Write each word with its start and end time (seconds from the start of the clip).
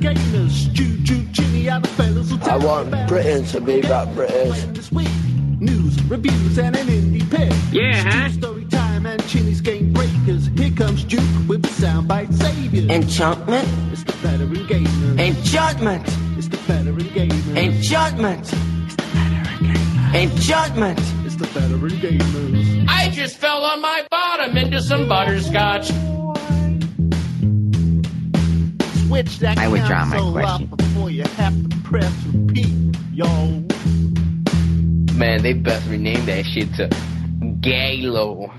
gamers. 0.00 0.74
Choo 0.74 1.02
choo 1.04 1.24
chinny 1.32 1.68
out 1.68 1.84
of 1.84 1.90
fellas 1.92 2.30
will 2.32 2.42
I 2.50 2.56
want 2.56 2.88
about 2.88 3.08
Britain 3.08 3.44
to 3.46 3.60
be 3.60 3.80
back 3.82 4.12
British. 4.14 4.62
this 4.76 4.90
week. 4.90 5.08
News, 5.60 6.02
reviews, 6.04 6.58
and 6.58 6.74
an 6.74 6.86
indie 6.86 7.28
pick. 7.30 7.52
Yeah, 7.70 8.02
huh? 8.02 8.30
Story 8.30 8.64
time 8.64 9.04
and 9.04 9.20
Chinny's 9.28 9.60
game 9.60 9.92
breakers. 9.92 10.46
Here 10.56 10.70
comes 10.70 11.04
Duke 11.04 11.20
with 11.48 11.62
the 11.62 11.68
soundbite 11.68 12.32
savior. 12.32 12.90
Enchantment? 12.90 13.68
it's 13.92 14.02
the 14.04 14.12
veteran 14.12 14.66
gamers. 14.66 15.20
Enchantment! 15.20 16.04
It's 16.38 16.48
the 16.48 16.56
veteran 16.56 16.96
gamers. 17.14 17.56
Enchantment! 17.56 18.52
Enchantment! 20.14 20.98
It's 21.26 21.36
the 21.36 21.46
veteran 21.46 21.90
gamers. 22.00 22.86
I 22.88 23.10
just 23.10 23.36
fell 23.36 23.62
on 23.62 23.82
my 23.82 24.06
bottom 24.10 24.56
into 24.56 24.80
some 24.80 25.08
butterscotch. 25.08 25.90
Switch 29.10 29.40
that 29.40 29.58
I 29.58 29.66
withdraw 29.66 30.04
my 30.04 30.30
question. 30.30 30.66
before 30.68 31.10
you 31.10 31.24
have 31.24 31.68
to 31.68 31.76
press 31.78 32.12
repeat, 32.32 32.96
yo. 33.12 33.26
Man, 35.16 35.42
they 35.42 35.52
best 35.52 35.88
rename 35.88 36.24
that 36.26 36.44
shit 36.46 36.72
to 36.74 36.86
Galo. 37.60 38.52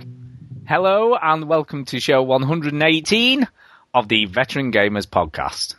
Hello 0.68 1.16
and 1.16 1.48
welcome 1.48 1.86
to 1.86 2.02
show 2.02 2.22
118 2.24 3.48
of 3.94 4.10
the 4.10 4.26
Veteran 4.26 4.74
Gamers 4.74 5.08
podcast. 5.08 5.76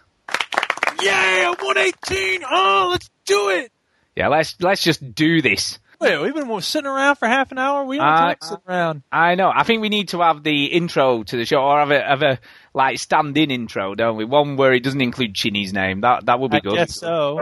Yeah, 1.03 1.49
118. 1.51 2.41
Oh, 2.51 2.89
let's 2.93 3.11
do 3.27 3.51
it. 3.51 3.71
Yeah, 4.17 4.29
let's 4.29 4.57
let's 4.59 4.83
just 4.83 5.15
do 5.15 5.43
this. 5.43 5.81
Wait, 6.01 6.19
we've 6.19 6.35
been 6.35 6.61
sitting 6.63 6.87
around 6.89 7.15
for 7.17 7.29
half 7.29 7.53
an 7.53 7.59
hour. 7.59 7.85
We 7.85 7.99
don't 7.99 8.07
Uh, 8.07 8.25
like 8.25 8.43
sitting 8.43 8.65
around. 8.67 9.03
I 9.13 9.35
know. 9.35 9.53
I 9.55 9.65
think 9.65 9.83
we 9.83 9.89
need 9.91 10.09
to 10.09 10.21
have 10.21 10.43
the 10.43 10.65
intro 10.65 11.23
to 11.25 11.37
the 11.37 11.45
show, 11.45 11.63
or 11.63 11.79
have 11.79 11.91
a 11.91 12.03
have 12.03 12.23
a 12.23 12.39
like 12.75 12.99
stand-in 12.99 13.51
intro, 13.51 13.95
don't 13.95 14.17
we? 14.17 14.25
One 14.25 14.57
where 14.57 14.73
it 14.73 14.83
doesn't 14.83 15.01
include 15.01 15.35
Chinny's 15.35 15.73
name. 15.73 16.01
That 16.01 16.27
that 16.27 16.41
would 16.41 16.51
be 16.51 16.59
I 16.59 16.61
good. 16.61 16.75
guess 16.75 16.97
so. 16.97 17.37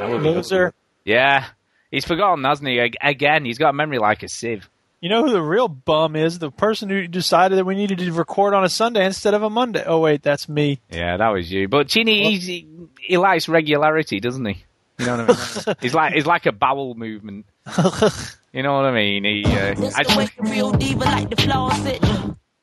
That 0.00 0.08
would 0.10 0.22
be 0.22 0.32
good. 0.48 0.72
Yeah, 1.04 1.46
he's 1.90 2.04
forgotten, 2.04 2.44
hasn't 2.44 2.68
he? 2.68 2.78
Again, 3.00 3.44
he's 3.44 3.58
got 3.58 3.70
a 3.70 3.72
memory 3.72 3.98
like 3.98 4.22
a 4.22 4.28
sieve. 4.28 4.68
You 5.00 5.08
know 5.08 5.24
who 5.24 5.32
the 5.32 5.40
real 5.40 5.66
bum 5.68 6.14
is? 6.14 6.38
The 6.38 6.50
person 6.50 6.90
who 6.90 7.06
decided 7.06 7.56
that 7.56 7.64
we 7.64 7.74
needed 7.74 7.98
to 7.98 8.12
record 8.12 8.52
on 8.52 8.64
a 8.64 8.68
Sunday 8.68 9.06
instead 9.06 9.32
of 9.32 9.42
a 9.42 9.48
Monday. 9.48 9.82
Oh 9.86 9.98
wait, 10.00 10.22
that's 10.22 10.46
me. 10.48 10.78
Yeah, 10.90 11.16
that 11.16 11.28
was 11.28 11.50
you. 11.50 11.68
But 11.68 11.88
Chinny, 11.88 12.30
he's, 12.30 12.44
he, 12.44 12.66
he 13.00 13.16
likes 13.16 13.48
regularity, 13.48 14.20
doesn't 14.20 14.44
he? 14.44 14.64
You 14.98 15.06
know 15.06 15.24
what 15.24 15.30
I 15.30 15.66
mean? 15.66 15.76
he's 15.80 15.94
like 15.94 16.12
he's 16.12 16.26
like 16.26 16.44
a 16.44 16.52
bowel 16.52 16.94
movement. 16.94 17.46
You 18.52 18.62
know 18.62 18.74
what 18.74 18.84
I 18.86 18.92
mean? 18.94 19.24
He 19.24 19.44
uh, 19.44 19.90
actually, 19.94 20.28
real 20.38 20.72
diva 20.72 21.04
like 21.04 21.30
the 21.30 21.36
flaws 21.36 21.84
it. 21.86 22.02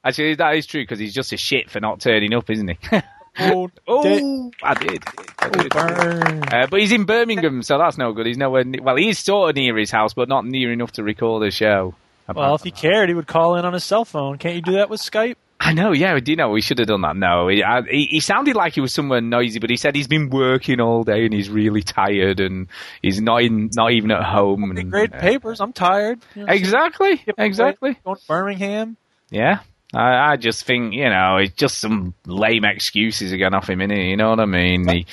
actually 0.03 0.35
that 0.35 0.55
is 0.55 0.65
true 0.65 0.83
because 0.83 0.99
he's 0.99 1.13
just 1.13 1.31
a 1.31 1.37
shit 1.37 1.69
for 1.69 1.79
not 1.79 2.01
turning 2.01 2.33
up, 2.33 2.49
isn't 2.49 2.67
he? 2.67 2.77
Oh, 3.39 3.69
oh, 3.87 4.51
I 4.63 4.73
did. 4.73 5.03
I 5.37 5.49
did. 5.49 5.75
Uh, 5.75 6.65
but 6.71 6.79
he's 6.79 6.91
in 6.91 7.05
Birmingham, 7.05 7.61
so 7.61 7.77
that's 7.77 7.95
no 7.95 8.11
good. 8.11 8.25
He's 8.25 8.35
nowhere. 8.35 8.63
Ne- 8.63 8.79
well, 8.79 8.95
he's 8.95 9.19
sort 9.19 9.51
of 9.51 9.55
near 9.55 9.77
his 9.77 9.91
house, 9.91 10.15
but 10.15 10.27
not 10.27 10.43
near 10.43 10.71
enough 10.71 10.93
to 10.93 11.03
record 11.03 11.47
a 11.47 11.51
show. 11.51 11.93
Well, 12.33 12.55
if 12.55 12.63
he 12.63 12.71
cared, 12.71 13.09
he 13.09 13.15
would 13.15 13.27
call 13.27 13.55
in 13.55 13.63
on 13.63 13.73
his 13.73 13.83
cell 13.83 14.05
phone. 14.05 14.39
Can't 14.39 14.55
you 14.55 14.61
do 14.61 14.71
that 14.73 14.89
with 14.89 15.01
Skype? 15.01 15.35
I 15.59 15.73
know, 15.73 15.91
yeah, 15.91 16.19
do 16.19 16.31
you 16.31 16.35
know 16.35 16.49
we 16.49 16.61
should 16.61 16.77
have 16.77 16.87
done 16.87 17.01
that? 17.01 17.15
No, 17.15 17.47
he, 17.47 17.63
I, 17.63 17.81
he, 17.81 18.19
sounded 18.19 18.55
like 18.55 18.73
he 18.73 18.81
was 18.81 18.93
somewhere 18.93 19.21
noisy, 19.21 19.59
but 19.59 19.71
he 19.71 19.75
said 19.75 19.95
he's 19.95 20.07
been 20.07 20.29
working 20.29 20.79
all 20.79 21.03
day 21.03 21.25
and 21.25 21.33
he's 21.33 21.49
really 21.49 21.81
tired 21.81 22.39
and 22.39 22.67
he's 23.01 23.19
not 23.19 23.41
in, 23.41 23.71
not 23.75 23.91
even 23.91 24.11
at 24.11 24.23
home. 24.23 24.63
And, 24.69 24.91
grade 24.91 25.13
uh, 25.13 25.19
papers. 25.19 25.59
I'm 25.59 25.73
tired. 25.73 26.19
You 26.35 26.45
know, 26.45 26.53
exactly, 26.53 27.23
exactly. 27.37 27.97
Going 28.03 28.17
to 28.17 28.27
Birmingham. 28.27 28.97
Yeah, 29.31 29.59
I, 29.93 30.33
I 30.33 30.35
just 30.37 30.65
think 30.65 30.93
you 30.93 31.09
know 31.09 31.37
it's 31.37 31.53
just 31.53 31.79
some 31.79 32.13
lame 32.25 32.63
excuses 32.63 33.31
again 33.31 33.53
off 33.53 33.69
him, 33.69 33.79
innit? 33.79 34.09
You 34.09 34.17
know 34.17 34.29
what 34.29 34.39
I 34.39 34.45
mean? 34.45 34.87
He, 34.87 35.05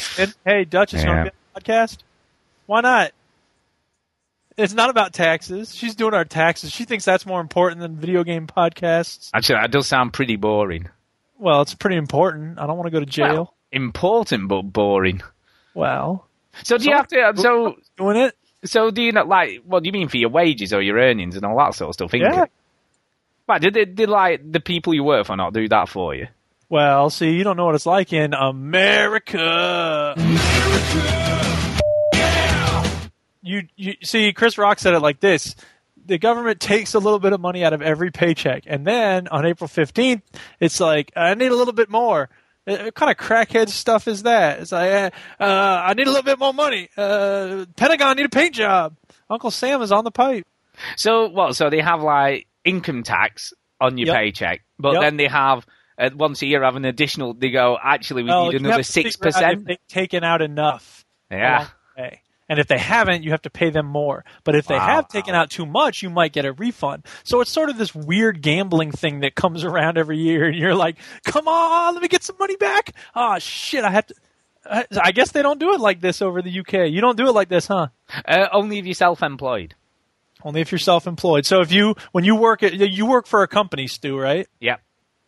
hey, 0.44 0.64
Dutch 0.64 0.94
is 0.94 1.04
Yeah. 1.04 1.08
want 1.08 1.26
to 1.26 1.30
be 1.32 1.36
on 1.36 1.36
the 1.54 1.60
podcast? 1.60 1.98
Why 2.66 2.80
not? 2.80 3.12
It's 4.56 4.72
not 4.72 4.88
about 4.90 5.12
taxes. 5.12 5.74
She's 5.74 5.94
doing 5.96 6.14
our 6.14 6.24
taxes. 6.24 6.70
She 6.70 6.84
thinks 6.84 7.04
that's 7.04 7.26
more 7.26 7.40
important 7.40 7.80
than 7.80 7.96
video 7.96 8.22
game 8.22 8.46
podcasts. 8.46 9.30
actually, 9.34 9.56
that 9.60 9.70
does 9.72 9.86
sound 9.88 10.12
pretty 10.12 10.36
boring. 10.36 10.88
Well, 11.38 11.60
it's 11.62 11.74
pretty 11.74 11.96
important. 11.96 12.58
I 12.60 12.66
don't 12.66 12.76
want 12.76 12.86
to 12.86 12.92
go 12.92 13.00
to 13.00 13.06
jail. 13.06 13.34
Well, 13.34 13.54
important 13.72 14.46
but 14.48 14.62
boring. 14.62 15.22
Well, 15.74 16.28
So 16.62 16.78
do 16.78 16.84
you 16.88 16.94
have 16.94 17.08
to? 17.08 17.32
So 17.36 17.76
doing 17.96 18.16
it. 18.16 18.36
so 18.64 18.92
do 18.92 19.02
you 19.02 19.10
not 19.10 19.26
like? 19.26 19.62
What 19.64 19.82
do 19.82 19.88
you 19.88 19.92
mean 19.92 20.06
for 20.08 20.18
your 20.18 20.30
wages 20.30 20.72
or 20.72 20.80
your 20.80 20.98
earnings 20.98 21.34
and 21.34 21.44
all 21.44 21.56
that 21.58 21.74
sort 21.74 21.88
of 21.88 21.94
stuff? 21.94 22.14
Income? 22.14 22.32
Yeah. 22.32 22.44
Right, 23.48 23.60
did, 23.60 23.74
did, 23.74 23.94
did 23.96 24.08
like 24.08 24.40
the 24.52 24.60
people 24.60 24.94
you 24.94 25.02
work 25.02 25.26
for 25.26 25.36
not 25.36 25.52
do 25.52 25.68
that 25.68 25.88
for 25.88 26.14
you? 26.14 26.28
Well, 26.68 27.10
see, 27.10 27.30
you 27.32 27.42
don't 27.44 27.56
know 27.56 27.66
what 27.66 27.74
it's 27.74 27.84
like 27.86 28.12
in 28.12 28.32
America. 28.34 30.14
You, 33.44 33.68
you 33.76 33.94
see, 34.02 34.32
Chris 34.32 34.56
Rock 34.56 34.78
said 34.78 34.94
it 34.94 35.00
like 35.00 35.20
this: 35.20 35.54
the 36.06 36.18
government 36.18 36.60
takes 36.60 36.94
a 36.94 36.98
little 36.98 37.18
bit 37.18 37.32
of 37.32 37.40
money 37.40 37.62
out 37.64 37.72
of 37.74 37.82
every 37.82 38.10
paycheck, 38.10 38.64
and 38.66 38.86
then 38.86 39.28
on 39.28 39.44
April 39.44 39.68
fifteenth, 39.68 40.22
it's 40.60 40.80
like 40.80 41.12
I 41.14 41.34
need 41.34 41.52
a 41.52 41.56
little 41.56 41.74
bit 41.74 41.90
more. 41.90 42.30
Uh, 42.66 42.76
What 42.78 42.94
kind 42.94 43.10
of 43.10 43.18
crackhead 43.18 43.68
stuff 43.68 44.08
is 44.08 44.22
that? 44.22 44.60
It's 44.60 44.72
like 44.72 45.12
uh, 45.38 45.42
uh, 45.42 45.82
I 45.86 45.92
need 45.94 46.06
a 46.06 46.10
little 46.10 46.22
bit 46.22 46.38
more 46.38 46.54
money. 46.54 46.88
Uh, 46.96 47.66
Pentagon 47.76 48.16
need 48.16 48.26
a 48.26 48.30
paint 48.30 48.54
job. 48.54 48.96
Uncle 49.28 49.50
Sam 49.50 49.82
is 49.82 49.92
on 49.92 50.04
the 50.04 50.10
pipe. 50.10 50.46
So 50.96 51.28
what? 51.28 51.54
So 51.56 51.68
they 51.70 51.80
have 51.80 52.02
like 52.02 52.46
income 52.64 53.02
tax 53.02 53.52
on 53.80 53.98
your 53.98 54.06
Yep. 54.08 54.16
paycheck, 54.16 54.62
but 54.78 54.94
Yep. 54.94 55.02
then 55.02 55.16
they 55.18 55.26
have 55.28 55.66
uh, 55.98 56.08
once 56.16 56.40
a 56.42 56.46
year 56.46 56.64
have 56.64 56.76
an 56.76 56.86
additional. 56.86 57.34
They 57.34 57.50
go 57.50 57.76
actually 57.82 58.22
we 58.22 58.30
Well, 58.30 58.46
need 58.50 58.60
another 58.60 58.82
six 58.82 59.16
percent. 59.16 59.66
They've 59.66 59.76
taken 59.88 60.24
out 60.24 60.40
enough. 60.40 61.04
Yeah. 61.30 61.68
way. 61.98 62.22
And 62.48 62.58
if 62.58 62.66
they 62.66 62.76
haven't, 62.78 63.22
you 63.22 63.30
have 63.30 63.42
to 63.42 63.50
pay 63.50 63.70
them 63.70 63.86
more. 63.86 64.24
But 64.44 64.54
if 64.54 64.66
they 64.66 64.74
Wow. 64.76 64.86
have 64.86 65.08
taken 65.08 65.34
out 65.34 65.48
too 65.50 65.64
much, 65.64 66.02
you 66.02 66.10
might 66.10 66.32
get 66.32 66.44
a 66.44 66.52
refund. 66.52 67.06
So 67.22 67.40
it's 67.40 67.50
sort 67.50 67.70
of 67.70 67.78
this 67.78 67.94
weird 67.94 68.42
gambling 68.42 68.92
thing 68.92 69.20
that 69.20 69.34
comes 69.34 69.64
around 69.64 69.96
every 69.96 70.18
year, 70.18 70.44
and 70.46 70.54
you're 70.56 70.74
like, 70.74 70.96
"Come 71.24 71.48
on, 71.48 71.94
let 71.94 72.02
me 72.02 72.08
get 72.08 72.22
some 72.22 72.36
money 72.38 72.56
back." 72.56 72.92
Oh 73.14 73.38
shit, 73.38 73.82
I 73.84 73.90
have 73.90 74.06
to. 74.08 74.14
I- 74.70 75.12
guess 75.12 75.32
they 75.32 75.42
don't 75.42 75.60
do 75.60 75.72
it 75.74 75.80
like 75.80 76.00
this 76.00 76.22
over 76.22 76.40
the 76.42 76.50
UK. 76.50 76.86
You 76.90 77.00
don't 77.02 77.16
do 77.18 77.28
it 77.28 77.32
like 77.32 77.48
this, 77.48 77.66
huh? 77.66 77.88
Uh, 78.26 78.48
only 78.52 78.78
if 78.78 78.86
you're 78.86 78.94
self-employed. 78.94 79.74
Only 80.42 80.60
if 80.62 80.72
you're 80.72 80.78
self-employed. 80.78 81.44
So 81.46 81.60
if 81.60 81.70
you, 81.72 81.94
when 82.12 82.24
you 82.24 82.34
work 82.36 82.62
at, 82.62 82.74
you 82.74 83.06
work 83.06 83.26
for 83.26 83.42
a 83.42 83.48
company, 83.48 83.86
Stu, 83.86 84.18
right? 84.18 84.46
Yep, 84.60 84.80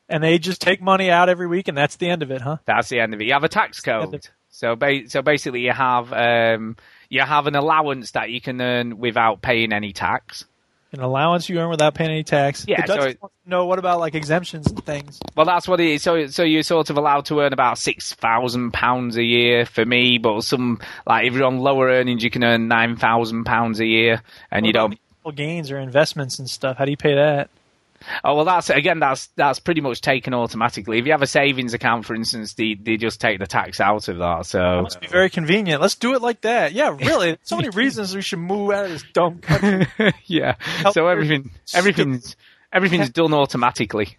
And 0.09 0.22
they 0.22 0.38
just 0.38 0.60
take 0.62 0.81
money 0.83 1.10
out 1.10 1.28
every 1.28 1.47
week, 1.47 1.69
and 1.69 1.77
that's 1.77 1.97
the 1.97 2.09
end 2.09 2.22
of 2.22 2.31
it, 2.31 2.41
huh? 2.41 2.59
that's 2.66 2.88
the 2.88 2.98
end 3.00 3.12
of 3.15 3.21
it. 3.21 3.25
You 3.27 3.33
have 3.34 3.44
a 3.44 3.48
tax 3.48 3.83
the 3.83 3.93
end 3.94 4.04
of 4.04 4.10
code. 4.12 4.28
So 4.50 4.75
ba- 4.75 5.09
so 5.09 5.21
basically 5.21 5.60
you 5.60 5.72
have 5.72 6.12
um, 6.15 6.77
you 7.08 7.20
have 7.22 7.46
an 7.46 7.54
allowance 7.56 8.12
that 8.12 8.30
you 8.30 8.40
can 8.40 8.60
earn 8.60 8.98
without 8.98 9.42
paying 9.42 9.72
any 9.72 9.92
tax. 9.92 10.44
An 10.92 11.00
allowance 11.00 11.48
you 11.48 11.58
earn 11.58 11.68
without 11.68 11.94
paying 11.94 12.10
any 12.10 12.22
tax. 12.24 12.64
Yeah, 12.66 12.80
The 12.82 12.86
Dutch 12.86 13.00
so 13.00 13.06
it- 13.08 13.18
know 13.44 13.66
what 13.66 13.78
about 13.78 13.98
like 14.00 14.14
exemptions 14.14 14.68
and 14.68 14.82
things. 14.84 15.20
Well, 15.36 15.44
that's 15.44 15.66
what 15.68 15.80
it 15.80 15.88
is. 15.88 16.02
So, 16.02 16.26
so 16.28 16.42
you're 16.42 16.62
sort 16.62 16.90
of 16.90 16.96
allowed 16.96 17.26
to 17.26 17.40
earn 17.40 17.52
about 17.52 17.76
six 17.78 18.14
thousand 18.14 18.72
pounds 18.72 19.16
a 19.16 19.22
year 19.22 19.66
for 19.66 19.84
me, 19.84 20.18
but 20.18 20.42
some 20.42 20.80
like 21.06 21.26
if 21.26 21.34
you're 21.34 21.44
on 21.44 21.58
lower 21.58 21.88
earnings, 21.88 22.22
you 22.24 22.30
can 22.30 22.44
earn 22.44 22.68
nine 22.68 22.96
thousand 22.96 23.44
pounds 23.44 23.80
a 23.80 23.86
year, 23.86 24.22
and 24.50 24.64
you 24.64 24.70
What 24.74 24.84
about 24.86 24.98
don't. 25.24 25.36
gains 25.36 25.70
or 25.70 25.78
investments 25.78 26.38
and 26.38 26.48
stuff. 26.48 26.76
How 26.78 26.84
do 26.84 26.92
you 26.92 26.96
pay 26.96 27.14
that? 27.16 27.50
Oh 28.24 28.34
well, 28.34 28.44
that's 28.44 28.70
again, 28.70 28.98
that's 28.98 29.28
that's 29.36 29.58
pretty 29.58 29.80
much 29.80 30.00
taken 30.00 30.34
automatically. 30.34 30.98
If 30.98 31.06
you 31.06 31.12
have 31.12 31.22
a 31.22 31.26
savings 31.26 31.74
account, 31.74 32.04
for 32.04 32.14
instance, 32.14 32.54
they 32.54 32.74
they 32.74 32.96
just 32.96 33.20
take 33.20 33.38
the 33.38 33.46
tax 33.46 33.80
out 33.80 34.08
of 34.08 34.18
that. 34.18 34.46
So 34.46 34.82
Must 34.82 35.00
be 35.00 35.06
very 35.06 35.30
convenient. 35.30 35.80
Let's 35.80 35.94
do 35.94 36.14
it 36.14 36.22
like 36.22 36.42
that. 36.42 36.72
Yeah, 36.72 36.96
really. 36.96 37.38
so 37.42 37.56
many 37.56 37.68
reasons 37.74 38.14
we 38.14 38.22
should 38.22 38.38
move 38.38 38.70
out 38.70 38.86
of 38.86 38.90
this 38.90 39.04
dumb 39.12 39.38
country. 39.38 39.86
yeah, 40.26 40.56
Help 40.58 40.94
so 40.94 41.06
everything 41.08 41.50
everything's 41.74 42.36
everything's 42.72 43.10
done 43.10 43.32
automatically. 43.34 44.16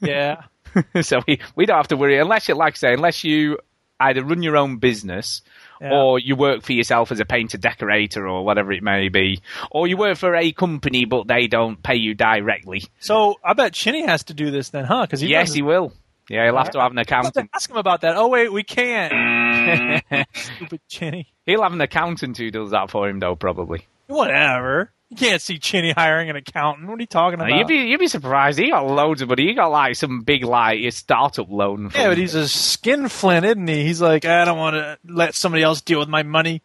Yeah. 0.00 0.42
so 1.02 1.20
we 1.26 1.40
we 1.54 1.66
don't 1.66 1.76
have 1.76 1.88
to 1.88 1.96
worry 1.96 2.18
unless 2.18 2.48
you 2.48 2.54
like 2.54 2.74
I 2.74 2.76
say 2.76 2.92
unless 2.92 3.24
you 3.24 3.58
either 3.98 4.22
run 4.22 4.42
your 4.42 4.56
own 4.56 4.76
business 4.76 5.42
Yeah. 5.80 5.92
or 5.92 6.18
you 6.18 6.36
work 6.36 6.62
for 6.62 6.72
yourself 6.72 7.12
as 7.12 7.20
a 7.20 7.24
painter 7.24 7.58
decorator 7.58 8.26
or 8.26 8.44
whatever 8.44 8.72
it 8.72 8.82
may 8.82 9.08
be 9.08 9.40
or 9.70 9.86
you 9.86 9.96
work 9.96 10.16
for 10.16 10.34
a 10.34 10.50
company 10.52 11.04
but 11.04 11.28
they 11.28 11.46
don't 11.48 11.82
pay 11.82 11.96
you 11.96 12.14
directly 12.14 12.82
So 12.98 13.34
I 13.44 13.52
bet 13.52 13.72
Chinny 13.74 14.06
has 14.06 14.24
to 14.24 14.34
do 14.34 14.50
this 14.50 14.70
then, 14.70 14.84
huh? 14.84 15.02
Because 15.02 15.20
he 15.20 15.28
yes 15.28 15.48
doesn't- 15.48 15.56
he 15.56 15.62
will 15.62 15.92
yeah 16.30 16.44
he'll 16.46 16.56
have 16.56 16.70
to 16.70 16.80
have 16.80 16.92
an 16.92 16.98
I'll 16.98 17.04
have 17.04 17.06
to 17.06 17.14
accountant 17.40 17.50
ask 17.54 17.70
him 17.70 17.76
about 17.76 18.00
that. 18.00 18.16
Oh 18.16 18.28
wait, 18.28 18.52
we 18.52 18.62
can't. 18.64 20.02
Stupid 20.34 20.80
Chinny. 20.88 21.32
he'll 21.44 21.62
have 21.62 21.72
an 21.72 21.80
accountant 21.80 22.36
who 22.38 22.50
does 22.50 22.70
that 22.70 22.90
for 22.90 23.08
him 23.08 23.18
though 23.20 23.36
probably 23.36 23.86
Whatever. 24.08 24.92
You 25.10 25.16
can't 25.16 25.40
see 25.40 25.58
Chinny 25.58 25.92
hiring 25.92 26.30
an 26.30 26.36
accountant. 26.36 26.88
What 26.88 26.98
are 26.98 27.00
you 27.00 27.06
talking 27.06 27.34
about? 27.38 27.50
you'd 27.56 27.68
be 27.68 27.76
you'd 27.88 28.00
be 28.00 28.08
surprised 28.08 28.58
he 28.58 28.70
got 28.70 28.86
loads 28.86 29.22
of 29.22 29.28
money 29.28 29.46
he 29.46 29.54
got 29.54 29.68
like 29.68 29.94
some 29.94 30.22
big 30.22 30.42
like 30.44 30.92
startup 30.92 31.48
loan 31.48 31.90
from, 31.90 32.00
yeah, 32.00 32.08
but 32.08 32.18
he's 32.18 32.34
a 32.34 32.48
skinflint, 32.48 33.44
isn't 33.46 33.68
he? 33.68 33.84
He's 33.84 34.00
like, 34.02 34.24
I 34.24 34.44
don't 34.44 34.58
want 34.58 34.74
to 34.74 34.98
let 35.06 35.34
somebody 35.36 35.62
else 35.62 35.80
deal 35.80 36.00
with 36.00 36.08
my 36.08 36.24
money. 36.24 36.60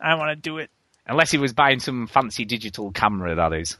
I 0.00 0.16
want 0.16 0.30
to 0.30 0.36
do 0.36 0.58
it. 0.58 0.70
unless 1.06 1.30
he 1.30 1.38
was 1.38 1.52
buying 1.52 1.78
some 1.78 2.08
fancy 2.08 2.44
digital 2.44 2.90
camera 2.90 3.36
that 3.36 3.52
is 3.52 3.76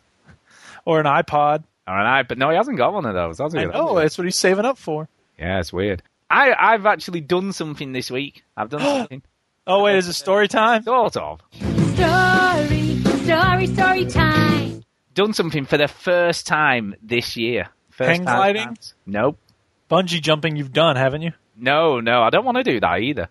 Or 0.84 1.00
an 1.00 1.06
iPod. 1.06 1.64
all 1.88 1.94
right 1.96 2.22
but 2.26 2.38
no 2.38 2.50
he 2.50 2.56
hasn't 2.56 2.76
got 2.78 2.92
one 2.92 3.06
of 3.06 3.14
those 3.14 3.38
has 3.38 3.52
he 3.52 3.58
I 3.60 3.64
know. 3.64 3.96
That's 3.96 4.16
what 4.16 4.26
he's 4.26 4.38
saving 4.38 4.64
up 4.64 4.78
for. 4.78 5.08
Yeah, 5.38 5.58
it's 5.58 5.72
weird. 5.72 6.02
I, 6.30 6.54
I've 6.56 6.86
actually 6.86 7.20
done 7.20 7.52
something 7.52 7.92
this 7.92 8.10
week. 8.12 8.44
I've 8.56 8.68
done 8.70 8.80
something. 8.98 9.22
Oh 9.66 9.82
wait, 9.82 9.96
is 9.96 10.06
it 10.06 10.12
story 10.12 10.46
time? 10.46 10.84
Sort 10.84 11.16
of. 11.16 11.40
Story, 11.52 11.70
story, 13.24 13.66
story 13.66 14.04
time. 14.06 14.82
Done 15.14 15.32
something 15.32 15.64
for 15.64 15.76
the 15.78 15.88
first 15.88 16.46
time 16.46 16.94
this 17.02 17.36
year. 17.36 17.68
First 17.90 18.08
Hang 18.10 18.24
time 18.24 18.36
gliding? 18.36 18.64
fans. 18.66 18.94
Nope. 19.06 19.38
Bungee 19.90 20.20
jumping, 20.20 20.56
you've 20.56 20.72
done, 20.72 20.96
haven't 20.96 21.22
you? 21.22 21.32
No, 21.56 22.00
no, 22.00 22.22
I 22.22 22.30
don't 22.30 22.44
want 22.44 22.56
to 22.56 22.64
do 22.64 22.80
that 22.80 23.00
either. 23.00 23.28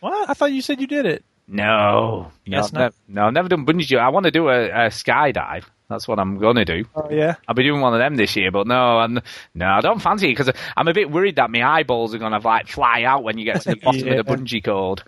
What? 0.00 0.28
I 0.30 0.34
thought 0.34 0.52
you 0.52 0.62
said 0.62 0.80
you 0.80 0.86
did 0.86 1.06
it. 1.06 1.24
No. 1.48 2.30
No, 2.46 2.58
I've 2.62 2.72
not. 2.72 2.94
no, 3.08 3.26
I've 3.26 3.32
never 3.32 3.48
done 3.48 3.66
bungee 3.66 3.80
jump. 3.86 4.02
I 4.02 4.08
want 4.10 4.24
to 4.24 4.30
do 4.30 4.48
a, 4.48 4.64
a 4.66 4.88
skydive. 4.88 5.64
That's 5.88 6.08
what 6.08 6.18
I'm 6.18 6.38
going 6.38 6.56
to 6.56 6.64
do. 6.64 6.84
Oh 6.94 7.08
yeah. 7.10 7.34
I'll 7.46 7.54
be 7.54 7.64
doing 7.64 7.80
one 7.80 7.92
of 7.92 7.98
them 7.98 8.16
this 8.16 8.36
year, 8.36 8.50
but 8.50 8.66
no, 8.66 8.98
I'm, 8.98 9.20
no, 9.54 9.66
I 9.66 9.80
don't 9.80 10.00
fancy 10.00 10.28
it 10.28 10.36
because 10.38 10.50
I'm 10.76 10.88
a 10.88 10.94
bit 10.94 11.10
worried 11.10 11.36
that 11.36 11.50
my 11.50 11.62
eyeballs 11.62 12.14
are 12.14 12.18
going 12.18 12.32
to 12.32 12.38
like 12.38 12.68
fly 12.68 13.02
out 13.02 13.22
when 13.24 13.36
you 13.38 13.44
get 13.44 13.60
to 13.62 13.70
the 13.70 13.76
bottom 13.82 14.06
Yeah. 14.06 14.14
of 14.14 14.26
the 14.26 14.32
bungee 14.36 14.64
cord. 14.64 15.02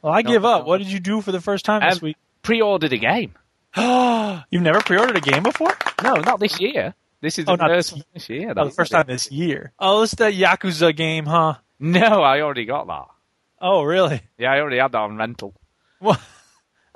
Well, 0.00 0.12
I 0.14 0.22
No, 0.22 0.30
give 0.30 0.44
up. 0.44 0.62
no. 0.62 0.68
What 0.68 0.78
did 0.78 0.90
you 0.90 1.00
do 1.00 1.20
for 1.20 1.32
the 1.32 1.40
first 1.40 1.64
time 1.64 1.82
this 1.82 1.98
Um, 2.00 2.06
week? 2.06 2.16
Pre-ordered 2.42 2.92
a 2.92 2.98
game. 2.98 3.34
You've 4.50 4.62
never 4.62 4.80
pre-ordered 4.80 5.16
a 5.16 5.20
game 5.20 5.42
before? 5.42 5.76
No, 6.02 6.14
not 6.14 6.40
this 6.40 6.60
year. 6.60 6.94
This 7.20 7.38
is 7.38 7.46
Oh, 7.48 7.52
the 7.56 7.62
not 7.62 7.70
first 7.70 7.94
this 7.94 8.04
this 8.14 8.28
year. 8.28 8.52
Oh, 8.56 8.64
the 8.66 8.70
first 8.70 8.92
time 8.92 9.06
this 9.08 9.30
year. 9.32 9.72
Oh, 9.78 10.02
it's 10.02 10.14
that 10.16 10.34
Yakuza 10.34 10.94
game, 10.94 11.24
huh? 11.26 11.54
No, 11.80 12.22
I 12.22 12.40
already 12.42 12.66
got 12.66 12.86
that. 12.86 13.06
Oh, 13.60 13.82
really? 13.82 14.20
Yeah, 14.38 14.52
I 14.52 14.60
already 14.60 14.78
had 14.78 14.92
that 14.92 14.98
on 14.98 15.16
rental. 15.16 15.54
What? 15.98 16.20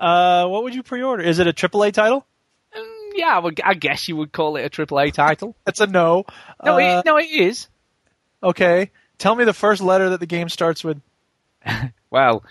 Uh, 0.01 0.47
what 0.47 0.63
would 0.63 0.77
you 0.77 0.85
pre-order? 0.85 1.25
Is 1.25 1.41
it 1.41 1.49
a 1.49 1.53
AAA 1.53 1.93
title? 1.93 2.25
Mm, 2.73 3.11
Yeah, 3.17 3.35
I, 3.35 3.39
would, 3.41 3.61
I 3.65 3.75
guess 3.75 4.07
you 4.07 4.15
would 4.15 4.31
call 4.31 4.55
it 4.55 4.65
a 4.65 4.71
AAA 4.71 5.13
title. 5.13 5.57
That's 5.65 5.81
a 5.81 5.89
no. 5.89 6.25
No, 6.65 6.75
Uh, 6.75 7.01
it, 7.01 7.05
no, 7.05 7.17
it 7.17 7.29
is. 7.29 7.67
Okay. 8.41 8.93
Tell 9.19 9.35
me 9.35 9.43
the 9.43 9.53
first 9.53 9.83
letter 9.83 10.11
that 10.11 10.21
the 10.21 10.27
game 10.27 10.49
starts 10.51 10.85
with. 10.85 11.01
Well, 12.11 12.45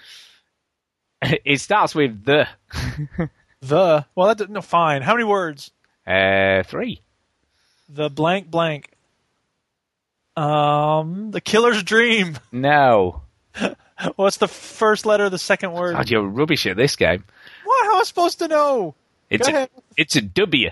it 1.21 1.61
starts 1.61 1.95
with 1.95 2.25
the 2.25 2.49
The. 3.61 4.05
Well, 4.15 4.33
that 4.35 4.49
no. 4.49 4.61
Fine. 4.61 5.01
How 5.01 5.13
many 5.13 5.23
words? 5.25 5.71
uh, 6.05 6.63
three. 6.63 7.01
The 7.89 8.09
blank 8.09 8.49
blank. 8.51 8.89
Um, 10.35 11.31
the 11.31 11.41
killer's 11.41 11.83
dream. 11.83 12.37
No, 12.51 13.21
What's 14.15 14.37
the 14.37 14.47
first 14.47 15.05
letter 15.07 15.25
of 15.25 15.31
the 15.31 15.39
second 15.39 15.73
word? 15.73 15.93
God, 15.95 16.09
you're 16.09 16.21
rubbish 16.21 16.67
at 16.67 16.77
this 16.77 16.95
game. 16.95 17.23
What? 17.63 17.85
How 17.87 17.95
am 17.95 18.01
I 18.01 18.03
supposed 18.03 18.39
to 18.39 18.47
know? 18.47 18.93
It's 19.29 19.47
Go 19.47 19.53
a, 19.53 19.55
ahead. 19.57 19.69
it's 19.97 20.15
a 20.15 20.21
W. 20.21 20.69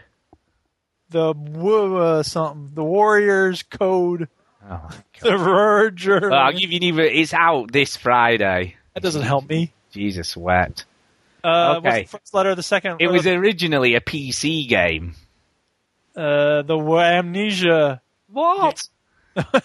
The 1.10 1.34
wo- 1.34 1.96
uh, 1.98 2.24
something. 2.24 2.72
The 2.76 2.84
Warriors 2.84 3.64
code. 3.64 4.28
Oh. 4.70 4.90
The 5.22 5.32
Verger. 5.38 6.30
Well, 6.30 6.34
I'll 6.40 6.52
give 6.54 6.72
you 6.72 6.80
neither. 6.80 7.02
It's 7.04 7.34
out 7.34 7.72
this 7.72 7.96
Friday. 7.98 8.76
that 8.94 9.02
doesn't 9.02 9.24
help 9.24 9.50
me. 9.50 9.72
Jesus 9.92 10.36
wept. 10.38 10.86
Uh, 11.46 11.76
Okay. 11.78 11.90
What's 12.02 12.12
the 12.12 12.18
first 12.20 12.34
letter 12.34 12.50
of 12.50 12.58
the 12.58 12.64
second? 12.64 12.98
It 13.00 13.08
was 13.08 13.28
originally 13.28 13.96
a 13.96 14.02
PC 14.02 14.68
game. 14.68 15.14
uh, 16.16 16.62
the 16.64 16.78
amnesia. 16.78 18.02
What? 18.30 18.88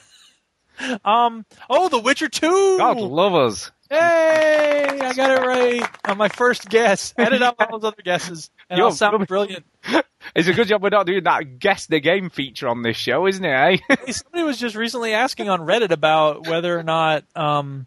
Um. 1.04 1.44
Oh, 1.68 1.88
The 1.90 1.98
Witcher 1.98 2.28
Two. 2.28 2.78
God 2.78 2.98
love 2.98 3.34
us. 3.34 3.70
Hey, 3.90 4.86
I 4.88 5.12
got 5.12 5.30
it 5.30 5.46
right 5.46 5.82
on 6.08 6.16
my 6.16 6.28
first 6.28 6.70
guess. 6.70 7.12
Edit 7.18 7.42
out 7.42 7.56
all 7.60 7.78
those 7.78 7.92
other 7.92 8.02
guesses, 8.02 8.50
and 8.70 8.78
You're 8.78 8.86
I'll 8.86 8.92
sound 8.92 9.26
brilliant. 9.26 9.64
It's 10.34 10.46
a 10.48 10.52
good 10.52 10.68
job 10.68 10.82
we're 10.82 10.90
not 10.90 11.06
doing 11.06 11.24
that 11.24 11.58
guess 11.58 11.86
the 11.86 11.98
game 11.98 12.28
feature 12.30 12.68
on 12.68 12.82
this 12.82 12.96
show, 12.96 13.26
isn't 13.26 13.44
it? 13.44 13.80
Eh? 13.88 13.96
Somebody 14.12 14.44
was 14.44 14.58
just 14.58 14.76
recently 14.76 15.12
asking 15.14 15.48
on 15.48 15.60
Reddit 15.60 15.90
about 15.90 16.46
whether 16.46 16.78
or 16.78 16.82
not 16.82 17.24
um, 17.34 17.86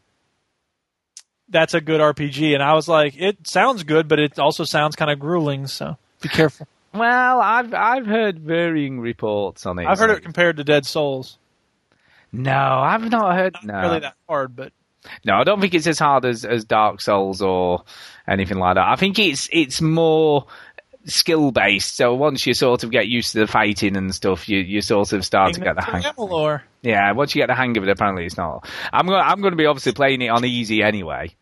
that's 1.49 1.73
a 1.73 1.81
good 1.81 2.01
RPG, 2.01 2.53
and 2.53 2.63
I 2.63 2.73
was 2.73 2.87
like, 2.87 3.15
it 3.17 3.47
sounds 3.47 3.83
good, 3.83 4.07
but 4.07 4.19
it 4.19 4.39
also 4.39 4.63
sounds 4.63 4.95
kind 4.95 5.11
of 5.11 5.19
grueling. 5.19 5.67
So 5.67 5.97
be 6.21 6.29
careful. 6.29 6.67
well, 6.93 7.39
I've 7.41 7.73
I've 7.73 8.05
heard 8.05 8.39
varying 8.39 8.99
reports 8.99 9.65
on 9.65 9.79
it. 9.79 9.85
I've 9.85 9.99
heard 9.99 10.11
it 10.11 10.23
compared 10.23 10.57
to 10.57 10.63
Dark 10.63 10.85
Souls. 10.85 11.37
No, 12.31 12.51
I've 12.51 13.09
not 13.09 13.35
heard. 13.35 13.53
Not 13.63 13.65
No, 13.65 13.81
really 13.81 13.99
that 13.99 14.15
hard, 14.27 14.55
but 14.55 14.71
no, 15.25 15.35
I 15.35 15.43
don't 15.43 15.59
think 15.61 15.73
it's 15.73 15.85
as 15.85 15.99
hard 15.99 16.25
as, 16.25 16.45
as 16.45 16.63
Dark 16.65 17.01
Souls 17.01 17.41
or 17.41 17.83
anything 18.27 18.57
like 18.57 18.75
that. 18.75 18.87
I 18.87 18.95
think 18.95 19.19
it's 19.19 19.49
it's 19.51 19.81
more 19.81 20.47
skill 21.05 21.51
based. 21.51 21.95
So 21.95 22.13
once 22.13 22.45
you 22.47 22.53
sort 22.53 22.83
of 22.83 22.91
get 22.91 23.07
used 23.07 23.31
to 23.33 23.39
the 23.39 23.47
fighting 23.47 23.95
and 23.97 24.13
stuff, 24.13 24.47
you 24.50 24.59
you 24.59 24.81
sort 24.81 25.13
of 25.13 25.25
start 25.25 25.53
to 25.53 25.59
get 25.61 25.75
the 25.75 25.81
hang. 25.81 26.05
of 26.05 26.15
it. 26.17 26.17
Yeah, 26.81 27.11
once 27.13 27.33
you 27.35 27.41
get 27.41 27.47
the 27.47 27.55
hang 27.55 27.75
of 27.77 27.83
it, 27.83 27.89
apparently 27.89 28.25
it's 28.25 28.38
not. 28.38 28.67
I'm 28.91 29.07
going 29.07 29.21
I'm 29.21 29.41
going 29.41 29.51
to 29.51 29.57
be 29.57 29.65
obviously 29.65 29.94
playing 29.94 30.21
it 30.21 30.27
on 30.29 30.44
easy 30.45 30.83
anyway. 30.83 31.35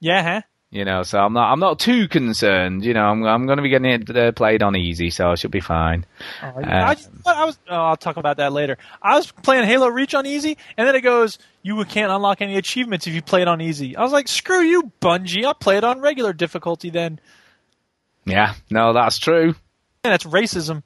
Yeah, 0.00 0.22
huh? 0.22 0.40
You 0.70 0.84
know, 0.84 1.04
so 1.04 1.20
I'm 1.20 1.32
not 1.32 1.52
I'm 1.52 1.60
not 1.60 1.78
too 1.78 2.08
concerned. 2.08 2.84
You 2.84 2.94
know, 2.94 3.04
I'm 3.04 3.24
I'm 3.24 3.46
going 3.46 3.58
to 3.58 3.62
be 3.62 3.68
getting 3.68 3.90
it 3.92 4.16
uh, 4.16 4.32
played 4.32 4.60
on 4.60 4.74
easy, 4.74 5.08
so 5.10 5.30
I 5.30 5.36
should 5.36 5.52
be 5.52 5.60
fine. 5.60 6.04
Oh, 6.42 6.52
yeah. 6.60 6.88
I, 6.88 6.94
just- 6.94 7.10
I 7.24 7.44
was. 7.44 7.56
Oh, 7.70 7.76
I'll 7.76 7.96
talk 7.96 8.16
about 8.16 8.38
that 8.38 8.52
later. 8.52 8.76
I 9.00 9.14
was 9.16 9.30
playing 9.30 9.66
Halo 9.66 9.86
Reach 9.86 10.14
on 10.16 10.26
easy, 10.26 10.58
and 10.76 10.88
then 10.88 10.96
it 10.96 11.02
goes, 11.02 11.38
"You 11.62 11.84
can't 11.84 12.10
unlock 12.10 12.42
any 12.42 12.56
achievements 12.56 13.06
if 13.06 13.14
you 13.14 13.22
play 13.22 13.42
it 13.42 13.46
on 13.48 13.60
easy." 13.60 13.96
I 13.96 14.02
was 14.02 14.10
like, 14.10 14.26
"Screw 14.26 14.62
you, 14.62 14.90
Bungie! 15.00 15.44
I'll 15.44 15.54
play 15.54 15.76
it 15.76 15.84
on 15.84 16.00
regular 16.00 16.32
difficulty 16.32 16.90
then." 16.90 17.20
Yeah, 18.26 18.54
no, 18.70 18.92
that's 18.92 19.18
true. 19.18 19.54
And 20.04 20.12
that's 20.12 20.24
racism. 20.24 20.82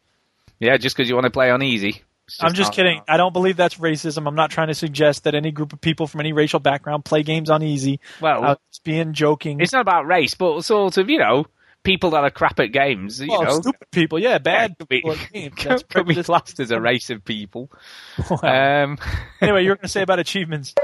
Yeah, 0.58 0.76
just 0.76 0.96
because 0.96 1.08
you 1.08 1.14
want 1.14 1.24
to 1.24 1.30
play 1.30 1.50
on 1.50 1.62
easy. 1.62 2.02
It's 2.26 2.42
I'm 2.42 2.52
just 2.52 2.68
not- 2.70 2.74
kidding. 2.76 3.00
I 3.08 3.16
don't 3.16 3.32
believe 3.32 3.56
that's 3.56 3.76
racism. 3.76 4.26
I'm 4.26 4.34
not 4.34 4.50
trying 4.50 4.68
to 4.68 4.74
suggest 4.74 5.24
that 5.24 5.34
any 5.34 5.50
group 5.50 5.72
of 5.72 5.80
people 5.80 6.06
from 6.06 6.20
any 6.20 6.32
racial 6.32 6.60
background 6.60 7.04
play 7.04 7.22
games 7.22 7.48
on 7.48 7.62
easy. 7.62 8.00
Well, 8.20 8.44
I 8.44 8.48
was 8.48 8.80
being 8.84 9.14
joking. 9.14 9.60
it's 9.60 9.72
not 9.72 9.80
about 9.80 10.06
race, 10.06 10.34
but 10.34 10.62
sort 10.62 10.98
of, 10.98 11.08
you 11.08 11.18
know, 11.18 11.46
people 11.84 12.10
that 12.10 12.24
are 12.24 12.30
crap 12.30 12.60
at 12.60 12.72
games. 12.72 13.20
You 13.20 13.28
well, 13.28 13.44
know, 13.44 13.60
stupid 13.60 13.90
people, 13.92 14.18
yeah, 14.18 14.38
bad 14.38 14.76
be, 14.76 14.84
people 15.00 15.16
games. 15.32 15.54
could 15.88 16.06
be 16.06 16.22
classed 16.22 16.60
as 16.60 16.70
a 16.70 16.80
race 16.80 17.10
of 17.10 17.24
people. 17.24 17.70
Wow. 18.30 18.84
Um, 18.84 18.98
anyway, 19.40 19.62
you 19.62 19.70
were 19.70 19.76
going 19.76 19.82
to 19.82 19.88
say 19.88 20.02
about 20.02 20.18
achievements. 20.18 20.74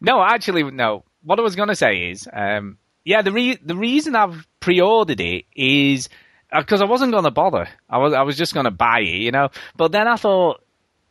no, 0.00 0.22
actually, 0.22 0.64
no. 0.64 1.04
What 1.22 1.38
I 1.38 1.42
was 1.42 1.56
going 1.56 1.68
to 1.68 1.76
say 1.76 2.10
is, 2.10 2.28
um, 2.32 2.78
yeah, 3.04 3.22
the 3.22 3.32
re- 3.32 3.58
the 3.62 3.76
reason 3.76 4.14
I've 4.16 4.46
pre-ordered 4.60 5.20
it 5.20 5.44
is 5.54 6.08
because 6.56 6.80
I 6.80 6.86
wasn't 6.86 7.12
going 7.12 7.24
to 7.24 7.30
bother. 7.30 7.68
I 7.88 7.98
was 7.98 8.12
I 8.12 8.22
was 8.22 8.36
just 8.36 8.54
going 8.54 8.64
to 8.64 8.70
buy 8.70 9.00
it, 9.00 9.20
you 9.20 9.30
know. 9.30 9.50
But 9.76 9.92
then 9.92 10.08
I 10.08 10.16
thought 10.16 10.62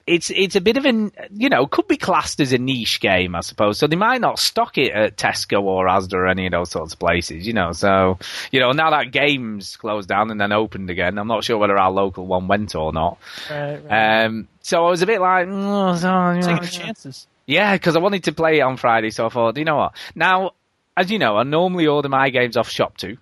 it's 0.08 0.30
it's 0.30 0.56
a 0.56 0.62
bit 0.62 0.78
of 0.78 0.86
an 0.86 1.12
you 1.34 1.50
know 1.50 1.68
could 1.68 1.88
be 1.88 1.98
classed 1.98 2.40
as 2.40 2.54
a 2.54 2.58
niche 2.58 3.00
game, 3.02 3.36
I 3.36 3.42
suppose. 3.42 3.78
So 3.78 3.88
they 3.88 3.98
might 3.98 4.22
not 4.22 4.40
stock 4.40 4.78
it 4.78 4.92
at 4.94 5.18
Tesco 5.18 5.62
or 5.62 5.86
Asda 5.86 6.14
or 6.14 6.28
any 6.28 6.48
of 6.48 6.54
those 6.54 6.72
sorts 6.72 6.94
of 6.94 7.00
places, 7.00 7.46
you 7.46 7.54
know. 7.54 7.74
So 7.74 8.18
you 8.52 8.60
know 8.60 8.72
now 8.72 8.92
that 8.92 9.12
games 9.12 9.76
closed 9.76 10.08
down 10.08 10.32
and 10.32 10.40
then 10.40 10.54
opened 10.54 10.90
again, 10.90 11.18
I'm 11.18 11.28
not 11.28 11.44
sure 11.44 11.58
whether 11.58 11.78
our 11.78 11.92
local 11.92 12.26
one 12.26 12.48
went 12.48 12.74
or 12.74 12.94
not. 12.94 13.20
Right, 13.52 13.80
right. 13.84 14.26
Um, 14.26 14.48
so 14.62 14.86
I 14.86 14.90
was 14.90 15.02
a 15.02 15.06
bit 15.06 15.22
like, 15.22 15.48
mm, 15.48 16.36
you 16.36 16.48
know, 16.48 16.60
chances. 16.62 17.28
yeah, 17.46 17.74
because 17.74 17.96
I 17.96 18.00
wanted 18.00 18.24
to 18.26 18.32
play 18.32 18.60
it 18.60 18.62
on 18.62 18.78
Friday, 18.78 19.12
so 19.12 19.26
I 19.26 19.30
thought, 19.30 19.58
you 19.58 19.66
know 19.66 19.78
what? 19.78 19.94
Now, 20.16 20.52
as 20.96 21.12
you 21.12 21.20
know, 21.20 21.38
I 21.38 21.44
normally 21.44 21.88
order 21.88 22.10
my 22.10 22.30
games 22.30 22.58
off 22.58 22.70
Shopto. 22.70 23.18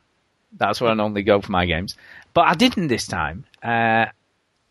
That's 0.57 0.79
where 0.79 0.91
I 0.91 0.93
normally 0.93 1.24
go 1.24 1.41
for 1.41 1.51
my 1.51 1.65
games. 1.65 1.95
But 2.33 2.47
I 2.47 2.53
didn't 2.53 2.88
this 2.88 3.07
time. 3.07 3.45
Uh, 3.63 4.05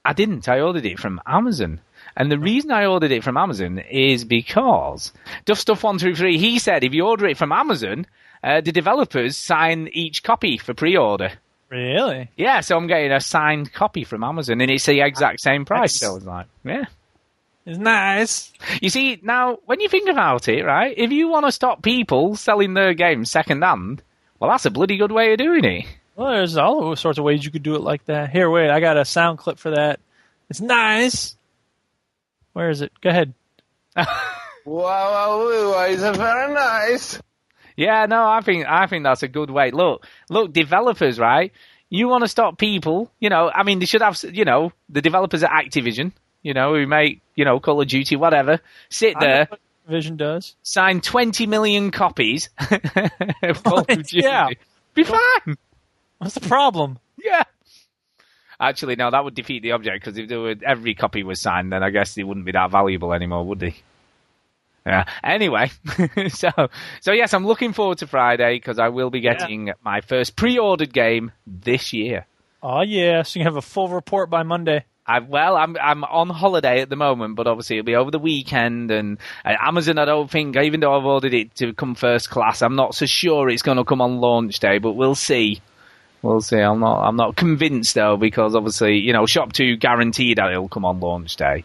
I 0.05 0.12
didn't. 0.12 0.49
I 0.49 0.61
ordered 0.61 0.85
it 0.87 0.99
from 0.99 1.21
Amazon. 1.26 1.81
And 2.17 2.31
the 2.31 2.38
reason 2.38 2.71
I 2.71 2.87
ordered 2.87 3.11
it 3.11 3.25
from 3.25 3.37
Amazon 3.37 3.79
is 3.79 4.25
because 4.25 5.12
Duff 5.47 5.59
Stuff 5.59 5.83
123, 5.83 6.38
he 6.38 6.59
said 6.59 6.85
if 6.85 6.95
you 6.95 7.07
order 7.07 7.26
it 7.26 7.38
from 7.38 7.53
Amazon, 7.53 8.07
uh, 8.43 8.61
the 8.61 8.73
developers 8.73 9.37
sign 9.37 9.88
each 9.93 10.23
copy 10.23 10.59
for 10.59 10.75
pre-order. 10.75 11.33
Really? 11.71 12.29
Yeah, 12.37 12.61
so 12.61 12.76
I'm 12.76 12.87
getting 12.87 13.11
a 13.11 13.21
signed 13.21 13.73
copy 13.73 14.05
from 14.05 14.23
Amazon, 14.23 14.61
and 14.61 14.71
it's 14.71 14.87
the 14.87 15.00
exact 15.00 15.41
same 15.41 15.64
price. 15.64 15.95
Nice. 15.95 16.00
So 16.00 16.11
I 16.11 16.14
was 16.14 16.25
like, 16.25 16.47
yeah. 16.64 16.85
It's 17.67 17.79
nice. 17.79 18.53
You 18.83 18.91
see, 18.91 19.19
now, 19.23 19.59
when 19.64 19.81
you 19.81 19.88
think 19.88 20.09
about 20.11 20.49
it, 20.49 20.62
right, 20.62 20.95
if 20.97 21.11
you 21.11 21.29
want 21.29 21.47
to 21.47 21.53
stop 21.53 21.83
people 21.83 22.37
selling 22.37 22.75
their 22.75 22.93
games 22.93 23.31
second 23.31 23.62
hand, 23.62 24.03
well, 24.45 24.53
that's 24.53 24.67
a 24.67 24.71
bloody 24.71 24.99
good 24.99 25.11
way 25.11 25.33
of 25.33 25.39
doing 25.39 25.65
it. 25.65 25.87
Well, 26.17 26.33
there's 26.33 26.57
all 26.57 26.95
sorts 26.97 27.19
of 27.19 27.25
ways 27.25 27.45
you 27.45 27.51
could 27.51 27.63
do 27.63 27.75
it 27.77 27.81
like 27.81 28.05
that. 28.05 28.31
Here, 28.31 28.51
wait, 28.51 28.71
I 28.71 28.79
got 28.79 28.97
a 28.99 29.05
sound 29.05 29.39
clip 29.39 29.59
for 29.59 29.71
that. 29.71 30.01
It's 30.51 30.61
nice. 30.61 31.35
Where 32.53 32.69
is 32.69 32.83
it? 32.83 32.93
Go 33.01 33.11
ahead. 33.11 33.35
Wow, 34.67 34.83
wow, 34.83 35.73
wow, 35.73 35.85
it's 35.85 36.01
very 36.01 36.55
nice. 36.55 37.21
Yeah, 37.77 38.07
no, 38.07 38.27
I 38.27 38.41
think 38.41 38.65
I 38.67 38.87
think 38.87 39.05
that's 39.05 39.23
a 39.23 39.29
good 39.29 39.51
way. 39.51 39.71
Look, 39.73 40.07
look, 40.31 40.55
developers, 40.55 41.19
right? 41.19 41.53
You 41.91 42.09
want 42.09 42.25
to 42.25 42.29
stop 42.29 42.57
people, 42.57 43.11
you 43.21 43.29
know? 43.29 43.51
I 43.55 43.63
mean, 43.63 43.79
they 43.79 43.85
should 43.85 44.01
have, 44.01 44.19
you 44.33 44.47
know, 44.47 44.73
the 44.89 45.03
developers 45.03 45.43
at 45.43 45.51
Activision, 45.51 46.13
you 46.43 46.55
know, 46.55 46.73
who 46.75 46.87
make, 46.87 47.21
you 47.35 47.45
know, 47.45 47.61
Call 47.61 47.83
of 47.83 47.89
Duty, 47.89 48.17
whatever, 48.17 48.61
sit 48.89 49.17
I 49.17 49.21
know 49.21 49.27
there, 49.27 49.47
what 49.51 49.61
Vision 49.88 50.17
does. 50.17 50.57
sign 50.62 51.00
20 51.00 51.47
million 51.47 51.91
copies 51.91 52.49
of 53.43 53.62
Call 53.62 53.81
of 53.81 53.87
Duty. 53.87 54.21
Yeah. 54.21 54.49
Be 54.95 55.05
fine. 55.05 55.57
What's 56.19 56.35
the 56.35 56.49
problem? 56.49 56.99
Yeah. 57.23 57.43
Actually, 58.61 58.97
no, 58.97 59.11
that 59.11 59.25
would 59.25 59.35
defeat 59.35 59.62
the 59.62 59.73
object 59.73 60.05
because 60.05 60.17
if 60.17 60.29
there 60.29 60.41
were, 60.41 60.55
every 60.64 60.95
copy 60.95 61.23
was 61.23 61.41
signed, 61.41 61.73
then 61.73 61.83
I 61.83 61.91
guess 61.91 62.14
they 62.14 62.23
wouldn't 62.25 62.47
be 62.47 62.53
that 62.53 62.71
valuable 62.71 63.12
anymore, 63.12 63.45
would 63.45 63.59
they? 63.61 63.75
Yeah. 64.87 65.05
Anyway, 65.23 65.71
so 66.29 66.50
so 67.00 67.12
yes, 67.12 67.33
I'm 67.35 67.47
looking 67.47 67.73
forward 67.73 67.99
to 67.99 68.07
Friday 68.07 68.57
because 68.57 68.79
I 68.79 68.88
will 68.91 69.11
be 69.11 69.21
getting 69.21 69.73
my 69.83 70.03
first 70.03 70.37
pre-ordered 70.37 70.93
game 70.93 71.33
this 71.47 71.93
year. 71.93 72.26
Ah, 72.62 72.79
oh 72.79 72.83
yeah, 72.83 73.23
so 73.23 73.38
you 73.38 73.45
can 73.45 73.53
have 73.53 73.57
a 73.57 73.62
full 73.67 73.88
report 73.88 74.29
by 74.31 74.43
Monday. 74.43 74.85
I, 75.07 75.21
well, 75.21 75.57
I'm 75.57 75.77
I'm 75.77 76.03
on 76.05 76.31
holiday 76.31 76.81
at 76.81 76.89
the 76.89 76.97
moment, 76.97 77.37
but 77.37 77.47
obviously 77.47 77.77
it'll 77.77 77.87
be 77.87 77.97
over 77.97 78.11
the 78.11 78.19
weekend. 78.19 78.91
And 78.91 79.19
uh, 79.45 79.55
Amazon, 79.61 79.99
I 79.99 80.07
don't 80.07 80.31
think, 80.31 80.57
even 80.57 80.81
though 80.81 80.97
I've 80.97 81.05
ordered 81.05 81.35
it 81.35 81.55
to 81.57 81.75
come 81.75 81.95
first 81.95 82.31
class, 82.31 82.63
I'm 82.63 82.77
not 82.77 82.95
so 82.95 83.05
sure 83.05 83.51
it's 83.51 83.63
going 83.63 83.77
to 83.77 83.85
come 83.85 84.01
on 84.01 84.17
launch 84.17 84.59
day. 84.61 84.79
But 84.79 84.93
we'll 84.93 85.15
see. 85.15 85.61
We'll 86.23 86.41
see. 86.41 86.59
I'm 86.59 86.81
not 86.81 87.07
I'm 87.07 87.17
not 87.17 87.37
convinced 87.37 87.95
though 87.95 88.17
because 88.17 88.55
obviously 88.55 88.97
you 88.97 89.13
know 89.13 89.25
Shopto 89.25 89.79
guaranteed 89.79 90.39
that 90.39 90.51
it'll 90.51 90.69
come 90.69 90.87
on 90.87 91.01
launch 91.01 91.37
day. 91.37 91.65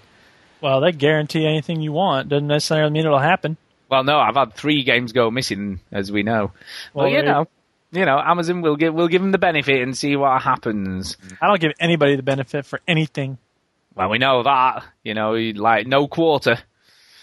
Well, 0.61 0.81
they 0.81 0.91
guarantee 0.91 1.45
anything 1.45 1.79
you 1.81 1.93
want. 1.93 2.27
Doesn't 2.27 2.47
necessarily 2.47 2.91
mean 2.91 3.05
it'll 3.05 3.19
happen. 3.19 3.55
Well, 3.89 4.03
no, 4.03 4.19
I've 4.19 4.35
had 4.35 4.53
three 4.53 4.83
games 4.83 5.13
go 5.13 5.31
missing, 5.31 5.79
as 5.91 6.11
we 6.11 6.21
know. 6.21 6.51
Well, 6.93 7.05
Well, 7.05 7.09
you 7.09 7.23
know, 7.23 7.47
you 7.91 8.05
know, 8.05 8.19
Amazon 8.19 8.61
will 8.61 8.75
give 8.75 8.93
will 8.93 9.07
give 9.07 9.21
them 9.21 9.31
the 9.31 9.37
benefit 9.37 9.81
and 9.81 9.97
see 9.97 10.15
what 10.15 10.41
happens. 10.41 11.17
I 11.41 11.47
don't 11.47 11.59
give 11.59 11.71
anybody 11.79 12.15
the 12.15 12.23
benefit 12.23 12.65
for 12.65 12.79
anything. 12.87 13.37
Well, 13.95 14.09
we 14.09 14.17
know 14.17 14.43
that. 14.43 14.83
You 15.03 15.13
know, 15.13 15.33
like 15.33 15.87
no 15.87 16.07
quarter. 16.07 16.57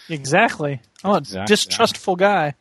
Exactly. 0.09 0.81
I'm 1.03 1.11
a 1.11 1.17
Exactly. 1.17 1.45
distrustful 1.55 2.15
guy. 2.15 2.55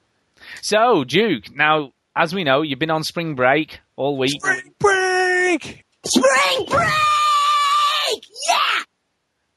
So, 0.63 1.05
Duke, 1.05 1.55
now 1.55 1.93
as 2.17 2.35
we 2.35 2.45
know, 2.45 2.63
you've 2.63 2.79
been 2.79 2.91
on 2.91 3.05
spring 3.05 3.35
break 3.35 3.81
all 3.97 4.17
week. 4.17 4.41
Spring 4.41 4.73
break. 4.79 5.85
Spring 6.05 6.67
break! 6.69 8.25
Yeah! 8.49 8.83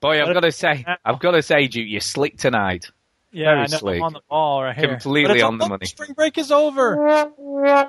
Boy, 0.01 0.21
I've 0.21 0.29
uh, 0.29 0.33
got 0.33 0.39
to 0.41 0.51
say, 0.51 0.83
uh, 0.87 0.95
I've 1.05 1.19
got 1.19 1.31
to 1.31 1.41
say, 1.41 1.67
Duke, 1.67 1.85
you're 1.87 2.01
slick 2.01 2.37
tonight. 2.37 2.85
Yeah, 3.31 3.45
Very 3.51 3.59
I 3.59 3.67
know. 3.67 3.77
slick. 3.77 3.97
I'm 3.97 4.03
on 4.03 4.13
the 4.13 4.21
ball 4.29 4.63
right 4.63 4.75
here. 4.75 4.87
Completely 4.89 5.41
on 5.41 5.57
the 5.59 5.67
money. 5.67 5.85
Spring 5.85 6.13
break 6.13 6.37
is 6.37 6.51
over. 6.51 6.95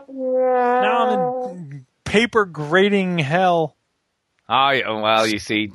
Now 0.00 1.50
I'm 1.50 1.56
in 1.72 1.86
paper 2.04 2.44
grading 2.44 3.18
hell. 3.18 3.76
Yeah, 4.48 5.00
well, 5.00 5.26
you 5.26 5.38
see, 5.38 5.72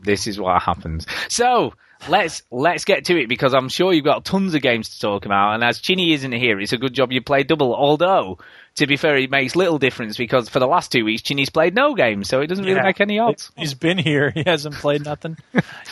this 0.00 0.26
is 0.26 0.38
what 0.40 0.62
happens. 0.62 1.06
So 1.28 1.74
let's 2.08 2.42
let's 2.50 2.84
get 2.84 3.04
to 3.06 3.20
it 3.20 3.28
because 3.28 3.54
I'm 3.54 3.68
sure 3.68 3.92
you've 3.92 4.04
got 4.04 4.24
tons 4.24 4.54
of 4.54 4.62
games 4.62 4.88
to 4.90 5.00
talk 5.00 5.26
about. 5.26 5.54
And 5.54 5.62
as 5.64 5.78
Chinny 5.80 6.12
isn't 6.12 6.32
here, 6.32 6.58
it's 6.60 6.72
a 6.72 6.78
good 6.78 6.94
job 6.94 7.12
you 7.12 7.20
played 7.22 7.46
double. 7.46 7.74
Although, 7.74 8.38
to 8.76 8.86
be 8.86 8.96
fair, 8.96 9.16
it 9.18 9.30
makes 9.30 9.54
little 9.54 9.78
difference 9.78 10.16
because 10.16 10.48
for 10.48 10.58
the 10.58 10.66
last 10.66 10.90
two 10.90 11.04
weeks, 11.04 11.22
Chinny's 11.22 11.50
played 11.50 11.74
no 11.74 11.94
games, 11.94 12.28
so 12.28 12.40
it 12.40 12.46
doesn't 12.46 12.64
really 12.64 12.76
Yeah. 12.76 12.82
make 12.84 13.00
any 13.00 13.18
odds. 13.18 13.50
He's 13.56 13.74
been 13.74 13.98
here. 13.98 14.30
He 14.34 14.42
hasn't 14.44 14.74
played 14.76 15.04
nothing. 15.04 15.36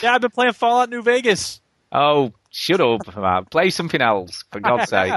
yeah, 0.01 0.13
I've 0.15 0.21
been 0.21 0.31
playing 0.31 0.53
Fallout 0.53 0.89
New 0.89 1.01
Vegas. 1.03 1.61
Oh, 1.91 2.33
shut 2.53 2.79
up! 2.79 3.15
man. 3.17 3.45
Play 3.45 3.69
something 3.69 4.01
else 4.01 4.45
for 4.51 4.61
God's 4.61 4.89
sake. 4.89 5.11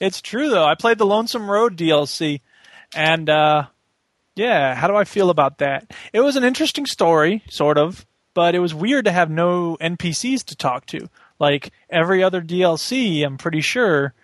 It's 0.00 0.20
true 0.20 0.50
though. 0.50 0.64
I 0.64 0.74
played 0.74 0.98
the 0.98 1.06
Lonesome 1.06 1.50
Road 1.50 1.76
DLC, 1.76 2.40
and 2.94 3.28
uh, 3.30 3.64
yeah, 4.36 4.74
how 4.74 4.88
do 4.88 4.96
I 4.96 5.04
feel 5.04 5.30
about 5.30 5.58
that? 5.58 5.92
It 6.12 6.20
was 6.20 6.36
an 6.36 6.44
interesting 6.44 6.86
story, 6.86 7.42
sort 7.48 7.78
of, 7.78 8.04
but 8.34 8.54
it 8.54 8.58
was 8.60 8.74
weird 8.74 9.06
to 9.06 9.12
have 9.12 9.30
no 9.30 9.76
NPCs 9.80 10.44
to 10.46 10.56
talk 10.56 10.86
to. 10.86 11.08
Like 11.38 11.72
every 11.90 12.22
other 12.22 12.42
DLC, 12.42 13.24
I'm 13.24 13.38
pretty 13.38 13.60
sure 13.60 14.14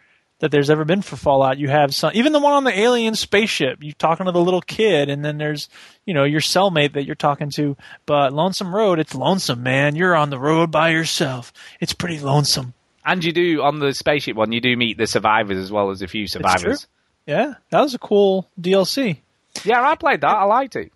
that 0.41 0.51
there's 0.51 0.71
ever 0.71 0.85
been 0.85 1.03
for 1.03 1.17
Fallout. 1.17 1.59
You 1.59 1.69
have 1.69 1.95
some, 1.95 2.11
even 2.15 2.33
the 2.33 2.41
one 2.41 2.53
on 2.53 2.65
the 2.65 2.79
alien 2.79 3.15
spaceship. 3.15 3.79
You're 3.81 3.93
talking 3.93 4.27
to 4.27 4.33
the 4.33 4.41
little 4.41 4.61
kid, 4.61 5.09
and 5.09 5.25
then 5.25 5.39
there's, 5.39 5.69
you 6.05 6.13
know, 6.13 6.25
your 6.25 6.41
cellmate 6.41 6.95
that 6.95 7.05
you're 7.07 7.15
talking 7.15 7.51
to. 7.53 7.77
But 8.07 8.33
Lonesome 8.33 8.75
Road, 8.75 8.99
it's 8.99 9.15
lonesome, 9.15 9.63
man. 9.63 9.97
You're 9.97 10.17
on 10.17 10.31
the 10.31 10.39
road 10.39 10.71
by 10.71 10.91
yourself. 10.91 11.53
It's 11.81 11.93
pretty 11.93 12.19
lonesome. 12.19 12.75
And 13.05 13.25
you 13.25 13.33
do 13.33 13.63
on 13.63 13.79
the 13.79 13.95
spaceship 13.95 14.37
one, 14.37 14.53
you 14.53 14.61
do 14.61 14.77
meet 14.77 14.99
the 14.99 15.07
survivors 15.07 15.59
as 15.59 15.73
well 15.73 15.91
as 15.91 16.03
a 16.03 16.09
few 16.09 16.27
survivors. 16.27 16.87
Yeah, 17.27 17.55
that 17.71 17.81
was 17.81 17.95
a 17.95 17.99
cool 17.99 18.49
DLC. 18.61 19.19
Yeah, 19.65 19.83
I 19.83 19.95
played 19.95 20.21
that. 20.23 20.37
I 20.37 20.45
liked 20.45 20.77
it. 20.77 20.93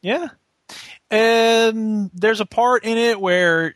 Yeah. 0.00 0.28
And 1.10 2.10
there's 2.12 2.40
a 2.40 2.46
part 2.46 2.84
in 2.84 2.98
it 2.98 3.20
where 3.20 3.74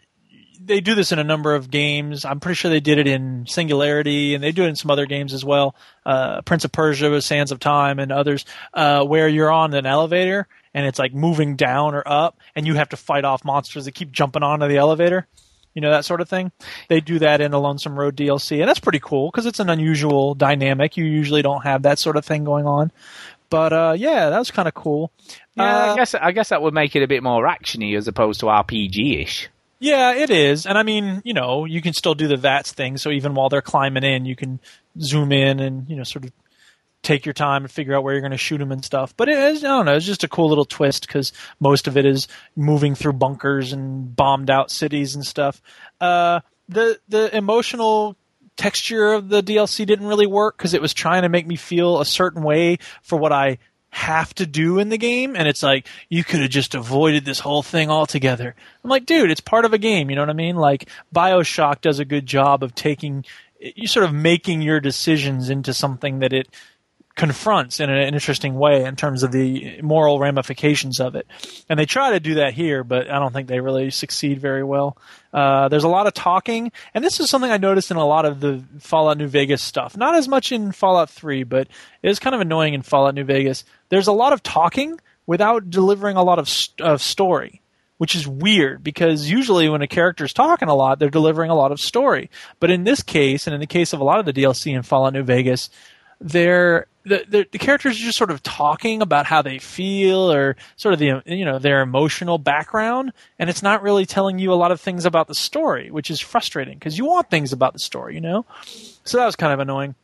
they 0.62 0.80
do 0.80 0.94
this 0.94 1.12
in 1.12 1.18
a 1.18 1.24
number 1.24 1.54
of 1.54 1.70
games. 1.70 2.24
I'm 2.24 2.40
pretty 2.40 2.56
sure 2.56 2.70
they 2.70 2.80
did 2.80 2.98
it 2.98 3.06
in 3.06 3.46
Singularity, 3.46 4.34
and 4.34 4.44
they 4.44 4.52
do 4.52 4.64
it 4.64 4.68
in 4.68 4.76
some 4.76 4.90
other 4.90 5.06
games 5.06 5.32
as 5.32 5.44
well. 5.44 5.74
Uh, 6.04 6.42
Prince 6.42 6.64
of 6.64 6.72
Persia, 6.72 7.20
Sands 7.22 7.52
of 7.52 7.60
Time, 7.60 7.98
and 7.98 8.12
others, 8.12 8.44
uh, 8.74 9.04
where 9.04 9.28
you're 9.28 9.50
on 9.50 9.72
an 9.74 9.86
elevator 9.86 10.46
and 10.72 10.86
it's 10.86 10.98
like 10.98 11.12
moving 11.12 11.56
down 11.56 11.94
or 11.94 12.02
up, 12.06 12.38
and 12.54 12.66
you 12.66 12.74
have 12.74 12.90
to 12.90 12.96
fight 12.96 13.24
off 13.24 13.44
monsters 13.44 13.86
that 13.86 13.92
keep 13.92 14.12
jumping 14.12 14.42
onto 14.42 14.68
the 14.68 14.76
elevator. 14.76 15.26
You 15.74 15.82
know 15.82 15.90
that 15.90 16.04
sort 16.04 16.20
of 16.20 16.28
thing. 16.28 16.50
They 16.88 17.00
do 17.00 17.20
that 17.20 17.40
in 17.40 17.52
the 17.52 17.60
Lonesome 17.60 17.98
Road 17.98 18.16
DLC, 18.16 18.60
and 18.60 18.68
that's 18.68 18.80
pretty 18.80 19.00
cool 19.00 19.30
because 19.30 19.46
it's 19.46 19.60
an 19.60 19.70
unusual 19.70 20.34
dynamic. 20.34 20.96
You 20.96 21.04
usually 21.04 21.42
don't 21.42 21.62
have 21.62 21.82
that 21.82 21.98
sort 21.98 22.16
of 22.16 22.24
thing 22.24 22.44
going 22.44 22.66
on. 22.66 22.90
But 23.50 23.72
uh, 23.72 23.94
yeah, 23.96 24.30
that 24.30 24.38
was 24.38 24.50
kind 24.50 24.68
of 24.68 24.74
cool. 24.74 25.12
Yeah, 25.56 25.90
Uh, 25.90 25.92
I 25.92 25.96
guess 25.96 26.14
I 26.14 26.32
guess 26.32 26.48
that 26.50 26.62
would 26.62 26.74
make 26.74 26.94
it 26.96 27.02
a 27.02 27.08
bit 27.08 27.22
more 27.22 27.44
actiony 27.46 27.96
as 27.96 28.08
opposed 28.08 28.40
to 28.40 28.46
RPG 28.46 29.22
ish. 29.22 29.48
Yeah, 29.80 30.12
it 30.12 30.28
is. 30.28 30.66
And 30.66 30.76
I 30.76 30.82
mean, 30.82 31.22
you 31.24 31.32
know, 31.32 31.64
you 31.64 31.80
can 31.80 31.94
still 31.94 32.14
do 32.14 32.28
the 32.28 32.36
VATS 32.36 32.72
thing. 32.72 32.98
So 32.98 33.10
even 33.10 33.34
while 33.34 33.48
they're 33.48 33.62
climbing 33.62 34.04
in, 34.04 34.26
you 34.26 34.36
can 34.36 34.60
zoom 35.00 35.32
in 35.32 35.58
and, 35.58 35.88
you 35.88 35.96
know, 35.96 36.04
sort 36.04 36.26
of 36.26 36.32
take 37.02 37.24
your 37.24 37.32
time 37.32 37.62
and 37.62 37.70
figure 37.70 37.96
out 37.96 38.04
where 38.04 38.12
you're 38.12 38.20
going 38.20 38.30
to 38.30 38.36
shoot 38.36 38.58
them 38.58 38.72
and 38.72 38.84
stuff. 38.84 39.16
But 39.16 39.30
it 39.30 39.38
is, 39.38 39.64
I 39.64 39.68
don't 39.68 39.86
know, 39.86 39.96
it's 39.96 40.04
just 40.04 40.22
a 40.22 40.28
cool 40.28 40.50
little 40.50 40.66
twist 40.66 41.06
because 41.06 41.32
most 41.60 41.88
of 41.88 41.96
it 41.96 42.04
is 42.04 42.28
moving 42.54 42.94
through 42.94 43.14
bunkers 43.14 43.72
and 43.72 44.14
bombed 44.14 44.50
out 44.50 44.70
cities 44.70 45.14
and 45.14 45.24
stuff. 45.26 45.62
Uh, 45.98 46.40
the, 46.68 47.00
the 47.08 47.34
emotional 47.34 48.16
texture 48.58 49.14
of 49.14 49.30
the 49.30 49.42
DLC 49.42 49.86
didn't 49.86 50.06
really 50.06 50.26
work 50.26 50.58
because 50.58 50.74
it 50.74 50.82
was 50.82 50.92
trying 50.92 51.22
to 51.22 51.30
make 51.30 51.46
me 51.46 51.56
feel 51.56 52.00
a 52.00 52.04
certain 52.04 52.42
way 52.42 52.76
for 53.00 53.18
what 53.18 53.32
I 53.32 53.56
have 53.90 54.32
to 54.34 54.46
do 54.46 54.78
in 54.78 54.88
the 54.88 54.98
game 54.98 55.34
and 55.34 55.48
it's 55.48 55.62
like 55.62 55.86
you 56.08 56.22
could 56.22 56.40
have 56.40 56.50
just 56.50 56.74
avoided 56.74 57.24
this 57.24 57.40
whole 57.40 57.62
thing 57.62 57.90
altogether. 57.90 58.54
I'm 58.84 58.90
like, 58.90 59.04
dude, 59.04 59.30
it's 59.30 59.40
part 59.40 59.64
of 59.64 59.72
a 59.72 59.78
game, 59.78 60.10
you 60.10 60.16
know 60.16 60.22
what 60.22 60.30
I 60.30 60.34
mean? 60.34 60.56
Like 60.56 60.88
BioShock 61.14 61.80
does 61.80 61.98
a 61.98 62.04
good 62.04 62.26
job 62.26 62.62
of 62.62 62.74
taking 62.74 63.24
you 63.60 63.86
sort 63.86 64.06
of 64.06 64.14
making 64.14 64.62
your 64.62 64.80
decisions 64.80 65.50
into 65.50 65.74
something 65.74 66.20
that 66.20 66.32
it 66.32 66.48
confronts 67.20 67.80
in 67.80 67.90
an 67.90 68.14
interesting 68.14 68.54
way 68.54 68.82
in 68.82 68.96
terms 68.96 69.22
of 69.22 69.30
the 69.30 69.78
moral 69.82 70.18
ramifications 70.18 71.00
of 71.00 71.14
it. 71.14 71.26
And 71.68 71.78
they 71.78 71.84
try 71.84 72.12
to 72.12 72.20
do 72.20 72.36
that 72.36 72.54
here, 72.54 72.82
but 72.82 73.10
I 73.10 73.18
don't 73.18 73.30
think 73.30 73.46
they 73.46 73.60
really 73.60 73.90
succeed 73.90 74.40
very 74.40 74.64
well. 74.64 74.96
Uh, 75.30 75.68
there's 75.68 75.84
a 75.84 75.88
lot 75.88 76.06
of 76.06 76.14
talking, 76.14 76.72
and 76.94 77.04
this 77.04 77.20
is 77.20 77.28
something 77.28 77.50
I 77.50 77.58
noticed 77.58 77.90
in 77.90 77.98
a 77.98 78.06
lot 78.06 78.24
of 78.24 78.40
the 78.40 78.64
Fallout 78.78 79.18
New 79.18 79.26
Vegas 79.26 79.62
stuff. 79.62 79.98
Not 79.98 80.14
as 80.14 80.28
much 80.28 80.50
in 80.50 80.72
Fallout 80.72 81.10
3, 81.10 81.42
but 81.42 81.68
it 82.02 82.08
is 82.08 82.18
kind 82.18 82.34
of 82.34 82.40
annoying 82.40 82.72
in 82.72 82.80
Fallout 82.80 83.14
New 83.14 83.24
Vegas. 83.24 83.64
There's 83.90 84.06
a 84.06 84.12
lot 84.12 84.32
of 84.32 84.42
talking 84.42 84.98
without 85.26 85.68
delivering 85.68 86.16
a 86.16 86.22
lot 86.22 86.38
of, 86.38 86.48
st- 86.48 86.80
of 86.80 87.02
story. 87.02 87.60
Which 87.98 88.14
is 88.14 88.26
weird 88.26 88.82
because 88.82 89.30
usually 89.30 89.68
when 89.68 89.82
a 89.82 89.86
character's 89.86 90.32
talking 90.32 90.68
a 90.68 90.74
lot, 90.74 90.98
they're 90.98 91.10
delivering 91.10 91.50
a 91.50 91.54
lot 91.54 91.70
of 91.70 91.78
story. 91.78 92.30
But 92.58 92.70
in 92.70 92.84
this 92.84 93.02
case, 93.02 93.46
and 93.46 93.52
in 93.52 93.60
the 93.60 93.66
case 93.66 93.92
of 93.92 94.00
a 94.00 94.04
lot 94.04 94.18
of 94.18 94.24
the 94.24 94.32
DLC 94.32 94.74
in 94.74 94.82
Fallout 94.82 95.12
New 95.12 95.22
Vegas, 95.22 95.68
they're 96.20 96.86
the, 97.04 97.24
the 97.28 97.46
the 97.52 97.58
characters 97.58 97.96
are 97.96 98.04
just 98.04 98.18
sort 98.18 98.30
of 98.30 98.42
talking 98.42 99.00
about 99.00 99.24
how 99.24 99.40
they 99.40 99.58
feel 99.58 100.30
or 100.30 100.56
sort 100.76 100.92
of 100.92 100.98
the 100.98 101.22
you 101.24 101.44
know 101.44 101.58
their 101.58 101.80
emotional 101.80 102.36
background 102.36 103.12
and 103.38 103.48
it's 103.48 103.62
not 103.62 103.82
really 103.82 104.04
telling 104.04 104.38
you 104.38 104.52
a 104.52 104.54
lot 104.54 104.70
of 104.70 104.80
things 104.80 105.06
about 105.06 105.26
the 105.26 105.34
story 105.34 105.90
which 105.90 106.10
is 106.10 106.20
frustrating 106.20 106.78
because 106.78 106.98
you 106.98 107.06
want 107.06 107.30
things 107.30 107.52
about 107.52 107.72
the 107.72 107.78
story 107.78 108.14
you 108.14 108.20
know? 108.20 108.44
So 109.04 109.16
that 109.16 109.26
was 109.26 109.36
kind 109.36 109.52
of 109.52 109.60
annoying. 109.60 109.94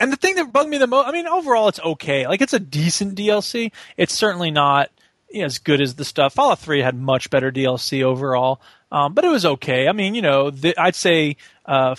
And 0.00 0.12
the 0.12 0.16
thing 0.16 0.34
that 0.34 0.52
bugged 0.52 0.68
me 0.68 0.78
the 0.78 0.88
most 0.88 1.06
i 1.06 1.12
mean 1.12 1.28
overall 1.28 1.68
it's 1.68 1.80
okay. 1.80 2.26
Like 2.26 2.40
it's 2.40 2.54
a 2.54 2.60
decent 2.60 3.16
dlc 3.16 3.70
it's 3.96 4.12
certainly 4.12 4.50
not 4.50 4.90
you 5.30 5.40
know, 5.40 5.46
as 5.46 5.58
good 5.58 5.80
as 5.80 5.94
the 5.94 6.04
stuff. 6.04 6.34
Fallout 6.34 6.58
3 6.58 6.80
had 6.80 6.96
much 6.96 7.30
better 7.30 7.52
dlc 7.52 8.02
overall 8.02 8.60
um, 8.90 9.14
but 9.14 9.24
it 9.24 9.28
was 9.28 9.46
okay. 9.46 9.86
I 9.86 9.92
mean 9.92 10.16
you 10.16 10.22
know 10.22 10.50
the, 10.50 10.76
i'd 10.76 10.96
say 10.96 11.36
uh, 11.66 11.94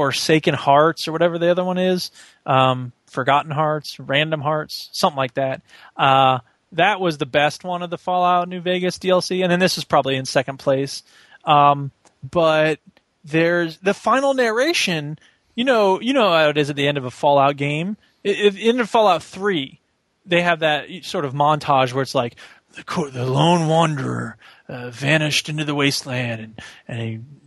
Forsaken 0.00 0.54
Hearts 0.54 1.06
or 1.06 1.12
whatever 1.12 1.38
the 1.38 1.50
other 1.50 1.62
one 1.62 1.76
is, 1.76 2.10
um, 2.46 2.90
Forgotten 3.04 3.50
Hearts, 3.50 4.00
Random 4.00 4.40
Hearts, 4.40 4.88
something 4.92 5.18
like 5.18 5.34
that. 5.34 5.60
Uh, 5.94 6.38
that 6.72 7.02
was 7.02 7.18
the 7.18 7.26
best 7.26 7.64
one 7.64 7.82
of 7.82 7.90
the 7.90 7.98
Fallout 7.98 8.48
New 8.48 8.62
Vegas 8.62 8.98
DLC, 8.98 9.42
and 9.42 9.52
then 9.52 9.60
this 9.60 9.76
is 9.76 9.84
probably 9.84 10.16
in 10.16 10.24
second 10.24 10.56
place. 10.56 11.02
Um, 11.44 11.90
but 12.22 12.80
there's 13.24 13.76
the 13.76 13.92
final 13.92 14.32
narration. 14.32 15.18
You 15.54 15.64
know, 15.64 16.00
you 16.00 16.14
know 16.14 16.30
how 16.30 16.48
it 16.48 16.56
is 16.56 16.70
at 16.70 16.76
the 16.76 16.88
end 16.88 16.96
of 16.96 17.04
a 17.04 17.10
Fallout 17.10 17.58
game. 17.58 17.98
If 18.24 18.56
in 18.56 18.82
Fallout 18.86 19.22
Three, 19.22 19.80
they 20.24 20.40
have 20.40 20.60
that 20.60 20.86
sort 21.02 21.26
of 21.26 21.34
montage 21.34 21.92
where 21.92 22.02
it's 22.02 22.14
like 22.14 22.36
the, 22.72 23.10
the 23.12 23.26
lone 23.26 23.68
wanderer 23.68 24.38
uh, 24.66 24.88
vanished 24.88 25.50
into 25.50 25.66
the 25.66 25.74
wasteland 25.74 26.40
and, 26.40 26.62
and 26.88 27.39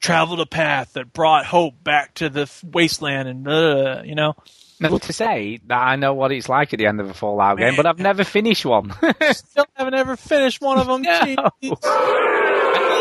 traveled 0.00 0.40
a 0.40 0.46
path 0.46 0.92
that 0.94 1.12
brought 1.12 1.44
hope 1.44 1.82
back 1.82 2.14
to 2.14 2.28
the 2.28 2.50
wasteland 2.64 3.28
and 3.28 3.48
uh, 3.48 4.02
you 4.04 4.14
know 4.14 4.34
to 4.80 5.12
say 5.12 5.58
that 5.66 5.78
I 5.78 5.96
know 5.96 6.14
what 6.14 6.32
it's 6.32 6.48
like 6.48 6.72
at 6.72 6.78
the 6.78 6.86
end 6.86 7.00
of 7.00 7.10
a 7.10 7.14
Fallout 7.14 7.58
game, 7.58 7.74
but 7.76 7.86
I've 7.86 7.98
never 7.98 8.24
finished 8.24 8.64
one. 8.64 8.94
still 9.32 9.66
haven't 9.74 9.94
ever 9.94 10.16
finished 10.16 10.60
one 10.60 10.78
of 10.78 10.86
them 10.86 11.02
No. 11.02 11.50
Jeez. 11.62 11.78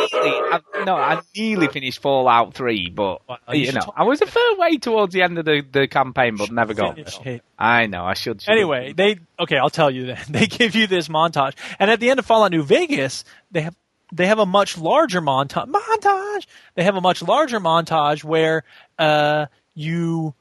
actually, 0.03 0.31
I, 0.31 0.83
no, 0.85 0.95
I 0.95 1.21
nearly 1.35 1.67
finished 1.67 2.01
Fallout 2.01 2.53
Three, 2.53 2.89
but 2.89 3.21
Well, 3.27 3.37
you 3.49 3.65
you 3.65 3.71
know, 3.73 3.93
I 3.95 4.03
was 4.03 4.21
a 4.21 4.25
fair 4.25 4.55
way 4.57 4.77
towards 4.77 5.13
the 5.13 5.21
end 5.21 5.37
of 5.37 5.45
the, 5.45 5.63
the 5.71 5.87
campaign, 5.87 6.35
but 6.37 6.51
never 6.51 6.73
got 6.73 6.97
it. 6.97 7.43
I 7.57 7.87
know, 7.87 8.03
I 8.03 8.13
should. 8.13 8.41
should. 8.41 8.51
Anyway, 8.51 8.93
they 8.93 9.19
okay. 9.39 9.57
I'll 9.57 9.69
tell 9.69 9.91
you 9.91 10.07
then. 10.07 10.17
They 10.29 10.45
give 10.45 10.75
you 10.75 10.87
this 10.87 11.07
montage, 11.07 11.53
and 11.79 11.89
at 11.89 11.99
the 11.99 12.09
end 12.09 12.19
of 12.19 12.25
Fallout 12.25 12.51
New 12.51 12.63
Vegas, 12.63 13.23
they 13.51 13.61
have 13.61 13.75
they 14.11 14.27
have 14.27 14.39
a 14.39 14.45
much 14.45 14.77
larger 14.77 15.21
montage. 15.21 15.69
Montage. 15.71 16.47
They 16.75 16.83
have 16.83 16.95
a 16.95 17.01
much 17.01 17.21
larger 17.21 17.59
montage 17.59 18.23
where 18.23 18.63
uh, 18.97 19.47
you 19.73 20.33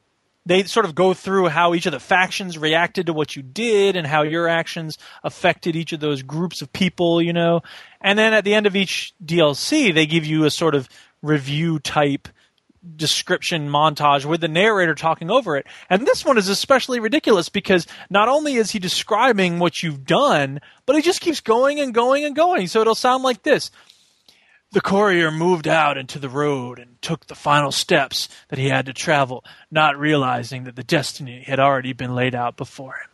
they 0.45 0.63
sort 0.63 0.87
of 0.87 0.95
go 0.95 1.13
through 1.13 1.49
how 1.49 1.75
each 1.75 1.87
of 1.87 1.93
the 1.93 1.99
factions 1.99 2.57
reacted 2.57 3.07
to 3.07 3.13
what 3.13 3.35
you 3.35 3.43
did 3.43 3.97
and 3.97 4.07
how 4.07 4.23
your 4.23 4.47
actions 4.47 4.97
affected 5.25 5.75
each 5.75 5.93
of 5.93 5.99
those 5.99 6.23
groups 6.23 6.63
of 6.63 6.73
people. 6.73 7.21
You 7.21 7.33
know, 7.33 7.63
and 8.01 8.19
then 8.19 8.33
at 8.33 8.45
the 8.45 8.55
end 8.55 8.67
of 8.67 8.77
each 8.77 9.13
DLC, 9.25 9.93
they 9.93 10.07
give 10.07 10.25
you 10.25 10.45
a 10.45 10.51
sort 10.51 10.75
of 10.75 10.89
review 11.23 11.79
type 11.81 12.29
description 12.97 13.69
montage 13.69 14.25
with 14.25 14.41
the 14.41 14.49
narrator 14.49 14.95
talking 14.95 15.31
over 15.31 15.57
it. 15.57 15.67
And 15.91 16.07
this 16.07 16.25
one 16.25 16.39
is 16.39 16.49
especially 16.49 17.01
ridiculous 17.01 17.49
because 17.49 17.87
not 18.11 18.29
only 18.29 18.55
is 18.55 18.71
he 18.71 18.79
describing 18.79 19.59
what 19.59 19.83
you've 19.83 20.05
done, 20.05 20.61
but 20.85 20.97
he 20.97 21.03
just 21.03 21.21
keeps 21.21 21.41
going 21.41 21.81
and 21.81 21.93
going 21.95 22.25
and 22.25 22.37
going. 22.37 22.67
So 22.69 22.81
it'll 22.81 22.95
sound 22.95 23.23
like 23.23 23.43
this. 23.43 23.71
The 24.73 24.81
courier 24.81 25.31
moved 25.31 25.69
out 25.69 25.97
into 25.97 26.19
the 26.19 26.29
road 26.29 26.79
and 26.79 27.01
took 27.01 27.27
the 27.27 27.35
final 27.35 27.73
steps 27.73 28.29
that 28.49 28.59
he 28.59 28.69
had 28.69 28.87
to 28.87 28.93
travel, 28.93 29.45
not 29.71 29.99
realizing 29.99 30.65
that 30.65 30.77
the 30.77 30.83
destiny 30.83 31.45
had 31.47 31.61
already 31.61 31.93
been 31.93 32.15
laid 32.15 32.35
out 32.35 32.57
before 32.57 32.95
him. 32.95 33.11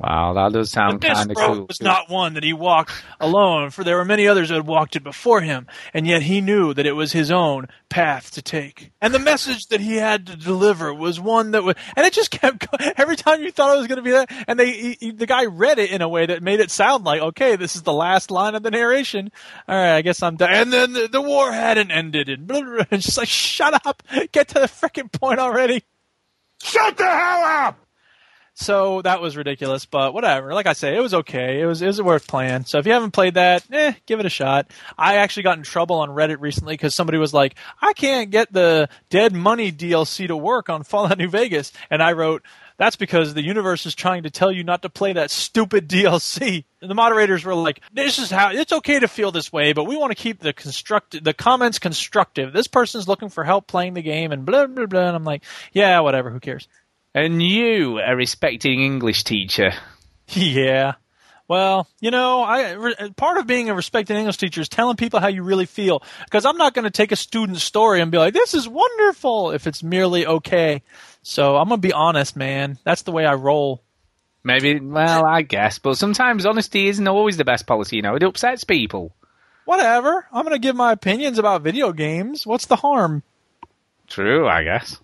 Wow, 0.00 0.32
that 0.34 0.52
does 0.52 0.70
sound 0.70 1.00
But 1.00 1.08
this 1.08 1.18
kind 1.18 1.30
of 1.32 1.36
road 1.36 1.54
cool. 1.56 1.66
was 1.66 1.80
not 1.82 2.08
one 2.08 2.34
that 2.34 2.44
he 2.44 2.52
walked 2.52 2.92
alone, 3.18 3.70
for 3.70 3.82
there 3.82 3.96
were 3.96 4.04
many 4.04 4.28
others 4.28 4.48
who 4.48 4.54
had 4.54 4.64
walked 4.64 4.94
it 4.94 5.02
before 5.02 5.40
him, 5.40 5.66
and 5.92 6.06
yet 6.06 6.22
he 6.22 6.40
knew 6.40 6.72
that 6.72 6.86
it 6.86 6.92
was 6.92 7.10
his 7.10 7.32
own 7.32 7.66
path 7.88 8.30
to 8.34 8.42
take. 8.42 8.92
And 9.00 9.12
the 9.12 9.18
message 9.18 9.66
that 9.68 9.80
he 9.80 9.96
had 9.96 10.28
to 10.28 10.36
deliver 10.36 10.94
was 10.94 11.18
one 11.18 11.50
that 11.50 11.64
was, 11.64 11.74
and 11.96 12.06
it 12.06 12.12
just 12.12 12.30
kept 12.30 12.70
going. 12.70 12.92
Every 12.96 13.16
time 13.16 13.42
you 13.42 13.50
thought 13.50 13.74
it 13.74 13.78
was 13.78 13.88
going 13.88 13.96
to 13.96 14.02
be 14.02 14.12
that, 14.12 14.30
and 14.46 14.56
they, 14.56 14.70
he, 14.70 14.96
he- 15.00 15.10
the 15.10 15.26
guy 15.26 15.46
read 15.46 15.80
it 15.80 15.90
in 15.90 16.00
a 16.00 16.08
way 16.08 16.26
that 16.26 16.44
made 16.44 16.60
it 16.60 16.70
sound 16.70 17.02
like, 17.02 17.20
okay, 17.20 17.56
this 17.56 17.74
is 17.74 17.82
the 17.82 17.92
last 17.92 18.30
line 18.30 18.54
of 18.54 18.62
the 18.62 18.70
narration. 18.70 19.32
All 19.66 19.74
right, 19.74 19.96
I 19.96 20.02
guess 20.02 20.22
I'm 20.22 20.36
done. 20.36 20.52
And 20.52 20.72
then 20.72 20.92
the, 20.92 21.08
the 21.08 21.20
war 21.22 21.50
hadn't 21.50 21.90
ended, 21.90 22.28
and 22.28 22.46
blah, 22.46 22.60
blah, 22.60 22.74
blah. 22.76 22.84
it's 22.92 23.04
just 23.06 23.18
like, 23.18 23.26
shut 23.26 23.84
up, 23.84 24.04
get 24.30 24.46
to 24.50 24.60
the 24.60 24.66
freaking 24.68 25.10
point 25.10 25.40
already. 25.40 25.82
Shut 26.62 26.96
the 26.96 27.04
hell 27.04 27.42
up! 27.66 27.78
So 28.60 29.02
that 29.02 29.20
was 29.20 29.36
ridiculous, 29.36 29.86
but 29.86 30.12
whatever. 30.12 30.52
Like 30.52 30.66
I 30.66 30.72
say, 30.72 30.96
it 30.96 31.00
was 31.00 31.14
okay. 31.14 31.60
It 31.60 31.66
was 31.66 31.80
it 31.80 31.86
was 31.86 32.02
worth 32.02 32.26
playing. 32.26 32.64
So 32.64 32.78
if 32.78 32.86
you 32.86 32.92
haven't 32.92 33.12
played 33.12 33.34
that, 33.34 33.64
eh, 33.70 33.92
give 34.04 34.18
it 34.18 34.26
a 34.26 34.30
shot. 34.30 34.68
I 34.98 35.18
actually 35.18 35.44
got 35.44 35.58
in 35.58 35.62
trouble 35.62 36.00
on 36.00 36.08
Reddit 36.08 36.40
recently 36.40 36.74
because 36.74 36.92
somebody 36.92 37.18
was 37.18 37.32
like, 37.32 37.54
"I 37.80 37.92
can't 37.92 38.30
get 38.30 38.52
the 38.52 38.88
Dead 39.10 39.32
Money 39.32 39.70
DLC 39.70 40.26
to 40.26 40.36
work 40.36 40.68
on 40.68 40.82
Fallout 40.82 41.18
New 41.18 41.28
Vegas," 41.28 41.72
and 41.88 42.02
I 42.02 42.12
wrote. 42.12 42.42
That's 42.78 42.94
because 42.94 43.34
the 43.34 43.42
universe 43.42 43.86
is 43.86 43.96
trying 43.96 44.22
to 44.22 44.30
tell 44.30 44.52
you 44.52 44.62
not 44.62 44.82
to 44.82 44.88
play 44.88 45.12
that 45.14 45.32
stupid 45.32 45.88
DLC. 45.90 46.64
And 46.80 46.88
the 46.88 46.94
moderators 46.94 47.44
were 47.44 47.54
like, 47.54 47.80
"This 47.92 48.20
is 48.20 48.30
how 48.30 48.50
it's 48.52 48.72
okay 48.72 49.00
to 49.00 49.08
feel 49.08 49.32
this 49.32 49.52
way, 49.52 49.72
but 49.72 49.84
we 49.84 49.96
want 49.96 50.12
to 50.12 50.22
keep 50.22 50.38
the 50.40 50.52
construct 50.52 51.22
the 51.24 51.34
comments 51.34 51.80
constructive. 51.80 52.52
This 52.52 52.68
person's 52.68 53.08
looking 53.08 53.30
for 53.30 53.42
help 53.42 53.66
playing 53.66 53.94
the 53.94 54.02
game, 54.02 54.30
and 54.30 54.44
blah 54.44 54.66
blah 54.66 54.86
blah." 54.86 55.06
And 55.08 55.16
I'm 55.16 55.24
like, 55.24 55.42
"Yeah, 55.72 56.00
whatever. 56.00 56.30
Who 56.30 56.38
cares?" 56.38 56.68
And 57.18 57.42
you, 57.42 57.98
a 57.98 58.14
respecting 58.14 58.80
English 58.80 59.24
teacher, 59.24 59.72
Yeah. 60.28 60.92
Well, 61.48 61.88
you 62.00 62.10
know, 62.10 62.42
I 62.42 62.72
re- 62.72 63.10
part 63.16 63.38
of 63.38 63.46
being 63.46 63.70
a 63.70 63.74
respected 63.74 64.16
English 64.18 64.36
teacher 64.36 64.60
is 64.60 64.68
telling 64.68 64.96
people 64.96 65.18
how 65.18 65.28
you 65.28 65.42
really 65.42 65.64
feel. 65.64 66.02
Because 66.24 66.44
I'm 66.44 66.58
not 66.58 66.74
going 66.74 66.84
to 66.84 66.90
take 66.90 67.10
a 67.10 67.16
student's 67.16 67.62
story 67.64 68.02
and 68.02 68.10
be 68.12 68.18
like, 68.18 68.34
"This 68.34 68.52
is 68.52 68.68
wonderful," 68.68 69.52
if 69.52 69.66
it's 69.66 69.82
merely 69.82 70.26
okay. 70.26 70.82
So 71.22 71.56
I'm 71.56 71.68
going 71.68 71.80
to 71.80 71.88
be 71.88 71.94
honest, 71.94 72.36
man. 72.36 72.78
That's 72.84 73.02
the 73.02 73.12
way 73.12 73.24
I 73.24 73.32
roll. 73.34 73.82
maybe. 74.44 74.78
Well, 74.78 75.24
I 75.26 75.40
guess, 75.42 75.78
but 75.78 75.96
sometimes 75.96 76.44
honesty 76.46 76.88
isn't 76.88 77.08
always 77.08 77.38
the 77.38 77.44
best 77.46 77.66
policy. 77.66 77.96
You 77.96 78.02
know, 78.02 78.14
it 78.14 78.22
upsets 78.22 78.64
people. 78.64 79.14
Whatever. 79.64 80.26
I'm 80.32 80.44
going 80.44 80.54
to 80.54 80.58
give 80.66 80.76
my 80.76 80.92
opinions 80.92 81.38
about 81.38 81.62
video 81.62 81.92
games. 81.92 82.46
What's 82.46 82.66
the 82.66 82.76
harm? 82.76 83.22
True, 84.06 84.46
I 84.46 84.64
guess. 84.64 84.98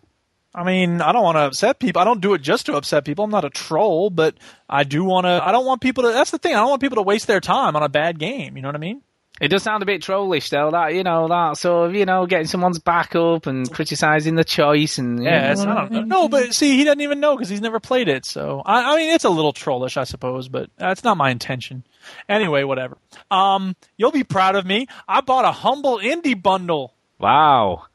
I 0.54 0.62
mean, 0.62 1.00
I 1.00 1.10
don't 1.12 1.24
want 1.24 1.36
to 1.36 1.46
upset 1.46 1.80
people. 1.80 2.00
I 2.00 2.04
don't 2.04 2.20
do 2.20 2.34
it 2.34 2.42
just 2.42 2.66
to 2.66 2.74
upset 2.76 3.04
people. 3.04 3.24
I'm 3.24 3.30
not 3.30 3.44
a 3.44 3.50
troll, 3.50 4.08
but 4.08 4.36
I 4.68 4.84
do 4.84 5.02
want 5.02 5.24
to. 5.24 5.40
I 5.44 5.50
don't 5.50 5.66
want 5.66 5.80
people 5.80 6.04
to. 6.04 6.12
That's 6.12 6.30
the 6.30 6.38
thing. 6.38 6.54
I 6.54 6.58
don't 6.58 6.70
want 6.70 6.80
people 6.80 6.96
to 6.96 7.02
waste 7.02 7.26
their 7.26 7.40
time 7.40 7.74
on 7.74 7.82
a 7.82 7.88
bad 7.88 8.18
game. 8.18 8.56
You 8.56 8.62
know 8.62 8.68
what 8.68 8.76
I 8.76 8.78
mean? 8.78 9.02
It 9.40 9.48
does 9.48 9.64
sound 9.64 9.82
a 9.82 9.86
bit 9.86 10.00
trollish, 10.00 10.50
though. 10.50 10.70
That 10.70 10.94
you 10.94 11.02
know, 11.02 11.26
that 11.26 11.56
sort 11.56 11.90
of 11.90 11.96
you 11.96 12.06
know, 12.06 12.24
getting 12.26 12.46
someone's 12.46 12.78
back 12.78 13.16
up 13.16 13.46
and 13.46 13.68
criticising 13.68 14.36
the 14.36 14.44
choice 14.44 14.98
and 14.98 15.24
Yeah, 15.24 15.50
it's 15.50 15.64
know, 15.64 15.88
not, 15.88 16.06
no, 16.06 16.28
but 16.28 16.54
see, 16.54 16.76
he 16.76 16.84
doesn't 16.84 17.00
even 17.00 17.18
know 17.18 17.34
because 17.34 17.48
he's 17.48 17.60
never 17.60 17.80
played 17.80 18.06
it. 18.06 18.24
So 18.24 18.62
I, 18.64 18.94
I 18.94 18.96
mean, 18.96 19.12
it's 19.12 19.24
a 19.24 19.30
little 19.30 19.52
trollish, 19.52 19.96
I 19.96 20.04
suppose, 20.04 20.46
but 20.48 20.70
that's 20.76 21.02
not 21.02 21.16
my 21.16 21.30
intention. 21.30 21.84
Anyway, 22.28 22.62
whatever. 22.62 22.96
Um, 23.28 23.74
you'll 23.96 24.12
be 24.12 24.22
proud 24.22 24.54
of 24.54 24.64
me. 24.64 24.86
I 25.08 25.20
bought 25.20 25.44
a 25.44 25.50
humble 25.50 25.98
indie 25.98 26.40
bundle. 26.40 26.94
Wow. 27.18 27.86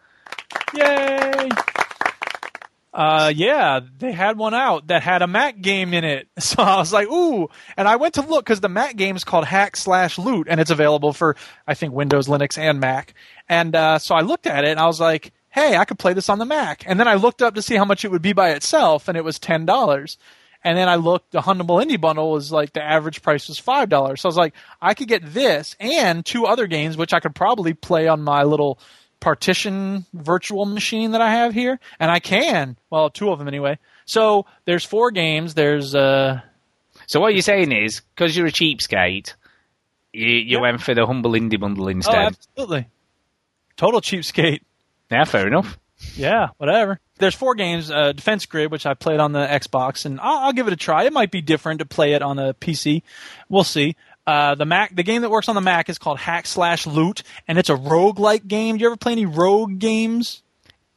Yay! 0.75 1.49
Uh, 2.91 3.31
yeah, 3.35 3.79
they 3.99 4.11
had 4.11 4.37
one 4.37 4.53
out 4.55 4.87
that 4.87 5.03
had 5.03 5.21
a 5.21 5.27
Mac 5.27 5.61
game 5.61 5.93
in 5.93 6.03
it. 6.03 6.27
So 6.39 6.63
I 6.63 6.77
was 6.77 6.91
like, 6.91 7.07
ooh. 7.07 7.47
And 7.77 7.87
I 7.87 7.97
went 7.97 8.15
to 8.15 8.21
look 8.21 8.45
because 8.45 8.61
the 8.61 8.69
Mac 8.69 8.95
game 8.95 9.15
is 9.15 9.23
called 9.23 9.45
Hack 9.45 9.75
Slash 9.75 10.17
Loot 10.17 10.47
and 10.49 10.59
it's 10.59 10.71
available 10.71 11.13
for, 11.13 11.35
I 11.67 11.75
think, 11.75 11.93
Windows, 11.93 12.27
Linux, 12.27 12.57
and 12.57 12.79
Mac. 12.79 13.13
And, 13.47 13.75
uh, 13.75 13.99
so 13.99 14.15
I 14.15 14.21
looked 14.21 14.47
at 14.47 14.63
it 14.63 14.71
and 14.71 14.79
I 14.79 14.87
was 14.87 14.99
like, 14.99 15.31
hey, 15.49 15.77
I 15.77 15.85
could 15.85 15.99
play 15.99 16.13
this 16.13 16.29
on 16.29 16.39
the 16.39 16.45
Mac. 16.45 16.83
And 16.87 16.99
then 16.99 17.07
I 17.07 17.15
looked 17.15 17.41
up 17.41 17.55
to 17.55 17.61
see 17.61 17.75
how 17.75 17.85
much 17.85 18.03
it 18.03 18.11
would 18.11 18.21
be 18.21 18.33
by 18.33 18.51
itself 18.51 19.07
and 19.07 19.17
it 19.17 19.23
was 19.23 19.37
$10. 19.37 20.17
And 20.63 20.77
then 20.77 20.89
I 20.89 20.95
looked, 20.95 21.31
the 21.31 21.41
Humble 21.41 21.77
Indie 21.77 22.01
Bundle 22.01 22.31
was 22.31 22.51
like 22.51 22.73
the 22.73 22.83
average 22.83 23.21
price 23.21 23.47
was 23.47 23.61
$5. 23.61 24.19
So 24.19 24.27
I 24.27 24.29
was 24.29 24.37
like, 24.37 24.53
I 24.81 24.93
could 24.93 25.07
get 25.07 25.33
this 25.33 25.75
and 25.79 26.25
two 26.25 26.45
other 26.45 26.67
games, 26.67 26.97
which 26.97 27.13
I 27.13 27.19
could 27.19 27.35
probably 27.35 27.73
play 27.73 28.07
on 28.07 28.21
my 28.21 28.43
little 28.43 28.79
partition 29.19 30.05
virtual 30.13 30.65
machine 30.65 31.11
that 31.11 31.21
I 31.21 31.31
have 31.31 31.53
here, 31.53 31.79
and 31.99 32.09
I 32.11 32.19
can. 32.19 32.77
Well, 32.89 33.09
two 33.09 33.29
of 33.31 33.39
them 33.39 33.47
anyway. 33.47 33.77
So 34.05 34.45
there's 34.65 34.85
four 34.85 35.11
games. 35.11 35.53
There's 35.53 35.93
uh, 35.95 36.41
So 37.07 37.19
what 37.19 37.33
you're 37.33 37.41
saying 37.41 37.71
is, 37.71 38.01
because 38.15 38.35
you're 38.35 38.47
a 38.47 38.51
cheapskate, 38.51 39.33
you, 40.13 40.25
you 40.27 40.55
Yeah. 40.57 40.61
went 40.61 40.81
for 40.81 40.93
the 40.95 41.05
humble 41.05 41.31
indie 41.31 41.59
bundle 41.59 41.85
oh, 41.85 41.89
instead. 41.89 42.15
absolutely, 42.15 42.87
total 43.77 44.01
cheapskate. 44.01 44.61
yeah, 45.11 45.23
fair 45.25 45.47
enough. 45.47 45.77
Yeah, 46.15 46.47
whatever. 46.57 46.99
There's 47.17 47.35
four 47.35 47.55
games. 47.55 47.91
Uh, 47.91 48.13
Defense 48.13 48.45
Grid, 48.45 48.71
which 48.71 48.85
I 48.85 48.93
played 48.93 49.19
on 49.19 49.33
the 49.33 49.45
Xbox, 49.45 50.05
and 50.05 50.17
I'll, 50.21 50.37
I'll 50.45 50.53
give 50.53 50.67
it 50.67 50.73
a 50.73 50.77
try. 50.77 51.03
It 51.03 51.11
might 51.11 51.29
be 51.31 51.41
different 51.41 51.79
to 51.79 51.85
play 51.85 52.13
it 52.13 52.21
on 52.21 52.39
a 52.39 52.53
PC. 52.53 53.01
We'll 53.49 53.65
see. 53.65 53.97
Uh, 54.29 54.53
the 54.53 54.65
Mac, 54.65 54.95
the 54.95 55.01
game 55.01 55.23
that 55.23 55.31
works 55.31 55.49
on 55.49 55.55
the 55.55 55.61
Mac 55.61 55.89
is 55.89 55.97
called 55.97 56.19
Hack 56.19 56.45
Slash 56.45 56.85
Loot, 56.85 57.23
and 57.47 57.57
it's 57.57 57.71
a 57.71 57.75
roguelike 57.75 58.47
game. 58.47 58.77
Do 58.77 58.83
you 58.83 58.89
ever 58.89 58.95
play 58.95 59.13
any 59.13 59.25
rogue 59.25 59.79
games? 59.79 60.43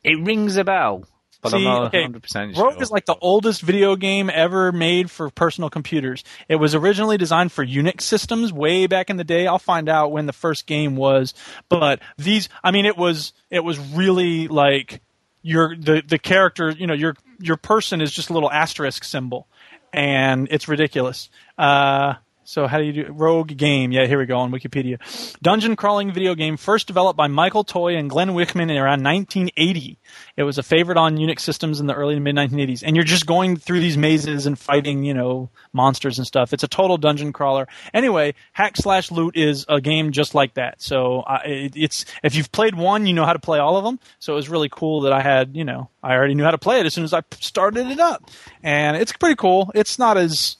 It 0.04 0.22
rings 0.22 0.58
a 0.58 0.64
bell, 0.64 1.06
but 1.40 1.52
See, 1.52 1.56
I'm 1.56 1.64
not 1.64 1.84
okay, 1.86 2.04
100% 2.04 2.58
Rogue 2.58 2.74
sure. 2.74 2.82
is 2.82 2.90
like 2.90 3.06
the 3.06 3.16
oldest 3.22 3.62
video 3.62 3.96
game 3.96 4.28
ever 4.28 4.70
made 4.70 5.10
for 5.10 5.30
personal 5.30 5.70
computers. 5.70 6.24
It 6.46 6.56
was 6.56 6.74
originally 6.74 7.16
designed 7.16 7.52
for 7.52 7.64
Unix 7.64 8.02
systems 8.02 8.52
way 8.52 8.86
back 8.86 9.08
in 9.08 9.16
the 9.16 9.24
day. 9.24 9.46
I'll 9.46 9.58
find 9.58 9.88
out 9.88 10.12
when 10.12 10.26
the 10.26 10.34
first 10.34 10.66
game 10.66 10.94
was, 10.94 11.32
but 11.70 12.00
these, 12.18 12.50
I 12.62 12.70
mean, 12.70 12.84
it 12.84 12.98
was 12.98 13.32
it 13.48 13.60
was 13.64 13.78
really 13.78 14.46
like 14.46 15.00
your 15.40 15.74
the 15.74 16.02
the 16.06 16.18
character, 16.18 16.68
you 16.68 16.86
know, 16.86 16.92
your 16.92 17.16
your 17.40 17.56
person 17.56 18.02
is 18.02 18.12
just 18.12 18.28
a 18.28 18.34
little 18.34 18.52
asterisk 18.52 19.04
symbol, 19.04 19.46
and 19.90 20.48
it's 20.50 20.68
ridiculous. 20.68 21.30
Uh, 21.56 22.16
so 22.52 22.66
how 22.66 22.76
do 22.76 22.84
you 22.84 22.92
do 22.92 23.06
Rogue 23.10 23.56
game? 23.56 23.92
Yeah, 23.92 24.04
here 24.04 24.18
we 24.18 24.26
go 24.26 24.36
on 24.36 24.52
Wikipedia. 24.52 24.98
Dungeon 25.40 25.74
crawling 25.74 26.12
video 26.12 26.34
game 26.34 26.58
first 26.58 26.86
developed 26.86 27.16
by 27.16 27.26
Michael 27.26 27.64
Toy 27.64 27.96
and 27.96 28.10
Glenn 28.10 28.34
Wichman 28.34 28.70
in 28.70 28.76
around 28.76 29.02
1980. 29.02 29.98
It 30.36 30.42
was 30.42 30.58
a 30.58 30.62
favorite 30.62 30.98
on 30.98 31.16
Unix 31.16 31.40
systems 31.40 31.80
in 31.80 31.86
the 31.86 31.94
early 31.94 32.14
to 32.14 32.20
mid 32.20 32.36
1980s. 32.36 32.82
And 32.84 32.94
you're 32.94 33.06
just 33.06 33.24
going 33.24 33.56
through 33.56 33.80
these 33.80 33.96
mazes 33.96 34.44
and 34.44 34.58
fighting, 34.58 35.02
you 35.02 35.14
know, 35.14 35.48
monsters 35.72 36.18
and 36.18 36.26
stuff. 36.26 36.52
It's 36.52 36.62
a 36.62 36.68
total 36.68 36.98
dungeon 36.98 37.32
crawler. 37.32 37.68
Anyway, 37.94 38.34
Hack 38.52 38.76
Slash 38.76 39.10
Loot 39.10 39.34
is 39.34 39.64
a 39.70 39.80
game 39.80 40.12
just 40.12 40.34
like 40.34 40.52
that. 40.52 40.82
So 40.82 41.20
uh, 41.20 41.40
it, 41.46 41.72
it's 41.74 42.04
if 42.22 42.34
you've 42.34 42.52
played 42.52 42.74
one, 42.74 43.06
you 43.06 43.14
know 43.14 43.24
how 43.24 43.32
to 43.32 43.38
play 43.38 43.60
all 43.60 43.78
of 43.78 43.84
them. 43.84 43.98
So 44.18 44.34
it 44.34 44.36
was 44.36 44.50
really 44.50 44.68
cool 44.68 45.00
that 45.02 45.12
I 45.14 45.22
had, 45.22 45.56
you 45.56 45.64
know, 45.64 45.88
I 46.02 46.12
already 46.12 46.34
knew 46.34 46.44
how 46.44 46.50
to 46.50 46.58
play 46.58 46.80
it 46.80 46.84
as 46.84 46.92
soon 46.92 47.04
as 47.04 47.14
I 47.14 47.22
started 47.40 47.86
it 47.86 47.98
up, 47.98 48.28
and 48.62 48.96
it's 48.96 49.12
pretty 49.12 49.36
cool. 49.36 49.70
It's 49.74 49.98
not 49.98 50.18
as 50.18 50.56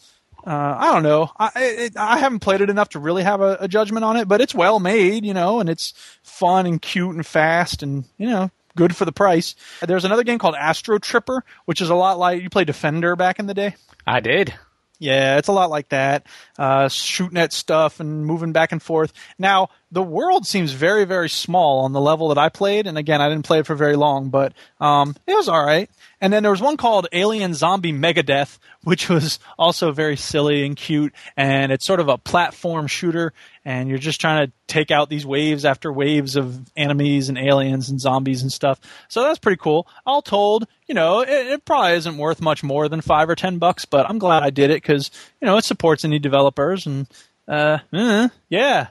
uh, 0.47 0.77
I 0.79 0.93
don't 0.93 1.03
know. 1.03 1.31
I 1.39 1.51
it, 1.57 1.97
I 1.97 2.19
haven't 2.19 2.41
played 2.41 2.61
it 2.61 2.71
enough 2.71 2.91
to 2.91 2.99
really 2.99 3.23
have 3.23 3.41
a, 3.41 3.59
a 3.61 3.69
judgment 3.69 4.05
on 4.05 4.17
it, 4.17 4.29
but 4.29 4.41
it's 4.41 4.55
well 4.55 4.81
made, 4.81 5.25
you 5.25 5.35
know, 5.35 5.61
and 5.61 5.69
it's 5.69 5.95
fun 6.23 6.67
and 6.67 6.81
cute 6.81 7.15
and 7.15 7.25
fast, 7.27 7.83
and 7.83 8.05
you 8.19 8.29
know, 8.29 8.51
good 8.77 8.97
for 8.97 9.05
the 9.05 9.13
price. 9.13 9.55
There's 9.81 10.05
another 10.05 10.25
game 10.25 10.39
called 10.39 10.55
Astro 10.57 10.99
Tripper, 10.99 11.45
which 11.65 11.81
is 11.81 11.91
a 11.91 11.95
lot 11.95 12.19
like 12.19 12.43
you 12.43 12.51
played 12.51 12.67
Defender 12.67 13.17
back 13.17 13.39
in 13.39 13.47
the 13.47 13.55
day. 13.55 13.77
I 14.07 14.21
did. 14.21 14.55
Yeah, 14.99 15.39
it's 15.39 15.49
a 15.49 15.53
lot 15.53 15.69
like 15.69 15.89
that. 15.89 16.27
Uh, 16.57 16.89
shooting 16.89 17.37
at 17.37 17.53
stuff 17.53 17.99
and 17.99 18.25
moving 18.25 18.53
back 18.53 18.71
and 18.71 18.81
forth. 18.81 19.13
Now, 19.37 19.71
the 19.93 20.03
world 20.03 20.47
seems 20.47 20.73
very 20.73 21.05
very 21.05 21.29
small 21.29 21.85
on 21.85 21.93
the 21.93 22.01
level 22.01 22.29
that 22.29 22.39
I 22.39 22.49
played, 22.49 22.87
and 22.87 22.99
again 22.99 23.21
I 23.21 23.29
didn't 23.29 23.45
play 23.45 23.61
it 23.61 23.67
for 23.67 23.75
very 23.75 23.95
long, 23.95 24.31
but 24.31 24.55
um, 24.81 25.15
it 25.27 25.35
was 25.35 25.49
all 25.49 25.65
right. 25.65 25.89
And 26.21 26.33
then 26.33 26.43
there 26.43 26.53
was 26.53 26.63
one 26.63 26.77
called 26.77 27.09
Alien 27.13 27.53
Zombie 27.53 27.93
Megadeth, 27.93 28.59
which 28.85 29.09
was 29.09 29.39
also 29.59 29.93
very 29.93 30.17
silly 30.17 30.65
and 30.65 30.77
cute, 30.77 31.13
and 31.37 31.71
it's 31.71 31.87
sort 31.87 32.01
of 32.01 32.09
a 32.09 32.17
platform 32.17 32.87
shooter, 32.87 33.33
and 33.65 33.89
you're 33.89 33.99
just 33.99 34.21
trying 34.21 34.47
to 34.47 34.53
take 34.67 34.91
out 34.91 35.11
these 35.11 35.27
waves 35.27 35.65
after 35.65 35.93
waves 35.93 36.37
of 36.37 36.61
enemies 36.75 37.29
and 37.29 37.37
aliens 37.37 37.91
and 37.91 38.01
zombies 38.01 38.41
and 38.43 38.51
stuff. 38.51 38.81
So 39.09 39.23
that's 39.23 39.39
pretty 39.39 39.59
cool. 39.59 39.87
All 40.07 40.23
told, 40.23 40.67
you 40.87 40.95
know, 40.95 41.21
it, 41.21 41.29
it 41.29 41.65
probably 41.67 41.97
isn't 41.97 42.17
worth 42.17 42.41
much 42.41 42.63
more 42.63 42.89
than 42.89 43.03
five 43.03 43.29
or 43.29 43.35
ten 43.35 43.59
bucks, 43.59 43.85
but 43.85 44.09
I'm 44.09 44.19
glad 44.19 44.43
I 44.43 44.51
did 44.51 44.71
it 44.71 44.83
because 44.83 45.11
you 45.41 45.47
know 45.47 45.59
it 45.59 45.65
supports 45.65 46.03
indie 46.05 46.23
developers 46.23 46.87
and 46.87 47.07
uh, 47.49 47.79
eh, 47.93 48.29
yeah, 48.49 48.89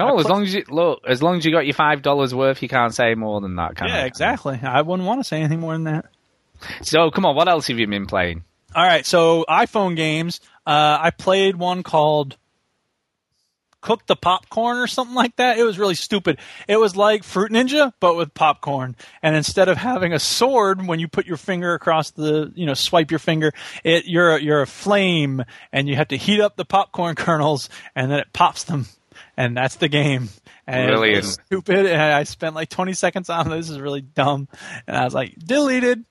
No, 0.00 0.18
as 0.18 0.26
long 0.26 0.42
as 0.42 0.54
you 0.54 0.64
look, 0.68 1.02
as 1.06 1.22
long 1.22 1.38
as 1.38 1.44
you 1.44 1.52
got 1.52 1.66
your 1.66 1.74
five 1.74 2.02
dollars 2.02 2.34
worth, 2.34 2.62
you 2.62 2.68
can't 2.68 2.94
say 2.94 3.14
more 3.14 3.40
than 3.40 3.56
that. 3.56 3.76
Kind 3.76 3.90
yeah, 3.90 4.00
of. 4.00 4.06
exactly. 4.06 4.58
I 4.62 4.82
wouldn't 4.82 5.06
want 5.06 5.20
to 5.20 5.24
say 5.24 5.38
anything 5.38 5.60
more 5.60 5.72
than 5.72 5.84
that. 5.84 6.06
So 6.82 7.10
come 7.10 7.24
on, 7.24 7.36
what 7.36 7.48
else 7.48 7.68
have 7.68 7.78
you 7.78 7.86
been 7.86 8.06
playing? 8.06 8.44
All 8.74 8.84
right, 8.84 9.04
so 9.04 9.44
iPhone 9.48 9.96
games. 9.96 10.40
Uh, 10.66 10.98
I 11.00 11.10
played 11.10 11.56
one 11.56 11.82
called 11.82 12.36
Cook 13.80 14.06
the 14.06 14.16
Popcorn 14.16 14.76
or 14.76 14.86
something 14.86 15.14
like 15.14 15.36
that. 15.36 15.58
It 15.58 15.64
was 15.64 15.78
really 15.78 15.94
stupid. 15.94 16.38
It 16.68 16.76
was 16.76 16.96
like 16.96 17.24
Fruit 17.24 17.50
Ninja, 17.50 17.92
but 17.98 18.16
with 18.16 18.34
popcorn. 18.34 18.94
And 19.22 19.34
instead 19.34 19.68
of 19.68 19.78
having 19.78 20.12
a 20.12 20.18
sword 20.18 20.86
when 20.86 21.00
you 21.00 21.08
put 21.08 21.26
your 21.26 21.38
finger 21.38 21.74
across 21.74 22.10
the, 22.10 22.52
you 22.54 22.66
know, 22.66 22.74
swipe 22.74 23.10
your 23.10 23.18
finger, 23.18 23.52
it 23.82 24.04
you're 24.06 24.36
a, 24.36 24.42
you're 24.42 24.62
a 24.62 24.66
flame, 24.66 25.44
and 25.72 25.88
you 25.88 25.96
have 25.96 26.08
to 26.08 26.16
heat 26.16 26.40
up 26.40 26.56
the 26.56 26.64
popcorn 26.64 27.14
kernels, 27.16 27.68
and 27.94 28.10
then 28.10 28.18
it 28.20 28.32
pops 28.32 28.64
them, 28.64 28.86
and 29.40 29.56
that's 29.56 29.76
the 29.76 29.88
game. 29.88 30.28
And 30.66 30.88
it 30.88 30.92
was 30.92 31.00
Brilliant. 31.00 31.24
stupid. 31.24 31.86
And 31.86 32.00
I 32.00 32.24
spent 32.24 32.54
like 32.54 32.68
20 32.68 32.92
seconds 32.92 33.30
on. 33.30 33.48
This 33.50 33.70
is 33.70 33.80
really 33.80 34.02
dumb. 34.02 34.48
And 34.86 34.96
I 34.96 35.04
was 35.04 35.14
like, 35.14 35.34
deleted 35.36 36.04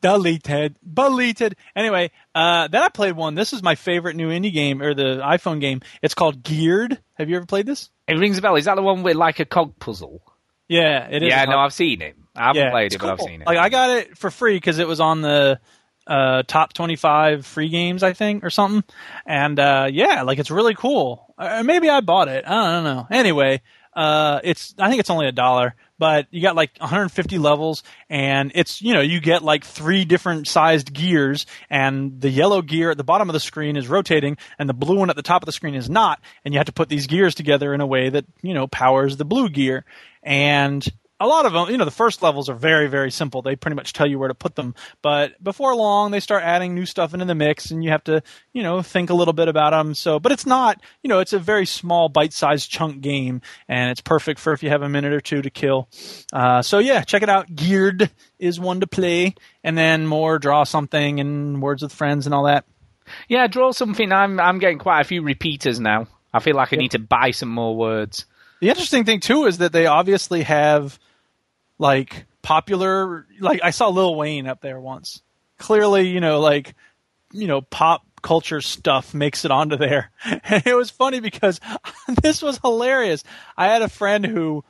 deleted, 0.00 0.76
deleted. 0.92 1.56
Anyway, 1.74 2.10
uh, 2.34 2.68
then 2.68 2.82
I 2.82 2.88
played 2.88 3.14
one. 3.14 3.34
This 3.34 3.52
is 3.52 3.62
my 3.62 3.74
favorite 3.74 4.16
new 4.16 4.28
indie 4.28 4.52
game 4.52 4.82
or 4.82 4.94
the 4.94 5.20
iPhone 5.24 5.60
game. 5.60 5.80
It's 6.02 6.14
called 6.14 6.42
Geared. 6.42 6.98
Have 7.14 7.28
you 7.28 7.36
ever 7.36 7.46
played 7.46 7.66
this? 7.66 7.90
It 8.06 8.18
rings 8.18 8.38
a 8.38 8.42
bell. 8.42 8.56
Is 8.56 8.66
that 8.66 8.76
the 8.76 8.82
one 8.82 9.02
with 9.02 9.16
like 9.16 9.40
a 9.40 9.44
cog 9.44 9.78
puzzle? 9.78 10.22
Yeah, 10.68 11.08
it 11.08 11.22
is. 11.22 11.30
yeah, 11.30 11.44
no, 11.44 11.58
I've 11.58 11.72
seen 11.72 12.00
it. 12.02 12.16
I 12.34 12.48
haven't 12.48 12.62
yeah, 12.62 12.70
played 12.70 12.94
it, 12.94 13.00
but 13.00 13.10
I've 13.10 13.20
seen 13.20 13.42
it. 13.42 13.46
Like 13.46 13.58
I 13.58 13.68
got 13.68 13.90
it 13.90 14.16
for 14.16 14.30
free 14.30 14.56
because 14.56 14.78
it 14.78 14.86
was 14.86 15.00
on 15.00 15.20
the 15.20 15.60
uh, 16.06 16.42
top 16.46 16.72
25 16.72 17.46
free 17.46 17.68
games, 17.68 18.02
I 18.02 18.12
think, 18.12 18.44
or 18.44 18.50
something. 18.50 18.84
And 19.26 19.58
uh, 19.58 19.88
yeah, 19.90 20.22
like 20.22 20.38
it's 20.38 20.50
really 20.50 20.74
cool. 20.74 21.31
Uh, 21.42 21.62
maybe 21.64 21.88
I 21.88 22.00
bought 22.00 22.28
it. 22.28 22.44
I 22.46 22.72
don't 22.72 22.84
know. 22.84 23.06
Anyway, 23.10 23.62
uh, 23.94 24.40
it's 24.44 24.74
I 24.78 24.88
think 24.88 25.00
it's 25.00 25.10
only 25.10 25.26
a 25.26 25.32
dollar, 25.32 25.74
but 25.98 26.26
you 26.30 26.40
got 26.40 26.56
like 26.56 26.70
150 26.78 27.38
levels, 27.38 27.82
and 28.08 28.52
it's 28.54 28.80
you 28.80 28.94
know 28.94 29.00
you 29.00 29.20
get 29.20 29.42
like 29.42 29.64
three 29.64 30.04
different 30.04 30.46
sized 30.46 30.92
gears, 30.92 31.46
and 31.68 32.20
the 32.20 32.30
yellow 32.30 32.62
gear 32.62 32.90
at 32.90 32.96
the 32.96 33.04
bottom 33.04 33.28
of 33.28 33.32
the 33.32 33.40
screen 33.40 33.76
is 33.76 33.88
rotating, 33.88 34.38
and 34.58 34.68
the 34.68 34.74
blue 34.74 34.96
one 34.96 35.10
at 35.10 35.16
the 35.16 35.22
top 35.22 35.42
of 35.42 35.46
the 35.46 35.52
screen 35.52 35.74
is 35.74 35.90
not, 35.90 36.20
and 36.44 36.54
you 36.54 36.58
have 36.58 36.66
to 36.66 36.72
put 36.72 36.88
these 36.88 37.06
gears 37.06 37.34
together 37.34 37.74
in 37.74 37.80
a 37.80 37.86
way 37.86 38.08
that 38.08 38.24
you 38.40 38.54
know 38.54 38.66
powers 38.66 39.16
the 39.16 39.24
blue 39.24 39.48
gear, 39.48 39.84
and 40.22 40.86
a 41.22 41.26
lot 41.26 41.46
of 41.46 41.52
them, 41.52 41.70
you 41.70 41.78
know, 41.78 41.84
the 41.84 41.90
first 41.90 42.22
levels 42.22 42.48
are 42.48 42.54
very, 42.54 42.88
very 42.88 43.10
simple. 43.10 43.42
They 43.42 43.54
pretty 43.56 43.76
much 43.76 43.92
tell 43.92 44.06
you 44.06 44.18
where 44.18 44.28
to 44.28 44.34
put 44.34 44.56
them. 44.56 44.74
But 45.02 45.42
before 45.42 45.74
long, 45.74 46.10
they 46.10 46.20
start 46.20 46.42
adding 46.42 46.74
new 46.74 46.84
stuff 46.84 47.14
into 47.14 47.24
the 47.24 47.34
mix, 47.34 47.70
and 47.70 47.84
you 47.84 47.90
have 47.90 48.04
to, 48.04 48.22
you 48.52 48.62
know, 48.62 48.82
think 48.82 49.10
a 49.10 49.14
little 49.14 49.32
bit 49.32 49.48
about 49.48 49.70
them. 49.70 49.94
So, 49.94 50.18
but 50.18 50.32
it's 50.32 50.46
not, 50.46 50.80
you 51.02 51.08
know, 51.08 51.20
it's 51.20 51.32
a 51.32 51.38
very 51.38 51.64
small, 51.66 52.08
bite-sized 52.08 52.70
chunk 52.70 53.00
game, 53.00 53.40
and 53.68 53.90
it's 53.90 54.00
perfect 54.00 54.40
for 54.40 54.52
if 54.52 54.62
you 54.62 54.70
have 54.70 54.82
a 54.82 54.88
minute 54.88 55.12
or 55.12 55.20
two 55.20 55.42
to 55.42 55.50
kill. 55.50 55.88
Uh, 56.32 56.62
so 56.62 56.78
yeah, 56.78 57.02
check 57.02 57.22
it 57.22 57.28
out. 57.28 57.54
Geared 57.54 58.10
is 58.38 58.58
one 58.58 58.80
to 58.80 58.86
play, 58.86 59.34
and 59.62 59.78
then 59.78 60.06
more 60.06 60.38
draw 60.38 60.64
something 60.64 61.20
and 61.20 61.62
words 61.62 61.82
with 61.82 61.92
friends 61.92 62.26
and 62.26 62.34
all 62.34 62.44
that. 62.44 62.64
yeah, 63.28 63.46
draw 63.46 63.72
something. 63.72 64.12
I'm 64.12 64.40
I'm 64.40 64.58
getting 64.58 64.78
quite 64.78 65.00
a 65.00 65.04
few 65.04 65.22
repeaters 65.22 65.80
now. 65.80 66.06
I 66.32 66.40
feel 66.40 66.56
like 66.56 66.72
I 66.72 66.76
need 66.76 66.92
to 66.92 66.98
buy 66.98 67.30
some 67.30 67.50
more 67.50 67.76
words. 67.76 68.26
The 68.60 68.68
interesting 68.68 69.04
thing 69.04 69.20
too 69.20 69.44
is 69.44 69.58
that 69.58 69.72
they 69.72 69.86
obviously 69.86 70.42
have 70.42 70.98
like 71.82 72.26
popular 72.42 73.26
like 73.40 73.60
I 73.62 73.70
saw 73.70 73.88
Lil 73.88 74.14
Wayne 74.14 74.46
up 74.46 74.60
there 74.62 74.80
once. 74.80 75.20
Clearly, 75.58 76.08
you 76.08 76.20
know, 76.20 76.40
like 76.40 76.74
you 77.32 77.48
know, 77.48 77.60
pop 77.60 78.06
culture 78.22 78.60
stuff 78.60 79.12
makes 79.14 79.44
it 79.44 79.50
onto 79.50 79.76
there. 79.76 80.10
And 80.44 80.66
it 80.66 80.74
was 80.74 80.90
funny 80.90 81.20
because 81.20 81.60
this 82.22 82.40
was 82.40 82.58
hilarious. 82.58 83.24
I 83.56 83.66
had 83.66 83.82
a 83.82 83.88
friend 83.88 84.24
who 84.24 84.64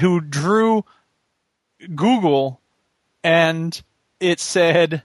who 0.00 0.20
drew 0.20 0.84
Google 1.94 2.60
and 3.22 3.80
it 4.18 4.40
said 4.40 5.02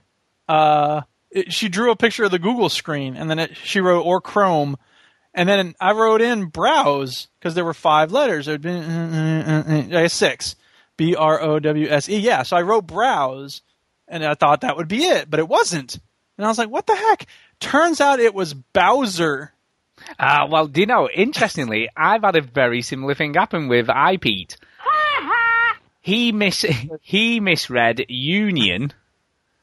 uh 0.48 1.02
it, 1.30 1.52
she 1.52 1.68
drew 1.68 1.90
a 1.90 1.96
picture 1.96 2.24
of 2.24 2.30
the 2.30 2.38
Google 2.38 2.70
screen 2.70 3.16
and 3.16 3.28
then 3.28 3.38
it, 3.38 3.56
she 3.56 3.80
wrote 3.80 4.02
or 4.02 4.20
Chrome 4.20 4.76
and 5.34 5.48
then 5.48 5.74
I 5.78 5.92
wrote 5.92 6.22
in 6.22 6.46
browse 6.46 7.28
because 7.38 7.54
there 7.54 7.64
were 7.64 7.74
five 7.74 8.12
letters. 8.12 8.46
There'd 8.46 8.62
been 8.62 8.82
uh, 8.84 9.64
uh, 9.68 9.72
uh, 9.72 9.78
I 9.78 10.02
guess 10.02 10.14
six. 10.14 10.56
B 10.96 11.14
R 11.16 11.40
O 11.40 11.58
W 11.58 11.88
S 11.88 12.08
E. 12.08 12.18
Yeah, 12.18 12.42
so 12.42 12.56
I 12.56 12.62
wrote 12.62 12.86
browse, 12.86 13.62
and 14.08 14.24
I 14.24 14.34
thought 14.34 14.60
that 14.62 14.76
would 14.76 14.88
be 14.88 15.04
it, 15.04 15.30
but 15.30 15.40
it 15.40 15.48
wasn't. 15.48 15.98
And 16.36 16.44
I 16.44 16.48
was 16.48 16.58
like, 16.58 16.70
what 16.70 16.86
the 16.86 16.96
heck? 16.96 17.26
Turns 17.60 18.00
out 18.00 18.18
it 18.20 18.34
was 18.34 18.54
Bowser. 18.54 19.52
Uh, 20.18 20.46
well, 20.50 20.66
do 20.66 20.80
you 20.80 20.86
know, 20.86 21.08
interestingly, 21.08 21.88
I've 21.96 22.22
had 22.22 22.34
a 22.36 22.40
very 22.42 22.82
similar 22.82 23.14
thing 23.14 23.34
happen 23.34 23.68
with 23.68 23.86
iPete. 23.86 24.56
he 26.00 26.32
mis 26.32 26.64
he 27.00 27.40
misread 27.40 28.04
union 28.08 28.92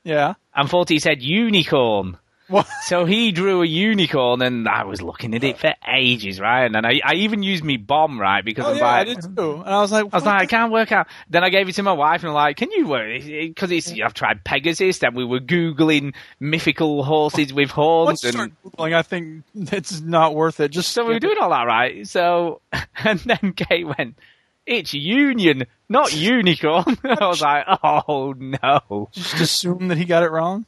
Yeah. 0.03 0.35
and 0.55 0.69
thought 0.69 0.89
he 0.89 0.99
said 0.99 1.21
unicorn. 1.21 2.17
What? 2.51 2.67
So 2.83 3.05
he 3.05 3.31
drew 3.31 3.61
a 3.61 3.65
unicorn, 3.65 4.41
and 4.41 4.67
I 4.67 4.83
was 4.83 5.01
looking 5.01 5.33
at 5.33 5.43
it 5.45 5.57
for 5.57 5.73
ages, 5.87 6.41
right? 6.41 6.65
And 6.65 6.75
then 6.75 6.85
I, 6.85 6.99
I 7.05 7.13
even 7.15 7.41
used 7.41 7.63
me 7.63 7.77
bomb, 7.77 8.19
right? 8.19 8.43
Because 8.43 8.65
Oh 8.65 8.71
I'm 8.71 8.77
yeah, 8.77 8.85
I 8.85 8.97
like, 9.03 9.07
did 9.21 9.37
too. 9.37 9.53
And 9.53 9.69
I 9.69 9.79
was 9.79 9.91
like, 9.93 10.05
I 10.11 10.17
was 10.17 10.25
like, 10.25 10.41
I 10.41 10.45
can't 10.45 10.71
work 10.73 10.91
out. 10.91 11.07
Then 11.29 11.43
I 11.43 11.49
gave 11.49 11.69
it 11.69 11.75
to 11.75 11.83
my 11.83 11.93
wife, 11.93 12.21
and 12.21 12.29
I'm 12.29 12.35
like, 12.35 12.57
"Can 12.57 12.69
you 12.71 12.87
work?" 12.87 13.23
Because 13.23 13.71
it's 13.71 13.93
I've 13.93 14.13
tried 14.13 14.43
Pegasus, 14.43 14.99
then 14.99 15.15
we 15.15 15.23
were 15.23 15.39
googling 15.39 16.13
mythical 16.39 17.03
horses 17.03 17.53
with 17.53 17.69
horns, 17.71 18.07
let's 18.07 18.23
and 18.25 18.33
start 18.33 18.51
googling. 18.65 18.93
I 18.93 19.03
think 19.03 19.43
it's 19.55 20.01
not 20.01 20.35
worth 20.35 20.59
it. 20.59 20.71
Just 20.71 20.91
so 20.91 21.05
we 21.05 21.13
were 21.13 21.19
doing 21.19 21.37
all 21.39 21.51
that, 21.51 21.63
right? 21.63 22.05
So, 22.05 22.61
and 23.05 23.19
then 23.21 23.53
Kate 23.53 23.87
went, 23.87 24.17
"It's 24.65 24.93
union, 24.93 25.63
not 25.87 26.13
unicorn." 26.13 26.97
I 27.05 27.27
was 27.27 27.41
like, 27.41 27.65
"Oh 27.83 28.33
no!" 28.37 29.07
just 29.13 29.39
assume 29.39 29.87
that 29.87 29.97
he 29.97 30.03
got 30.03 30.23
it 30.23 30.31
wrong. 30.31 30.65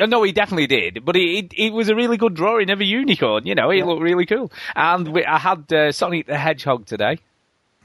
Oh, 0.00 0.06
No, 0.06 0.22
he 0.22 0.32
definitely 0.32 0.66
did, 0.66 1.04
but 1.04 1.16
it, 1.16 1.52
it, 1.56 1.72
was 1.72 1.88
a 1.88 1.94
really 1.94 2.16
good 2.16 2.34
drawing 2.34 2.70
of 2.70 2.80
a 2.80 2.84
unicorn. 2.84 3.46
You 3.46 3.54
know, 3.54 3.70
it 3.70 3.84
looked 3.84 4.02
really 4.02 4.26
cool. 4.26 4.50
And 4.74 5.08
we, 5.08 5.24
I 5.24 5.38
had 5.38 5.72
uh, 5.72 5.92
Sonic 5.92 6.26
the 6.26 6.38
Hedgehog 6.38 6.86
today, 6.86 7.18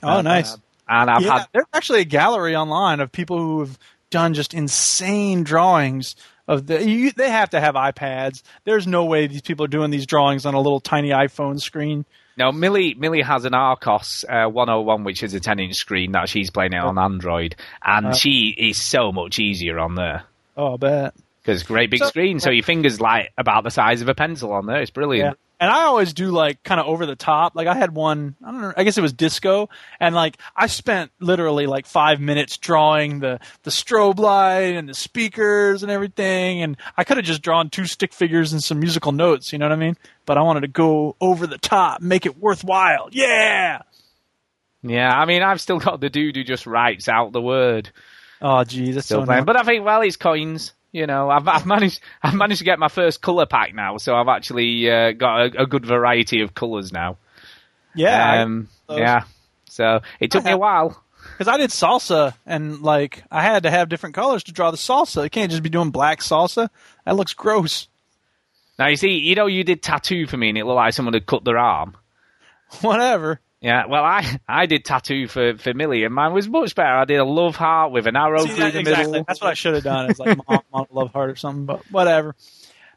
Oh, 0.02 0.22
nice. 0.22 0.58
and 0.88 1.10
I've 1.10 1.22
yeah, 1.22 1.40
had 1.40 1.48
there's 1.54 1.66
actually 1.74 2.02
a 2.02 2.06
gallery 2.06 2.56
online 2.56 3.00
of 3.00 3.12
people 3.12 3.38
who 3.38 3.60
have 3.62 3.78
done 4.10 4.34
just 4.34 4.54
insane 4.54 5.44
drawings 5.44 6.16
of 6.48 6.68
the. 6.68 6.84
You, 6.88 7.12
they 7.12 7.30
have 7.30 7.50
to 7.52 7.60
have 7.60 7.76
iPads. 7.76 8.44
There's 8.66 8.86
no 8.88 9.06
way 9.06 9.28
these 9.28 9.42
people 9.42 9.66
are 9.66 9.70
doing 9.70 9.92
these 9.92 10.06
drawings 10.06 10.46
on 10.46 10.54
a 10.54 10.60
little 10.60 10.80
tiny 10.80 11.10
iPhone 11.10 11.60
screen. 11.60 12.06
No, 12.38 12.52
Millie 12.52 12.94
Millie 12.96 13.22
has 13.22 13.46
an 13.46 13.54
Archos 13.54 14.26
uh, 14.28 14.46
101, 14.48 15.06
which 15.06 15.24
is 15.24 15.34
a 15.34 15.40
10 15.40 15.60
inch 15.60 15.76
screen 15.76 16.12
that 16.12 16.28
she's 16.30 16.52
playing 16.52 16.74
it 16.74 16.80
on 16.80 16.98
Android, 16.98 17.56
and 17.84 18.16
she 18.16 18.54
is 18.58 18.82
so 18.82 19.12
much 19.14 19.40
easier 19.40 19.80
on 19.80 19.96
there 19.96 20.24
Oh, 20.58 20.74
I 20.74 20.78
bet. 20.78 21.14
Because 21.46 21.64
great 21.64 21.92
big 21.92 22.00
So- 22.00 22.08
screen. 22.08 22.40
So 22.40 22.50
your 22.50 22.64
fingers 22.64 23.00
like 23.00 23.32
about 23.38 23.64
the 23.64 23.70
size 23.72 24.02
of 24.02 24.10
a 24.10 24.16
pencil 24.16 24.52
on 24.54 24.66
there. 24.66 24.82
It's 24.82 24.90
Yeah. 24.90 24.94
brilliant. 24.94 25.38
And 25.58 25.72
I 25.72 25.84
always 25.84 26.12
do 26.14 26.32
like 26.32 26.62
kind 26.64 26.82
of 26.82 26.88
over 26.88 27.06
the 27.06 27.16
top. 27.16 27.56
Like 27.56 27.68
I 27.68 27.76
had 27.76 27.96
one, 27.96 28.36
I 28.46 28.52
don't 28.52 28.60
know, 28.62 28.74
I 28.76 28.84
guess 28.84 28.98
it 28.98 29.02
was 29.02 29.14
disco, 29.14 29.70
and 30.02 30.14
like 30.14 30.36
I 30.54 30.68
spent 30.68 31.12
literally 31.22 31.66
like 31.66 31.86
five 31.86 32.20
minutes 32.20 32.58
drawing 32.58 33.20
the 33.22 33.40
the 33.64 33.72
strobe 33.72 34.20
light 34.20 34.76
and 34.76 34.90
the 34.90 34.94
speakers 34.94 35.82
and 35.82 35.90
everything. 35.92 36.62
And 36.62 36.76
I 36.98 37.06
could 37.06 37.16
have 37.16 37.26
just 37.26 37.42
drawn 37.42 37.70
two 37.70 37.86
stick 37.86 38.12
figures 38.14 38.52
and 38.52 38.62
some 38.62 38.82
musical 38.82 39.14
notes. 39.14 39.54
You 39.54 39.60
know 39.60 39.66
what 39.66 39.72
I 39.72 39.78
mean? 39.78 39.96
But 40.26 40.38
I 40.38 40.42
wanted 40.42 40.62
to 40.62 40.68
go 40.68 41.16
over 41.22 41.48
the 41.48 41.58
top, 41.58 42.02
make 42.02 42.26
it 42.26 42.38
worthwhile. 42.38 43.08
Yeah. 43.14 43.80
Yeah, 44.84 45.10
I 45.10 45.26
mean, 45.26 45.42
I've 45.42 45.62
still 45.62 45.80
got 45.80 46.00
the 46.02 46.10
dude 46.10 46.36
who 46.36 46.44
just 46.44 46.68
writes 46.68 47.08
out 47.08 47.32
the 47.32 47.42
word. 47.42 47.90
Oh, 48.42 48.64
geez, 48.66 48.96
that's 48.96 49.08
Still 49.08 49.26
so. 49.26 49.44
But 49.44 49.56
I 49.58 49.64
think, 49.64 49.86
well, 49.86 50.02
it's 50.02 50.18
coins. 50.18 50.74
You 50.96 51.08
know, 51.08 51.30
I've, 51.30 51.46
I've 51.46 51.66
managed 51.66 52.00
I've 52.24 52.36
managed 52.36 52.60
to 52.60 52.64
get 52.64 52.80
my 52.80 52.88
first 52.88 53.22
color 53.22 53.46
pack 53.46 53.76
now, 53.76 53.98
so 53.98 54.16
I've 54.16 54.30
actually 54.30 54.90
uh, 54.90 55.12
got 55.12 55.42
a, 55.42 55.64
a 55.64 55.66
good 55.66 55.86
variety 55.86 56.40
of 56.40 56.54
colors 56.54 56.94
now. 56.94 57.18
yeah. 57.96 58.44
Um, 58.44 58.70
yeah. 58.90 59.26
So 59.70 60.00
it 60.22 60.32
took 60.32 60.46
me 60.46 60.52
a 60.52 60.58
while. 60.58 61.04
Because 61.34 61.54
I 61.54 61.58
did 61.58 61.72
salsa, 61.72 62.34
and 62.46 62.82
like 62.82 63.26
I 63.30 63.42
had 63.42 63.64
to 63.64 63.72
have 63.72 63.90
different 63.90 64.16
colors 64.16 64.46
to 64.46 64.54
draw 64.54 64.72
the 64.72 64.78
salsa. 64.78 65.26
You 65.26 65.30
can't 65.30 65.52
just 65.52 65.64
be 65.64 65.70
doing 65.70 65.92
black 65.92 66.22
salsa. 66.22 66.70
That 67.04 67.18
looks 67.18 67.34
gross. 67.34 67.90
Now 68.80 68.88
you 68.88 68.96
see, 68.96 69.18
you 69.18 69.36
know, 69.36 69.48
you 69.48 69.66
did 69.66 69.84
tattoo 69.84 70.28
for 70.28 70.38
me, 70.38 70.48
and 70.48 70.58
it 70.58 70.64
looked 70.64 70.78
like 70.78 70.94
someone 70.94 71.14
had 71.14 71.26
cut 71.26 71.44
their 71.44 71.58
arm. 71.58 71.98
Whatever. 72.80 73.42
Yeah, 73.66 73.88
well, 73.88 74.04
I 74.04 74.40
I 74.48 74.68
did 74.68 74.86
tattoo 74.86 75.28
for 75.28 75.58
for 75.58 75.74
Millie, 75.74 76.04
and 76.04 76.14
mine 76.14 76.34
was 76.34 76.48
much 76.48 76.76
better. 76.76 76.88
I 76.98 77.06
did 77.06 77.16
a 77.18 77.26
love 77.26 77.56
heart 77.56 77.92
with 77.92 78.06
an 78.06 78.16
arrow 78.16 78.42
See, 78.42 78.50
through 78.50 78.58
that- 78.58 78.74
the 78.74 78.80
exactly. 78.82 79.12
middle. 79.14 79.26
That's 79.28 79.42
what 79.42 79.50
I 79.50 79.54
should 79.56 79.74
have 79.74 79.84
done. 79.84 80.12
It's 80.12 80.20
like 80.20 80.38
mom, 80.48 80.60
mom, 80.72 80.86
love 80.92 81.12
heart 81.12 81.32
or 81.32 81.36
something, 81.36 81.66
but 81.66 81.82
whatever. 81.92 82.36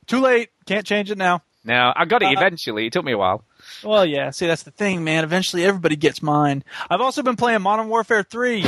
Too 0.07 0.21
late. 0.21 0.51
Can't 0.67 0.85
change 0.87 1.11
it 1.11 1.17
now. 1.17 1.43
No, 1.65 1.91
I 1.97 2.05
got 2.05 2.23
it 2.23 2.27
Uh, 2.27 2.33
eventually. 2.33 2.87
It 2.87 2.93
took 2.93 3.05
me 3.05 3.13
a 3.13 3.19
while. 3.19 3.45
Well, 3.83 4.05
yeah. 4.05 4.29
See, 4.31 4.47
that's 4.47 4.63
the 4.63 4.71
thing, 4.71 5.05
man. 5.05 5.25
Eventually, 5.25 5.65
everybody 5.65 5.97
gets 5.97 6.23
mine. 6.23 6.63
I've 6.91 7.01
also 7.01 7.23
been 7.23 7.37
playing 7.37 7.63
Modern 7.63 7.89
Warfare 7.89 8.23
3. 8.23 8.63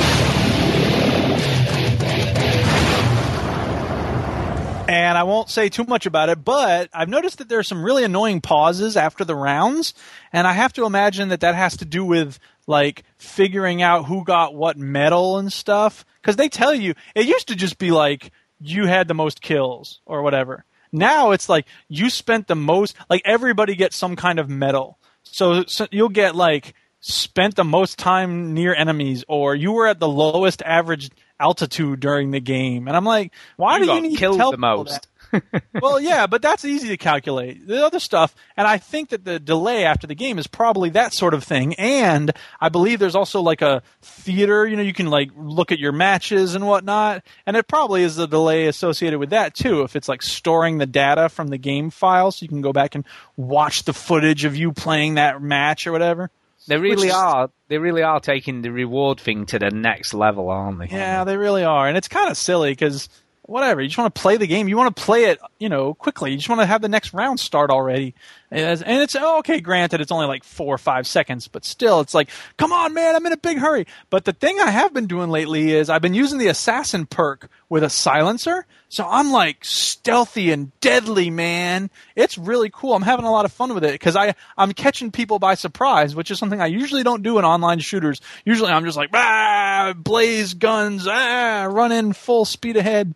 And 4.91 5.17
I 5.17 5.23
won't 5.23 5.49
say 5.49 5.69
too 5.69 5.85
much 5.85 6.05
about 6.05 6.27
it, 6.27 6.43
but 6.43 6.89
I've 6.93 7.07
noticed 7.07 7.37
that 7.37 7.47
there 7.47 7.59
are 7.59 7.63
some 7.63 7.81
really 7.81 8.03
annoying 8.03 8.41
pauses 8.41 8.97
after 8.97 9.23
the 9.23 9.37
rounds, 9.37 9.93
and 10.33 10.45
I 10.45 10.51
have 10.51 10.73
to 10.73 10.85
imagine 10.85 11.29
that 11.29 11.39
that 11.39 11.55
has 11.55 11.77
to 11.77 11.85
do 11.85 12.03
with 12.03 12.39
like 12.67 13.05
figuring 13.17 13.81
out 13.81 14.07
who 14.07 14.25
got 14.25 14.53
what 14.53 14.75
medal 14.77 15.37
and 15.37 15.51
stuff. 15.51 16.03
Because 16.21 16.35
they 16.35 16.49
tell 16.49 16.73
you 16.73 16.93
it 17.15 17.25
used 17.25 17.47
to 17.47 17.55
just 17.55 17.77
be 17.77 17.91
like 17.91 18.33
you 18.59 18.85
had 18.85 19.07
the 19.07 19.13
most 19.13 19.41
kills 19.41 20.01
or 20.05 20.23
whatever. 20.23 20.65
Now 20.91 21.31
it's 21.31 21.47
like 21.47 21.67
you 21.87 22.09
spent 22.09 22.47
the 22.47 22.55
most. 22.57 22.93
Like 23.09 23.21
everybody 23.23 23.75
gets 23.75 23.95
some 23.95 24.17
kind 24.17 24.39
of 24.39 24.49
medal, 24.49 24.99
so, 25.23 25.63
so 25.67 25.87
you'll 25.89 26.09
get 26.09 26.35
like 26.35 26.73
spent 26.99 27.55
the 27.55 27.63
most 27.63 27.97
time 27.97 28.53
near 28.53 28.75
enemies, 28.75 29.23
or 29.29 29.55
you 29.55 29.71
were 29.71 29.87
at 29.87 30.01
the 30.01 30.07
lowest 30.09 30.61
average 30.63 31.11
altitude 31.41 31.99
during 31.99 32.31
the 32.31 32.39
game. 32.39 32.87
And 32.87 32.95
I'm 32.95 33.05
like, 33.05 33.33
why 33.57 33.79
You 33.79 33.85
do 33.85 33.93
you 33.93 34.01
need 34.01 34.17
killed 34.17 34.35
to 34.35 34.39
tell 34.39 34.51
the 34.51 34.57
most. 34.57 35.07
well, 35.81 35.99
yeah, 35.99 36.27
but 36.27 36.41
that's 36.41 36.65
easy 36.65 36.89
to 36.89 36.97
calculate. 36.97 37.65
The 37.65 37.85
other 37.85 37.99
stuff, 37.99 38.35
and 38.57 38.67
I 38.67 38.77
think 38.77 39.09
that 39.09 39.23
the 39.23 39.39
delay 39.39 39.85
after 39.85 40.07
the 40.07 40.15
game 40.15 40.37
is 40.37 40.47
probably 40.47 40.89
that 40.91 41.13
sort 41.13 41.33
of 41.33 41.43
thing. 41.43 41.73
And 41.75 42.31
I 42.59 42.69
believe 42.69 42.99
there's 42.99 43.15
also 43.15 43.41
like 43.41 43.61
a 43.61 43.81
theater, 44.01 44.67
you 44.67 44.75
know, 44.75 44.83
you 44.83 44.93
can 44.93 45.09
like 45.09 45.29
look 45.35 45.71
at 45.71 45.79
your 45.79 45.91
matches 45.91 46.55
and 46.55 46.67
whatnot. 46.67 47.23
And 47.45 47.55
it 47.55 47.67
probably 47.67 48.03
is 48.03 48.17
a 48.17 48.27
delay 48.27 48.67
associated 48.67 49.19
with 49.19 49.29
that 49.29 49.53
too. 49.55 49.83
If 49.83 49.95
it's 49.95 50.09
like 50.09 50.21
storing 50.21 50.77
the 50.77 50.85
data 50.85 51.29
from 51.29 51.47
the 51.47 51.57
game 51.57 51.89
file, 51.89 52.31
so 52.31 52.43
you 52.43 52.49
can 52.49 52.61
go 52.61 52.73
back 52.73 52.95
and 52.95 53.05
watch 53.37 53.83
the 53.83 53.93
footage 53.93 54.45
of 54.45 54.55
you 54.55 54.71
playing 54.71 55.15
that 55.15 55.41
match 55.41 55.87
or 55.87 55.91
whatever. 55.91 56.29
They 56.67 56.77
really 56.77 57.07
is- 57.07 57.13
are. 57.13 57.49
They 57.67 57.77
really 57.77 58.03
are 58.03 58.19
taking 58.19 58.61
the 58.61 58.71
reward 58.71 59.19
thing 59.19 59.45
to 59.47 59.59
the 59.59 59.71
next 59.71 60.13
level, 60.13 60.49
aren't 60.49 60.79
they? 60.79 60.87
Yeah, 60.87 61.23
they 61.23 61.37
really 61.37 61.63
are, 61.63 61.87
and 61.87 61.97
it's 61.97 62.07
kind 62.07 62.29
of 62.29 62.37
silly 62.37 62.71
because 62.71 63.09
whatever 63.51 63.81
you 63.81 63.87
just 63.87 63.97
want 63.97 64.13
to 64.13 64.21
play 64.21 64.37
the 64.37 64.47
game, 64.47 64.67
you 64.67 64.77
want 64.77 64.95
to 64.95 65.01
play 65.01 65.25
it, 65.25 65.39
you 65.59 65.69
know, 65.69 65.93
quickly. 65.93 66.31
You 66.31 66.37
just 66.37 66.49
want 66.49 66.61
to 66.61 66.65
have 66.65 66.81
the 66.81 66.89
next 66.89 67.13
round 67.13 67.39
start 67.39 67.69
already, 67.69 68.15
and 68.49 68.81
it's 68.85 69.15
oh, 69.15 69.39
okay. 69.39 69.59
Granted, 69.59 70.01
it's 70.01 70.11
only 70.11 70.25
like 70.25 70.43
four 70.43 70.73
or 70.73 70.77
five 70.77 71.05
seconds, 71.05 71.47
but 71.47 71.65
still, 71.65 71.99
it's 71.99 72.13
like, 72.13 72.29
come 72.57 72.71
on, 72.71 72.93
man, 72.93 73.15
I'm 73.15 73.25
in 73.25 73.33
a 73.33 73.37
big 73.37 73.57
hurry. 73.57 73.85
But 74.09 74.25
the 74.25 74.33
thing 74.33 74.59
I 74.59 74.71
have 74.71 74.93
been 74.93 75.07
doing 75.07 75.29
lately 75.29 75.71
is 75.71 75.89
I've 75.89 76.01
been 76.01 76.13
using 76.13 76.39
the 76.39 76.47
assassin 76.47 77.05
perk 77.05 77.49
with 77.69 77.83
a 77.83 77.89
silencer, 77.89 78.65
so 78.89 79.05
I'm 79.07 79.31
like 79.31 79.63
stealthy 79.63 80.51
and 80.51 80.77
deadly, 80.81 81.29
man. 81.29 81.89
It's 82.15 82.37
really 82.37 82.69
cool. 82.69 82.93
I'm 82.93 83.01
having 83.01 83.25
a 83.25 83.31
lot 83.31 83.45
of 83.45 83.51
fun 83.53 83.73
with 83.73 83.83
it 83.83 83.93
because 83.93 84.15
I 84.15 84.35
I'm 84.57 84.73
catching 84.73 85.11
people 85.11 85.39
by 85.39 85.55
surprise, 85.55 86.15
which 86.15 86.31
is 86.31 86.39
something 86.39 86.61
I 86.61 86.67
usually 86.67 87.03
don't 87.03 87.23
do 87.23 87.37
in 87.37 87.45
online 87.45 87.79
shooters. 87.79 88.21
Usually, 88.45 88.71
I'm 88.71 88.85
just 88.85 88.97
like, 88.97 89.09
ah, 89.13 89.93
blaze 89.95 90.53
guns, 90.53 91.07
ah, 91.07 91.67
run 91.69 91.91
in 91.91 92.13
full 92.13 92.45
speed 92.45 92.77
ahead. 92.77 93.13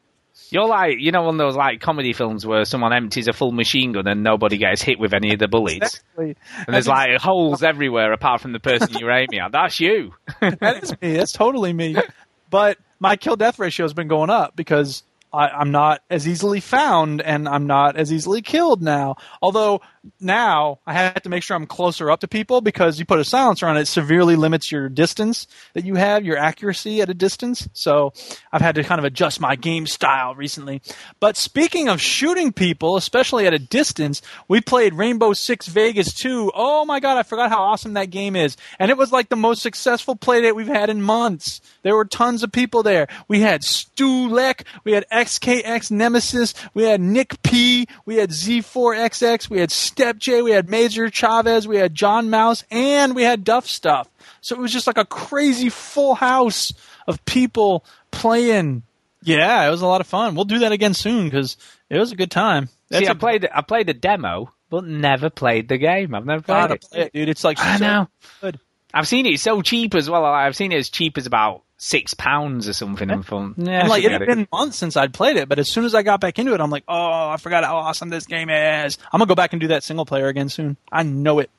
You're 0.56 0.68
like, 0.68 1.00
you 1.00 1.12
know, 1.12 1.24
one 1.24 1.36
of 1.36 1.38
those 1.40 1.58
like 1.58 1.82
comedy 1.82 2.14
films 2.14 2.46
where 2.46 2.64
someone 2.64 2.94
empties 2.94 3.28
a 3.28 3.34
full 3.34 3.52
machine 3.52 3.92
gun 3.92 4.08
and 4.08 4.24
nobody 4.24 4.56
gets 4.58 4.82
hit 4.82 4.98
with 4.98 5.14
any 5.14 5.34
of 5.34 5.40
the 5.40 5.50
bullets. 5.50 5.96
Exactly. 5.96 6.38
And 6.66 6.74
there's 6.74 6.88
like 6.88 7.20
holes 7.20 7.62
everywhere 7.62 8.14
apart 8.14 8.40
from 8.40 8.54
the 8.54 8.62
person 8.62 8.96
you're 8.98 9.12
aiming 9.12 9.40
at. 9.40 9.52
That's 9.52 9.82
you. 9.82 10.14
that 10.40 10.82
is 10.82 10.96
me. 11.02 11.18
That's 11.18 11.34
totally 11.34 11.74
me. 11.74 11.98
But 12.50 12.78
my 13.02 13.18
kill 13.18 13.36
death 13.36 13.60
ratio 13.60 13.84
has 13.84 13.94
been 13.94 14.08
going 14.08 14.30
up 14.30 14.56
because 14.56 15.04
I, 15.34 15.50
I'm 15.50 15.72
not 15.72 16.02
as 16.10 16.26
easily 16.26 16.62
found 16.62 17.22
and 17.22 17.50
I'm 17.50 17.68
not 17.68 17.98
as 17.98 18.14
easily 18.14 18.42
killed 18.42 18.82
now. 18.82 19.18
Although 19.42 19.82
now 20.20 20.80
I 20.86 20.94
have 20.94 21.22
to 21.24 21.30
make 21.30 21.44
sure 21.44 21.56
I'm 21.56 21.68
closer 21.68 22.12
up 22.12 22.22
to 22.22 22.28
people 22.28 22.62
because 22.62 23.00
you 23.00 23.06
put 23.06 23.20
a 23.20 23.26
silencer 23.26 23.68
on 23.68 23.78
it, 23.78 23.82
it 23.82 23.88
severely 23.88 24.36
limits 24.36 24.72
your 24.72 24.90
distance 24.90 25.48
that 25.74 25.86
you 25.86 25.96
have, 25.96 26.26
your 26.26 26.38
accuracy 26.38 27.02
at 27.02 27.10
a 27.10 27.14
distance. 27.14 27.68
So 27.74 28.14
I've 28.52 28.62
had 28.62 28.76
to 28.76 28.84
kind 28.84 29.00
of 29.00 29.06
adjust 29.06 29.40
my 29.40 29.56
game 29.56 29.88
style 29.88 30.36
recently. 30.36 30.82
But 31.20 31.38
speaking 31.38 31.90
of 31.90 32.02
shooting 32.02 32.52
people, 32.52 32.98
especially 32.98 33.48
at 33.48 33.54
a 33.54 33.60
distance, 33.60 34.22
we 34.48 34.62
played 34.62 34.94
Rainbow 34.94 35.34
Six 35.34 35.68
Vegas 35.68 36.14
2. 36.14 36.52
Oh 36.56 36.86
my 36.86 37.00
god, 37.00 37.18
I 37.18 37.24
forgot 37.24 37.50
how 37.50 37.64
awesome 37.64 37.94
that 37.94 38.10
game 38.10 38.36
is. 38.36 38.58
And 38.80 38.92
it 38.92 38.98
was 38.98 39.12
like 39.12 39.30
the 39.30 39.36
most 39.36 39.62
successful 39.62 40.16
playdate 40.16 40.56
we've 40.56 40.68
had 40.68 40.90
in 40.90 41.02
months. 41.02 41.62
There 41.84 41.96
were 41.96 42.06
tons 42.06 42.44
of 42.44 42.52
people 42.52 42.84
there. 42.84 43.08
We 43.28 43.42
had 43.42 43.64
Stu 43.64 44.30
Leck, 44.30 44.66
we 44.84 44.94
had 44.94 45.06
XKX 45.12 45.92
Nemesis, 45.92 46.54
we 46.74 46.84
had 46.84 47.02
Nick 47.02 47.42
P, 47.44 47.88
we 48.06 48.16
had 48.16 48.32
Z4XX, 48.32 49.50
we 49.50 49.60
had 49.60 49.72
Step 49.96 50.18
J, 50.18 50.42
we 50.42 50.52
had 50.52 50.70
Major 50.70 51.10
Chavez, 51.10 51.66
we 51.70 51.78
had 51.78 51.96
John 51.96 52.30
Mouse, 52.30 52.66
and 52.70 53.16
we 53.16 53.24
had 53.24 53.46
Duff 53.46 53.66
Stuff. 53.66 54.10
So 54.42 54.54
it 54.54 54.60
was 54.60 54.74
just 54.74 54.88
like 54.88 54.98
a 54.98 55.06
crazy 55.06 55.70
full 55.70 56.16
house 56.16 56.74
of 57.08 57.24
people 57.24 57.86
playing. 58.12 58.84
Yeah, 59.24 59.66
it 59.66 59.70
was 59.72 59.82
a 59.82 59.88
lot 59.88 60.02
of 60.02 60.08
fun. 60.08 60.36
We'll 60.36 60.44
do 60.44 60.60
that 60.60 60.74
again 60.74 60.94
soon 60.94 61.26
because 61.30 61.56
it 61.90 61.98
was 61.98 62.12
a 62.12 62.18
good 62.18 62.30
time. 62.30 62.68
See, 62.68 62.74
That's 62.90 63.08
I 63.08 63.14
a- 63.14 63.16
played 63.16 63.48
I 63.54 63.62
played 63.62 63.88
the 63.88 63.94
demo, 63.94 64.52
but 64.70 64.84
never 64.84 65.30
played 65.30 65.70
the 65.70 65.78
game. 65.78 66.14
I've 66.14 66.26
never 66.26 66.42
played 66.44 66.72
it. 66.72 66.82
play 66.82 67.02
it, 67.04 67.14
dude. 67.14 67.30
It's 67.30 67.46
like 67.46 67.58
I 67.60 67.78
so 67.78 67.86
know. 67.86 68.08
good. 68.42 68.60
I've 68.94 69.08
seen 69.08 69.26
it 69.26 69.40
so 69.40 69.62
cheap 69.62 69.96
as 69.96 70.10
well. 70.10 70.26
I've 70.26 70.58
seen 70.58 70.74
it 70.74 70.78
as 70.78 70.90
cheap 70.90 71.18
as 71.18 71.26
about 71.26 71.64
six 71.78 72.14
pounds 72.14 72.68
or 72.68 72.74
something. 72.74 73.10
And 73.10 73.26
fun. 73.26 73.56
Yeah, 73.58 73.82
and 73.82 73.90
like 73.90 74.04
it 74.04 74.12
had 74.12 74.22
it. 74.22 74.28
been 74.28 74.48
months 74.52 74.78
since 74.78 74.96
I'd 74.96 75.14
played 75.14 75.38
it, 75.38 75.50
but 75.50 75.60
as 75.60 75.72
soon 75.72 75.86
as 75.86 75.94
I 75.94 76.04
got 76.04 76.22
back 76.22 76.40
into 76.40 76.54
it, 76.54 76.62
I'm 76.62 76.70
like, 76.70 76.84
oh, 76.88 77.30
I 77.30 77.38
forgot 77.38 77.64
how 77.64 77.78
awesome 77.78 78.10
this 78.10 78.26
game 78.26 78.50
is. 78.50 78.98
I'm 79.12 79.20
gonna 79.20 79.28
go 79.28 79.36
back 79.36 79.54
and 79.54 79.60
do 79.60 79.68
that 79.70 79.84
single 79.84 80.06
player 80.06 80.28
again 80.28 80.50
soon. 80.50 80.78
I 80.92 81.04
know 81.04 81.40
it. 81.40 81.50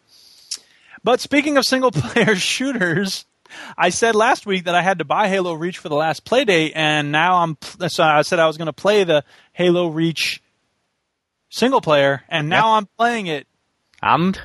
But 1.05 1.21
speaking 1.21 1.57
of 1.57 1.65
single 1.65 1.91
player 1.93 2.35
shooters, 2.37 3.27
I 3.77 3.91
said 3.91 4.15
last 4.15 4.47
week 4.47 4.65
that 4.65 4.75
I 4.75 4.83
had 4.83 4.99
to 4.99 5.05
buy 5.05 5.29
Halo 5.29 5.55
Reach 5.55 5.79
for 5.79 5.89
the 5.89 5.95
last 5.95 6.25
play 6.25 6.45
date, 6.45 6.73
and 6.75 7.13
now 7.13 7.37
I'm. 7.37 7.57
So 7.89 8.03
I 8.03 8.23
said 8.23 8.39
I 8.39 8.47
was 8.47 8.57
going 8.57 8.67
to 8.67 8.73
play 8.73 9.05
the 9.05 9.25
Halo 9.53 9.89
Reach 9.89 10.43
single 11.49 11.81
player, 11.81 12.23
and 12.29 12.49
now 12.49 12.75
I'm 12.75 12.87
playing 12.99 13.27
it. 13.27 13.47
And 14.03 14.39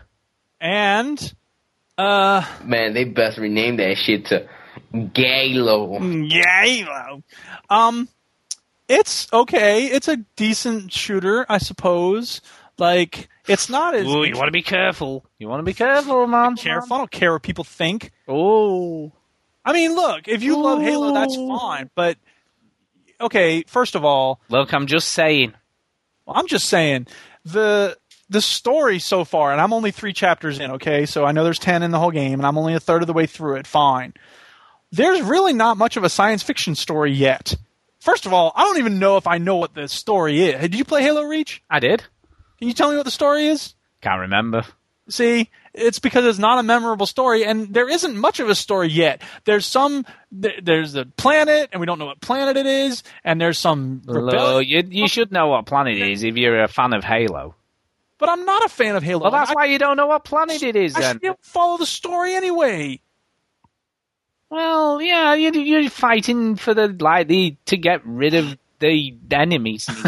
And 0.60 1.34
uh, 1.97 2.45
Man, 2.63 2.93
they 2.93 3.05
best 3.05 3.38
rename 3.38 3.77
that 3.77 3.97
shit 3.97 4.25
to 4.27 4.47
Galo. 4.93 6.30
Halo. 6.32 7.23
Um, 7.69 8.10
it's 8.88 9.32
okay. 9.32 9.86
It's 9.86 10.08
a 10.08 10.17
decent 10.36 10.91
shooter, 10.91 11.45
I 11.47 11.58
suppose. 11.60 12.41
Like 12.77 13.30
it's 13.47 13.69
not 13.69 13.95
as 13.95 14.06
Ooh, 14.08 14.23
you 14.23 14.36
want 14.36 14.47
to 14.47 14.51
be 14.51 14.62
careful. 14.62 15.25
You 15.38 15.47
want 15.47 15.60
to 15.60 15.63
be 15.63 15.73
careful, 15.73 16.27
man. 16.27 16.56
careful. 16.56 16.95
I 16.95 16.97
don't 16.99 17.12
care 17.12 17.34
what 17.34 17.43
people 17.43 17.63
think. 17.63 18.12
Oh, 18.27 19.12
I 19.63 19.73
mean, 19.73 19.95
look, 19.95 20.27
if 20.27 20.43
you 20.43 20.62
love 20.62 20.82
Halo, 20.82 21.13
that's 21.13 21.36
fine. 21.36 21.89
But 21.95 22.17
okay, 23.19 23.63
first 23.67 23.95
of 23.95 24.04
all, 24.04 24.41
look, 24.49 24.73
I'm 24.73 24.88
just 24.88 25.10
saying. 25.10 25.54
I'm 26.27 26.47
just 26.47 26.67
saying 26.69 27.08
the 27.45 27.97
the 28.30 28.41
story 28.41 28.99
so 28.99 29.25
far, 29.25 29.51
and 29.51 29.62
I'm 29.62 29.73
only 29.73 29.91
three 29.91 30.13
chapters 30.13 30.60
in. 30.60 30.71
Okay, 30.71 31.06
so 31.06 31.25
I 31.25 31.32
know 31.32 31.43
there's 31.43 31.60
ten 31.60 31.84
in 31.84 31.91
the 31.91 31.99
whole 31.99 32.12
game, 32.12 32.39
and 32.39 32.45
I'm 32.45 32.58
only 32.58 32.73
a 32.73 32.80
third 32.80 33.04
of 33.04 33.08
the 33.08 33.13
way 33.13 33.25
through 33.25 33.58
it. 33.58 33.67
Fine. 33.67 34.13
There's 34.91 35.21
really 35.21 35.54
not 35.54 35.77
much 35.77 35.97
of 35.97 36.04
a 36.04 36.10
science 36.10 36.43
fiction 36.43 36.75
story 36.75 37.13
yet. 37.13 37.56
First 37.99 38.25
of 38.25 38.34
all, 38.34 38.51
I 38.56 38.63
don't 38.63 38.80
even 38.80 38.99
know 38.99 39.17
if 39.17 39.27
I 39.27 39.38
know 39.38 39.58
what 39.58 39.73
the 39.73 39.88
story 39.88 40.41
is. 40.41 40.60
Did 40.60 40.75
you 40.75 40.84
play 40.84 41.01
Halo 41.04 41.23
Reach? 41.23 41.62
I 41.69 41.80
did. 41.80 42.04
Can 42.58 42.67
you 42.67 42.73
tell 42.73 42.89
me 42.89 42.97
what 42.97 43.06
the 43.06 43.12
story 43.12 43.47
is? 43.47 43.75
Can't 44.01 44.21
remember. 44.21 44.63
See, 45.08 45.49
it's 45.73 45.99
because 45.99 46.25
it's 46.25 46.39
not 46.39 46.60
a 46.60 46.63
memorable 46.63 47.06
story, 47.06 47.45
and 47.45 47.73
there 47.73 47.89
isn't 47.89 48.17
much 48.17 48.39
of 48.39 48.49
a 48.49 48.56
story 48.56 48.89
yet. 48.89 49.21
There's 49.45 49.65
some, 49.65 50.06
th- 50.41 50.60
there's 50.63 50.93
the 50.93 51.06
planet, 51.06 51.69
and 51.71 51.80
we 51.80 51.86
don't 51.86 51.99
know 51.99 52.06
what 52.06 52.21
planet 52.21 52.58
it 52.58 52.65
is, 52.65 53.04
and 53.23 53.39
there's 53.39 53.58
some 53.60 54.01
Hello, 54.06 54.60
you 54.60 54.84
you 54.89 55.08
should 55.08 55.32
know 55.32 55.47
what 55.47 55.65
planet 55.65 55.97
it 55.97 56.10
is 56.10 56.23
if 56.23 56.36
you're 56.38 56.63
a 56.63 56.67
fan 56.67 56.93
of 56.93 57.04
Halo. 57.04 57.56
But 58.17 58.30
I'm 58.30 58.45
not 58.45 58.65
a 58.65 58.69
fan 58.69 58.95
of 58.95 59.04
Halo. 59.04 59.23
Well, 59.23 59.32
that's 59.32 59.51
I, 59.51 59.54
why 59.54 59.65
you 59.65 59.80
don't 59.80 59.97
know 59.97 60.08
what 60.08 60.23
planet 60.23 60.62
it 60.62 60.75
is. 60.75 60.95
I 60.95 61.01
Then. 61.01 61.19
should 61.23 61.36
follow 61.41 61.77
the 61.77 61.88
story 61.88 62.36
anyway. 62.36 62.99
Well, 64.52 65.02
yeah, 65.02 65.34
you're, 65.34 65.56
you're 65.56 65.90
fighting 65.90 66.58
for 66.58 66.74
the 66.74 66.90
like 67.00 67.28
the 67.30 67.56
to 67.68 67.78
get 67.78 68.06
rid 68.06 68.34
of 68.34 68.58
the 68.80 69.16
enemies. 69.32 69.90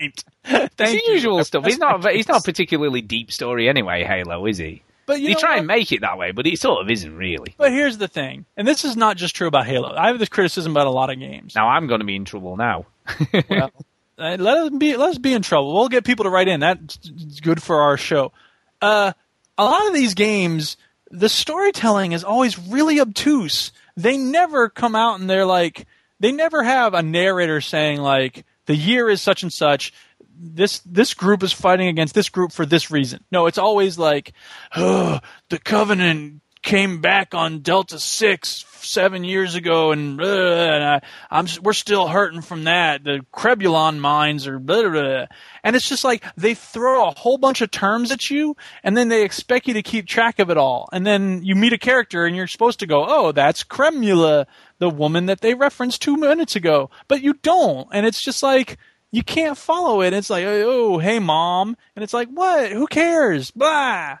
Right. 0.00 0.24
it's 0.44 0.74
the 0.76 0.92
you. 0.92 1.12
usual 1.12 1.44
stuff. 1.44 1.66
It's 1.66 1.78
not. 1.78 2.04
It's 2.06 2.28
not 2.28 2.40
a 2.40 2.42
particularly 2.42 3.02
deep 3.02 3.30
story 3.30 3.68
anyway. 3.68 4.02
Halo, 4.02 4.46
is 4.46 4.56
he? 4.56 4.82
But 5.06 5.20
you 5.20 5.30
know 5.30 5.38
try 5.38 5.50
what? 5.50 5.58
and 5.58 5.66
make 5.66 5.92
it 5.92 6.00
that 6.00 6.16
way, 6.16 6.32
but 6.32 6.46
it 6.46 6.58
sort 6.58 6.82
of 6.82 6.90
isn't 6.90 7.14
really. 7.14 7.54
But 7.58 7.70
here's 7.70 7.98
the 7.98 8.08
thing, 8.08 8.46
and 8.56 8.66
this 8.66 8.84
is 8.84 8.96
not 8.96 9.18
just 9.18 9.36
true 9.36 9.46
about 9.46 9.66
Halo. 9.66 9.94
I 9.94 10.06
have 10.06 10.18
this 10.18 10.30
criticism 10.30 10.72
about 10.72 10.86
a 10.86 10.90
lot 10.90 11.10
of 11.10 11.18
games. 11.18 11.54
Now 11.54 11.68
I'm 11.68 11.86
going 11.86 12.00
to 12.00 12.06
be 12.06 12.16
in 12.16 12.24
trouble 12.24 12.56
now. 12.56 12.86
Well, 13.50 13.70
uh, 14.16 14.36
let 14.38 14.56
us 14.58 14.70
be 14.70 14.96
let 14.96 15.10
us 15.10 15.18
be 15.18 15.34
in 15.34 15.42
trouble. 15.42 15.74
We'll 15.74 15.88
get 15.88 16.04
people 16.04 16.24
to 16.24 16.30
write 16.30 16.48
in. 16.48 16.60
That's 16.60 16.96
good 17.42 17.62
for 17.62 17.82
our 17.82 17.96
show. 17.96 18.32
Uh, 18.80 19.12
a 19.58 19.64
lot 19.64 19.86
of 19.86 19.94
these 19.94 20.14
games, 20.14 20.76
the 21.14 21.28
storytelling 21.28 22.12
is 22.12 22.24
always 22.24 22.58
really 22.58 23.00
obtuse. 23.00 23.72
They 23.96 24.16
never 24.16 24.68
come 24.68 24.96
out 24.96 25.20
and 25.20 25.30
they're 25.30 25.46
like, 25.46 25.86
they 26.18 26.32
never 26.32 26.62
have 26.62 26.94
a 26.94 27.02
narrator 27.02 27.60
saying 27.60 28.00
like, 28.00 28.44
the 28.66 28.74
year 28.74 29.08
is 29.08 29.22
such 29.22 29.42
and 29.42 29.52
such. 29.52 29.92
This 30.36 30.80
this 30.80 31.14
group 31.14 31.44
is 31.44 31.52
fighting 31.52 31.86
against 31.86 32.14
this 32.14 32.28
group 32.28 32.50
for 32.50 32.66
this 32.66 32.90
reason. 32.90 33.22
No, 33.30 33.46
it's 33.46 33.58
always 33.58 33.98
like, 33.98 34.32
oh, 34.74 35.20
the 35.48 35.58
Covenant 35.58 36.42
came 36.64 37.00
back 37.00 37.34
on 37.34 37.60
Delta 37.60 38.00
Six 38.00 38.64
seven 38.80 39.24
years 39.24 39.54
ago, 39.54 39.92
and, 39.92 40.20
uh, 40.20 40.24
and 40.24 40.84
I, 40.84 41.00
I'm 41.30 41.46
we're 41.62 41.72
still 41.72 42.08
hurting 42.08 42.42
from 42.42 42.64
that. 42.64 43.04
The 43.04 43.24
Crebulon 43.32 43.98
mines 43.98 44.46
are, 44.46 44.58
blah, 44.58 44.82
blah, 44.82 44.90
blah. 44.90 45.26
and 45.62 45.76
it's 45.76 45.88
just 45.88 46.04
like 46.04 46.24
they 46.36 46.54
throw 46.54 47.08
a 47.08 47.14
whole 47.18 47.38
bunch 47.38 47.60
of 47.60 47.70
terms 47.70 48.10
at 48.10 48.30
you, 48.30 48.56
and 48.82 48.96
then 48.96 49.08
they 49.08 49.22
expect 49.22 49.68
you 49.68 49.74
to 49.74 49.82
keep 49.82 50.06
track 50.06 50.38
of 50.38 50.50
it 50.50 50.56
all. 50.56 50.88
And 50.92 51.06
then 51.06 51.42
you 51.44 51.54
meet 51.54 51.72
a 51.72 51.78
character, 51.78 52.24
and 52.24 52.34
you're 52.34 52.46
supposed 52.46 52.80
to 52.80 52.86
go, 52.86 53.04
"Oh, 53.06 53.32
that's 53.32 53.62
Cremula, 53.62 54.46
the 54.78 54.90
woman 54.90 55.26
that 55.26 55.40
they 55.40 55.54
referenced 55.54 56.02
two 56.02 56.16
minutes 56.16 56.56
ago," 56.56 56.90
but 57.08 57.22
you 57.22 57.34
don't, 57.34 57.88
and 57.92 58.06
it's 58.06 58.22
just 58.22 58.42
like. 58.42 58.78
You 59.10 59.22
can't 59.22 59.56
follow 59.56 60.02
it. 60.02 60.12
It's 60.12 60.28
like, 60.28 60.44
oh, 60.44 60.98
hey, 60.98 61.20
mom, 61.20 61.76
and 61.94 62.02
it's 62.02 62.12
like, 62.12 62.28
what? 62.30 62.72
Who 62.72 62.88
cares? 62.88 63.52
Blah. 63.52 64.18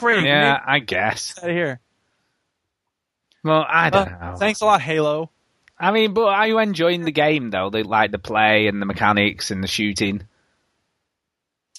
Great. 0.00 0.24
Yeah, 0.24 0.40
man. 0.40 0.60
I 0.66 0.78
guess. 0.80 1.38
Out 1.38 1.48
of 1.50 1.54
here. 1.56 1.80
Well, 3.44 3.64
I 3.68 3.90
don't 3.90 4.08
Uh, 4.08 4.30
know. 4.32 4.36
thanks 4.36 4.60
a 4.60 4.66
lot, 4.66 4.80
Halo. 4.80 5.30
I 5.78 5.92
mean, 5.92 6.12
but 6.12 6.26
are 6.26 6.46
you 6.46 6.58
enjoying 6.58 7.04
the 7.04 7.12
game 7.12 7.50
though? 7.50 7.70
The 7.70 7.82
like 7.84 8.10
the 8.10 8.18
play 8.18 8.66
and 8.66 8.82
the 8.82 8.86
mechanics 8.86 9.50
and 9.50 9.62
the 9.64 9.68
shooting. 9.68 10.22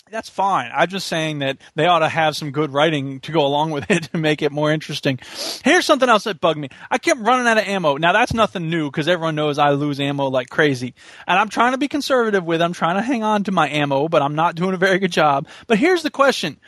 That's 0.10 0.28
fine. 0.30 0.70
I'm 0.76 0.90
just 0.90 1.08
saying 1.08 1.40
that 1.40 1.58
they 1.76 1.86
ought 1.86 2.00
to 2.00 2.10
have 2.10 2.36
some 2.36 2.52
good 2.52 2.74
writing 2.74 3.22
to 3.22 3.32
go 3.32 3.46
along 3.46 3.72
with 3.72 3.90
it 3.90 4.04
to 4.12 4.18
make 4.18 4.42
it 4.42 4.52
more 4.52 4.70
interesting. 4.72 5.20
Here's 5.64 5.86
something 5.86 6.10
else 6.10 6.26
that 6.26 6.42
bugged 6.42 6.60
me. 6.60 6.68
I 6.90 6.98
kept 6.98 7.22
running 7.22 7.48
out 7.48 7.58
of 7.58 7.64
ammo. 7.66 7.96
Now 7.96 8.12
that's 8.12 8.34
nothing 8.34 8.70
new 8.70 8.90
because 8.92 9.08
everyone 9.08 9.36
knows 9.36 9.58
I 9.58 9.70
lose 9.70 10.02
ammo 10.02 10.28
like 10.30 10.50
crazy. 10.50 10.96
And 11.28 11.40
I'm 11.40 11.48
trying 11.48 11.72
to 11.74 11.78
be 11.78 11.88
conservative 11.88 12.44
with 12.44 12.60
it. 12.60 12.64
I'm 12.66 12.74
trying 12.74 12.96
to 12.98 13.02
hang 13.04 13.24
on 13.24 13.46
to 13.46 13.52
my 13.54 13.70
ammo, 13.70 14.10
but 14.10 14.22
I'm 14.22 14.36
not 14.36 14.56
doing 14.56 14.74
a 14.74 14.78
very 14.78 15.00
good 15.00 15.14
job. 15.14 15.48
But 15.68 15.78
here's 15.78 16.04
the 16.04 16.10
question. 16.12 16.60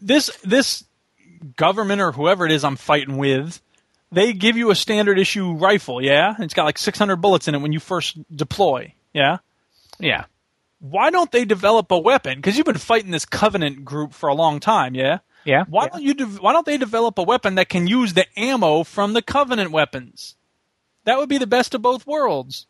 This 0.00 0.30
this 0.44 0.84
government 1.56 2.00
or 2.00 2.12
whoever 2.12 2.46
it 2.46 2.52
is 2.52 2.64
I'm 2.64 2.76
fighting 2.76 3.16
with, 3.16 3.60
they 4.10 4.32
give 4.32 4.56
you 4.56 4.70
a 4.70 4.74
standard 4.74 5.18
issue 5.18 5.52
rifle, 5.54 6.02
yeah? 6.02 6.34
It's 6.38 6.54
got 6.54 6.64
like 6.64 6.78
600 6.78 7.16
bullets 7.16 7.46
in 7.48 7.54
it 7.54 7.58
when 7.58 7.72
you 7.72 7.80
first 7.80 8.16
deploy, 8.34 8.94
yeah? 9.12 9.38
Yeah. 10.00 10.24
why 10.80 11.10
don't 11.10 11.30
they 11.32 11.44
develop 11.44 11.90
a 11.90 11.98
weapon? 11.98 12.36
Because 12.38 12.56
you've 12.56 12.66
been 12.66 12.76
fighting 12.78 13.10
this 13.10 13.24
Covenant 13.24 13.84
group 13.84 14.12
for 14.12 14.28
a 14.28 14.34
long 14.34 14.60
time, 14.60 14.94
yeah. 14.94 15.18
Yeah. 15.44 15.64
Why 15.68 15.88
don't 15.88 16.02
you? 16.02 16.14
De- 16.14 16.26
why 16.26 16.52
don't 16.52 16.66
they 16.66 16.76
develop 16.78 17.18
a 17.18 17.22
weapon 17.22 17.54
that 17.56 17.68
can 17.68 17.86
use 17.86 18.12
the 18.12 18.26
ammo 18.38 18.84
from 18.84 19.12
the 19.12 19.22
Covenant 19.22 19.70
weapons? 19.70 20.34
That 21.04 21.18
would 21.18 21.28
be 21.28 21.38
the 21.38 21.46
best 21.46 21.74
of 21.74 21.82
both 21.82 22.06
worlds. 22.06 22.66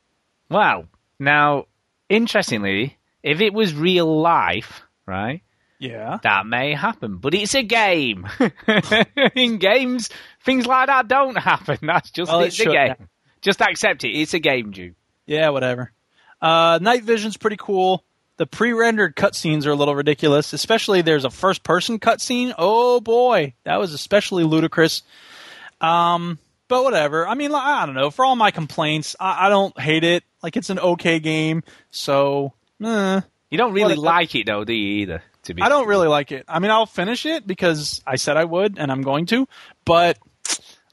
Wow. 0.49 0.87
Now, 1.19 1.67
interestingly, 2.09 2.97
if 3.23 3.41
it 3.41 3.53
was 3.53 3.75
real 3.75 4.21
life, 4.21 4.83
right, 5.07 5.43
Yeah. 5.79 6.19
that 6.23 6.47
may 6.47 6.75
happen. 6.75 7.19
But 7.19 7.35
it's 7.35 7.55
a 7.55 7.63
game. 7.63 8.27
In 9.35 9.59
games, 9.59 10.11
things 10.45 10.67
like 10.67 10.89
that 10.89 11.09
don't 11.09 11.37
happen. 11.37 11.79
That's 11.83 12.11
just 12.11 12.31
Well, 12.31 12.41
it's 12.41 12.59
a 12.61 12.65
game. 12.67 13.09
Just 13.41 13.61
accept 13.63 14.05
it. 14.05 14.11
It's 14.11 14.35
a 14.35 14.41
game, 14.41 14.73
Jew. 14.73 14.95
Yeah, 15.27 15.51
whatever. 15.51 15.93
Uh, 16.41 16.79
night 16.83 17.05
vision's 17.05 17.37
pretty 17.37 17.57
cool. 17.59 18.03
The 18.39 18.47
pre-rendered 18.47 19.17
cutscenes 19.17 19.67
are 19.67 19.71
a 19.71 19.75
little 19.75 19.95
ridiculous, 19.97 20.53
especially 20.53 21.03
there's 21.03 21.25
a 21.25 21.31
first-person 21.31 21.99
cutscene. 21.99 22.55
Oh 22.57 23.01
boy, 23.01 23.55
that 23.65 23.79
was 23.81 23.93
especially 23.93 24.45
ludicrous. 24.45 25.03
Um, 25.81 26.39
but 26.69 26.85
whatever. 26.85 27.27
I 27.27 27.35
mean, 27.35 27.53
I 27.55 27.85
don't 27.87 27.95
know. 27.95 28.11
For 28.11 28.25
all 28.25 28.37
my 28.37 28.51
complaints, 28.51 29.17
I, 29.19 29.47
I 29.47 29.49
don't 29.49 29.79
hate 29.81 30.05
it. 30.05 30.23
Like 30.43 30.57
it's 30.57 30.71
an 30.71 30.79
okay 30.79 31.19
game. 31.19 31.63
So, 31.91 32.53
eh. 32.83 33.21
You 33.51 33.59
don't 33.59 33.73
really 33.73 33.95
Well, 33.95 34.05
like 34.05 34.35
it 34.35 34.47
though, 34.47 34.65
do 34.65 34.73
you? 34.73 35.03
Either 35.03 35.23
to 35.49 35.55
be. 35.55 35.63
I 35.63 35.69
don't 35.69 35.89
really 35.89 36.09
like 36.09 36.33
it. 36.33 36.45
I 36.49 36.59
mean, 36.61 36.71
I'll 36.71 36.87
finish 36.87 37.27
it 37.27 37.47
because 37.47 38.01
I 38.07 38.17
said 38.17 38.37
I 38.37 38.45
would, 38.45 38.79
and 38.79 38.91
I'm 38.91 39.03
going 39.03 39.27
to. 39.27 39.47
But 39.85 40.19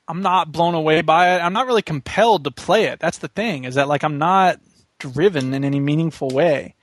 I'm 0.07 0.21
not 0.21 0.51
blown 0.51 0.73
away 0.73 1.01
by 1.01 1.35
it. 1.35 1.39
I'm 1.39 1.53
not 1.53 1.67
really 1.67 1.81
compelled 1.81 2.43
to 2.43 2.51
play 2.51 2.85
it. 2.85 2.99
That's 2.99 3.19
the 3.19 3.27
thing. 3.27 3.63
Is 3.63 3.75
that 3.75 3.87
like 3.87 4.03
I'm 4.03 4.17
not 4.17 4.59
driven 4.99 5.53
in 5.53 5.63
any 5.63 5.79
meaningful 5.79 6.29
way, 6.29 6.75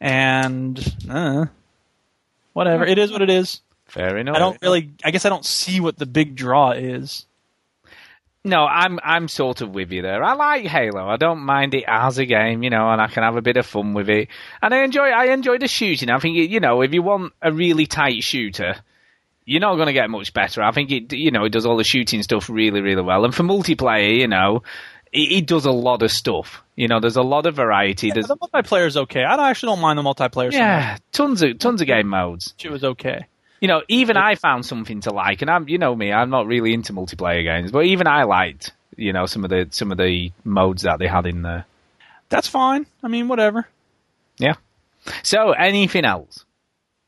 and 0.00 0.78
uh, 1.08 1.46
whatever. 2.52 2.84
It 2.84 2.98
is 2.98 3.10
what 3.12 3.22
it 3.22 3.30
is. 3.30 3.60
Fair 3.86 4.18
enough. 4.18 4.36
I 4.36 4.38
don't 4.38 4.60
really. 4.60 4.90
I 5.04 5.10
guess 5.10 5.24
I 5.24 5.28
don't 5.28 5.44
see 5.44 5.80
what 5.80 5.96
the 5.96 6.06
big 6.06 6.36
draw 6.36 6.72
is. 6.72 7.24
No, 8.44 8.64
I'm 8.64 8.98
I'm 9.02 9.28
sort 9.28 9.60
of 9.60 9.70
with 9.74 9.90
you 9.92 10.02
there. 10.02 10.22
I 10.22 10.34
like 10.34 10.64
Halo. 10.64 11.08
I 11.08 11.16
don't 11.16 11.40
mind 11.40 11.74
it 11.74 11.84
as 11.86 12.18
a 12.18 12.24
game, 12.24 12.62
you 12.62 12.70
know, 12.70 12.88
and 12.90 13.00
I 13.00 13.08
can 13.08 13.22
have 13.22 13.36
a 13.36 13.42
bit 13.42 13.56
of 13.56 13.66
fun 13.66 13.94
with 13.94 14.08
it. 14.08 14.28
And 14.62 14.72
I 14.72 14.84
enjoy 14.84 15.08
I 15.08 15.26
enjoy 15.26 15.58
the 15.58 15.68
shooting. 15.68 16.08
I 16.08 16.18
think 16.18 16.36
it, 16.36 16.48
you 16.50 16.60
know, 16.60 16.80
if 16.82 16.94
you 16.94 17.02
want 17.02 17.32
a 17.42 17.52
really 17.52 17.86
tight 17.86 18.22
shooter, 18.22 18.76
you're 19.44 19.60
not 19.60 19.74
going 19.74 19.86
to 19.88 19.92
get 19.92 20.08
much 20.08 20.32
better. 20.32 20.62
I 20.62 20.70
think 20.70 20.90
it 20.92 21.12
you 21.12 21.30
know 21.30 21.44
it 21.44 21.50
does 21.52 21.66
all 21.66 21.76
the 21.76 21.84
shooting 21.84 22.22
stuff 22.22 22.48
really 22.48 22.80
really 22.80 23.02
well. 23.02 23.24
And 23.24 23.34
for 23.34 23.42
multiplayer, 23.42 24.16
you 24.16 24.28
know, 24.28 24.62
it, 25.12 25.32
it 25.32 25.46
does 25.46 25.66
a 25.66 25.72
lot 25.72 26.02
of 26.02 26.10
stuff. 26.12 26.62
You 26.76 26.86
know, 26.86 27.00
there's 27.00 27.16
a 27.16 27.22
lot 27.22 27.44
of 27.46 27.56
variety. 27.56 28.12
There's 28.12 28.28
The 28.28 28.36
multiplayer's 28.36 28.96
okay. 28.96 29.24
I 29.24 29.50
actually 29.50 29.72
don't 29.74 29.80
mind 29.80 29.98
the 29.98 30.02
multiplayer. 30.02 30.52
yeah, 30.52 30.98
tons 31.12 31.42
of 31.42 31.58
tons 31.58 31.80
of 31.80 31.86
game 31.86 32.08
modes. 32.08 32.54
it 32.62 32.70
was 32.70 32.84
okay. 32.84 33.26
You 33.60 33.68
know, 33.68 33.82
even 33.88 34.16
I 34.16 34.36
found 34.36 34.64
something 34.64 35.00
to 35.02 35.12
like, 35.12 35.42
and 35.42 35.50
I'm, 35.50 35.68
you 35.68 35.78
know 35.78 35.94
me, 35.94 36.12
I'm 36.12 36.30
not 36.30 36.46
really 36.46 36.72
into 36.72 36.92
multiplayer 36.92 37.42
games, 37.42 37.72
but 37.72 37.86
even 37.86 38.06
I 38.06 38.24
liked, 38.24 38.72
you 38.96 39.12
know, 39.12 39.26
some 39.26 39.44
of 39.44 39.50
the 39.50 39.68
some 39.70 39.90
of 39.90 39.98
the 39.98 40.30
modes 40.44 40.82
that 40.82 40.98
they 40.98 41.08
had 41.08 41.26
in 41.26 41.42
there. 41.42 41.66
That's 42.28 42.48
fine. 42.48 42.86
I 43.02 43.08
mean, 43.08 43.28
whatever. 43.28 43.66
Yeah. 44.38 44.54
So, 45.22 45.52
anything 45.52 46.04
else? 46.04 46.44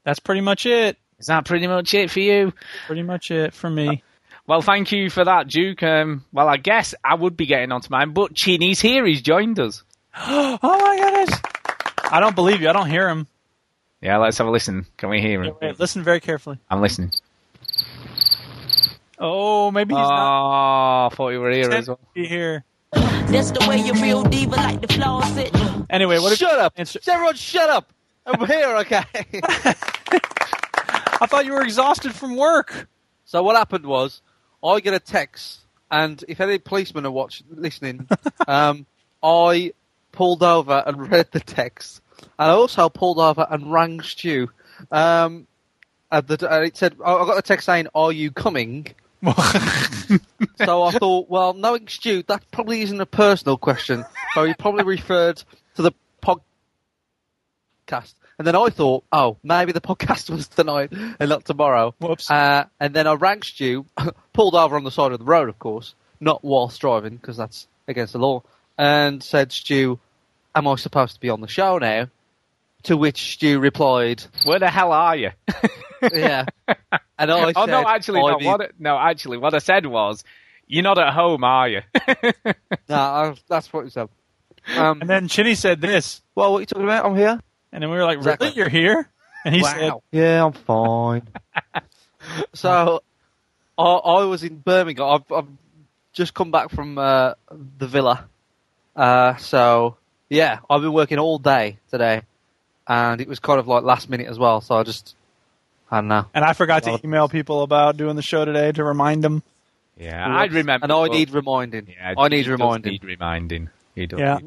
That's 0.04 0.18
pretty 0.18 0.40
much 0.40 0.66
it. 0.66 0.96
Is 1.18 1.26
that 1.26 1.44
pretty 1.44 1.66
much 1.66 1.92
it 1.94 2.10
for 2.10 2.20
you? 2.20 2.52
Pretty 2.86 3.02
much 3.02 3.30
it 3.30 3.52
for 3.52 3.68
me. 3.68 4.02
Well, 4.46 4.62
thank 4.62 4.90
you 4.90 5.10
for 5.10 5.24
that, 5.24 5.48
Duke. 5.48 5.82
Um, 5.82 6.24
well, 6.32 6.48
I 6.48 6.56
guess 6.56 6.94
I 7.04 7.14
would 7.14 7.36
be 7.36 7.46
getting 7.46 7.70
onto 7.70 7.90
mine, 7.90 8.12
but 8.12 8.34
Chinny's 8.34 8.80
here. 8.80 9.06
He's 9.06 9.22
joined 9.22 9.60
us. 9.60 9.84
oh 10.16 10.58
my 10.62 10.96
goodness! 10.98 11.40
I 12.10 12.18
don't 12.20 12.34
believe 12.34 12.60
you. 12.60 12.68
I 12.68 12.72
don't 12.72 12.90
hear 12.90 13.08
him. 13.08 13.26
Yeah, 14.02 14.16
let's 14.16 14.38
have 14.38 14.46
a 14.46 14.50
listen. 14.50 14.86
Can 14.96 15.10
we 15.10 15.20
hear 15.20 15.42
him? 15.42 15.54
Wait, 15.60 15.78
listen 15.78 16.02
very 16.02 16.20
carefully. 16.20 16.58
I'm 16.70 16.80
listening. 16.80 17.12
Oh, 19.18 19.70
maybe 19.70 19.94
he's 19.94 20.00
Oh, 20.02 20.08
not 20.08 21.06
I 21.06 21.14
thought 21.14 21.28
you 21.30 21.40
were 21.40 21.50
here 21.50 21.70
as 21.70 21.88
well. 21.88 22.00
Be 22.14 22.26
here. 22.26 22.64
That's 22.92 23.50
the 23.50 23.66
way 23.68 23.78
your 23.78 23.94
real 23.96 24.22
diva 24.22 24.56
like 24.56 24.80
the 24.80 24.88
flaws 24.88 25.36
it. 25.36 25.54
Anyway, 25.90 26.18
what? 26.18 26.36
Shut 26.38 26.58
up! 26.58 26.72
Answer- 26.76 27.00
Everyone, 27.06 27.34
shut 27.34 27.68
up! 27.68 27.92
I'm 28.26 28.46
here, 28.46 28.76
okay? 28.78 29.02
I 30.12 31.26
thought 31.26 31.44
you 31.44 31.52
were 31.52 31.62
exhausted 31.62 32.14
from 32.14 32.36
work. 32.36 32.88
so 33.24 33.42
what 33.42 33.56
happened 33.56 33.84
was, 33.86 34.22
I 34.64 34.80
get 34.80 34.94
a 34.94 34.98
text, 34.98 35.60
and 35.90 36.22
if 36.28 36.40
any 36.40 36.58
policemen 36.58 37.04
are 37.06 37.10
watching, 37.10 37.46
listening, 37.50 38.08
um, 38.48 38.86
I 39.22 39.72
pulled 40.12 40.42
over 40.42 40.82
and 40.86 41.10
read 41.10 41.28
the 41.32 41.40
text, 41.40 42.00
and 42.38 42.50
I 42.50 42.54
also 42.54 42.88
pulled 42.88 43.18
over 43.18 43.46
and 43.48 43.72
rang 43.72 44.00
Stu. 44.00 44.48
Um, 44.90 45.46
and 46.10 46.26
the, 46.26 46.62
it 46.64 46.76
said, 46.76 46.96
I 47.04 47.12
I 47.12 47.26
got 47.26 47.38
a 47.38 47.42
text 47.42 47.66
saying, 47.66 47.88
"Are 47.94 48.12
you 48.12 48.30
coming?" 48.30 48.86
so 49.22 50.82
I 50.82 50.92
thought, 50.92 51.28
well, 51.28 51.52
knowing 51.52 51.88
Stu, 51.88 52.22
that 52.28 52.42
probably 52.50 52.80
isn't 52.82 53.00
a 53.00 53.06
personal 53.06 53.58
question. 53.58 54.04
So 54.34 54.44
he 54.44 54.54
probably 54.54 54.84
referred 54.84 55.42
to 55.76 55.82
the 55.82 55.92
podcast. 56.22 58.14
And 58.38 58.46
then 58.46 58.56
I 58.56 58.70
thought, 58.70 59.04
oh, 59.12 59.36
maybe 59.42 59.72
the 59.72 59.82
podcast 59.82 60.30
was 60.30 60.48
tonight 60.48 60.92
and 60.92 61.28
not 61.28 61.44
tomorrow. 61.44 61.94
Whoops. 61.98 62.30
Uh, 62.30 62.64
and 62.80 62.94
then 62.94 63.06
I 63.06 63.12
rang 63.12 63.42
Stu, 63.42 63.84
pulled 64.32 64.54
over 64.54 64.76
on 64.76 64.84
the 64.84 64.90
side 64.90 65.12
of 65.12 65.18
the 65.18 65.26
road, 65.26 65.50
of 65.50 65.58
course, 65.58 65.94
not 66.20 66.42
whilst 66.42 66.80
driving, 66.80 67.16
because 67.16 67.36
that's 67.36 67.66
against 67.86 68.14
the 68.14 68.18
law, 68.18 68.42
and 68.78 69.22
said, 69.22 69.52
Stu, 69.52 69.98
am 70.54 70.66
I 70.68 70.74
supposed 70.76 71.14
to 71.14 71.20
be 71.20 71.30
on 71.30 71.40
the 71.40 71.48
show 71.48 71.78
now? 71.78 72.08
To 72.84 72.96
which 72.96 73.34
Stu 73.34 73.58
replied, 73.60 74.22
Where 74.44 74.58
the 74.58 74.70
hell 74.70 74.92
are 74.92 75.14
you? 75.16 75.30
yeah. 76.12 76.46
And 77.18 77.30
I 77.30 77.52
oh 77.54 77.66
no, 77.66 77.86
actually, 77.86 78.20
no. 78.20 78.38
What? 78.38 78.72
No, 78.80 78.98
actually, 78.98 79.36
what 79.36 79.52
I 79.54 79.58
said 79.58 79.84
was, 79.84 80.24
"You're 80.66 80.82
not 80.82 80.98
at 80.98 81.12
home, 81.12 81.44
are 81.44 81.68
you?" 81.68 81.82
No, 82.88 82.96
I- 82.96 83.34
that's 83.48 83.70
what 83.72 83.84
he 83.84 83.90
said. 83.90 84.08
Um, 84.76 85.00
And 85.02 85.10
then 85.10 85.28
Chinny 85.28 85.54
said 85.54 85.80
this, 85.80 86.22
well, 86.34 86.52
what 86.52 86.58
are 86.58 86.60
you 86.60 86.66
talking 86.66 86.84
about? 86.84 87.04
I'm 87.06 87.16
here. 87.16 87.38
and 87.72 87.82
then 87.82 87.90
we 87.90 87.96
were 87.96 88.04
like, 88.04 88.16
Exactly. 88.18 88.48
"Really, 88.48 88.58
you're 88.58 88.68
here?" 88.68 89.08
And 89.44 89.54
he 89.54 89.62
said, 89.62 89.92
Yeah, 90.10 90.44
I'm 90.44 90.52
fine. 90.52 91.28
so, 92.54 93.02
I, 93.78 93.82
I 93.84 94.24
was 94.24 94.42
in 94.42 94.56
Birmingham. 94.58 95.06
I've, 95.06 95.32
I've 95.32 95.48
just 96.12 96.34
come 96.34 96.50
back 96.50 96.70
from 96.70 96.98
uh, 96.98 97.34
the 97.78 97.86
villa. 97.86 98.28
Uh, 98.96 99.36
so, 99.36 99.96
yeah, 100.30 100.60
I've 100.70 100.80
been 100.80 100.92
working 100.94 101.18
all 101.18 101.38
day 101.38 101.76
today. 101.90 102.22
And 102.88 103.20
it 103.20 103.28
was 103.28 103.38
kind 103.38 103.60
of 103.60 103.68
like 103.68 103.84
last 103.84 104.08
minute 104.08 104.26
as 104.26 104.38
well. 104.38 104.62
So 104.62 104.74
I 104.76 104.82
just 104.82 105.14
I 105.90 105.98
don't 105.98 106.08
know. 106.08 106.24
And 106.34 106.44
I 106.44 106.54
forgot 106.54 106.82
to 106.84 106.98
email 107.04 107.28
people 107.28 107.62
about 107.62 107.96
doing 107.96 108.16
the 108.16 108.22
show 108.22 108.44
today 108.44 108.72
to 108.72 108.82
remind 108.82 109.22
them. 109.22 109.42
Yeah, 109.98 110.26
I 110.26 110.46
remember. 110.46 110.84
And 110.84 110.92
I 110.92 111.06
but- 111.08 111.12
need 111.12 111.30
reminding. 111.30 111.88
Yeah, 111.88 112.14
I 112.16 112.22
he 112.24 112.28
need 112.30 112.42
does 112.44 112.48
reminding. 112.48 112.92
Need 112.92 113.04
reminding. 113.04 113.70
He 113.94 114.06
does. 114.06 114.18
Yeah. 114.18 114.38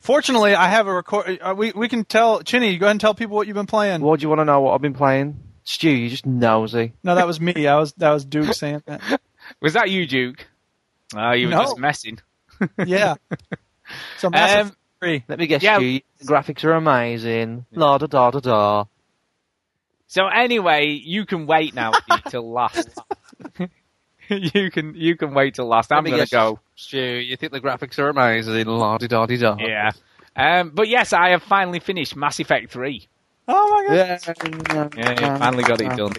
Fortunately, 0.00 0.54
I 0.54 0.68
have 0.68 0.88
a 0.88 0.92
record. 0.94 1.38
Uh, 1.40 1.54
we 1.56 1.70
we 1.72 1.88
can 1.88 2.04
tell 2.04 2.42
Chinny. 2.42 2.76
Go 2.78 2.86
ahead 2.86 2.92
and 2.92 3.00
tell 3.00 3.14
people 3.14 3.36
what 3.36 3.46
you've 3.46 3.54
been 3.54 3.66
playing. 3.66 4.00
What 4.00 4.18
do 4.18 4.24
you 4.24 4.28
want 4.30 4.40
to 4.40 4.44
know? 4.46 4.60
What 4.62 4.74
I've 4.74 4.80
been 4.82 4.94
playing? 4.94 5.38
Stu, 5.64 5.90
you 5.90 6.08
just 6.08 6.26
nosy. 6.26 6.92
No, 7.04 7.14
that 7.14 7.26
was 7.26 7.40
me. 7.40 7.68
I 7.68 7.76
was 7.78 7.92
that 7.94 8.10
was 8.10 8.24
Duke 8.24 8.52
saying 8.54 8.82
that. 8.86 9.20
Was 9.60 9.74
that 9.74 9.90
you, 9.90 10.06
Duke? 10.06 10.46
Oh, 11.16 11.32
you 11.32 11.48
were 11.48 11.54
No. 11.54 11.62
just 11.62 11.78
messing. 11.78 12.18
Yeah. 12.84 13.14
So 14.18 14.30
Mass 14.30 14.66
Um, 14.66 14.76
Effect. 15.02 15.28
Let 15.28 15.38
me 15.38 15.46
guess, 15.46 15.62
Yeah. 15.62 15.78
Stu. 15.78 16.00
The 16.18 16.24
graphics 16.24 16.64
are 16.64 16.72
amazing. 16.72 17.66
La 17.72 17.98
da 17.98 18.06
da 18.06 18.30
da 18.30 18.40
da. 18.40 18.84
So 20.06 20.26
anyway, 20.26 20.86
you 20.86 21.24
can 21.26 21.46
wait 21.46 21.74
now 21.74 21.92
till 22.28 22.50
last. 22.52 22.88
you 24.28 24.70
can 24.70 24.94
you 24.94 25.16
can 25.16 25.34
wait 25.34 25.54
till 25.54 25.66
last. 25.66 25.92
I'm 25.92 26.04
gonna 26.04 26.26
go. 26.26 26.60
Stu, 26.74 26.98
you 26.98 27.36
think 27.36 27.52
the 27.52 27.60
graphics 27.60 27.98
are 27.98 28.08
amazing? 28.08 28.66
La 28.66 28.98
di 28.98 29.08
da 29.08 29.26
di 29.26 29.36
da. 29.36 29.56
Yeah. 29.58 29.92
Um, 30.34 30.70
but 30.70 30.88
yes, 30.88 31.12
I 31.12 31.30
have 31.30 31.42
finally 31.42 31.80
finished 31.80 32.16
Mass 32.16 32.40
Effect 32.40 32.72
3. 32.72 33.06
Oh 33.48 33.70
my 33.70 33.86
god. 33.86 33.94
Yeah. 33.94 34.88
Yeah, 34.96 35.20
yeah, 35.20 35.38
finally 35.38 35.64
got 35.64 35.80
it 35.80 35.94
done. 35.96 36.12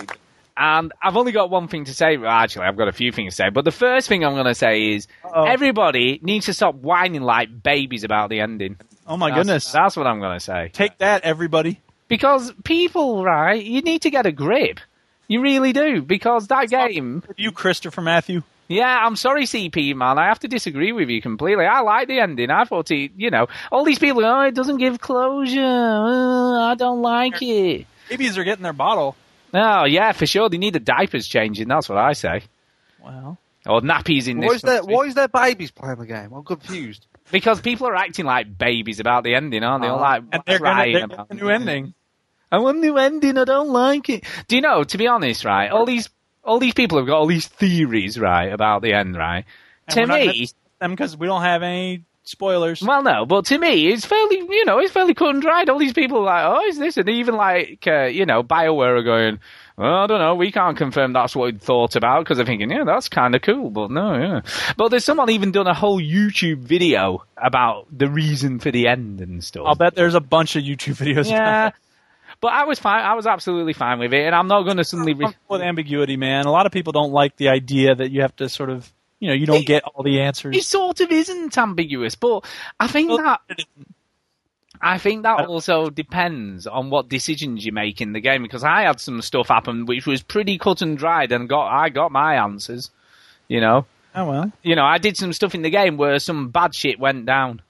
And 0.56 0.92
I've 1.02 1.18
only 1.18 1.32
got 1.32 1.50
one 1.50 1.68
thing 1.68 1.86
to 1.86 1.94
say. 1.94 2.18
Well, 2.18 2.30
actually, 2.30 2.66
I've 2.66 2.78
got 2.78 2.88
a 2.88 2.92
few 2.92 3.12
things 3.12 3.34
to 3.34 3.36
say. 3.38 3.50
But 3.50 3.66
the 3.66 3.72
first 3.72 4.08
thing 4.08 4.24
I'm 4.24 4.34
going 4.34 4.46
to 4.46 4.54
say 4.56 4.94
is 4.94 5.08
Uh-oh. 5.26 5.46
everybody 5.46 6.20
needs 6.22 6.46
to 6.46 6.54
stop 6.54 6.76
whining 6.76 7.24
like 7.24 7.64
babies 7.64 8.04
about 8.04 8.30
the 8.30 8.40
ending. 8.40 8.78
Oh 9.08 9.18
my 9.18 9.30
That's- 9.30 9.46
goodness. 9.46 9.72
That's 9.72 9.98
what 9.98 10.06
I'm 10.08 10.20
going 10.20 10.36
to 10.38 10.40
say. 10.44 10.70
Take 10.72 11.00
that, 11.00 11.24
everybody. 11.24 11.82
Because 12.08 12.54
people, 12.64 13.24
right, 13.24 13.64
you 13.64 13.82
need 13.82 14.04
to 14.04 14.12
get 14.12 14.26
a 14.28 14.32
grip. 14.32 14.80
You 15.28 15.42
really 15.42 15.74
do. 15.74 16.02
Because 16.04 16.48
that 16.48 16.70
game. 16.70 17.24
You, 17.36 17.52
Christopher 17.52 18.02
Matthew. 18.02 18.44
Yeah, 18.68 19.00
I'm 19.04 19.16
sorry, 19.16 19.44
CP 19.46 19.96
man. 19.96 20.18
I 20.20 20.28
have 20.28 20.40
to 20.40 20.48
disagree 20.48 20.92
with 20.94 21.10
you 21.10 21.22
completely. 21.22 21.66
I 21.66 21.82
like 21.82 22.08
the 22.08 22.20
ending. 22.20 22.50
I 22.50 22.64
thought 22.64 22.92
it, 22.92 23.12
you 23.18 23.30
know, 23.30 23.48
all 23.72 23.84
these 23.84 24.00
people, 24.00 24.24
oh, 24.24 24.42
it 24.42 24.56
doesn't 24.56 24.78
give 24.78 25.00
closure. 25.02 25.60
Uh, 25.62 26.72
I 26.72 26.76
don't 26.76 27.02
like 27.02 27.42
it. 27.42 27.88
Babies 28.10 28.38
are 28.38 28.44
getting 28.44 28.64
their 28.64 28.74
bottle. 28.74 29.16
Oh, 29.54 29.86
yeah, 29.86 30.12
for 30.14 30.26
sure. 30.26 30.50
They 30.50 30.58
need 30.58 30.74
the 30.74 30.80
diapers 30.80 31.28
changing. 31.28 31.68
That's 31.68 31.88
what 31.88 31.98
I 31.98 32.14
say. 32.14 32.44
Well, 33.04 33.38
Or 33.66 33.82
nappies 33.82 34.28
in 34.28 34.40
Why 34.40 34.48
this. 34.48 34.56
is, 34.56 34.62
there, 34.64 34.84
why 34.84 35.04
is 35.06 35.16
there 35.16 35.28
babies 35.28 35.72
playing 35.72 36.00
the 36.00 36.06
game? 36.06 36.34
I'm 36.34 36.44
confused. 36.44 37.06
Because 37.32 37.62
people 37.62 37.88
are 37.88 37.96
acting 37.96 38.26
like 38.26 38.58
babies 38.58 39.00
about 39.00 39.24
the 39.24 39.36
ending, 39.36 39.64
aren't 39.64 39.84
they? 39.84 39.88
All 39.90 40.00
Oh. 40.00 40.00
Uh, 40.00 40.02
like 40.02 40.24
And 40.32 40.44
they're 40.46 40.60
gonna 40.60 40.74
crying 40.74 40.94
they're 40.94 41.04
about 41.06 41.30
getting 41.30 41.42
a 41.42 41.44
new 41.44 41.50
ending. 41.50 41.94
I 42.52 42.58
want 42.60 42.78
a 42.78 42.82
new 42.82 42.98
ending. 42.98 43.38
I 43.38 43.46
don't 43.46 43.70
like 43.70 44.10
it. 44.10 44.26
Do 44.48 44.56
you 44.56 44.62
know? 44.62 44.84
To 44.84 44.98
be 44.98 45.08
honest, 45.08 45.46
right? 45.46 45.72
All 45.72 45.86
these 45.86 46.10
all 46.44 46.60
these 46.60 46.74
people 46.74 46.98
have 46.98 47.08
got 47.08 47.18
all 47.18 47.26
these 47.26 47.48
theories, 47.48 48.20
right, 48.20 48.52
about 48.52 48.82
the 48.82 48.94
end, 48.94 49.16
right? 49.16 49.46
And 49.88 49.96
to 49.96 50.02
we're 50.02 50.08
not 50.08 50.20
me, 50.20 50.48
them 50.80 50.92
because 50.92 51.16
we 51.18 51.26
don't 51.28 51.42
have 51.42 51.64
any 51.64 52.04
spoilers. 52.24 52.82
well, 52.82 53.04
no, 53.04 53.26
but 53.26 53.46
to 53.46 53.58
me, 53.58 53.88
it's 53.92 54.06
fairly, 54.06 54.38
you 54.38 54.66
know, 54.66 54.80
it's 54.80 54.92
fairly 54.92 55.14
cut 55.14 55.30
and 55.30 55.42
dried. 55.42 55.70
All 55.70 55.80
these 55.80 55.94
people 55.94 56.20
are 56.20 56.24
like, 56.26 56.46
oh, 56.46 56.68
is 56.68 56.78
this? 56.78 56.98
And 56.98 57.10
even 57.10 57.36
like, 57.36 57.86
uh, 57.88 58.06
you 58.06 58.26
know, 58.26 58.44
Bioware 58.44 59.00
are 59.00 59.04
going, 59.04 59.40
well, 59.78 59.96
I 59.96 60.08
don't 60.08 60.20
know, 60.20 60.36
we 60.36 60.52
can't 60.52 60.78
confirm 60.78 61.14
that's 61.14 61.36
what 61.36 61.54
we 61.54 61.60
thought 61.60 61.96
about 61.96 62.24
because 62.24 62.38
they're 62.38 62.46
thinking, 62.46 62.72
yeah, 62.72 62.84
that's 62.86 63.10
kind 63.10 63.36
of 63.36 63.42
cool, 63.42 63.70
but 63.70 63.90
no, 63.92 64.16
yeah. 64.16 64.42
But 64.78 64.90
there's 64.90 65.06
someone 65.06 65.30
even 65.30 65.52
done 65.52 65.68
a 65.68 65.74
whole 65.74 66.00
YouTube 66.00 66.60
video 66.60 67.24
about 67.38 67.88
the 67.92 68.10
reason 68.10 68.60
for 68.60 68.72
the 68.72 68.88
end 68.88 69.22
and 69.22 69.44
stuff. 69.44 69.64
I'll 69.66 69.76
bet 69.76 69.96
there's 69.96 70.16
a 70.16 70.22
bunch 70.22 70.56
of 70.56 70.64
YouTube 70.64 70.96
videos. 71.04 71.30
yeah. 71.30 71.72
But 72.40 72.52
I 72.52 72.66
was 72.66 72.78
fine. 72.78 73.06
I 73.06 73.14
was 73.14 73.26
absolutely 73.26 73.72
fine 73.72 74.00
with 74.00 74.14
it, 74.14 74.26
and 74.26 74.36
I'm 74.36 74.48
not 74.48 74.64
going 74.64 74.76
to 74.76 74.84
suddenly. 74.84 75.14
Re- 75.14 75.34
with 75.48 75.62
ambiguity, 75.62 76.18
man. 76.18 76.46
A 76.46 76.52
lot 76.52 76.66
of 76.66 76.74
people 76.74 76.92
don't 76.92 77.14
like 77.14 77.38
the 77.38 77.48
idea 77.48 77.96
that 77.96 78.12
you 78.12 78.22
have 78.22 78.36
to 78.38 78.50
sort 78.50 78.70
of, 78.70 78.92
you 79.24 79.30
know, 79.30 79.36
you 79.36 79.46
don't 79.46 79.66
get 79.66 79.86
all 79.86 80.04
the 80.04 80.20
answers. 80.20 80.54
it 80.54 80.66
sort 80.66 81.00
of 81.00 81.10
isn't 81.10 81.58
ambiguous, 81.58 82.14
but 82.14 82.44
I 82.78 82.88
think 82.88 83.10
that 83.10 83.40
I 84.82 84.98
think 84.98 85.24
that 85.24 85.46
also 85.46 85.90
depends 85.90 86.68
on 86.68 86.90
what 86.90 87.08
decisions 87.08 87.66
you 87.66 87.72
make 87.72 88.02
in 88.02 88.12
the 88.12 88.20
game. 88.20 88.44
Because 88.44 88.66
I 88.66 88.82
had 88.82 89.00
some 89.00 89.22
stuff 89.22 89.48
happen 89.48 89.86
which 89.86 90.06
was 90.06 90.22
pretty 90.22 90.58
cut 90.58 90.82
and 90.82 90.98
dried, 90.98 91.32
and 91.32 91.48
got 91.48 91.68
I 91.68 91.88
got 91.88 92.12
my 92.12 92.36
answers. 92.36 92.92
You 93.48 93.62
know, 93.62 93.86
Oh 94.14 94.30
well. 94.30 94.52
you 94.62 94.76
know, 94.76 94.84
I 94.84 94.98
did 94.98 95.16
some 95.16 95.32
stuff 95.32 95.56
in 95.56 95.62
the 95.62 95.70
game 95.70 95.96
where 95.96 96.20
some 96.20 96.50
bad 96.50 96.76
shit 96.76 97.00
went 97.00 97.26
down. 97.26 97.62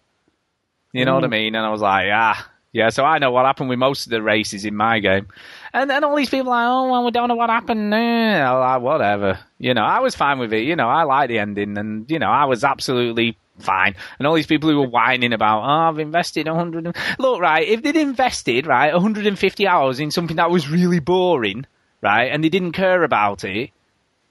You 0.92 1.06
know 1.06 1.14
what 1.14 1.24
I 1.24 1.28
mean? 1.28 1.54
And 1.54 1.64
I 1.64 1.70
was 1.70 1.82
like, 1.82 2.08
ah, 2.12 2.50
yeah. 2.72 2.90
So 2.90 3.04
I 3.04 3.20
know 3.20 3.30
what 3.30 3.46
happened 3.46 3.70
with 3.70 3.78
most 3.78 4.08
of 4.08 4.10
the 4.10 4.24
races 4.24 4.66
in 4.66 4.76
my 4.76 4.98
game. 5.00 5.28
And 5.74 5.90
then 5.90 6.04
all 6.04 6.16
these 6.16 6.30
people 6.30 6.52
are 6.54 6.56
like, 6.56 6.70
oh, 6.70 6.92
well, 6.92 7.06
we 7.06 7.12
don't 7.12 7.28
know 7.28 7.36
what 7.36 7.50
happened. 7.50 7.90
Like, 7.90 8.00
uh, 8.00 8.80
whatever. 8.80 9.40
You 9.58 9.74
know, 9.74 9.82
I 9.82 10.00
was 10.00 10.16
fine 10.16 10.38
with 10.38 10.54
it. 10.54 10.64
You 10.64 10.76
know, 10.76 10.88
I 10.88 11.04
like 11.04 11.30
the 11.30 11.40
ending, 11.40 11.78
and 11.78 12.10
you 12.12 12.20
know, 12.20 12.30
I 12.30 12.46
was 12.46 12.64
absolutely 12.64 13.38
fine. 13.58 13.96
And 14.20 14.28
all 14.28 14.36
these 14.36 14.46
people 14.46 14.70
who 14.70 14.80
were 14.80 14.88
whining 14.88 15.34
about, 15.34 15.64
oh, 15.64 15.90
I've 15.90 16.00
invested 16.00 16.48
100. 16.48 16.86
And... 16.86 16.96
Look, 17.18 17.42
right, 17.42 17.68
if 17.68 17.82
they'd 17.82 17.96
invested 17.96 18.68
right 18.68 18.94
150 18.94 19.68
hours 19.68 20.00
in 20.00 20.12
something 20.12 20.38
that 20.38 20.52
was 20.52 20.70
really 20.70 21.00
boring, 21.00 21.66
right, 22.02 22.26
and 22.26 22.44
they 22.44 22.50
didn't 22.50 22.74
care 22.74 23.04
about 23.04 23.44
it, 23.44 23.72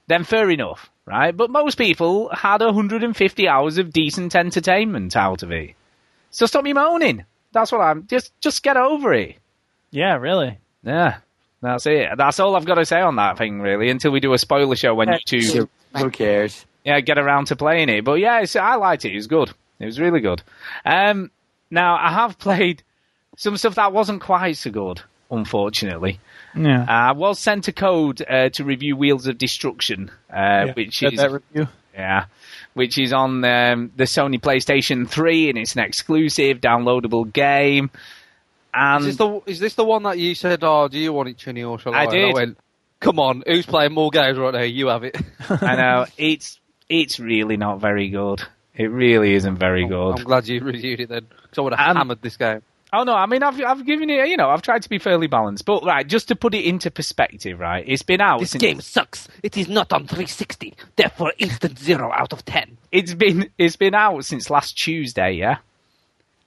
then 0.06 0.22
fair 0.22 0.48
enough, 0.48 0.90
right? 1.06 1.36
But 1.36 1.50
most 1.50 1.76
people 1.76 2.28
had 2.32 2.60
150 2.60 3.48
hours 3.48 3.78
of 3.78 3.92
decent 3.92 4.36
entertainment 4.36 5.16
out 5.16 5.42
of 5.42 5.50
it. 5.50 5.74
So 6.30 6.46
stop 6.46 6.62
me 6.64 6.72
moaning. 6.72 7.24
That's 7.52 7.72
what 7.72 7.80
I'm. 7.80 8.06
Just, 8.06 8.32
just 8.40 8.62
get 8.62 8.76
over 8.76 9.12
it. 9.12 9.36
Yeah, 9.90 10.16
really. 10.16 10.58
Yeah, 10.82 11.18
that's 11.62 11.86
it. 11.86 12.08
That's 12.16 12.40
all 12.40 12.56
I've 12.56 12.64
got 12.66 12.74
to 12.74 12.84
say 12.84 13.00
on 13.00 13.16
that 13.16 13.38
thing, 13.38 13.60
really. 13.60 13.88
Until 13.88 14.10
we 14.10 14.20
do 14.20 14.32
a 14.34 14.38
spoiler 14.38 14.76
show 14.76 14.94
when 14.94 15.08
you 15.08 15.18
two, 15.24 15.68
Who 15.96 16.10
cares? 16.10 16.66
yeah, 16.84 17.00
get 17.00 17.18
around 17.18 17.46
to 17.46 17.56
playing 17.56 17.88
it. 17.88 18.04
But 18.04 18.14
yeah, 18.14 18.40
it's, 18.40 18.56
I 18.56 18.74
liked 18.74 19.04
it. 19.04 19.12
It 19.12 19.16
was 19.16 19.26
good. 19.28 19.50
It 19.78 19.86
was 19.86 19.98
really 20.00 20.20
good. 20.20 20.42
Um, 20.84 21.30
now 21.70 21.96
I 21.96 22.10
have 22.12 22.38
played 22.40 22.82
some 23.36 23.56
stuff 23.56 23.76
that 23.76 23.92
wasn't 23.92 24.20
quite 24.20 24.56
so 24.56 24.70
good, 24.70 25.00
unfortunately. 25.30 26.20
Yeah. 26.54 26.84
I 26.88 27.12
was 27.12 27.38
sent 27.38 27.68
a 27.68 27.72
code 27.72 28.22
uh, 28.28 28.50
to 28.50 28.64
review 28.64 28.96
Wheels 28.96 29.26
of 29.26 29.38
Destruction, 29.38 30.10
uh, 30.30 30.36
Yeah, 30.66 30.72
which 30.74 31.02
is 31.02 31.16
that 31.18 31.32
review. 31.32 31.68
yeah, 31.94 32.26
which 32.74 32.98
is 32.98 33.12
on 33.12 33.42
um, 33.44 33.90
the 33.96 34.04
Sony 34.04 34.38
PlayStation 34.40 35.08
3, 35.08 35.48
and 35.48 35.58
it's 35.58 35.74
an 35.76 35.82
exclusive 35.82 36.60
downloadable 36.60 37.32
game. 37.32 37.90
And 38.74 39.02
Is 39.04 39.16
this, 39.16 39.16
the, 39.16 39.40
is 39.46 39.58
this 39.60 39.74
the 39.74 39.84
one 39.84 40.04
that 40.04 40.18
you 40.18 40.34
said, 40.34 40.60
oh, 40.62 40.88
do 40.88 40.98
you 40.98 41.12
want 41.12 41.28
it, 41.28 41.36
Chinny, 41.36 41.62
or 41.62 41.78
shall 41.78 41.94
I? 41.94 41.98
I 41.98 42.02
And 42.04 42.10
did. 42.12 42.34
went, 42.34 42.58
come 43.00 43.18
on, 43.18 43.42
who's 43.46 43.66
playing 43.66 43.92
more 43.92 44.10
games 44.10 44.38
right 44.38 44.54
now? 44.54 44.62
You 44.62 44.86
have 44.88 45.04
it. 45.04 45.16
I 45.50 45.76
know 45.76 46.06
it's 46.16 46.58
it's 46.88 47.20
really 47.20 47.56
not 47.56 47.80
very 47.80 48.08
good. 48.08 48.42
It 48.74 48.90
really 48.90 49.34
isn't 49.34 49.56
very 49.56 49.86
good. 49.86 50.18
I'm 50.18 50.24
glad 50.24 50.48
you 50.48 50.60
reviewed 50.60 51.00
it 51.00 51.10
then, 51.10 51.26
because 51.42 51.58
I 51.58 51.60
would 51.60 51.74
have 51.74 51.90
Um, 51.90 51.96
hammered 51.96 52.22
this 52.22 52.36
game. 52.38 52.62
Oh 52.94 53.04
no, 53.04 53.14
I 53.14 53.24
mean 53.26 53.42
I've 53.42 53.58
I've 53.62 53.84
given 53.86 54.08
it, 54.10 54.28
you 54.28 54.36
know, 54.36 54.48
I've 54.50 54.60
tried 54.62 54.82
to 54.82 54.88
be 54.88 54.98
fairly 54.98 55.26
balanced, 55.26 55.64
but 55.64 55.82
right, 55.84 56.06
just 56.06 56.28
to 56.28 56.36
put 56.36 56.54
it 56.54 56.64
into 56.66 56.90
perspective, 56.90 57.58
right, 57.58 57.84
it's 57.86 58.02
been 58.02 58.20
out. 58.20 58.40
This 58.40 58.50
since, 58.50 58.60
game 58.62 58.80
sucks. 58.82 59.28
It 59.42 59.56
is 59.56 59.66
not 59.68 59.92
on 59.94 60.00
360. 60.06 60.74
Therefore, 60.96 61.32
instant 61.38 61.78
zero 61.78 62.10
out 62.12 62.32
of 62.34 62.44
10. 62.44 62.76
It's 62.90 63.14
been 63.14 63.50
it's 63.58 63.76
been 63.76 63.94
out 63.94 64.24
since 64.26 64.48
last 64.50 64.76
Tuesday, 64.76 65.32
yeah. 65.32 65.58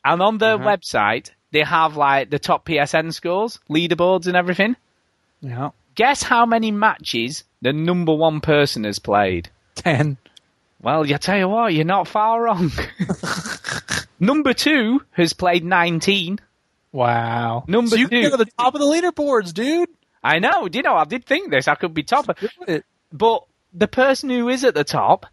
And 0.04 0.22
on 0.22 0.38
their 0.38 0.58
website, 0.60 1.32
they 1.52 1.62
have 1.62 1.96
like 1.98 2.30
the 2.30 2.40
top 2.40 2.66
PSN 2.66 3.14
scores, 3.14 3.60
leaderboards, 3.70 4.28
and 4.28 4.36
everything. 4.36 4.76
Yeah. 5.42 5.70
Guess 5.96 6.24
how 6.24 6.46
many 6.46 6.72
matches 6.72 7.44
the 7.62 7.74
number 7.74 8.14
one 8.14 8.42
person 8.42 8.84
has 8.84 9.00
played? 9.00 9.50
Ten. 9.76 10.18
Well, 10.82 11.06
you 11.06 11.18
tell 11.18 11.38
you 11.38 11.48
what, 11.48 11.74
you're 11.74 11.86
not 11.86 12.08
far 12.08 12.44
wrong. 12.44 12.72
number 14.20 14.54
two 14.54 15.02
has 15.12 15.34
played 15.34 15.64
19. 15.64 16.40
Wow. 16.92 17.64
Number 17.68 17.90
so 17.92 17.96
you 17.96 18.06
two. 18.06 18.10
can 18.10 18.22
get 18.22 18.32
to 18.32 18.38
the 18.38 18.52
top 18.58 18.76
of 18.76 18.82
the 18.82 18.86
leaderboards, 18.86 19.54
dude. 19.54 19.90
I 20.24 20.40
know. 20.40 20.68
Do 20.68 20.78
you 20.78 20.84
know? 20.84 20.96
I 20.96 21.06
did 21.06 21.26
think 21.26 21.52
this. 21.52 21.68
I 21.68 21.76
could 21.76 21.94
be 21.94 22.04
top, 22.04 22.26
but 23.12 23.44
the 23.74 23.88
person 23.88 24.30
who 24.30 24.50
is 24.50 24.64
at 24.64 24.74
the 24.74 24.84
top 24.84 25.26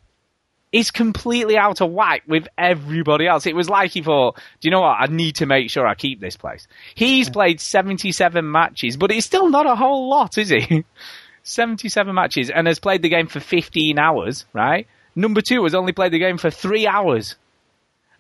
is 0.73 0.91
completely 0.91 1.59
out 1.59 1.83
of 1.83 1.91
whack 1.91 2.23
with 2.27 2.49
everybody 2.57 3.27
else. 3.27 3.47
It 3.47 3.55
was 3.55 3.69
like 3.69 3.93
he 3.93 4.03
thought, 4.03 4.37
"Do 4.61 4.69
you 4.69 4.71
know 4.71 4.81
what? 4.81 4.97
I 4.99 5.07
need 5.07 5.37
to 5.37 5.47
make 5.47 5.71
sure 5.71 5.87
I 5.87 5.95
keep 5.95 6.19
this 6.21 6.37
place." 6.37 6.67
He's 6.95 7.29
played 7.29 7.61
seventy-seven 7.61 8.51
matches, 8.51 8.97
but 8.97 9.13
it's 9.13 9.27
still 9.27 9.51
not 9.51 9.67
a 9.67 9.77
whole 9.77 10.09
lot, 10.09 10.39
is 10.39 10.49
he? 10.49 10.85
seventy-seven 11.43 12.15
matches, 12.15 12.51
and 12.51 12.67
has 12.67 12.79
played 12.79 13.03
the 13.03 13.11
game 13.11 13.27
for 13.27 13.41
fifteen 13.41 13.99
hours. 13.99 14.47
Right? 14.53 14.87
Number 15.15 15.43
two 15.43 15.63
has 15.65 15.75
only 15.75 15.93
played 15.93 16.13
the 16.13 16.19
game 16.19 16.39
for 16.39 16.51
three 16.51 16.87
hours, 16.87 17.37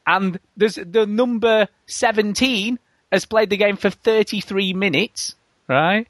and 0.06 0.38
there's 0.56 0.74
the 0.74 1.06
number 1.06 1.68
seventeen 1.86 2.78
has 3.10 3.24
played 3.24 3.48
the 3.48 3.56
game 3.56 3.76
for 3.76 3.88
thirty-three 3.88 4.74
minutes. 4.74 5.34
Right? 5.68 6.06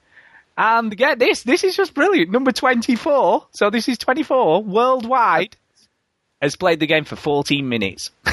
And 0.57 0.95
get 0.95 1.19
this, 1.19 1.45
this 1.45 1.65
is 1.65 1.77
just 1.77 1.95
brilliant. 1.95 2.31
Number 2.31 2.53
24, 2.53 3.47
so 3.53 3.71
this 3.71 3.89
is 3.89 3.97
24 3.97 4.63
worldwide, 4.63 5.57
has 6.43 6.57
played 6.57 6.81
the 6.81 6.87
game 6.87 7.05
for 7.05 7.17
14 7.17 7.67
minutes. 7.69 8.11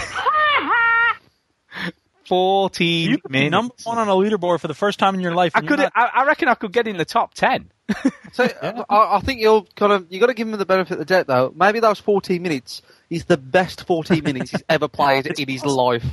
14 2.28 3.10
You 3.10 3.18
could 3.20 3.32
be 3.32 3.40
minutes. 3.40 3.52
number 3.52 3.74
one 3.86 3.98
on 3.98 4.08
a 4.08 4.12
leaderboard 4.14 4.60
for 4.60 4.68
the 4.68 4.74
first 4.76 5.00
time 5.00 5.16
in 5.16 5.22
your 5.22 5.34
life. 5.34 5.52
I 5.56 5.62
could. 5.62 5.80
not- 5.80 5.92
I, 5.96 6.10
I 6.14 6.26
reckon 6.26 6.48
I 6.48 6.54
could 6.56 6.72
get 6.72 6.88
in 6.88 6.98
the 6.98 7.06
top 7.06 7.34
ten. 7.34 7.72
So 8.32 8.44
I, 8.62 8.84
I 9.18 9.20
think 9.22 9.42
you're 9.42 9.64
kind 9.76 9.92
of 9.92 10.06
you 10.12 10.20
got 10.20 10.28
to 10.28 10.36
give 10.36 10.48
him 10.48 10.56
the 10.56 10.64
benefit 10.66 10.94
of 10.94 11.00
the 11.00 11.06
doubt 11.06 11.26
though. 11.26 11.52
Maybe 11.56 11.80
those 11.80 12.00
14 12.00 12.40
minutes 12.40 12.84
is 13.10 13.26
the 13.26 13.38
best 13.38 13.88
14 13.88 14.24
minutes 14.24 14.52
he's 14.52 14.62
ever 14.70 14.88
played 14.88 15.26
in 15.40 15.50
his 15.50 15.66
life. 15.66 16.06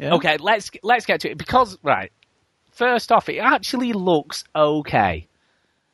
Yeah. 0.00 0.14
Okay, 0.14 0.38
let's 0.38 0.72
let's 0.82 1.06
get 1.06 1.20
to 1.20 1.30
it 1.30 1.38
because 1.38 1.78
right. 1.84 2.10
First 2.72 3.12
off, 3.12 3.28
it 3.28 3.38
actually 3.38 3.92
looks 3.92 4.42
okay. 4.56 5.28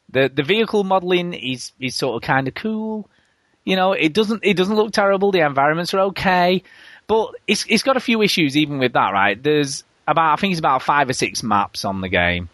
the 0.08 0.30
The 0.34 0.42
vehicle 0.42 0.84
modelling 0.84 1.34
is 1.34 1.72
is 1.78 1.94
sort 1.94 2.16
of 2.16 2.26
kind 2.26 2.48
of 2.48 2.54
cool. 2.54 3.10
You 3.68 3.76
know, 3.76 3.92
it 3.92 4.14
doesn't 4.14 4.40
it 4.44 4.56
doesn't 4.56 4.76
look 4.76 4.92
terrible. 4.92 5.30
The 5.30 5.44
environments 5.44 5.92
are 5.92 6.00
okay, 6.06 6.62
but 7.06 7.34
it's 7.46 7.66
it's 7.68 7.82
got 7.82 7.98
a 7.98 8.00
few 8.00 8.22
issues 8.22 8.56
even 8.56 8.78
with 8.78 8.94
that. 8.94 9.10
Right? 9.12 9.40
There's 9.40 9.84
about 10.06 10.32
I 10.32 10.36
think 10.40 10.52
it's 10.52 10.58
about 10.58 10.82
five 10.82 11.10
or 11.10 11.12
six 11.12 11.42
maps 11.42 11.84
on 11.84 12.00
the 12.00 12.08
game, 12.08 12.48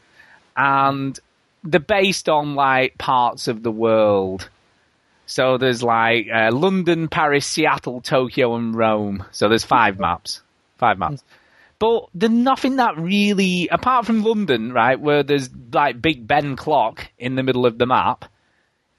and 0.57 1.17
they're 1.63 1.79
based 1.79 2.29
on 2.29 2.57
like 2.57 2.99
parts 2.99 3.47
of 3.47 3.63
the 3.63 3.71
world. 3.71 4.49
So 5.27 5.57
there's 5.57 5.85
like 5.85 6.27
uh, 6.35 6.51
London, 6.51 7.07
Paris, 7.07 7.47
Seattle, 7.47 8.01
Tokyo, 8.01 8.57
and 8.57 8.75
Rome. 8.75 9.25
So 9.31 9.49
there's 9.49 9.65
five 9.65 10.01
maps, 10.01 10.43
five 10.79 10.99
maps. 10.99 11.23
But 11.79 12.09
there's 12.13 12.33
nothing 12.33 12.77
that 12.77 12.99
really, 12.99 13.69
apart 13.69 14.05
from 14.05 14.25
London, 14.25 14.73
right, 14.73 14.99
where 14.99 15.23
there's 15.23 15.49
like 15.73 16.03
Big 16.03 16.27
Ben 16.27 16.57
clock 16.57 17.07
in 17.21 17.37
the 17.37 17.45
middle 17.45 17.67
of 17.67 17.79
the 17.79 17.87
map. 17.87 18.25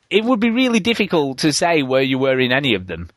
It 0.10 0.24
would 0.24 0.39
be 0.39 0.51
really 0.51 0.80
difficult 0.80 1.39
to 1.39 1.51
say 1.51 1.84
where 1.84 2.01
you 2.01 2.18
were 2.18 2.39
in 2.39 2.51
any 2.51 2.76
of 2.76 2.88
them. 2.88 3.10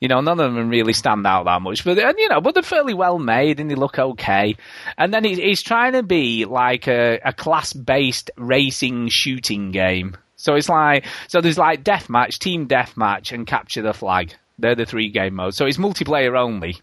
You 0.00 0.08
know, 0.08 0.20
none 0.20 0.40
of 0.40 0.52
them 0.52 0.68
really 0.68 0.94
stand 0.94 1.26
out 1.28 1.44
that 1.44 1.62
much, 1.62 1.84
but 1.84 1.96
and, 1.96 2.18
you 2.18 2.28
know, 2.28 2.40
but 2.40 2.54
they're 2.54 2.62
fairly 2.64 2.92
well 2.92 3.20
made 3.20 3.60
and 3.60 3.70
they 3.70 3.76
look 3.76 4.00
okay. 4.00 4.56
And 4.98 5.14
then 5.14 5.22
he's, 5.22 5.38
it's 5.38 5.62
trying 5.62 5.92
to 5.92 6.02
be 6.02 6.44
like 6.44 6.88
a, 6.88 7.20
a 7.24 7.32
class-based 7.32 8.32
racing 8.36 9.10
shooting 9.10 9.70
game. 9.70 10.16
So 10.34 10.56
it's 10.56 10.68
like, 10.68 11.04
so 11.28 11.40
there's 11.40 11.56
like 11.56 11.84
deathmatch, 11.84 12.40
team 12.40 12.66
deathmatch, 12.66 13.30
and 13.30 13.46
capture 13.46 13.82
the 13.82 13.94
flag. 13.94 14.34
They're 14.58 14.74
the 14.74 14.86
three 14.86 15.08
game 15.08 15.34
modes. 15.34 15.56
So 15.56 15.66
it's 15.66 15.76
multiplayer 15.78 16.36
only, 16.36 16.78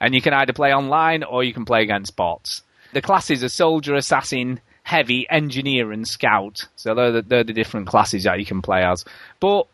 and 0.00 0.14
you 0.14 0.22
can 0.22 0.32
either 0.32 0.54
play 0.54 0.72
online 0.72 1.22
or 1.22 1.44
you 1.44 1.52
can 1.52 1.66
play 1.66 1.82
against 1.82 2.16
bots. 2.16 2.62
The 2.94 3.02
classes 3.02 3.44
are 3.44 3.50
soldier, 3.50 3.94
assassin, 3.94 4.60
heavy, 4.84 5.26
engineer, 5.28 5.90
and 5.90 6.06
scout. 6.06 6.68
So 6.76 6.94
they're 6.94 7.10
the, 7.10 7.22
they're 7.22 7.44
the 7.44 7.52
different 7.52 7.88
classes 7.88 8.22
that 8.24 8.38
you 8.38 8.46
can 8.46 8.62
play 8.62 8.84
as. 8.84 9.04
But 9.40 9.66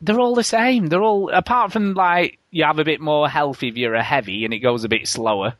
they're 0.00 0.20
all 0.20 0.34
the 0.34 0.44
same. 0.44 0.86
They're 0.86 1.02
all 1.02 1.30
apart 1.30 1.72
from 1.72 1.92
like 1.94 2.38
you 2.50 2.64
have 2.64 2.78
a 2.78 2.84
bit 2.84 3.00
more 3.00 3.28
health 3.28 3.62
if 3.62 3.76
you're 3.76 3.94
a 3.94 4.02
heavy 4.02 4.44
and 4.44 4.54
it 4.54 4.60
goes 4.60 4.84
a 4.84 4.88
bit 4.88 5.06
slower. 5.06 5.54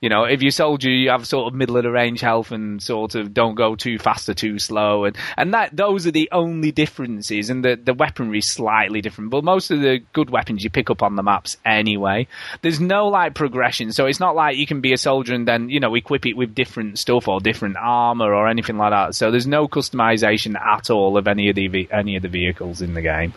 You 0.00 0.08
know, 0.08 0.24
if 0.24 0.40
you're 0.40 0.50
soldier, 0.50 0.88
you 0.88 1.10
have 1.10 1.26
sort 1.26 1.48
of 1.48 1.54
middle 1.54 1.76
of 1.76 1.82
the 1.82 1.90
range 1.90 2.22
health 2.22 2.52
and 2.52 2.82
sort 2.82 3.14
of 3.14 3.34
don't 3.34 3.54
go 3.54 3.76
too 3.76 3.98
fast 3.98 4.30
or 4.30 4.34
too 4.34 4.58
slow, 4.58 5.04
and 5.04 5.14
and 5.36 5.52
that 5.52 5.76
those 5.76 6.06
are 6.06 6.10
the 6.10 6.30
only 6.32 6.72
differences. 6.72 7.50
And 7.50 7.62
the 7.62 7.76
the 7.76 7.92
weaponry 7.92 8.38
is 8.38 8.50
slightly 8.50 9.02
different, 9.02 9.28
but 9.28 9.44
most 9.44 9.70
of 9.70 9.82
the 9.82 9.98
good 10.14 10.30
weapons 10.30 10.64
you 10.64 10.70
pick 10.70 10.88
up 10.88 11.02
on 11.02 11.16
the 11.16 11.22
maps 11.22 11.58
anyway. 11.66 12.28
There's 12.62 12.80
no 12.80 13.08
like 13.08 13.34
progression, 13.34 13.92
so 13.92 14.06
it's 14.06 14.20
not 14.20 14.34
like 14.34 14.56
you 14.56 14.66
can 14.66 14.80
be 14.80 14.94
a 14.94 14.96
soldier 14.96 15.34
and 15.34 15.46
then 15.46 15.68
you 15.68 15.80
know 15.80 15.94
equip 15.94 16.24
it 16.24 16.34
with 16.34 16.54
different 16.54 16.98
stuff 16.98 17.28
or 17.28 17.38
different 17.38 17.76
armor 17.76 18.32
or 18.32 18.48
anything 18.48 18.78
like 18.78 18.92
that. 18.92 19.14
So 19.14 19.30
there's 19.30 19.46
no 19.46 19.68
customization 19.68 20.58
at 20.58 20.88
all 20.88 21.18
of 21.18 21.28
any 21.28 21.50
of 21.50 21.56
the 21.56 21.88
any 21.92 22.16
of 22.16 22.22
the 22.22 22.28
vehicles 22.28 22.80
in 22.80 22.94
the 22.94 23.02
game. 23.02 23.34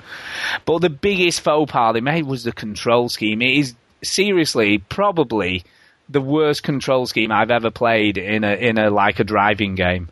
But 0.63 0.79
the 0.79 0.89
biggest 0.89 1.41
faux 1.41 1.69
pas 1.69 1.93
they 1.93 1.99
made 1.99 2.25
was 2.25 2.45
the 2.45 2.53
control 2.53 3.09
scheme. 3.09 3.41
It 3.41 3.57
is 3.57 3.75
seriously 4.01 4.77
probably 4.77 5.65
the 6.09 6.21
worst 6.21 6.63
control 6.63 7.05
scheme 7.05 7.31
I've 7.31 7.51
ever 7.51 7.71
played 7.71 8.17
in 8.17 8.43
a 8.43 8.53
in 8.53 8.77
a 8.77 8.89
like 8.89 9.19
a 9.19 9.23
driving 9.23 9.75
game. 9.75 10.09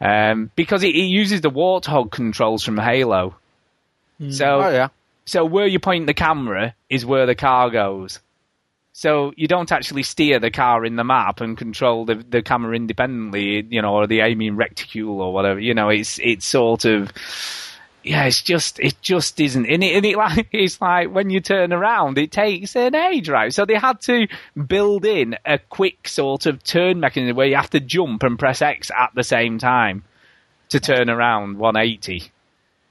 Um, 0.00 0.50
because 0.56 0.82
it, 0.82 0.94
it 0.94 1.06
uses 1.06 1.40
the 1.40 1.50
warthog 1.50 2.10
controls 2.10 2.62
from 2.62 2.76
Halo. 2.76 3.34
So 4.30 4.62
Oh 4.62 4.70
yeah. 4.70 4.88
so 5.24 5.44
where 5.44 5.66
you 5.66 5.78
point 5.78 6.06
the 6.06 6.14
camera 6.14 6.74
is 6.88 7.04
where 7.04 7.26
the 7.26 7.34
car 7.34 7.70
goes. 7.70 8.20
So 8.92 9.34
you 9.36 9.46
don't 9.46 9.72
actually 9.72 10.04
steer 10.04 10.38
the 10.38 10.50
car 10.50 10.84
in 10.86 10.96
the 10.96 11.04
map 11.04 11.42
and 11.42 11.56
control 11.56 12.06
the 12.06 12.14
the 12.14 12.42
camera 12.42 12.74
independently, 12.74 13.66
you 13.68 13.82
know, 13.82 13.92
or 13.94 14.06
the 14.06 14.20
aiming 14.20 14.56
reticule 14.56 15.20
or 15.20 15.32
whatever. 15.34 15.60
You 15.60 15.74
know, 15.74 15.90
it's 15.90 16.18
it's 16.22 16.46
sort 16.46 16.86
of 16.86 17.12
yeah, 18.06 18.24
it's 18.24 18.40
just 18.40 18.78
it 18.78 18.94
just 19.02 19.40
isn't. 19.40 19.66
And 19.66 19.82
it, 19.82 19.96
and 19.96 20.06
it 20.06 20.16
like 20.16 20.48
it's 20.52 20.80
like 20.80 21.12
when 21.12 21.28
you 21.28 21.40
turn 21.40 21.72
around, 21.72 22.18
it 22.18 22.30
takes 22.30 22.76
an 22.76 22.94
age, 22.94 23.28
right? 23.28 23.52
So 23.52 23.64
they 23.64 23.74
had 23.74 24.00
to 24.02 24.28
build 24.66 25.04
in 25.04 25.36
a 25.44 25.58
quick 25.58 26.06
sort 26.06 26.46
of 26.46 26.62
turn 26.62 27.00
mechanism 27.00 27.36
where 27.36 27.48
you 27.48 27.56
have 27.56 27.70
to 27.70 27.80
jump 27.80 28.22
and 28.22 28.38
press 28.38 28.62
X 28.62 28.90
at 28.96 29.10
the 29.14 29.24
same 29.24 29.58
time 29.58 30.04
to 30.68 30.80
turn 30.80 31.08
around 31.08 31.58
180 31.58 32.30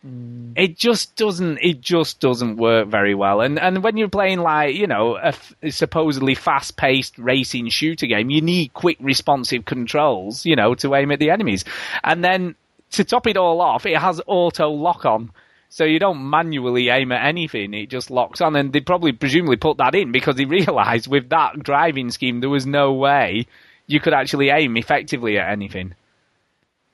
mm. 0.05 0.53
it 0.55 0.77
just 0.77 1.13
doesn't 1.17 1.57
it 1.61 1.81
just 1.81 2.21
doesn't 2.21 2.55
work 2.55 2.87
very 2.87 3.13
well 3.13 3.41
and 3.41 3.59
and 3.59 3.83
when 3.83 3.97
you're 3.97 4.07
playing 4.07 4.39
like 4.39 4.75
you 4.75 4.87
know 4.87 5.17
a, 5.17 5.27
f- 5.27 5.53
supposedly 5.69 6.35
fast 6.35 6.77
paced 6.77 7.17
racing 7.17 7.67
shooter 7.67 8.05
game 8.05 8.29
you 8.29 8.39
need 8.39 8.73
quick 8.73 8.95
responsive 9.01 9.65
controls 9.65 10.45
you 10.45 10.55
know 10.55 10.73
to 10.73 10.95
aim 10.95 11.11
at 11.11 11.19
the 11.19 11.29
enemies 11.29 11.65
and 12.01 12.23
then 12.23 12.55
to 12.95 13.03
top 13.03 13.27
it 13.27 13.37
all 13.37 13.61
off 13.61 13.85
it 13.85 13.97
has 13.97 14.21
auto 14.27 14.69
lock 14.69 15.05
on 15.05 15.31
so 15.69 15.83
you 15.83 15.99
don't 15.99 16.29
manually 16.29 16.89
aim 16.89 17.11
at 17.11 17.25
anything 17.25 17.73
it 17.73 17.89
just 17.89 18.09
locks 18.09 18.41
on 18.41 18.55
and 18.55 18.73
they 18.73 18.79
probably 18.79 19.11
presumably 19.11 19.57
put 19.57 19.77
that 19.77 19.95
in 19.95 20.11
because 20.11 20.35
they 20.35 20.45
realized 20.59 21.07
with 21.07 21.29
that 21.29 21.57
driving 21.61 22.09
scheme 22.11 22.39
there 22.39 22.49
was 22.49 22.65
no 22.65 22.93
way 22.93 23.45
you 23.87 23.99
could 23.99 24.13
actually 24.13 24.49
aim 24.49 24.77
effectively 24.77 25.37
at 25.37 25.49
anything 25.49 25.93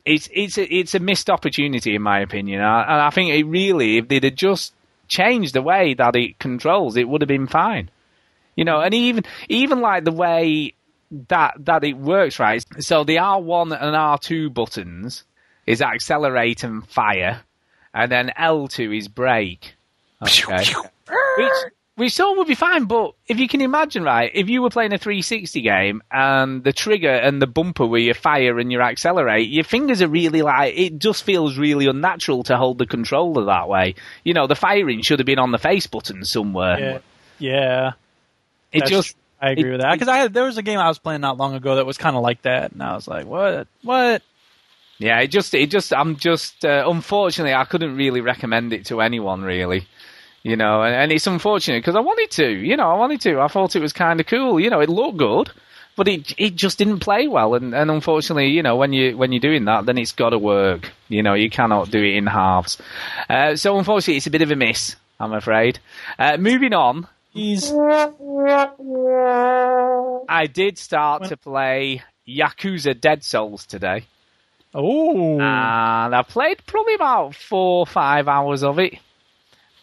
it's 0.06 0.30
it's 0.32 0.58
a, 0.58 0.74
it's 0.74 0.96
a 0.96 1.00
missed 1.00 1.30
opportunity 1.30 1.96
in 1.96 2.02
my 2.02 2.20
opinion, 2.20 2.62
and 2.62 2.68
I, 2.68 3.10
think 3.12 3.32
it 3.32 3.44
really, 3.44 3.98
if 3.98 4.08
they'd 4.08 4.24
have 4.24 4.36
just 4.36 4.74
changed 5.08 5.54
the 5.54 5.62
way 5.62 5.94
that 5.94 6.16
it 6.16 6.40
controls, 6.40 6.96
it 6.96 7.08
would 7.08 7.22
have 7.22 7.28
been 7.28 7.48
fine. 7.48 7.90
You 8.56 8.66
know, 8.66 8.82
and 8.82 8.94
even 8.94 9.24
even 9.50 9.82
like 9.82 10.04
the 10.04 10.12
way 10.12 10.74
that 11.30 11.54
that 11.60 11.84
it 11.84 11.98
works, 11.98 12.40
right? 12.40 12.64
So 12.80 13.04
the 13.04 13.20
R 13.20 13.42
one 13.42 13.72
and 13.72 13.96
R 13.96 14.18
two 14.18 14.50
buttons 14.50 15.24
is 15.72 15.82
accelerate 15.82 16.64
and 16.64 16.86
fire, 16.88 17.42
and 17.94 18.12
then 18.12 18.32
L 18.38 18.68
two 18.68 18.92
is 18.92 19.08
brake. 19.08 19.74
Okay, 20.22 20.64
which 21.38 21.52
which 21.96 22.14
sort 22.14 22.32
of 22.32 22.38
would 22.38 22.48
be 22.48 22.56
fine, 22.56 22.86
but 22.86 23.14
if 23.28 23.38
you 23.40 23.48
can 23.48 23.62
imagine, 23.62 24.04
right, 24.04 24.32
if 24.34 24.50
you 24.50 24.62
were 24.62 24.70
playing 24.70 24.94
a 24.94 24.98
360 24.98 25.62
game 25.62 26.02
and 26.12 26.64
the 26.64 26.72
trigger 26.74 27.10
and 27.12 27.42
the 27.42 27.48
bumper 27.48 27.86
where 27.86 28.00
you 28.00 28.14
fire 28.14 28.58
and 28.60 28.72
you 28.72 28.80
accelerate, 28.82 29.50
your 29.50 29.64
fingers 29.64 30.02
are 30.02 30.08
really 30.08 30.42
like, 30.42 30.74
it 30.76 30.98
just 31.00 31.24
feels 31.24 31.58
really 31.58 31.88
unnatural 31.88 32.44
to 32.44 32.58
hold 32.58 32.78
the 32.78 32.86
controller 32.88 33.46
that 33.46 33.68
way. 33.68 33.96
You 34.24 34.34
know, 34.34 34.48
the 34.48 34.56
firing 34.56 35.02
should 35.02 35.20
have 35.20 35.26
been 35.26 35.38
on 35.38 35.52
the 35.52 35.60
face 35.60 35.86
button 35.86 36.24
somewhere. 36.24 36.80
Yeah, 36.80 37.00
yeah. 37.40 37.92
It 38.72 38.80
That's 38.80 38.90
just, 38.92 39.12
true. 39.12 39.18
I 39.42 39.52
agree 39.52 39.70
it- 39.70 39.72
with 39.74 39.82
that 39.82 39.94
because 39.94 40.08
I 40.08 40.18
had, 40.18 40.34
there 40.34 40.46
was 40.46 40.58
a 40.58 40.64
game 40.64 40.80
I 40.80 40.88
was 40.88 40.98
playing 40.98 41.22
not 41.22 41.38
long 41.38 41.56
ago 41.56 41.76
that 41.76 41.86
was 41.86 41.98
kind 41.98 42.16
of 42.16 42.24
like 42.24 42.42
that, 42.44 42.72
and 42.72 42.82
I 42.82 42.96
was 42.96 43.08
like, 43.08 43.26
what, 43.26 43.68
what? 43.84 44.22
Yeah, 45.02 45.20
it 45.20 45.28
just, 45.28 45.54
it 45.54 45.70
just, 45.70 45.94
I'm 45.94 46.16
just, 46.16 46.64
uh, 46.64 46.86
unfortunately, 46.88 47.54
I 47.54 47.66
couldn't 47.66 47.96
really 47.96 48.22
recommend 48.22 48.74
it 48.74 48.86
to 48.88 49.02
anyone, 49.02 49.42
really. 49.42 49.88
You 50.44 50.56
know, 50.56 50.82
and, 50.82 50.96
and 50.96 51.12
it's 51.12 51.28
unfortunate 51.28 51.80
because 51.80 51.96
I 51.96 52.00
wanted 52.00 52.32
to, 52.32 52.50
you 52.50 52.76
know, 52.76 52.90
I 52.90 52.98
wanted 52.98 53.22
to. 53.22 53.40
I 53.40 53.48
thought 53.48 53.76
it 53.76 53.82
was 53.82 53.94
kind 53.94 54.20
of 54.20 54.26
cool. 54.26 54.60
You 54.60 54.72
know, 54.72 54.80
it 54.80 54.90
looked 54.90 55.18
good, 55.18 55.52
but 55.96 56.08
it 56.08 56.34
it 56.36 56.56
just 56.56 56.80
didn't 56.80 57.00
play 57.00 57.28
well. 57.28 57.54
And, 57.54 57.76
and 57.76 57.92
unfortunately, 57.92 58.48
you 58.48 58.64
know, 58.64 58.76
when 58.76 58.92
you 58.92 59.16
when 59.16 59.32
you're 59.32 59.40
doing 59.40 59.66
that, 59.66 59.86
then 59.86 60.00
it's 60.00 60.14
got 60.14 60.32
to 60.32 60.40
work. 60.40 60.92
You 61.10 61.22
know, 61.22 61.36
you 61.36 61.52
cannot 61.52 61.92
do 61.92 62.00
it 62.00 62.16
in 62.16 62.26
halves. 62.26 62.80
Uh, 63.30 63.56
so 63.56 63.78
unfortunately, 63.78 64.18
it's 64.18 64.26
a 64.26 64.32
bit 64.32 64.42
of 64.42 64.50
a 64.50 64.56
miss. 64.56 64.96
I'm 65.20 65.34
afraid. 65.34 65.78
Uh, 66.18 66.38
moving 66.38 66.74
on, 66.74 67.08
He's 67.34 67.72
I 70.28 70.48
did 70.52 70.78
start 70.78 71.26
to 71.26 71.38
play 71.38 72.04
Yakuza 72.28 73.00
Dead 73.00 73.24
Souls 73.24 73.66
today, 73.66 74.06
oh, 74.74 75.34
and 75.40 76.16
I 76.16 76.24
played 76.28 76.66
probably 76.66 76.94
about 76.96 77.36
four 77.36 77.80
or 77.80 77.86
five 77.86 78.28
hours 78.28 78.64
of 78.64 78.80
it, 78.80 78.96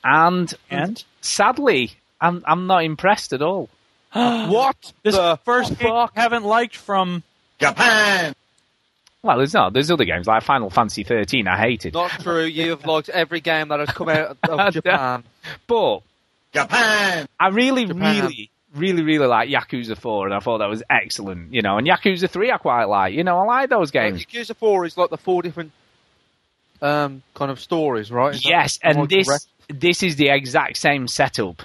and 0.04 0.52
and 0.70 1.02
sadly, 1.20 1.92
I'm 2.20 2.42
I'm 2.46 2.66
not 2.66 2.84
impressed 2.84 3.32
at 3.32 3.42
all. 3.42 3.68
What 4.14 4.92
this 5.02 5.14
the 5.14 5.38
first 5.44 5.78
game 5.78 5.92
I 5.92 6.08
haven't 6.14 6.44
liked 6.44 6.76
from 6.76 7.22
Japan! 7.58 8.34
Well, 9.22 9.36
there's 9.38 9.52
not. 9.52 9.72
There's 9.72 9.90
other 9.90 10.04
games 10.04 10.26
like 10.28 10.42
Final 10.44 10.70
Fantasy 10.70 11.02
13. 11.02 11.48
I 11.48 11.58
hated, 11.58 11.92
Not 11.92 12.10
true. 12.10 12.44
You've 12.44 12.86
liked 12.92 13.08
every 13.08 13.40
game 13.40 13.68
that 13.68 13.80
has 13.80 13.90
come 13.90 14.08
out 14.08 14.36
of 14.48 14.72
Japan. 14.72 15.24
but 15.66 16.00
Japan! 16.54 17.26
I 17.38 17.48
really, 17.48 17.84
Japan. 17.86 18.22
really, 18.22 18.50
really, 18.74 19.02
really 19.02 19.26
like 19.26 19.48
Yakuza 19.48 19.96
4, 19.96 20.26
and 20.26 20.34
I 20.34 20.40
thought 20.40 20.58
that 20.58 20.68
was 20.68 20.82
excellent. 20.90 21.52
You 21.52 21.62
know, 21.62 21.78
and 21.78 21.86
Yakuza 21.86 22.28
3 22.28 22.52
I 22.52 22.58
quite 22.58 22.84
like. 22.84 23.14
You 23.14 23.24
know, 23.24 23.38
I 23.38 23.44
like 23.44 23.70
those 23.70 23.90
games. 23.90 24.24
Yakuza 24.24 24.56
Four 24.56 24.84
is 24.84 24.96
like 24.96 25.10
the 25.10 25.16
four 25.16 25.42
different 25.42 25.72
um 26.80 27.22
kind 27.34 27.50
of 27.50 27.60
stories, 27.60 28.10
right? 28.10 28.34
Is 28.34 28.44
Yes, 28.44 28.78
and 28.82 29.08
this 29.08 29.26
correct? 29.26 29.46
this 29.68 30.02
is 30.02 30.16
the 30.16 30.28
exact 30.28 30.76
same 30.76 31.08
setup. 31.08 31.62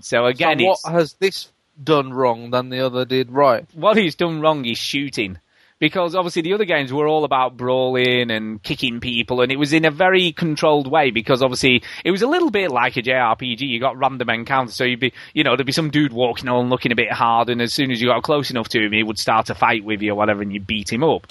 So 0.00 0.26
again, 0.26 0.58
so 0.58 0.64
what 0.64 0.78
has 0.92 1.14
this 1.14 1.50
done 1.82 2.12
wrong 2.12 2.50
than 2.50 2.70
the 2.70 2.80
other 2.80 3.04
did 3.04 3.30
right. 3.30 3.64
what 3.74 3.96
he's 3.96 4.14
done 4.14 4.40
wrong 4.40 4.64
is 4.64 4.78
shooting. 4.78 5.38
Because 5.80 6.14
obviously 6.14 6.42
the 6.42 6.54
other 6.54 6.64
games 6.64 6.92
were 6.92 7.06
all 7.06 7.24
about 7.24 7.56
brawling 7.56 8.30
and 8.30 8.62
kicking 8.62 9.00
people, 9.00 9.40
and 9.40 9.52
it 9.52 9.56
was 9.56 9.72
in 9.72 9.84
a 9.84 9.90
very 9.90 10.32
controlled 10.32 10.90
way. 10.90 11.10
Because 11.10 11.42
obviously 11.42 11.82
it 12.04 12.10
was 12.10 12.22
a 12.22 12.26
little 12.26 12.50
bit 12.50 12.70
like 12.70 12.96
a 12.96 13.02
JRPG. 13.02 13.60
You 13.60 13.78
got 13.78 13.96
random 13.96 14.28
encounters, 14.28 14.74
so 14.74 14.84
you'd 14.84 15.00
be, 15.00 15.12
you 15.34 15.44
know, 15.44 15.56
there'd 15.56 15.66
be 15.66 15.72
some 15.72 15.90
dude 15.90 16.12
walking 16.12 16.48
on, 16.48 16.68
looking 16.68 16.92
a 16.92 16.96
bit 16.96 17.12
hard, 17.12 17.48
and 17.48 17.62
as 17.62 17.72
soon 17.72 17.90
as 17.90 18.00
you 18.00 18.08
got 18.08 18.22
close 18.22 18.50
enough 18.50 18.68
to 18.70 18.84
him, 18.84 18.92
he 18.92 19.02
would 19.02 19.18
start 19.18 19.50
a 19.50 19.54
fight 19.54 19.84
with 19.84 20.02
you 20.02 20.12
or 20.12 20.14
whatever, 20.16 20.42
and 20.42 20.52
you 20.52 20.60
beat 20.60 20.92
him 20.92 21.04
up. 21.04 21.26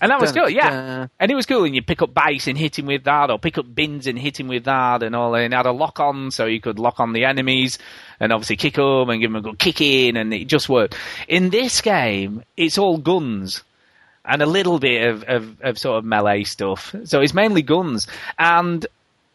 And 0.00 0.10
that 0.10 0.20
was 0.20 0.32
cool, 0.32 0.50
yeah. 0.50 1.06
And 1.20 1.30
it 1.30 1.34
was 1.34 1.46
cool, 1.46 1.64
and 1.64 1.74
you 1.74 1.82
pick 1.82 2.02
up 2.02 2.12
bikes 2.12 2.48
and 2.48 2.58
hit 2.58 2.78
him 2.78 2.86
with 2.86 3.04
that, 3.04 3.30
or 3.30 3.38
pick 3.38 3.58
up 3.58 3.72
bins 3.72 4.06
and 4.06 4.18
hit 4.18 4.40
him 4.40 4.48
with 4.48 4.64
that, 4.64 5.02
and 5.02 5.14
all. 5.14 5.34
And 5.34 5.54
had 5.54 5.66
a 5.66 5.72
lock 5.72 6.00
on, 6.00 6.30
so 6.30 6.46
you 6.46 6.60
could 6.60 6.78
lock 6.78 7.00
on 7.00 7.12
the 7.12 7.24
enemies, 7.24 7.78
and 8.20 8.32
obviously 8.32 8.56
kick 8.56 8.74
them 8.74 9.10
and 9.10 9.20
give 9.20 9.30
them 9.30 9.36
a 9.36 9.42
good 9.42 9.58
kick 9.58 9.80
in, 9.80 10.16
and 10.16 10.32
it 10.32 10.46
just 10.46 10.68
worked. 10.68 10.96
In 11.28 11.50
this 11.50 11.80
game, 11.80 12.42
it's 12.56 12.78
all 12.78 12.98
guns 12.98 13.62
and 14.24 14.42
a 14.42 14.46
little 14.46 14.78
bit 14.78 15.06
of, 15.06 15.22
of, 15.24 15.60
of 15.60 15.78
sort 15.78 15.98
of 15.98 16.04
melee 16.04 16.44
stuff. 16.44 16.94
So 17.04 17.20
it's 17.20 17.34
mainly 17.34 17.62
guns, 17.62 18.06
and 18.38 18.86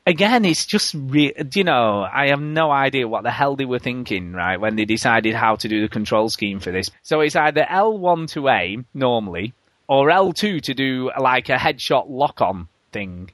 again, 0.06 0.46
it's 0.46 0.66
just 0.66 0.96
re- 0.98 1.34
you 1.54 1.64
know 1.64 2.02
I 2.12 2.30
have 2.30 2.42
no 2.42 2.72
idea 2.72 3.08
what 3.08 3.24
the 3.24 3.32
hell 3.32 3.56
they 3.56 3.66
were 3.66 3.80
thinking 3.80 4.34
right 4.34 4.60
when 4.60 4.76
they 4.76 4.86
decided 4.86 5.36
how 5.36 5.56
to 5.58 5.68
do 5.68 5.82
the 5.82 5.90
control 5.90 6.30
scheme 6.30 6.60
for 6.60 6.72
this. 6.72 6.90
So 7.04 7.22
it's 7.22 7.36
either 7.36 7.62
L1 7.62 8.32
to 8.32 8.50
aim 8.50 8.86
normally, 8.94 9.54
or 9.88 10.10
L2 10.10 10.62
to 10.64 10.74
do 10.74 11.12
like 11.20 11.50
a 11.50 11.56
headshot 11.56 12.06
lock 12.10 12.42
on 12.42 12.68
thing, 12.92 13.32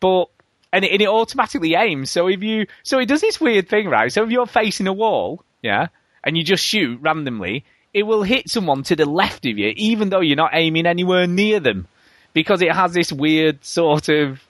but. 0.00 0.26
And 0.76 0.84
it, 0.84 0.92
and 0.92 1.00
it 1.00 1.08
automatically 1.08 1.74
aims. 1.74 2.10
So 2.10 2.28
if 2.28 2.42
you, 2.42 2.66
so 2.82 2.98
it 2.98 3.06
does 3.06 3.22
this 3.22 3.40
weird 3.40 3.66
thing, 3.66 3.88
right? 3.88 4.12
So 4.12 4.22
if 4.24 4.30
you're 4.30 4.44
facing 4.44 4.86
a 4.86 4.92
wall, 4.92 5.42
yeah, 5.62 5.86
and 6.22 6.36
you 6.36 6.44
just 6.44 6.62
shoot 6.62 7.00
randomly, 7.00 7.64
it 7.94 8.02
will 8.02 8.22
hit 8.22 8.50
someone 8.50 8.82
to 8.82 8.94
the 8.94 9.06
left 9.06 9.46
of 9.46 9.56
you, 9.56 9.72
even 9.74 10.10
though 10.10 10.20
you're 10.20 10.36
not 10.36 10.50
aiming 10.52 10.84
anywhere 10.84 11.26
near 11.26 11.60
them, 11.60 11.88
because 12.34 12.60
it 12.60 12.72
has 12.72 12.92
this 12.92 13.10
weird 13.10 13.64
sort 13.64 14.10
of 14.10 14.45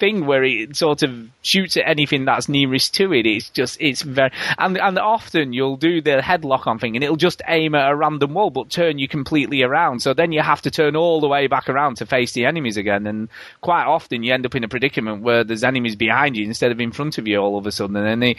thing 0.00 0.26
where 0.26 0.42
it 0.42 0.74
sort 0.74 1.02
of 1.02 1.28
shoots 1.42 1.76
at 1.76 1.86
anything 1.86 2.24
that's 2.24 2.48
nearest 2.48 2.94
to 2.94 3.12
it. 3.12 3.26
It's 3.26 3.50
just 3.50 3.80
it's 3.80 4.02
very 4.02 4.32
and 4.58 4.76
and 4.78 4.98
often 4.98 5.52
you'll 5.52 5.76
do 5.76 6.00
the 6.00 6.22
headlock 6.22 6.66
on 6.66 6.78
thing 6.78 6.96
and 6.96 7.04
it'll 7.04 7.16
just 7.16 7.42
aim 7.46 7.74
at 7.74 7.90
a 7.90 7.94
random 7.94 8.34
wall 8.34 8.50
but 8.50 8.70
turn 8.70 8.98
you 8.98 9.06
completely 9.06 9.62
around. 9.62 10.00
So 10.00 10.14
then 10.14 10.32
you 10.32 10.40
have 10.40 10.62
to 10.62 10.70
turn 10.70 10.96
all 10.96 11.20
the 11.20 11.28
way 11.28 11.46
back 11.46 11.68
around 11.68 11.98
to 11.98 12.06
face 12.06 12.32
the 12.32 12.46
enemies 12.46 12.76
again. 12.76 13.06
And 13.06 13.28
quite 13.60 13.84
often 13.84 14.22
you 14.22 14.32
end 14.32 14.46
up 14.46 14.54
in 14.54 14.64
a 14.64 14.68
predicament 14.68 15.22
where 15.22 15.44
there's 15.44 15.62
enemies 15.62 15.96
behind 15.96 16.36
you 16.36 16.44
instead 16.46 16.72
of 16.72 16.80
in 16.80 16.92
front 16.92 17.18
of 17.18 17.28
you 17.28 17.38
all 17.38 17.58
of 17.58 17.66
a 17.66 17.72
sudden. 17.72 17.96
And 17.96 18.22
they, 18.22 18.36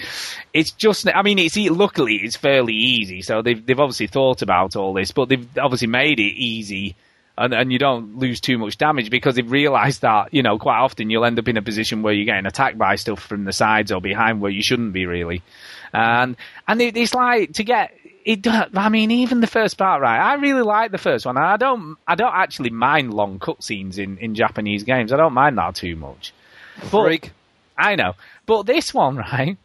it's 0.54 0.72
just 0.72 1.08
I 1.08 1.22
mean 1.22 1.40
it's 1.40 1.56
luckily 1.56 2.16
it's 2.16 2.36
fairly 2.36 2.74
easy. 2.74 3.22
So 3.22 3.42
they've 3.42 3.64
they've 3.64 3.80
obviously 3.80 4.08
thought 4.08 4.42
about 4.42 4.76
all 4.76 4.94
this, 4.94 5.12
but 5.12 5.30
they've 5.30 5.48
obviously 5.58 5.88
made 5.88 6.20
it 6.20 6.34
easy 6.36 6.96
and, 7.42 7.54
and 7.54 7.72
you 7.72 7.80
don't 7.80 8.18
lose 8.18 8.40
too 8.40 8.58
much 8.58 8.78
damage 8.78 9.10
because 9.10 9.36
they've 9.36 9.52
realised 9.52 10.02
that 10.02 10.34
you 10.34 10.44
know 10.44 10.58
quite 10.58 10.80
often 10.80 11.10
you'll 11.10 11.26
end 11.26 11.40
up 11.40 11.48
in 11.48 11.58
a 11.58 11.62
position 11.62 12.02
where 12.02 12.14
you're 12.14 12.26
getting 12.26 12.46
attacked 12.46 12.78
by 12.78 12.96
stuff 12.96 13.22
from 13.22 13.46
the 13.46 13.54
sides 13.54 13.92
or 13.92 14.02
behind 14.02 14.42
where 14.42 14.52
you 14.52 14.62
shouldn't 14.62 14.94
be 14.94 15.06
really, 15.06 15.42
and 15.94 16.36
and 16.68 16.82
it, 16.82 16.96
it's 16.98 17.14
like 17.14 17.54
to 17.54 17.64
get 17.64 17.94
it. 18.26 18.48
I 18.48 18.90
mean, 18.90 19.12
even 19.12 19.42
the 19.42 19.48
first 19.48 19.78
part, 19.78 20.02
right? 20.02 20.20
I 20.20 20.36
really 20.36 20.62
like 20.62 20.92
the 20.92 20.98
first 20.98 21.26
one. 21.26 21.38
I 21.38 21.58
don't. 21.58 21.98
I 22.08 22.16
don't 22.16 22.34
actually 22.34 22.70
mind 22.70 23.14
long 23.14 23.40
cutscenes 23.40 23.98
in 23.98 24.18
in 24.18 24.36
Japanese 24.36 24.84
games. 24.84 25.12
I 25.12 25.18
don't 25.18 25.34
mind 25.34 25.58
that 25.58 25.76
too 25.76 25.96
much. 25.96 26.34
But, 26.92 27.04
Freak. 27.04 27.32
I 27.78 27.96
know, 27.96 28.14
but 28.46 28.64
this 28.64 28.94
one, 28.94 29.16
right? 29.32 29.58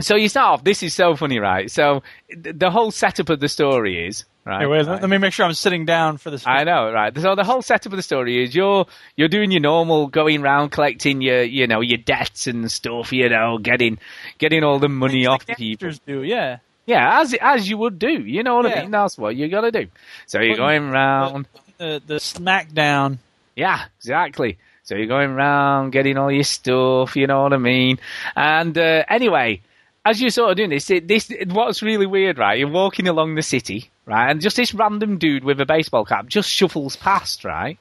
So 0.00 0.16
you 0.16 0.28
start 0.28 0.54
off. 0.54 0.64
This 0.64 0.82
is 0.82 0.94
so 0.94 1.16
funny, 1.16 1.38
right? 1.38 1.70
So 1.70 2.02
th- 2.30 2.56
the 2.58 2.70
whole 2.70 2.90
setup 2.90 3.28
of 3.28 3.40
the 3.40 3.48
story 3.48 4.06
is 4.06 4.24
right. 4.44 4.62
Hey, 4.62 4.66
wait, 4.66 4.86
right. 4.86 5.00
let 5.00 5.10
me 5.10 5.18
make 5.18 5.34
sure 5.34 5.44
I'm 5.44 5.52
sitting 5.52 5.84
down 5.84 6.16
for 6.16 6.30
this. 6.30 6.46
I 6.46 6.64
know, 6.64 6.90
right? 6.90 7.16
So 7.16 7.34
the 7.34 7.44
whole 7.44 7.60
setup 7.62 7.92
of 7.92 7.96
the 7.96 8.02
story 8.02 8.42
is 8.42 8.54
you're 8.54 8.86
you're 9.16 9.28
doing 9.28 9.50
your 9.50 9.60
normal 9.60 10.06
going 10.06 10.42
around 10.42 10.70
collecting 10.70 11.20
your 11.20 11.42
you 11.42 11.66
know 11.66 11.80
your 11.80 11.98
debts 11.98 12.46
and 12.46 12.70
stuff, 12.72 13.12
you 13.12 13.28
know, 13.28 13.58
getting 13.58 13.98
getting 14.38 14.64
all 14.64 14.78
the 14.78 14.88
money 14.88 15.26
off 15.26 15.44
the 15.44 15.54
people. 15.54 15.90
Do, 16.06 16.22
yeah. 16.22 16.58
Yeah, 16.86 17.20
as 17.20 17.34
as 17.40 17.68
you 17.68 17.76
would 17.78 17.98
do, 17.98 18.10
you 18.10 18.42
know 18.42 18.56
what 18.56 18.66
I 18.66 18.82
mean. 18.82 18.90
That's 18.90 19.16
what 19.16 19.36
you 19.36 19.48
got 19.48 19.60
to 19.60 19.70
do. 19.70 19.86
So 20.26 20.40
you're 20.40 20.56
going 20.56 20.90
round. 20.90 21.46
The 21.78 22.02
the 22.04 22.14
smackdown. 22.14 23.18
Yeah, 23.54 23.84
exactly. 23.98 24.58
So 24.84 24.96
you're 24.96 25.06
going 25.06 25.34
round 25.34 25.92
getting 25.92 26.18
all 26.18 26.30
your 26.30 26.42
stuff, 26.42 27.14
you 27.14 27.26
know 27.26 27.42
what 27.42 27.52
I 27.52 27.58
mean? 27.58 27.98
And 28.34 28.76
uh, 28.76 29.04
anyway, 29.08 29.60
as 30.04 30.20
you're 30.20 30.30
sort 30.30 30.50
of 30.50 30.56
doing 30.56 30.70
this, 30.70 30.90
it, 30.90 31.06
this 31.06 31.32
what's 31.46 31.82
really 31.82 32.06
weird, 32.06 32.38
right? 32.38 32.58
You're 32.58 32.68
walking 32.68 33.08
along 33.08 33.34
the 33.34 33.42
city, 33.42 33.90
right, 34.06 34.30
and 34.30 34.40
just 34.40 34.56
this 34.56 34.74
random 34.74 35.18
dude 35.18 35.44
with 35.44 35.60
a 35.60 35.66
baseball 35.66 36.04
cap 36.04 36.26
just 36.28 36.50
shuffles 36.50 36.96
past, 36.96 37.44
right, 37.44 37.78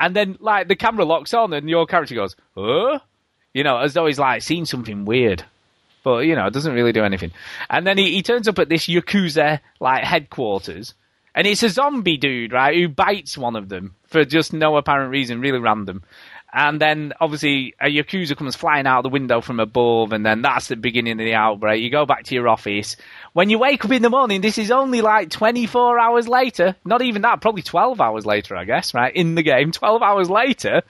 and 0.00 0.16
then 0.16 0.36
like 0.40 0.68
the 0.68 0.76
camera 0.76 1.04
locks 1.04 1.34
on, 1.34 1.52
and 1.52 1.68
your 1.68 1.86
character 1.86 2.14
goes, 2.14 2.36
"Huh," 2.56 3.00
you 3.52 3.62
know, 3.62 3.78
as 3.78 3.94
though 3.94 4.06
he's 4.06 4.18
like 4.18 4.42
seen 4.42 4.66
something 4.66 5.04
weird. 5.04 5.44
But 6.02 6.26
you 6.26 6.34
know, 6.34 6.46
it 6.46 6.52
doesn't 6.52 6.74
really 6.74 6.92
do 6.92 7.04
anything. 7.04 7.32
And 7.70 7.86
then 7.86 7.96
he, 7.96 8.12
he 8.12 8.22
turns 8.22 8.46
up 8.46 8.58
at 8.58 8.68
this 8.68 8.86
yakuza 8.86 9.60
like 9.80 10.04
headquarters, 10.04 10.94
and 11.34 11.46
it's 11.46 11.62
a 11.62 11.68
zombie 11.68 12.16
dude, 12.16 12.52
right, 12.52 12.76
who 12.76 12.88
bites 12.88 13.36
one 13.36 13.56
of 13.56 13.68
them 13.68 13.94
for 14.06 14.24
just 14.24 14.52
no 14.52 14.76
apparent 14.76 15.10
reason, 15.10 15.40
really 15.40 15.58
random. 15.58 16.02
And 16.56 16.80
then 16.80 17.12
obviously 17.20 17.74
uh, 17.82 17.86
a 17.86 17.90
yakuza 17.90 18.36
comes 18.36 18.54
flying 18.54 18.86
out 18.86 19.02
the 19.02 19.08
window 19.08 19.40
from 19.40 19.58
above, 19.58 20.12
and 20.12 20.24
then 20.24 20.40
that's 20.40 20.68
the 20.68 20.76
beginning 20.76 21.14
of 21.14 21.18
the 21.18 21.34
outbreak. 21.34 21.82
You 21.82 21.90
go 21.90 22.06
back 22.06 22.22
to 22.24 22.34
your 22.34 22.48
office. 22.48 22.96
When 23.32 23.50
you 23.50 23.58
wake 23.58 23.84
up 23.84 23.90
in 23.90 24.02
the 24.02 24.10
morning, 24.10 24.40
this 24.40 24.56
is 24.56 24.70
only 24.70 25.00
like 25.00 25.30
24 25.30 25.98
hours 25.98 26.28
later. 26.28 26.76
Not 26.84 27.02
even 27.02 27.22
that, 27.22 27.40
probably 27.40 27.62
12 27.62 28.00
hours 28.00 28.24
later, 28.24 28.54
I 28.54 28.64
guess, 28.66 28.94
right? 28.94 29.14
In 29.14 29.34
the 29.34 29.42
game, 29.42 29.72
12 29.72 30.00
hours 30.00 30.30
later. 30.30 30.82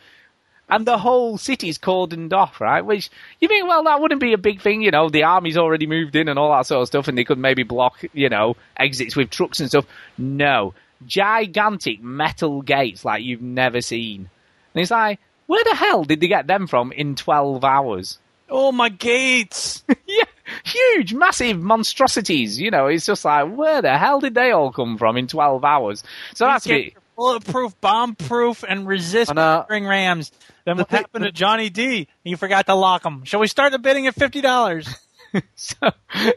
And 0.69 0.87
the 0.87 0.99
whole 0.99 1.39
city's 1.39 1.79
cordoned 1.79 2.35
off, 2.35 2.61
right? 2.61 2.83
Which 2.83 3.09
you 3.41 3.49
think, 3.49 3.67
well, 3.67 3.85
that 3.85 4.03
wouldn't 4.03 4.21
be 4.21 4.35
a 4.35 4.39
big 4.39 4.61
thing, 4.61 4.83
you 4.83 4.91
know. 4.91 5.09
The 5.09 5.23
army's 5.23 5.57
already 5.57 5.87
moved 5.87 6.15
in 6.15 6.29
and 6.29 6.39
all 6.39 6.55
that 6.55 6.67
sort 6.67 6.83
of 6.83 6.89
stuff, 6.89 7.09
and 7.09 7.17
they 7.17 7.25
could 7.25 7.39
maybe 7.39 7.63
block, 7.63 8.05
you 8.13 8.29
know, 8.29 8.57
exits 8.77 9.17
with 9.17 9.31
trucks 9.31 9.61
and 9.61 9.71
stuff. 9.71 9.87
No, 10.19 10.75
gigantic 11.07 12.03
metal 12.03 12.61
gates 12.61 13.03
like 13.03 13.23
you've 13.23 13.41
never 13.41 13.81
seen. 13.81 14.29
And 14.75 14.83
it's 14.83 14.91
like, 14.91 15.21
where 15.47 15.65
the 15.65 15.75
hell 15.75 16.05
did 16.05 16.21
they 16.21 16.29
get 16.29 16.47
them 16.47 16.67
from 16.67 16.93
in 16.93 17.15
12 17.15 17.65
hours? 17.65 18.19
Oh 18.51 18.73
my 18.73 18.89
gates! 18.91 19.83
yeah, 20.07 20.25
huge, 20.65 21.15
massive 21.15 21.61
monstrosities. 21.61 22.61
You 22.61 22.71
know, 22.71 22.87
it's 22.87 23.07
just 23.07 23.25
like, 23.25 23.51
where 23.55 23.81
the 23.83 23.97
hell 23.97 24.21
did 24.21 24.35
they 24.35 24.51
all 24.51 24.71
come 24.73 24.99
from 24.99 25.17
in 25.17 25.27
12 25.27 25.65
hours? 25.65 26.05
So 26.35 26.45
that's 26.47 26.67
a 26.67 26.69
These 26.69 26.77
bit. 26.77 26.85
gates 26.95 27.01
bulletproof, 27.17 27.81
bomb-proof, 27.81 28.65
and 28.69 28.89
resist 28.89 29.31
And, 29.31 29.37
battering 29.37 29.87
rams. 29.87 30.33
Then 30.65 30.79
what 30.79 30.91
happened 30.91 31.25
to 31.25 31.31
Johnny 31.33 31.71
D? 31.71 32.09
You 32.25 32.37
forgot 32.37 32.67
to 32.67 32.75
lock 32.75 33.03
them. 33.05 33.23
Shall 33.25 33.39
we 33.41 33.47
start 33.47 33.71
the 33.73 33.79
bidding 33.79 34.07
at 34.09 34.15
fifty 34.15 34.41
dollars? 34.41 34.89
So, 35.57 35.77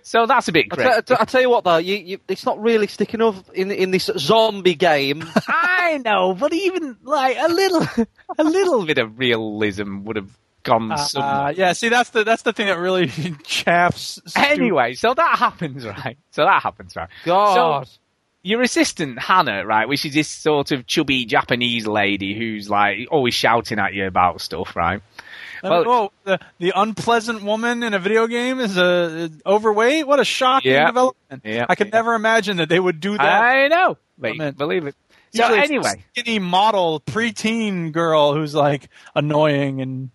so 0.03 0.25
that's 0.25 0.47
a 0.47 0.51
bit 0.51 0.67
I 0.71 0.75
crazy. 0.75 0.89
tell, 0.89 0.97
I 0.97 1.01
tell- 1.01 1.17
I 1.21 1.25
tell 1.25 1.41
you 1.41 1.49
what, 1.49 1.63
though, 1.63 1.77
you, 1.77 1.95
you, 1.95 2.19
it's 2.27 2.45
not 2.45 2.61
really 2.61 2.87
sticking 2.87 3.21
up 3.21 3.35
in 3.53 3.71
in 3.71 3.91
this 3.91 4.09
zombie 4.17 4.75
game. 4.75 5.23
I 5.47 5.99
know, 6.03 6.33
but 6.33 6.53
even 6.53 6.97
like 7.03 7.37
a 7.39 7.47
little, 7.47 7.85
a 8.37 8.43
little 8.43 8.85
bit 8.85 8.97
of 8.97 9.19
realism 9.19 10.03
would 10.05 10.15
have 10.15 10.29
gone 10.63 10.91
Uh, 10.91 10.97
somewhere. 10.97 11.51
yeah, 11.53 11.73
see, 11.73 11.89
that's 11.89 12.09
the 12.09 12.23
that's 12.23 12.41
the 12.41 12.53
thing 12.53 12.67
that 12.67 12.79
really 12.79 13.07
chaffs. 13.43 14.19
Stu. 14.25 14.39
Anyway, 14.41 14.93
so 14.95 15.13
that 15.13 15.37
happens, 15.37 15.85
right? 15.85 16.17
So 16.31 16.43
that 16.43 16.61
happens, 16.63 16.95
right? 16.95 17.09
God. 17.23 17.85
So 17.87 17.91
your 18.43 18.61
assistant 18.61 19.19
Hannah, 19.19 19.65
right, 19.65 19.87
which 19.89 20.05
is 20.05 20.13
this 20.13 20.27
sort 20.29 20.71
of 20.71 20.87
chubby 20.87 21.25
Japanese 21.25 21.85
lady 21.85 22.33
who's 22.37 22.69
like 22.69 23.07
always 23.11 23.33
shouting 23.33 23.77
at 23.79 23.93
you 23.93 24.07
about 24.07 24.41
stuff, 24.41 24.75
right? 24.75 25.01
Well- 25.63 25.83
oh, 25.87 26.11
the 26.23 26.39
the 26.59 26.73
unpleasant 26.75 27.43
woman 27.43 27.83
in 27.83 27.93
a 27.93 27.99
video 27.99 28.27
game 28.27 28.59
is 28.59 28.77
uh, 28.77 29.29
overweight. 29.45 30.07
What 30.07 30.19
a 30.19 30.25
shocking 30.25 30.71
Yeah. 30.71 30.87
development! 30.87 31.41
Yeah. 31.45 31.65
I 31.69 31.75
could 31.75 31.91
never 31.91 32.13
imagine 32.15 32.57
that 32.57 32.69
they 32.69 32.79
would 32.79 32.99
do 32.99 33.17
that. 33.17 33.21
I 33.43 33.67
know, 33.67 33.97
but 34.17 34.57
believe 34.57 34.87
it. 34.87 34.95
So 35.33 35.43
Usually 35.43 35.59
anyway, 35.59 36.03
a 36.15 36.19
skinny 36.21 36.39
model 36.39 37.01
preteen 37.01 37.91
girl 37.91 38.33
who's 38.33 38.55
like 38.55 38.87
annoying 39.13 39.81
and 39.81 40.09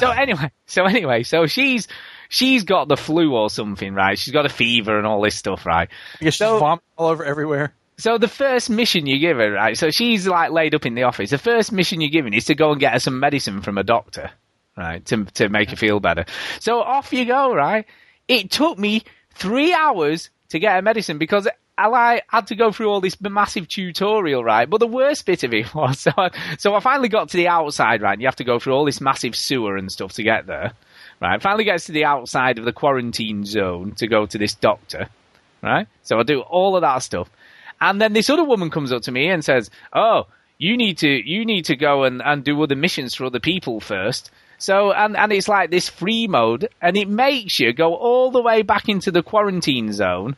So 0.00 0.10
anyway, 0.10 0.50
so 0.66 0.84
anyway, 0.84 1.22
so 1.22 1.46
she's 1.46 1.88
she's 2.28 2.64
got 2.64 2.88
the 2.88 2.96
flu 2.96 3.34
or 3.34 3.48
something, 3.50 3.94
right? 3.94 4.18
She's 4.18 4.32
got 4.34 4.46
a 4.46 4.50
fever 4.50 4.96
and 4.98 5.06
all 5.06 5.20
this 5.22 5.34
stuff, 5.34 5.64
right? 5.66 5.88
I 6.20 6.24
guess 6.24 6.34
she's 6.34 6.38
So- 6.38 6.58
vomiting 6.58 6.84
all 6.98 7.08
over 7.08 7.24
everywhere. 7.24 7.72
So 7.98 8.18
the 8.18 8.28
first 8.28 8.70
mission 8.70 9.06
you 9.06 9.18
give 9.18 9.36
her, 9.36 9.52
right? 9.52 9.76
So 9.76 9.90
she's 9.90 10.26
like 10.26 10.50
laid 10.50 10.74
up 10.74 10.86
in 10.86 10.94
the 10.94 11.04
office. 11.04 11.30
The 11.30 11.38
first 11.38 11.72
mission 11.72 12.00
you're 12.00 12.10
given 12.10 12.34
is 12.34 12.46
to 12.46 12.54
go 12.54 12.72
and 12.72 12.80
get 12.80 12.92
her 12.94 12.98
some 12.98 13.20
medicine 13.20 13.60
from 13.62 13.78
a 13.78 13.84
doctor, 13.84 14.30
right? 14.76 15.04
To 15.06 15.24
to 15.24 15.48
make 15.48 15.70
her 15.70 15.76
feel 15.76 16.00
better. 16.00 16.24
So 16.60 16.80
off 16.80 17.12
you 17.12 17.24
go, 17.24 17.54
right? 17.54 17.86
It 18.28 18.50
took 18.50 18.78
me 18.78 19.02
three 19.34 19.72
hours 19.72 20.30
to 20.50 20.58
get 20.58 20.74
her 20.74 20.82
medicine 20.82 21.18
because 21.18 21.48
I 21.78 21.86
like, 21.86 22.24
had 22.28 22.46
to 22.48 22.54
go 22.54 22.70
through 22.70 22.90
all 22.90 23.00
this 23.00 23.20
massive 23.20 23.66
tutorial, 23.66 24.44
right? 24.44 24.68
But 24.68 24.78
the 24.78 24.86
worst 24.86 25.24
bit 25.24 25.42
of 25.42 25.54
it 25.54 25.74
was, 25.74 26.00
so 26.00 26.12
I, 26.16 26.30
so 26.58 26.74
I 26.74 26.80
finally 26.80 27.08
got 27.08 27.30
to 27.30 27.36
the 27.36 27.48
outside, 27.48 28.02
right? 28.02 28.12
And 28.12 28.22
you 28.22 28.28
have 28.28 28.36
to 28.36 28.44
go 28.44 28.58
through 28.58 28.74
all 28.74 28.84
this 28.84 29.00
massive 29.00 29.34
sewer 29.34 29.76
and 29.76 29.90
stuff 29.90 30.12
to 30.14 30.22
get 30.22 30.46
there. 30.46 30.72
Right, 31.20 31.40
finally 31.40 31.62
gets 31.62 31.84
to 31.86 31.92
the 31.92 32.04
outside 32.04 32.58
of 32.58 32.64
the 32.64 32.72
quarantine 32.72 33.44
zone 33.44 33.92
to 33.92 34.08
go 34.08 34.26
to 34.26 34.38
this 34.38 34.54
doctor. 34.54 35.08
Right, 35.62 35.86
so 36.02 36.18
I 36.18 36.24
do 36.24 36.40
all 36.40 36.74
of 36.74 36.82
that 36.82 36.98
stuff, 36.98 37.30
and 37.82 38.00
then 38.00 38.12
this 38.12 38.30
other 38.30 38.44
woman 38.44 38.70
comes 38.70 38.92
up 38.92 39.02
to 39.02 39.12
me 39.12 39.28
and 39.28 39.44
says, 39.44 39.68
"Oh, 39.92 40.26
you 40.62 40.76
need 40.76 40.98
to 40.98 41.08
you 41.08 41.44
need 41.44 41.64
to 41.66 41.76
go 41.76 42.04
and, 42.04 42.22
and 42.24 42.44
do 42.44 42.62
other 42.62 42.76
missions 42.76 43.14
for 43.14 43.24
other 43.24 43.40
people 43.40 43.80
first. 43.80 44.30
So 44.58 44.92
and 44.92 45.16
and 45.16 45.32
it's 45.32 45.48
like 45.48 45.70
this 45.70 45.88
free 45.88 46.28
mode, 46.28 46.68
and 46.80 46.96
it 46.96 47.08
makes 47.08 47.58
you 47.58 47.72
go 47.72 47.94
all 47.94 48.30
the 48.30 48.40
way 48.40 48.62
back 48.62 48.88
into 48.88 49.10
the 49.10 49.22
quarantine 49.22 49.92
zone. 49.92 50.36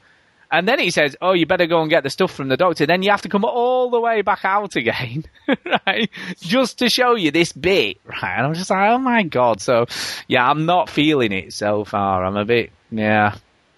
And 0.50 0.66
then 0.66 0.78
he 0.78 0.90
says, 0.90 1.16
"Oh, 1.20 1.34
you 1.34 1.44
better 1.44 1.66
go 1.66 1.82
and 1.82 1.90
get 1.90 2.04
the 2.04 2.10
stuff 2.10 2.32
from 2.32 2.48
the 2.48 2.56
doctor." 2.56 2.86
Then 2.86 3.02
you 3.02 3.10
have 3.10 3.22
to 3.22 3.28
come 3.28 3.44
all 3.44 3.90
the 3.90 4.00
way 4.00 4.22
back 4.22 4.44
out 4.44 4.76
again, 4.76 5.24
right? 5.86 6.08
Just 6.40 6.78
to 6.78 6.88
show 6.88 7.16
you 7.16 7.30
this 7.30 7.52
bit, 7.52 7.98
right? 8.06 8.36
And 8.38 8.46
I'm 8.46 8.54
just 8.54 8.70
like, 8.70 8.88
"Oh 8.90 8.98
my 8.98 9.24
god!" 9.24 9.60
So, 9.60 9.86
yeah, 10.28 10.48
I'm 10.48 10.64
not 10.64 10.88
feeling 10.88 11.32
it 11.32 11.52
so 11.52 11.84
far. 11.84 12.24
I'm 12.24 12.36
a 12.36 12.44
bit, 12.46 12.70
yeah, 12.90 13.36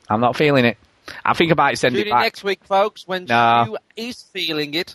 I'm 0.09 0.21
not 0.21 0.37
feeling 0.37 0.65
it. 0.65 0.77
I 1.25 1.35
think 1.35 1.51
I 1.53 1.55
might 1.55 1.79
send 1.79 1.95
Tune 1.95 2.03
it 2.03 2.07
in 2.09 2.13
back. 2.13 2.23
next 2.23 2.45
week, 2.45 2.65
folks, 2.65 3.07
when 3.07 3.25
No. 3.27 3.65
Stu 3.67 3.77
is 3.97 4.23
feeling 4.33 4.75
it. 4.75 4.95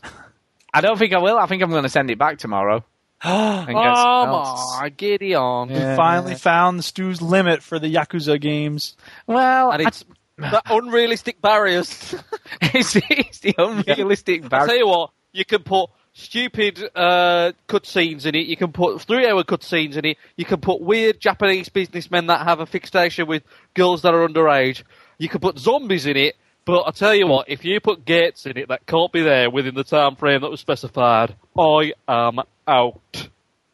I 0.74 0.82
don't 0.82 0.97
think 0.97 1.14
I 1.14 1.20
will. 1.20 1.38
I 1.38 1.45
think 1.47 1.62
I'm 1.64 1.70
going 1.70 1.84
to 1.84 1.89
send 1.89 2.09
it 2.12 2.18
back 2.18 2.38
tomorrow. 2.38 2.84
And 3.24 3.68
get 3.68 3.76
Oh 3.76 4.80
my, 4.82 4.89
giddy 4.89 5.36
on. 5.36 5.68
We 5.70 5.76
finally 5.76 6.36
found 6.36 6.84
Stu's 6.84 7.22
limit 7.22 7.62
for 7.62 7.78
the 7.78 7.93
Yakuza 7.93 8.39
games. 8.41 8.95
Well, 9.28 9.72
And 9.72 9.84
it's 9.84 10.03
the 10.38 10.62
unrealistic 10.70 11.39
barriers. 11.41 12.16
it's, 12.62 12.95
it's 12.95 13.39
the 13.39 13.53
unrealistic 13.57 14.45
I 14.45 14.47
barrier. 14.47 14.68
tell 14.68 14.78
you 14.78 14.88
what, 14.88 15.12
you 15.34 15.45
can 15.45 15.62
put 15.62 15.91
stupid 16.14 16.84
uh, 16.95 17.51
cutscenes 17.68 18.26
in 18.26 18.34
it. 18.36 18.47
You 18.47 18.57
can 18.57 18.72
put 18.72 19.01
three-hour 19.01 19.43
cutscenes 19.43 19.97
in 19.97 20.05
it. 20.05 20.18
You 20.36 20.45
can 20.45 20.59
put 20.59 20.82
weird 20.82 21.20
Japanese 21.20 21.70
businessmen 21.70 22.26
that 22.28 22.45
have 22.47 22.59
a 22.59 22.66
fixation 22.66 23.28
with 23.28 23.43
girls 23.76 24.01
that 24.01 24.14
are 24.16 24.28
underage. 24.28 24.82
You 25.22 25.30
could 25.30 25.42
put 25.42 25.60
zombies 25.60 26.08
in 26.08 26.18
it. 26.18 26.36
But 26.66 26.84
I 26.88 26.92
tell 26.92 27.14
you 27.14 27.28
what, 27.28 27.48
if 27.48 27.64
you 27.64 27.80
put 27.80 28.06
gates 28.06 28.48
in 28.48 28.58
it 28.58 28.70
that 28.70 28.88
can't 28.88 29.12
be 29.12 29.22
there 29.22 29.52
within 29.52 29.76
the 29.76 29.84
time 29.84 30.16
frame 30.16 30.42
that 30.42 30.50
was 30.50 30.60
specified, 30.60 31.36
I 31.56 31.94
am 32.08 32.40
out. 32.68 33.30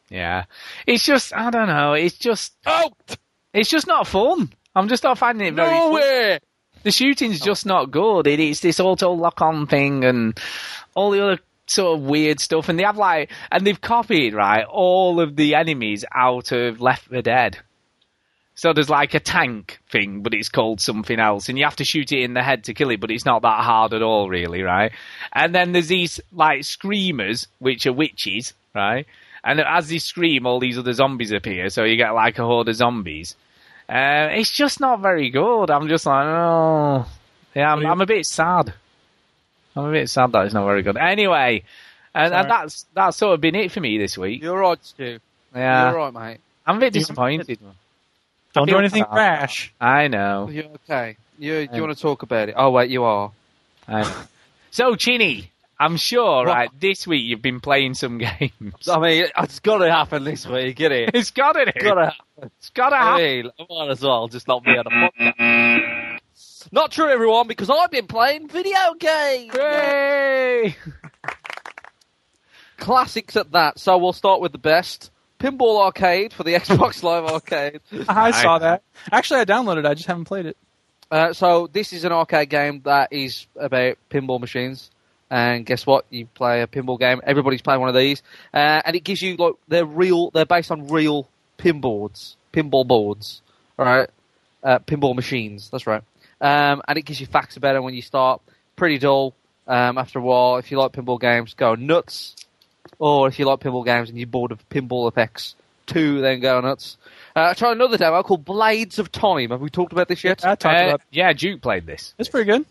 Yeah, 0.09 0.43
it's 0.85 1.05
just 1.05 1.33
I 1.33 1.49
don't 1.49 1.67
know. 1.67 1.93
It's 1.93 2.17
just 2.17 2.53
out. 2.65 3.17
It's 3.53 3.69
just 3.69 3.87
not 3.87 4.07
fun. 4.07 4.51
I'm 4.75 4.89
just 4.89 5.03
not 5.03 5.17
finding 5.17 5.47
it 5.47 5.53
very. 5.53 5.71
No 5.71 5.85
fun. 5.85 5.93
way. 5.93 6.39
The 6.83 6.91
shooting's 6.91 7.39
just 7.39 7.65
not 7.65 7.91
good. 7.91 8.27
It, 8.27 8.41
it's 8.41 8.59
this 8.59 8.81
auto 8.81 9.13
lock 9.13 9.41
on 9.41 9.67
thing 9.67 10.03
and 10.03 10.37
all 10.95 11.11
the 11.11 11.23
other 11.23 11.39
sort 11.65 11.97
of 11.97 12.05
weird 12.05 12.41
stuff. 12.41 12.67
And 12.67 12.77
they 12.77 12.83
have 12.83 12.97
like, 12.97 13.31
and 13.51 13.65
they've 13.65 13.79
copied 13.79 14.33
right 14.33 14.65
all 14.65 15.21
of 15.21 15.37
the 15.37 15.55
enemies 15.55 16.03
out 16.13 16.51
of 16.51 16.81
Left 16.81 17.05
4 17.07 17.21
Dead. 17.21 17.57
So 18.57 18.73
there's 18.73 18.89
like 18.89 19.13
a 19.13 19.19
tank 19.19 19.77
thing, 19.91 20.21
but 20.23 20.33
it's 20.33 20.49
called 20.49 20.81
something 20.81 21.19
else, 21.19 21.47
and 21.47 21.59
you 21.59 21.63
have 21.65 21.75
to 21.75 21.85
shoot 21.85 22.11
it 22.11 22.23
in 22.23 22.33
the 22.33 22.41
head 22.41 22.63
to 22.63 22.73
kill 22.73 22.89
it, 22.89 22.99
but 22.99 23.11
it's 23.11 23.23
not 23.23 23.43
that 23.43 23.63
hard 23.63 23.93
at 23.93 24.01
all, 24.01 24.29
really, 24.29 24.63
right? 24.63 24.91
And 25.31 25.53
then 25.53 25.73
there's 25.73 25.89
these 25.89 26.19
like 26.33 26.63
screamers, 26.63 27.45
which 27.59 27.85
are 27.85 27.93
witches, 27.93 28.53
right? 28.73 29.05
And 29.43 29.59
as 29.59 29.89
they 29.89 29.99
scream, 29.99 30.47
all 30.47 30.59
these 30.59 30.79
other 30.79 30.91
zombies 30.93 31.31
appear, 31.31 31.69
so 31.69 31.83
you 31.83 31.97
get 31.97 32.15
like 32.15 32.39
a 32.39 32.45
horde 32.45 32.67
of 32.67 32.75
zombies. 32.75 33.35
Uh, 33.87 34.29
it's 34.31 34.51
just 34.51 34.79
not 34.79 35.01
very 35.01 35.29
good. 35.29 35.69
I'm 35.69 35.87
just 35.87 36.07
like, 36.07 36.25
oh, 36.25 37.05
yeah, 37.53 37.71
I'm, 37.71 37.85
I'm 37.85 38.01
a 38.01 38.07
bit 38.07 38.25
sad. 38.25 38.73
I'm 39.75 39.85
a 39.85 39.91
bit 39.91 40.09
sad 40.09 40.31
that 40.31 40.45
it's 40.45 40.55
not 40.55 40.65
very 40.65 40.81
good. 40.81 40.97
Anyway, 40.97 41.61
and, 42.15 42.33
and 42.33 42.49
that's 42.49 42.87
that's 42.95 43.17
sort 43.17 43.35
of 43.35 43.41
been 43.41 43.53
it 43.53 43.71
for 43.71 43.81
me 43.81 43.99
this 43.99 44.17
week. 44.17 44.41
You're 44.41 44.57
right, 44.57 44.83
Stu. 44.83 45.19
Yeah, 45.53 45.91
You're 45.91 45.99
right, 45.99 46.13
mate. 46.13 46.39
I'm 46.65 46.77
a 46.77 46.79
bit 46.79 46.93
disappointed. 46.93 47.59
Don't 48.57 48.67
do 48.69 48.77
anything 48.77 49.05
rash. 49.11 49.73
I 49.79 50.07
know. 50.07 50.49
You're 50.49 50.65
okay. 50.89 51.17
You, 51.39 51.67
do 51.67 51.75
you 51.75 51.81
want 51.83 51.95
to 51.95 52.01
talk 52.01 52.23
about 52.23 52.49
it? 52.49 52.55
Oh, 52.57 52.71
wait, 52.71 52.89
you 52.89 53.03
are. 53.03 53.31
I. 53.87 54.11
So, 54.71 54.95
Chinny, 54.95 55.51
I'm 55.79 55.95
sure, 55.97 56.45
right, 56.45 56.69
this 56.79 57.05
week 57.05 57.23
you've 57.25 57.41
been 57.41 57.59
playing 57.59 57.93
some 57.93 58.17
games. 58.17 58.87
I 58.89 58.99
mean, 58.99 59.27
it's 59.37 59.59
got 59.59 59.77
to 59.79 59.91
happen 59.91 60.23
this 60.23 60.45
week, 60.47 60.75
get 60.75 60.91
it? 60.91 61.11
It's 61.13 61.31
got 61.31 61.53
to 61.53 61.61
It's 61.67 61.83
got 61.83 61.93
to 61.95 62.05
happen. 62.05 62.51
It's 62.57 62.69
got 62.71 62.89
to 62.89 62.95
I 62.95 62.99
happen. 62.99 63.23
mean, 63.23 63.51
I 63.59 63.65
might 63.69 63.91
as 63.91 64.01
well 64.01 64.27
just 64.27 64.47
not 64.47 64.63
be 64.63 64.71
on 64.71 64.85
a 64.87 64.89
podcast. 64.89 66.19
Not 66.71 66.91
true, 66.91 67.09
everyone, 67.09 67.47
because 67.47 67.69
I've 67.69 67.91
been 67.91 68.07
playing 68.07 68.47
video 68.49 68.93
games. 68.99 69.53
Hooray! 69.53 70.75
Classics 72.77 73.35
at 73.35 73.51
that. 73.51 73.79
So 73.79 73.97
we'll 73.97 74.13
start 74.13 74.41
with 74.41 74.51
the 74.51 74.57
best. 74.57 75.11
Pinball 75.39 75.83
Arcade 75.85 76.33
for 76.33 76.43
the 76.43 76.53
Xbox 76.55 77.03
Live 77.03 77.25
Arcade. 77.25 77.81
I 78.07 78.31
saw 78.31 78.59
that. 78.59 78.83
Actually, 79.11 79.41
I 79.41 79.45
downloaded 79.45 79.79
it. 79.79 79.85
I 79.85 79.93
just 79.93 80.07
haven't 80.07 80.25
played 80.25 80.45
it. 80.45 80.57
Uh, 81.09 81.33
so 81.33 81.67
this 81.71 81.93
is 81.93 82.03
an 82.03 82.11
arcade 82.11 82.49
game 82.49 82.81
that 82.83 83.13
is 83.13 83.47
about 83.55 83.97
pinball 84.09 84.39
machines. 84.39 84.91
And 85.29 85.65
guess 85.65 85.85
what? 85.85 86.05
You 86.09 86.25
play 86.25 86.61
a 86.61 86.67
pinball 86.67 86.99
game. 86.99 87.21
Everybody's 87.23 87.61
playing 87.61 87.81
one 87.81 87.89
of 87.89 87.95
these, 87.95 88.21
uh, 88.53 88.81
and 88.85 88.95
it 88.95 89.03
gives 89.03 89.21
you 89.21 89.35
like 89.35 89.55
they're 89.67 89.85
real. 89.85 90.31
They're 90.31 90.45
based 90.45 90.71
on 90.71 90.87
real 90.87 91.27
pinboards, 91.57 92.35
pinball 92.53 92.87
boards, 92.87 93.41
all 93.77 93.85
right? 93.85 94.09
Uh, 94.63 94.79
pinball 94.79 95.15
machines. 95.15 95.69
That's 95.69 95.85
right. 95.85 96.01
Um, 96.39 96.81
and 96.87 96.97
it 96.97 97.01
gives 97.01 97.19
you 97.19 97.25
facts 97.25 97.57
about 97.57 97.75
it 97.75 97.83
when 97.83 97.93
you 97.93 98.01
start. 98.01 98.41
Pretty 98.77 98.99
dull. 98.99 99.33
Um, 99.67 99.97
after 99.97 100.19
a 100.19 100.21
while, 100.21 100.57
if 100.57 100.71
you 100.71 100.79
like 100.79 100.93
pinball 100.93 101.19
games, 101.19 101.53
go 101.53 101.75
nuts. 101.75 102.35
Or 102.99 103.27
if 103.27 103.37
you 103.39 103.45
like 103.45 103.59
pinball 103.59 103.85
games 103.85 104.09
and 104.09 104.17
you're 104.17 104.27
bored 104.27 104.51
of 104.51 104.67
Pinball 104.69 105.11
FX, 105.13 105.53
two, 105.85 106.19
then 106.21 106.39
go 106.39 106.59
nuts. 106.61 106.97
Uh, 107.35 107.49
I 107.49 107.53
tried 107.53 107.73
another 107.73 107.97
demo 107.97 108.23
called 108.23 108.43
Blades 108.43 108.97
of 108.99 109.11
Time. 109.11 109.51
Have 109.51 109.61
we 109.61 109.69
talked 109.69 109.91
about 109.93 110.07
this 110.07 110.23
yet? 110.23 110.43
I 110.43 110.55
talked 110.55 110.65
Uh, 110.79 110.85
about. 110.87 111.01
yeah, 111.11 111.31
Duke 111.33 111.61
played 111.61 111.85
this. 111.85 112.13
It's 112.17 112.29
pretty 112.29 112.49
good. 112.51 112.65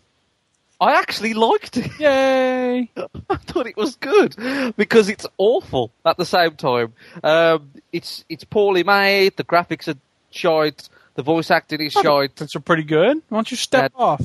I 0.81 0.95
actually 0.99 1.33
liked 1.33 1.77
it. 1.79 1.91
Yay! 2.01 2.91
I 3.31 3.37
thought 3.37 3.67
it 3.67 3.77
was 3.79 3.97
good 3.97 4.37
because 4.77 5.09
it's 5.09 5.25
awful 5.39 5.91
at 6.05 6.19
the 6.19 6.27
same 6.27 6.53
time. 6.57 6.93
Um, 7.25 7.71
it's 7.93 8.25
it's 8.29 8.45
poorly 8.45 8.83
made. 8.85 9.37
The 9.37 9.45
graphics 9.45 9.89
are 9.89 9.99
shite. 10.31 10.89
The 11.15 11.23
voice 11.23 11.51
acting 11.51 11.81
is 11.81 11.93
shite. 11.95 12.43
It's 12.43 12.55
pretty 12.57 12.83
good. 12.83 13.23
Why 13.31 13.39
don't 13.39 13.51
you 13.51 13.57
step 13.57 13.93
off? 13.97 14.21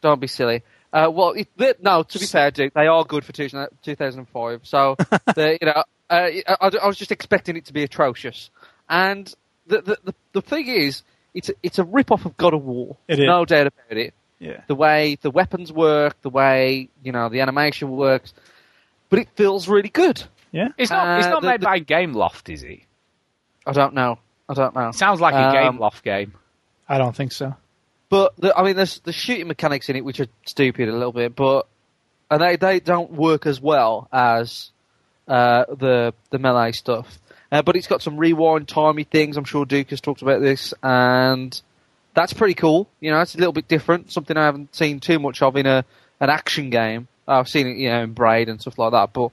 Don't 0.00 0.20
be 0.20 0.26
silly. 0.26 0.62
Uh, 0.94 1.10
well, 1.10 1.30
it, 1.32 1.48
they, 1.56 1.74
no. 1.82 2.04
To 2.04 2.18
be 2.20 2.24
fair, 2.26 2.50
Duke, 2.52 2.72
they 2.72 2.86
are 2.86 3.04
good 3.04 3.24
for 3.24 3.32
2000 3.32 3.68
2005. 3.82 4.60
So, 4.62 4.96
they, 5.34 5.58
you 5.60 5.66
know, 5.66 5.82
uh, 6.08 6.28
I, 6.48 6.70
I 6.82 6.86
was 6.86 6.96
just 6.96 7.10
expecting 7.10 7.56
it 7.56 7.64
to 7.66 7.72
be 7.72 7.82
atrocious. 7.82 8.48
And 8.88 9.26
the 9.66 9.82
the, 9.82 9.98
the, 10.04 10.14
the 10.34 10.40
thing 10.42 10.68
is, 10.68 11.02
it's 11.34 11.48
a, 11.48 11.54
it's 11.64 11.78
a 11.80 11.84
rip 11.84 12.12
off 12.12 12.24
of 12.26 12.36
God 12.36 12.54
of 12.54 12.64
War. 12.64 12.96
It 13.08 13.18
is. 13.18 13.26
No 13.26 13.44
doubt 13.44 13.66
about 13.66 13.98
it. 13.98 14.14
Yeah. 14.38 14.60
The 14.68 14.74
way 14.76 15.18
the 15.20 15.30
weapons 15.32 15.72
work, 15.72 16.20
the 16.22 16.30
way 16.30 16.88
you 17.02 17.10
know 17.12 17.28
the 17.28 17.40
animation 17.40 17.90
works, 17.90 18.32
but 19.10 19.18
it 19.18 19.28
feels 19.34 19.66
really 19.68 19.88
good. 19.88 20.22
Yeah. 20.52 20.68
It's 20.78 20.90
not. 20.92 21.18
it's 21.18 21.26
Uh, 21.26 21.30
not 21.30 21.42
the- 21.42 21.48
made 21.48 21.60
the- 21.60 21.64
by 21.64 21.80
Gameloft, 21.80 22.52
is 22.52 22.62
it? 22.62 22.80
I 23.66 23.72
don't 23.72 23.94
know. 23.94 24.18
I 24.48 24.54
don't 24.54 24.74
know. 24.76 24.88
It 24.90 24.94
sounds 24.94 25.20
like 25.20 25.34
a 25.34 25.38
Um, 25.66 25.78
Gameloft 25.78 26.02
game. 26.04 26.34
I 26.88 26.98
don't 26.98 27.16
think 27.16 27.32
so. 27.32 27.56
But 28.14 28.32
the, 28.36 28.56
I 28.56 28.62
mean, 28.62 28.76
there's 28.76 29.00
the 29.00 29.12
shooting 29.12 29.48
mechanics 29.48 29.88
in 29.88 29.96
it 29.96 30.04
which 30.04 30.20
are 30.20 30.28
stupid 30.46 30.88
a 30.88 30.92
little 30.92 31.10
bit, 31.10 31.34
but 31.34 31.66
and 32.30 32.40
they 32.40 32.54
they 32.54 32.78
don't 32.78 33.10
work 33.10 33.44
as 33.44 33.60
well 33.60 34.06
as 34.12 34.70
uh, 35.26 35.64
the 35.68 36.14
the 36.30 36.38
melee 36.38 36.70
stuff. 36.70 37.18
Uh, 37.50 37.62
but 37.62 37.74
it's 37.74 37.88
got 37.88 38.02
some 38.02 38.16
rewind 38.16 38.68
timey 38.68 39.02
things. 39.02 39.36
I'm 39.36 39.44
sure 39.44 39.64
Duke 39.64 39.90
has 39.90 40.00
talked 40.00 40.22
about 40.22 40.40
this, 40.40 40.72
and 40.80 41.60
that's 42.14 42.32
pretty 42.32 42.54
cool. 42.54 42.88
You 43.00 43.10
know, 43.10 43.20
it's 43.20 43.34
a 43.34 43.38
little 43.38 43.52
bit 43.52 43.66
different. 43.66 44.12
Something 44.12 44.36
I 44.36 44.44
haven't 44.44 44.76
seen 44.76 45.00
too 45.00 45.18
much 45.18 45.42
of 45.42 45.56
in 45.56 45.66
a 45.66 45.84
an 46.20 46.30
action 46.30 46.70
game. 46.70 47.08
I've 47.26 47.48
seen 47.48 47.66
it, 47.66 47.78
you 47.78 47.88
know, 47.88 48.04
in 48.04 48.12
Braid 48.12 48.48
and 48.48 48.60
stuff 48.60 48.78
like 48.78 48.92
that, 48.92 49.12
but. 49.12 49.32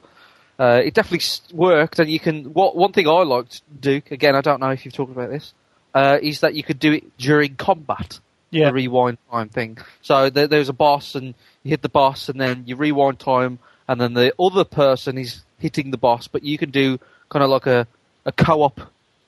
Uh, 0.60 0.80
it 0.84 0.94
definitely 0.94 1.26
worked, 1.58 1.98
and 1.98 2.08
you 2.08 2.20
can. 2.20 2.46
What 2.54 2.76
one 2.76 2.92
thing 2.92 3.08
I 3.08 3.24
liked, 3.24 3.64
Duke. 3.82 4.12
Again, 4.12 4.36
I 4.36 4.42
don't 4.42 4.60
know 4.60 4.70
if 4.70 4.86
you've 4.86 4.94
talked 4.94 5.12
about 5.12 5.32
this. 5.32 5.54
Uh, 5.92 6.20
is 6.22 6.42
that 6.42 6.54
you 6.54 6.62
could 6.62 6.78
do 6.78 6.94
it 6.94 7.18
during 7.18 7.56
combat 7.56 8.20
Yeah. 8.52 8.68
the 8.68 8.74
rewind 8.74 9.18
time 9.32 9.50
thing. 9.50 9.78
So 10.02 10.30
there, 10.30 10.48
there's 10.48 10.70
a 10.70 10.74
boss, 10.74 11.16
and 11.16 11.34
you 11.64 11.70
hit 11.70 11.82
the 11.82 11.90
boss, 11.90 12.30
and 12.30 12.40
then 12.40 12.64
you 12.68 12.76
rewind 12.76 13.20
time, 13.20 13.60
and 13.88 14.00
then 14.00 14.14
the 14.14 14.34
other 14.40 14.64
person 14.64 15.18
is 15.18 15.42
hitting 15.58 15.92
the 15.92 15.98
boss, 15.98 16.28
but 16.28 16.44
you 16.44 16.58
can 16.58 16.70
do 16.72 17.00
kind 17.30 17.44
of 17.44 17.50
like 17.50 17.66
a, 17.68 17.88
a 18.26 18.32
co-op 18.32 18.80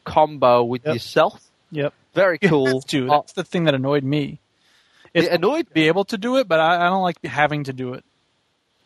combo 0.03 0.63
with 0.63 0.85
Yep. 0.85 0.93
yourself. 0.95 1.41
Yep. 1.71 1.93
Very 2.13 2.37
cool. 2.37 2.67
have 2.67 2.85
to. 2.87 3.07
Uh, 3.11 3.17
That's 3.17 3.33
the 3.33 3.43
thing 3.43 3.63
that 3.63 3.73
annoyed 3.73 4.03
me. 4.03 4.39
It's 5.13 5.27
it 5.27 5.33
annoyed 5.33 5.67
to 5.67 5.73
be 5.73 5.87
able 5.87 6.05
to 6.05 6.17
do 6.17 6.37
it, 6.37 6.47
but 6.47 6.59
I, 6.59 6.85
I 6.85 6.89
don't 6.89 7.01
like 7.03 7.23
having 7.25 7.63
to 7.65 7.73
do 7.73 7.93
it. 7.93 8.03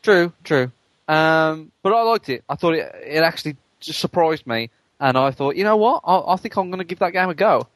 True, 0.04 0.32
true. 0.44 0.72
Um, 1.08 1.72
but 1.84 1.94
I 1.94 2.02
liked 2.04 2.30
it. 2.30 2.44
I 2.50 2.56
thought 2.56 2.74
it, 2.76 2.94
it 3.06 3.24
actually 3.24 3.56
just 3.80 4.00
surprised 4.00 4.46
me, 4.46 4.70
and 5.00 5.18
I 5.18 5.32
thought, 5.32 5.56
you 5.56 5.64
know 5.64 5.78
what? 5.78 6.02
I, 6.06 6.34
I 6.34 6.36
think 6.36 6.58
I'm 6.58 6.70
going 6.70 6.80
to 6.80 6.84
give 6.86 7.00
that 7.00 7.14
game 7.14 7.30
a 7.30 7.34
go. 7.34 7.68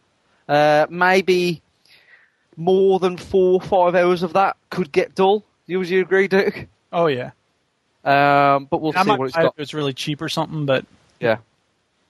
Uh, 0.50 0.86
maybe 0.90 1.62
more 2.58 3.00
than 3.00 3.18
four, 3.18 3.62
five 3.62 3.96
hours 3.96 4.24
of 4.24 4.34
that 4.34 4.58
could 4.70 4.92
get 4.92 5.16
dull. 5.16 5.44
You 5.68 5.80
would 5.80 5.90
you 5.90 6.02
agree, 6.02 6.28
Duke? 6.28 6.68
Oh 6.92 7.08
yeah. 7.08 7.32
Um, 8.04 8.66
but 8.66 8.82
we'll 8.82 8.94
I 8.98 9.04
see 9.04 9.12
what 9.12 9.26
it's 9.28 9.36
got. 9.36 9.54
if 9.56 9.60
it's 9.60 9.74
really 9.74 9.94
cheap 9.94 10.22
or 10.22 10.30
something, 10.30 10.66
but 10.66 10.86
Yeah, 11.20 11.38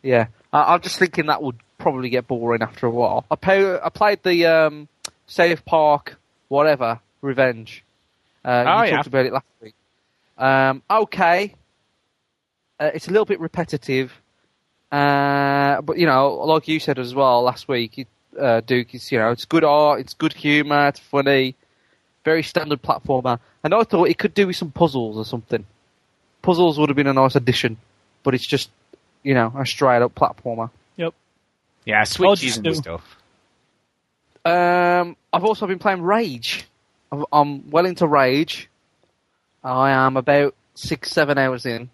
yeah. 0.01 0.27
I, 0.53 0.73
I'm 0.73 0.81
just 0.81 0.97
thinking 0.97 1.25
that 1.27 1.43
would 1.43 1.57
probably 1.77 2.09
get 2.09 2.27
boring 2.27 2.61
after 2.61 2.87
a 2.87 2.89
while. 2.89 3.25
I, 3.29 3.35
pay, 3.35 3.75
I 3.77 3.89
played 3.89 4.23
the 4.23 4.45
um, 4.45 4.87
South 5.27 5.65
Park, 5.65 6.17
whatever, 6.47 6.99
Revenge. 7.21 7.83
Uh, 8.43 8.63
Oh, 8.67 8.81
you 8.83 8.89
yeah. 8.89 8.95
talked 8.95 9.07
about 9.07 9.25
it 9.25 9.33
last 9.33 9.45
week. 9.61 9.75
Um, 10.37 10.81
okay, 10.89 11.55
uh, 12.79 12.91
it's 12.93 13.07
a 13.07 13.11
little 13.11 13.25
bit 13.25 13.39
repetitive, 13.39 14.11
uh, 14.91 15.81
but 15.81 15.97
you 15.97 16.05
know, 16.07 16.33
like 16.45 16.67
you 16.67 16.79
said 16.79 16.97
as 16.99 17.13
well 17.13 17.43
last 17.43 17.67
week, 17.67 17.99
it, 17.99 18.07
uh, 18.39 18.61
Duke, 18.61 18.93
is, 18.95 19.11
you 19.11 19.19
know, 19.19 19.31
it's 19.31 19.45
good 19.45 19.63
art, 19.63 19.99
it's 19.99 20.13
good 20.13 20.33
humour, 20.33 20.87
it's 20.87 20.99
funny, 20.99 21.55
very 22.23 22.43
standard 22.43 22.81
platformer, 22.81 23.39
and 23.63 23.73
I 23.73 23.83
thought 23.83 24.09
it 24.09 24.17
could 24.17 24.33
do 24.33 24.47
with 24.47 24.55
some 24.55 24.71
puzzles 24.71 25.17
or 25.17 25.25
something. 25.25 25.65
Puzzles 26.41 26.79
would 26.79 26.89
have 26.89 26.95
been 26.95 27.07
a 27.07 27.13
nice 27.13 27.35
addition, 27.35 27.77
but 28.23 28.33
it's 28.33 28.45
just 28.45 28.69
you 29.23 29.33
know 29.33 29.53
a 29.57 29.65
straight 29.65 30.01
up 30.01 30.15
platformer. 30.15 30.69
Yep. 30.97 31.13
Yeah, 31.85 32.03
switches 32.03 32.57
and 32.57 32.65
stuff. 32.75 33.17
Um, 34.43 35.15
I've 35.31 35.43
also 35.43 35.67
been 35.67 35.79
playing 35.79 36.01
Rage. 36.01 36.65
I'm- 37.11 37.25
I'm 37.31 37.69
well 37.69 37.85
into 37.85 38.07
Rage. 38.07 38.69
I 39.63 39.91
am 39.91 40.17
about 40.17 40.55
six, 40.73 41.11
seven 41.11 41.37
hours 41.37 41.65
in, 41.67 41.89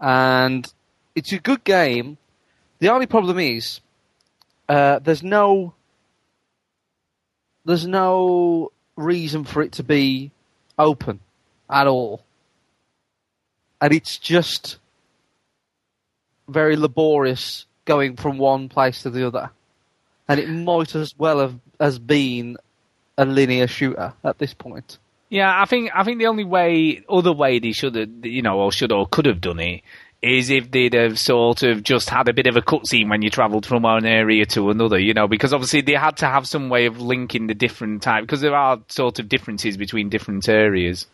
and 0.00 0.70
it's 1.14 1.32
a 1.32 1.38
good 1.38 1.62
game. 1.64 2.18
The 2.78 2.88
only 2.90 3.06
problem 3.06 3.38
is, 3.38 3.80
uh, 4.68 4.98
there's 5.00 5.22
no, 5.22 5.74
there's 7.64 7.86
no 7.86 8.72
reason 8.96 9.44
for 9.44 9.62
it 9.62 9.72
to 9.72 9.82
be 9.82 10.30
open 10.78 11.20
at 11.68 11.86
all, 11.86 12.22
and 13.80 13.92
it's 13.92 14.18
just 14.18 14.78
very 16.48 16.76
laborious 16.76 17.66
going 17.84 18.16
from 18.16 18.38
one 18.38 18.68
place 18.68 19.02
to 19.02 19.10
the 19.10 19.26
other 19.26 19.50
and 20.28 20.40
it 20.40 20.48
might 20.48 20.94
as 20.94 21.14
well 21.18 21.40
have 21.40 21.58
has 21.80 21.98
been 21.98 22.56
a 23.18 23.24
linear 23.24 23.66
shooter 23.66 24.14
at 24.24 24.38
this 24.38 24.54
point. 24.54 24.98
Yeah, 25.28 25.60
I 25.60 25.64
think 25.64 25.90
I 25.94 26.04
think 26.04 26.18
the 26.18 26.26
only 26.26 26.44
way, 26.44 27.04
other 27.08 27.32
way 27.32 27.58
they 27.58 27.72
should 27.72 27.94
have, 27.94 28.24
you 28.24 28.42
know, 28.42 28.60
or 28.60 28.72
should 28.72 28.92
or 28.92 29.06
could 29.06 29.26
have 29.26 29.40
done 29.40 29.58
it, 29.58 29.82
is 30.22 30.50
if 30.50 30.70
they'd 30.70 30.94
have 30.94 31.18
sort 31.18 31.62
of 31.62 31.82
just 31.82 32.08
had 32.10 32.28
a 32.28 32.32
bit 32.32 32.46
of 32.46 32.56
a 32.56 32.62
cutscene 32.62 33.08
when 33.08 33.22
you 33.22 33.30
travelled 33.30 33.66
from 33.66 33.82
one 33.82 34.06
area 34.06 34.44
to 34.46 34.70
another, 34.70 34.98
you 34.98 35.14
know, 35.14 35.28
because 35.28 35.52
obviously 35.52 35.82
they 35.82 35.92
had 35.92 36.16
to 36.16 36.26
have 36.26 36.48
some 36.48 36.68
way 36.68 36.86
of 36.86 37.00
linking 37.00 37.46
the 37.46 37.54
different 37.54 38.02
type, 38.02 38.22
because 38.22 38.40
there 38.40 38.54
are 38.54 38.80
sort 38.88 39.18
of 39.18 39.28
differences 39.28 39.76
between 39.76 40.08
different 40.08 40.48
areas. 40.48 41.06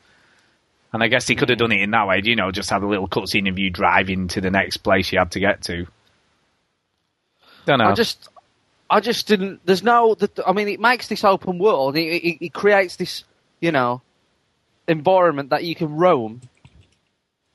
And 0.92 1.02
I 1.02 1.08
guess 1.08 1.26
they 1.26 1.34
could 1.34 1.48
have 1.48 1.58
done 1.58 1.72
it 1.72 1.80
in 1.80 1.90
that 1.90 2.06
way, 2.06 2.20
you 2.22 2.36
know, 2.36 2.50
just 2.50 2.70
have 2.70 2.82
a 2.82 2.86
little 2.86 3.08
cutscene 3.08 3.48
of 3.48 3.58
you 3.58 3.70
driving 3.70 4.28
to 4.28 4.40
the 4.40 4.50
next 4.50 4.78
place 4.78 5.10
you 5.10 5.18
had 5.18 5.32
to 5.32 5.40
get 5.40 5.62
to. 5.62 5.86
Don't 7.66 7.78
know. 7.78 7.86
I 7.86 7.94
just, 7.94 8.28
I 8.90 9.00
just 9.00 9.26
didn't. 9.26 9.60
There's 9.64 9.82
no. 9.82 10.14
that- 10.16 10.38
I 10.46 10.52
mean, 10.52 10.68
it 10.68 10.80
makes 10.80 11.08
this 11.08 11.24
open 11.24 11.58
world. 11.58 11.96
It, 11.96 12.00
it, 12.00 12.44
it 12.46 12.52
creates 12.52 12.96
this, 12.96 13.24
you 13.60 13.72
know, 13.72 14.02
environment 14.86 15.50
that 15.50 15.64
you 15.64 15.74
can 15.74 15.96
roam. 15.96 16.40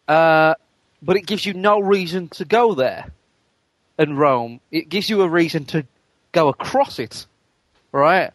Uh, 0.08 0.56
but 1.02 1.16
it 1.16 1.26
gives 1.26 1.46
you 1.46 1.54
no 1.54 1.80
reason 1.80 2.30
to 2.30 2.46
go 2.46 2.74
there 2.74 3.12
and 3.98 4.18
roam. 4.18 4.60
It 4.72 4.90
gives 4.90 5.10
you 5.10 5.22
a 5.22 5.30
reason 5.30 5.66
to 5.66 5.86
go 6.32 6.50
across 6.50 7.00
it, 7.00 7.26
right? 7.92 8.32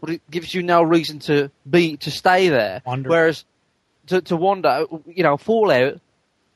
But 0.00 0.10
it 0.10 0.30
gives 0.30 0.54
you 0.54 0.62
no 0.62 0.82
reason 0.82 1.18
to 1.20 1.50
be 1.68 1.96
to 1.98 2.10
stay 2.10 2.48
there. 2.48 2.82
Wander. 2.84 3.08
Whereas 3.08 3.44
to 4.06 4.20
to 4.22 4.36
wander, 4.36 4.86
you 5.06 5.22
know, 5.22 5.36
Fallout 5.36 6.00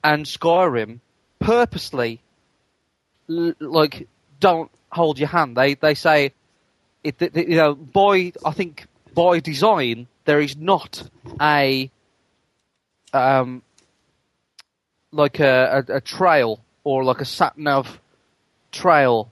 and 0.02 0.24
Skyrim 0.24 1.00
purposely 1.38 2.20
like 3.28 4.08
don't 4.40 4.70
hold 4.90 5.18
your 5.18 5.28
hand. 5.28 5.56
They 5.56 5.74
they 5.74 5.94
say 5.94 6.32
it 7.02 7.18
th- 7.18 7.34
you 7.34 7.56
know 7.56 7.74
by 7.74 8.32
I 8.44 8.52
think 8.52 8.86
by 9.14 9.40
design 9.40 10.06
there 10.24 10.40
is 10.40 10.56
not 10.56 11.08
a 11.40 11.90
um 13.12 13.62
like 15.14 15.40
a, 15.40 15.84
a, 15.88 15.96
a 15.96 16.00
trail 16.00 16.60
or 16.82 17.04
like 17.04 17.20
a 17.20 17.24
sat 17.24 17.56
nav 17.56 18.00
trail 18.72 19.30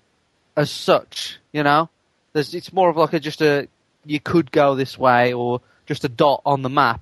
as 0.56 0.70
such. 0.70 1.38
You 1.52 1.62
know, 1.62 1.90
there's 2.32 2.54
it's 2.54 2.72
more 2.72 2.88
of 2.88 2.96
like 2.96 3.12
a 3.12 3.20
just 3.20 3.42
a 3.42 3.68
you 4.04 4.20
could 4.20 4.50
go 4.50 4.74
this 4.74 4.98
way 4.98 5.32
or 5.32 5.60
just 5.86 6.04
a 6.04 6.08
dot 6.08 6.42
on 6.46 6.62
the 6.62 6.70
map, 6.70 7.00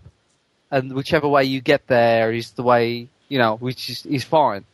and 0.71 0.93
whichever 0.95 1.29
way 1.29 1.45
you 1.45 1.61
get 1.61 1.87
there 1.87 2.33
is 2.33 2.53
the 2.53 2.63
way 2.63 3.09
you 3.29 3.39
know, 3.39 3.57
which 3.57 3.89
is 3.89 4.05
is 4.07 4.25
fine. 4.25 4.65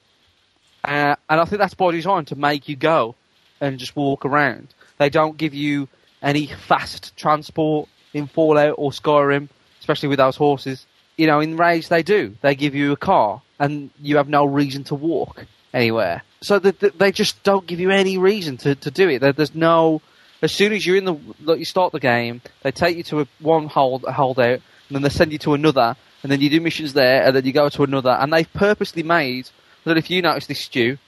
Uh, 0.82 1.16
and 1.28 1.40
I 1.40 1.44
think 1.44 1.58
that's 1.60 1.74
by 1.74 1.90
design 1.90 2.24
to 2.26 2.36
make 2.36 2.68
you 2.68 2.76
go 2.76 3.16
and 3.60 3.78
just 3.78 3.96
walk 3.96 4.24
around. 4.24 4.68
They 4.98 5.10
don't 5.10 5.36
give 5.36 5.52
you 5.52 5.88
any 6.22 6.46
fast 6.46 7.16
transport 7.16 7.88
in 8.14 8.26
Fallout 8.28 8.76
or 8.78 8.90
Skyrim, 8.92 9.48
especially 9.80 10.08
with 10.08 10.18
those 10.18 10.36
horses. 10.36 10.85
You 11.16 11.26
know, 11.26 11.40
in 11.40 11.56
Rage 11.56 11.88
they 11.88 12.02
do. 12.02 12.36
They 12.42 12.54
give 12.54 12.74
you 12.74 12.92
a 12.92 12.96
car, 12.96 13.42
and 13.58 13.90
you 14.00 14.16
have 14.18 14.28
no 14.28 14.44
reason 14.44 14.84
to 14.84 14.94
walk 14.94 15.46
anywhere. 15.72 16.22
So 16.40 16.58
that 16.58 16.80
that 16.80 16.98
they 16.98 17.12
just 17.12 17.42
don't 17.42 17.66
give 17.66 17.80
you 17.80 17.90
any 17.90 18.18
reason 18.18 18.56
to, 18.58 18.74
to 18.74 18.90
do 18.90 19.08
it. 19.08 19.20
There, 19.20 19.32
there's 19.32 19.54
no. 19.54 20.02
As 20.42 20.52
soon 20.52 20.74
as 20.74 20.84
you're 20.84 20.96
in 20.96 21.06
the, 21.06 21.16
like, 21.42 21.58
you 21.58 21.64
start 21.64 21.92
the 21.92 22.00
game, 22.00 22.42
they 22.62 22.70
take 22.70 22.98
you 22.98 23.02
to 23.04 23.20
a, 23.20 23.26
one 23.40 23.68
hold 23.68 24.04
holdout, 24.04 24.60
and 24.88 24.90
then 24.90 25.00
they 25.00 25.08
send 25.08 25.32
you 25.32 25.38
to 25.38 25.54
another, 25.54 25.96
and 26.22 26.30
then 26.30 26.42
you 26.42 26.50
do 26.50 26.60
missions 26.60 26.92
there, 26.92 27.24
and 27.24 27.34
then 27.34 27.46
you 27.46 27.52
go 27.52 27.70
to 27.70 27.82
another, 27.84 28.10
and 28.10 28.30
they've 28.32 28.52
purposely 28.52 29.02
made. 29.02 29.48
Know 29.86 29.92
if 29.92 30.10
you 30.10 30.20
noticed 30.20 30.48
this, 30.48 30.60
Stu, 30.60 30.98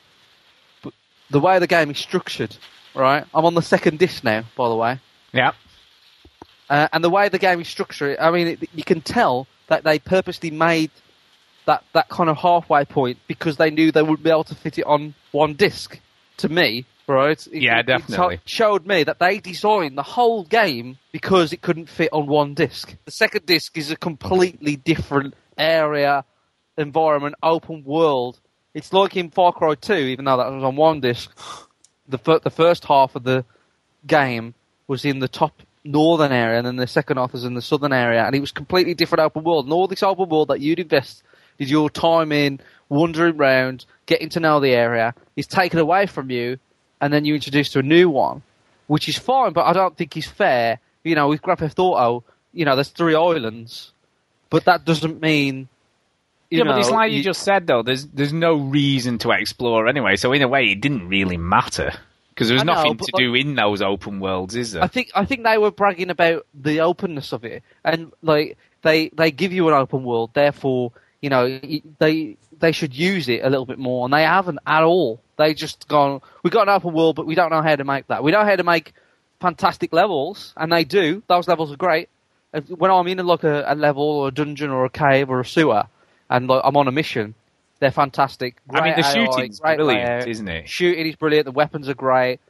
the 1.31 1.41
way 1.41 1.59
the 1.59 1.67
game 1.67 1.91
is 1.91 1.99
structured, 1.99 2.57
right? 2.95 3.25
I'm 3.35 3.45
on 3.45 3.55
the 3.55 3.61
second 3.61 3.99
disc 3.99 4.23
now, 4.25 4.45
by 4.57 4.69
the 4.69 4.77
way. 4.77 5.01
yeah. 5.33 5.53
Uh, 6.71 6.89
and 6.93 7.03
the 7.03 7.11
way 7.11 7.29
the 7.29 7.39
game 7.39 7.61
is 7.61 7.69
structured, 7.69 8.19
I 8.19 8.31
mean, 8.31 8.47
it, 8.49 8.69
you 8.75 8.85
can 8.85 9.01
tell 9.01 9.47
that 9.69 9.85
they 9.85 9.99
purposely 9.99 10.51
made 10.51 10.91
that, 11.67 11.83
that 11.95 12.09
kind 12.09 12.29
of 12.31 12.37
halfway 12.39 12.85
point 12.85 13.19
because 13.27 13.57
they 13.57 13.71
knew 13.71 13.91
they 13.93 14.03
wouldn't 14.03 14.23
be 14.23 14.31
able 14.31 14.45
to 14.45 14.55
fit 14.55 14.79
it 14.79 14.85
on 14.87 15.15
one 15.33 15.55
disc. 15.55 15.99
To 16.39 16.49
me, 16.49 16.85
right? 17.09 17.45
It- 17.49 17.63
Yeah, 17.63 17.83
definitely. 17.83 18.35
It 18.35 18.41
showed 18.49 18.87
me 18.87 19.03
that 19.03 19.19
they 19.19 19.39
designed 19.41 19.99
the 19.99 20.05
whole 20.05 20.45
game 20.45 20.99
because 21.11 21.53
it 21.53 21.63
couldn't 21.63 21.89
fit 21.89 22.11
on 22.13 22.27
one 22.29 22.55
disc. 22.55 22.95
The 23.07 23.11
second 23.11 23.45
disc 23.45 23.77
is 23.77 23.91
a 23.91 23.97
completely 23.97 24.77
different 24.77 25.35
area, 25.57 26.25
environment, 26.77 27.35
open 27.43 27.83
world. 27.85 28.39
It's 28.73 28.93
like 28.93 29.17
in 29.17 29.31
Far 29.31 29.53
Cry 29.53 29.75
2, 29.75 29.95
even 29.95 30.27
though 30.27 30.37
that 30.37 30.53
was 30.53 30.63
on 30.63 30.77
one 30.77 31.01
disc. 31.01 31.37
The, 32.07 32.19
fir- 32.19 32.39
the 32.39 32.51
first 32.51 32.85
half 32.85 33.17
of 33.17 33.25
the 33.25 33.45
game 34.07 34.55
was 34.87 35.05
in 35.05 35.19
the 35.19 35.29
top 35.29 35.61
northern 35.89 36.33
area, 36.33 36.59
and 36.59 36.67
then 36.67 36.77
the 36.77 36.87
second 36.87 37.17
half 37.17 37.33
was 37.33 37.45
in 37.45 37.55
the 37.55 37.63
southern 37.63 37.93
area, 37.93 38.25
and 38.25 38.35
it 38.35 38.41
was 38.41 38.53
completely 38.53 38.95
different 38.95 39.21
open 39.21 39.43
world. 39.43 39.65
And 39.65 39.73
all 39.73 39.89
this 39.89 40.03
open 40.03 40.29
world 40.29 40.49
that 40.49 40.61
you'd 40.61 40.79
invest 40.79 41.23
did 41.59 41.71
your 41.71 41.91
time 41.91 42.31
in, 42.31 42.61
wandering 42.89 43.37
around, 43.37 43.85
getting 44.07 44.29
to 44.31 44.41
know 44.41 44.61
the 44.61 44.71
area, 44.71 45.15
is 45.37 45.47
taken 45.47 45.79
away 45.79 46.07
from 46.07 46.31
you, 46.31 46.59
and 47.01 47.13
then 47.13 47.25
you 47.25 47.35
introduced 47.35 47.73
to 47.73 47.81
a 47.81 47.83
new 47.83 48.09
one, 48.09 48.43
which 48.87 49.09
is 49.09 49.19
fine, 49.19 49.53
but 49.53 49.65
I 49.65 49.73
don't 49.73 49.97
think 49.97 50.17
is 50.17 50.27
fair. 50.27 50.79
You 51.03 51.15
know, 51.15 51.29
with 51.29 51.43
Grand 51.43 51.61
Theft 51.61 51.79
Auto, 51.79 52.25
you 52.53 52.65
know, 52.65 52.75
there's 52.75 52.91
three 52.91 53.15
islands, 53.15 53.93
but 54.51 54.65
that 54.67 54.85
doesn't 54.85 55.21
mean. 55.21 55.69
You 56.51 56.59
yeah, 56.59 56.65
know, 56.65 56.73
but 56.73 56.81
it's 56.81 56.91
like 56.91 57.13
you, 57.13 57.23
just 57.23 57.43
said 57.43 57.67
though. 57.67 57.83
There's 57.83 58.07
there's 58.07 58.33
no 58.33 58.57
reason 58.57 59.19
to 59.19 59.31
explore 59.33 59.87
anyway. 59.87 60.17
So 60.17 60.33
in 60.33 60.43
a 60.43 60.49
way, 60.49 60.65
it 60.65 60.81
didn't 60.81 61.09
really 61.09 61.37
matter 61.37 61.93
because 62.39 62.49
there's 62.51 62.61
I 62.61 62.65
nothing 62.65 62.95
but 62.97 63.07
to 63.07 63.11
like- 63.15 63.21
do 63.21 63.35
in 63.35 63.57
those 63.57 63.83
open 63.83 64.21
worlds, 64.21 64.55
is 64.55 64.73
there? 64.73 64.83
I 64.83 64.87
think 64.87 65.11
I 65.13 65.25
think 65.25 65.43
they 65.43 65.59
were 65.59 65.73
bragging 65.73 66.09
about 66.09 66.47
the 66.55 66.81
openness 66.81 67.33
of 67.33 67.45
it, 67.45 67.65
and 67.85 68.13
like 68.23 68.57
they 68.83 69.09
they 69.09 69.33
give 69.33 69.53
you 69.53 69.67
an 69.67 69.75
open 69.75 70.05
world, 70.05 70.31
therefore 70.35 70.93
you 71.21 71.31
know 71.31 71.59
they 71.99 72.37
they 72.61 72.71
should 72.73 72.95
use 72.95 73.29
it 73.29 73.41
a 73.43 73.51
little 73.51 73.67
bit 73.67 73.79
more, 73.79 74.05
and 74.05 74.15
they 74.15 74.23
haven't 74.23 74.61
at 74.65 74.85
all. 74.85 75.21
They 75.37 75.53
just 75.53 75.89
gone. 75.89 76.21
We 76.45 76.51
got 76.51 76.69
an 76.69 76.75
open 76.75 76.95
world, 76.95 77.17
but 77.17 77.27
we 77.27 77.35
don't 77.35 77.51
know 77.51 77.63
how 77.63 77.75
to 77.75 77.85
make 77.85 78.07
that. 78.07 78.23
We 78.23 78.31
don't 78.31 78.45
know 78.45 78.51
how 78.51 78.57
to 78.57 78.65
make 78.65 78.93
fantastic 79.41 79.93
levels, 79.93 80.55
and 80.57 80.71
they 80.71 80.85
do. 80.85 81.25
Those 81.27 81.49
levels 81.49 81.73
are 81.73 81.77
great. 81.77 82.09
When 82.69 82.91
I'm 82.91 83.07
in 83.09 83.19
like 83.27 83.43
a, 83.43 83.65
a 83.67 83.75
level 83.75 84.05
or 84.05 84.29
a 84.29 84.31
dungeon 84.31 84.71
or 84.71 84.85
a 84.85 84.91
cave 84.91 85.29
or 85.29 85.41
a 85.41 85.45
sewer, 85.45 85.85
and 86.31 86.47
like 86.47 86.63
I'm 86.65 86.77
on 86.77 86.87
a 86.87 86.93
mission, 86.93 87.35
they're 87.81 87.91
fantastic. 87.91 88.57
I 88.71 88.81
mean, 88.83 88.95
the 88.97 89.07
AI, 89.07 89.13
shooting's 89.15 89.61
great 89.61 89.77
brilliant, 89.77 90.05
layout. 90.09 90.29
isn't 90.29 90.49
it? 90.49 90.69
Shooting 90.69 91.07
is 91.07 91.17
brilliant. 91.17 91.45
The 91.47 91.53
weapons 91.53 91.89
are 91.89 91.95
great. 91.95 92.41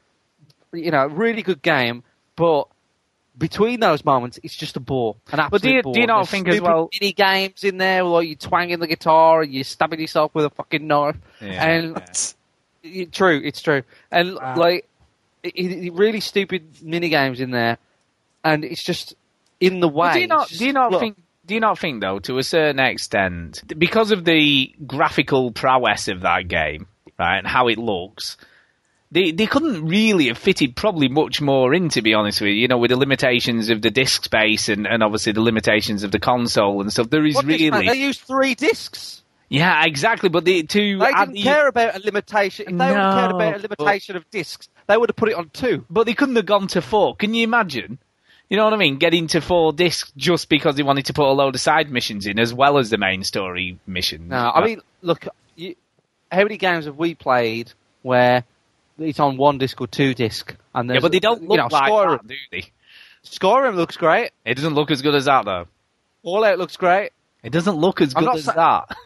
You 0.72 0.90
know, 0.90 1.06
really 1.06 1.42
good 1.42 1.62
game. 1.62 2.02
But 2.36 2.68
between 3.36 3.80
those 3.80 4.04
moments, 4.04 4.38
it's 4.42 4.56
just 4.56 4.76
a 4.76 4.80
bore. 4.80 5.16
An 5.32 5.40
absolute 5.40 5.50
But 5.50 5.62
do 5.62 5.70
you- 5.74 5.82
bore. 5.82 5.94
do 5.94 6.00
you 6.00 6.06
not 6.06 6.16
There's 6.18 6.30
think 6.30 6.48
as 6.48 6.54
stupid 6.56 6.68
well- 6.68 6.90
mini 7.00 7.12
games 7.12 7.64
in 7.64 7.76
there, 7.78 8.02
like 8.04 8.26
you 8.28 8.36
twanging 8.36 8.78
the 8.80 8.86
guitar 8.86 9.42
and 9.42 9.52
you're 9.52 9.64
stabbing 9.64 10.00
yourself 10.00 10.34
with 10.34 10.44
a 10.46 10.50
fucking 10.50 10.86
knife. 10.86 11.16
Yeah, 11.40 11.64
and 11.68 12.02
it- 12.82 13.12
true, 13.12 13.40
it's 13.44 13.60
true. 13.62 13.82
And 14.10 14.34
like, 14.34 14.88
it, 15.42 15.54
it, 15.56 15.92
really 15.92 16.20
stupid 16.20 16.82
mini 16.82 17.08
games 17.10 17.40
in 17.40 17.50
there, 17.50 17.78
and 18.44 18.64
it's 18.64 18.82
just 18.82 19.14
in 19.60 19.80
the 19.80 19.88
way. 19.88 19.94
Well, 20.08 20.14
do 20.14 20.20
you 20.20 20.26
not? 20.26 20.50
It's 20.50 20.58
Do 20.58 20.66
you 20.66 20.72
not 20.72 20.90
look, 20.92 21.00
think? 21.00 21.16
Do 21.48 21.54
you 21.54 21.60
not 21.60 21.78
think 21.78 22.02
though, 22.02 22.18
to 22.20 22.36
a 22.38 22.42
certain 22.44 22.78
extent, 22.78 23.62
because 23.78 24.10
of 24.10 24.24
the 24.24 24.70
graphical 24.86 25.50
prowess 25.50 26.06
of 26.08 26.20
that 26.20 26.46
game, 26.46 26.86
right, 27.18 27.38
and 27.38 27.46
how 27.46 27.68
it 27.68 27.78
looks, 27.78 28.36
they 29.10 29.30
they 29.30 29.46
couldn't 29.46 29.86
really 29.88 30.26
have 30.28 30.36
fitted 30.36 30.76
probably 30.76 31.08
much 31.08 31.40
more 31.40 31.72
in, 31.72 31.88
to 31.88 32.02
be 32.02 32.12
honest 32.12 32.42
with 32.42 32.48
you. 32.48 32.56
You 32.56 32.68
know, 32.68 32.76
with 32.76 32.90
the 32.90 32.98
limitations 32.98 33.70
of 33.70 33.80
the 33.80 33.90
disk 33.90 34.24
space 34.24 34.68
and, 34.68 34.86
and 34.86 35.02
obviously 35.02 35.32
the 35.32 35.40
limitations 35.40 36.02
of 36.04 36.12
the 36.12 36.18
console 36.18 36.82
and 36.82 36.92
stuff. 36.92 37.08
There 37.08 37.24
is 37.24 37.34
What 37.34 37.46
really? 37.46 37.70
They 37.86 37.94
used 37.94 38.20
three 38.20 38.54
discs. 38.54 39.22
yeah, 39.48 39.86
exactly. 39.86 40.28
But 40.28 40.44
the, 40.44 40.64
to 40.64 40.98
They 40.98 41.12
didn't 41.12 41.32
the- 41.32 41.42
care 41.44 41.66
about 41.66 41.96
a 41.96 42.00
limitation. 42.00 42.66
If 42.68 42.76
they 42.76 42.88
would 42.88 42.96
have 42.98 43.14
cared 43.14 43.30
about 43.30 43.54
a 43.56 43.58
limitation 43.62 44.16
of 44.16 44.30
discs, 44.30 44.68
they 44.86 44.98
would 44.98 45.08
have 45.08 45.16
put 45.16 45.30
it 45.30 45.34
on 45.34 45.48
two. 45.48 45.86
but 45.88 46.04
they 46.04 46.12
couldn't 46.12 46.36
have 46.36 46.44
gone 46.44 46.66
to 46.68 46.82
four. 46.82 47.16
Can 47.16 47.32
you 47.32 47.44
imagine? 47.44 47.98
You 48.48 48.56
know 48.56 48.64
what 48.64 48.72
I 48.72 48.76
mean? 48.76 48.96
Getting 48.96 49.26
to 49.28 49.40
four 49.40 49.72
discs 49.72 50.10
just 50.16 50.48
because 50.48 50.76
they 50.76 50.82
wanted 50.82 51.06
to 51.06 51.12
put 51.12 51.26
a 51.28 51.32
load 51.32 51.54
of 51.54 51.60
side 51.60 51.90
missions 51.90 52.26
in 52.26 52.38
as 52.38 52.54
well 52.54 52.78
as 52.78 52.88
the 52.88 52.96
main 52.96 53.22
story 53.22 53.78
mission. 53.86 54.28
No, 54.28 54.50
I 54.54 54.64
mean, 54.64 54.80
look, 55.02 55.26
you, 55.54 55.74
how 56.32 56.42
many 56.44 56.56
games 56.56 56.86
have 56.86 56.96
we 56.96 57.14
played 57.14 57.72
where 58.02 58.44
it's 58.98 59.20
on 59.20 59.36
one 59.36 59.58
disc 59.58 59.78
or 59.80 59.86
two 59.86 60.14
disc? 60.14 60.54
And 60.74 60.88
yeah, 60.88 61.00
but 61.00 61.12
they 61.12 61.20
don't 61.20 61.42
you 61.42 61.48
look 61.48 61.58
know, 61.58 61.68
like 61.70 61.92
Skyrim, 61.92 62.22
that, 62.22 62.28
do 62.28 62.34
they? 62.50 62.64
Skyrim 63.24 63.74
looks 63.74 63.96
great. 63.98 64.30
It 64.46 64.54
doesn't 64.54 64.74
look 64.74 64.90
as 64.90 65.02
good 65.02 65.14
as 65.14 65.26
that 65.26 65.44
though. 65.44 65.66
Fallout 66.22 66.58
looks 66.58 66.76
great. 66.76 67.12
It 67.42 67.50
doesn't 67.50 67.76
look 67.76 68.00
as 68.00 68.14
I'm 68.16 68.24
good 68.24 68.36
as 68.36 68.44
sa- 68.44 68.52
that. 68.88 68.96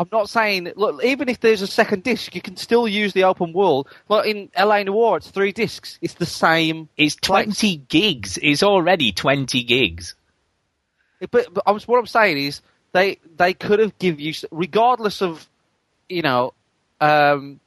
I'm 0.00 0.08
not 0.10 0.30
saying 0.30 0.72
look, 0.76 1.04
even 1.04 1.28
if 1.28 1.40
there's 1.40 1.60
a 1.60 1.66
second 1.66 2.04
disc, 2.04 2.34
you 2.34 2.40
can 2.40 2.56
still 2.56 2.88
use 2.88 3.12
the 3.12 3.24
open 3.24 3.52
world. 3.52 3.86
Like 4.08 4.26
in 4.26 4.48
LA 4.58 4.82
Noire, 4.82 5.18
it's 5.18 5.30
three 5.30 5.52
discs. 5.52 5.98
It's 6.00 6.14
the 6.14 6.24
same. 6.24 6.88
It's 6.96 7.16
place. 7.16 7.44
twenty 7.44 7.76
gigs. 7.76 8.38
It's 8.42 8.62
already 8.62 9.12
twenty 9.12 9.62
gigs. 9.62 10.14
But, 11.30 11.52
but 11.52 11.62
I'm, 11.66 11.78
what 11.80 11.98
I'm 11.98 12.06
saying 12.06 12.38
is 12.38 12.62
they 12.92 13.18
they 13.36 13.52
could 13.52 13.78
have 13.78 13.98
give 13.98 14.18
you 14.18 14.32
regardless 14.50 15.20
of 15.20 15.46
you 16.08 16.22
know 16.22 16.54
um, 17.02 17.60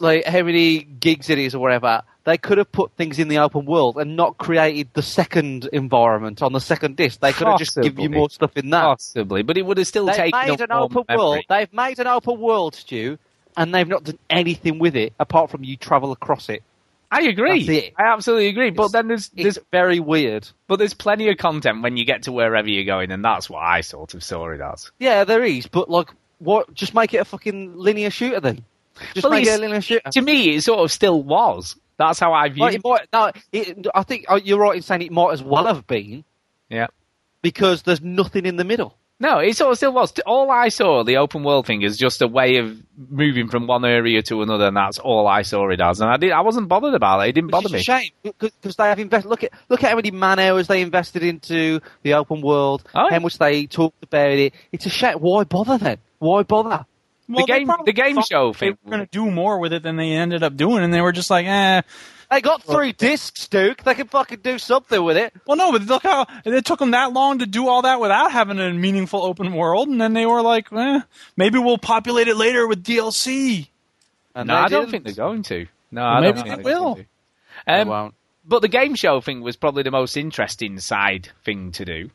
like 0.00 0.24
how 0.24 0.42
many 0.42 0.80
gigs 0.80 1.30
it 1.30 1.38
is 1.38 1.54
or 1.54 1.58
whatever. 1.60 2.02
They 2.24 2.36
could 2.36 2.58
have 2.58 2.70
put 2.70 2.92
things 2.92 3.18
in 3.18 3.28
the 3.28 3.38
open 3.38 3.64
world 3.64 3.96
and 3.96 4.14
not 4.14 4.36
created 4.36 4.88
the 4.92 5.02
second 5.02 5.66
environment 5.72 6.42
on 6.42 6.52
the 6.52 6.60
second 6.60 6.96
disc. 6.96 7.20
They 7.20 7.32
could 7.32 7.46
have 7.46 7.58
just 7.58 7.74
given 7.74 8.02
you 8.02 8.10
more 8.10 8.28
stuff 8.28 8.54
in 8.56 8.68
that. 8.70 8.82
Possibly, 8.82 9.42
but 9.42 9.56
it 9.56 9.64
would 9.64 9.78
have 9.78 9.86
still 9.86 10.06
They've 10.06 10.16
taken 10.16 10.38
made 10.46 10.60
an 10.60 10.70
open 10.72 11.04
memory. 11.08 11.18
world. 11.24 11.44
They've 11.48 11.72
made 11.72 11.98
an 11.98 12.06
open 12.06 12.38
world, 12.38 12.74
Stu, 12.74 13.18
and 13.56 13.74
they've 13.74 13.88
not 13.88 14.04
done 14.04 14.18
anything 14.28 14.78
with 14.78 14.94
it 14.94 15.14
apart 15.18 15.50
from 15.50 15.64
you 15.64 15.76
travel 15.78 16.12
across 16.12 16.50
it. 16.50 16.62
I 17.10 17.22
agree. 17.22 17.94
I 17.98 18.02
absolutely 18.12 18.48
agree. 18.48 18.68
But 18.70 18.92
then 18.92 19.08
there's 19.08 19.30
there's 19.30 19.56
It's 19.56 19.66
very 19.72 19.98
weird. 19.98 20.46
but 20.66 20.76
there's 20.78 20.92
plenty 20.92 21.30
of 21.30 21.38
content 21.38 21.80
when 21.82 21.96
you 21.96 22.04
get 22.04 22.24
to 22.24 22.32
wherever 22.32 22.68
you're 22.68 22.84
going, 22.84 23.10
and 23.10 23.24
that's 23.24 23.48
what 23.48 23.60
I 23.60 23.80
sort 23.80 24.12
of 24.12 24.22
saw 24.22 24.50
it 24.50 24.60
as. 24.60 24.90
Yeah, 24.98 25.24
there 25.24 25.42
is, 25.42 25.66
but 25.66 25.88
like, 25.88 26.10
what? 26.40 26.74
Just 26.74 26.92
make 26.92 27.14
it 27.14 27.18
a 27.18 27.24
fucking 27.24 27.74
linear 27.78 28.10
shooter 28.10 28.40
then. 28.40 28.62
Just 29.14 29.24
Well, 29.24 29.32
make 29.32 29.46
it 29.46 30.02
a. 30.04 30.10
To 30.12 30.20
me, 30.22 30.54
it 30.56 30.62
sort 30.62 30.80
of 30.80 30.92
still 30.92 31.22
was. 31.22 31.76
That's 31.98 32.18
how 32.20 32.32
I 32.32 32.48
view 32.48 32.64
it. 32.66 32.80
might, 32.84 33.08
no, 33.12 33.32
it, 33.52 33.86
I 33.94 34.02
think 34.04 34.26
oh, 34.28 34.36
you're 34.36 34.58
right 34.60 34.76
in 34.76 34.82
saying 34.82 35.02
it 35.02 35.10
might 35.12 35.32
as 35.32 35.42
well 35.42 35.66
have 35.66 35.84
been 35.86 36.24
Yeah. 36.70 36.86
because 37.42 37.82
there's 37.82 38.00
nothing 38.00 38.46
in 38.46 38.56
the 38.56 38.62
middle. 38.64 38.96
No, 39.20 39.40
it 39.40 39.56
sort 39.56 39.72
of 39.72 39.78
still 39.78 39.92
was. 39.92 40.12
All 40.24 40.48
I 40.48 40.68
saw, 40.68 41.02
the 41.02 41.16
open 41.16 41.42
world 41.42 41.66
thing, 41.66 41.82
is 41.82 41.96
just 41.98 42.22
a 42.22 42.28
way 42.28 42.58
of 42.58 42.76
moving 42.96 43.48
from 43.48 43.66
one 43.66 43.84
area 43.84 44.22
to 44.22 44.42
another, 44.42 44.66
and 44.66 44.76
that's 44.76 45.00
all 45.00 45.26
I 45.26 45.42
saw 45.42 45.68
it 45.70 45.80
as. 45.80 46.00
And 46.00 46.08
I 46.08 46.18
did, 46.18 46.30
I 46.30 46.42
wasn't 46.42 46.68
bothered 46.68 46.94
about 46.94 47.22
it. 47.22 47.30
It 47.30 47.32
didn't 47.32 47.46
Which 47.48 47.52
bother 47.52 47.68
me. 47.70 47.80
a 47.80 47.82
shame 47.82 48.12
because 48.22 48.76
they 48.76 48.84
have 48.84 49.00
invested. 49.00 49.28
Look 49.28 49.42
at 49.42 49.50
look 49.68 49.82
at 49.82 49.90
how 49.90 49.96
many 49.96 50.12
man 50.12 50.38
hours 50.38 50.68
they 50.68 50.82
invested 50.82 51.24
into 51.24 51.80
the 52.04 52.14
open 52.14 52.42
world. 52.42 52.84
Oh. 52.94 53.08
How 53.10 53.18
much 53.18 53.38
they 53.38 53.66
talked 53.66 54.04
about 54.04 54.30
it. 54.30 54.54
It's 54.70 54.86
a 54.86 54.90
shame. 54.90 55.18
Why 55.18 55.42
bother 55.42 55.78
then? 55.78 55.98
Why 56.20 56.44
bother? 56.44 56.86
Well, 57.28 57.44
they 57.46 57.58
game- 57.58 57.70
the 57.84 57.92
game 57.92 58.14
thought 58.16 58.26
show 58.28 58.52
they 58.52 58.58
thing- 58.58 58.78
were 58.84 58.90
going 58.90 59.02
to 59.06 59.10
do 59.10 59.30
more 59.30 59.58
with 59.58 59.72
it 59.72 59.82
than 59.82 59.96
they 59.96 60.12
ended 60.12 60.42
up 60.42 60.56
doing, 60.56 60.82
and 60.82 60.92
they 60.94 61.00
were 61.00 61.12
just 61.12 61.30
like, 61.30 61.46
eh. 61.46 61.82
They 62.30 62.42
got 62.42 62.62
three 62.62 62.92
discs, 62.92 63.48
Duke. 63.48 63.82
They 63.84 63.94
can 63.94 64.06
fucking 64.06 64.40
do 64.40 64.58
something 64.58 65.02
with 65.02 65.16
it. 65.16 65.32
Well, 65.46 65.56
no, 65.56 65.72
but 65.72 65.82
look 65.86 66.02
how 66.02 66.26
it 66.44 66.64
took 66.66 66.78
them 66.78 66.90
that 66.90 67.12
long 67.14 67.38
to 67.38 67.46
do 67.46 67.68
all 67.68 67.80
that 67.82 68.00
without 68.00 68.32
having 68.32 68.58
a 68.58 68.70
meaningful 68.74 69.22
open 69.24 69.54
world, 69.54 69.88
and 69.88 69.98
then 69.98 70.12
they 70.12 70.26
were 70.26 70.42
like, 70.42 70.70
eh, 70.72 71.00
maybe 71.38 71.58
we'll 71.58 71.78
populate 71.78 72.28
it 72.28 72.36
later 72.36 72.66
with 72.66 72.82
DLC. 72.84 73.68
And 74.34 74.48
No, 74.48 74.54
I 74.56 74.68
don't 74.68 74.80
didn't. 74.82 74.90
think 74.90 75.04
they're 75.04 75.24
going 75.26 75.42
to. 75.44 75.66
No, 75.90 76.02
Well, 76.02 76.10
I 76.10 76.20
maybe 76.20 76.32
don't 76.32 76.44
they 76.44 76.50
think 76.56 76.64
they're 76.66 76.74
will. 76.80 76.94
going. 76.96 77.06
They 77.66 77.72
Um, 77.80 77.88
won't. 77.88 78.14
but 78.46 78.60
the 78.60 78.68
game 78.68 78.94
show 78.94 79.20
thing 79.22 79.40
was 79.40 79.56
probably 79.56 79.82
the 79.82 79.90
most 79.90 80.16
interesting 80.16 80.78
side 80.80 81.30
thing 81.46 81.72
to 81.72 81.84
do. 81.86 82.10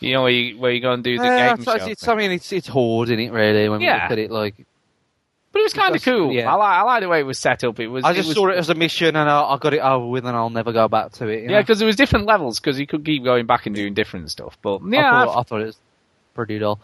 You 0.00 0.12
know, 0.12 0.22
where 0.22 0.30
you, 0.30 0.58
where 0.58 0.72
you 0.72 0.80
go 0.80 0.92
and 0.92 1.02
do 1.02 1.18
the 1.18 1.24
Yeah, 1.24 1.54
game 1.56 1.64
show. 1.64 1.72
it's. 1.86 2.06
I 2.06 2.14
mean, 2.14 2.30
it's 2.30 2.52
it's 2.52 2.68
horde 2.68 3.08
in 3.10 3.18
it 3.18 3.32
really 3.32 3.68
when 3.68 3.78
we 3.80 3.86
Yeah. 3.86 4.02
look 4.02 4.12
at 4.12 4.18
it. 4.18 4.30
Like, 4.30 4.54
but 5.52 5.60
it 5.60 5.62
was 5.62 5.72
kind 5.72 5.96
of 5.96 6.02
cool. 6.04 6.32
yeah. 6.32 6.52
I 6.52 6.54
like 6.56 6.76
I 6.78 6.82
like 6.82 7.00
the 7.02 7.08
way 7.08 7.20
it 7.20 7.26
was 7.26 7.38
set 7.38 7.64
up. 7.64 7.80
It 7.80 7.88
was. 7.88 8.04
I 8.04 8.12
just 8.12 8.28
was, 8.28 8.36
saw 8.36 8.48
it 8.48 8.58
as 8.58 8.68
a 8.68 8.74
mission 8.74 9.16
and 9.16 9.28
I, 9.30 9.42
I 9.42 9.56
got 9.58 9.72
it 9.72 9.80
over 9.80 10.06
with, 10.06 10.26
and 10.26 10.36
I'll 10.36 10.50
never 10.50 10.70
go 10.72 10.86
back 10.86 11.12
to 11.12 11.28
it. 11.28 11.48
Yeah, 11.50 11.62
because 11.62 11.78
there 11.78 11.86
was 11.86 11.96
different 11.96 12.26
levels 12.26 12.60
because 12.60 12.78
you 12.78 12.86
could 12.86 13.04
keep 13.06 13.24
going 13.24 13.46
back 13.46 13.64
and 13.64 13.74
doing 13.74 13.94
different 13.94 14.30
stuff. 14.30 14.58
But 14.60 14.80
yeah, 14.86 15.08
I 15.10 15.24
thought, 15.24 15.38
I 15.38 15.42
thought 15.44 15.60
it 15.62 15.66
was 15.66 15.78
pretty 16.34 16.58
dull, 16.58 16.78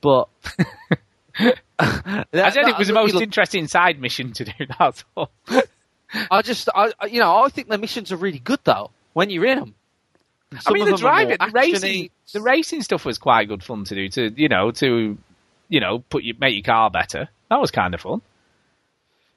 but 0.00 0.28
I 1.78 2.24
said 2.50 2.68
it 2.68 2.78
was 2.78 2.88
the 2.88 2.94
most 2.94 3.14
Look, 3.14 3.22
interesting 3.22 3.66
side 3.68 4.00
mission 4.00 4.32
to 4.34 4.44
do. 4.44 4.52
That's 4.78 5.04
all. 5.16 5.30
I 6.30 6.42
just, 6.42 6.68
I- 6.74 6.92
you 7.10 7.20
know, 7.20 7.44
I 7.44 7.48
think 7.48 7.68
the 7.68 7.78
missions 7.78 8.10
are 8.12 8.16
really 8.16 8.38
good 8.38 8.60
though 8.64 8.90
when 9.12 9.30
you're 9.30 9.44
in 9.46 9.58
them. 9.60 9.74
I 10.66 10.72
mean, 10.72 10.88
the 10.88 10.96
driving, 10.96 11.38
the 11.38 11.50
racing, 11.52 12.10
the 12.32 12.40
racing 12.40 12.82
stuff 12.82 13.04
was 13.04 13.18
quite 13.18 13.48
good 13.48 13.64
fun 13.64 13.84
to 13.84 13.94
do. 13.94 14.08
To 14.10 14.40
you 14.40 14.48
know, 14.48 14.70
to 14.72 15.18
you 15.68 15.80
know, 15.80 15.98
put 15.98 16.22
you 16.22 16.34
make 16.38 16.54
your 16.54 16.62
car 16.62 16.90
better. 16.90 17.28
That 17.50 17.60
was 17.60 17.70
kind 17.70 17.94
of 17.94 18.00
fun. 18.00 18.22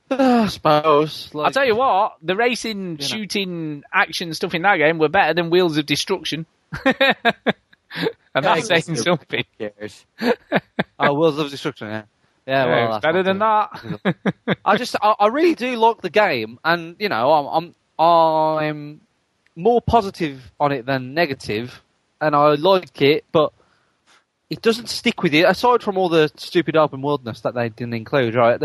I 0.12 0.48
suppose. 0.48 1.30
Like, 1.34 1.48
I'll 1.48 1.52
tell 1.52 1.66
you 1.66 1.76
what, 1.76 2.18
the 2.22 2.36
racing, 2.36 2.96
know. 2.96 3.06
shooting, 3.06 3.84
action 3.94 4.34
stuff 4.34 4.54
in 4.54 4.62
that 4.64 4.78
game 4.78 4.98
were 4.98 5.10
better 5.10 5.34
than 5.34 5.50
Wheels 5.50 5.78
of 5.78 5.86
Destruction. 5.86 6.46
and 6.86 6.96
that's 8.34 8.68
saying 8.68 8.96
something. 8.96 9.46
cares. 9.58 10.06
oh, 11.00 11.14
Wheels 11.14 11.38
of 11.40 11.50
Destruction. 11.50 11.88
Yeah, 11.88 12.04
yeah. 12.48 12.66
Yeah, 12.66 12.88
well, 12.90 13.00
better 13.00 13.24
than 13.24 13.40
good. 13.40 14.00
that. 14.04 14.56
I 14.66 14.78
just, 14.78 14.96
I, 15.02 15.16
I 15.20 15.28
really 15.28 15.54
do 15.54 15.76
like 15.76 16.02
the 16.02 16.10
game, 16.10 16.58
and 16.64 16.96
you 16.98 17.10
know, 17.10 17.32
I'm, 17.32 17.76
I'm, 18.00 18.04
I'm 18.04 19.02
more 19.56 19.82
positive 19.82 20.52
on 20.60 20.72
it 20.72 20.86
than 20.86 21.14
negative, 21.14 21.82
and 22.22 22.36
I 22.36 22.56
like 22.56 23.02
it, 23.02 23.26
but 23.32 23.52
it 24.50 24.62
doesn't 24.62 24.90
stick 24.90 25.22
with 25.22 25.34
you. 25.34 25.48
Aside 25.48 25.84
from 25.84 25.98
all 25.98 26.10
the 26.10 26.32
stupid 26.36 26.76
open 26.76 27.02
worldness 27.02 27.42
that 27.42 27.54
they 27.54 27.70
didn't 27.70 27.94
include, 27.94 28.36
right? 28.36 28.62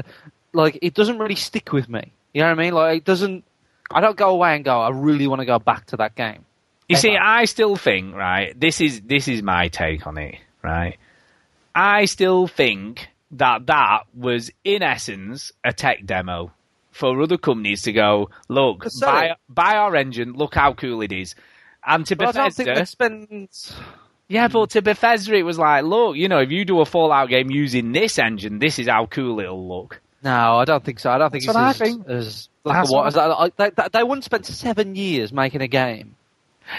Like, 0.52 0.78
it 0.82 0.94
doesn't 0.94 1.18
really 1.18 1.34
stick 1.34 1.72
with 1.72 1.88
me. 1.88 2.12
You 2.32 2.42
know 2.42 2.48
what 2.48 2.58
I 2.58 2.62
mean? 2.62 2.74
Like, 2.74 2.98
it 2.98 3.04
doesn't. 3.04 3.44
I 3.90 4.00
don't 4.00 4.16
go 4.16 4.30
away 4.30 4.56
and 4.56 4.64
go. 4.64 4.80
I 4.80 4.90
really 4.90 5.26
want 5.26 5.40
to 5.40 5.46
go 5.46 5.58
back 5.58 5.86
to 5.86 5.98
that 5.98 6.14
game. 6.14 6.44
You 6.88 6.96
see, 6.96 7.16
I 7.16 7.46
still 7.46 7.76
think, 7.76 8.14
right, 8.14 8.58
this 8.58 8.80
is 8.80 9.00
this 9.02 9.26
is 9.28 9.42
my 9.42 9.68
take 9.68 10.06
on 10.06 10.18
it, 10.18 10.36
right? 10.62 10.98
I 11.74 12.04
still 12.04 12.46
think 12.46 13.08
that 13.32 13.66
that 13.66 14.00
was 14.14 14.50
in 14.64 14.82
essence 14.82 15.52
a 15.64 15.72
tech 15.72 16.04
demo 16.04 16.52
for 16.94 17.20
other 17.20 17.36
companies 17.36 17.82
to 17.82 17.92
go, 17.92 18.30
look, 18.48 18.86
buy, 19.00 19.36
buy 19.48 19.76
our 19.76 19.94
engine, 19.96 20.32
look 20.32 20.54
how 20.54 20.72
cool 20.72 21.02
it 21.02 21.12
is. 21.12 21.34
And 21.86 22.06
to 22.06 22.16
But 22.16 22.28
I 22.28 22.32
don't 22.44 22.54
think 22.54 22.68
they 22.74 22.84
spend. 22.84 23.48
yeah, 24.28 24.48
but 24.48 24.70
to 24.70 24.80
Bethesda 24.82 25.34
it 25.34 25.42
was 25.42 25.58
like, 25.58 25.84
look, 25.84 26.16
you 26.16 26.28
know, 26.28 26.38
if 26.38 26.50
you 26.50 26.64
do 26.64 26.80
a 26.80 26.86
Fallout 26.86 27.28
game 27.28 27.50
using 27.50 27.92
this 27.92 28.18
engine, 28.18 28.58
this 28.58 28.78
is 28.78 28.88
how 28.88 29.06
cool 29.06 29.40
it'll 29.40 29.68
look. 29.68 30.00
No, 30.22 30.56
I 30.56 30.64
don't 30.64 30.82
think 30.82 30.98
so. 31.00 31.10
I 31.10 31.18
don't 31.18 31.30
think 31.30 31.44
That's 31.44 31.54
it's 31.54 31.54
what 31.54 31.64
I 31.64 31.70
as, 31.70 31.78
think. 31.78 32.08
as 32.08 32.48
like 32.64 32.76
That's 32.78 32.90
a 32.90 32.92
what, 32.94 33.04
what 33.04 33.06
as, 33.08 33.16
I- 33.16 33.50
they, 33.56 33.70
they, 33.70 33.88
they 33.92 34.02
wouldn't 34.02 34.24
spend 34.24 34.46
seven 34.46 34.94
years 34.94 35.32
making 35.32 35.60
a 35.60 35.68
game. 35.68 36.14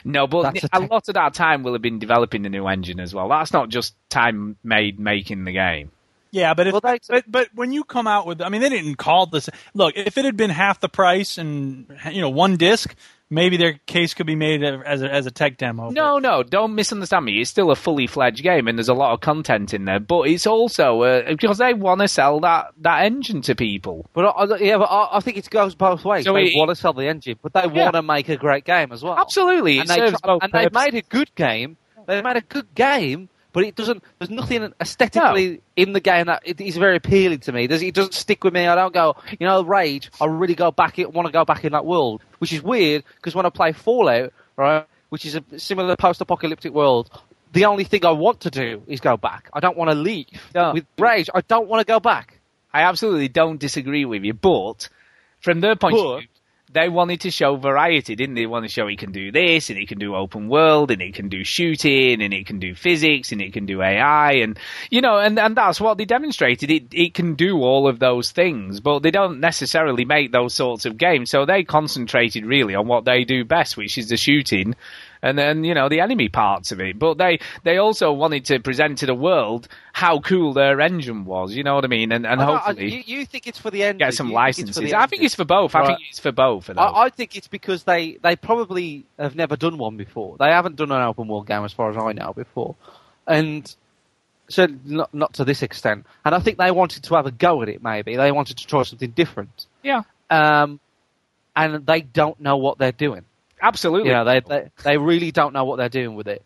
No, 0.04 0.26
but 0.26 0.64
a 0.64 0.78
a 0.78 0.80
lot 0.80 1.08
of 1.10 1.14
that 1.14 1.36
time 1.36 1.62
will 1.62 1.74
have 1.74 1.82
been 1.84 2.00
developing 2.00 2.42
the 2.42 2.50
new 2.50 2.66
engine 2.66 3.00
as 3.00 3.14
well. 3.14 3.30
That's 3.30 3.54
not 3.54 3.70
just 3.70 3.94
time 4.10 4.56
made 4.64 5.00
making 5.00 5.44
the 5.44 5.52
game. 5.52 5.92
Yeah, 6.36 6.54
but 6.54 6.68
if, 6.68 6.74
Well, 6.74 6.82
they- 6.82 7.00
but 7.08 7.24
but 7.32 7.48
when 7.56 7.72
you 7.72 7.86
come 7.86 8.08
out 8.08 8.28
with, 8.28 8.42
I 8.42 8.50
mean, 8.50 8.60
they 8.62 8.68
didn't 8.70 8.96
call 8.96 9.26
this. 9.26 9.50
Look, 9.74 9.94
if 9.96 10.18
it 10.18 10.26
had 10.26 10.36
been 10.36 10.50
half 10.50 10.82
the 10.82 10.90
price 10.90 11.38
and 11.38 11.88
you 12.12 12.20
know 12.20 12.30
one 12.30 12.58
disc, 12.58 12.94
maybe 13.30 13.56
their 13.56 13.80
case 13.86 14.14
could 14.14 14.28
be 14.28 14.36
made 14.36 14.62
as 14.62 15.02
a, 15.02 15.10
as 15.10 15.26
a 15.26 15.32
tech 15.32 15.58
demo. 15.58 15.92
No, 15.92 16.20
no, 16.20 16.44
don't 16.44 16.76
misunderstand 16.76 17.24
me. 17.24 17.40
It's 17.40 17.50
still 17.50 17.72
a 17.72 17.76
fully 17.78 18.06
fledged 18.06 18.44
game, 18.44 18.68
and 18.68 18.78
there's 18.78 18.90
a 18.90 18.94
lot 18.94 19.14
of 19.14 19.22
content 19.22 19.74
in 19.74 19.86
there. 19.86 20.02
But 20.02 20.24
it's 20.28 20.46
also 20.46 21.02
uh, 21.04 21.30
because 21.30 21.58
they 21.58 21.74
want 21.74 22.02
to 22.02 22.10
sell 22.10 22.42
that, 22.42 22.74
that 22.82 23.06
engine 23.06 23.42
to 23.44 23.56
people. 23.56 24.06
But 24.14 24.26
I, 24.26 24.44
I- 24.44 24.58
yeah, 24.58 24.78
but 24.78 24.86
I, 24.92 25.18
I 25.18 25.20
think 25.22 25.38
it 25.38 25.50
goes 25.50 25.74
both 25.74 26.04
ways. 26.04 26.26
So 26.26 26.34
they 26.34 26.52
want 26.54 26.70
to 26.70 26.76
sell 26.76 26.92
the 26.92 27.08
engine, 27.08 27.40
but 27.42 27.54
they 27.54 27.62
Yeah. 27.62 27.84
want 27.86 27.94
to 27.96 28.02
make 28.02 28.28
a 28.28 28.36
great 28.36 28.66
game 28.66 28.92
as 28.92 29.02
well. 29.04 29.18
Absolutely, 29.18 29.80
and 29.80 29.88
they 29.88 29.98
try, 30.12 30.38
and 30.42 30.52
they've 30.52 30.74
made 30.74 30.96
a 30.96 31.02
good 31.02 31.34
game. 31.36 31.78
They've 32.08 32.24
made 32.24 32.36
a 32.38 32.42
good 32.42 32.76
game, 32.76 33.30
but 33.56 33.64
it 33.64 33.74
doesn't. 33.76 34.04
There's 34.20 34.30
nothing 34.30 34.74
aesthetically 34.82 35.62
in 35.78 35.94
the 35.94 36.02
game 36.02 36.26
that 36.26 36.44
it 36.46 36.60
is 36.60 36.76
very 36.76 36.98
appealing 36.98 37.40
to 37.40 37.54
me. 37.54 37.68
There's, 37.68 37.82
it 37.82 37.96
doesn't 37.96 38.14
stick 38.14 38.44
with 38.44 38.54
me. 38.54 38.68
I 38.68 38.76
don't 38.76 38.94
go, 38.94 39.16
you 39.40 39.48
know, 39.48 39.64
Rage. 39.64 40.12
I 40.20 40.26
really 40.26 40.56
go 40.56 40.72
back. 40.72 40.98
Want 40.98 41.26
to 41.26 41.32
go 41.32 41.46
back 41.46 41.64
in 41.64 41.72
that 41.72 41.86
world, 41.86 42.22
which 42.40 42.52
is 42.52 42.62
weird 42.62 43.06
because 43.16 43.34
when 43.34 43.46
I 43.46 43.50
play 43.50 43.72
Fallout, 43.72 44.34
right, 44.58 44.86
which 45.08 45.26
is 45.26 45.36
a 45.36 45.44
similar 45.58 45.96
post-apocalyptic 45.96 46.74
world. 46.74 47.10
The 47.54 47.64
only 47.64 47.86
thing 47.86 48.06
I 48.06 48.12
want 48.12 48.42
to 48.42 48.52
do 48.52 48.84
is 48.88 49.00
go 49.00 49.16
back. 49.16 49.50
I 49.54 49.62
don't 49.62 49.78
want 49.78 49.90
to 49.90 49.96
leave. 49.96 50.28
With 50.74 50.86
Rage, 51.00 51.30
I 51.34 51.40
don't 51.40 51.70
want 51.70 51.80
to 51.80 51.86
go 51.90 52.02
back. 52.02 52.42
I 52.74 52.82
absolutely 52.82 53.30
don't 53.30 53.58
disagree 53.58 54.04
with 54.04 54.26
you, 54.26 54.34
but 54.34 54.90
from 55.40 55.62
their 55.62 55.78
point 55.78 55.96
But- 55.96 56.06
of 56.06 56.20
view, 56.20 56.28
they 56.76 56.90
wanted 56.90 57.22
to 57.22 57.32
show 57.32 57.56
variety, 57.56 58.16
didn't 58.16 58.36
they? 58.36 58.42
They 58.42 58.48
want 58.48 58.66
to 58.66 58.72
show 58.72 58.88
it 58.88 59.00
can 59.00 59.12
do 59.12 59.32
this, 59.32 59.72
and 59.72 59.80
it 59.80 59.88
can 59.88 59.98
do 59.98 60.14
open 60.14 60.50
world, 60.50 60.92
and 60.92 61.02
it 61.02 61.16
can 61.16 61.30
do 61.30 61.44
shooting, 61.44 62.22
and 62.22 62.34
it 62.34 62.46
can 62.46 62.60
do 62.60 62.76
physics, 62.76 63.32
and 63.32 63.42
it 63.42 63.54
can 63.54 63.66
do 63.66 63.82
AI, 63.82 64.34
and 64.34 64.60
you 64.92 65.02
know, 65.02 65.18
and, 65.18 65.40
and 65.40 65.56
that's 65.56 65.82
what 65.82 65.98
they 65.98 66.06
demonstrated. 66.06 66.70
It 66.70 66.94
it 66.94 67.14
can 67.16 67.34
do 67.34 67.58
all 67.58 67.88
of 67.88 67.98
those 67.98 68.32
things, 68.32 68.82
but 68.82 69.00
they 69.00 69.10
don't 69.10 69.40
necessarily 69.40 70.06
make 70.06 70.32
those 70.32 70.54
sorts 70.54 70.86
of 70.86 70.98
games. 70.98 71.32
So 71.32 71.46
they 71.46 71.64
concentrated 71.64 72.46
really 72.46 72.76
on 72.76 72.88
what 72.88 73.06
they 73.06 73.24
do 73.24 73.46
best, 73.46 73.78
which 73.78 73.98
is 73.98 74.10
the 74.10 74.18
shooting, 74.18 74.76
and 75.26 75.38
then 75.38 75.64
you 75.64 75.74
know 75.74 75.90
the 75.90 76.00
enemy 76.00 76.30
parts 76.30 76.72
of 76.72 76.80
it. 76.80 76.98
But 77.00 77.18
they 77.18 77.40
they 77.64 77.78
also 77.78 78.12
wanted 78.14 78.46
to 78.46 78.60
present 78.60 79.00
to 79.00 79.06
the 79.06 79.14
world 79.16 79.68
how 79.94 80.20
cool 80.20 80.54
their 80.54 80.80
engine 80.82 81.26
was. 81.26 81.54
You 81.54 81.64
know 81.64 81.76
what 81.76 81.84
I 81.84 81.88
mean? 81.88 82.12
And 82.12 82.26
and 82.26 82.42
I 82.42 82.46
don't- 82.46 82.56
I- 82.56 82.60
hopefully 82.60 83.04
you, 83.06 83.20
you 83.20 83.26
think 83.26 83.48
it's 83.48 83.60
for 83.60 83.72
the 83.72 83.84
end. 83.84 84.00
get 84.00 84.14
some 84.14 84.28
think 84.28 84.36
licenses. 84.36 84.76
the 84.78 84.96
I 84.98 85.06
think 85.08 85.24
it's 85.24 85.36
for 85.36 85.46
both. 85.46 85.74
I 85.76 85.86
think 85.88 86.00
it's 86.10 86.20
for 86.20 86.32
both. 86.32 86.70
I, 86.70 86.74
I 87.06 87.10
think 87.10 87.36
it's 87.36 87.48
because 87.48 87.84
they, 87.84 88.18
they 88.22 88.36
probably 88.36 89.06
have 89.20 89.36
never 89.36 89.56
done 89.56 89.78
one 89.78 89.98
before. 89.98 90.38
They 90.38 90.50
haven't 90.50 90.76
done 90.76 90.92
an 90.92 91.02
open 91.02 91.28
world 91.28 91.48
game 91.48 91.64
as 91.66 91.74
far 91.74 91.90
as 91.90 91.98
I 91.98 92.12
know 92.14 92.34
before, 92.34 92.76
and 93.28 93.74
so 94.48 94.68
not 94.86 95.14
not 95.14 95.34
to 95.36 95.44
this 95.46 95.64
extent. 95.64 96.06
And 96.24 96.36
I 96.36 96.40
think 96.40 96.58
they 96.58 96.72
wanted 96.72 97.04
to 97.04 97.16
have 97.16 97.26
a 97.26 97.32
go 97.32 97.62
at 97.64 97.70
it. 97.70 97.82
Maybe 97.82 98.16
they 98.16 98.32
wanted 98.32 98.58
to 98.58 98.68
try 98.68 98.84
something 98.84 99.12
different. 99.12 99.66
yeah, 99.82 100.04
Um, 100.30 100.80
and 101.56 101.86
they 101.86 102.02
don't 102.02 102.40
know 102.40 102.58
what 102.58 102.78
they're 102.78 102.92
doing. 102.92 103.24
Absolutely. 103.68 104.10
You 104.10 104.16
know, 104.16 104.24
they, 104.26 104.40
they 104.42 104.70
they 104.84 104.98
really 104.98 105.32
don't 105.32 105.54
know 105.54 105.66
what 105.66 105.78
they're 105.78 105.90
doing 105.90 106.16
with 106.16 106.28
it. 106.28 106.44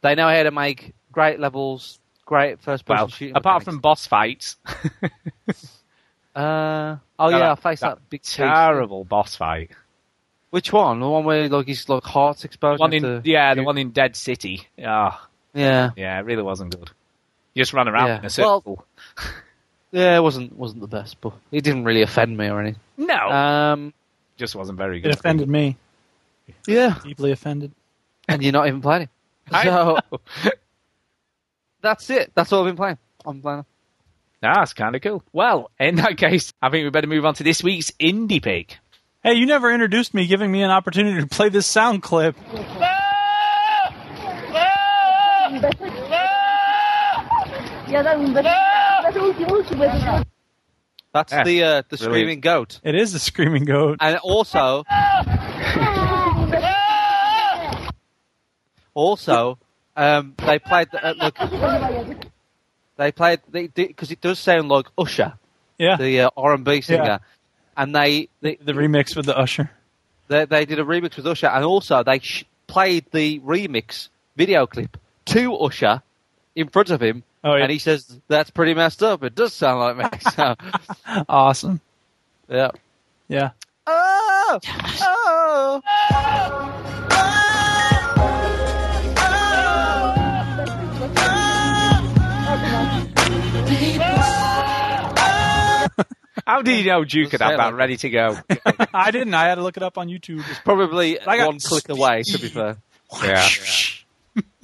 They 0.00 0.14
know 0.14 0.28
how 0.28 0.42
to 0.42 0.50
make 0.50 0.94
great 1.12 1.40
levels, 1.40 1.98
great 2.24 2.60
first 2.60 2.84
person 2.84 2.96
well, 2.98 3.08
shooting. 3.08 3.36
apart 3.36 3.62
mechanics. 3.62 3.64
from 3.64 3.78
boss 3.80 4.06
fights, 4.06 4.56
uh, 6.34 6.96
oh 7.18 7.28
yeah, 7.30 7.52
I 7.52 7.54
faced 7.56 7.82
that, 7.82 7.98
big 8.10 8.22
beast. 8.22 8.36
terrible 8.36 9.04
boss 9.04 9.36
fight. 9.36 9.70
Which 10.50 10.72
one? 10.72 11.00
The 11.00 11.08
one 11.08 11.24
where 11.24 11.48
like 11.48 11.66
his 11.66 11.88
like 11.88 12.04
heart's 12.04 12.44
exposed. 12.44 12.80
One 12.80 12.92
in 12.92 13.02
to- 13.02 13.22
yeah, 13.24 13.54
the 13.54 13.62
one 13.64 13.76
in 13.78 13.90
Dead 13.90 14.16
City. 14.16 14.66
Ah, 14.82 15.28
Yeah, 15.52 15.90
yeah, 15.96 16.18
it 16.18 16.24
really 16.24 16.42
wasn't 16.42 16.74
good. 16.76 16.90
You 17.54 17.62
just 17.62 17.72
ran 17.74 17.88
around 17.88 18.06
Yeah. 18.08 18.18
in 18.20 18.24
a 18.24 18.30
circle. 18.30 18.84
yeah, 19.92 20.16
it 20.16 20.22
wasn't 20.22 20.56
wasn't 20.56 20.80
the 20.80 20.86
best, 20.88 21.20
but 21.20 21.32
it 21.50 21.64
didn't 21.64 21.84
really 21.84 22.02
offend 22.02 22.36
me 22.36 22.48
or 22.48 22.60
anything. 22.60 22.80
no, 22.96 23.14
Um, 23.16 23.92
just 24.36 24.54
wasn't 24.54 24.78
very 24.78 25.00
good. 25.00 25.08
It 25.08 25.16
good. 25.16 25.18
offended 25.18 25.48
me. 25.48 25.76
Yeah, 26.66 26.98
Deeply 27.02 27.32
offended. 27.32 27.72
and 28.28 28.42
you're 28.42 28.52
not 28.52 28.66
even 28.68 28.80
playing. 28.80 29.08
I 29.50 29.64
So 29.64 29.98
that's 31.82 32.10
it. 32.10 32.32
That's 32.34 32.52
all 32.52 32.60
I've 32.60 32.66
been 32.68 32.76
playing. 32.76 32.98
I'm 33.26 33.40
playing. 33.40 33.64
That's 34.40 34.72
kind 34.72 34.94
of 34.94 35.02
cool. 35.02 35.22
Well, 35.32 35.70
in 35.80 35.96
that 35.96 36.16
case, 36.16 36.52
I 36.62 36.70
think 36.70 36.84
we 36.84 36.90
better 36.90 37.06
move 37.08 37.24
on 37.24 37.34
to 37.34 37.42
this 37.44 37.62
week's 37.62 37.90
indie 37.92 38.42
pick. 38.42 38.78
Hey, 39.24 39.34
you 39.34 39.46
never 39.46 39.72
introduced 39.72 40.14
me, 40.14 40.26
giving 40.28 40.50
me 40.52 40.62
an 40.62 40.70
opportunity 40.70 41.20
to 41.20 41.26
play 41.26 41.48
this 41.48 41.66
sound 41.66 42.02
clip. 42.02 42.36
That's 51.12 51.32
Yeah, 51.32 51.44
the 51.44 51.62
uh, 51.64 51.82
the 51.88 51.96
brilliant. 51.96 52.12
screaming 52.12 52.40
goat, 52.40 52.80
It 52.84 52.94
is 52.94 53.12
the 53.12 53.18
screaming 53.18 53.64
goat. 53.64 53.96
and 54.00 54.18
also 54.18 54.84
also 58.98 59.58
um, 59.96 60.34
they 60.38 60.58
played 60.58 60.88
the, 60.90 61.04
uh, 61.06 61.14
look. 61.14 62.18
They 62.96 63.12
played 63.12 63.40
because 63.52 64.10
it 64.10 64.20
does 64.20 64.40
sound 64.40 64.68
like 64.68 64.86
Usher, 64.98 65.34
Yeah, 65.78 65.96
the 65.96 66.22
uh, 66.22 66.30
R 66.36 66.52
and 66.54 66.64
B 66.64 66.80
singer, 66.80 67.04
Yeah. 67.04 67.18
and 67.76 67.94
they, 67.94 68.28
they 68.40 68.56
the 68.56 68.72
remix 68.72 69.14
with 69.16 69.26
the 69.26 69.38
usher. 69.38 69.70
they 70.26 70.44
they 70.46 70.64
did 70.66 70.80
a 70.80 70.84
remix 70.84 71.16
with 71.16 71.26
Usher, 71.26 71.46
and 71.46 71.64
also 71.64 72.02
they 72.02 72.18
sh- 72.18 72.44
played 72.66 73.04
the 73.12 73.38
remix 73.40 74.08
video 74.36 74.66
clip 74.66 74.96
to 75.26 75.54
Usher 75.56 76.02
in 76.56 76.68
front 76.68 76.90
of 76.90 77.00
him, 77.00 77.22
Oh, 77.44 77.54
yeah. 77.54 77.62
and 77.62 77.70
he 77.72 77.78
says 77.78 78.20
that's 78.26 78.50
pretty 78.50 78.74
messed 78.74 79.02
up. 79.04 79.22
It 79.22 79.36
does 79.36 79.52
sound 79.52 79.78
like 79.78 79.96
me. 80.12 80.18
So, 80.34 80.56
Awesome. 81.28 81.80
yeah. 82.48 82.70
Yeah. 83.28 83.50
Oh, 83.86 84.58
oh. 85.02 86.74
How 96.48 96.62
do 96.62 96.72
you 96.72 96.82
know 96.86 97.04
Duke 97.04 97.30
could 97.30 97.42
have 97.42 97.50
say 97.50 97.56
that 97.58 97.70
that. 97.72 97.74
ready 97.74 97.98
to 97.98 98.08
go? 98.08 98.38
I 98.94 99.10
didn't. 99.10 99.34
I 99.34 99.48
had 99.48 99.56
to 99.56 99.62
look 99.62 99.76
it 99.76 99.82
up 99.82 99.98
on 99.98 100.08
YouTube. 100.08 100.42
It's 100.48 100.60
probably 100.60 101.20
I 101.20 101.36
got 101.36 101.48
one 101.48 101.58
click 101.60 101.90
away. 101.90 102.22
To 102.22 102.38
be 102.38 102.48
fair, 102.48 102.78
yeah. 103.22 103.46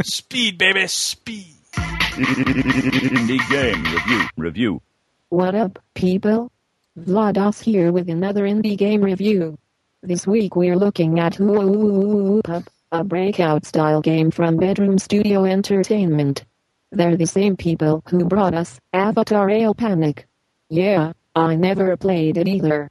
Speed, 0.03 0.57
baby, 0.57 0.87
speed. 0.87 1.55
Indie 1.74 3.51
game 3.51 3.85
review. 3.85 4.28
Review. 4.39 4.82
What 5.28 5.55
up, 5.55 5.78
people? 5.93 6.51
VlaDOS 6.99 7.62
here 7.62 7.93
with 7.93 8.09
another 8.09 8.45
indie 8.45 8.78
game 8.78 9.03
review. 9.03 9.59
This 10.03 10.26
week 10.26 10.57
we're 10.57 10.76
looking 10.76 11.20
at 11.20 11.39
Whoop 11.39 12.49
Up, 12.49 12.64
a 12.93 13.05
breakout 13.05 13.66
style 13.66 14.01
game 14.01 14.30
from 14.30 14.57
Bedroom 14.57 14.97
Studio 14.97 15.45
Entertainment. 15.45 16.47
They're 16.93 17.18
the 17.18 17.26
same 17.26 17.59
people 17.59 18.03
who 18.09 18.24
brought 18.24 18.55
us 18.55 18.80
Avatar 18.95 19.51
Ale 19.51 19.74
Panic. 19.74 20.26
Yeah, 20.70 21.12
I 21.35 21.57
never 21.57 21.97
played 21.97 22.37
it 22.37 22.47
either. 22.47 22.89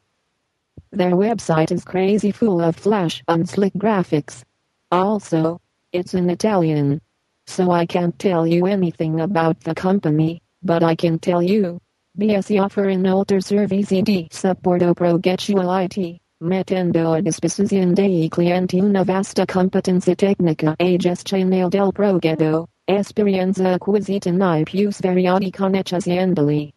Their 0.92 1.12
website 1.12 1.72
is 1.72 1.86
crazy 1.86 2.32
full 2.32 2.60
of 2.60 2.76
flash 2.76 3.24
and 3.28 3.48
slick 3.48 3.74
graphics. 3.74 4.44
Also, 4.92 5.62
it's 5.94 6.14
in 6.14 6.30
Italian. 6.30 7.00
So 7.48 7.72
I 7.72 7.86
can't 7.86 8.18
tell 8.20 8.46
you 8.46 8.66
anything 8.66 9.22
about 9.22 9.62
the 9.62 9.74
company, 9.74 10.42
but 10.62 10.84
I 10.84 10.96
can 10.96 11.20
tell 11.20 11.42
you 11.42 11.80
BSE 12.16 12.60
offer 12.60 12.90
inoltre 12.90 13.40
servizi 13.40 14.02
di 14.02 14.28
supporto 14.30 14.94
progettuality, 14.94 16.20
mettendo 16.42 17.14
a 17.14 17.22
disposizione 17.22 17.94
dei 17.94 18.28
clienti 18.28 18.80
una 18.80 19.04
vasta 19.04 19.46
competenza 19.46 20.14
tecnica 20.14 20.76
e 20.76 20.98
gestione 20.98 21.68
del 21.70 21.92
progetto, 21.92 22.68
esperienza 22.84 23.72
acquisita 23.72 24.30
nei 24.30 24.64
più 24.64 24.92
svariati 24.92 25.50
connecci 25.50 25.96
aziendali. 25.96 26.74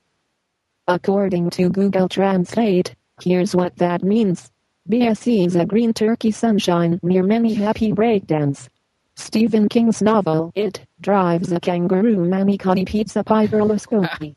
According 0.88 1.50
to 1.50 1.68
Google 1.68 2.08
Translate, 2.08 2.94
here's 3.20 3.56
what 3.56 3.74
that 3.78 4.04
means. 4.04 4.52
BSE 4.88 5.44
is 5.44 5.56
a 5.56 5.66
green 5.66 5.92
turkey 5.92 6.30
sunshine 6.30 7.00
near 7.02 7.24
many 7.24 7.54
happy 7.54 7.92
breakdance. 7.92 8.68
Stephen 9.16 9.68
King's 9.68 10.00
novel 10.00 10.52
It 10.54 10.86
drives 11.00 11.50
a 11.50 11.58
kangaroo 11.58 12.18
manicotti 12.18 12.86
pizza 12.86 13.24
pie 13.24 13.48
Berlusconi. 13.48 14.36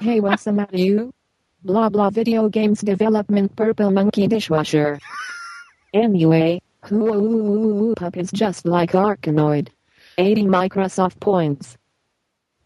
hey, 0.00 0.20
what's 0.20 0.44
the 0.44 0.52
matter 0.52 0.78
you? 0.78 1.12
Blah 1.64 1.90
blah 1.90 2.08
video 2.08 2.48
games 2.48 2.80
development 2.80 3.54
purple 3.54 3.90
monkey 3.90 4.26
dishwasher. 4.26 4.98
Anyway, 5.92 6.62
Whoop 6.88 8.00
Up 8.00 8.16
is 8.16 8.30
just 8.30 8.64
like 8.64 8.92
Arkanoid. 8.92 9.68
80 10.16 10.44
Microsoft 10.44 11.20
points. 11.20 11.76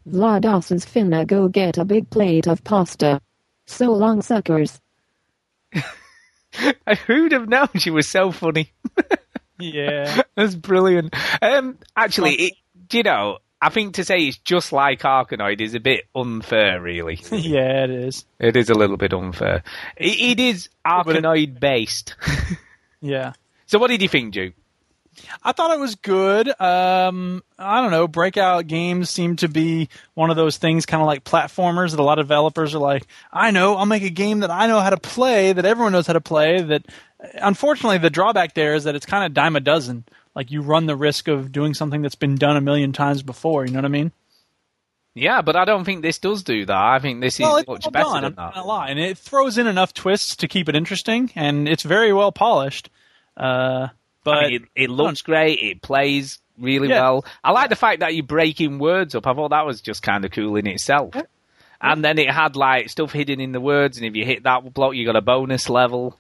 VlaDOS 0.09 0.73
is 0.73 0.85
finna 0.87 1.27
go 1.27 1.49
get 1.49 1.79
a 1.79 1.85
big 1.85 2.11
plate 2.11 2.47
of 2.47 2.63
pasta. 2.65 3.21
So 3.67 3.93
long 3.93 4.23
suckers. 4.23 4.81
Who'd 7.07 7.33
have 7.33 7.49
known 7.49 7.69
she 7.77 7.91
was 7.91 8.09
so 8.09 8.31
funny? 8.31 8.73
Yeah. 9.59 10.23
That's 10.35 10.55
brilliant. 10.55 11.15
Um, 11.41 11.79
actually, 11.97 12.35
it, 12.35 12.53
do 12.89 12.99
you 12.99 13.03
know, 13.03 13.39
I 13.61 13.71
think 13.71 13.95
to 13.95 14.05
say 14.05 14.19
it's 14.21 14.37
just 14.39 14.73
like 14.73 15.01
Arkanoid 15.01 15.61
is 15.61 15.75
a 15.75 15.81
bit 15.81 16.05
unfair, 16.15 16.81
really. 16.81 17.21
yeah, 17.33 17.85
it 17.85 17.91
is. 17.91 18.27
It 18.39 18.57
is 18.57 18.69
a 18.69 18.75
little 18.75 18.97
bit 18.97 19.15
unfair. 19.15 19.63
It, 19.97 20.39
it 20.39 20.41
is 20.41 20.69
Arkanoid 20.87 21.59
based. 21.61 22.15
Yeah. 23.01 23.33
so, 23.67 23.79
what 23.79 23.89
did 23.89 24.03
you 24.03 24.09
think, 24.09 24.33
Duke? 24.35 24.55
I 25.43 25.53
thought 25.53 25.73
it 25.73 25.81
was 25.81 25.95
good. 25.95 26.49
Um, 26.61 27.43
I 27.59 27.81
don't 27.81 27.91
know. 27.91 28.09
Breakout 28.09 28.67
games 28.67 29.11
seem 29.11 29.37
to 29.37 29.49
be 29.49 29.89
one 30.15 30.31
of 30.31 30.37
those 30.37 30.57
things, 30.57 30.87
kind 30.87 31.01
of 31.01 31.07
like 31.07 31.25
platformers, 31.25 31.91
that 31.91 32.01
a 32.01 32.05
lot 32.05 32.19
of 32.19 32.27
developers 32.27 32.75
are 32.75 32.81
like, 32.81 33.07
I 33.33 33.51
know, 33.51 33.77
I'll 33.77 33.87
make 33.87 34.03
a 34.03 34.11
game 34.11 34.41
that 34.41 34.51
I 34.51 34.67
know 34.67 34.81
how 34.81 34.91
to 34.91 34.97
play, 34.97 35.53
that 35.53 35.65
everyone 35.65 35.93
knows 35.93 36.07
how 36.07 36.13
to 36.13 36.21
play. 36.21 36.61
That, 36.61 36.87
unfortunately, 37.35 37.99
the 37.99 38.11
drawback 38.11 38.55
there 38.55 38.75
is 38.75 38.85
that 38.85 38.95
it's 38.95 39.07
kind 39.07 39.25
of 39.25 39.35
dime 39.35 39.57
a 39.57 39.61
dozen. 39.61 40.05
Like 40.35 40.51
you 40.51 40.63
run 40.63 40.87
the 40.87 40.97
risk 40.97 41.29
of 41.29 41.53
doing 41.53 41.75
something 41.75 42.03
that's 42.03 42.17
been 42.17 42.37
done 42.37 42.57
a 42.57 42.61
million 42.61 42.93
times 42.93 43.23
before. 43.23 43.65
You 43.65 43.73
know 43.73 43.79
what 43.79 43.85
I 43.85 43.89
mean? 43.89 44.13
Yeah, 45.15 45.43
but 45.43 45.55
I 45.55 45.65
don't 45.65 45.85
think 45.85 46.03
this 46.03 46.19
does 46.19 46.43
do 46.43 46.67
that. 46.67 46.77
I 46.77 46.99
think 46.99 47.21
this 47.21 47.35
is 47.35 47.41
well, 47.41 47.59
it's 47.59 47.69
much 47.69 47.93
better 47.93 48.05
done. 48.05 48.23
than 48.23 48.35
that. 48.35 48.67
lie, 48.67 48.89
and 48.89 48.99
it 48.99 49.17
throws 49.17 49.59
in 49.59 49.69
enough 49.69 49.95
twists 49.95 50.37
to 50.37 50.49
keep 50.49 50.69
it 50.69 50.75
interesting, 50.75 51.31
and 51.37 51.69
it's 51.69 51.85
very 51.85 52.13
well 52.13 52.33
polished. 52.33 52.91
Uh, 53.37 53.89
but 54.25 54.37
I 54.39 54.47
mean, 54.49 54.55
it, 54.75 54.85
it 54.85 54.91
looks 54.91 55.23
great. 55.23 55.61
It 55.61 55.83
plays 55.83 56.39
really 56.59 56.89
Yeah. 56.89 57.01
well. 57.03 57.25
I 57.43 57.53
like 57.53 57.69
the 57.71 57.77
fact 57.77 58.01
that 58.01 58.15
you're 58.15 58.25
breaking 58.27 58.79
words 58.79 59.15
up. 59.15 59.27
I 59.27 59.35
thought 59.35 59.51
that 59.51 59.67
was 59.67 59.81
just 59.81 60.03
kind 60.03 60.25
of 60.25 60.31
cool 60.33 60.57
in 60.57 60.67
itself. 60.67 61.15
And 61.81 62.03
then 62.05 62.19
it 62.19 62.31
had 62.31 62.57
like 62.57 62.89
stuff 62.89 63.13
hidden 63.13 63.41
in 63.41 63.53
the 63.53 63.61
words, 63.61 63.99
and 63.99 64.07
if 64.07 64.17
you 64.17 64.25
hit 64.25 64.45
that 64.45 64.73
block, 64.75 64.95
you 64.95 65.05
got 65.05 65.17
a 65.17 65.21
bonus 65.21 65.69
level. 65.69 66.19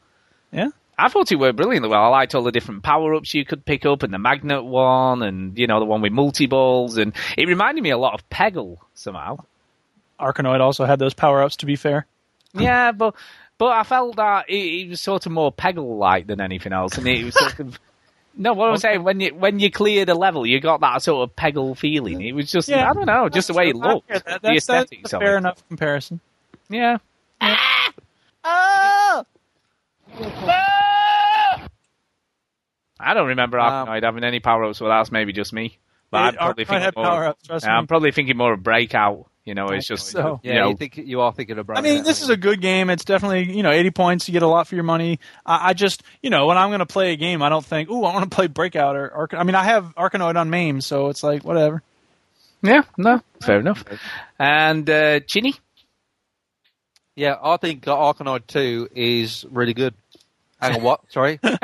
Yeah. 0.52 0.68
I 0.96 1.08
thought 1.08 1.32
it 1.32 1.36
worked 1.40 1.56
brilliantly 1.56 1.88
well. 1.88 2.04
I 2.04 2.08
liked 2.08 2.34
all 2.36 2.42
the 2.44 2.52
different 2.52 2.84
power 2.84 3.14
ups 3.14 3.34
you 3.34 3.44
could 3.44 3.64
pick 3.64 3.84
up, 3.86 4.02
and 4.04 4.12
the 4.14 4.18
magnet 4.18 4.64
one, 4.64 5.22
and 5.22 5.58
you 5.58 5.66
know 5.66 5.80
the 5.80 5.86
one 5.86 6.02
with 6.02 6.12
multi 6.12 6.46
balls, 6.46 6.98
and 6.98 7.12
it 7.38 7.48
reminded 7.48 7.82
me 7.82 7.90
a 7.90 7.98
lot 7.98 8.14
of 8.14 8.28
Peggle 8.30 8.76
somehow. 8.94 9.38
Arkanoid 10.20 10.60
also 10.60 10.84
had 10.84 10.98
those 10.98 11.14
power 11.14 11.42
ups. 11.42 11.56
To 11.56 11.66
be 11.66 11.74
fair, 11.76 12.06
Yeah, 12.52 12.92
but 12.92 13.14
but 13.58 13.72
I 13.72 13.82
felt 13.84 14.16
that 14.16 14.48
it, 14.48 14.54
it 14.54 14.88
was 14.90 15.00
sort 15.00 15.26
of 15.26 15.32
more 15.32 15.50
Peggle 15.52 15.98
like 15.98 16.26
than 16.26 16.40
anything 16.40 16.72
else, 16.72 16.98
and 16.98 17.06
it 17.08 17.24
was 17.24 17.34
sort 17.38 17.58
of. 17.60 17.78
No, 18.36 18.52
what 18.52 18.70
I'm 18.70 18.76
saying 18.78 19.04
when 19.04 19.20
you 19.20 19.34
when 19.34 19.60
you 19.60 19.70
cleared 19.70 20.08
a 20.08 20.14
level, 20.14 20.44
you 20.46 20.58
got 20.60 20.80
that 20.80 21.02
sort 21.02 21.28
of 21.28 21.36
Peggle 21.36 21.76
feeling. 21.76 22.20
It 22.20 22.32
was 22.32 22.50
just 22.50 22.68
Yeah. 22.68 22.90
I 22.90 22.92
don't 22.92 23.06
know, 23.06 23.28
just 23.28 23.46
the 23.48 23.54
way 23.54 23.68
it 23.68 23.76
looked, 23.76 24.08
get 24.08 24.24
that. 24.24 24.42
the 24.42 24.48
That's, 24.48 24.66
that's 24.66 24.82
aesthetics 24.90 25.12
a 25.12 25.16
of 25.16 25.22
fair 25.22 25.34
it. 25.34 25.38
enough 25.38 25.68
comparison. 25.68 26.20
Yeah. 26.68 26.98
Oh. 28.42 29.24
I 33.00 33.12
don't 33.14 33.28
remember 33.28 33.58
Arkanoid 33.58 34.02
having 34.02 34.24
any 34.24 34.40
power 34.40 34.64
ups, 34.64 34.78
so 34.78 34.88
that's 34.88 35.12
maybe 35.12 35.32
just 35.32 35.52
me. 35.52 35.78
But 36.14 36.34
Yeah, 36.34 36.40
I'm 36.40 36.54
probably 36.54 36.64
thinking 36.64 36.82
had 36.82 36.96
more, 36.96 37.04
power-ups, 37.04 37.46
trust 37.46 37.64
yeah, 37.66 37.72
me. 37.72 37.78
I'm 37.78 37.86
probably 37.86 38.12
thinking 38.12 38.36
more 38.36 38.52
of 38.52 38.62
Breakout. 38.62 39.26
You 39.44 39.54
know, 39.54 39.66
it's 39.68 39.86
just 39.86 40.06
so. 40.06 40.40
you 40.42 40.52
Yeah, 40.52 40.60
know, 40.60 40.68
you 40.70 40.76
think 40.76 40.96
you 40.96 41.20
are 41.20 41.32
thinking 41.32 41.58
of. 41.58 41.66
Breakout. 41.66 41.84
I 41.84 41.88
mean, 41.88 42.02
this 42.04 42.22
is 42.22 42.30
a 42.30 42.36
good 42.36 42.60
game. 42.62 42.88
It's 42.88 43.04
definitely 43.04 43.54
you 43.54 43.62
know 43.62 43.70
80 43.70 43.90
points. 43.90 44.28
You 44.28 44.32
get 44.32 44.42
a 44.42 44.46
lot 44.46 44.66
for 44.66 44.74
your 44.74 44.84
money. 44.84 45.20
I, 45.44 45.70
I 45.70 45.72
just 45.74 46.02
you 46.22 46.30
know 46.30 46.46
when 46.46 46.56
I'm 46.56 46.70
going 46.70 46.78
to 46.78 46.86
play 46.86 47.12
a 47.12 47.16
game, 47.16 47.42
I 47.42 47.48
don't 47.50 47.64
think, 47.64 47.90
ooh, 47.90 48.04
I 48.04 48.14
want 48.14 48.30
to 48.30 48.34
play 48.34 48.46
Breakout 48.46 48.96
or 48.96 49.12
Ark. 49.12 49.34
I 49.34 49.42
mean, 49.42 49.54
I 49.54 49.64
have 49.64 49.94
Arkanoid 49.96 50.36
on 50.36 50.48
MAME, 50.50 50.80
so 50.80 51.08
it's 51.08 51.22
like 51.22 51.44
whatever. 51.44 51.82
yeah, 52.62 52.82
no, 52.96 53.20
fair 53.42 53.60
enough. 53.60 53.84
And 54.38 54.88
uh, 54.88 55.20
Chinny, 55.20 55.54
Yeah, 57.16 57.36
I 57.42 57.58
think 57.58 57.84
Arkanoid 57.84 58.46
2 58.46 58.88
is 58.94 59.44
really 59.50 59.74
good. 59.74 59.94
Hang 60.60 60.76
on, 60.76 60.82
what? 60.82 61.00
Sorry? 61.12 61.38
oh, 61.44 61.58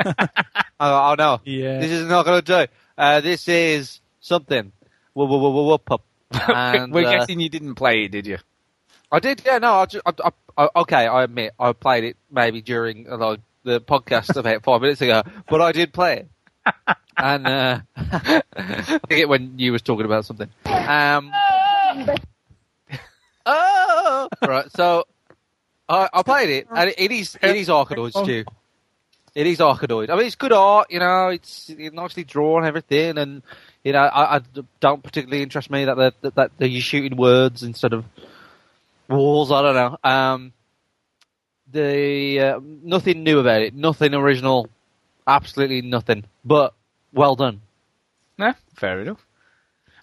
oh, 0.79 1.15
no. 1.17 1.41
Yeah. 1.45 1.79
This 1.79 1.89
is 1.91 2.07
not 2.07 2.25
going 2.25 2.41
to 2.43 2.65
do. 2.67 2.71
Uh, 2.97 3.21
this 3.21 3.47
is 3.47 3.99
something. 4.21 4.71
Whoop, 5.13 5.29
whoop, 5.29 5.41
whoop, 5.41 5.53
whoop, 5.53 5.89
whoop. 5.89 6.01
And, 6.47 6.93
we're 6.93 7.05
uh, 7.05 7.11
guessing 7.11 7.41
you 7.41 7.49
didn't 7.49 7.75
play 7.75 8.05
it, 8.05 8.11
did 8.11 8.25
you? 8.25 8.37
I 9.11 9.19
did, 9.19 9.41
yeah, 9.45 9.57
no, 9.57 9.73
I, 9.73 9.85
just, 9.85 10.03
I, 10.05 10.13
I, 10.23 10.31
I, 10.57 10.69
okay, 10.77 11.07
I 11.07 11.23
admit, 11.23 11.51
I 11.59 11.73
played 11.73 12.05
it 12.05 12.17
maybe 12.31 12.61
during 12.61 13.11
uh, 13.11 13.17
like, 13.17 13.39
the 13.63 13.81
podcast 13.81 14.37
about 14.37 14.63
five 14.63 14.81
minutes 14.81 15.01
ago, 15.01 15.23
but 15.49 15.59
I 15.59 15.73
did 15.73 15.91
play 15.91 16.25
it. 16.65 16.95
and, 17.17 17.45
uh, 17.45 17.79
I 17.97 18.99
forget 19.01 19.27
when 19.27 19.59
you 19.59 19.73
was 19.73 19.81
talking 19.81 20.05
about 20.05 20.23
something. 20.23 20.49
Um, 20.65 21.33
oh! 23.45 24.29
Right, 24.41 24.71
so, 24.71 25.05
I, 25.89 26.07
I 26.13 26.23
played 26.23 26.49
it, 26.49 26.67
and 26.73 26.91
it, 26.91 26.95
it 26.97 27.11
is, 27.11 27.37
it 27.41 27.55
is 27.57 27.67
Arkanoid, 27.67 28.11
Stu. 28.23 28.45
It 29.35 29.47
is 29.47 29.59
Arkanoid. 29.59 30.09
I 30.09 30.15
mean, 30.15 30.27
it's 30.27 30.35
good 30.35 30.53
art, 30.53 30.89
you 30.89 30.99
know, 30.99 31.27
it's, 31.27 31.69
it's 31.69 31.93
nicely 31.93 32.23
drawn 32.23 32.65
everything, 32.65 33.17
and, 33.17 33.43
you 33.83 33.93
know, 33.93 33.99
I, 33.99 34.37
I 34.37 34.41
don't 34.79 35.03
particularly 35.03 35.43
interest 35.43 35.69
me 35.69 35.85
that 35.85 35.95
they're, 35.95 36.11
that, 36.21 36.35
that 36.35 36.51
they're 36.57 36.69
shooting 36.79 37.17
words 37.17 37.63
instead 37.63 37.93
of 37.93 38.05
walls. 39.09 39.51
I 39.51 39.61
don't 39.61 39.75
know. 39.75 39.97
Um, 40.09 40.53
the 41.71 42.39
uh, 42.39 42.59
nothing 42.63 43.23
new 43.23 43.39
about 43.39 43.61
it, 43.61 43.73
nothing 43.73 44.13
original, 44.13 44.69
absolutely 45.27 45.81
nothing. 45.81 46.25
But 46.43 46.73
well 47.13 47.35
done. 47.35 47.61
Yeah, 48.37 48.53
fair 48.75 49.01
enough. 49.01 49.25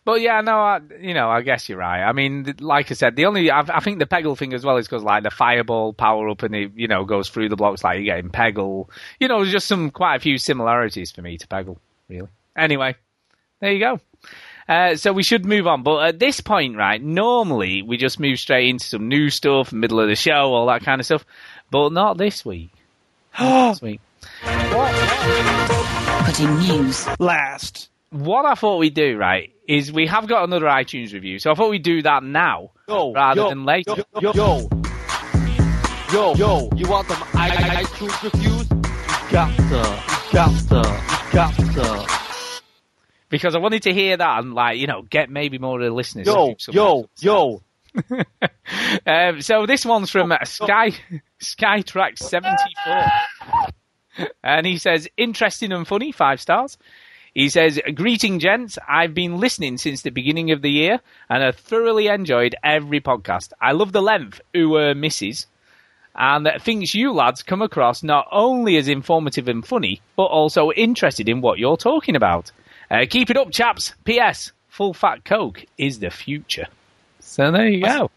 But 0.05 0.22
yeah, 0.22 0.40
no, 0.40 0.59
I, 0.59 0.80
you 1.00 1.12
know, 1.12 1.28
I 1.28 1.42
guess 1.42 1.68
you're 1.68 1.76
right. 1.76 2.02
I 2.02 2.12
mean, 2.12 2.55
like 2.60 2.90
I 2.90 2.94
said, 2.94 3.14
the 3.14 3.26
only 3.26 3.50
I, 3.50 3.60
I 3.60 3.80
think 3.80 3.98
the 3.98 4.06
Peggle 4.06 4.38
thing 4.38 4.55
as 4.55 4.64
well 4.64 4.78
is 4.78 4.88
because 4.88 5.02
like 5.02 5.22
the 5.22 5.30
fireball 5.30 5.92
power 5.92 6.30
up 6.30 6.42
and 6.42 6.55
it 6.55 6.72
you 6.76 6.88
know 6.88 7.05
goes 7.05 7.28
through 7.28 7.50
the 7.50 7.56
blocks 7.56 7.84
like 7.84 7.96
you're 7.96 8.16
getting 8.16 8.30
Peggle. 8.30 8.88
You 9.20 9.28
know, 9.28 9.44
just 9.44 9.68
some 9.68 9.90
quite 9.90 10.16
a 10.16 10.20
few 10.20 10.38
similarities 10.38 11.10
for 11.10 11.20
me 11.20 11.36
to 11.36 11.46
Peggle, 11.46 11.76
really. 12.09 12.28
Anyway, 12.56 12.96
there 13.60 13.72
you 13.72 13.80
go. 13.80 14.01
Uh, 14.68 14.97
so 14.97 15.12
we 15.14 15.22
should 15.22 15.47
move 15.47 15.66
on, 15.66 15.82
but 15.82 16.06
at 16.06 16.18
this 16.18 16.40
point, 16.40 16.76
right? 16.76 17.02
Normally 17.02 17.80
we 17.80 17.97
just 17.97 18.20
move 18.20 18.39
straight 18.39 18.68
into 18.68 18.85
some 18.85 19.09
new 19.09 19.30
stuff, 19.30 19.72
middle 19.72 19.98
of 19.98 20.09
the 20.09 20.14
show, 20.14 20.52
all 20.52 20.66
that 20.66 20.82
kind 20.82 21.01
of 21.01 21.06
stuff, 21.06 21.24
but 21.70 21.90
not 21.90 22.18
this 22.18 22.44
week. 22.44 22.70
Not 23.39 23.72
this 23.72 23.82
week. 23.82 24.01
Putting 26.24 26.59
news 26.59 27.06
last. 27.18 27.89
What 28.10 28.44
I 28.44 28.55
thought 28.55 28.78
we'd 28.78 28.94
do, 28.94 29.16
right, 29.16 29.52
is 29.66 29.93
we 29.93 30.06
have 30.06 30.26
got 30.26 30.44
another 30.44 30.66
iTunes 30.66 31.12
review, 31.12 31.39
so 31.39 31.51
I 31.51 31.55
thought 31.55 31.70
we'd 31.70 31.82
do 31.82 32.02
that 32.02 32.22
now 32.22 32.70
Yo, 32.89 33.12
rather 33.12 33.43
yo, 33.43 33.48
than 33.51 33.64
later. 33.64 33.97
Yo, 34.20 34.32
yo, 34.32 34.68
yo, 36.12 36.35
yo, 36.35 36.70
you 36.74 36.89
want 36.89 37.09
them 37.09 37.22
I, 37.35 37.51
I, 37.51 37.85
iTunes 37.85 38.22
reviews? 38.22 38.70
You 38.70 39.32
got 39.32 39.56
to, 39.56 39.62
you 40.26 40.32
got 40.32 40.68
to, 40.68 41.02
you 41.26 41.32
got 41.32 42.18
to. 42.18 42.27
Because 43.28 43.55
I 43.55 43.59
wanted 43.59 43.82
to 43.82 43.92
hear 43.92 44.16
that 44.16 44.38
and, 44.38 44.55
like, 44.55 44.78
you 44.78 44.86
know, 44.86 45.02
get 45.02 45.30
maybe 45.30 45.59
more 45.59 45.78
of 45.78 45.84
the 45.84 45.94
listeners. 45.94 46.26
Yo, 46.26 46.56
yo, 46.70 47.09
yo. 47.20 47.62
um, 49.06 49.40
so 49.40 49.66
this 49.66 49.84
one's 49.84 50.10
from 50.10 50.30
uh, 50.30 50.44
Sky 50.44 50.92
Skytrack 51.40 52.18
seventy 52.18 52.74
four, 52.84 54.28
and 54.44 54.66
he 54.66 54.78
says 54.78 55.09
interesting 55.16 55.72
and 55.72 55.86
funny, 55.86 56.12
five 56.12 56.40
stars. 56.40 56.78
He 57.34 57.48
says, 57.48 57.80
"Greeting, 57.94 58.38
gents. 58.38 58.78
I've 58.86 59.14
been 59.14 59.38
listening 59.38 59.78
since 59.78 60.02
the 60.02 60.10
beginning 60.10 60.50
of 60.52 60.62
the 60.62 60.70
year, 60.70 61.00
and 61.28 61.42
I 61.42 61.52
thoroughly 61.52 62.06
enjoyed 62.09 62.55
every 62.62 63.00
podcast. 63.00 63.52
I 63.60 63.72
love 63.72 63.92
the 63.92 64.02
length, 64.02 64.40
ooh, 64.56 64.78
uh, 64.78 64.94
misses." 64.94 65.46
and 66.18 66.48
thinks 66.60 66.94
you 66.94 67.12
lads 67.12 67.44
come 67.44 67.62
across 67.62 68.02
not 68.02 68.26
only 68.32 68.76
as 68.76 68.88
informative 68.88 69.46
and 69.46 69.64
funny, 69.64 70.00
but 70.16 70.24
also 70.24 70.72
interested 70.72 71.28
in 71.28 71.40
what 71.40 71.60
you're 71.60 71.76
talking 71.76 72.16
about. 72.16 72.50
Uh, 72.90 73.05
keep 73.09 73.31
it 73.31 73.36
up, 73.36 73.51
chaps. 73.51 73.94
P.S. 74.05 74.52
Full 74.69 74.94
fat 74.94 75.24
Coke 75.24 75.65
is 75.77 75.98
the 75.98 76.10
future. 76.10 76.66
So 77.20 77.51
there 77.51 77.69
you 77.69 77.82
go. 77.82 78.10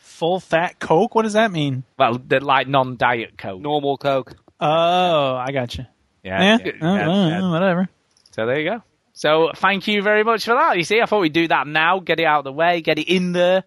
Full 0.00 0.40
fat 0.40 0.78
Coke? 0.78 1.14
What 1.14 1.22
does 1.22 1.34
that 1.34 1.52
mean? 1.52 1.84
Well, 1.98 2.18
the, 2.18 2.40
like 2.40 2.68
non-diet 2.68 3.36
Coke. 3.36 3.60
Normal 3.60 3.98
Coke. 3.98 4.34
Oh, 4.58 5.36
I 5.36 5.52
got 5.52 5.76
you. 5.76 5.86
Yeah, 6.22 6.42
yeah, 6.42 6.58
yeah, 6.64 6.72
yeah, 6.80 7.10
uh, 7.10 7.28
yeah. 7.28 7.50
whatever. 7.50 7.88
So 8.32 8.46
there 8.46 8.58
you 8.58 8.70
go. 8.70 8.82
So 9.12 9.50
thank 9.54 9.86
you 9.86 10.02
very 10.02 10.24
much 10.24 10.44
for 10.44 10.54
that. 10.54 10.76
You 10.76 10.84
see, 10.84 11.00
I 11.00 11.06
thought 11.06 11.20
we'd 11.20 11.32
do 11.32 11.48
that 11.48 11.66
now, 11.66 12.00
get 12.00 12.20
it 12.20 12.24
out 12.24 12.40
of 12.40 12.44
the 12.44 12.52
way, 12.52 12.80
get 12.80 12.98
it 12.98 13.08
in 13.08 13.32
there. 13.32 13.64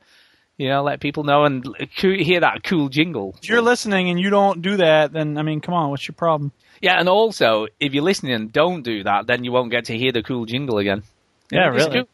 You 0.57 0.67
know, 0.67 0.83
let 0.83 0.99
people 0.99 1.23
know 1.23 1.45
and 1.45 1.65
hear 2.01 2.41
that 2.41 2.63
cool 2.63 2.89
jingle. 2.89 3.33
If 3.41 3.47
you're 3.47 3.61
listening 3.61 4.09
and 4.09 4.19
you 4.19 4.29
don't 4.29 4.61
do 4.61 4.77
that, 4.77 5.13
then 5.13 5.37
I 5.37 5.41
mean, 5.41 5.61
come 5.61 5.73
on, 5.73 5.89
what's 5.89 6.07
your 6.07 6.15
problem? 6.15 6.51
Yeah, 6.81 6.99
and 6.99 7.09
also, 7.09 7.67
if 7.79 7.93
you're 7.93 8.03
listening 8.03 8.33
and 8.33 8.51
don't 8.51 8.83
do 8.83 9.03
that, 9.03 9.27
then 9.27 9.43
you 9.43 9.51
won't 9.51 9.71
get 9.71 9.85
to 9.85 9.97
hear 9.97 10.11
the 10.11 10.23
cool 10.23 10.45
jingle 10.45 10.77
again. 10.77 11.03
Yeah, 11.51 11.73
it 11.73 11.75
is 11.75 11.85
really. 11.85 11.99
cool. 11.99 12.09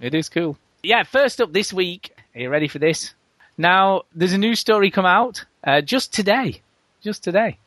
It 0.00 0.14
is 0.14 0.28
cool. 0.28 0.56
Yeah, 0.82 1.02
first 1.02 1.40
up 1.40 1.52
this 1.52 1.72
week. 1.72 2.12
Are 2.34 2.40
you 2.40 2.50
ready 2.50 2.68
for 2.68 2.78
this? 2.78 3.14
Now, 3.58 4.02
there's 4.14 4.32
a 4.32 4.38
new 4.38 4.54
story 4.54 4.90
come 4.90 5.06
out 5.06 5.44
uh, 5.64 5.80
just 5.80 6.12
today. 6.12 6.60
Just 7.02 7.24
today. 7.24 7.58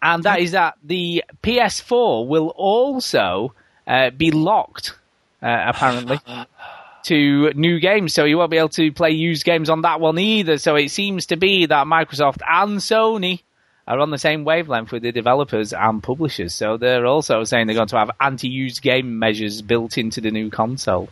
And 0.00 0.22
that 0.24 0.40
is 0.40 0.52
that 0.52 0.76
the 0.84 1.24
PS4 1.42 2.26
will 2.26 2.48
also 2.48 3.52
uh, 3.86 4.10
be 4.10 4.30
locked, 4.30 4.94
uh, 5.42 5.64
apparently, 5.66 6.20
to 7.04 7.52
new 7.54 7.80
games. 7.80 8.14
So 8.14 8.24
you 8.24 8.38
won't 8.38 8.50
be 8.50 8.58
able 8.58 8.68
to 8.70 8.92
play 8.92 9.10
used 9.10 9.44
games 9.44 9.68
on 9.68 9.82
that 9.82 10.00
one 10.00 10.18
either. 10.18 10.58
So 10.58 10.76
it 10.76 10.90
seems 10.90 11.26
to 11.26 11.36
be 11.36 11.66
that 11.66 11.86
Microsoft 11.86 12.40
and 12.48 12.78
Sony 12.78 13.42
are 13.88 14.00
on 14.00 14.10
the 14.10 14.18
same 14.18 14.44
wavelength 14.44 14.92
with 14.92 15.02
the 15.02 15.10
developers 15.10 15.72
and 15.72 16.02
publishers. 16.02 16.54
So 16.54 16.76
they're 16.76 17.06
also 17.06 17.42
saying 17.44 17.66
they're 17.66 17.74
going 17.74 17.88
to 17.88 17.98
have 17.98 18.10
anti-used 18.20 18.82
game 18.82 19.18
measures 19.18 19.62
built 19.62 19.96
into 19.96 20.20
the 20.20 20.30
new 20.30 20.50
console. 20.50 21.08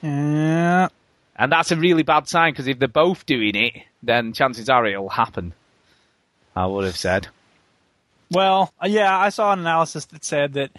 Yeah. 0.00 0.88
And 1.36 1.52
that's 1.52 1.70
a 1.70 1.76
really 1.76 2.02
bad 2.02 2.26
sign 2.26 2.52
because 2.52 2.66
if 2.66 2.78
they're 2.78 2.88
both 2.88 3.26
doing 3.26 3.54
it, 3.54 3.74
then 4.02 4.32
chances 4.32 4.70
are 4.70 4.86
it'll 4.86 5.10
happen. 5.10 5.52
I 6.56 6.64
would 6.64 6.84
have 6.84 6.96
said. 6.96 7.28
Well, 8.30 8.72
yeah, 8.82 9.16
I 9.16 9.28
saw 9.28 9.52
an 9.52 9.58
analysis 9.58 10.06
that 10.06 10.24
said 10.24 10.54
that 10.54 10.70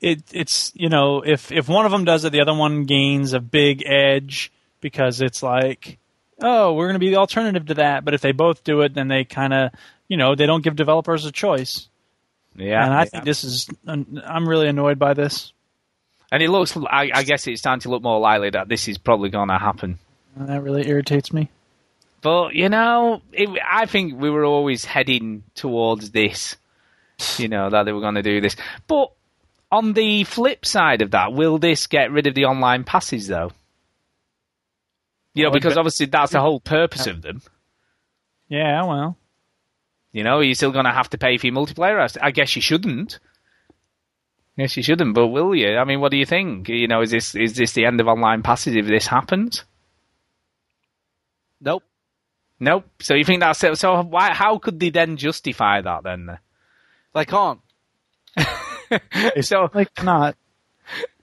it, 0.00 0.22
it's 0.32 0.72
you 0.74 0.88
know 0.88 1.22
if 1.22 1.52
if 1.52 1.68
one 1.68 1.84
of 1.84 1.92
them 1.92 2.04
does 2.04 2.24
it, 2.24 2.30
the 2.30 2.40
other 2.40 2.54
one 2.54 2.84
gains 2.84 3.32
a 3.32 3.40
big 3.40 3.82
edge 3.84 4.52
because 4.80 5.20
it's 5.20 5.42
like, 5.42 5.98
oh, 6.40 6.72
we're 6.72 6.86
going 6.86 6.94
to 6.94 7.00
be 7.00 7.10
the 7.10 7.16
alternative 7.16 7.66
to 7.66 7.74
that. 7.74 8.04
But 8.04 8.14
if 8.14 8.20
they 8.20 8.32
both 8.32 8.64
do 8.64 8.80
it, 8.82 8.94
then 8.94 9.08
they 9.08 9.24
kind 9.24 9.52
of 9.52 9.70
you 10.08 10.16
know 10.16 10.34
they 10.34 10.46
don't 10.46 10.62
give 10.62 10.76
developers 10.76 11.24
a 11.24 11.32
choice. 11.32 11.88
Yeah, 12.56 12.84
and 12.84 12.94
I 12.94 13.00
yeah. 13.00 13.04
think 13.04 13.24
this 13.24 13.44
is 13.44 13.68
I'm 13.86 14.48
really 14.48 14.68
annoyed 14.68 14.98
by 14.98 15.14
this. 15.14 15.52
And 16.34 16.42
it 16.42 16.50
looks, 16.50 16.76
I, 16.76 17.12
I 17.14 17.22
guess 17.22 17.46
it's 17.46 17.60
starting 17.60 17.82
to 17.82 17.90
look 17.90 18.02
more 18.02 18.18
likely 18.18 18.50
that 18.50 18.68
this 18.68 18.88
is 18.88 18.98
probably 18.98 19.28
going 19.28 19.50
to 19.50 19.58
happen. 19.58 20.00
And 20.34 20.48
that 20.48 20.64
really 20.64 20.88
irritates 20.88 21.32
me. 21.32 21.48
But, 22.22 22.54
you 22.56 22.68
know, 22.68 23.22
it, 23.32 23.48
I 23.64 23.86
think 23.86 24.20
we 24.20 24.30
were 24.30 24.44
always 24.44 24.84
heading 24.84 25.44
towards 25.54 26.10
this, 26.10 26.56
you 27.36 27.46
know, 27.46 27.70
that 27.70 27.84
they 27.84 27.92
were 27.92 28.00
going 28.00 28.16
to 28.16 28.22
do 28.22 28.40
this. 28.40 28.56
But 28.88 29.12
on 29.70 29.92
the 29.92 30.24
flip 30.24 30.66
side 30.66 31.02
of 31.02 31.12
that, 31.12 31.32
will 31.32 31.58
this 31.58 31.86
get 31.86 32.10
rid 32.10 32.26
of 32.26 32.34
the 32.34 32.46
online 32.46 32.82
passes, 32.82 33.28
though? 33.28 33.52
You 35.34 35.44
know, 35.44 35.50
because 35.52 35.76
obviously 35.76 36.06
that's 36.06 36.32
the 36.32 36.40
whole 36.40 36.58
purpose 36.58 37.06
of 37.06 37.22
them. 37.22 37.42
Yeah, 38.48 38.84
well. 38.86 39.16
You 40.14 40.22
know, 40.22 40.38
you're 40.38 40.54
still 40.54 40.70
going 40.70 40.84
to 40.84 40.92
have 40.92 41.10
to 41.10 41.18
pay 41.18 41.38
for 41.38 41.48
your 41.48 41.56
multiplayer. 41.56 42.16
I 42.22 42.30
guess 42.30 42.54
you 42.54 42.62
shouldn't. 42.62 43.18
Yes, 44.56 44.76
you 44.76 44.82
shouldn't. 44.84 45.12
But 45.12 45.26
will 45.26 45.56
you? 45.56 45.76
I 45.76 45.82
mean, 45.82 46.00
what 46.00 46.12
do 46.12 46.16
you 46.16 46.24
think? 46.24 46.68
You 46.68 46.86
know, 46.86 47.02
is 47.02 47.10
this 47.10 47.34
is 47.34 47.56
this 47.56 47.72
the 47.72 47.84
end 47.84 48.00
of 48.00 48.06
online 48.06 48.44
passes 48.44 48.76
if 48.76 48.86
this 48.86 49.08
happens? 49.08 49.64
Nope. 51.60 51.82
Nope. 52.60 52.84
So 53.00 53.14
you 53.14 53.24
think 53.24 53.40
that's 53.40 53.64
it? 53.64 53.76
So 53.76 54.04
why? 54.04 54.32
How 54.32 54.58
could 54.58 54.78
they 54.78 54.90
then 54.90 55.16
justify 55.16 55.80
that 55.80 56.04
then? 56.04 56.38
They 57.12 57.24
can't. 57.24 57.58
so 59.40 59.68
like 59.74 59.90
not. 60.04 60.36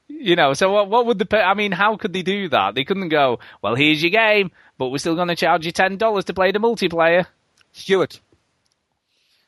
You 0.09 0.35
know, 0.35 0.51
so 0.51 0.69
what? 0.69 0.89
What 0.89 1.05
would 1.05 1.18
the? 1.18 1.26
pe- 1.26 1.41
I 1.41 1.53
mean, 1.53 1.72
how 1.72 1.95
could 1.95 2.11
they 2.11 2.23
do 2.23 2.49
that? 2.49 2.76
They 2.76 2.84
couldn't 2.84 3.07
go. 3.07 3.39
Well, 3.61 3.76
here's 3.76 4.03
your 4.03 4.11
game, 4.11 4.51
but 4.77 4.89
we're 4.89 4.97
still 4.97 5.15
going 5.15 5.30
to 5.30 5.35
charge 5.38 5.65
you 5.65 5.72
ten 5.72 5.95
dollars 5.95 6.26
to 6.26 6.34
play 6.34 6.51
the 6.51 6.59
multiplayer. 6.59 7.27
Stuart. 7.72 8.19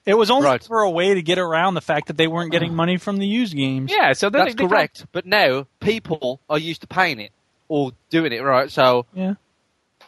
It 0.06 0.16
was 0.18 0.30
only 0.30 0.46
Right. 0.48 0.64
for 0.64 0.82
a 0.82 0.90
way 0.90 1.14
to 1.14 1.22
get 1.22 1.38
around 1.38 1.76
the 1.76 1.82
fact 1.82 2.08
that 2.08 2.18
they 2.18 2.28
weren't 2.28 2.52
getting 2.52 2.72
mm. 2.72 2.76
money 2.76 2.98
from 2.98 3.18
the 3.18 3.26
used 3.28 3.56
games. 3.56 3.92
Yeah, 3.92 4.14
so 4.14 4.30
That's 4.30 4.54
they- 4.54 4.64
they 4.64 4.68
correct. 4.68 5.06
But 5.12 5.26
now 5.26 5.66
people 5.80 6.40
are 6.50 6.58
used 6.60 6.82
to 6.82 6.88
paying 6.88 7.20
it 7.20 7.32
or 7.70 7.92
doing 8.10 8.34
it, 8.34 8.42
right? 8.44 8.70
So 8.70 9.06
Yeah. 9.14 9.36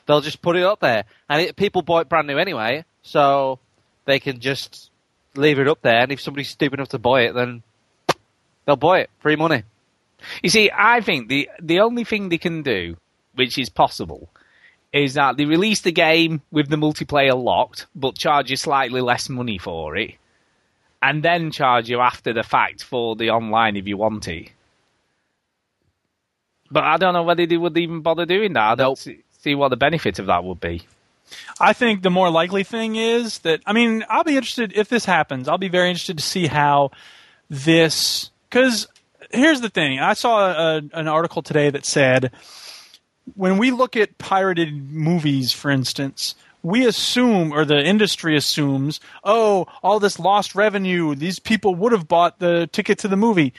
they'll 0.05 0.22
just 0.22 0.41
put 0.41 0.57
it 0.57 0.63
up 0.63 0.81
there, 0.81 1.05
and 1.30 1.41
it, 1.41 1.55
people 1.55 1.81
buy 1.81 2.01
it 2.01 2.09
brand 2.09 2.27
new 2.27 2.38
anyway, 2.38 2.84
so 3.03 3.59
they 4.05 4.19
can 4.19 4.39
just 4.41 4.91
leave 5.35 5.59
it 5.59 5.67
up 5.67 5.81
there. 5.81 6.01
And 6.01 6.11
if 6.11 6.19
somebody's 6.22 6.49
stupid 6.49 6.80
enough 6.80 6.89
to 6.89 6.99
buy 6.99 7.22
it, 7.22 7.34
then 7.34 7.63
they'll 8.65 8.76
buy 8.76 8.99
it 8.99 9.09
free 9.19 9.35
money. 9.38 9.63
You 10.43 10.49
see, 10.49 10.72
I 10.73 11.01
think 11.01 11.30
the 11.30 11.49
the 11.61 11.80
only 11.80 12.03
thing 12.03 12.30
they 12.30 12.38
can 12.38 12.63
do, 12.63 12.97
which 13.35 13.57
is 13.57 13.69
possible, 13.69 14.30
is 14.95 15.15
that 15.15 15.35
they 15.35 15.43
release 15.43 15.81
the 15.81 15.91
game 15.91 16.41
with 16.51 16.69
the 16.69 16.77
multiplayer 16.77 17.35
locked, 17.35 17.85
but 17.93 18.17
charge 18.17 18.49
you 18.49 18.55
slightly 18.55 19.01
less 19.01 19.27
money 19.27 19.57
for 19.57 19.97
it, 19.97 20.15
and 21.01 21.22
then 21.22 21.51
charge 21.51 21.89
you 21.89 21.99
after 21.99 22.31
the 22.31 22.43
fact 22.43 22.81
for 22.81 23.17
the 23.17 23.30
online 23.30 23.76
if 23.76 23.88
you 23.88 23.97
want 23.97 24.26
it. 24.30 24.51
But 26.72 26.85
I 26.85 26.95
don't 26.95 27.13
know 27.13 27.23
whether 27.23 27.45
they 27.45 27.57
would 27.57 27.77
even 27.77 28.01
bother 28.01 28.26
doing 28.26 28.53
that. 28.53 28.72
I 28.72 28.76
don't 28.76 28.97
see, 28.97 29.19
see 29.41 29.53
what 29.53 29.67
the 29.67 29.76
benefit 29.76 30.17
of 30.17 30.27
that 30.27 30.45
would 30.45 30.61
be. 30.61 30.84
I 31.59 31.73
think 31.73 32.01
the 32.01 32.09
more 32.09 32.30
likely 32.30 32.63
thing 32.63 32.95
is 32.95 33.39
that 33.39 33.61
I 33.65 33.73
mean 33.73 34.05
I'll 34.09 34.23
be 34.23 34.38
interested 34.38 34.72
if 34.76 34.88
this 34.88 35.03
happens. 35.03 35.49
I'll 35.49 35.57
be 35.57 35.67
very 35.67 35.89
interested 35.89 36.19
to 36.19 36.23
see 36.23 36.47
how 36.47 36.91
this 37.49 38.30
because 38.49 38.88
here's 39.30 39.59
the 39.59 39.69
thing. 39.69 39.99
I 39.99 40.13
saw 40.13 40.51
a, 40.51 40.81
an 40.93 41.09
article 41.09 41.41
today 41.41 41.69
that 41.69 41.85
said 41.85 42.31
when 43.34 43.57
we 43.57 43.72
look 43.72 43.95
at 43.95 44.18
pirated 44.18 44.91
movies, 44.91 45.52
for 45.52 45.72
instance, 45.72 46.35
we 46.61 46.85
assume, 46.85 47.52
or 47.52 47.65
the 47.65 47.84
industry 47.84 48.35
assumes, 48.35 48.99
oh, 49.23 49.68
all 49.84 49.99
this 49.99 50.19
lost 50.19 50.56
revenue, 50.56 51.15
these 51.15 51.39
people 51.39 51.76
would 51.76 51.91
have 51.91 52.07
bought 52.07 52.39
the 52.39 52.68
ticket 52.72 52.99
to 52.99 53.07
the 53.07 53.15
movie. 53.15 53.53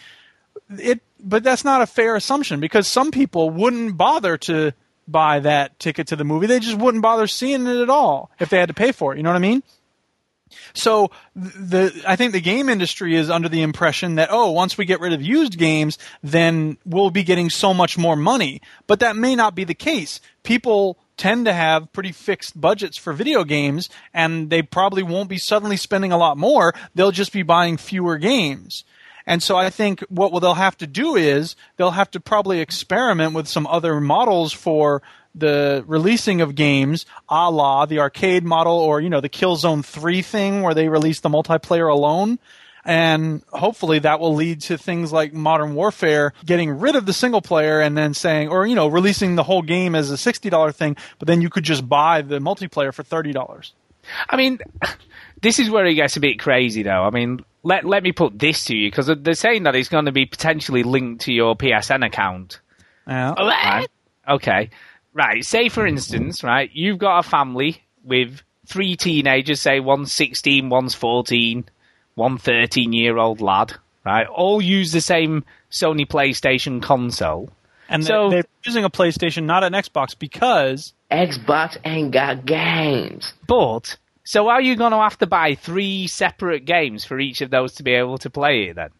It, 0.70 1.00
but 1.20 1.44
that's 1.44 1.64
not 1.64 1.82
a 1.82 1.86
fair 1.86 2.16
assumption 2.16 2.58
because 2.60 2.88
some 2.88 3.10
people 3.10 3.50
wouldn't 3.50 3.96
bother 3.96 4.36
to 4.38 4.72
buy 5.06 5.38
that 5.40 5.78
ticket 5.78 6.08
to 6.08 6.16
the 6.16 6.24
movie. 6.24 6.46
They 6.46 6.58
just 6.58 6.78
wouldn't 6.78 7.02
bother 7.02 7.26
seeing 7.26 7.66
it 7.66 7.80
at 7.80 7.90
all 7.90 8.30
if 8.40 8.48
they 8.50 8.58
had 8.58 8.68
to 8.68 8.74
pay 8.74 8.92
for 8.92 9.12
it. 9.12 9.18
You 9.18 9.22
know 9.22 9.30
what 9.30 9.36
I 9.36 9.40
mean? 9.40 9.62
So 10.74 11.10
the 11.34 12.02
I 12.06 12.16
think 12.16 12.32
the 12.32 12.40
game 12.40 12.68
industry 12.68 13.14
is 13.14 13.30
under 13.30 13.48
the 13.48 13.62
impression 13.62 14.14
that 14.16 14.28
oh 14.30 14.52
once 14.52 14.78
we 14.78 14.84
get 14.84 15.00
rid 15.00 15.12
of 15.12 15.22
used 15.22 15.58
games 15.58 15.98
then 16.22 16.78
we'll 16.84 17.10
be 17.10 17.24
getting 17.24 17.50
so 17.50 17.74
much 17.74 17.98
more 17.98 18.16
money. 18.16 18.60
But 18.86 19.00
that 19.00 19.16
may 19.16 19.34
not 19.34 19.54
be 19.54 19.64
the 19.64 19.74
case. 19.74 20.20
People 20.42 20.98
tend 21.16 21.46
to 21.46 21.52
have 21.52 21.92
pretty 21.92 22.12
fixed 22.12 22.60
budgets 22.60 22.96
for 22.96 23.12
video 23.12 23.42
games 23.42 23.88
and 24.12 24.50
they 24.50 24.62
probably 24.62 25.02
won't 25.02 25.28
be 25.28 25.38
suddenly 25.38 25.76
spending 25.76 26.12
a 26.12 26.18
lot 26.18 26.36
more. 26.36 26.74
They'll 26.94 27.10
just 27.10 27.32
be 27.32 27.42
buying 27.42 27.76
fewer 27.76 28.18
games. 28.18 28.84
And 29.26 29.42
so 29.42 29.56
I 29.56 29.70
think 29.70 30.00
what 30.08 30.38
they'll 30.38 30.54
have 30.54 30.76
to 30.78 30.86
do 30.86 31.16
is 31.16 31.56
they'll 31.76 31.90
have 31.90 32.10
to 32.12 32.20
probably 32.20 32.60
experiment 32.60 33.34
with 33.34 33.48
some 33.48 33.66
other 33.66 34.00
models 34.00 34.52
for 34.52 35.02
the 35.36 35.84
releasing 35.86 36.40
of 36.40 36.54
games, 36.54 37.06
a 37.28 37.50
la 37.50 37.86
the 37.86 38.00
arcade 38.00 38.44
model 38.44 38.74
or, 38.74 39.00
you 39.00 39.10
know, 39.10 39.20
the 39.20 39.28
Killzone 39.28 39.84
3 39.84 40.22
thing 40.22 40.62
where 40.62 40.74
they 40.74 40.88
release 40.88 41.20
the 41.20 41.28
multiplayer 41.28 41.90
alone. 41.90 42.38
And 42.84 43.42
hopefully 43.48 43.98
that 44.00 44.20
will 44.20 44.34
lead 44.34 44.60
to 44.62 44.78
things 44.78 45.12
like 45.12 45.32
Modern 45.32 45.74
Warfare 45.74 46.32
getting 46.44 46.78
rid 46.78 46.94
of 46.94 47.04
the 47.04 47.12
single 47.12 47.42
player 47.42 47.80
and 47.80 47.98
then 47.98 48.14
saying, 48.14 48.48
or, 48.48 48.64
you 48.64 48.76
know, 48.76 48.86
releasing 48.86 49.34
the 49.34 49.42
whole 49.42 49.62
game 49.62 49.96
as 49.96 50.12
a 50.12 50.14
$60 50.14 50.74
thing, 50.74 50.96
but 51.18 51.26
then 51.26 51.42
you 51.42 51.50
could 51.50 51.64
just 51.64 51.88
buy 51.88 52.22
the 52.22 52.38
multiplayer 52.38 52.94
for 52.94 53.02
$30. 53.02 53.72
I 54.28 54.36
mean, 54.36 54.60
this 55.42 55.58
is 55.58 55.68
where 55.68 55.84
it 55.84 55.94
gets 55.94 56.16
a 56.16 56.20
bit 56.20 56.38
crazy, 56.38 56.84
though. 56.84 57.02
I 57.02 57.10
mean, 57.10 57.44
let 57.64 57.84
let 57.84 58.04
me 58.04 58.12
put 58.12 58.38
this 58.38 58.66
to 58.66 58.76
you 58.76 58.88
because 58.88 59.10
they're 59.18 59.34
saying 59.34 59.64
that 59.64 59.74
it's 59.74 59.88
going 59.88 60.04
to 60.04 60.12
be 60.12 60.26
potentially 60.26 60.84
linked 60.84 61.22
to 61.22 61.32
your 61.32 61.56
PSN 61.56 62.06
account. 62.06 62.60
Yeah. 63.08 63.32
Right? 63.32 63.88
Okay. 64.28 64.70
Right. 65.16 65.42
Say, 65.42 65.70
for 65.70 65.86
instance, 65.86 66.44
right, 66.44 66.70
you've 66.74 66.98
got 66.98 67.20
a 67.20 67.22
family 67.22 67.82
with 68.04 68.42
three 68.66 68.96
teenagers, 68.96 69.62
say 69.62 69.80
one's 69.80 70.12
16, 70.12 70.68
one's 70.68 70.94
14, 70.94 71.64
one 72.16 72.36
13 72.36 72.92
year 72.92 73.16
old 73.16 73.40
lad, 73.40 73.72
right? 74.04 74.26
All 74.26 74.60
use 74.60 74.92
the 74.92 75.00
same 75.00 75.42
Sony 75.70 76.06
PlayStation 76.06 76.82
console. 76.82 77.48
And 77.88 78.04
So- 78.04 78.28
they're, 78.28 78.42
they're 78.42 78.50
using 78.64 78.84
a 78.84 78.90
PlayStation, 78.90 79.44
not 79.44 79.64
an 79.64 79.72
Xbox, 79.72 80.14
because 80.18 80.92
Xbox 81.10 81.78
ain't 81.86 82.10
got 82.12 82.44
games. 82.44 83.32
But, 83.46 83.96
so 84.22 84.48
are 84.50 84.60
you 84.60 84.76
going 84.76 84.92
to 84.92 84.98
have 84.98 85.16
to 85.20 85.26
buy 85.26 85.54
three 85.54 86.08
separate 86.08 86.66
games 86.66 87.06
for 87.06 87.18
each 87.18 87.40
of 87.40 87.48
those 87.48 87.76
to 87.76 87.82
be 87.82 87.92
able 87.92 88.18
to 88.18 88.28
play 88.28 88.64
it 88.64 88.76
then? 88.76 88.90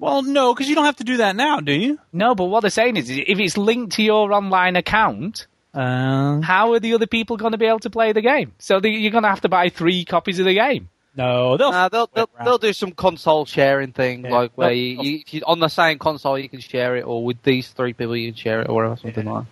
Well, 0.00 0.22
no, 0.22 0.52
because 0.52 0.68
you 0.68 0.74
don't 0.74 0.86
have 0.86 0.96
to 0.96 1.04
do 1.04 1.18
that 1.18 1.36
now, 1.36 1.60
do 1.60 1.72
you? 1.72 2.00
No, 2.12 2.34
but 2.34 2.46
what 2.46 2.62
they're 2.62 2.70
saying 2.70 2.96
is, 2.96 3.08
if 3.08 3.38
it's 3.38 3.56
linked 3.56 3.92
to 3.92 4.02
your 4.02 4.32
online 4.32 4.74
account, 4.74 5.46
uh, 5.74 6.40
how 6.42 6.72
are 6.72 6.80
the 6.80 6.94
other 6.94 7.06
people 7.06 7.36
going 7.36 7.52
to 7.52 7.58
be 7.58 7.66
able 7.66 7.78
to 7.80 7.90
play 7.90 8.12
the 8.12 8.20
game? 8.20 8.52
So 8.58 8.80
the, 8.80 8.90
you're 8.90 9.10
going 9.10 9.24
to 9.24 9.30
have 9.30 9.40
to 9.42 9.48
buy 9.48 9.68
three 9.68 10.04
copies 10.04 10.38
of 10.38 10.46
the 10.46 10.54
game. 10.54 10.88
No, 11.14 11.56
they'll 11.58 11.72
Nah, 11.72 11.88
they'll, 11.90 12.08
they'll, 12.14 12.30
they'll 12.42 12.58
do 12.58 12.72
some 12.72 12.92
console 12.92 13.44
sharing 13.44 13.92
thing, 13.92 14.22
like 14.22 14.52
where 14.56 14.72
you, 14.72 15.02
you, 15.02 15.18
if 15.18 15.34
you 15.34 15.42
on 15.46 15.60
the 15.60 15.68
same 15.68 15.98
console 15.98 16.38
you 16.38 16.48
can 16.48 16.60
share 16.60 16.96
it, 16.96 17.02
or 17.02 17.22
with 17.22 17.42
these 17.42 17.68
three 17.68 17.92
people 17.92 18.16
you 18.16 18.32
can 18.32 18.38
share 18.38 18.62
it, 18.62 18.68
or 18.70 18.76
whatever, 18.76 18.96
something 18.96 19.26
like. 19.26 19.44
that. 19.44 19.50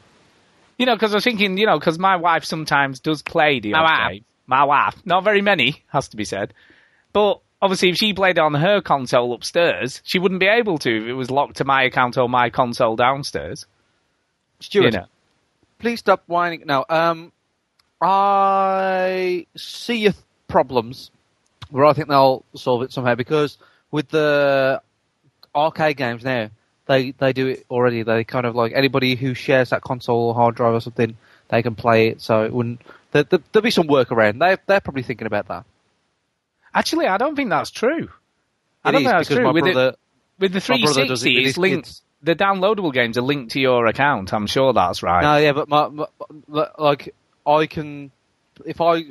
You 0.78 0.86
know, 0.86 0.94
because 0.94 1.12
I 1.12 1.16
was 1.16 1.24
thinking, 1.24 1.58
you 1.58 1.66
know, 1.66 1.78
because 1.78 1.98
my 1.98 2.16
wife 2.16 2.44
sometimes 2.44 3.00
does 3.00 3.20
play 3.20 3.60
the 3.60 3.72
My 3.72 3.82
wife. 3.82 4.12
game. 4.12 4.24
My 4.46 4.64
wife, 4.64 4.96
not 5.04 5.22
very 5.22 5.42
many, 5.42 5.84
has 5.88 6.08
to 6.08 6.16
be 6.16 6.24
said, 6.24 6.54
but 7.12 7.40
obviously 7.60 7.90
if 7.90 7.96
she 7.96 8.14
played 8.14 8.38
it 8.38 8.40
on 8.40 8.54
her 8.54 8.80
console 8.80 9.34
upstairs, 9.34 10.00
she 10.02 10.18
wouldn't 10.18 10.40
be 10.40 10.46
able 10.46 10.78
to 10.78 10.90
if 10.90 11.08
it 11.08 11.12
was 11.12 11.30
locked 11.30 11.58
to 11.58 11.64
my 11.66 11.82
account 11.82 12.16
or 12.16 12.26
my 12.28 12.48
console 12.48 12.96
downstairs. 12.96 13.66
Stuart, 14.60 14.84
You 14.84 14.90
know. 14.92 15.06
Please 15.80 15.98
stop 15.98 16.22
whining. 16.26 16.62
Now, 16.66 16.84
um, 16.88 17.32
I 18.00 19.46
see 19.56 19.96
your 19.96 20.12
problems, 20.48 21.10
but 21.72 21.86
I 21.86 21.92
think 21.92 22.08
they'll 22.08 22.44
solve 22.54 22.82
it 22.82 22.92
somehow 22.92 23.14
because 23.14 23.58
with 23.90 24.08
the 24.08 24.80
arcade 25.54 25.96
games 25.96 26.24
now, 26.24 26.50
they 26.86 27.10
they 27.12 27.32
do 27.32 27.48
it 27.48 27.66
already. 27.70 28.02
They 28.02 28.24
kind 28.24 28.46
of 28.46 28.54
like 28.54 28.72
anybody 28.74 29.14
who 29.16 29.34
shares 29.34 29.70
that 29.70 29.82
console 29.82 30.28
or 30.28 30.34
hard 30.34 30.54
drive 30.54 30.74
or 30.74 30.80
something, 30.80 31.16
they 31.48 31.62
can 31.62 31.74
play 31.74 32.08
it. 32.08 32.20
So 32.20 32.44
it 32.44 32.52
wouldn't. 32.52 32.80
There, 33.12 33.24
there, 33.24 33.40
there'll 33.52 33.64
be 33.64 33.70
some 33.70 33.88
workaround. 33.88 34.38
They 34.38 34.56
they're 34.66 34.80
probably 34.80 35.02
thinking 35.02 35.26
about 35.26 35.48
that. 35.48 35.64
Actually, 36.74 37.06
I 37.06 37.18
don't 37.18 37.34
think 37.36 37.50
that's 37.50 37.70
true. 37.70 38.10
I 38.84 38.90
It 38.90 38.92
don't 38.92 39.02
is, 39.02 39.06
think 39.08 39.18
that's 39.18 39.28
true. 39.28 39.44
my 39.44 39.50
with, 39.50 39.64
brother- 39.64 39.90
the, 39.92 39.96
with 40.38 40.52
the 40.52 40.72
my 40.72 40.80
brother 40.80 41.06
does 41.06 41.22
it 41.24 41.30
360, 41.30 41.44
it's 41.44 41.58
linked. 41.58 42.00
The 42.22 42.34
downloadable 42.34 42.92
games 42.92 43.16
are 43.16 43.22
linked 43.22 43.52
to 43.52 43.60
your 43.60 43.86
account. 43.86 44.32
I'm 44.32 44.46
sure 44.46 44.72
that's 44.72 45.02
right. 45.02 45.22
No, 45.22 45.36
yeah, 45.36 45.52
but 45.52 45.68
my, 45.68 45.88
my 46.48 46.68
like 46.76 47.14
I 47.46 47.66
can 47.66 48.10
if 48.66 48.80
I 48.80 49.04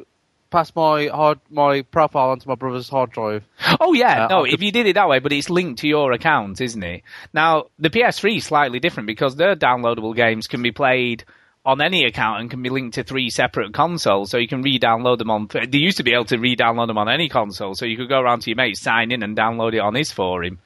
pass 0.52 0.76
my 0.76 1.08
hard 1.08 1.40
my 1.50 1.82
profile 1.84 2.30
onto 2.32 2.48
my 2.50 2.56
brother's 2.56 2.90
hard 2.90 3.12
drive. 3.12 3.44
Oh 3.80 3.94
yeah, 3.94 4.26
Uh, 4.26 4.28
no. 4.28 4.46
I 4.46 4.50
If 4.50 4.62
you 4.62 4.72
did 4.72 4.88
it 4.88 4.94
that 4.94 5.10
way, 5.10 5.20
but 5.20 5.32
it's 5.32 5.50
linked 5.50 5.82
to 5.82 5.88
your 5.88 6.12
account, 6.12 6.62
isn't 6.62 6.84
it? 6.84 7.04
Now 7.34 7.66
the 7.80 7.90
PS3 7.90 8.38
is 8.38 8.46
slightly 8.46 8.80
different 8.80 9.08
because 9.08 9.36
their 9.36 9.56
downloadable 9.56 10.16
games 10.16 10.48
can 10.48 10.62
be 10.62 10.72
played 10.72 11.24
on 11.66 11.82
any 11.82 12.06
account 12.06 12.42
and 12.42 12.50
can 12.50 12.64
be 12.64 12.70
linked 12.70 12.96
to 12.96 13.04
three 13.04 13.30
separate 13.30 13.74
consoles, 13.74 14.32
so 14.32 14.38
you 14.38 14.48
can 14.48 14.62
re-download 14.62 15.18
them 15.18 15.30
on. 15.30 15.48
They 15.52 15.78
used 15.78 15.98
to 15.98 16.04
be 16.04 16.14
able 16.14 16.26
to 16.26 16.38
re-download 16.38 16.88
them 16.88 16.98
on 16.98 17.10
any 17.10 17.28
console, 17.28 17.76
so 17.76 17.86
you 17.86 17.98
could 17.98 18.10
go 18.10 18.20
around 18.20 18.42
to 18.44 18.50
your 18.50 18.56
mate, 18.56 18.78
sign 18.78 19.12
in, 19.12 19.22
and 19.24 19.36
download 19.38 19.74
it 19.74 19.80
on 19.80 19.94
his 19.94 20.12
for 20.12 20.44
him. 20.44 20.60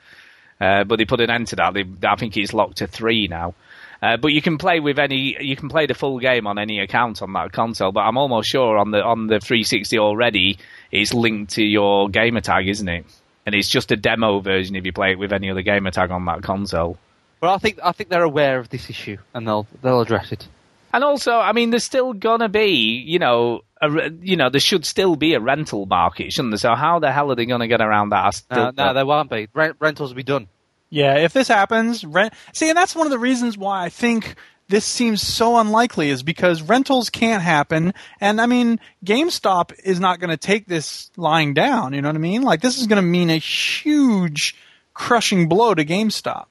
Uh, 0.64 0.84
but 0.85 0.98
they 0.98 1.06
put 1.06 1.19
an 1.19 1.30
end 1.30 1.48
to 1.48 1.56
that. 1.57 1.73
They, 1.73 1.85
I 2.07 2.15
think 2.15 2.38
it's 2.38 2.53
locked 2.53 2.77
to 2.77 2.88
three 2.88 3.27
now. 3.27 3.53
Uh, 4.02 4.18
but 4.18 4.30
you 4.30 4.41
can 4.41 4.57
play 4.57 4.80
with 4.80 4.99
any, 4.99 5.38
you 5.40 5.56
can 5.56 5.69
play 5.69 5.85
the 5.85 5.94
full 5.94 6.19
game 6.19 6.45
on 6.45 6.57
any 6.57 6.80
account 6.80 7.22
on 7.22 7.34
that 7.34 7.52
console. 7.52 7.91
But 7.91 8.02
I'm 8.02 8.18
almost 8.18 8.49
sure 8.49 8.77
on 8.77 8.91
the 8.91 9.02
on 9.02 9.27
the 9.27 9.40
360 9.40 9.98
already, 9.99 10.57
it's 10.91 11.14
linked 11.14 11.53
to 11.53 11.64
your 11.64 12.10
gamer 12.10 12.41
tag, 12.41 12.68
isn't 12.68 12.88
it? 12.88 13.06
And 13.45 13.53
it's 13.56 13.68
just 13.68 13.91
a 13.91 13.98
demo 13.98 14.40
version 14.40 14.76
if 14.76 14.85
you 14.85 14.94
play 14.94 15.11
it 15.11 15.19
with 15.19 15.34
any 15.34 15.49
other 15.49 15.61
gamer 15.61 15.91
tag 15.91 16.11
on 16.11 16.26
that 16.26 16.44
console. 16.44 16.98
But 17.40 17.53
I 17.53 17.57
think 17.57 17.80
I 17.84 17.91
think 17.91 18.10
they're 18.10 18.23
aware 18.23 18.60
of 18.60 18.69
this 18.69 18.90
issue 18.90 19.18
and 19.34 19.45
they'll 19.45 19.68
they'll 19.81 20.02
address 20.02 20.31
it. 20.31 20.48
And 20.94 21.03
also, 21.03 21.34
I 21.34 21.53
mean, 21.53 21.72
there's 21.72 21.84
still 21.84 22.14
gonna 22.14 22.49
be, 22.49 23.03
you 23.06 23.19
know, 23.19 23.61
a, 23.81 24.11
you 24.22 24.35
know, 24.35 24.49
there 24.49 24.61
should 24.61 24.85
still 24.85 25.15
be 25.15 25.34
a 25.34 25.40
rental 25.40 25.85
market, 25.85 26.31
shouldn't 26.31 26.52
there? 26.52 26.57
So 26.60 26.76
how 26.76 26.99
the 26.99 27.11
hell 27.11 27.31
are 27.31 27.35
they 27.35 27.45
gonna 27.45 27.68
get 27.68 27.81
around 27.81 28.10
that? 28.10 28.26
I 28.26 28.30
still 28.30 28.57
No, 28.57 28.72
no, 28.77 28.94
there 28.94 29.06
won't 29.06 29.30
be. 29.30 29.48
Rent, 29.53 29.77
rentals 29.80 30.11
will 30.11 30.18
be 30.18 30.23
done. 30.23 30.48
Yeah, 30.94 31.18
if 31.18 31.34
this 31.34 31.48
happens, 31.48 32.06
rent. 32.06 32.36
See, 32.53 32.70
and 32.70 32.78
that's 32.78 32.95
one 32.95 33.07
of 33.07 33.11
the 33.11 33.18
reasons 33.18 33.57
why 33.57 33.84
I 33.84 33.90
think 33.90 34.36
this 34.70 34.86
seems 34.86 35.24
so 35.24 35.57
unlikely 35.57 36.11
is 36.11 36.22
because 36.22 36.61
rentals 36.61 37.10
can't 37.10 37.41
happen, 37.41 37.95
and 38.22 38.40
I 38.40 38.45
mean, 38.45 38.80
GameStop 39.03 39.74
is 39.84 39.99
not 39.99 40.20
going 40.20 40.30
to 40.30 40.38
take 40.38 40.68
this 40.68 41.10
lying 41.18 41.56
down. 41.56 41.94
You 41.94 42.03
know 42.03 42.10
what 42.10 42.15
I 42.15 42.20
mean? 42.20 42.44
Like 42.44 42.61
this 42.61 42.80
is 42.80 42.86
going 42.86 43.02
to 43.02 43.07
mean 43.07 43.32
a 43.32 43.40
huge 43.40 44.56
crushing 44.94 45.49
blow 45.49 45.74
to 45.74 45.84
GameStop. 45.84 46.45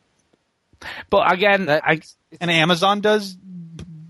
But 1.09 1.33
again, 1.33 1.71
I, 1.71 2.01
and 2.41 2.51
Amazon 2.51 3.01
does, 3.01 3.37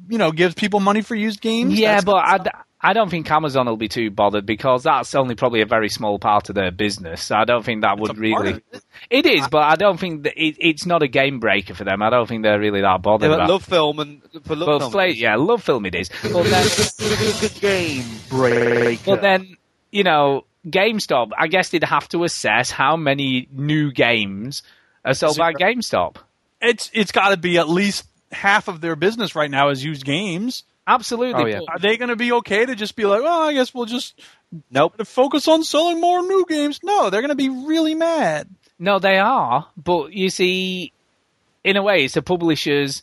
you 0.09 0.17
know, 0.17 0.33
gives 0.33 0.55
people 0.55 0.81
money 0.81 1.03
for 1.03 1.15
used 1.15 1.43
games. 1.43 1.79
Yeah, 1.79 2.01
but 2.01 2.49
I, 2.83 2.89
d- 2.89 2.89
I 2.91 2.93
don't 2.93 3.11
think 3.11 3.31
Amazon 3.31 3.67
will 3.67 3.77
be 3.77 3.89
too 3.89 4.11
bothered 4.11 4.47
because 4.47 4.83
that's 4.83 5.15
only 5.15 5.35
probably 5.35 5.61
a 5.63 5.67
very 5.67 5.89
small 5.89 6.19
part 6.19 6.49
of 6.49 6.55
their 6.55 6.71
business. 6.71 7.31
I 7.31 7.45
don't 7.45 7.65
think 7.65 7.83
that 7.83 7.99
would 7.99 8.19
really. 8.19 8.63
It 9.11 9.27
is, 9.27 9.47
but 9.49 9.63
I 9.63 9.77
don't 9.77 9.99
think 9.99 10.25
that 10.25 10.35
it, 10.37 10.57
it's 10.59 10.85
not 10.87 11.03
a 11.03 11.09
game 11.09 11.41
breaker 11.41 11.75
for 11.75 11.85
them. 11.85 12.03
I 12.03 12.11
don't 12.11 12.29
think 12.29 12.43
they're 12.43 12.59
really 12.61 12.81
that 12.83 13.03
bothered. 13.03 13.31
Yeah, 13.31 13.37
but 13.37 13.45
about 13.45 13.61
LoveFilm 13.63 13.99
and 14.01 14.23
for 14.45 14.57
love 14.57 14.69
Well, 14.69 14.79
film. 14.81 14.93
Fla- 14.93 15.07
yeah, 15.09 15.37
LoveFilm 15.37 15.87
it 15.87 15.95
is. 15.95 16.11
But 16.33 16.45
then, 16.45 17.51
game 17.61 18.05
breaker. 18.29 19.03
but 19.07 19.23
then, 19.23 19.57
you 19.91 20.05
know, 20.05 20.45
GameStop. 20.67 21.31
I 21.37 21.49
guess 21.49 21.71
they'd 21.71 21.85
have 21.85 22.09
to 22.11 22.25
assess 22.25 22.71
how 22.71 22.97
many 22.97 23.49
new 23.53 23.93
games 23.93 24.63
are 25.05 25.15
sold 25.15 25.37
by 25.37 25.53
GameStop. 25.53 26.17
it's 26.61 26.91
it's 26.95 27.13
got 27.13 27.31
to 27.31 27.37
be 27.37 27.59
at 27.59 27.69
least 27.69 28.05
half 28.31 28.69
of 28.69 28.81
their 28.81 28.97
business 28.97 29.35
right 29.35 29.51
now 29.51 29.69
is 29.71 29.85
used 29.85 30.05
games. 30.05 30.65
Absolutely. 30.87 31.43
Oh, 31.43 31.47
yeah. 31.47 31.61
Are 31.69 31.79
they 31.79 31.97
going 31.97 32.09
to 32.09 32.17
be 32.17 32.33
okay 32.33 32.67
to 32.67 32.75
just 32.75 32.97
be 32.97 33.05
like, 33.05 33.23
well, 33.23 33.43
I 33.43 33.53
guess 33.53 33.73
we'll 33.73 33.87
just 33.87 34.21
nope 34.71 35.07
focus 35.07 35.49
on 35.49 35.63
selling 35.63 36.01
more 36.01 36.23
new 36.23 36.45
games? 36.49 36.81
No, 36.83 37.09
they're 37.11 37.23
going 37.23 37.29
to 37.29 37.35
be 37.35 37.49
really 37.49 37.95
mad. 37.95 38.49
No, 38.79 38.99
they 38.99 39.19
are, 39.19 39.69
but 39.77 40.13
you 40.13 40.29
see, 40.29 40.93
in 41.63 41.77
a 41.77 41.83
way, 41.83 42.05
it's 42.05 42.15
the 42.15 42.23
publishers 42.23 43.03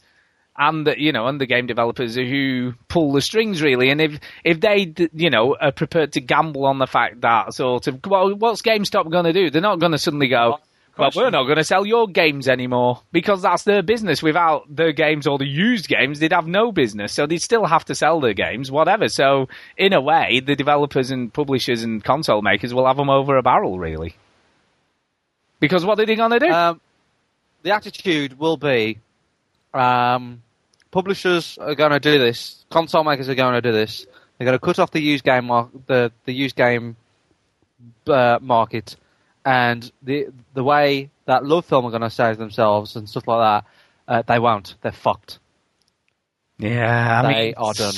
and 0.58 0.86
the 0.86 1.00
you 1.02 1.14
know 1.14 1.26
and 1.28 1.40
the 1.40 1.46
game 1.46 1.68
developers 1.68 2.16
who 2.16 2.74
pull 2.90 3.14
the 3.14 3.22
strings 3.22 3.62
really. 3.62 3.90
And 3.90 4.02
if 4.02 4.20
if 4.44 4.60
they 4.60 4.94
you 5.14 5.30
know 5.30 5.56
are 5.60 5.72
prepared 5.72 6.14
to 6.14 6.22
gamble 6.22 6.66
on 6.66 6.80
the 6.80 6.88
fact 6.88 7.22
that 7.22 7.54
sort 7.54 7.88
of 7.88 8.06
well, 8.06 8.36
what's 8.36 8.62
GameStop 8.62 9.10
going 9.10 9.26
to 9.26 9.34
do? 9.34 9.50
They're 9.50 9.62
not 9.62 9.80
going 9.80 9.94
to 9.94 9.98
suddenly 9.98 10.28
go. 10.28 10.60
Well, 11.00 11.12
we're 11.16 11.30
not 11.30 11.44
going 11.44 11.58
to 11.58 11.64
sell 11.64 11.86
your 11.86 12.08
games 12.08 12.48
anymore 12.48 13.02
because 13.12 13.42
that's 13.42 13.64
their 13.64 13.82
business. 13.82 14.22
Without 14.22 14.64
their 14.74 14.92
games 14.92 15.26
or 15.28 15.38
the 15.38 15.48
used 15.48 15.88
games, 15.88 16.20
they'd 16.20 16.34
have 16.34 16.48
no 16.48 16.72
business. 16.72 17.14
So 17.14 17.26
they'd 17.26 17.42
still 17.42 17.66
have 17.66 17.86
to 17.86 17.96
sell 17.96 18.20
their 18.20 18.34
games, 18.34 18.72
whatever. 18.72 19.08
So 19.10 19.48
in 19.78 19.94
a 19.94 20.02
way, 20.02 20.42
the 20.46 20.56
developers 20.56 21.12
and 21.12 21.34
publishers 21.34 21.84
and 21.84 22.04
console 22.04 22.42
makers 22.42 22.74
will 22.74 22.86
have 22.86 22.98
them 22.98 23.10
over 23.10 23.38
a 23.38 23.44
barrel, 23.44 23.80
really. 23.80 24.16
Because 25.60 25.86
what 25.86 26.00
are 26.00 26.06
they 26.06 26.16
going 26.16 26.32
to 26.32 26.40
do? 26.40 26.50
Um, 26.52 26.82
the 27.64 27.72
attitude 27.72 28.40
will 28.40 28.58
be 28.58 29.00
um, 29.74 30.42
publishers 30.92 31.58
are 31.60 31.76
going 31.76 31.92
to 31.92 32.00
do 32.00 32.18
this, 32.18 32.66
console 32.70 33.04
makers 33.04 33.30
are 33.30 33.36
going 33.36 33.54
to 33.54 33.62
do 33.62 33.72
this. 33.72 34.06
They're 34.38 34.46
going 34.46 34.58
to 34.58 34.66
cut 34.66 34.80
off 34.80 34.92
the 34.92 35.02
used 35.02 35.24
game 35.24 35.46
mar- 35.46 35.70
the 35.88 36.12
the 36.26 36.34
used 36.34 36.56
game 36.56 36.96
uh, 38.08 38.40
market, 38.42 38.96
and 39.46 39.92
the 40.02 40.28
the 40.54 40.64
way 40.64 41.10
that 41.26 41.44
LoveFilm 41.44 41.84
are 41.86 41.90
going 41.92 42.02
to 42.02 42.10
save 42.10 42.38
themselves 42.38 42.96
and 42.96 43.08
stuff 43.10 43.28
like 43.28 43.40
that, 44.08 44.12
uh, 44.14 44.22
they 44.28 44.40
won't. 44.40 44.76
They're 44.82 44.92
fucked. 44.92 45.40
Yeah, 46.58 47.22
I 47.22 47.34
they 47.34 47.40
mean, 47.46 47.54
are 47.58 47.74
done. 47.74 47.94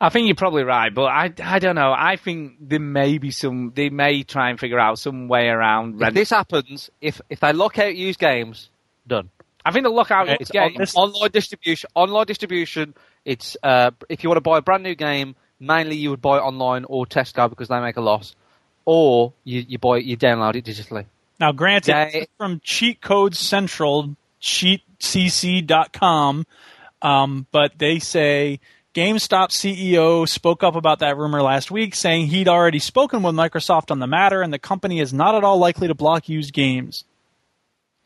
I 0.00 0.08
think 0.10 0.26
you're 0.26 0.34
probably 0.34 0.64
right, 0.64 0.92
but 0.92 1.04
I, 1.04 1.32
I 1.42 1.58
don't 1.58 1.76
know. 1.76 1.94
I 1.96 2.16
think 2.16 2.54
there 2.60 2.80
may 2.80 3.16
be 3.18 3.30
some. 3.30 3.72
They 3.74 3.88
may 3.88 4.22
try 4.24 4.50
and 4.50 4.60
figure 4.60 4.78
out 4.78 4.98
some 4.98 5.28
way 5.28 5.48
around. 5.48 6.02
If 6.02 6.12
this 6.14 6.30
happens, 6.30 6.90
if 7.00 7.20
if 7.30 7.40
they 7.40 7.52
lock 7.52 7.78
out 7.78 7.94
used 7.94 8.18
games, 8.18 8.68
done. 9.06 9.30
I 9.64 9.70
think 9.72 9.84
they'll 9.84 9.94
lock 9.94 10.10
out 10.10 10.28
It's 10.28 10.40
used 10.52 10.56
on- 10.56 10.72
games. 10.74 10.94
online 10.94 11.30
distribution. 11.30 11.88
Online 11.94 12.26
distribution. 12.26 12.94
It's 13.24 13.56
uh, 13.62 13.92
if 14.10 14.22
you 14.22 14.28
want 14.28 14.36
to 14.36 14.42
buy 14.42 14.58
a 14.58 14.62
brand 14.62 14.82
new 14.82 14.94
game, 14.94 15.36
mainly 15.58 15.96
you 15.96 16.10
would 16.10 16.20
buy 16.20 16.36
it 16.36 16.40
online 16.42 16.84
or 16.84 17.06
Tesco 17.06 17.48
because 17.48 17.68
they 17.68 17.80
make 17.80 17.96
a 17.96 18.02
loss, 18.02 18.34
or 18.84 19.32
you, 19.44 19.64
you 19.68 19.78
buy 19.78 19.98
it, 19.98 20.04
you 20.04 20.16
download 20.16 20.56
it 20.56 20.64
digitally. 20.64 21.06
Now, 21.40 21.52
granted, 21.52 21.90
Yeah, 21.92 22.04
this 22.06 22.14
is 22.22 22.28
from 22.38 22.60
Cheat 22.62 23.00
Code 23.00 23.34
Central, 23.34 24.16
cheatcc.com, 24.40 26.46
um, 27.02 27.46
but 27.50 27.72
they 27.78 27.98
say 27.98 28.60
GameStop 28.94 29.48
CEO 29.50 30.28
spoke 30.28 30.62
up 30.62 30.76
about 30.76 31.00
that 31.00 31.16
rumor 31.16 31.42
last 31.42 31.70
week, 31.70 31.94
saying 31.94 32.26
he'd 32.28 32.48
already 32.48 32.78
spoken 32.78 33.22
with 33.22 33.34
Microsoft 33.34 33.90
on 33.90 33.98
the 33.98 34.06
matter, 34.06 34.42
and 34.42 34.52
the 34.52 34.58
company 34.58 35.00
is 35.00 35.12
not 35.12 35.34
at 35.34 35.44
all 35.44 35.58
likely 35.58 35.88
to 35.88 35.94
block 35.94 36.28
used 36.28 36.52
games. 36.52 37.04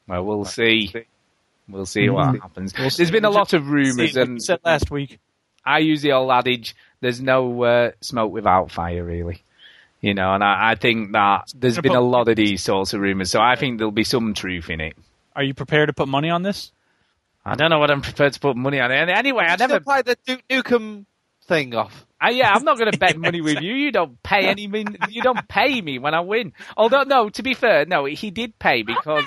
Well, 0.06 0.24
we'll 0.24 0.44
see. 0.46 0.92
We'll 1.68 1.84
see 1.86 2.08
what 2.08 2.28
Mhm. 2.34 2.40
happens. 2.40 2.72
We'll 2.78 2.88
see. 2.88 3.02
There's 3.02 3.10
been 3.10 3.26
a 3.26 3.30
lot 3.30 3.52
of 3.52 3.68
rumours, 3.68 4.12
See, 4.14 4.20
and 4.20 4.42
said 4.42 4.60
last 4.64 4.90
week. 4.90 5.18
I 5.66 5.80
use 5.80 6.00
the 6.00 6.12
old 6.12 6.30
adage: 6.30 6.74
"There's 7.00 7.20
no 7.20 7.62
uh, 7.62 7.90
smoke 8.00 8.32
without 8.32 8.70
fire," 8.70 9.04
really. 9.04 9.42
You 10.00 10.14
know, 10.14 10.32
and 10.34 10.44
I, 10.44 10.70
I 10.70 10.74
think 10.76 11.12
that 11.12 11.52
there's 11.56 11.74
been 11.76 11.92
been 11.92 11.96
a 11.96 12.00
lot 12.00 12.28
of 12.28 12.36
these 12.36 12.62
sorts 12.62 12.94
of 12.94 13.00
rumours, 13.00 13.30
so 13.32 13.40
I 13.40 13.56
think 13.56 13.78
there'll 13.78 13.90
be 13.90 14.04
some 14.04 14.32
truth 14.32 14.70
in 14.70 14.80
it. 14.80 14.96
Are 15.34 15.42
you 15.42 15.54
prepared 15.54 15.88
to 15.88 15.92
put 15.92 16.06
money 16.08 16.30
on 16.30 16.42
this? 16.42 16.70
I 17.44 17.54
don't 17.56 17.70
know 17.70 17.78
what 17.78 17.90
I'm 17.90 18.02
prepared 18.02 18.32
to 18.34 18.40
put 18.40 18.56
money 18.56 18.78
on. 18.78 18.92
And 18.92 19.10
Anyway, 19.10 19.44
I 19.48 19.56
never. 19.56 19.80
play 19.80 20.02
the 20.02 20.16
Duke 20.26 20.42
Nukem 20.48 21.04
thing 21.46 21.74
off. 21.74 22.06
I, 22.20 22.30
yeah, 22.30 22.52
I'm 22.52 22.64
not 22.64 22.78
going 22.78 22.90
to 22.92 22.98
bet 22.98 23.16
money 23.16 23.40
with 23.40 23.60
you. 23.60 23.74
You 23.74 23.90
don't 23.92 24.22
pay 24.22 24.46
any. 24.48 24.66
min- 24.66 24.98
You 25.08 25.22
don't 25.22 25.48
pay 25.48 25.80
me 25.80 25.98
when 25.98 26.14
I 26.14 26.20
win. 26.20 26.52
Although, 26.76 27.02
no, 27.04 27.28
to 27.30 27.42
be 27.42 27.54
fair, 27.54 27.84
no, 27.86 28.04
he 28.04 28.30
did 28.30 28.58
pay 28.58 28.82
because 28.82 29.24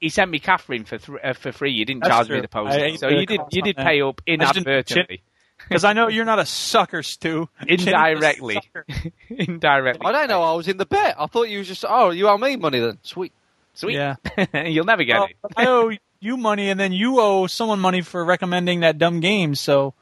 he 0.00 0.08
sent 0.08 0.30
me 0.30 0.38
Catherine 0.38 0.84
for 0.84 0.98
th- 0.98 1.18
uh, 1.22 1.32
for 1.32 1.52
free. 1.52 1.72
You 1.72 1.84
didn't 1.84 2.02
That's 2.02 2.14
charge 2.14 2.26
true. 2.28 2.36
me 2.36 2.42
the 2.42 2.48
I 2.58 2.62
postage, 2.64 2.98
so 2.98 3.08
you 3.08 3.26
did. 3.26 3.40
You 3.50 3.62
did 3.62 3.76
pay 3.76 4.00
up 4.02 4.20
I 4.28 4.36
just 4.36 4.54
didn't 4.54 4.66
inadvertently, 4.68 5.22
Because 5.68 5.84
I 5.84 5.92
know 5.94 6.08
you're 6.08 6.24
not 6.24 6.38
a 6.38 6.46
sucker, 6.46 7.02
Stu. 7.02 7.48
indirectly, 7.66 8.58
indirectly. 9.28 10.06
I 10.06 10.12
don't 10.12 10.28
know. 10.28 10.42
I 10.42 10.52
was 10.54 10.68
in 10.68 10.76
the 10.76 10.86
bet. 10.86 11.16
I 11.18 11.26
thought 11.26 11.48
you 11.48 11.58
was 11.58 11.66
just 11.68 11.84
oh 11.88 12.10
you 12.10 12.28
owe 12.28 12.38
me 12.38 12.56
money 12.56 12.78
then. 12.80 12.98
Sweet. 13.02 13.32
Sweet. 13.74 13.94
Yeah. 13.94 14.16
You'll 14.64 14.84
never 14.84 15.04
get 15.04 15.18
Well, 15.18 15.28
it. 15.28 15.36
I 15.56 15.66
owe 15.66 15.90
you 16.20 16.36
money, 16.36 16.70
and 16.70 16.78
then 16.80 16.92
you 16.92 17.20
owe 17.20 17.46
someone 17.46 17.78
money 17.80 18.00
for 18.00 18.24
recommending 18.24 18.80
that 18.80 18.98
dumb 18.98 19.20
game. 19.20 19.54
So 19.54 19.92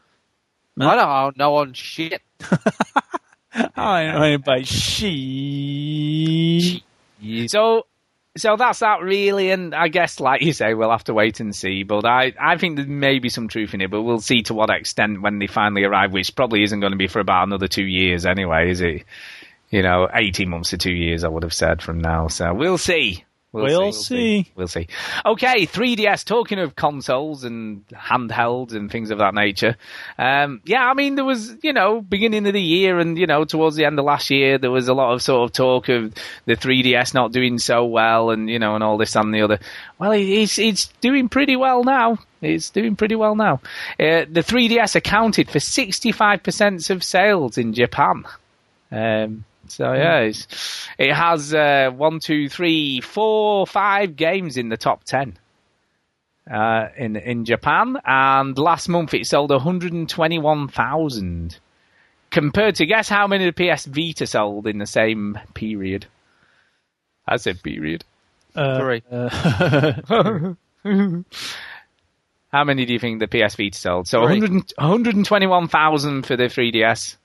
No. 0.76 0.88
I 0.88 0.94
don't 1.24 1.36
know 1.36 1.56
on 1.56 1.72
shit. 1.72 2.22
I 3.52 4.04
don't 4.04 4.14
know 4.14 4.22
anybody. 4.22 4.64
She. 4.64 6.84
So, 7.48 7.86
so 8.36 8.56
that's 8.56 8.80
that 8.80 9.00
really, 9.00 9.50
and 9.50 9.74
I 9.74 9.88
guess, 9.88 10.18
like 10.20 10.42
you 10.42 10.52
say, 10.52 10.74
we'll 10.74 10.90
have 10.90 11.04
to 11.04 11.14
wait 11.14 11.40
and 11.40 11.54
see. 11.54 11.82
But 11.82 12.04
I, 12.04 12.32
I 12.40 12.56
think 12.56 12.76
there 12.76 12.86
may 12.86 13.18
be 13.18 13.28
some 13.28 13.48
truth 13.48 13.74
in 13.74 13.80
it, 13.80 13.90
but 13.90 14.02
we'll 14.02 14.20
see 14.20 14.42
to 14.42 14.54
what 14.54 14.70
extent 14.70 15.22
when 15.22 15.38
they 15.38 15.46
finally 15.46 15.84
arrive, 15.84 16.12
which 16.12 16.34
probably 16.34 16.62
isn't 16.64 16.80
going 16.80 16.92
to 16.92 16.98
be 16.98 17.06
for 17.06 17.20
about 17.20 17.46
another 17.46 17.68
two 17.68 17.84
years 17.84 18.26
anyway, 18.26 18.70
is 18.70 18.80
it? 18.80 19.04
You 19.70 19.82
know, 19.82 20.08
eighteen 20.12 20.50
months 20.50 20.70
to 20.70 20.78
two 20.78 20.92
years, 20.92 21.24
I 21.24 21.28
would 21.28 21.42
have 21.42 21.54
said 21.54 21.82
from 21.82 22.00
now. 22.00 22.28
So 22.28 22.52
we'll 22.54 22.78
see. 22.78 23.24
We'll 23.54 23.92
see. 23.92 24.50
We'll 24.56 24.66
see. 24.66 24.88
Okay, 25.24 25.64
3DS. 25.66 26.24
Talking 26.24 26.58
of 26.58 26.74
consoles 26.74 27.44
and 27.44 27.86
handhelds 27.88 28.74
and 28.74 28.90
things 28.90 29.10
of 29.10 29.18
that 29.18 29.32
nature. 29.32 29.76
Um, 30.18 30.60
yeah, 30.64 30.90
I 30.90 30.94
mean, 30.94 31.14
there 31.14 31.24
was, 31.24 31.54
you 31.62 31.72
know, 31.72 32.00
beginning 32.00 32.48
of 32.48 32.52
the 32.52 32.60
year 32.60 32.98
and, 32.98 33.16
you 33.16 33.28
know, 33.28 33.44
towards 33.44 33.76
the 33.76 33.84
end 33.84 33.96
of 33.98 34.04
last 34.04 34.28
year, 34.28 34.58
there 34.58 34.72
was 34.72 34.88
a 34.88 34.94
lot 34.94 35.12
of 35.12 35.22
sort 35.22 35.48
of 35.48 35.52
talk 35.54 35.88
of 35.88 36.12
the 36.46 36.56
3DS 36.56 37.14
not 37.14 37.30
doing 37.30 37.58
so 37.58 37.84
well 37.84 38.30
and, 38.30 38.50
you 38.50 38.58
know, 38.58 38.74
and 38.74 38.82
all 38.82 38.96
this 38.96 39.14
and 39.14 39.32
the 39.32 39.42
other. 39.42 39.60
Well, 40.00 40.12
it's, 40.12 40.58
it's 40.58 40.88
doing 41.00 41.28
pretty 41.28 41.54
well 41.54 41.84
now. 41.84 42.18
It's 42.42 42.70
doing 42.70 42.96
pretty 42.96 43.14
well 43.14 43.36
now. 43.36 43.60
Uh, 44.00 44.26
the 44.28 44.44
3DS 44.44 44.96
accounted 44.96 45.48
for 45.48 45.60
65% 45.60 46.90
of 46.90 47.04
sales 47.04 47.56
in 47.56 47.72
Japan. 47.72 48.24
Um, 48.90 49.44
so 49.68 49.92
yeah, 49.92 50.20
it's, 50.20 50.46
it 50.98 51.12
has 51.12 51.52
uh, 51.54 51.90
one, 51.94 52.18
two, 52.20 52.48
three, 52.48 53.00
four, 53.00 53.66
five 53.66 54.14
games 54.16 54.56
in 54.56 54.68
the 54.68 54.76
top 54.76 55.02
ten 55.04 55.36
uh, 56.50 56.88
in 56.96 57.16
in 57.16 57.44
Japan, 57.44 57.98
and 58.04 58.56
last 58.58 58.88
month 58.88 59.14
it 59.14 59.26
sold 59.26 59.50
121,000. 59.50 61.58
Compared 62.30 62.74
to 62.76 62.86
guess 62.86 63.08
how 63.08 63.26
many 63.28 63.50
the 63.50 63.52
PS 63.52 63.84
Vita 63.86 64.26
sold 64.26 64.66
in 64.66 64.78
the 64.78 64.86
same 64.86 65.38
period? 65.54 66.06
I 67.26 67.36
said 67.36 67.62
period. 67.62 68.04
Uh, 68.54 68.78
Three. 68.78 69.02
uh, 69.10 70.52
How 72.52 72.62
many 72.62 72.84
do 72.84 72.92
you 72.92 72.98
think 73.00 73.20
the 73.20 73.26
PS 73.26 73.54
Vita 73.56 73.78
sold? 73.78 74.06
So 74.08 74.26
Three. 74.26 74.40
100, 74.40 74.74
121,000 74.76 76.26
for 76.26 76.36
the 76.36 76.44
3DS. 76.44 77.16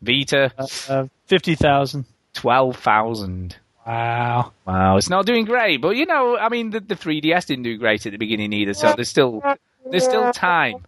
Vita, 0.00 0.52
uh, 0.88 1.06
Fifty 1.26 1.54
thousand. 1.54 2.04
12,000. 2.34 3.56
Wow. 3.86 4.52
Wow, 4.66 4.96
it's 4.96 5.10
not 5.10 5.26
doing 5.26 5.44
great, 5.44 5.80
but 5.80 5.96
you 5.96 6.06
know, 6.06 6.36
I 6.36 6.50
mean, 6.50 6.70
the, 6.70 6.80
the 6.80 6.94
3DS 6.94 7.46
didn't 7.46 7.64
do 7.64 7.76
great 7.78 8.06
at 8.06 8.12
the 8.12 8.18
beginning 8.18 8.52
either, 8.52 8.74
so 8.74 8.92
there's 8.94 9.08
still 9.08 9.42
there's 9.90 10.04
still 10.04 10.30
time. 10.32 10.86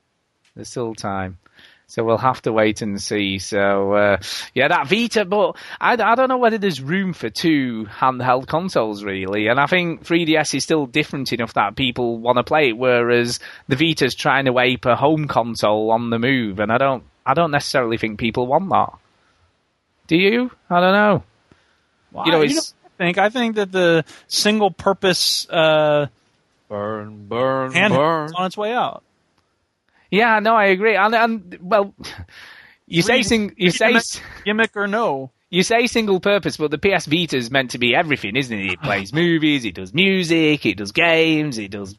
There's 0.55 0.69
still 0.69 0.95
time. 0.95 1.39
So 1.87 2.05
we'll 2.05 2.19
have 2.19 2.41
to 2.43 2.53
wait 2.53 2.82
and 2.82 3.03
see. 3.03 3.41
So 3.41 3.95
uh, 3.95 4.19
yeah, 4.55 4.69
that 4.69 4.87
Vita, 4.87 5.24
but 5.24 5.57
I, 5.81 5.95
I 5.95 6.15
don't 6.15 6.28
know 6.28 6.39
whether 6.39 6.59
there's 6.59 6.81
room 6.81 7.12
for 7.15 7.31
two 7.31 7.87
handheld 7.91 8.47
consoles 8.47 9.03
really. 9.03 9.49
And 9.49 9.59
I 9.59 9.66
think 9.66 10.07
3DS 10.07 10.55
is 10.55 10.62
still 10.62 10.87
different 10.87 11.32
enough 11.32 11.55
that 11.55 11.74
people 11.74 12.19
want 12.19 12.37
to 12.37 12.45
play 12.45 12.69
it, 12.69 12.78
whereas 12.78 13.41
the 13.66 13.74
Vita's 13.74 14.15
trying 14.15 14.45
to 14.45 14.57
ape 14.61 14.85
a 14.85 14.95
home 14.95 15.27
console 15.27 15.91
on 15.91 16.11
the 16.11 16.20
move, 16.20 16.61
and 16.61 16.70
I 16.70 16.78
don't 16.78 17.03
I 17.27 17.35
don't 17.35 17.51
necessarily 17.51 17.99
think 17.99 18.20
people 18.20 18.47
want 18.47 18.69
that. 18.69 18.93
Do 20.11 20.16
you? 20.16 20.51
I 20.69 20.81
don't 20.81 20.93
know. 20.93 21.23
you 22.27 22.32
know, 22.32 22.41
I- 22.41 22.45
it's 22.47 22.55
what 22.57 22.74
I 22.99 23.05
think 23.05 23.19
I 23.19 23.28
think 23.31 23.55
that 23.57 23.70
the 23.70 24.05
single 24.27 24.73
purpose 24.73 25.49
uh, 25.49 26.09
burn, 26.69 27.27
burn, 27.28 27.73
handheld 27.73 28.27
is 28.27 28.32
on 28.37 28.47
its 28.47 28.57
way 28.57 28.73
out. 28.73 29.05
yeah, 30.11 30.41
no, 30.41 30.55
I 30.57 30.66
agree. 30.66 30.97
And, 30.97 31.15
and 31.15 31.59
well, 31.62 31.95
you 32.89 33.03
say 33.03 33.23
sing, 33.23 33.55
you 33.57 33.70
say 33.70 33.91
gimmick, 33.93 34.05
gimmick 34.45 34.70
or 34.77 34.89
no? 34.89 35.31
You 35.49 35.62
say 35.62 35.87
single 35.87 36.19
purpose, 36.19 36.57
but 36.57 36.70
the 36.73 36.78
PS 36.78 37.07
Vita 37.07 37.37
is 37.37 37.51
meant 37.53 37.70
to 37.70 37.78
be 37.78 37.95
everything, 37.95 38.35
isn't 38.37 38.59
it? 38.59 38.73
It 38.73 38.82
plays 38.82 39.12
movies, 39.12 39.65
it 39.65 39.77
does 39.77 39.95
music, 39.95 40.66
it 40.66 40.77
does 40.77 40.91
games, 40.93 41.57
it 41.57 41.70
does 41.70 41.97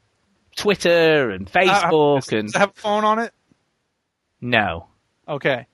Twitter 0.57 1.31
and 1.31 1.49
Facebook, 1.49 2.31
Uh, 2.33 2.37
and 2.37 2.47
does 2.47 2.55
it 2.55 2.59
have 2.59 2.71
a 2.71 2.73
phone 2.81 3.05
on 3.05 3.19
it? 3.19 3.33
no, 4.41 4.87
Okay, 5.27 5.65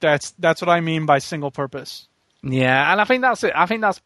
that's 0.00 0.32
that's 0.38 0.60
what 0.60 0.68
I 0.68 0.80
mean 0.80 1.06
by 1.06 1.18
single 1.18 1.50
purpose. 1.50 2.08
yeah, 2.42 2.92
and 2.92 3.00
I 3.00 3.04
think 3.04 3.22
that's 3.22 3.44
it. 3.44 3.52
I 3.54 3.66
think 3.66 3.80
that's 3.80 4.00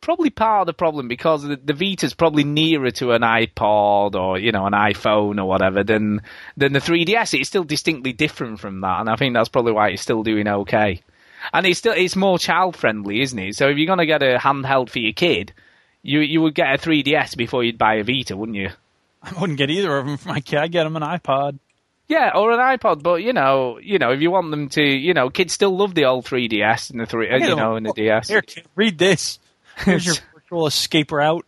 probably 0.00 0.30
part 0.30 0.60
of 0.60 0.66
the 0.66 0.72
problem 0.72 1.08
because 1.08 1.42
the, 1.42 1.56
the 1.56 1.72
Vita's 1.72 2.14
probably 2.14 2.44
nearer 2.44 2.90
to 2.92 3.12
an 3.12 3.22
iPod 3.22 4.14
or 4.14 4.38
you 4.38 4.52
know 4.52 4.66
an 4.66 4.72
iPhone 4.72 5.40
or 5.40 5.46
whatever 5.46 5.82
than 5.84 6.22
than 6.56 6.72
the 6.72 6.80
3DS. 6.80 7.38
It's 7.38 7.48
still 7.48 7.64
distinctly 7.64 8.12
different 8.12 8.60
from 8.60 8.80
that, 8.82 9.00
and 9.00 9.08
I 9.10 9.16
think 9.16 9.34
that's 9.34 9.48
probably 9.48 9.72
why 9.72 9.90
it's 9.90 10.02
still 10.02 10.22
doing 10.22 10.48
okay. 10.48 11.02
And 11.52 11.66
it's 11.66 11.78
still 11.78 11.94
it's 11.96 12.16
more 12.16 12.38
child 12.38 12.76
friendly, 12.76 13.20
isn't 13.22 13.38
it? 13.38 13.54
So 13.56 13.68
if 13.68 13.76
you're 13.76 13.86
gonna 13.86 14.06
get 14.06 14.22
a 14.22 14.38
handheld 14.38 14.90
for 14.90 14.98
your 14.98 15.12
kid, 15.12 15.52
you 16.02 16.20
you 16.20 16.40
would 16.42 16.54
get 16.54 16.74
a 16.74 16.78
3DS 16.78 17.36
before 17.36 17.62
you'd 17.64 17.78
buy 17.78 17.94
a 17.94 18.04
Vita, 18.04 18.36
wouldn't 18.36 18.56
you? 18.56 18.70
I 19.22 19.32
wouldn't 19.40 19.58
get 19.58 19.70
either 19.70 19.98
of 19.98 20.06
them 20.06 20.16
for 20.16 20.28
my 20.28 20.40
kid. 20.40 20.58
I'd 20.58 20.72
get 20.72 20.84
them 20.84 20.96
an 20.96 21.02
iPod. 21.02 21.58
Yeah, 22.08 22.30
or 22.34 22.52
an 22.52 22.58
iPod, 22.58 23.02
but 23.02 23.16
you 23.16 23.34
know, 23.34 23.78
you 23.78 23.98
know, 23.98 24.12
if 24.12 24.22
you 24.22 24.30
want 24.30 24.50
them 24.50 24.70
to, 24.70 24.82
you 24.82 25.12
know, 25.12 25.28
kids 25.28 25.52
still 25.52 25.76
love 25.76 25.94
the 25.94 26.06
old 26.06 26.24
3DS 26.24 26.90
and 26.90 27.00
the 27.00 27.06
three, 27.06 27.30
uh, 27.30 27.36
you 27.36 27.54
know, 27.54 27.76
and 27.76 27.84
the 27.84 27.92
DS. 27.92 28.28
Here, 28.28 28.40
kid, 28.40 28.64
read 28.74 28.96
this. 28.96 29.38
Here's 29.76 30.06
your 30.06 30.14
virtual 30.34 30.66
escape 30.66 31.12
route. 31.12 31.44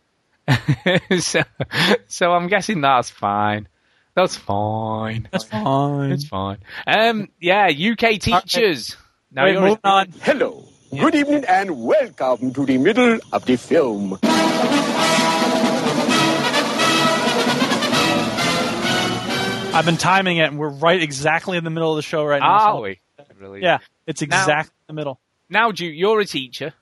so, 1.19 1.41
so 2.07 2.31
I'm 2.31 2.47
guessing 2.47 2.81
that's 2.81 3.09
fine. 3.09 3.67
That's 4.13 4.35
fine. 4.35 5.27
That's 5.31 5.45
fine. 5.45 6.11
It's 6.11 6.27
fine. 6.27 6.59
Um, 6.85 7.29
yeah, 7.39 7.67
UK 7.67 8.19
teachers. 8.19 8.95
Now 9.31 9.45
Wait, 9.45 9.53
you're 9.53 9.61
moving 9.61 9.79
on. 9.83 10.13
Hello, 10.21 10.65
good 10.91 11.15
evening, 11.15 11.45
and 11.45 11.83
welcome 11.83 12.53
to 12.53 12.65
the 12.67 12.77
middle 12.77 13.19
of 13.31 13.45
the 13.45 13.55
film. 13.55 14.19
I've 19.73 19.85
been 19.85 19.97
timing 19.97 20.37
it, 20.37 20.49
and 20.49 20.59
we're 20.59 20.69
right 20.69 21.01
exactly 21.01 21.57
in 21.57 21.63
the 21.63 21.69
middle 21.69 21.91
of 21.91 21.95
the 21.95 22.01
show 22.01 22.25
right 22.25 22.41
now. 22.41 22.47
Are 22.49 22.75
so- 22.77 22.81
we? 22.81 22.99
Really? 23.39 23.61
Yeah, 23.63 23.79
it's 24.05 24.21
Now- 24.21 24.27
exactly 24.41 24.73
in 24.89 24.95
the 24.95 24.99
middle. 24.99 25.19
Now, 25.49 25.71
Duke, 25.71 25.93
you're 25.95 26.19
a 26.19 26.25
teacher, 26.25 26.73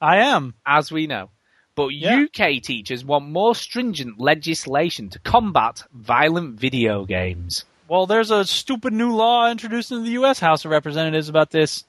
I 0.00 0.16
am. 0.18 0.54
as 0.66 0.90
we 0.90 1.06
know, 1.06 1.30
but 1.74 1.88
Yeah. 1.88 2.16
UK 2.16 2.58
teachers 2.60 3.04
want 3.04 3.28
more 3.28 3.54
stringent 3.54 4.18
legislation 4.18 5.10
to 5.10 5.18
combat 5.20 5.84
violent 5.92 6.58
video 6.58 7.04
games. 7.04 7.64
Well, 7.88 8.06
there's 8.06 8.30
a 8.30 8.44
stupid 8.44 8.92
new 8.92 9.14
law 9.14 9.50
introduced 9.50 9.92
in 9.92 10.04
the 10.04 10.10
U.S. 10.12 10.40
House 10.40 10.64
of 10.64 10.70
Representatives 10.70 11.28
about 11.28 11.50
this. 11.50 11.84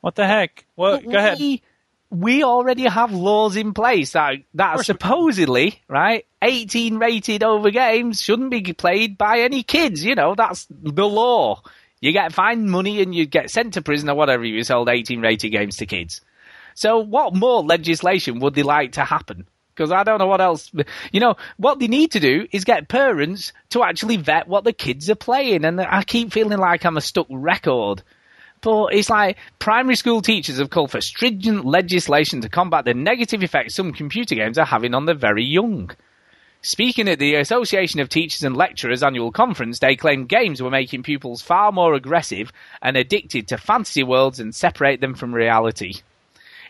What 0.00 0.14
the 0.14 0.26
heck? 0.26 0.64
What? 0.76 1.04
But 1.04 1.10
Go 1.12 1.18
ahead. 1.18 1.38
We, 2.10 2.44
already 2.44 2.84
have 2.84 3.12
laws 3.12 3.56
in 3.56 3.74
place 3.74 4.12
that 4.12 4.36
that 4.54 4.84
supposedly, 4.84 5.82
right, 5.88 6.24
18 6.42 6.98
rated 6.98 7.42
over 7.42 7.70
games 7.70 8.20
shouldn't 8.20 8.50
be 8.50 8.72
played 8.72 9.18
by 9.18 9.40
any 9.40 9.62
kids. 9.62 10.04
You 10.04 10.14
know, 10.14 10.34
that's 10.34 10.66
the 10.70 11.06
law. 11.06 11.62
You 12.00 12.12
get 12.12 12.32
fined 12.32 12.70
money 12.70 13.02
and 13.02 13.14
you 13.14 13.26
get 13.26 13.50
sent 13.50 13.74
to 13.74 13.82
prison 13.82 14.08
or 14.08 14.14
whatever 14.14 14.44
if 14.44 14.52
you 14.52 14.62
sold 14.62 14.88
18 14.88 15.20
rated 15.20 15.50
games 15.50 15.76
to 15.78 15.86
kids. 15.86 16.20
So 16.74 16.98
what 16.98 17.34
more 17.34 17.62
legislation 17.62 18.38
would 18.40 18.54
they 18.54 18.62
like 18.62 18.92
to 18.92 19.04
happen? 19.04 19.48
Because 19.74 19.92
I 19.92 20.04
don't 20.04 20.18
know 20.18 20.26
what 20.26 20.40
else. 20.40 20.70
You 21.10 21.20
know, 21.20 21.36
what 21.56 21.78
they 21.78 21.88
need 21.88 22.12
to 22.12 22.20
do 22.20 22.46
is 22.52 22.64
get 22.64 22.88
parents 22.88 23.52
to 23.70 23.82
actually 23.82 24.16
vet 24.18 24.46
what 24.46 24.64
the 24.64 24.72
kids 24.72 25.10
are 25.10 25.14
playing. 25.16 25.64
And 25.64 25.80
I 25.80 26.02
keep 26.02 26.32
feeling 26.32 26.58
like 26.58 26.84
I'm 26.84 26.96
a 26.96 27.02
stuck 27.02 27.26
record. 27.30 28.02
But 28.60 28.94
it's 28.94 29.10
like 29.10 29.36
primary 29.58 29.96
school 29.96 30.22
teachers 30.22 30.58
have 30.58 30.70
called 30.70 30.90
for 30.90 31.00
stringent 31.00 31.64
legislation 31.64 32.40
to 32.40 32.48
combat 32.48 32.84
the 32.84 32.94
negative 32.94 33.42
effects 33.42 33.74
some 33.74 33.92
computer 33.92 34.34
games 34.34 34.58
are 34.58 34.66
having 34.66 34.94
on 34.94 35.04
the 35.04 35.14
very 35.14 35.44
young. 35.44 35.90
Speaking 36.62 37.08
at 37.08 37.20
the 37.20 37.36
Association 37.36 38.00
of 38.00 38.08
Teachers 38.08 38.42
and 38.42 38.56
Lecturers 38.56 39.04
annual 39.04 39.30
conference, 39.30 39.78
they 39.78 39.94
claimed 39.94 40.28
games 40.28 40.60
were 40.60 40.70
making 40.70 41.04
pupils 41.04 41.40
far 41.40 41.70
more 41.70 41.94
aggressive 41.94 42.50
and 42.82 42.96
addicted 42.96 43.46
to 43.48 43.58
fantasy 43.58 44.02
worlds 44.02 44.40
and 44.40 44.52
separate 44.52 45.00
them 45.00 45.14
from 45.14 45.32
reality. 45.32 46.00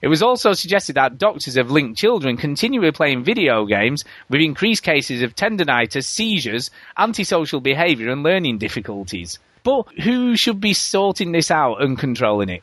It 0.02 0.08
was 0.08 0.22
also 0.22 0.52
suggested 0.52 0.96
that 0.96 1.16
doctors 1.16 1.54
have 1.54 1.70
linked 1.70 1.98
children 1.98 2.36
continually 2.36 2.92
playing 2.92 3.24
video 3.24 3.64
games 3.64 4.04
with 4.28 4.42
increased 4.42 4.82
cases 4.82 5.22
of 5.22 5.34
tendonitis, 5.34 6.04
seizures, 6.04 6.70
antisocial 6.98 7.60
behaviour, 7.60 8.10
and 8.10 8.22
learning 8.22 8.58
difficulties. 8.58 9.38
But 9.66 9.88
who 9.98 10.36
should 10.36 10.60
be 10.60 10.74
sorting 10.74 11.32
this 11.32 11.50
out 11.50 11.82
and 11.82 11.98
controlling 11.98 12.50
it? 12.50 12.62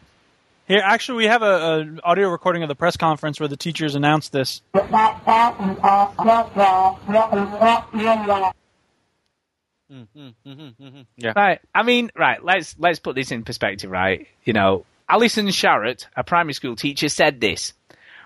Here, 0.70 0.82
actually, 0.82 1.18
we 1.18 1.26
have 1.26 1.42
a, 1.42 1.46
a 1.46 2.10
audio 2.10 2.30
recording 2.30 2.64
of 2.64 2.70
the 2.70 2.76
press 2.76 2.96
conference 2.96 3.42
where 3.42 3.50
the 3.50 3.58
teachers 3.58 3.94
announced 3.94 4.32
this. 4.32 4.62
Yeah. 11.18 11.34
Right. 11.36 11.60
I 11.76 11.84
mean, 11.84 12.10
right. 12.18 12.42
Let's 12.42 12.74
let's 12.80 13.00
put 13.00 13.16
this 13.16 13.32
in 13.32 13.44
perspective. 13.44 13.92
Right. 13.92 14.30
You 14.46 14.54
know, 14.54 14.86
Alison 15.10 15.48
Sherratt, 15.48 16.06
a 16.16 16.24
primary 16.24 16.54
school 16.54 16.78
teacher, 16.78 17.10
said 17.10 17.42
this. 17.42 17.74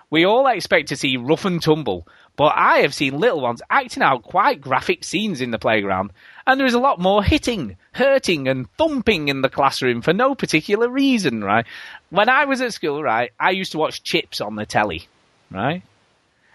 We 0.08 0.24
all 0.24 0.46
expect 0.46 0.88
to 0.90 0.96
see 0.96 1.16
rough 1.16 1.44
and 1.44 1.60
tumble, 1.60 2.06
but 2.36 2.54
I 2.56 2.78
have 2.78 2.94
seen 2.94 3.18
little 3.18 3.40
ones 3.40 3.60
acting 3.68 4.02
out 4.02 4.22
quite 4.22 4.60
graphic 4.60 5.02
scenes 5.04 5.40
in 5.40 5.50
the 5.50 5.58
playground, 5.58 6.12
and 6.48 6.58
there 6.58 6.66
is 6.66 6.74
a 6.74 6.80
lot 6.80 6.98
more 6.98 7.22
hitting, 7.22 7.76
hurting, 7.92 8.48
and 8.48 8.70
thumping 8.78 9.28
in 9.28 9.42
the 9.42 9.50
classroom 9.50 10.00
for 10.00 10.14
no 10.14 10.34
particular 10.34 10.88
reason, 10.88 11.44
right? 11.44 11.66
When 12.08 12.30
I 12.30 12.46
was 12.46 12.62
at 12.62 12.72
school, 12.72 13.02
right, 13.02 13.30
I 13.38 13.50
used 13.50 13.72
to 13.72 13.78
watch 13.78 14.02
CHiPs 14.02 14.40
on 14.44 14.56
the 14.56 14.64
telly, 14.64 15.06
right? 15.50 15.82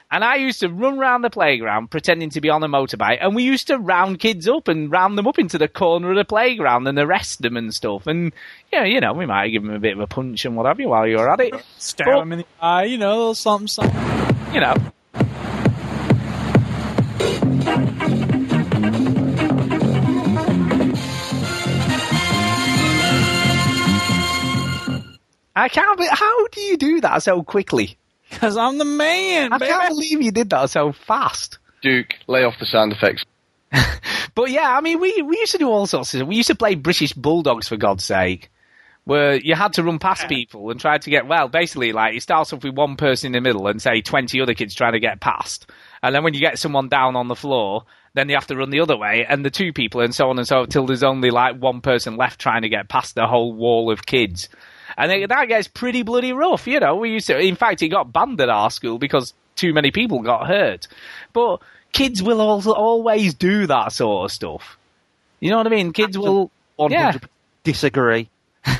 And 0.09 0.23
I 0.23 0.35
used 0.37 0.61
to 0.61 0.69
run 0.69 0.97
round 0.97 1.23
the 1.23 1.29
playground 1.29 1.91
pretending 1.91 2.31
to 2.31 2.41
be 2.41 2.49
on 2.49 2.63
a 2.63 2.67
motorbike, 2.67 3.19
and 3.21 3.35
we 3.35 3.43
used 3.43 3.67
to 3.67 3.77
round 3.77 4.19
kids 4.19 4.47
up 4.47 4.67
and 4.67 4.91
round 4.91 5.15
them 5.15 5.27
up 5.27 5.37
into 5.37 5.59
the 5.59 5.67
corner 5.67 6.09
of 6.09 6.17
the 6.17 6.25
playground 6.25 6.87
and 6.87 6.97
arrest 6.97 7.43
them 7.43 7.55
and 7.55 7.71
stuff. 7.71 8.07
And 8.07 8.33
yeah, 8.71 8.85
you 8.85 8.99
know, 8.99 9.13
we 9.13 9.27
might 9.27 9.49
give 9.49 9.61
them 9.61 9.75
a 9.75 9.79
bit 9.79 9.93
of 9.93 9.99
a 9.99 10.07
punch 10.07 10.43
and 10.45 10.55
what 10.55 10.65
have 10.65 10.79
you 10.79 10.89
while 10.89 11.07
you're 11.07 11.31
at 11.31 11.39
it. 11.39 11.53
Stab 11.77 12.07
them 12.07 12.31
in 12.31 12.39
the 12.39 12.45
eye, 12.59 12.85
you 12.85 12.97
know, 12.97 13.33
something, 13.33 13.67
something. 13.67 14.53
you 14.55 14.59
know. 14.59 14.75
I 25.55 25.69
can't. 25.69 25.97
be- 25.97 26.07
How 26.09 26.47
do 26.47 26.61
you 26.61 26.77
do 26.77 27.01
that 27.01 27.23
so 27.23 27.43
quickly? 27.43 27.97
Because 28.29 28.57
I'm 28.57 28.77
the 28.79 28.85
man. 28.85 29.53
I 29.53 29.57
baby. 29.59 29.71
can't 29.71 29.89
believe 29.89 30.21
you 30.21 30.31
did 30.31 30.49
that 30.51 30.69
so 30.71 30.91
fast. 30.91 31.59
Duke, 31.81 32.15
lay 32.27 32.43
off 32.43 32.55
the 32.59 32.65
sound 32.65 32.91
effects. 32.91 33.23
But 34.35 34.49
yeah, 34.49 34.75
I 34.75 34.81
mean, 34.81 34.99
we 34.99 35.21
we 35.21 35.37
used 35.37 35.51
to 35.51 35.59
do 35.59 35.69
all 35.69 35.85
sorts 35.85 36.13
of. 36.15 36.27
We 36.27 36.35
used 36.35 36.47
to 36.47 36.55
play 36.55 36.73
British 36.73 37.13
Bulldogs 37.13 37.67
for 37.67 37.77
God's 37.77 38.03
sake, 38.03 38.49
where 39.03 39.35
you 39.35 39.53
had 39.53 39.73
to 39.73 39.83
run 39.83 39.99
past 39.99 40.27
people 40.27 40.71
and 40.71 40.79
try 40.79 40.97
to 40.97 41.09
get. 41.11 41.27
Well, 41.27 41.49
basically, 41.49 41.91
like 41.93 42.15
it 42.15 42.23
starts 42.23 42.51
off 42.51 42.63
with 42.63 42.73
one 42.73 42.95
person 42.95 43.27
in 43.27 43.33
the 43.43 43.47
middle 43.47 43.67
and 43.67 43.79
say 43.79 44.01
twenty 44.01 44.41
other 44.41 44.55
kids 44.55 44.73
trying 44.73 44.93
to 44.93 44.99
get 44.99 45.19
past, 45.19 45.69
and 46.01 46.15
then 46.15 46.23
when 46.23 46.33
you 46.33 46.39
get 46.39 46.57
someone 46.57 46.89
down 46.89 47.15
on 47.15 47.27
the 47.27 47.35
floor, 47.35 47.83
then 48.15 48.27
you 48.27 48.33
have 48.33 48.47
to 48.47 48.55
run 48.55 48.71
the 48.71 48.79
other 48.79 48.97
way, 48.97 49.23
and 49.23 49.45
the 49.45 49.51
two 49.51 49.71
people, 49.71 50.01
and 50.01 50.15
so 50.15 50.31
on 50.31 50.39
and 50.39 50.47
so 50.47 50.61
on, 50.61 50.67
till 50.67 50.87
there's 50.87 51.03
only 51.03 51.29
like 51.29 51.57
one 51.57 51.81
person 51.81 52.17
left 52.17 52.39
trying 52.41 52.63
to 52.63 52.69
get 52.69 52.89
past 52.89 53.13
the 53.13 53.27
whole 53.27 53.53
wall 53.53 53.91
of 53.91 54.03
kids. 54.03 54.49
And 54.97 55.11
it, 55.11 55.29
that 55.29 55.47
gets 55.47 55.67
pretty 55.67 56.03
bloody 56.03 56.33
rough, 56.33 56.67
you 56.67 56.79
know. 56.79 56.95
We 56.95 57.11
used 57.11 57.27
to, 57.27 57.39
in 57.39 57.55
fact, 57.55 57.81
it 57.81 57.89
got 57.89 58.11
banned 58.13 58.39
at 58.41 58.49
our 58.49 58.69
school 58.69 58.97
because 58.97 59.33
too 59.55 59.73
many 59.73 59.91
people 59.91 60.21
got 60.21 60.47
hurt. 60.47 60.87
But 61.33 61.61
kids 61.91 62.21
will 62.21 62.41
also 62.41 62.71
always 62.71 63.33
do 63.33 63.67
that 63.67 63.91
sort 63.93 64.25
of 64.25 64.31
stuff. 64.31 64.77
You 65.39 65.49
know 65.49 65.57
what 65.57 65.67
I 65.67 65.71
mean? 65.71 65.93
Kids 65.93 66.17
will. 66.17 66.51
100 66.75 66.95
Yeah. 66.95 67.19
disagree. 67.63 68.29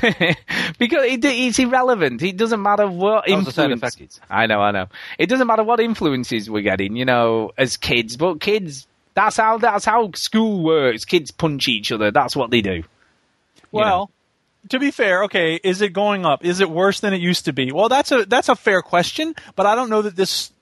because 0.78 1.04
it, 1.04 1.24
it's 1.24 1.58
irrelevant. 1.58 2.22
It 2.22 2.36
doesn't 2.36 2.60
matter 2.62 2.88
what 2.88 3.26
That 3.26 3.36
was 3.36 3.44
the 3.46 3.52
sound 3.52 3.72
influences. 3.72 4.20
I 4.30 4.46
know, 4.46 4.60
I 4.60 4.70
know. 4.70 4.86
It 5.18 5.26
doesn't 5.28 5.46
matter 5.46 5.62
what 5.62 5.78
influences 5.78 6.48
we're 6.48 6.62
getting, 6.62 6.96
you 6.96 7.04
know, 7.04 7.52
as 7.58 7.76
kids. 7.76 8.16
But 8.16 8.40
kids, 8.40 8.86
that's 9.14 9.36
how 9.36 9.58
that's 9.58 9.84
how 9.84 10.10
school 10.14 10.64
works. 10.64 11.04
Kids 11.04 11.30
punch 11.30 11.68
each 11.68 11.92
other. 11.92 12.10
That's 12.10 12.34
what 12.34 12.50
they 12.50 12.62
do. 12.62 12.82
Well, 13.72 14.10
to 14.70 14.78
be 14.78 14.90
fair, 14.90 15.24
okay, 15.24 15.60
is 15.62 15.80
it 15.80 15.92
going 15.92 16.24
up? 16.24 16.44
Is 16.44 16.60
it 16.60 16.70
worse 16.70 17.00
than 17.00 17.12
it 17.12 17.20
used 17.20 17.46
to 17.46 17.52
be? 17.52 17.72
Well, 17.72 17.88
that's 17.88 18.12
a 18.12 18.24
that's 18.24 18.48
a 18.48 18.54
fair 18.54 18.82
question, 18.82 19.34
but 19.56 19.66
I 19.66 19.74
don't 19.74 19.90
know 19.90 20.02
that 20.02 20.16
this 20.16 20.52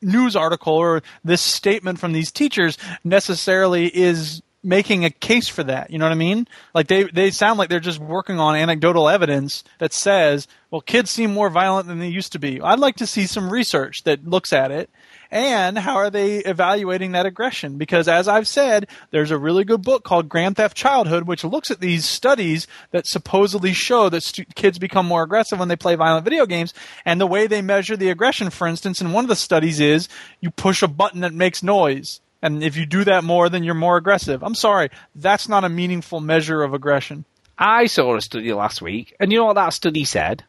news 0.00 0.34
article 0.34 0.74
or 0.74 1.02
this 1.24 1.42
statement 1.42 1.98
from 1.98 2.12
these 2.12 2.32
teachers 2.32 2.78
necessarily 3.04 3.86
is 3.86 4.42
making 4.62 5.04
a 5.04 5.10
case 5.10 5.46
for 5.46 5.62
that. 5.62 5.90
You 5.90 5.98
know 5.98 6.06
what 6.06 6.12
I 6.12 6.16
mean? 6.16 6.48
Like 6.74 6.88
they 6.88 7.04
they 7.04 7.30
sound 7.30 7.58
like 7.58 7.68
they're 7.68 7.80
just 7.80 8.00
working 8.00 8.40
on 8.40 8.56
anecdotal 8.56 9.08
evidence 9.08 9.62
that 9.78 9.92
says, 9.92 10.48
well, 10.70 10.80
kids 10.80 11.10
seem 11.10 11.32
more 11.32 11.50
violent 11.50 11.86
than 11.86 11.98
they 11.98 12.08
used 12.08 12.32
to 12.32 12.38
be. 12.38 12.60
I'd 12.60 12.78
like 12.78 12.96
to 12.96 13.06
see 13.06 13.26
some 13.26 13.50
research 13.50 14.04
that 14.04 14.26
looks 14.26 14.52
at 14.52 14.70
it. 14.70 14.90
And 15.34 15.76
how 15.76 15.96
are 15.96 16.10
they 16.10 16.36
evaluating 16.36 17.10
that 17.12 17.26
aggression? 17.26 17.76
Because 17.76 18.06
as 18.06 18.28
I've 18.28 18.46
said, 18.46 18.86
there's 19.10 19.32
a 19.32 19.36
really 19.36 19.64
good 19.64 19.82
book 19.82 20.04
called 20.04 20.28
Grand 20.28 20.54
Theft 20.54 20.76
Childhood, 20.76 21.24
which 21.24 21.42
looks 21.42 21.72
at 21.72 21.80
these 21.80 22.04
studies 22.04 22.68
that 22.92 23.08
supposedly 23.08 23.72
show 23.72 24.08
that 24.08 24.22
stu- 24.22 24.44
kids 24.54 24.78
become 24.78 25.06
more 25.06 25.24
aggressive 25.24 25.58
when 25.58 25.66
they 25.66 25.74
play 25.74 25.96
violent 25.96 26.24
video 26.24 26.46
games. 26.46 26.72
And 27.04 27.20
the 27.20 27.26
way 27.26 27.48
they 27.48 27.62
measure 27.62 27.96
the 27.96 28.10
aggression, 28.10 28.48
for 28.50 28.68
instance, 28.68 29.00
in 29.00 29.10
one 29.10 29.24
of 29.24 29.28
the 29.28 29.34
studies 29.34 29.80
is 29.80 30.08
you 30.40 30.52
push 30.52 30.84
a 30.84 30.88
button 30.88 31.22
that 31.22 31.34
makes 31.34 31.64
noise. 31.64 32.20
And 32.40 32.62
if 32.62 32.76
you 32.76 32.86
do 32.86 33.02
that 33.02 33.24
more, 33.24 33.48
then 33.48 33.64
you're 33.64 33.74
more 33.74 33.96
aggressive. 33.96 34.44
I'm 34.44 34.54
sorry, 34.54 34.90
that's 35.16 35.48
not 35.48 35.64
a 35.64 35.68
meaningful 35.68 36.20
measure 36.20 36.62
of 36.62 36.74
aggression. 36.74 37.24
I 37.58 37.86
saw 37.86 38.14
a 38.14 38.20
study 38.20 38.52
last 38.52 38.80
week, 38.80 39.16
and 39.18 39.32
you 39.32 39.38
know 39.38 39.46
what 39.46 39.54
that 39.54 39.72
study 39.72 40.04
said? 40.04 40.44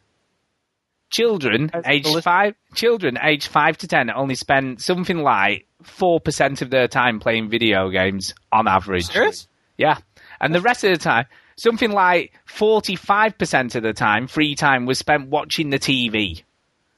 Children 1.10 1.70
aged 1.84 2.22
five, 2.22 2.54
children 2.74 3.16
aged 3.22 3.46
five 3.46 3.78
to 3.78 3.86
ten 3.86 4.10
only 4.10 4.34
spend 4.34 4.80
something 4.80 5.18
like 5.18 5.66
four 5.82 6.20
percent 6.20 6.62
of 6.62 6.70
their 6.70 6.88
time 6.88 7.20
playing 7.20 7.48
video 7.48 7.90
games 7.90 8.34
on 8.50 8.66
average. 8.66 9.06
Serious? 9.06 9.46
Yeah, 9.78 9.98
and 10.40 10.54
the 10.54 10.60
rest 10.60 10.82
of 10.82 10.90
the 10.90 10.98
time, 10.98 11.26
something 11.56 11.92
like 11.92 12.32
forty-five 12.44 13.38
percent 13.38 13.76
of 13.76 13.84
the 13.84 13.92
time, 13.92 14.26
free 14.26 14.56
time 14.56 14.84
was 14.84 14.98
spent 14.98 15.28
watching 15.28 15.70
the 15.70 15.78
TV. 15.78 16.42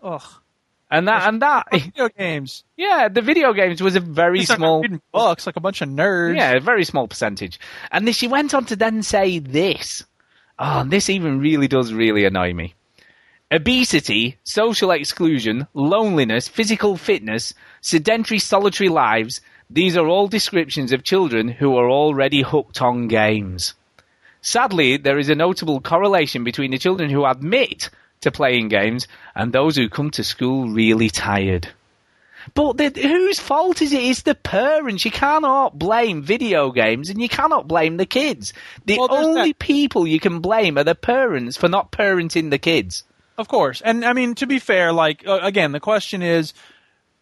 Ugh. 0.03 0.23
And 0.91 1.07
that 1.07 1.29
and 1.29 1.43
that 1.43 1.67
video 1.71 2.09
games. 2.09 2.65
Yeah, 2.77 3.09
the 3.09 3.21
video 3.21 3.53
games 3.53 3.83
was 3.83 3.95
a 3.95 4.01
very 4.01 4.39
not 4.39 4.57
small 4.57 4.81
reading 4.81 5.03
books 5.13 5.47
like 5.47 5.57
a 5.57 5.61
bunch 5.61 5.83
of 5.83 5.91
nerds. 5.91 6.37
Yeah, 6.37 6.53
a 6.53 6.61
very 6.61 6.85
small 6.85 7.07
percentage. 7.07 7.61
And 7.91 8.07
then 8.07 8.15
she 8.15 8.27
went 8.27 8.55
on 8.55 8.65
to 8.67 8.77
then 8.77 9.03
say 9.03 9.39
this. 9.39 10.03
Oh, 10.59 10.81
and 10.81 10.91
this 10.91 11.11
even 11.11 11.41
really 11.41 11.69
does 11.69 11.93
really 11.93 12.25
annoy 12.25 12.55
me. 12.55 12.75
Obesity, 13.51 14.37
social 14.45 14.91
exclusion, 14.91 15.67
loneliness, 15.73 16.49
physical 16.49 16.99
fitness, 16.99 17.55
sedentary 17.81 18.39
solitary 18.39 18.91
lives, 18.91 19.41
these 19.71 19.97
are 19.97 20.07
all 20.07 20.29
descriptions 20.29 20.93
of 20.93 21.03
children 21.03 21.49
who 21.49 21.75
are 21.79 21.89
already 21.89 22.43
hooked 22.43 22.83
on 22.83 23.09
games. 23.09 23.73
Sadly, 24.43 24.99
there 24.99 25.19
is 25.19 25.31
a 25.31 25.35
notable 25.35 25.81
correlation 25.81 26.45
between 26.45 26.73
the 26.73 26.79
children 26.79 27.09
who 27.09 27.25
admit 27.25 27.89
to 28.21 28.31
playing 28.31 28.69
games 28.69 29.09
and 29.35 29.51
those 29.51 29.77
who 29.77 29.89
come 29.89 30.11
to 30.11 30.25
school 30.25 30.69
really 30.69 31.09
tired. 31.09 31.69
But 32.53 32.77
the, 32.77 32.91
whose 33.01 33.41
fault 33.41 33.81
is 33.81 33.95
it? 33.95 34.03
It's 34.03 34.23
the 34.23 34.35
parents. 34.35 35.07
You 35.07 35.11
cannot 35.11 35.79
blame 35.79 36.23
video 36.23 36.71
games 36.71 37.09
and 37.09 37.21
you 37.21 37.31
cannot 37.31 37.67
blame 37.67 37.97
the 37.97 38.07
kids. 38.07 38.53
The 38.85 38.99
Well, 38.99 39.09
only 39.11 39.55
people 39.55 40.07
you 40.07 40.21
can 40.21 40.41
blame 40.41 40.77
are 40.77 40.85
the 40.85 40.95
parents 40.95 41.57
for 41.57 41.69
not 41.69 41.93
parenting 41.93 42.51
the 42.51 42.59
kids. 42.59 43.05
Of 43.39 43.47
course. 43.47 43.81
And 43.81 44.05
I 44.05 44.13
mean, 44.13 44.35
to 44.37 44.47
be 44.47 44.59
fair, 44.59 44.93
like, 44.93 45.27
uh, 45.27 45.39
again, 45.43 45.71
the 45.71 45.81
question 45.81 46.23
is, 46.23 46.53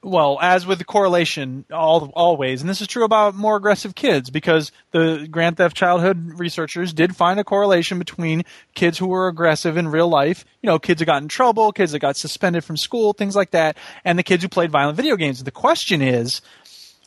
well, 0.02 0.38
as 0.40 0.66
with 0.66 0.78
the 0.78 0.84
correlation, 0.84 1.66
all, 1.70 2.10
always, 2.14 2.60
and 2.60 2.70
this 2.70 2.80
is 2.80 2.86
true 2.86 3.04
about 3.04 3.34
more 3.34 3.56
aggressive 3.56 3.94
kids, 3.94 4.30
because 4.30 4.72
the 4.92 5.26
Grand 5.30 5.56
Theft 5.56 5.76
Childhood 5.76 6.38
researchers 6.38 6.92
did 6.92 7.14
find 7.16 7.38
a 7.40 7.44
correlation 7.44 7.98
between 7.98 8.44
kids 8.74 8.98
who 8.98 9.08
were 9.08 9.28
aggressive 9.28 9.76
in 9.76 9.88
real 9.88 10.08
life, 10.08 10.44
you 10.62 10.68
know, 10.68 10.78
kids 10.78 11.00
that 11.00 11.06
got 11.06 11.22
in 11.22 11.28
trouble, 11.28 11.72
kids 11.72 11.92
that 11.92 11.98
got 11.98 12.16
suspended 12.16 12.64
from 12.64 12.76
school, 12.76 13.12
things 13.12 13.36
like 13.36 13.50
that, 13.50 13.76
and 14.04 14.18
the 14.18 14.22
kids 14.22 14.42
who 14.42 14.48
played 14.48 14.70
violent 14.70 14.96
video 14.96 15.16
games. 15.16 15.42
The 15.42 15.50
question 15.50 16.00
is, 16.00 16.40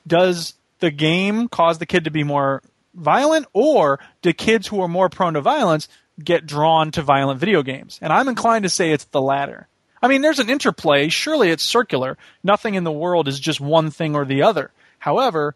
does 0.06 0.54
the 0.80 0.92
game 0.92 1.48
cause 1.48 1.78
the 1.78 1.86
kid 1.86 2.04
to 2.04 2.12
be 2.12 2.24
more 2.24 2.62
violent, 2.94 3.48
or 3.54 4.00
do 4.22 4.34
kids 4.34 4.68
who 4.68 4.82
are 4.82 4.88
more 4.88 5.10
prone 5.10 5.34
to 5.36 5.42
violence 5.42 5.88
get 6.24 6.46
drawn 6.46 6.92
to 6.92 7.02
violent 7.02 7.40
video 7.40 7.64
games? 7.64 8.00
And 8.02 8.14
I'm 8.14 8.28
inclined 8.28 8.64
to 8.64 8.70
say 8.70 8.92
it's 8.92 9.06
the 9.06 9.22
latter. 9.22 9.68
I 10.02 10.08
mean, 10.08 10.22
there's 10.22 10.40
an 10.40 10.50
interplay. 10.50 11.10
Surely 11.10 11.50
it's 11.50 11.64
circular. 11.64 12.18
Nothing 12.44 12.76
in 12.76 12.84
the 12.84 12.92
world 12.92 13.28
is 13.28 13.40
just 13.40 13.60
one 13.60 13.92
thing 13.92 14.16
or 14.16 14.26
the 14.26 14.44
other. 14.44 14.72
However, 14.98 15.56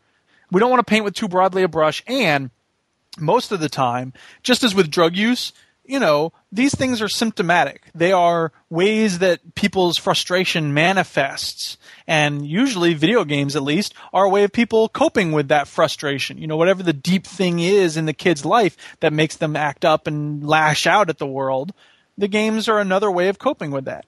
we 0.51 0.59
don't 0.59 0.69
want 0.69 0.85
to 0.85 0.89
paint 0.89 1.05
with 1.05 1.13
too 1.13 1.27
broadly 1.27 1.63
a 1.63 1.67
brush, 1.67 2.03
and 2.07 2.49
most 3.19 3.51
of 3.51 3.59
the 3.59 3.69
time, 3.69 4.13
just 4.41 4.63
as 4.63 4.75
with 4.75 4.91
drug 4.91 5.15
use, 5.15 5.53
you 5.85 5.99
know, 5.99 6.31
these 6.51 6.73
things 6.73 7.01
are 7.01 7.09
symptomatic. 7.09 7.83
They 7.93 8.11
are 8.11 8.51
ways 8.69 9.19
that 9.19 9.55
people's 9.55 9.97
frustration 9.97 10.73
manifests. 10.73 11.77
And 12.07 12.45
usually, 12.45 12.93
video 12.93 13.25
games 13.25 13.55
at 13.55 13.63
least, 13.63 13.93
are 14.13 14.25
a 14.25 14.29
way 14.29 14.43
of 14.43 14.51
people 14.51 14.87
coping 14.89 15.31
with 15.31 15.49
that 15.49 15.67
frustration. 15.67 16.37
You 16.37 16.47
know, 16.47 16.57
whatever 16.57 16.83
the 16.83 16.93
deep 16.93 17.25
thing 17.25 17.59
is 17.59 17.97
in 17.97 18.05
the 18.05 18.13
kid's 18.13 18.45
life 18.45 18.77
that 19.01 19.13
makes 19.13 19.37
them 19.37 19.55
act 19.55 19.83
up 19.83 20.07
and 20.07 20.45
lash 20.45 20.87
out 20.87 21.09
at 21.09 21.17
the 21.17 21.27
world, 21.27 21.73
the 22.17 22.27
games 22.27 22.69
are 22.69 22.79
another 22.79 23.11
way 23.11 23.27
of 23.27 23.39
coping 23.39 23.71
with 23.71 23.85
that. 23.85 24.05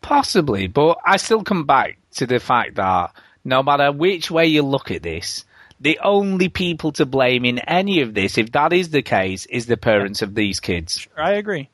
Possibly, 0.00 0.66
but 0.66 0.98
I 1.04 1.16
still 1.16 1.42
come 1.42 1.64
back 1.64 1.98
to 2.12 2.26
the 2.26 2.40
fact 2.40 2.76
that 2.76 3.12
no 3.44 3.62
matter 3.62 3.92
which 3.92 4.30
way 4.30 4.46
you 4.46 4.62
look 4.62 4.90
at 4.90 5.02
this, 5.02 5.44
the 5.80 5.98
only 6.02 6.48
people 6.48 6.92
to 6.92 7.06
blame 7.06 7.44
in 7.44 7.58
any 7.60 8.00
of 8.00 8.14
this, 8.14 8.38
if 8.38 8.52
that 8.52 8.72
is 8.72 8.90
the 8.90 9.02
case, 9.02 9.46
is 9.46 9.66
the 9.66 9.76
parents 9.76 10.22
of 10.22 10.34
these 10.34 10.60
kids. 10.60 11.06
I 11.16 11.32
agree. 11.32 11.68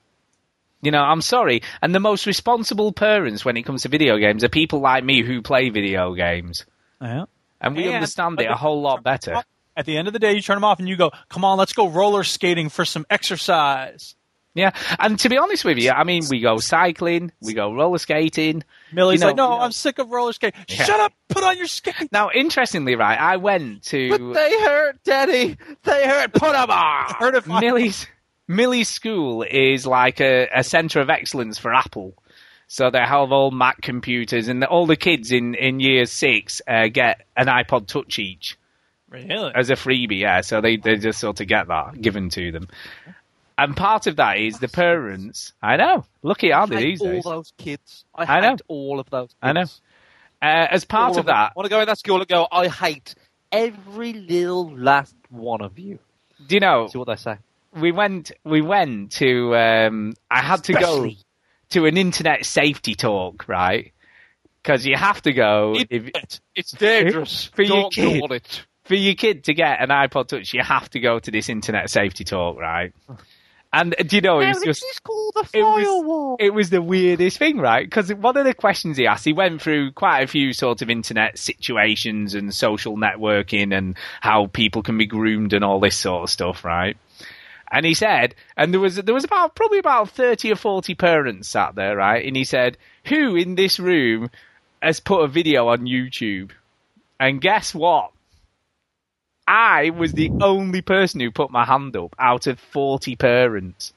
You 0.82 0.90
know, 0.90 1.00
I'm 1.02 1.22
sorry. 1.22 1.62
And 1.80 1.94
the 1.94 2.00
most 2.00 2.26
responsible 2.26 2.92
parents 2.92 3.44
when 3.44 3.56
it 3.56 3.62
comes 3.62 3.82
to 3.82 3.88
video 3.88 4.18
games 4.18 4.44
are 4.44 4.48
people 4.50 4.80
like 4.80 5.02
me 5.04 5.22
who 5.22 5.40
play 5.40 5.70
video 5.70 6.14
games. 6.14 6.66
Yeah. 7.00 7.24
And 7.60 7.74
we 7.76 7.84
And- 7.86 7.94
understand 7.94 8.38
it 8.40 8.50
a 8.50 8.54
whole 8.54 8.82
lot 8.82 9.02
better. 9.02 9.42
At 9.76 9.86
the 9.86 9.96
end 9.96 10.06
of 10.06 10.12
the 10.12 10.20
day, 10.20 10.34
you 10.34 10.40
turn 10.42 10.56
them 10.56 10.64
off 10.64 10.78
and 10.78 10.88
you 10.88 10.96
go, 10.96 11.10
come 11.30 11.44
on, 11.44 11.58
let's 11.58 11.72
go 11.72 11.88
roller 11.88 12.22
skating 12.22 12.68
for 12.68 12.84
some 12.84 13.06
exercise. 13.10 14.14
Yeah, 14.54 14.70
and 15.00 15.18
to 15.18 15.28
be 15.28 15.36
honest 15.36 15.64
with 15.64 15.78
you, 15.78 15.90
I 15.90 16.04
mean, 16.04 16.22
we 16.30 16.38
go 16.40 16.58
cycling, 16.58 17.32
we 17.40 17.54
go 17.54 17.74
roller 17.74 17.98
skating. 17.98 18.62
Millie's 18.94 19.20
You 19.20 19.24
know- 19.24 19.26
like, 19.28 19.36
no, 19.36 19.60
I'm 19.60 19.72
sick 19.72 19.98
of 19.98 20.10
roller 20.10 20.32
skating. 20.32 20.60
Yeah. 20.68 20.84
Shut 20.84 21.00
up, 21.00 21.12
put 21.28 21.42
on 21.44 21.56
your 21.58 21.66
skate. 21.66 22.10
Now, 22.12 22.30
interestingly, 22.34 22.94
right, 22.96 23.18
I 23.18 23.36
went 23.36 23.82
to 23.84 24.08
But 24.10 24.32
they 24.34 24.60
hurt, 24.60 25.02
Daddy. 25.04 25.56
They 25.82 26.06
hurt. 26.06 26.32
Put 26.32 26.52
them 26.52 26.70
on. 26.70 27.14
Heard 27.18 27.34
of 27.34 27.46
Millie's 27.46 28.06
Millie's 28.48 28.88
school 28.88 29.42
is 29.42 29.86
like 29.86 30.20
a, 30.20 30.48
a 30.54 30.62
centre 30.62 31.00
of 31.00 31.10
excellence 31.10 31.58
for 31.58 31.72
Apple. 31.74 32.14
So 32.66 32.90
they 32.90 32.98
have 32.98 33.30
all 33.30 33.50
Mac 33.50 33.82
computers, 33.82 34.48
and 34.48 34.64
all 34.64 34.86
the 34.86 34.96
kids 34.96 35.30
in 35.32 35.54
in 35.54 35.80
year 35.80 36.06
six 36.06 36.60
uh, 36.66 36.88
get 36.88 37.20
an 37.36 37.46
iPod 37.46 37.86
Touch 37.86 38.18
each 38.18 38.58
Really? 39.10 39.52
as 39.54 39.70
a 39.70 39.74
freebie. 39.74 40.18
Yeah, 40.20 40.40
so 40.40 40.60
they 40.60 40.76
they 40.76 40.96
just 40.96 41.20
sort 41.20 41.40
of 41.40 41.46
get 41.46 41.68
that 41.68 42.00
given 42.00 42.30
to 42.30 42.50
them. 42.52 42.68
And 43.56 43.76
part 43.76 44.06
of 44.08 44.16
that 44.16 44.38
is 44.38 44.58
the 44.58 44.68
parents. 44.68 45.52
I 45.62 45.76
know. 45.76 46.04
Lucky 46.22 46.52
are 46.52 46.66
they 46.66 46.76
I 46.76 46.80
hate 46.80 46.86
these 46.98 47.00
all 47.02 47.08
days? 47.12 47.24
those 47.24 47.52
kids. 47.56 48.04
I, 48.14 48.24
I 48.38 48.40
know. 48.40 48.50
hate 48.50 48.62
all 48.68 48.98
of 49.00 49.08
those. 49.10 49.28
Kids. 49.28 49.36
I 49.42 49.52
know. 49.52 49.62
Uh, 50.42 50.66
as 50.70 50.84
part 50.84 51.12
All 51.14 51.20
of 51.20 51.26
that, 51.26 51.32
I 51.34 51.52
want 51.56 51.64
to 51.66 51.70
go 51.70 51.80
in 51.80 51.86
that 51.86 51.98
school 51.98 52.18
and 52.18 52.28
go. 52.28 52.46
I 52.50 52.68
hate 52.68 53.14
every 53.52 54.12
little 54.12 54.76
last 54.76 55.14
one 55.30 55.62
of 55.62 55.78
you. 55.78 55.98
do 56.46 56.56
you 56.56 56.60
know? 56.60 56.88
See 56.88 56.98
what 56.98 57.06
they 57.06 57.16
say. 57.16 57.38
we 57.80 57.92
went 57.92 58.32
we 58.44 58.60
went 58.60 59.12
to 59.12 59.54
um 59.56 60.14
I 60.30 60.42
had 60.42 60.64
to 60.64 60.72
go 60.74 61.08
to 61.70 61.86
an 61.86 61.96
internet 61.96 62.44
safety 62.44 62.94
talk, 62.94 63.48
right? 63.48 63.92
Because 64.62 64.84
you 64.84 64.96
have 64.96 65.22
to 65.22 65.32
go 65.32 65.76
if, 65.90 66.10
It's 66.54 66.72
dangerous. 66.72 67.44
For 67.54 67.62
your 67.62 67.88
kid. 67.90 68.42
for 68.84 68.94
your 68.94 69.14
kid 69.14 69.44
to 69.44 69.54
get 69.54 69.80
an 69.80 69.88
iPod 69.88 70.28
Touch. 70.28 70.52
You 70.52 70.62
have 70.62 70.90
to 70.90 71.00
go 71.00 71.18
to 71.20 71.30
this 71.30 71.48
internet 71.48 71.88
safety 71.88 72.24
talk, 72.24 72.58
right? 72.58 72.92
And 73.74 73.92
uh, 73.98 74.04
do 74.04 74.16
you 74.16 74.22
know 74.22 74.38
it 74.38 74.48
was 74.48 74.62
just 74.62 74.84
is 74.84 75.00
called 75.00 75.34
a 75.36 75.40
it 75.52 75.62
was, 75.62 76.36
it 76.38 76.50
was 76.54 76.70
the 76.70 76.80
weirdest 76.80 77.38
thing, 77.38 77.58
right? 77.58 77.84
Because 77.84 78.14
one 78.14 78.36
of 78.36 78.44
the 78.44 78.54
questions 78.54 78.96
he 78.96 79.08
asked, 79.08 79.24
he 79.24 79.32
went 79.32 79.60
through 79.60 79.90
quite 79.92 80.20
a 80.20 80.28
few 80.28 80.52
sort 80.52 80.80
of 80.80 80.90
internet 80.90 81.36
situations 81.36 82.36
and 82.36 82.54
social 82.54 82.96
networking 82.96 83.76
and 83.76 83.96
how 84.20 84.46
people 84.46 84.84
can 84.84 84.96
be 84.96 85.06
groomed 85.06 85.52
and 85.52 85.64
all 85.64 85.80
this 85.80 85.96
sort 85.96 86.22
of 86.22 86.30
stuff, 86.30 86.64
right? 86.64 86.96
And 87.68 87.84
he 87.84 87.94
said, 87.94 88.36
and 88.56 88.72
there 88.72 88.80
was 88.80 88.94
there 88.94 89.14
was 89.14 89.24
about 89.24 89.56
probably 89.56 89.78
about 89.78 90.10
thirty 90.10 90.52
or 90.52 90.56
forty 90.56 90.94
parents 90.94 91.48
sat 91.48 91.74
there, 91.74 91.96
right? 91.96 92.24
And 92.24 92.36
he 92.36 92.44
said, 92.44 92.78
"Who 93.06 93.34
in 93.34 93.56
this 93.56 93.80
room 93.80 94.30
has 94.80 95.00
put 95.00 95.24
a 95.24 95.28
video 95.28 95.66
on 95.66 95.80
YouTube?" 95.80 96.52
And 97.18 97.40
guess 97.40 97.74
what? 97.74 98.12
I 99.46 99.90
was 99.90 100.12
the 100.12 100.30
only 100.40 100.82
person 100.82 101.20
who 101.20 101.30
put 101.30 101.50
my 101.50 101.64
hand 101.64 101.96
up 101.96 102.14
out 102.18 102.46
of 102.46 102.58
40 102.58 103.16
parents. 103.16 103.92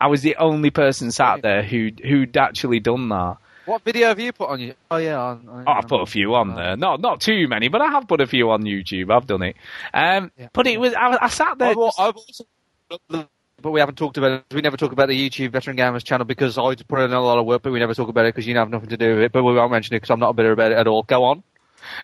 I 0.00 0.06
was 0.06 0.22
the 0.22 0.36
only 0.36 0.70
person 0.70 1.12
sat 1.12 1.42
there 1.42 1.62
who 1.62 1.90
who'd 2.02 2.36
actually 2.36 2.80
done 2.80 3.08
that. 3.10 3.36
What 3.66 3.82
video 3.82 4.08
have 4.08 4.18
you 4.18 4.32
put 4.32 4.48
on 4.48 4.58
you? 4.58 4.74
Oh 4.90 4.96
yeah, 4.96 5.20
on, 5.20 5.48
on, 5.48 5.64
Oh, 5.66 5.72
I've 5.72 5.86
put 5.86 6.00
a 6.00 6.06
few 6.06 6.34
on 6.34 6.56
there. 6.56 6.76
Not 6.76 7.00
not 7.00 7.20
too 7.20 7.46
many, 7.46 7.68
but 7.68 7.80
I 7.80 7.86
have 7.86 8.08
put 8.08 8.20
a 8.20 8.26
few 8.26 8.50
on 8.50 8.62
YouTube. 8.62 9.14
I've 9.14 9.26
done 9.26 9.42
it. 9.42 9.56
Um, 9.94 10.32
but 10.52 10.66
it 10.66 10.80
was 10.80 10.94
I, 10.94 11.18
I 11.20 11.28
sat 11.28 11.58
there. 11.58 11.70
I've, 11.70 11.76
al- 11.76 11.94
I've 11.98 12.16
also 12.16 12.44
put 12.88 12.94
up 12.94 13.02
the 13.08 13.28
but 13.62 13.70
we 13.70 13.80
haven't 13.80 13.94
talked 13.94 14.18
about 14.18 14.32
it. 14.32 14.54
We 14.54 14.60
never 14.60 14.76
talk 14.76 14.92
about 14.92 15.08
the 15.08 15.30
YouTube 15.30 15.52
Veteran 15.52 15.76
Gamers 15.76 16.02
channel 16.02 16.24
because 16.24 16.58
I 16.58 16.74
put 16.74 17.00
in 17.00 17.12
a 17.12 17.20
lot 17.20 17.38
of 17.38 17.46
work, 17.46 17.62
but 17.62 17.72
we 17.72 17.78
never 17.78 17.94
talk 17.94 18.08
about 18.08 18.26
it 18.26 18.34
because 18.34 18.46
you 18.46 18.56
have 18.56 18.68
nothing 18.68 18.88
to 18.88 18.96
do 18.96 19.14
with 19.14 19.24
it. 19.24 19.32
But 19.32 19.44
we 19.44 19.54
won't 19.54 19.70
mention 19.70 19.94
it 19.94 20.00
because 20.00 20.10
I'm 20.10 20.18
not 20.18 20.34
bitter 20.34 20.52
about 20.52 20.72
it 20.72 20.78
at 20.78 20.88
all. 20.88 21.04
Go 21.04 21.24
on. 21.24 21.44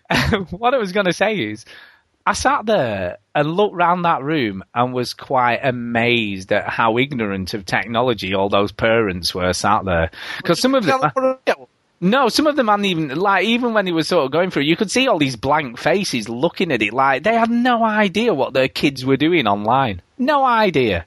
what 0.51 0.73
I 0.73 0.77
was 0.77 0.91
going 0.93 1.05
to 1.05 1.13
say 1.13 1.37
is, 1.37 1.65
I 2.29 2.33
sat 2.33 2.67
there 2.67 3.17
and 3.33 3.55
looked 3.55 3.73
round 3.73 4.05
that 4.05 4.21
room 4.21 4.63
and 4.75 4.93
was 4.93 5.15
quite 5.15 5.61
amazed 5.63 6.51
at 6.51 6.69
how 6.69 6.99
ignorant 6.99 7.55
of 7.55 7.65
technology 7.65 8.35
all 8.35 8.49
those 8.49 8.71
parents 8.71 9.33
were 9.33 9.51
sat 9.51 9.83
there. 9.83 10.11
Because 10.37 10.59
some 10.59 10.75
of 10.75 10.85
them, 10.85 11.01
no, 11.99 12.29
some 12.29 12.45
of 12.45 12.55
them 12.55 12.67
hadn't 12.67 12.85
even 12.85 13.17
like 13.17 13.45
even 13.45 13.73
when 13.73 13.87
he 13.87 13.91
was 13.91 14.07
sort 14.07 14.25
of 14.25 14.31
going 14.31 14.51
through, 14.51 14.61
you 14.61 14.75
could 14.75 14.91
see 14.91 15.07
all 15.07 15.17
these 15.17 15.37
blank 15.37 15.79
faces 15.79 16.29
looking 16.29 16.71
at 16.71 16.83
it 16.83 16.93
like 16.93 17.23
they 17.23 17.33
had 17.33 17.49
no 17.49 17.83
idea 17.83 18.31
what 18.31 18.53
their 18.53 18.67
kids 18.67 19.03
were 19.03 19.17
doing 19.17 19.47
online. 19.47 19.99
No 20.19 20.45
idea 20.45 21.05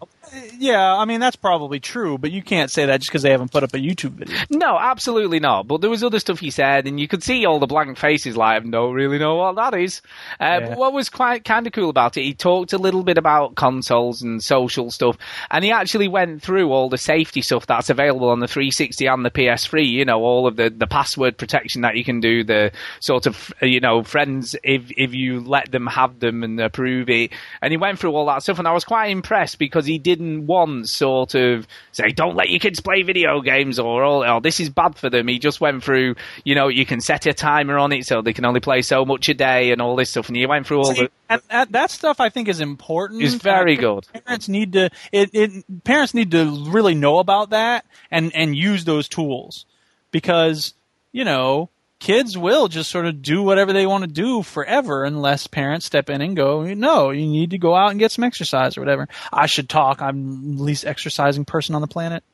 yeah, 0.59 0.95
I 0.95 1.05
mean 1.05 1.21
that's 1.21 1.37
probably 1.37 1.81
true, 1.81 2.19
but 2.19 2.31
you 2.31 2.43
can't 2.43 2.71
say 2.71 2.87
that 2.87 3.01
just 3.01 3.11
because 3.11 3.23
they 3.23 3.31
haven't 3.31 3.53
put 3.53 3.63
up 3.63 3.75
a 3.75 3.79
YouTube 3.79 4.13
video. 4.13 4.37
No, 4.51 4.79
absolutely 4.79 5.41
not. 5.41 5.67
But 5.67 5.81
there 5.81 5.91
was 5.91 6.03
other 6.03 6.21
stuff 6.21 6.41
he 6.41 6.51
said, 6.51 6.87
and 6.87 6.99
you 6.99 7.09
could 7.09 7.23
see 7.23 7.45
all 7.45 7.59
the 7.59 7.67
blank 7.67 7.99
faces. 7.99 8.37
Like, 8.37 8.63
I 8.63 8.67
don't 8.67 8.95
really 8.95 9.19
know 9.19 9.37
what 9.37 9.57
that 9.57 9.75
is. 9.75 10.01
Uh, 10.41 10.45
yeah. 10.45 10.69
But 10.69 10.79
what 10.79 10.93
was 10.93 11.11
quite 11.11 11.45
kind 11.45 11.67
of 11.67 11.73
cool 11.73 11.91
about 11.91 12.17
it, 12.17 12.23
he 12.23 12.35
talked 12.35 12.73
a 12.73 12.79
little 12.79 13.03
bit 13.03 13.19
about 13.19 13.57
consoles 13.57 14.23
and 14.23 14.43
social 14.43 14.91
stuff, 14.91 15.19
and 15.51 15.65
he 15.65 15.71
actually 15.71 16.09
went 16.09 16.43
through 16.43 16.71
all 16.71 16.89
the 16.89 16.99
safety 16.99 17.43
stuff 17.43 17.67
that's 17.67 17.91
available 17.91 18.31
on 18.31 18.41
the 18.41 18.49
360 18.49 19.07
and 19.07 19.25
the 19.25 19.31
PS3. 19.31 19.87
You 19.87 20.05
know, 20.05 20.23
all 20.23 20.47
of 20.47 20.57
the 20.57 20.71
the 20.71 20.87
password 20.87 21.37
protection 21.37 21.83
that 21.83 21.97
you 21.97 22.05
can 22.05 22.21
do, 22.21 22.45
the 22.45 22.73
sort 23.01 23.27
of 23.27 23.53
you 23.61 23.81
know 23.81 24.03
friends 24.03 24.57
if 24.63 24.91
if 24.97 25.15
you 25.15 25.41
let 25.41 25.71
them 25.71 25.87
have 25.87 26.21
them 26.21 26.43
and 26.43 26.61
approve 26.61 27.11
it. 27.11 27.33
And 27.61 27.73
he 27.73 27.77
went 27.77 27.99
through 27.99 28.13
all 28.15 28.27
that 28.27 28.43
stuff, 28.43 28.59
and 28.59 28.67
I 28.67 28.73
was 28.73 28.85
quite 28.85 29.09
impressed 29.09 29.59
because 29.59 29.85
he 29.85 29.99
didn't. 29.99 30.22
101 30.23 30.86
sort 30.86 31.35
of 31.35 31.66
say, 31.93 32.09
don't 32.09 32.36
let 32.36 32.51
your 32.51 32.61
kids 32.61 32.81
play 32.81 33.03
video 33.03 33.40
games 33.40 33.78
or, 33.78 34.05
or, 34.05 34.28
or 34.28 34.40
this 34.40 34.61
is 34.61 34.69
bad 34.69 34.97
for 34.97 35.11
them. 35.11 35.28
He 35.28 35.39
just 35.39 35.61
went 35.61 35.82
through, 35.82 36.16
you 36.44 36.55
know, 36.55 36.69
you 36.69 36.86
can 36.86 37.01
set 37.01 37.27
a 37.27 37.32
timer 37.32 37.78
on 37.78 37.93
it 37.93 38.07
so 38.07 38.23
they 38.23 38.32
can 38.32 38.44
only 38.44 38.61
play 38.61 38.82
so 38.82 39.05
much 39.05 39.28
a 39.28 39.35
day 39.35 39.70
and 39.73 39.81
all 39.81 39.97
this 39.97 40.11
stuff. 40.11 40.28
And 40.28 40.36
he 40.36 40.47
went 40.47 40.66
through 40.66 40.78
all 40.78 40.94
See, 40.94 41.09
the. 41.28 41.43
That, 41.51 41.73
that 41.73 41.90
stuff 41.90 42.20
I 42.20 42.28
think 42.28 42.49
is 42.49 42.61
important. 42.61 43.23
It's 43.23 43.35
very 43.35 43.77
good. 43.77 44.07
Parents 44.24 44.49
need 44.49 44.73
to, 44.74 44.90
it, 45.12 45.31
it, 45.32 45.85
parents 45.85 46.15
need 46.15 46.31
to 46.32 46.66
really 46.69 46.94
know 46.94 47.19
about 47.19 47.51
that 47.51 47.85
and, 48.11 48.35
and 48.35 48.57
use 48.57 48.85
those 48.85 49.09
tools 49.09 49.66
because, 50.11 50.74
you 51.12 51.24
know, 51.24 51.70
kids 52.03 52.37
will 52.37 52.66
just 52.66 52.91
sort 52.91 53.07
of 53.07 53.23
do 53.23 53.43
whatever 53.45 53.73
they 53.73 53.87
want 53.87 54.03
to 54.03 54.11
do 54.11 54.43
forever 54.43 55.05
unless 55.05 55.47
parents 55.47 55.87
step 55.87 56.11
in 56.11 56.20
and 56.20 56.37
go 56.37 56.65
no 56.74 57.11
you 57.11 57.27
need 57.27 57.51
to 57.51 57.59
go 57.59 57.77
out 57.77 57.91
and 57.93 58.01
get 58.01 58.11
some 58.11 58.24
exercise 58.24 58.77
or 58.77 58.81
whatever. 58.81 59.09
I 59.33 59.47
should 59.47 59.69
talk. 59.69 60.03
I'm 60.03 60.57
the 60.57 60.62
least 60.65 60.85
exercising 60.85 61.45
person 61.45 61.77
on 61.77 61.81
the 61.81 61.87
planet. 61.87 62.24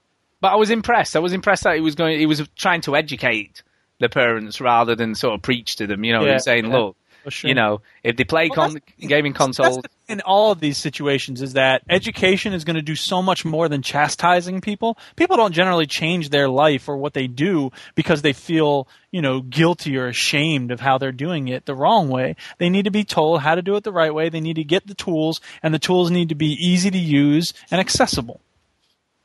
But 0.41 0.53
I 0.53 0.57
was 0.57 0.71
impressed. 0.71 1.17
I 1.17 1.19
was 1.19 1.33
impressed 1.35 1.65
that 1.65 1.75
he 1.75 1.81
was 1.83 1.95
going. 1.97 2.19
He 2.19 2.27
was 2.27 2.43
trying 2.57 2.81
to 2.83 2.97
educate 2.97 3.63
the 4.01 4.09
parents 4.09 4.61
rather 4.61 4.95
than 4.95 5.15
sort 5.15 5.35
of 5.35 5.43
preach 5.43 5.77
to 5.77 5.87
them. 5.87 6.03
You 6.05 6.13
know, 6.13 6.21
he 6.21 6.29
Yeah, 6.29 6.35
was 6.35 6.45
saying, 6.45 6.67
yeah, 6.67 6.77
"Look, 6.77 6.97
sure. 7.31 7.49
you 7.49 7.55
know, 7.55 7.81
if 8.03 8.17
they 8.17 8.25
play 8.25 8.49
Well, 8.55 8.71
con- 8.71 8.83
gaming 9.01 9.33
consoles." 9.33 9.81
in 10.09 10.21
all 10.23 10.53
of 10.53 10.61
these 10.61 10.79
situations 10.79 11.43
is 11.43 11.53
that 11.53 11.83
education 11.91 12.53
is 12.55 12.65
going 12.65 12.77
to 12.77 12.83
do 12.83 12.97
so 12.97 13.21
much 13.23 13.45
more 13.45 13.69
than 13.69 13.83
chastising 13.83 14.61
people. 14.61 14.97
People 15.17 15.37
don't 15.37 15.53
generally 15.53 15.87
change 15.87 16.31
their 16.31 16.49
life 16.49 16.89
or 16.89 16.97
what 16.97 17.13
they 17.13 17.27
do 17.27 17.71
because 17.95 18.23
they 18.23 18.33
feel, 18.33 18.89
you 19.11 19.21
know, 19.21 19.41
guilty 19.41 19.97
or 19.99 20.07
ashamed 20.07 20.71
of 20.71 20.81
how 20.81 20.97
they're 20.97 21.13
doing 21.13 21.49
it 21.49 21.67
the 21.67 21.75
wrong 21.75 22.09
way. 22.09 22.37
They 22.59 22.71
need 22.71 22.85
to 22.87 22.91
be 22.91 23.05
told 23.05 23.41
how 23.41 23.55
to 23.55 23.63
do 23.63 23.77
it 23.77 23.85
the 23.85 23.93
right 23.93 24.13
way. 24.13 24.31
They 24.31 24.41
need 24.41 24.57
to 24.57 24.65
get 24.65 24.87
the 24.87 24.95
tools 24.95 25.41
and 25.63 25.75
the 25.75 25.79
tools 25.79 26.11
need 26.11 26.31
to 26.31 26.35
be 26.35 26.57
easy 26.59 26.91
to 26.91 26.99
use 26.99 27.53
and 27.71 27.81
accessible. 27.81 28.41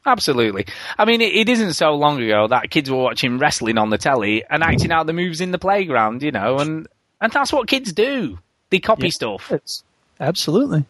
Absolutely. 0.06 0.66
I 0.98 1.06
mean, 1.06 1.22
it, 1.22 1.34
it 1.34 1.50
isn't 1.50 1.74
so 1.74 1.92
long 1.92 2.22
ago 2.22 2.48
that 2.48 2.70
kids 2.70 2.92
were 2.92 2.98
watching 2.98 3.38
wrestling 3.38 3.78
on 3.78 3.90
the 3.90 3.98
telly 3.98 4.44
and 4.50 4.62
acting 4.62 4.92
out 4.92 5.08
the 5.08 5.14
moves 5.14 5.40
in 5.40 5.52
the 5.52 5.58
playground, 5.60 6.24
you 6.24 6.32
know, 6.32 6.58
and 6.60 6.88
and 7.24 7.32
that's 7.32 7.52
what 7.52 7.68
kids 7.68 7.92
do. 7.94 8.38
They 8.70 8.80
copy 8.80 9.08
Yeah. 9.08 9.12
stuff. 9.12 9.52
Absolutely. 10.20 10.86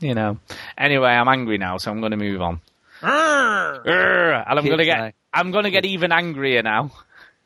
You 0.00 0.14
know. 0.14 0.38
Anyway, 0.76 1.08
I'm 1.08 1.26
angry 1.28 1.58
now, 1.58 1.78
so 1.78 1.90
I'm 1.90 1.98
going 2.00 2.12
to 2.12 2.16
move 2.16 2.40
on. 2.40 2.60
Urgh. 3.02 4.44
and 4.48 4.58
I'm 4.58 4.64
going 4.64 4.78
to 4.78 4.84
get 4.84 5.00
like- 5.00 5.14
I'm 5.32 5.50
going 5.50 5.64
to 5.64 5.70
get 5.70 5.84
even 5.84 6.12
angrier 6.12 6.62
now. 6.62 6.90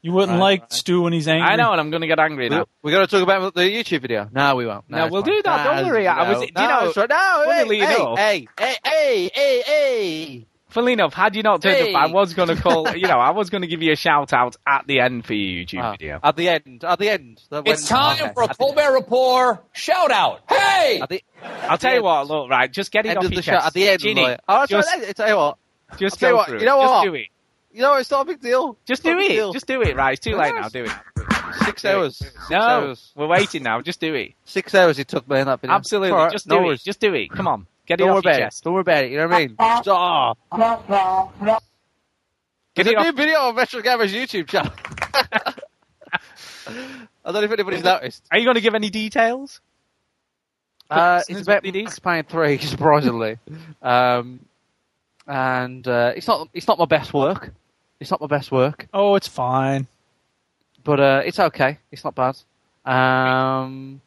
You 0.02 0.12
wouldn't 0.12 0.32
Right, 0.40 0.60
like 0.60 0.72
Stu 0.72 1.02
when 1.02 1.12
he's 1.12 1.28
angry. 1.28 1.48
I 1.48 1.54
know, 1.56 1.70
and 1.72 1.80
I'm 1.80 1.90
going 1.90 2.00
to 2.00 2.06
get 2.08 2.18
angry 2.18 2.48
now. 2.48 2.66
we're 2.82 2.90
going 2.90 3.06
to 3.06 3.10
talk 3.10 3.22
about 3.22 3.54
the 3.54 3.62
YouTube 3.62 4.00
video. 4.02 4.28
No, 4.32 4.56
we 4.56 4.66
won't. 4.66 4.88
No, 4.90 5.04
it's 5.04 5.12
we'll 5.12 5.22
fine. 5.22 5.32
do 5.34 5.42
that. 5.42 5.64
Don't 5.64 5.76
Nah, 5.82 5.88
worry. 5.88 6.08
I 6.08 6.24
no, 6.24 6.30
was- 6.38 6.40
do 6.40 6.62
you 6.62 6.68
know- 6.68 6.88
it's 6.88 6.96
right. 6.96 7.08
No, 7.08 7.44
hey, 7.46 7.66
hey, 7.78 8.48
hey, 8.58 8.80
hey, 8.84 9.30
hey, 9.34 9.62
hey. 9.64 10.46
Funnily 10.72 10.94
enough, 10.94 11.12
had 11.14 11.36
you 11.36 11.42
not 11.42 11.60
turned 11.62 11.76
Hey. 11.76 11.94
up, 11.94 12.02
I 12.02 12.06
was 12.12 12.34
going 12.34 12.48
to 12.48 12.56
call. 12.56 12.88
You 12.96 13.06
know, 13.06 13.18
I 13.18 13.30
was 13.30 13.50
going 13.50 13.62
to 13.62 13.68
give 13.68 13.82
you 13.82 13.92
a 13.92 13.96
shout 13.96 14.32
out 14.32 14.56
at 14.66 14.86
the 14.86 15.00
end 15.00 15.24
for 15.26 15.34
your 15.34 15.64
YouTube 15.64 15.82
Ah, 15.82 15.90
video. 15.92 16.18
At 16.22 16.36
the 16.36 16.48
end. 16.48 16.84
At 16.84 16.98
the 16.98 17.08
end. 17.10 17.42
That 17.50 17.66
It's 17.66 17.90
when- 17.90 18.00
time 18.00 18.22
okay, 18.24 18.32
for 18.34 18.42
a 18.42 18.44
at 18.44 18.50
the- 18.50 18.54
Colbert 18.64 18.92
Report 18.94 19.64
shout 19.74 20.10
out. 20.10 20.40
Hey! 20.48 21.02
The, 21.08 21.22
I'll 21.68 21.78
tell 21.78 21.94
you 21.94 22.02
what. 22.02 22.26
Look, 22.26 22.48
right, 22.50 22.72
just 22.72 22.90
get 22.90 23.04
it 23.06 23.10
end 23.10 23.18
off 23.18 23.24
of 23.26 23.32
your 23.32 23.36
the 23.36 23.42
show. 23.42 23.52
chest. 23.52 23.66
At 23.66 23.72
the 23.74 23.88
end. 23.88 24.00
Chinny, 24.00 24.22
like, 24.22 24.40
oh, 24.48 24.66
just, 24.66 24.88
sorry, 24.88 25.06
I 25.08 25.12
tell 25.12 25.28
you 25.28 25.36
what. 25.36 25.58
just 25.98 26.14
I'll 26.14 26.18
tell 26.18 26.28
you 26.28 26.32
go 26.32 26.36
what, 26.38 26.48
through 26.48 26.58
you 26.60 26.64
know 26.66 26.76
what? 26.78 26.88
Just 26.92 27.04
do 27.04 27.14
it. 27.14 27.26
You 27.74 27.80
know, 27.82 27.94
it's 27.96 28.10
not 28.10 28.20
a 28.22 28.24
big 28.26 28.40
deal. 28.40 28.76
Just 28.86 29.00
It's 29.04 29.14
do 29.14 29.18
it. 29.18 29.28
deal. 29.28 29.52
Just 29.52 29.66
do 29.66 29.80
it. 29.82 29.96
Right, 29.96 30.12
it's 30.12 30.24
too 30.24 30.36
late 30.36 30.54
now. 30.54 30.68
Do 30.68 30.84
it. 30.84 30.90
Six 31.64 31.82
Do 31.82 31.88
it. 31.88 31.94
hours. 31.94 32.16
Six 32.16 32.50
No, 32.50 32.58
hours. 32.58 33.12
we're 33.14 33.26
waiting 33.26 33.62
now. 33.62 33.80
Just 33.80 34.00
do 34.00 34.14
it. 34.14 34.32
Six 34.44 34.74
hours 34.74 34.98
it 34.98 35.08
took 35.08 35.28
me 35.28 35.38
in 35.40 35.46
that 35.46 35.60
video. 35.60 35.74
Absolutely. 35.76 36.08
It's 36.08 36.12
all 36.14 36.24
right, 36.24 36.32
Just 36.32 36.46
no 36.46 36.58
do 36.60 36.64
worries. 36.66 36.80
it. 36.80 36.84
Just 36.84 37.00
do 37.00 37.14
it. 37.14 37.30
Come 37.30 37.48
on. 37.48 37.66
Get 37.86 37.98
Don't 37.98 38.08
it 38.08 38.10
worry 38.10 38.18
off 38.18 38.24
your 38.24 38.32
about 38.32 38.40
it. 38.40 38.44
chest. 38.44 38.64
Don't 38.64 38.72
worry 38.74 38.80
about 38.82 39.04
it. 39.04 39.10
You 39.10 39.16
know 39.18 39.28
what 39.28 39.34
I 39.36 39.38
mean? 39.38 39.56
Stop. 39.82 40.38
Get 42.74 42.84
There's 42.84 42.86
it 42.94 42.98
a 42.98 43.02
new 43.02 43.12
video 43.12 43.38
on 43.40 43.54
Retro 43.56 43.80
Gamers 43.82 44.10
YouTube 44.14 44.46
channel. 44.48 44.72
I 47.24 47.30
don't 47.30 47.34
know 47.34 47.42
if 47.42 47.52
anybody's 47.52 47.84
noticed. 47.84 48.24
Are 48.30 48.38
you 48.38 48.44
going 48.44 48.54
to 48.54 48.60
give 48.60 48.74
any 48.74 48.90
details? 48.90 49.60
Uh, 50.90 51.22
it's 51.28 51.42
about 51.42 51.62
what 51.64 51.66
it 51.66 51.76
is? 51.76 51.84
Max 51.84 51.98
Payne 51.98 52.24
three, 52.24 52.58
surprisingly, 52.66 53.38
um, 53.80 54.40
and 55.26 55.86
uh, 55.88 56.12
it's 56.14 56.26
not 56.26 56.48
it's 56.52 56.68
not 56.68 56.78
my 56.78 56.84
best 56.84 57.14
work. 57.14 57.52
It's 57.98 58.10
not 58.10 58.20
my 58.20 58.26
best 58.26 58.50
work, 58.52 58.88
Oh, 58.92 59.14
it's 59.14 59.28
fine. 59.28 59.86
but 60.82 60.98
uh, 61.00 61.22
it's 61.24 61.38
okay. 61.38 61.78
It's 61.92 62.04
not 62.04 62.14
bad. 62.16 62.36
Um, 62.84 64.00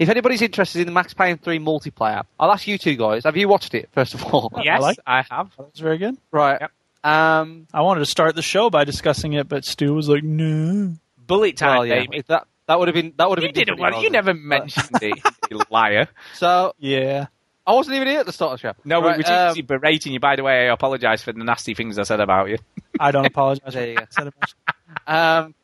if 0.00 0.08
anybody's 0.08 0.42
interested 0.42 0.80
in 0.80 0.86
the 0.86 0.92
Max 0.92 1.14
Payne 1.14 1.38
three 1.38 1.60
multiplayer, 1.60 2.24
I'll 2.40 2.50
ask 2.50 2.66
you 2.66 2.76
two 2.78 2.96
guys. 2.96 3.22
Have 3.24 3.36
you 3.36 3.46
watched 3.48 3.74
it 3.74 3.88
first 3.92 4.14
of 4.14 4.24
all? 4.24 4.50
Yes, 4.64 4.80
like- 4.80 4.98
I 5.06 5.24
have. 5.30 5.50
That's 5.56 5.78
very 5.78 5.98
good. 5.98 6.16
Right. 6.32 6.58
Yep. 6.60 6.72
Um, 7.02 7.66
I 7.72 7.82
wanted 7.82 8.00
to 8.00 8.06
start 8.06 8.34
the 8.34 8.42
show 8.42 8.68
by 8.68 8.84
discussing 8.84 9.32
it, 9.34 9.48
but 9.48 9.64
Stu 9.64 9.94
was 9.94 10.08
like, 10.08 10.22
no. 10.24 10.94
Bullet 11.26 11.56
time, 11.56 11.76
well, 11.78 11.86
yeah, 11.86 12.00
baby. 12.00 12.24
that 12.26 12.46
that 12.66 12.78
would 12.78 12.88
have 12.88 12.94
been 12.94 13.12
that 13.16 13.28
would 13.28 13.38
have 13.38 13.44
You 13.44 13.48
been. 13.52 13.54
didn't. 13.66 13.76
different 13.76 13.94
Well, 13.94 14.02
you 14.02 14.10
never 14.10 14.34
mentioned 14.34 14.98
it, 15.00 15.18
you 15.50 15.60
liar. 15.70 16.08
So 16.34 16.74
Yeah. 16.78 17.26
I 17.66 17.74
wasn't 17.74 17.96
even 17.96 18.08
here 18.08 18.20
at 18.20 18.26
the 18.26 18.32
start 18.32 18.54
of 18.54 18.60
the 18.60 18.68
show. 18.68 18.74
No, 18.84 19.00
right, 19.00 19.12
we 19.16 19.18
were 19.18 19.52
too 19.54 19.60
um, 19.60 19.66
berating 19.66 20.12
you. 20.12 20.18
By 20.18 20.34
the 20.34 20.42
way, 20.42 20.68
I 20.68 20.72
apologise 20.72 21.22
for 21.22 21.32
the 21.32 21.44
nasty 21.44 21.74
things 21.74 21.98
I 21.98 22.02
said 22.02 22.18
about 22.18 22.48
you. 22.48 22.58
I 22.98 23.12
don't 23.12 23.26
apologize. 23.26 23.74
There 23.74 23.86
you 23.86 23.96
go. 23.96 24.04
Said 24.10 24.26
it. 24.28 24.34
Um, 25.06 25.54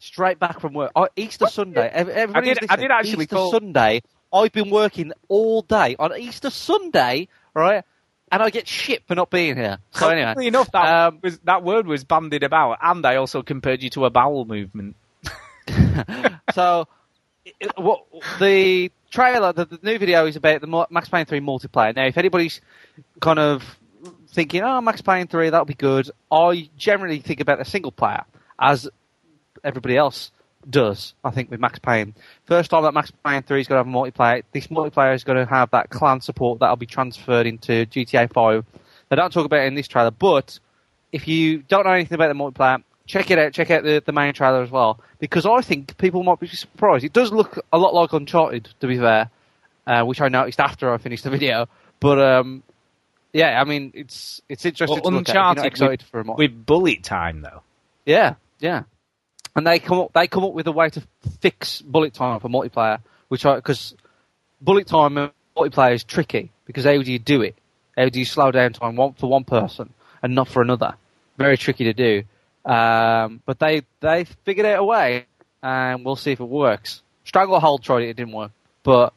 straight 0.00 0.40
back 0.40 0.58
from 0.60 0.72
work. 0.72 0.90
Oh, 0.96 1.06
Easter 1.14 1.46
Sunday. 1.46 1.88
Everybody 1.88 2.50
I 2.50 2.54
did- 2.54 2.70
I 2.70 2.76
did 2.76 2.90
actually 2.90 3.24
Easter 3.24 3.36
call- 3.36 3.52
Sunday. 3.52 4.02
I've 4.32 4.52
been 4.52 4.70
working 4.70 5.12
all 5.28 5.62
day 5.62 5.94
on 5.98 6.16
Easter 6.18 6.50
Sunday, 6.50 7.28
right? 7.54 7.84
And 8.32 8.42
I 8.42 8.50
get 8.50 8.66
shit 8.68 9.04
for 9.08 9.14
not 9.14 9.28
being 9.30 9.56
here. 9.56 9.78
So 9.92 10.06
Funnily 10.06 10.22
anyway, 10.22 10.46
enough, 10.46 10.70
that 10.72 11.06
um, 11.06 11.18
was 11.22 11.38
that 11.40 11.62
word 11.64 11.86
was 11.86 12.04
bandied 12.04 12.42
about, 12.44 12.78
and 12.80 13.04
I 13.04 13.16
also 13.16 13.42
compared 13.42 13.82
you 13.82 13.90
to 13.90 14.04
a 14.04 14.10
bowel 14.10 14.44
movement. 14.44 14.96
so 16.54 16.86
it- 17.44 17.72
what 17.76 18.04
the 18.38 18.90
trailer, 19.10 19.52
the, 19.52 19.64
the 19.64 19.78
new 19.82 19.98
video 19.98 20.26
is 20.26 20.36
about 20.36 20.60
the 20.60 20.86
Max 20.90 21.08
Payne 21.08 21.26
3 21.26 21.40
multiplayer. 21.40 21.94
Now, 21.94 22.06
if 22.06 22.16
anybody's 22.16 22.60
kind 23.20 23.38
of 23.40 23.64
thinking, 24.28 24.62
oh, 24.62 24.80
Max 24.80 25.00
Payne 25.02 25.26
3, 25.26 25.50
that'll 25.50 25.64
be 25.64 25.74
good, 25.74 26.08
I 26.30 26.70
generally 26.76 27.18
think 27.18 27.40
about 27.40 27.58
the 27.58 27.64
single 27.64 27.90
player, 27.90 28.22
as 28.58 28.88
everybody 29.64 29.96
else 29.96 30.30
does, 30.68 31.14
I 31.24 31.30
think, 31.30 31.50
with 31.50 31.60
Max 31.60 31.78
Payne. 31.78 32.14
First 32.44 32.70
time 32.70 32.82
that 32.82 32.92
Max 32.92 33.10
Payne 33.24 33.42
3 33.42 33.60
is 33.60 33.66
going 33.66 33.82
to 33.82 33.88
have 33.90 33.94
a 33.94 33.98
multiplayer, 33.98 34.42
this 34.52 34.66
multiplayer 34.66 35.14
is 35.14 35.24
going 35.24 35.38
to 35.38 35.46
have 35.46 35.70
that 35.70 35.90
clan 35.90 36.20
support 36.20 36.60
that'll 36.60 36.76
be 36.76 36.86
transferred 36.86 37.46
into 37.46 37.86
GTA 37.86 38.32
5. 38.32 38.64
They 39.08 39.16
don't 39.16 39.32
talk 39.32 39.46
about 39.46 39.60
it 39.60 39.66
in 39.66 39.74
this 39.74 39.88
trailer, 39.88 40.10
but 40.10 40.58
if 41.12 41.26
you 41.26 41.58
don't 41.62 41.84
know 41.84 41.92
anything 41.92 42.14
about 42.14 42.28
the 42.28 42.34
multiplayer, 42.34 42.82
check 43.06 43.30
it 43.30 43.38
out. 43.38 43.52
Check 43.52 43.70
out 43.70 43.82
the, 43.82 44.02
the 44.04 44.12
main 44.12 44.32
trailer 44.34 44.62
as 44.62 44.70
well, 44.70 45.00
because 45.18 45.46
I 45.46 45.62
think 45.62 45.96
people 45.96 46.22
might 46.22 46.38
be 46.40 46.46
surprised. 46.46 47.04
It 47.04 47.12
does 47.12 47.32
look 47.32 47.58
a 47.72 47.78
lot 47.78 47.94
like 47.94 48.12
Uncharted, 48.12 48.68
to 48.80 48.86
be 48.86 48.98
fair, 48.98 49.30
uh, 49.86 50.04
which 50.04 50.20
I 50.20 50.28
noticed 50.28 50.60
after 50.60 50.92
I 50.92 50.98
finished 50.98 51.24
the 51.24 51.30
video. 51.38 51.68
But 51.98 52.20
um, 52.20 52.62
yeah, 53.32 53.60
I 53.60 53.64
mean, 53.64 53.92
it's 53.94 54.40
it's 54.48 54.64
interesting 54.64 55.00
Well, 55.02 55.10
to 55.10 55.16
look 55.16 55.28
at. 55.28 55.36
Uncharted 55.36 55.64
excited 55.64 56.02
with, 56.02 56.08
for 56.10 56.20
a 56.20 56.24
mo- 56.24 56.34
with 56.36 56.66
bullet 56.66 57.02
time 57.02 57.40
though. 57.40 57.62
yeah, 58.06 58.34
yeah. 58.60 58.82
And 59.56 59.66
they 59.66 59.78
come 59.78 59.98
up 59.98 60.12
they 60.12 60.26
come 60.26 60.44
up 60.44 60.52
with 60.52 60.66
a 60.66 60.72
way 60.72 60.90
to 60.90 61.02
fix 61.40 61.82
bullet 61.82 62.14
time 62.14 62.40
for 62.40 62.48
multiplayer, 62.48 63.00
which 63.28 63.42
because 63.42 63.94
bullet 64.60 64.86
time 64.86 65.18
in 65.18 65.30
multiplayer 65.56 65.94
is 65.94 66.04
tricky 66.04 66.50
because 66.66 66.84
how 66.84 67.02
do 67.02 67.10
you 67.12 67.18
do 67.18 67.42
it? 67.42 67.56
How 67.96 68.08
do 68.08 68.18
you 68.18 68.24
slow 68.24 68.50
down 68.50 68.72
time 68.72 68.96
one 68.96 69.14
for 69.14 69.28
one 69.28 69.44
person 69.44 69.92
and 70.22 70.34
not 70.34 70.48
for 70.48 70.62
another? 70.62 70.94
Very 71.36 71.56
tricky 71.56 71.84
to 71.84 71.92
do. 71.92 72.22
Um, 72.64 73.42
but 73.44 73.58
they 73.58 73.82
they 74.00 74.24
figured 74.44 74.66
out 74.66 74.78
a 74.78 74.84
way, 74.84 75.26
and 75.62 76.04
we'll 76.04 76.16
see 76.16 76.32
if 76.32 76.40
it 76.40 76.44
works. 76.44 77.02
Stranglehold 77.24 77.82
tried 77.82 78.02
it; 78.02 78.10
it 78.10 78.16
didn't 78.16 78.34
work. 78.34 78.52
But 78.82 79.12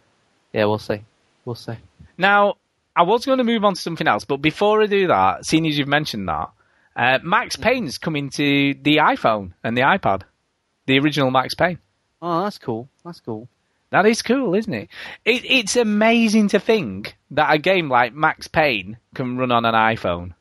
yeah, 0.54 0.66
we'll 0.66 0.80
see. 0.80 1.02
We'll 1.46 1.56
see. 1.56 1.76
Now, 2.18 2.56
I 2.96 3.04
was 3.04 3.26
going 3.26 3.40
to 3.40 3.44
move 3.44 3.66
on 3.66 3.74
to 3.74 3.80
something 3.80 4.08
else, 4.08 4.24
but 4.24 4.38
before 4.38 4.82
I 4.82 4.86
do 4.86 5.08
that, 5.08 5.46
seeing 5.46 5.68
as 5.68 5.78
you've 5.78 5.88
mentioned 5.88 6.28
that, 6.30 6.52
uh, 6.96 7.20
Max 7.24 7.56
Payne's 7.56 7.98
coming 7.98 8.30
to 8.32 8.74
the 8.82 8.98
iPhone 8.98 9.54
and 9.64 9.76
the 9.76 9.82
iPad. 9.82 10.24
The 10.86 11.00
original 11.00 11.32
Max 11.32 11.54
Payne. 11.54 11.80
Oh, 12.22 12.44
that's 12.44 12.58
cool. 12.58 12.90
That's 13.04 13.20
cool. 13.20 13.48
That 13.92 14.06
is 14.06 14.22
cool, 14.22 14.56
isn't 14.56 14.74
it? 14.74 14.90
it? 15.24 15.46
It's 15.46 15.76
amazing 15.76 16.50
to 16.50 16.60
think 16.60 17.16
that 17.32 17.54
a 17.54 17.58
game 17.58 17.90
like 17.90 18.14
Max 18.14 18.48
Payne 18.48 18.98
can 19.14 19.38
run 19.38 19.52
on 19.52 19.66
an 19.66 19.76
iPhone. 19.76 20.34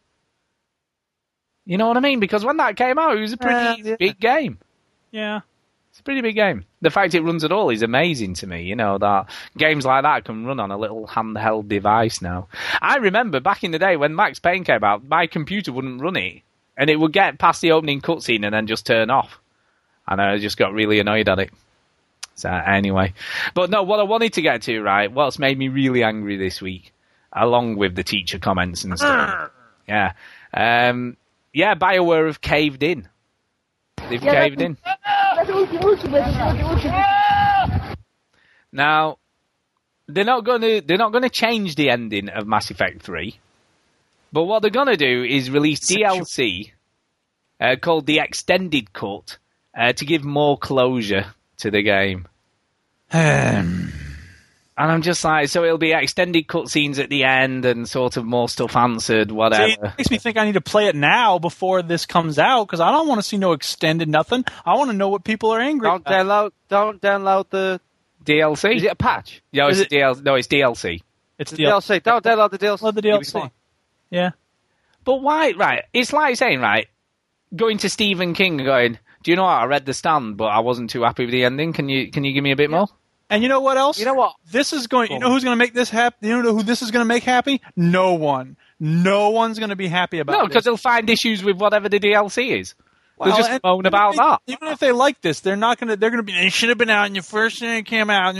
You 1.64 1.78
know 1.78 1.86
what 1.86 1.96
I 1.96 2.00
mean? 2.00 2.18
Because 2.18 2.44
when 2.44 2.56
that 2.56 2.76
came 2.76 2.98
out, 2.98 3.16
it 3.16 3.20
was 3.20 3.34
a 3.34 3.36
pretty 3.36 3.94
big 3.96 4.18
game. 4.18 4.58
Yeah. 5.10 5.40
It's 5.92 6.00
a 6.00 6.04
pretty 6.04 6.22
big 6.22 6.36
game. 6.36 6.64
The 6.80 6.88
fact 6.88 7.14
it 7.14 7.20
runs 7.20 7.44
at 7.44 7.52
all 7.52 7.68
is 7.68 7.82
amazing 7.82 8.32
to 8.36 8.46
me. 8.46 8.62
You 8.62 8.74
know 8.74 8.96
that 8.96 9.28
games 9.58 9.84
like 9.84 10.04
that 10.04 10.24
can 10.24 10.46
run 10.46 10.58
on 10.58 10.70
a 10.70 10.78
little 10.78 11.06
handheld 11.06 11.68
device 11.68 12.22
now. 12.22 12.48
I 12.80 12.96
remember 12.96 13.40
back 13.40 13.62
in 13.62 13.72
the 13.72 13.78
day 13.78 13.98
when 13.98 14.16
Max 14.16 14.38
Payne 14.38 14.64
came 14.64 14.82
out, 14.82 15.06
my 15.06 15.26
computer 15.26 15.70
wouldn't 15.70 16.00
run 16.00 16.16
it, 16.16 16.44
and 16.78 16.88
it 16.88 16.98
would 16.98 17.12
get 17.12 17.38
past 17.38 17.60
the 17.60 17.72
opening 17.72 18.00
cutscene 18.00 18.42
and 18.42 18.54
then 18.54 18.66
just 18.66 18.86
turn 18.86 19.10
off, 19.10 19.38
and 20.08 20.18
I 20.18 20.38
just 20.38 20.56
got 20.56 20.72
really 20.72 20.98
annoyed 20.98 21.28
at 21.28 21.38
it. 21.40 21.50
So 22.36 22.48
anyway, 22.48 23.12
but 23.52 23.68
no, 23.68 23.82
what 23.82 24.00
I 24.00 24.04
wanted 24.04 24.32
to 24.32 24.40
get 24.40 24.62
to 24.62 24.80
right, 24.80 25.12
what's 25.12 25.38
made 25.38 25.58
me 25.58 25.68
really 25.68 26.02
angry 26.02 26.38
this 26.38 26.62
week, 26.62 26.94
along 27.34 27.76
with 27.76 27.94
the 27.94 28.02
teacher 28.02 28.38
comments 28.38 28.84
and 28.84 28.98
stuff. 28.98 29.50
yeah, 29.86 30.14
um, 30.54 31.18
yeah, 31.52 31.74
Bioware 31.74 32.28
have 32.28 32.40
caved 32.40 32.82
in. 32.82 33.10
They've 34.08 34.20
caved 34.20 34.60
in. 34.60 34.76
Now, 38.72 39.18
they're 40.08 40.24
not 40.24 40.44
going 40.44 40.60
to 40.62 40.80
they're 40.80 40.98
not 40.98 41.12
going 41.12 41.22
to 41.22 41.30
change 41.30 41.74
the 41.74 41.90
ending 41.90 42.28
of 42.28 42.46
Mass 42.46 42.70
Effect 42.70 43.02
Three, 43.02 43.38
but 44.32 44.44
what 44.44 44.62
they're 44.62 44.70
going 44.70 44.88
to 44.88 44.96
do 44.96 45.24
is 45.24 45.50
release 45.50 45.80
DLC 45.90 46.72
uh, 47.60 47.76
called 47.80 48.06
the 48.06 48.18
Extended 48.18 48.92
Cut 48.92 49.38
uh, 49.76 49.92
to 49.92 50.04
give 50.04 50.24
more 50.24 50.58
closure 50.58 51.34
to 51.58 51.70
the 51.70 51.82
game. 51.82 52.26
And 54.82 54.90
I'm 54.92 55.02
just 55.02 55.22
like, 55.24 55.48
so 55.48 55.64
it'll 55.64 55.78
be 55.78 55.92
extended 55.92 56.46
cutscenes 56.46 56.98
at 56.98 57.08
the 57.10 57.24
end 57.24 57.64
and 57.64 57.88
sort 57.88 58.16
of 58.16 58.24
more 58.24 58.48
stuff 58.48 58.74
answered, 58.76 59.28
See, 59.30 59.34
whatever. 59.34 59.64
it 59.64 59.80
makes 59.98 60.10
me 60.10 60.18
think 60.18 60.36
I 60.36 60.44
need 60.44 60.54
to 60.54 60.60
play 60.60 60.86
it 60.88 60.96
now 60.96 61.38
before 61.38 61.82
this 61.82 62.06
comes 62.06 62.38
out 62.38 62.64
because 62.66 62.80
I 62.80 62.90
don't 62.90 63.06
want 63.08 63.18
to 63.20 63.22
see 63.22 63.36
no 63.38 63.52
extended 63.52 64.08
nothing. 64.08 64.44
I 64.66 64.76
want 64.76 64.90
to 64.90 64.96
know 64.96 65.08
what 65.08 65.24
people 65.24 65.50
are 65.52 65.60
angry 65.60 65.88
Don't 65.88 66.00
about. 66.06 66.26
download. 66.26 66.50
Don't 66.68 67.00
download 67.00 67.50
the 67.50 67.80
DLC. 68.24 68.76
Is 68.76 68.82
it 68.84 68.92
a 68.92 68.94
patch? 68.96 69.42
Yeah, 69.52 69.68
it's 69.68 69.78
Is 69.78 69.82
it- 69.86 69.90
DL- 69.90 70.22
no, 70.22 70.34
it's 70.34 70.48
DLC. 70.48 71.02
It's 71.38 71.50
The 71.50 71.56
DLC. 71.64 72.00
DLC. 72.00 72.02
Don't 72.02 72.24
download 72.24 72.50
the 72.50 72.58
DLC. 72.58 72.82
Love 72.82 72.94
the 72.94 73.02
DLC. 73.02 73.50
Yeah. 74.10 74.30
But 75.04 75.16
why? 75.22 75.52
Right, 75.52 75.84
it's 75.92 76.12
like 76.12 76.36
saying, 76.36 76.60
right, 76.60 76.86
going 77.56 77.78
to 77.78 77.88
Stephen 77.88 78.34
King 78.34 78.60
and 78.60 78.64
going, 78.66 78.98
"Do 79.22 79.30
you 79.32 79.36
know 79.36 79.42
what? 79.42 79.50
I 79.50 79.64
read 79.64 79.84
The 79.86 79.94
Stand, 79.94 80.36
but 80.36 80.46
I 80.46 80.60
wasn't 80.60 80.90
too 80.90 81.02
happy 81.02 81.24
with 81.24 81.32
the 81.32 81.44
ending. 81.44 81.72
Can 81.72 81.88
you 81.88 82.10
can 82.10 82.22
you 82.24 82.32
give 82.32 82.44
me 82.44 82.52
a 82.52 82.56
bit 82.56 82.70
more?" 82.70 82.86
And 83.32 83.42
you 83.42 83.48
know 83.48 83.60
what 83.60 83.78
else? 83.78 83.98
You 83.98 84.04
know 84.04 84.14
what? 84.14 84.34
This 84.50 84.72
is 84.72 84.86
going. 84.86 85.10
You 85.10 85.18
know 85.18 85.30
who's 85.30 85.42
going 85.42 85.56
to 85.56 85.58
make 85.58 85.74
this 85.74 85.90
happy? 85.90 86.28
You 86.28 86.42
know 86.42 86.54
who 86.54 86.62
this 86.62 86.82
is 86.82 86.90
going 86.90 87.00
to 87.00 87.08
make 87.08 87.22
happy? 87.22 87.60
No 87.74 88.14
one. 88.14 88.56
No 88.78 89.30
one's 89.30 89.58
going 89.58 89.70
to 89.70 89.76
be 89.76 89.88
happy 89.88 90.18
about. 90.18 90.32
No, 90.32 90.46
because 90.46 90.64
they'll 90.64 90.76
find 90.76 91.08
issues 91.08 91.42
with 91.42 91.56
whatever 91.56 91.88
the 91.88 91.98
DLC 91.98 92.60
is. 92.60 92.74
They'll 93.24 93.36
just 93.36 93.62
moan 93.62 93.86
about 93.86 94.12
they- 94.12 94.16
that. 94.18 94.40
Even 94.46 94.68
if 94.68 94.78
they 94.80 94.92
like 94.92 95.20
this, 95.20 95.40
they're 95.40 95.56
not 95.56 95.78
gonna. 95.78 95.96
They're 95.96 96.10
gonna 96.10 96.24
be. 96.24 96.32
It 96.32 96.52
should 96.52 96.70
have 96.70 96.78
been 96.78 96.90
out 96.90 97.06
in 97.06 97.14
your 97.14 97.22
first 97.22 97.60
thing 97.60 97.78
it 97.78 97.86
came 97.86 98.10
out. 98.10 98.34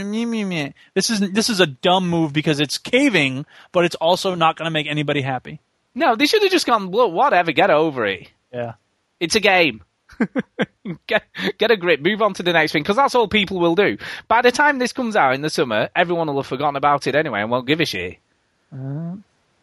This 0.94 1.09
is 1.09 1.20
this 1.20 1.48
is 1.48 1.60
a 1.60 1.66
dumb 1.66 2.09
move 2.09 2.32
because 2.32 2.59
it's 2.59 2.78
caving, 2.78 3.47
but 3.70 3.85
it's 3.85 3.94
also 3.97 4.35
not 4.35 4.56
gonna 4.56 4.70
make 4.70 4.89
anybody 4.89 5.23
happy. 5.23 5.60
No, 5.94 6.16
they 6.16 6.27
should 6.27 6.43
have 6.43 6.51
just 6.51 6.66
gone, 6.66 6.90
look, 6.90 7.12
whatever, 7.12 7.52
get 7.52 7.70
over 7.70 8.06
it. 8.06 8.28
Yeah. 8.52 8.74
It's 9.20 9.36
a 9.36 9.40
game. 9.40 9.82
get 11.07 11.25
get 11.59 11.71
a 11.71 11.77
grip, 11.77 12.01
move 12.01 12.23
on 12.23 12.35
to 12.35 12.43
the 12.43 12.53
next 12.53 12.73
thing, 12.73 12.83
because 12.83 12.97
that's 12.97 13.15
all 13.15 13.29
people 13.29 13.59
will 13.59 13.75
do. 13.75 13.97
By 14.29 14.43
the 14.43 14.53
time 14.53 14.79
this 14.79 14.93
comes 14.93 15.17
out 15.17 15.35
in 15.35 15.43
the 15.43 15.51
summer, 15.51 15.89
everyone 15.95 16.27
will 16.29 16.37
have 16.37 16.47
forgotten 16.47 16.77
about 16.77 17.07
it 17.07 17.15
anyway 17.15 17.41
and 17.41 17.51
won't 17.51 17.67
give 17.67 17.81
a 17.81 17.85
shit. 17.87 18.19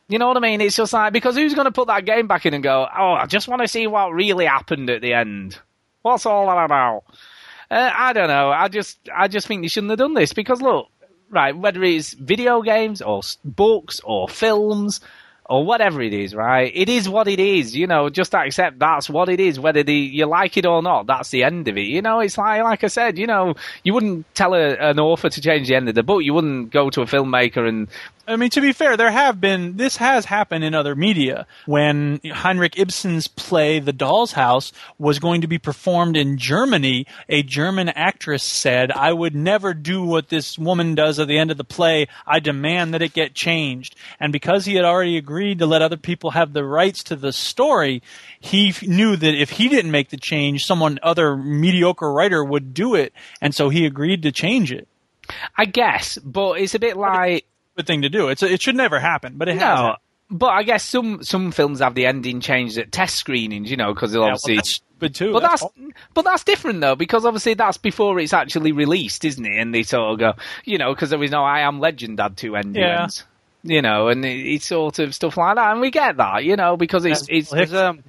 You 0.07 0.17
know 0.17 0.27
what 0.27 0.37
I 0.37 0.39
mean? 0.39 0.61
It's 0.61 0.75
just 0.75 0.93
like 0.93 1.13
because 1.13 1.35
who's 1.35 1.53
going 1.53 1.65
to 1.65 1.71
put 1.71 1.87
that 1.87 2.05
game 2.05 2.27
back 2.27 2.45
in 2.45 2.53
and 2.53 2.63
go, 2.63 2.87
oh, 2.97 3.13
I 3.13 3.25
just 3.27 3.47
want 3.47 3.61
to 3.61 3.67
see 3.67 3.85
what 3.87 4.13
really 4.13 4.45
happened 4.45 4.89
at 4.89 5.01
the 5.01 5.13
end. 5.13 5.59
What's 6.01 6.25
all 6.25 6.47
that 6.47 6.65
about? 6.65 7.03
Uh, 7.69 7.91
I 7.93 8.13
don't 8.13 8.27
know. 8.27 8.49
I 8.49 8.67
just 8.67 8.97
I 9.15 9.27
just 9.27 9.47
think 9.47 9.61
they 9.61 9.67
shouldn't 9.67 9.91
have 9.91 9.99
done 9.99 10.15
this 10.15 10.33
because 10.33 10.61
look, 10.61 10.87
right, 11.29 11.55
whether 11.55 11.83
it's 11.83 12.13
video 12.13 12.61
games 12.61 13.01
or 13.01 13.21
books 13.45 14.01
or 14.03 14.27
films 14.27 15.01
or 15.49 15.65
whatever 15.65 15.99
it 16.01 16.13
is, 16.13 16.35
right? 16.35 16.71
It 16.73 16.89
is 16.89 17.09
what 17.09 17.27
it 17.27 17.39
is. 17.39 17.75
You 17.75 17.87
know, 17.87 18.09
just 18.09 18.35
accept 18.35 18.77
that's 18.77 19.09
what 19.09 19.29
it 19.29 19.39
is. 19.39 19.59
Whether 19.59 19.81
the, 19.83 19.93
you 19.93 20.27
like 20.27 20.55
it 20.57 20.65
or 20.65 20.83
not, 20.83 21.07
that's 21.07 21.29
the 21.29 21.43
end 21.43 21.67
of 21.67 21.75
it. 21.75 21.87
You 21.87 22.03
know, 22.03 22.19
it's 22.19 22.37
like 22.37 22.61
like 22.61 22.83
I 22.83 22.87
said. 22.87 23.17
You 23.17 23.25
know, 23.25 23.55
you 23.83 23.93
wouldn't 23.95 24.33
tell 24.35 24.53
a, 24.53 24.75
an 24.75 24.99
author 24.99 25.27
to 25.27 25.41
change 25.41 25.67
the 25.67 25.75
end 25.75 25.89
of 25.89 25.95
the 25.95 26.03
book. 26.03 26.23
You 26.23 26.35
wouldn't 26.35 26.71
go 26.71 26.91
to 26.91 27.01
a 27.01 27.05
filmmaker 27.05 27.67
and 27.67 27.87
I 28.29 28.35
mean, 28.35 28.51
to 28.51 28.61
be 28.61 28.73
fair, 28.73 28.95
there 28.95 29.09
have 29.09 29.41
been 29.41 29.77
this 29.77 29.97
has 29.97 30.25
happened 30.25 30.63
in 30.63 30.75
other 30.75 30.95
media 30.95 31.47
when 31.65 32.21
Heinrich 32.23 32.77
Ibsen's 32.77 33.27
play 33.27 33.79
*The 33.79 33.91
Doll's 33.91 34.33
House* 34.33 34.71
was 34.99 35.17
going 35.17 35.41
to 35.41 35.47
be 35.47 35.57
performed 35.57 36.15
in 36.15 36.37
Germany. 36.37 37.07
A 37.27 37.41
German 37.41 37.89
actress 37.89 38.43
said, 38.43 38.91
"I 38.91 39.13
would 39.13 39.35
never 39.35 39.73
do 39.73 40.03
what 40.03 40.29
this 40.29 40.59
woman 40.59 40.93
does 40.93 41.17
at 41.17 41.27
the 41.27 41.39
end 41.39 41.49
of 41.49 41.57
the 41.57 41.63
play. 41.63 42.07
I 42.27 42.39
demand 42.39 42.93
that 42.93 43.01
it 43.01 43.13
get 43.13 43.33
changed." 43.33 43.95
And 44.19 44.31
because 44.31 44.65
he 44.65 44.75
had 44.75 44.85
already 44.85 45.17
agreed 45.17 45.57
to 45.57 45.65
let 45.65 45.81
other 45.81 45.97
people 45.97 46.29
have 46.31 46.53
the 46.53 46.63
rights 46.63 47.01
to 47.05 47.15
the 47.15 47.33
story, 47.33 48.03
he 48.39 48.69
f- 48.69 48.83
knew 48.83 49.15
that 49.15 49.41
if 49.41 49.49
he 49.49 49.69
didn't 49.69 49.89
make 49.89 50.09
the 50.09 50.17
change, 50.17 50.65
someone 50.65 50.99
other 51.01 51.35
mediocre 51.35 52.13
writer 52.13 52.43
would 52.43 52.75
do 52.75 52.93
it, 52.93 53.11
and 53.41 53.55
so 53.55 53.69
he 53.69 53.87
agreed 53.87 54.21
to 54.21 54.31
change 54.31 54.71
it. 54.71 54.87
I 55.57 55.65
guess, 55.65 56.17
but 56.19 56.53
it's 56.53 56.75
a 56.75 56.79
bit 56.79 56.97
like 56.97 57.45
Good 57.79 57.87
thing 57.87 58.01
to 58.01 58.09
do. 58.09 58.27
It's 58.27 58.43
it 58.43 58.61
should 58.61 58.75
never 58.75 58.99
happen, 58.99 59.35
but 59.37 59.47
it 59.47 59.53
has. 59.53 59.61
no. 59.61 59.65
happened. 59.67 59.95
But 60.31 60.47
I 60.47 60.63
guess 60.63 60.83
some 60.83 61.23
some 61.23 61.53
films 61.53 61.79
have 61.79 61.95
the 61.95 62.07
ending 62.07 62.41
changed 62.41 62.77
at 62.77 62.91
test 62.91 63.15
screenings, 63.15 63.71
you 63.71 63.77
know, 63.77 63.93
because 63.93 64.11
they'll 64.11 64.23
Yeah, 64.23 64.25
well, 64.27 64.33
obviously. 64.35 64.55
that's 64.57 64.69
stupid 64.75 65.15
too. 65.15 65.31
but 65.31 65.39
that's, 65.39 65.61
That's 65.61 65.73
but 66.13 66.21
that's 66.23 66.43
different 66.43 66.81
though 66.81 66.95
because 66.97 67.23
obviously 67.25 67.53
that's 67.53 67.77
before 67.77 68.19
it's 68.19 68.33
actually 68.33 68.73
released, 68.73 69.23
isn't 69.23 69.45
it? 69.45 69.57
And 69.57 69.73
they 69.73 69.83
sort 69.83 70.11
of 70.11 70.19
go, 70.19 70.33
you 70.65 70.77
know, 70.77 70.93
because 70.93 71.09
there 71.09 71.17
was 71.19 71.31
no 71.31 71.41
I 71.45 71.61
Am 71.61 71.79
Legend 71.79 72.19
had 72.19 72.35
two 72.35 72.57
end 72.57 72.75
Yeah. 72.75 73.07
you 73.63 73.81
know, 73.81 74.09
and 74.09 74.25
it, 74.25 74.45
it's 74.45 74.65
sort 74.65 74.99
of 74.99 75.15
stuff 75.15 75.37
like 75.37 75.55
that, 75.55 75.71
and 75.71 75.79
we 75.79 75.89
get 75.89 76.17
that, 76.17 76.43
you 76.43 76.57
know, 76.57 76.75
because 76.75 77.05
it's 77.05 77.27
it's 77.29 77.49
There's, 77.49 77.73
um, 77.73 78.03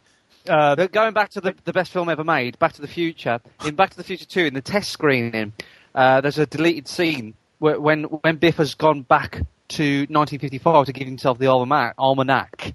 uh, 0.48 0.74
but 0.74 0.90
going 0.90 1.14
back 1.14 1.30
to 1.30 1.40
the, 1.40 1.54
the 1.62 1.72
best 1.72 1.92
film 1.92 2.08
ever 2.08 2.24
made, 2.24 2.58
Back 2.58 2.72
to 2.72 2.80
the 2.80 2.88
Future. 2.88 3.38
In 3.64 3.76
Back 3.76 3.90
to 3.90 3.96
the 3.96 4.02
Future 4.04 4.24
2, 4.24 4.46
in 4.46 4.54
the 4.54 4.60
test 4.62 4.90
screening, 4.90 5.52
uh, 5.94 6.20
there's 6.22 6.38
a 6.38 6.46
deleted 6.46 6.88
scene 6.88 7.34
where, 7.60 7.80
when 7.80 8.04
when 8.04 8.36
Biff 8.36 8.56
has 8.56 8.74
gone 8.74 9.02
back 9.02 9.42
to 9.70 10.00
1955 10.08 10.86
to 10.86 10.92
give 10.92 11.06
himself 11.06 11.38
the 11.38 11.46
almanac, 11.46 11.94
almanac, 11.98 12.74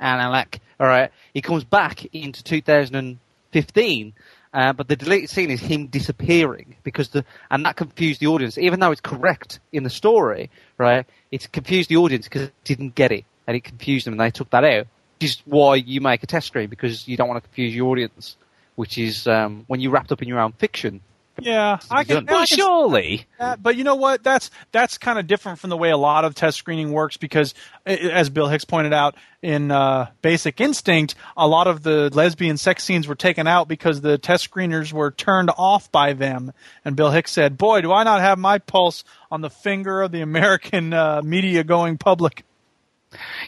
almanac. 0.00 0.60
All 0.78 0.86
right, 0.86 1.10
he 1.32 1.42
comes 1.42 1.64
back 1.64 2.04
into 2.14 2.42
2015. 2.42 4.14
Uh, 4.54 4.72
but 4.72 4.88
the 4.88 4.96
deleted 4.96 5.28
scene 5.28 5.50
is 5.50 5.60
him 5.60 5.86
disappearing 5.88 6.76
because 6.82 7.10
the 7.10 7.26
and 7.50 7.66
that 7.66 7.76
confused 7.76 8.20
the 8.20 8.26
audience. 8.26 8.56
Even 8.56 8.80
though 8.80 8.90
it's 8.90 9.02
correct 9.02 9.60
in 9.70 9.82
the 9.82 9.90
story, 9.90 10.48
right? 10.78 11.04
It's 11.30 11.46
confused 11.46 11.90
the 11.90 11.98
audience 11.98 12.24
because 12.24 12.42
it 12.42 12.54
didn't 12.64 12.94
get 12.94 13.12
it 13.12 13.26
and 13.46 13.54
it 13.54 13.64
confused 13.64 14.06
them, 14.06 14.14
and 14.14 14.20
they 14.20 14.30
took 14.30 14.48
that 14.50 14.64
out. 14.64 14.86
Which 15.18 15.30
is 15.30 15.42
why 15.44 15.74
you 15.76 16.00
make 16.00 16.22
a 16.22 16.26
test 16.26 16.46
screen 16.46 16.70
because 16.70 17.06
you 17.06 17.18
don't 17.18 17.28
want 17.28 17.42
to 17.42 17.46
confuse 17.46 17.74
your 17.74 17.90
audience. 17.90 18.36
Which 18.76 18.96
is 18.96 19.26
um, 19.26 19.64
when 19.66 19.80
you 19.80 19.90
wrapped 19.90 20.12
up 20.12 20.22
in 20.22 20.28
your 20.28 20.40
own 20.40 20.52
fiction. 20.52 21.00
Yeah, 21.38 21.78
I 21.90 22.04
can. 22.04 22.24
done. 22.24 22.36
I 22.36 22.46
can- 22.46 22.56
surely. 22.56 23.26
that, 23.38 23.62
but 23.62 23.76
you 23.76 23.84
know 23.84 23.96
what? 23.96 24.22
That's 24.22 24.50
that's 24.72 24.98
kind 24.98 25.18
of 25.18 25.26
different 25.26 25.58
from 25.58 25.70
the 25.70 25.76
way 25.76 25.90
a 25.90 25.96
lot 25.96 26.24
of 26.24 26.34
test 26.34 26.56
screening 26.56 26.92
works 26.92 27.16
because, 27.16 27.54
as 27.84 28.30
Bill 28.30 28.48
Hicks 28.48 28.64
pointed 28.64 28.92
out 28.92 29.16
in 29.42 29.70
uh, 29.70 30.08
Basic 30.22 30.60
Instinct, 30.60 31.14
a 31.36 31.46
lot 31.46 31.66
of 31.66 31.82
the 31.82 32.10
lesbian 32.12 32.56
sex 32.56 32.84
scenes 32.84 33.06
were 33.06 33.14
taken 33.14 33.46
out 33.46 33.68
because 33.68 34.00
the 34.00 34.18
test 34.18 34.50
screeners 34.50 34.92
were 34.92 35.10
turned 35.10 35.50
off 35.56 35.92
by 35.92 36.14
them. 36.14 36.52
And 36.84 36.96
Bill 36.96 37.10
Hicks 37.10 37.32
said, 37.32 37.58
"Boy, 37.58 37.82
do 37.82 37.92
I 37.92 38.04
not 38.04 38.20
have 38.20 38.38
my 38.38 38.58
pulse 38.58 39.04
on 39.30 39.40
the 39.42 39.50
finger 39.50 40.02
of 40.02 40.12
the 40.12 40.22
American 40.22 40.92
uh, 40.92 41.20
media 41.22 41.64
going 41.64 41.98
public." 41.98 42.44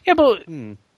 Yeah, 0.04 0.14
but 0.14 0.44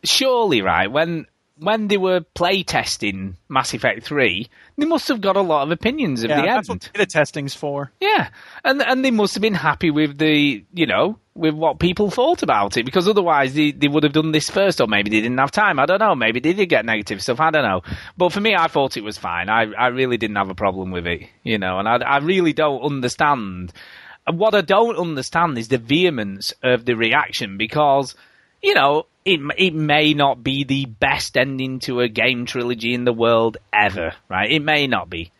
surely, 0.04 0.62
right 0.62 0.90
when 0.90 1.26
when 1.60 1.88
they 1.88 1.98
were 1.98 2.20
play 2.20 2.62
testing 2.62 3.36
Mass 3.48 3.74
Effect 3.74 4.02
Three, 4.02 4.48
they 4.76 4.86
must 4.86 5.08
have 5.08 5.20
got 5.20 5.36
a 5.36 5.42
lot 5.42 5.62
of 5.62 5.70
opinions 5.70 6.22
of 6.22 6.30
yeah, 6.30 6.40
the 6.40 6.46
that's 6.46 6.70
end. 6.70 6.82
what 6.82 6.98
the 6.98 7.06
testing's 7.06 7.54
for. 7.54 7.92
Yeah, 8.00 8.30
and 8.64 8.82
and 8.82 9.04
they 9.04 9.10
must 9.10 9.34
have 9.34 9.42
been 9.42 9.54
happy 9.54 9.90
with 9.90 10.18
the 10.18 10.64
you 10.72 10.86
know 10.86 11.18
with 11.34 11.54
what 11.54 11.78
people 11.78 12.10
thought 12.10 12.42
about 12.42 12.76
it 12.76 12.84
because 12.84 13.06
otherwise 13.06 13.54
they, 13.54 13.70
they 13.72 13.88
would 13.88 14.02
have 14.02 14.12
done 14.12 14.32
this 14.32 14.50
first 14.50 14.80
or 14.80 14.86
maybe 14.86 15.10
they 15.10 15.20
didn't 15.20 15.38
have 15.38 15.50
time. 15.50 15.78
I 15.78 15.86
don't 15.86 16.00
know. 16.00 16.14
Maybe 16.14 16.40
they 16.40 16.52
did 16.52 16.68
get 16.68 16.84
negative 16.84 17.22
stuff. 17.22 17.40
I 17.40 17.50
don't 17.50 17.62
know. 17.62 17.82
But 18.16 18.32
for 18.32 18.40
me, 18.40 18.54
I 18.54 18.66
thought 18.66 18.96
it 18.96 19.04
was 19.04 19.16
fine. 19.16 19.48
I, 19.48 19.72
I 19.72 19.86
really 19.88 20.16
didn't 20.16 20.36
have 20.36 20.50
a 20.50 20.54
problem 20.54 20.90
with 20.90 21.06
it, 21.06 21.22
you 21.42 21.56
know, 21.56 21.78
and 21.78 21.88
I, 21.88 21.96
I 21.96 22.18
really 22.18 22.52
don't 22.52 22.82
understand. 22.82 23.72
What 24.30 24.54
I 24.54 24.60
don't 24.60 24.98
understand 24.98 25.56
is 25.56 25.68
the 25.68 25.78
vehemence 25.78 26.52
of 26.62 26.84
the 26.84 26.94
reaction 26.94 27.56
because, 27.56 28.14
you 28.62 28.74
know, 28.74 29.06
it, 29.24 29.40
it 29.58 29.74
may 29.74 30.14
not 30.14 30.42
be 30.42 30.64
the 30.64 30.86
best 30.86 31.36
ending 31.36 31.78
to 31.80 32.00
a 32.00 32.08
game 32.08 32.46
trilogy 32.46 32.94
in 32.94 33.04
the 33.04 33.12
world 33.12 33.58
ever, 33.72 34.14
right? 34.28 34.50
It 34.50 34.60
may 34.60 34.86
not 34.86 35.10
be. 35.10 35.30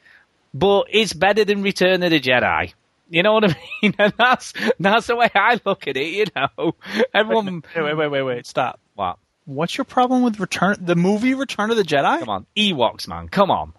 But 0.52 0.86
it's 0.90 1.12
better 1.12 1.44
than 1.44 1.62
Return 1.62 2.02
of 2.02 2.10
the 2.10 2.20
Jedi. 2.20 2.72
You 3.08 3.22
know 3.22 3.34
what 3.34 3.44
I 3.44 3.56
mean? 3.82 3.94
And 3.98 4.12
that's 4.16 4.52
that's 4.78 5.06
the 5.08 5.16
way 5.16 5.30
I 5.34 5.60
look 5.64 5.86
at 5.86 5.96
it. 5.96 6.06
You 6.06 6.24
know, 6.36 6.74
everyone. 7.14 7.64
Wait, 7.74 7.82
wait, 7.82 7.96
wait, 7.96 8.08
wait, 8.08 8.22
wait. 8.22 8.46
Stop. 8.46 8.78
What? 8.94 9.18
What's 9.46 9.76
your 9.76 9.84
problem 9.84 10.22
with 10.22 10.38
Return 10.38 10.76
the 10.80 10.94
movie 10.94 11.34
Return 11.34 11.70
of 11.70 11.76
the 11.76 11.82
Jedi? 11.82 12.20
Come 12.20 12.28
on, 12.28 12.46
Ewoks, 12.56 13.08
man. 13.08 13.28
Come 13.28 13.50
on. 13.50 13.72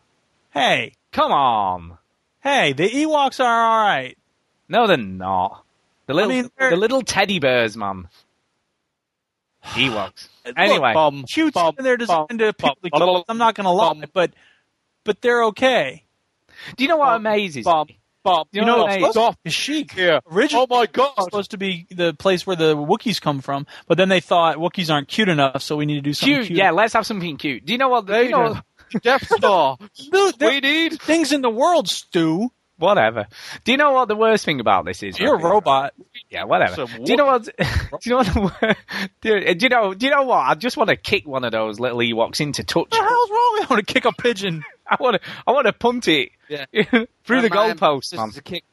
Hey, 0.53 0.93
come 1.11 1.31
on. 1.31 1.97
Hey, 2.41 2.73
the 2.73 2.89
Ewoks 2.89 3.39
are 3.39 3.63
all 3.63 3.85
right. 3.85 4.17
No, 4.67 4.87
they're 4.87 4.97
not. 4.97 5.63
The 6.07 6.13
little, 6.13 6.29
mean, 6.29 6.49
the 6.57 6.75
little 6.75 7.03
teddy 7.03 7.39
bears, 7.39 7.77
man. 7.77 8.09
Ewoks. 9.63 10.27
Anyway, 10.57 10.93
Look, 10.95 11.25
cute 11.27 11.55
and 11.55 11.73
they're 11.85 11.97
designed 11.97 12.39
to 12.39 12.47
appeal 12.49 12.75
to 12.83 12.89
kids. 12.89 13.23
I'm 13.29 13.37
not 13.37 13.55
gonna 13.55 13.71
lie, 13.73 14.03
but 14.13 14.31
but 15.03 15.21
they're 15.21 15.43
okay. 15.45 16.03
Do 16.77 16.83
you 16.83 16.87
know 16.89 16.97
what 16.97 17.15
amazes 17.15 17.63
Bob, 17.63 17.89
me? 17.89 17.99
Bob, 18.23 18.47
You 18.51 18.61
you 18.61 18.67
know 18.67 18.77
know, 18.77 18.83
what 18.83 19.01
it's 19.01 19.15
amazes- 19.15 19.35
Kashyyyk. 19.47 19.95
Yeah. 19.95 20.19
Originally, 20.31 20.67
oh 20.69 20.75
my 20.79 20.85
god, 20.85 21.13
supposed 21.23 21.51
to 21.51 21.57
be 21.57 21.87
the 21.89 22.13
place 22.13 22.45
where 22.45 22.55
the 22.55 22.75
Wookiees 22.75 23.19
come 23.21 23.41
from, 23.41 23.65
but 23.87 23.97
then 23.97 24.09
they 24.09 24.19
thought 24.19 24.57
Wookiees 24.57 24.91
aren't 24.93 25.07
cute 25.07 25.29
enough, 25.29 25.61
so 25.61 25.75
we 25.75 25.85
need 25.85 25.95
to 25.95 26.01
do 26.01 26.13
something 26.13 26.35
Cute, 26.35 26.47
cute. 26.47 26.59
yeah. 26.59 26.71
Let's 26.71 26.93
have 26.93 27.05
something 27.05 27.37
cute. 27.37 27.65
Do 27.65 27.71
you 27.71 27.77
know 27.79 27.89
what? 27.89 28.05
Do 28.05 28.13
you 28.15 28.29
know, 28.31 28.59
Death 29.01 29.25
Star. 29.37 29.77
Dude, 30.11 30.35
we 30.41 30.59
need 30.59 31.01
things 31.01 31.31
in 31.31 31.41
the 31.41 31.49
world, 31.49 31.87
Stu. 31.87 32.51
Whatever. 32.81 33.27
Do 33.63 33.71
you 33.71 33.77
know 33.77 33.91
what 33.91 34.07
the 34.07 34.15
worst 34.15 34.43
thing 34.43 34.59
about 34.59 34.85
this 34.85 35.03
is? 35.03 35.19
You're 35.19 35.35
a 35.35 35.41
robot. 35.41 35.93
Yeah, 36.29 36.45
whatever. 36.45 36.75
So 36.75 36.87
do 36.87 37.11
you 37.11 37.15
know 37.15 37.25
what? 37.27 37.43
Do 38.01 38.09
you 38.09 38.11
know 38.11 38.23
what? 38.23 38.77
Do, 39.21 39.43
you 39.59 39.69
know? 39.69 39.93
Do 39.93 40.05
you 40.05 40.11
know 40.11 40.23
what? 40.23 40.37
I 40.39 40.55
just 40.55 40.77
want 40.77 40.89
to 40.89 40.95
kick 40.95 41.27
one 41.27 41.43
of 41.43 41.51
those 41.51 41.79
little 41.79 41.99
Ewoks 41.99 42.41
into 42.41 42.63
touch. 42.63 42.75
What 42.75 42.89
the 42.89 42.97
hell's 42.97 43.29
wrong? 43.29 43.59
I 43.61 43.67
want 43.69 43.87
to 43.87 43.93
kick 43.93 44.05
a 44.05 44.11
pigeon. 44.13 44.63
I 44.87 44.97
want 44.99 45.21
to. 45.21 45.29
I 45.45 45.51
want 45.51 45.67
to 45.67 45.73
punt 45.73 46.07
it 46.07 46.31
Yeah. 46.49 46.65
through 47.23 47.41
the 47.41 47.49
goalpost, 47.49 48.09
this 48.09 48.19
man. 48.19 48.29
is 48.29 48.37
a 48.37 48.41
kick. 48.41 48.63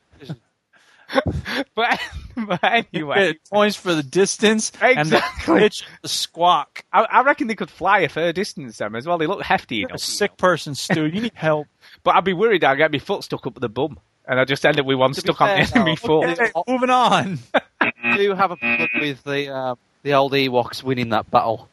But, 1.74 1.98
but 2.36 2.60
anyway, 2.62 3.38
points 3.50 3.76
for 3.76 3.94
the 3.94 4.02
distance 4.02 4.72
and 4.80 5.08
the 5.08 5.22
pitch, 5.38 5.86
the 6.02 6.08
squawk. 6.08 6.84
I, 6.92 7.04
I 7.10 7.22
reckon 7.22 7.46
they 7.46 7.54
could 7.54 7.70
fly 7.70 8.00
a 8.00 8.10
fair 8.10 8.34
distance 8.34 8.76
them 8.76 8.94
as 8.94 9.06
well. 9.06 9.16
They 9.16 9.26
look 9.26 9.42
hefty 9.42 9.76
You're 9.76 9.94
a 9.94 9.98
sick 9.98 10.36
person, 10.36 10.74
Stu. 10.74 11.06
You 11.06 11.22
need 11.22 11.32
help. 11.34 11.66
But 12.02 12.14
I'd 12.16 12.24
be 12.24 12.32
worried 12.32 12.64
I'd 12.64 12.76
get 12.76 12.92
my 12.92 12.98
foot 12.98 13.24
stuck 13.24 13.46
up 13.46 13.54
with 13.54 13.62
the 13.62 13.68
bum. 13.68 13.98
And 14.26 14.38
I 14.38 14.44
just 14.44 14.64
end 14.66 14.78
up 14.78 14.84
with 14.86 14.98
one 14.98 15.12
To 15.14 15.20
stuck 15.20 15.40
on 15.40 15.58
the 15.58 15.64
fair, 15.64 15.76
enemy 15.80 15.96
though, 16.02 16.20
foot. 16.22 16.38
Okay, 16.38 16.52
moving 16.68 16.90
on. 16.90 17.38
I 17.80 18.16
do 18.16 18.34
have 18.34 18.50
a 18.50 18.56
problem 18.56 18.88
with 19.00 19.24
the 19.24 19.50
uh, 19.50 19.74
the 20.02 20.12
old 20.14 20.32
Ewoks 20.32 20.82
winning 20.82 21.08
that 21.10 21.30
battle. 21.30 21.68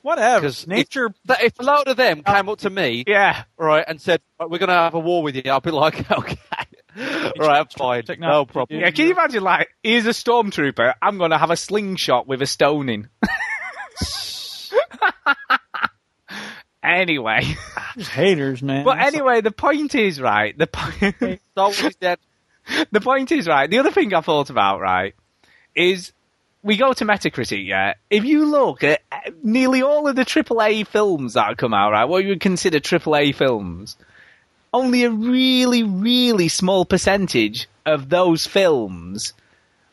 Whatever. 0.00 0.40
Because 0.40 0.66
Nature. 0.66 1.12
If, 1.28 1.40
if 1.42 1.58
a 1.60 1.62
load 1.62 1.88
of 1.88 1.96
them 1.96 2.22
came 2.22 2.48
up 2.48 2.58
to 2.60 2.70
me, 2.70 3.04
Yeah. 3.06 3.44
right, 3.58 3.84
and 3.86 4.00
said, 4.00 4.20
"Right, 4.40 4.48
"We're 4.50 4.58
going 4.58 4.68
to 4.68 4.74
have 4.74 4.94
a 4.94 4.98
war 4.98 5.22
with 5.22 5.36
you," 5.36 5.42
I'll 5.50 5.60
be 5.60 5.70
like, 5.70 6.10
"Okay, 6.10 6.36
right, 6.96 7.34
I'm 7.60 7.66
fine, 7.66 8.04
no 8.18 8.44
problem." 8.46 8.80
Yeah, 8.80 8.90
can 8.90 9.06
you 9.06 9.12
imagine, 9.12 9.42
like, 9.42 9.68
he's 9.82 10.06
a 10.06 10.10
stormtrooper, 10.10 10.94
I'm 11.02 11.16
going 11.18 11.30
to 11.30 11.38
have 11.38 11.50
a 11.50 11.56
slingshot 11.56 12.26
with 12.26 12.40
a 12.42 12.46
stone 12.46 12.88
in. 12.88 13.08
anyway. 16.84 17.56
Just 17.96 18.10
haters, 18.10 18.62
man. 18.62 18.84
But 18.84 18.98
anyway, 18.98 19.40
the 19.40 19.50
point 19.50 19.94
is, 19.94 20.20
right, 20.20 20.56
the, 20.56 20.66
po- 20.66 20.90
Star 21.52 21.66
Wars 21.66 21.82
is 21.82 21.96
dead. 21.96 22.18
the 22.92 23.00
point 23.00 23.32
is, 23.32 23.48
right, 23.48 23.68
the 23.68 23.78
other 23.78 23.90
thing 23.90 24.12
I 24.14 24.20
thought 24.20 24.50
about, 24.50 24.80
right, 24.80 25.14
is 25.74 26.12
we 26.62 26.76
go 26.76 26.92
to 26.92 27.04
Metacritic, 27.04 27.66
yeah, 27.66 27.94
if 28.10 28.24
you 28.24 28.46
look 28.46 28.82
at 28.84 29.02
uh, 29.12 29.30
nearly 29.42 29.82
all 29.82 30.08
of 30.08 30.16
the 30.16 30.24
AAA 30.24 30.86
films 30.86 31.34
that 31.34 31.58
come 31.58 31.74
out, 31.74 31.92
right, 31.92 32.04
what 32.04 32.22
you 32.22 32.30
would 32.30 32.40
consider 32.40 32.80
AAA 32.80 33.34
films, 33.34 33.96
only 34.72 35.04
a 35.04 35.10
really, 35.10 35.82
really 35.82 36.48
small 36.48 36.84
percentage 36.84 37.68
of 37.86 38.08
those 38.08 38.46
films, 38.46 39.34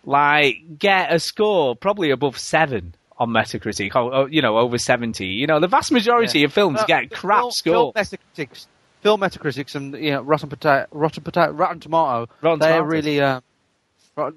like, 0.05 0.79
get 0.79 1.13
a 1.13 1.19
score 1.19 1.75
probably 1.75 2.09
above 2.09 2.37
seven 2.37 2.95
on 3.21 3.29
Metacritic, 3.29 3.95
or, 3.95 4.13
or, 4.13 4.29
you 4.29 4.41
know, 4.41 4.57
over 4.57 4.79
70. 4.79 5.25
You 5.25 5.45
know, 5.45 5.59
the 5.59 5.67
vast 5.67 5.91
majority 5.91 6.43
of 6.43 6.51
films 6.51 6.79
Uh, 6.79 6.85
get 6.87 7.11
crap 7.11 7.41
Film, 7.41 7.51
scores. 7.51 7.93
film 7.93 7.93
Metacritics, 7.93 8.65
film 9.01 9.21
Metacritics, 9.21 9.75
and 9.75 9.93
you 9.95 10.09
know, 10.11 10.21
Rotten 10.21 10.49
Potato, 10.49 10.87
Rotten 10.91 11.23
Potato, 11.23 11.51
Rotten 11.51 11.79
Tomato. 11.79 12.27
Rotten 12.41 12.59
they're 12.59 12.79
Tomatoes. 12.79 12.91
really, 13.05 13.21
uh, 13.21 13.41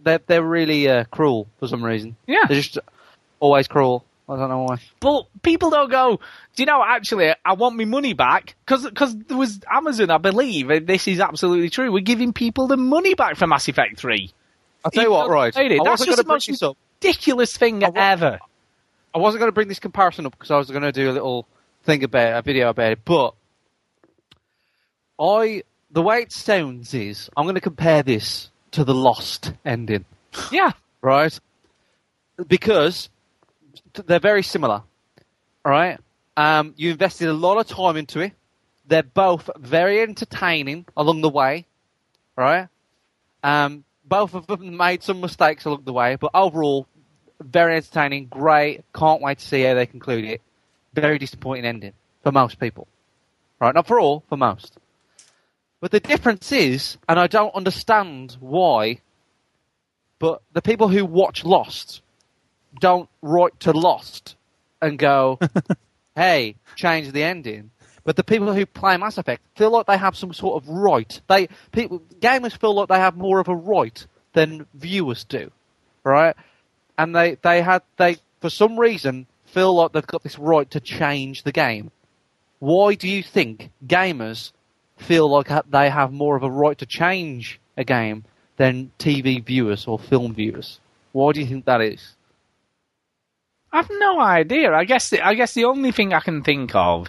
they're 0.02 0.20
they're 0.27 0.43
really 0.43 0.86
uh, 0.86 1.05
cruel 1.05 1.48
for 1.59 1.66
some 1.66 1.82
reason. 1.82 2.16
Yeah. 2.27 2.40
they're 2.47 2.61
just 2.61 2.78
always 3.40 3.69
cruel. 3.69 4.05
I 4.28 4.36
don't 4.36 4.48
know 4.51 4.65
why. 4.65 4.77
But 5.01 5.24
people 5.43 5.70
don't 5.70 5.90
go, 5.90 6.19
do 6.56 6.62
you 6.62 6.66
know, 6.66 6.82
actually, 6.86 7.35
I 7.44 7.52
want 7.55 7.77
my 7.77 7.85
money 7.85 8.15
back? 8.15 8.55
Because 8.66 9.16
there 9.16 9.36
was 9.36 9.61
Amazon, 9.70 10.11
I 10.11 10.19
believe, 10.19 10.70
and 10.70 10.86
this 10.86 11.09
is 11.09 11.20
absolutely 11.20 11.69
true. 11.69 11.93
We're 11.93 12.01
giving 12.01 12.32
people 12.32 12.66
the 12.66 12.78
money 12.78 13.15
back 13.15 13.36
for 13.36 13.47
Mass 13.47 13.69
Effect 13.69 13.98
3. 13.98 14.32
I'll 14.85 14.90
tell 14.90 15.05
you 15.05 15.11
what, 15.11 15.28
right? 15.28 15.55
I 15.56 15.78
That's 15.85 16.05
just 16.05 16.16
the 16.16 16.24
most 16.24 16.51
ridiculous 17.02 17.56
thing 17.56 17.82
ever. 17.82 18.40
I 19.15 19.19
wasn't 19.19 19.41
going 19.41 19.49
to 19.49 19.53
bring 19.55 19.69
this 19.69 19.78
comparison 19.78 20.27
up 20.27 20.32
because 20.32 20.51
I 20.51 20.57
was 20.59 20.70
going 20.70 20.82
to 20.82 20.93
do 20.93 21.11
a 21.11 21.12
little 21.12 21.47
thing 21.85 22.03
about 22.03 22.28
it, 22.35 22.36
a 22.36 22.43
video 22.43 22.69
about 22.70 22.93
it, 22.93 23.05
but 23.05 23.35
I 25.20 25.62
the 25.91 26.03
way 26.03 26.19
it 26.23 26.32
sounds 26.32 26.93
is 26.95 27.31
I'm 27.36 27.45
going 27.45 27.55
to 27.55 27.61
compare 27.61 28.03
this 28.03 28.51
to 28.73 28.82
the 28.85 28.95
Lost 28.95 29.53
ending, 29.65 30.05
Yeah. 30.51 30.73
right? 31.03 31.39
Because 32.49 33.09
they're 34.07 34.19
very 34.19 34.43
similar, 34.43 34.82
All 35.65 35.70
right. 35.73 35.99
Um, 36.36 36.74
you 36.77 36.91
invested 36.91 37.28
a 37.28 37.32
lot 37.32 37.59
of 37.59 37.69
time 37.69 37.97
into 37.97 38.19
it. 38.19 38.32
They're 38.89 39.05
both 39.05 39.49
very 39.57 40.01
entertaining 40.03 40.85
along 40.97 41.20
the 41.20 41.28
way, 41.31 41.66
right? 42.36 42.66
Um, 43.45 43.85
both 44.05 44.35
of 44.35 44.49
them 44.49 44.77
made 44.77 45.05
some 45.05 45.20
mistakes 45.20 45.65
along 45.65 45.82
the 45.85 45.93
way, 45.93 46.16
but 46.16 46.32
overall, 46.35 46.89
very 47.40 47.77
entertaining, 47.77 48.27
great. 48.27 48.85
Can't 48.94 49.23
wait 49.23 49.39
to 49.39 49.44
see 49.44 49.62
how 49.62 49.74
they 49.74 49.86
conclude 49.86 50.24
it. 50.24 50.40
Very 50.94 51.19
disappointing 51.19 51.65
ending 51.65 51.93
for 52.23 52.32
most 52.32 52.59
people, 52.59 52.86
right? 53.61 53.74
Not 53.74 53.86
for 53.86 54.01
all, 54.01 54.24
for 54.28 54.36
most. 54.36 54.78
But 55.81 55.90
the 55.90 56.01
difference 56.01 56.51
is, 56.52 56.97
and 57.09 57.19
I 57.19 57.27
don't 57.27 57.55
understand 57.55 58.36
why, 58.40 59.01
but 60.19 60.40
the 60.52 60.62
people 60.62 60.89
who 60.89 61.05
watch 61.05 61.44
Lost 61.44 62.01
don't 62.81 63.09
write 63.20 63.61
to 63.61 63.73
Lost 63.73 64.36
and 64.81 64.98
go, 64.98 65.39
"Hey, 66.15 66.56
change 66.77 67.12
the 67.12 67.23
ending." 67.23 67.70
But 68.05 68.16
the 68.16 68.24
people 68.24 68.52
who 68.52 68.66
play 68.66 68.97
Mass 68.97 69.19
Effect 69.19 69.43
feel 69.56 69.70
like 69.70 69.86
they 69.86 69.97
have 69.97 70.16
some 70.16 70.32
sort 70.32 70.62
of 70.62 70.69
right. 70.69 71.20
They 71.28 71.48
people 71.73 72.01
gamers 72.20 72.59
feel 72.59 72.74
like 72.74 72.89
they 72.89 72.98
have 72.98 73.16
more 73.16 73.39
of 73.40 73.48
a 73.48 73.56
right 73.56 74.06
than 74.35 74.66
viewers 74.74 75.24
do, 75.24 75.51
right? 76.05 76.36
And 76.99 77.15
they 77.15 77.37
they 77.43 77.62
had 77.62 77.83
they 77.97 78.16
for 78.41 78.51
some 78.51 78.79
reason 78.79 79.27
feel 79.47 79.75
like 79.75 79.93
they've 79.93 80.07
got 80.07 80.23
this 80.23 80.39
right 80.39 80.71
to 80.71 80.81
change 80.81 81.43
the 81.43 81.53
game. 81.53 81.91
Why 82.59 82.95
do 82.95 83.09
you 83.09 83.23
think 83.23 83.71
gamers 83.87 84.53
feel 84.97 85.29
like 85.29 85.49
they 85.71 85.91
have 85.91 86.12
more 86.12 86.37
of 86.37 86.43
a 86.43 86.51
right 86.51 86.79
to 86.79 86.87
change 86.87 87.61
a 87.77 87.85
game 87.85 88.25
than 88.57 88.91
TV 88.99 89.45
viewers 89.45 89.87
or 89.87 89.99
film 89.99 90.35
viewers? 90.35 90.81
Why 91.12 91.33
do 91.33 91.41
you 91.41 91.47
think 91.47 91.65
that 91.66 91.81
is? 91.81 92.15
I've 93.73 93.91
no 93.91 94.21
idea. 94.21 94.73
I 94.73 94.85
guess 94.85 95.11
the, 95.11 95.21
I 95.21 95.35
guess 95.35 95.55
the 95.55 95.65
only 95.65 95.91
thing 95.91 96.12
I 96.12 96.21
can 96.21 96.43
think 96.43 96.75
of 96.75 97.09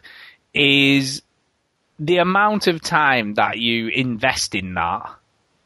is 0.53 1.21
the 1.99 2.17
amount 2.17 2.67
of 2.67 2.81
time 2.81 3.35
that 3.35 3.59
you 3.59 3.89
invest 3.89 4.55
in 4.55 4.73
that. 4.73 5.09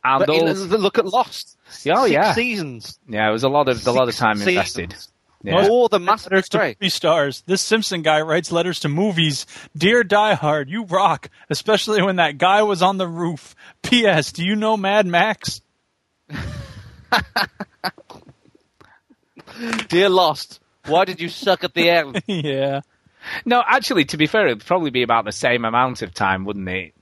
And 0.03 0.25
But 0.25 0.35
in- 0.35 0.67
look 0.67 0.97
at 0.97 1.05
Lost. 1.05 1.57
Oh 1.69 2.05
Six 2.05 2.11
yeah, 2.11 2.33
seasons. 2.33 2.99
yeah, 3.07 3.29
it 3.29 3.31
was 3.31 3.43
a 3.43 3.49
lot 3.49 3.69
of 3.69 3.85
a 3.87 3.91
lot 3.91 4.09
of 4.09 4.15
time 4.15 4.37
seasons. 4.37 4.49
invested. 4.55 4.95
Yeah. 5.41 5.67
More 5.69 5.87
than 5.87 6.03
Mass 6.03 6.25
letters 6.25 6.49
to 6.49 6.57
3. 6.57 6.67
movie 6.81 6.89
stars. 6.89 7.43
This 7.45 7.61
Simpson 7.61 8.01
guy 8.01 8.19
writes 8.21 8.51
letters 8.51 8.81
to 8.81 8.89
movies. 8.89 9.45
Dear 9.77 10.03
Die 10.03 10.33
Hard, 10.33 10.69
you 10.69 10.83
rock, 10.83 11.29
especially 11.49 12.01
when 12.01 12.17
that 12.17 12.37
guy 12.37 12.61
was 12.63 12.81
on 12.81 12.97
the 12.97 13.07
roof. 13.07 13.55
P.S. 13.81 14.33
Do 14.33 14.43
you 14.43 14.57
know 14.57 14.75
Mad 14.75 15.05
Max? 15.07 15.61
Dear 19.87 20.09
Lost, 20.09 20.59
why 20.87 21.05
did 21.05 21.19
you 21.19 21.29
suck 21.29 21.63
at 21.63 21.73
the 21.73 21.89
end? 21.89 22.21
yeah. 22.27 22.81
No, 23.45 23.61
actually, 23.65 24.05
to 24.05 24.17
be 24.17 24.27
fair, 24.27 24.47
it'd 24.47 24.65
probably 24.65 24.91
be 24.91 25.03
about 25.03 25.25
the 25.25 25.31
same 25.31 25.65
amount 25.65 26.01
of 26.01 26.13
time, 26.13 26.45
wouldn't 26.45 26.67
it? 26.69 26.93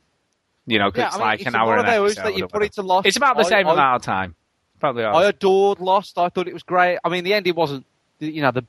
You 0.66 0.80
know, 0.80 0.92
'cause 0.92 0.98
Yeah, 1.00 1.06
it's 1.08 1.16
I 1.16 1.20
mean, 1.20 1.28
like 1.28 1.40
it's 1.42 1.48
an 1.50 1.56
hour 1.56 1.72
and 1.78 1.80
of 1.82 1.86
an 1.88 1.92
those 1.94 2.12
episode 2.18 2.26
that 2.32 2.38
you 2.38 2.44
or 2.44 2.48
put 2.48 2.54
whatever. 2.54 2.66
into 2.66 2.82
Lost. 2.82 3.08
It's 3.08 3.18
about 3.18 3.38
the 3.38 3.44
same 3.44 3.68
I- 3.68 3.74
amount 3.74 3.96
of 3.98 4.02
time. 4.04 4.36
Probably 4.80 5.04
are. 5.04 5.14
I 5.14 5.26
adored 5.26 5.80
Lost. 5.80 6.18
I 6.18 6.30
thought 6.30 6.48
it 6.48 6.54
was 6.54 6.64
great. 6.64 7.00
I 7.04 7.10
mean, 7.10 7.24
the 7.24 7.34
ending 7.34 7.56
wasn't, 7.56 7.86
you 8.20 8.42
know, 8.42 8.52
the 8.52 8.66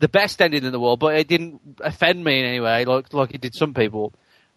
the 0.00 0.08
best 0.08 0.42
ending 0.42 0.64
in 0.64 0.72
the 0.72 0.80
world, 0.80 0.98
but 0.98 1.14
it 1.14 1.28
didn't 1.28 1.60
offend 1.80 2.22
me 2.24 2.40
in 2.40 2.44
any 2.44 2.60
way, 2.60 2.84
like 2.84 3.12
like 3.12 3.34
it 3.34 3.40
did 3.40 3.54
some 3.54 3.74
people. 3.74 4.12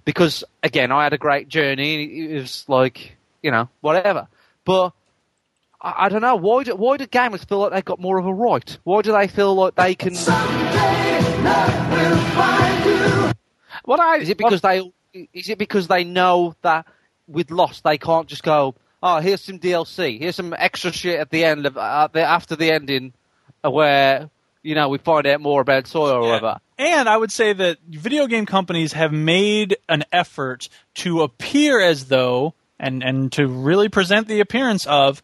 Because 0.06 0.44
again, 0.64 0.92
I 0.92 1.04
had 1.04 1.14
a 1.14 1.18
great 1.18 1.48
journey. 1.48 2.32
It 2.32 2.42
was 2.42 2.66
like, 2.68 3.16
you 3.42 3.52
know, 3.52 3.70
whatever. 3.82 4.28
But 4.66 4.94
I, 5.82 6.06
I 6.06 6.10
don't 6.10 6.22
know 6.22 6.36
why. 6.36 6.64
Do, 6.64 6.76
why 6.76 6.98
do 6.98 7.06
gamers 7.06 7.48
feel 7.48 7.60
like 7.60 7.74
they've 7.74 7.86
got 7.86 8.00
more 8.00 8.18
of 8.18 8.26
a 8.26 8.34
right? 8.34 8.78
Why 8.84 9.02
do 9.02 9.12
they 9.12 9.28
feel 9.28 9.54
like 9.54 9.76
they 9.76 9.96
can? 9.96 10.16
What 13.86 14.00
I 14.00 14.18
is 14.18 14.30
it 14.30 14.38
because 14.38 14.62
they 14.62 14.92
is 15.34 15.50
it 15.50 15.58
because 15.58 15.88
they 15.88 16.04
know 16.04 16.56
that 16.62 16.86
with 17.28 17.52
Lost 17.52 17.84
they 17.84 17.98
can't 17.98 18.28
just 18.28 18.44
go, 18.44 18.76
oh, 19.02 19.20
here's 19.20 19.42
some 19.42 19.60
DLC, 19.60 20.20
here's 20.20 20.36
some 20.36 20.54
extra 20.58 20.92
shit 20.92 21.20
at 21.20 21.30
the 21.30 21.44
end 21.44 21.66
of 21.66 21.78
uh, 21.78 22.08
the, 22.12 22.22
after 22.22 22.56
the 22.56 22.72
ending, 22.72 23.14
uh, 23.64 23.72
where 23.72 24.30
you 24.64 24.76
know 24.76 24.90
we 24.90 24.98
find 24.98 25.28
out 25.28 25.42
more 25.42 25.62
about 25.62 25.88
Sawyer 25.88 26.16
or 26.16 26.22
whatever. 26.22 26.60
And 26.78 27.10
I 27.10 27.18
would 27.18 27.32
say 27.32 27.54
that 27.54 27.80
video 27.88 28.28
game 28.28 28.46
companies 28.46 28.94
have 28.94 29.12
made 29.12 29.78
an 29.90 30.04
effort 30.12 30.70
to 30.96 31.24
appear 31.24 31.80
as 31.80 32.06
though 32.06 32.54
and 32.80 33.04
and 33.04 33.32
to 33.34 33.48
really 33.48 33.90
present 33.90 34.28
the 34.28 34.40
appearance 34.40 34.86
of 34.86 35.22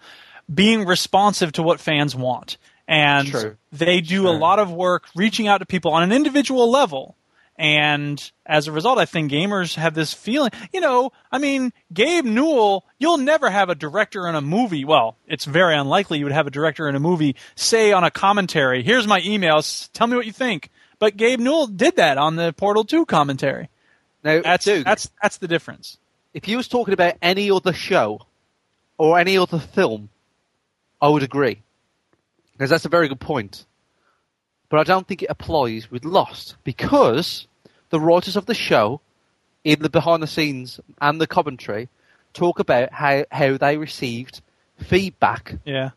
being 0.54 0.86
responsive 0.86 1.54
to 1.54 1.64
what 1.64 1.80
fans 1.80 2.16
want. 2.16 2.58
And 2.88 3.28
True. 3.30 3.58
they 3.72 4.02
do 4.02 4.28
a 4.28 4.32
lot 4.32 4.60
of 4.60 4.72
work 4.72 5.06
reaching 5.16 5.48
out 5.48 5.60
to 5.60 5.66
people 5.66 5.92
on 5.94 6.04
an 6.04 6.12
individual 6.12 6.70
level. 6.70 7.16
And 7.56 8.32
as 8.46 8.68
a 8.68 8.72
result, 8.72 8.98
I 8.98 9.06
think 9.06 9.32
gamers 9.32 9.76
have 9.76 9.94
this 9.94 10.12
feeling. 10.14 10.50
You 10.74 10.82
know, 10.82 11.12
I 11.32 11.38
mean, 11.38 11.72
Gabe 11.94 12.26
Newell, 12.26 12.84
you'll 12.98 13.20
never 13.20 13.50
have 13.50 13.70
a 13.70 13.76
director 13.76 14.28
in 14.28 14.34
a 14.36 14.42
movie. 14.42 14.86
Well, 14.86 15.18
it's 15.28 15.46
very 15.46 15.76
unlikely 15.76 16.18
you 16.18 16.26
would 16.26 16.34
have 16.34 16.48
a 16.48 16.52
director 16.52 16.90
in 16.90 16.96
a 16.96 17.00
movie 17.00 17.36
say 17.56 17.92
on 17.92 18.04
a 18.04 18.10
commentary, 18.12 18.82
here's 18.82 19.06
my 19.08 19.22
emails, 19.22 19.90
tell 19.94 20.08
me 20.08 20.16
what 20.18 20.26
you 20.26 20.32
think. 20.32 20.70
But 20.98 21.16
Gabe 21.16 21.40
Newell 21.40 21.68
did 21.68 21.98
that 21.98 22.18
on 22.18 22.38
the 22.38 22.54
Portal 22.54 22.84
2 22.84 23.06
commentary. 23.06 23.70
Now, 24.24 24.42
That's, 24.42 24.66
dude, 24.66 24.86
that's, 24.86 25.12
that's 25.22 25.38
the 25.38 25.48
difference. 25.48 25.98
if 26.34 26.48
you 26.48 26.58
was 26.58 26.68
talking 26.68 26.94
about 26.94 27.16
any 27.22 27.52
other 27.52 27.74
show 27.74 28.22
or 28.98 29.20
any 29.20 29.38
other 29.38 29.60
film, 29.60 30.10
I 31.02 31.10
would 31.10 31.24
agree. 31.24 31.62
Because 32.54 32.70
that's 32.70 32.86
a 32.86 32.90
very 32.90 33.10
good 33.10 33.20
point. 33.20 33.66
But 34.74 34.80
I 34.80 34.92
don't 34.92 35.08
think 35.08 35.22
it 35.22 35.30
applies 35.30 35.92
with 35.92 36.04
Lost 36.04 36.56
because 36.64 37.46
the 37.92 38.00
writers 38.00 38.36
of 38.36 38.48
the 38.48 38.56
show, 38.56 39.02
in 39.64 39.80
the 39.84 39.88
behind 39.90 40.24
the 40.24 40.28
scenes 40.28 40.80
and 41.00 41.22
the 41.22 41.28
commentary, 41.28 41.90
talk 42.34 42.58
about 42.58 42.92
how, 42.92 43.24
how 43.32 43.56
they 43.58 43.78
received 43.78 44.42
feedback 44.80 45.60
Yeah. 45.64 45.92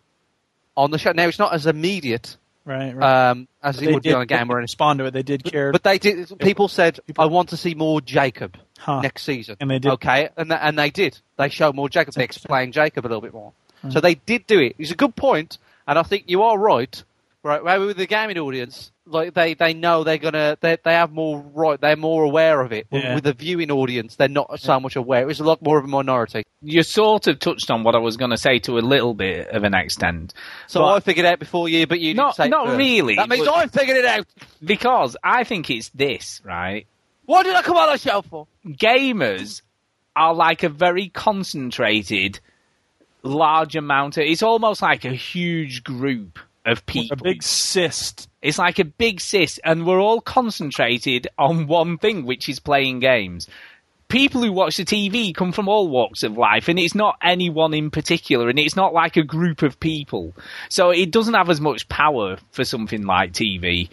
on 0.76 0.90
the 0.90 0.98
show. 0.98 1.12
Now, 1.12 1.26
it's 1.26 1.38
not 1.38 1.54
as 1.54 1.64
immediate 1.64 2.36
Right, 2.66 2.94
right. 2.94 3.30
um, 3.30 3.48
as 3.62 3.76
But 3.76 3.82
it 3.82 3.86
they 3.86 3.92
would 3.94 4.02
be 4.02 4.12
on 4.12 4.20
a 4.20 4.26
game 4.26 4.48
they 4.48 4.52
or 4.52 4.58
respond 4.58 4.98
to 4.98 5.06
it. 5.06 5.12
They 5.12 5.22
did 5.22 5.42
care. 5.42 5.72
But 5.72 5.82
they 5.82 5.96
did. 5.98 6.38
People 6.38 6.68
said, 6.68 7.00
"I 7.18 7.24
want 7.24 7.48
to 7.50 7.56
see 7.56 7.74
more 7.74 8.02
Jacob 8.02 8.58
Huh. 8.78 9.00
next 9.00 9.22
season." 9.22 9.56
And 9.58 9.70
they 9.70 9.78
did. 9.78 9.92
Okay, 9.92 10.28
and 10.36 10.50
th- 10.50 10.60
and 10.62 10.78
they 10.78 10.90
did. 10.90 11.18
They 11.38 11.48
showed 11.48 11.74
more 11.74 11.88
Jacob. 11.88 12.12
They 12.12 12.24
explained 12.24 12.74
Jacob 12.74 13.06
a 13.06 13.08
little 13.08 13.22
bit 13.22 13.32
more. 13.32 13.54
So 13.88 14.00
they 14.02 14.16
did 14.16 14.46
do 14.46 14.60
it. 14.60 14.74
It's 14.78 14.90
a 14.90 14.96
good 14.96 15.16
point, 15.16 15.56
and 15.88 15.98
I 15.98 16.02
think 16.02 16.24
you 16.26 16.42
are 16.42 16.58
right. 16.58 17.02
Right, 17.46 17.62
right 17.62 17.78
with 17.78 17.96
the 17.96 18.06
gaming 18.06 18.38
audience, 18.38 18.90
like 19.06 19.32
they, 19.34 19.54
they 19.54 19.72
know 19.72 20.02
they're 20.02 20.18
gonna 20.18 20.58
they 20.60 20.78
they 20.82 20.94
have 20.94 21.12
more 21.12 21.38
right. 21.54 21.80
They're 21.80 21.94
more 21.96 22.24
aware 22.24 22.60
of 22.60 22.72
it. 22.72 22.88
With- 22.90 23.04
Yeah. 23.04 23.14
With 23.14 23.22
the 23.22 23.34
viewing 23.34 23.70
audience, 23.70 24.16
they're 24.16 24.26
not 24.28 24.58
so 24.58 24.80
much 24.80 24.96
aware. 24.96 25.30
It's 25.30 25.38
a 25.38 25.44
lot 25.44 25.62
more 25.62 25.78
of 25.78 25.84
a 25.84 25.88
minority. 25.88 26.42
you 26.60 26.82
sort 26.82 27.28
of 27.28 27.38
touched 27.38 27.70
on 27.70 27.84
what 27.84 27.94
I 27.94 27.98
was 27.98 28.16
going 28.16 28.32
to 28.32 28.36
say 28.36 28.58
to 28.60 28.78
a 28.78 28.80
little 28.80 29.14
bit 29.14 29.46
of 29.48 29.62
an 29.62 29.74
extent. 29.74 30.34
So 30.66 30.84
I 30.84 30.98
figured 30.98 31.24
out 31.24 31.38
before 31.38 31.68
you, 31.68 31.86
but 31.86 32.00
you 32.00 32.14
didn't 32.14 32.34
say 32.34 32.48
not 32.48 32.66
first. 32.66 32.78
really. 32.78 33.14
That 33.14 33.28
means 33.28 33.46
but- 33.46 33.54
I 33.54 33.66
figured 33.68 33.98
it 33.98 34.04
out. 34.06 34.26
because 34.64 35.16
I 35.22 35.44
think 35.44 35.70
it's 35.70 35.90
this 35.90 36.40
right. 36.44 36.86
What 37.26 37.44
did 37.44 37.54
I 37.54 37.62
come 37.62 37.76
on 37.76 37.92
the 37.92 37.98
show 37.98 38.22
for? 38.22 38.48
Gamers 38.66 39.62
are 40.16 40.34
like 40.34 40.64
a 40.64 40.68
very 40.68 41.08
concentrated, 41.10 42.40
large 43.22 43.76
amount 43.76 44.16
of. 44.16 44.24
It's 44.24 44.42
almost 44.42 44.82
like 44.82 45.04
a 45.04 45.12
huge 45.14 45.84
group 45.84 46.38
of 46.66 46.84
people. 46.84 47.16
a 47.18 47.22
big 47.22 47.42
cyst. 47.42 48.28
It's 48.42 48.58
like 48.58 48.78
a 48.78 48.84
big 48.84 49.20
cyst, 49.20 49.60
and 49.64 49.86
we're 49.86 50.00
all 50.00 50.20
concentrated 50.20 51.28
on 51.38 51.66
one 51.66 51.96
thing, 51.96 52.26
which 52.26 52.48
is 52.48 52.58
playing 52.58 53.00
games. 53.00 53.48
People 54.08 54.42
who 54.42 54.52
watch 54.52 54.76
the 54.76 54.84
TV 54.84 55.34
come 55.34 55.50
from 55.52 55.68
all 55.68 55.88
walks 55.88 56.22
of 56.22 56.36
life, 56.36 56.68
and 56.68 56.78
it's 56.78 56.94
not 56.94 57.16
anyone 57.22 57.74
in 57.74 57.90
particular, 57.90 58.48
and 58.48 58.58
it's 58.58 58.76
not 58.76 58.92
like 58.92 59.16
a 59.16 59.24
group 59.24 59.62
of 59.62 59.80
people. 59.80 60.34
So 60.68 60.90
it 60.90 61.10
doesn't 61.10 61.34
have 61.34 61.50
as 61.50 61.60
much 61.60 61.88
power 61.88 62.36
for 62.50 62.64
something 62.64 63.04
like 63.04 63.32
TV. 63.32 63.88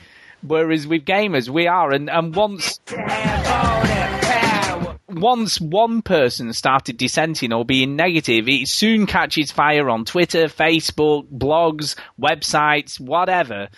Whereas 0.45 0.85
with 0.85 1.05
gamers, 1.05 1.47
we 1.47 1.67
are, 1.67 1.91
and, 1.91 2.09
and 2.09 2.35
once 2.35 2.79
oh, 2.91 3.92
once 5.13 5.59
one 5.59 6.01
person 6.01 6.53
started 6.53 6.97
dissenting 6.97 7.53
or 7.53 7.65
being 7.65 7.95
negative, 7.95 8.47
it 8.47 8.67
soon 8.67 9.05
catches 9.05 9.51
fire 9.51 9.89
on 9.89 10.05
Twitter, 10.05 10.45
Facebook, 10.45 11.27
blogs, 11.29 11.95
websites, 12.19 12.99
whatever, 12.99 13.69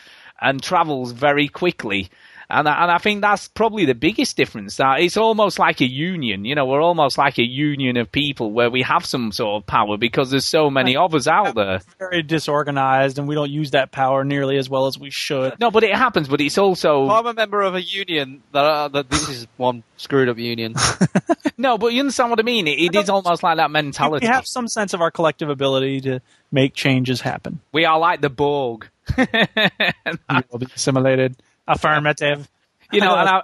and 0.41 0.61
travels 0.61 1.11
very 1.11 1.47
quickly. 1.47 2.09
And 2.49 2.67
I, 2.67 2.83
and 2.83 2.91
I 2.91 2.97
think 2.97 3.21
that's 3.21 3.47
probably 3.47 3.85
the 3.85 3.95
biggest 3.95 4.37
difference. 4.37 4.77
That 4.77 4.99
it's 4.99 5.17
almost 5.17 5.59
like 5.59 5.81
a 5.81 5.89
union. 5.89 6.45
You 6.45 6.55
know, 6.55 6.65
we're 6.65 6.81
almost 6.81 7.17
like 7.17 7.37
a 7.37 7.43
union 7.43 7.97
of 7.97 8.11
people 8.11 8.51
where 8.51 8.69
we 8.69 8.81
have 8.83 9.05
some 9.05 9.31
sort 9.31 9.61
of 9.61 9.67
power 9.67 9.97
because 9.97 10.31
there's 10.31 10.45
so 10.45 10.69
many 10.69 10.95
of 10.95 11.15
us 11.15 11.27
out 11.27 11.55
there. 11.55 11.81
Very 11.99 12.21
disorganized, 12.21 13.17
and 13.17 13.27
we 13.27 13.35
don't 13.35 13.49
use 13.49 13.71
that 13.71 13.91
power 13.91 14.23
nearly 14.23 14.57
as 14.57 14.69
well 14.69 14.87
as 14.87 14.97
we 14.97 15.09
should. 15.09 15.59
No, 15.59 15.71
but 15.71 15.83
it 15.83 15.95
happens. 15.95 16.27
But 16.27 16.41
it's 16.41 16.57
also 16.57 17.09
I'm 17.09 17.25
a 17.25 17.33
member 17.33 17.61
of 17.61 17.75
a 17.75 17.81
union 17.81 18.43
that, 18.51 18.65
uh, 18.65 18.87
that 18.89 19.09
this 19.09 19.29
is 19.29 19.47
one 19.57 19.83
screwed 19.97 20.29
up 20.29 20.37
union. 20.37 20.75
no, 21.57 21.77
but 21.77 21.93
you 21.93 22.01
understand 22.01 22.29
what 22.29 22.39
I 22.39 22.43
mean. 22.43 22.67
It, 22.67 22.79
it 22.79 22.95
is 22.95 23.09
almost 23.09 23.43
like 23.43 23.57
that 23.57 23.71
mentality. 23.71 24.25
We 24.27 24.33
have 24.33 24.47
some 24.47 24.67
sense 24.67 24.93
of 24.93 25.01
our 25.01 25.11
collective 25.11 25.49
ability 25.49 26.01
to 26.01 26.21
make 26.51 26.73
changes 26.73 27.21
happen. 27.21 27.59
We 27.71 27.85
are 27.85 27.97
like 27.99 28.21
the 28.21 28.29
Borg. 28.29 28.87
We 29.17 30.41
will 30.51 30.59
be 30.59 30.67
assimilated. 30.75 31.35
Affirmative. 31.67 32.49
you 32.91 33.01
know, 33.01 33.15
and 33.15 33.29
I, 33.29 33.41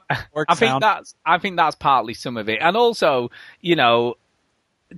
I 0.47 0.55
think 0.55 0.69
sound. 0.69 0.83
that's 0.83 1.15
I 1.25 1.37
think 1.39 1.57
that's 1.57 1.75
partly 1.75 2.13
some 2.13 2.37
of 2.37 2.47
it, 2.47 2.59
and 2.61 2.77
also, 2.77 3.31
you 3.59 3.75
know, 3.75 4.15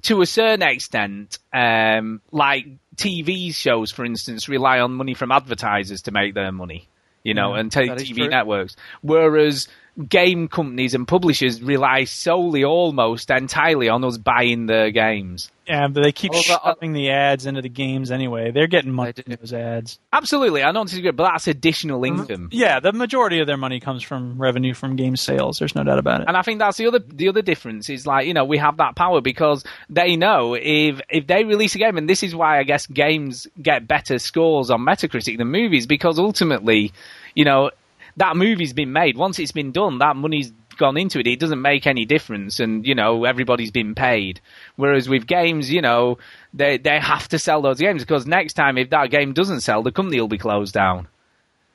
to 0.04 0.22
a 0.22 0.26
certain 0.26 0.68
extent, 0.68 1.40
um, 1.54 2.22
like 2.32 2.66
TV 2.96 3.54
shows, 3.56 3.92
for 3.92 4.04
instance, 4.06 4.50
rely 4.50 4.80
on 4.80 4.94
money 4.94 5.14
from 5.14 5.32
advertisers 5.32 6.04
to 6.04 6.12
make 6.12 6.34
their 6.34 6.52
money, 6.52 6.90
you 7.24 7.34
know, 7.34 7.54
Yeah, 7.54 7.62
and 7.62 7.72
t- 7.72 7.82
TV 7.82 8.16
true. 8.16 8.28
networks, 8.28 8.76
whereas 9.02 9.68
game 10.10 10.48
companies 10.48 10.96
and 10.96 11.08
publishers 11.08 11.62
rely 11.62 12.04
solely, 12.06 12.64
almost 12.64 13.30
entirely, 13.30 13.90
on 13.90 14.04
us 14.04 14.18
buying 14.18 14.66
their 14.66 14.90
games. 14.92 15.52
Yeah, 15.68 15.88
but 15.88 16.04
they 16.04 16.12
keep 16.12 16.32
Well, 16.32 16.42
but, 16.48 16.62
uh, 16.64 16.74
shoving 16.74 16.94
the 16.94 17.12
ads 17.12 17.46
into 17.46 17.62
the 17.62 17.70
games 17.70 18.12
anyway. 18.12 18.52
They're 18.52 18.68
getting 18.68 18.92
money 18.92 19.14
from 19.14 19.36
those 19.40 19.54
ads. 19.54 20.00
Absolutely, 20.12 20.64
I 20.64 20.72
don't 20.72 20.88
disagree, 20.88 21.12
but 21.12 21.24
that's 21.32 21.48
additional 21.48 22.04
income. 22.04 22.50
Yeah, 22.52 22.80
the 22.80 22.92
majority 22.92 23.40
of 23.40 23.48
their 23.48 23.56
money 23.56 23.80
comes 23.80 24.04
from 24.04 24.42
revenue 24.42 24.74
from 24.74 24.96
game 24.96 25.16
sales. 25.16 25.60
There's 25.60 25.76
no 25.76 25.84
doubt 25.84 26.00
about 26.00 26.22
it. 26.22 26.28
And 26.28 26.36
I 26.36 26.42
think 26.42 26.60
that's 26.60 26.78
the 26.78 26.88
other 26.88 27.00
the 27.00 27.30
other 27.30 27.42
difference 27.42 27.90
is 27.90 28.06
like 28.06 28.28
you 28.28 28.34
know 28.34 28.44
we 28.46 28.58
have 28.58 28.78
that 28.78 28.96
power 28.96 29.22
because 29.22 29.64
they 29.90 30.16
know 30.16 30.54
if 30.56 31.00
if 31.10 31.28
they 31.28 31.44
release 31.46 31.76
a 31.76 31.78
game 31.78 31.98
and 31.98 32.10
this 32.10 32.24
is 32.24 32.36
why 32.36 32.60
I 32.60 32.64
guess 32.64 32.86
games 32.88 33.48
get 33.62 33.88
better 33.88 34.20
scores 34.20 34.70
on 34.70 34.82
Metacritic 34.82 35.38
than 35.38 35.48
movies 35.48 35.86
because 35.86 36.20
ultimately 36.20 36.92
you 37.36 37.46
know 37.46 37.72
that 38.18 38.36
movie's 38.38 38.74
been 38.74 38.94
made 38.94 39.18
once 39.18 39.40
it's 39.40 39.52
been 39.52 39.72
done 39.72 40.00
that 40.00 40.16
money's 40.16 40.52
gone 40.78 40.98
into 40.98 41.20
it 41.20 41.28
it 41.28 41.40
doesn't 41.40 41.62
make 41.62 41.86
any 41.86 42.04
difference 42.06 42.60
and 42.60 42.86
you 42.88 42.96
know 42.96 43.26
everybody's 43.26 43.72
been 43.72 43.94
paid 43.94 44.42
whereas 44.76 45.08
with 45.08 45.28
games 45.28 45.72
you 45.72 45.82
know 45.82 46.18
they 46.54 46.78
they 46.78 47.00
have 47.00 47.28
to 47.28 47.38
sell 47.38 47.62
those 47.62 47.80
games 47.80 48.02
because 48.02 48.26
next 48.26 48.54
time 48.54 48.78
if 48.78 48.90
that 48.90 49.12
game 49.12 49.34
doesn't 49.34 49.62
sell 49.62 49.84
the 49.84 49.92
company 49.92 50.20
will 50.20 50.28
be 50.28 50.38
closed 50.38 50.74
down 50.74 51.08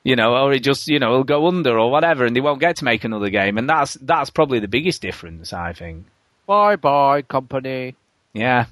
you 0.05 0.17
know, 0.17 0.37
or 0.37 0.53
it 0.55 0.61
just 0.61 0.89
you 0.89 0.99
know 0.99 1.11
it'll 1.11 1.25
go 1.25 1.47
under 1.49 1.79
or 1.79 1.91
whatever, 1.91 2.25
and 2.25 2.35
they 2.35 2.41
won't 2.41 2.61
get 2.61 2.77
to 2.77 2.85
make 2.85 3.05
another 3.05 3.29
game, 3.29 3.59
and 3.59 3.69
that's 3.69 3.95
that's 3.95 4.31
probably 4.31 4.59
the 4.59 4.69
biggest 4.69 5.03
difference, 5.03 5.53
I 5.53 5.73
think. 5.75 6.07
bye 6.47 6.77
bye, 6.77 7.23
company. 7.23 7.95
Yeah. 8.33 8.67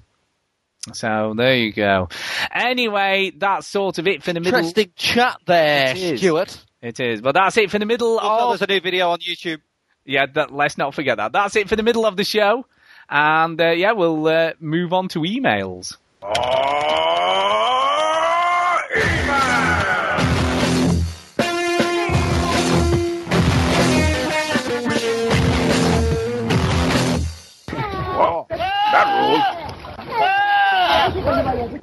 So 0.92 1.34
there 1.36 1.56
you 1.56 1.72
go. 1.72 2.08
Anyway, 2.50 3.32
that's 3.36 3.66
sort 3.66 3.98
of 3.98 4.06
it 4.06 4.22
for 4.22 4.32
the 4.32 4.40
middle. 4.40 4.60
Interesting 4.60 4.92
chat 4.96 5.38
there, 5.44 6.16
Stuart. 6.16 6.64
It 6.82 7.00
is, 7.00 7.20
but 7.20 7.32
that's 7.32 7.56
it 7.56 7.70
for 7.70 7.78
the 7.78 7.86
middle 7.86 8.18
Also, 8.18 8.44
of. 8.52 8.58
there's 8.58 8.68
a 8.68 8.72
new 8.72 8.80
video 8.80 9.10
on 9.10 9.18
YouTube. 9.18 9.60
Yeah, 10.04 10.26
that, 10.34 10.52
let's 10.52 10.78
not 10.78 10.94
forget 10.94 11.16
that. 11.16 11.32
That's 11.32 11.56
it 11.56 11.68
for 11.68 11.76
the 11.76 11.82
middle 11.82 12.06
of 12.06 12.16
the 12.16 12.24
show, 12.24 12.66
and 13.08 13.60
uh, 13.60 13.70
yeah, 13.70 13.92
we'll 13.92 14.26
uh, 14.28 14.52
move 14.60 14.92
on 14.92 15.08
to 15.08 15.20
emails. 15.20 15.96
Well, 27.68 28.46
that 28.50 29.06
rules. 31.66 31.80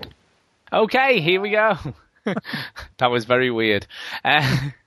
Okay, 0.71 1.21
here 1.21 1.39
we 1.41 1.51
go. 1.51 1.77
that 2.97 3.07
was 3.11 3.25
very 3.25 3.51
weird. 3.51 3.85
Uh, 4.23 4.69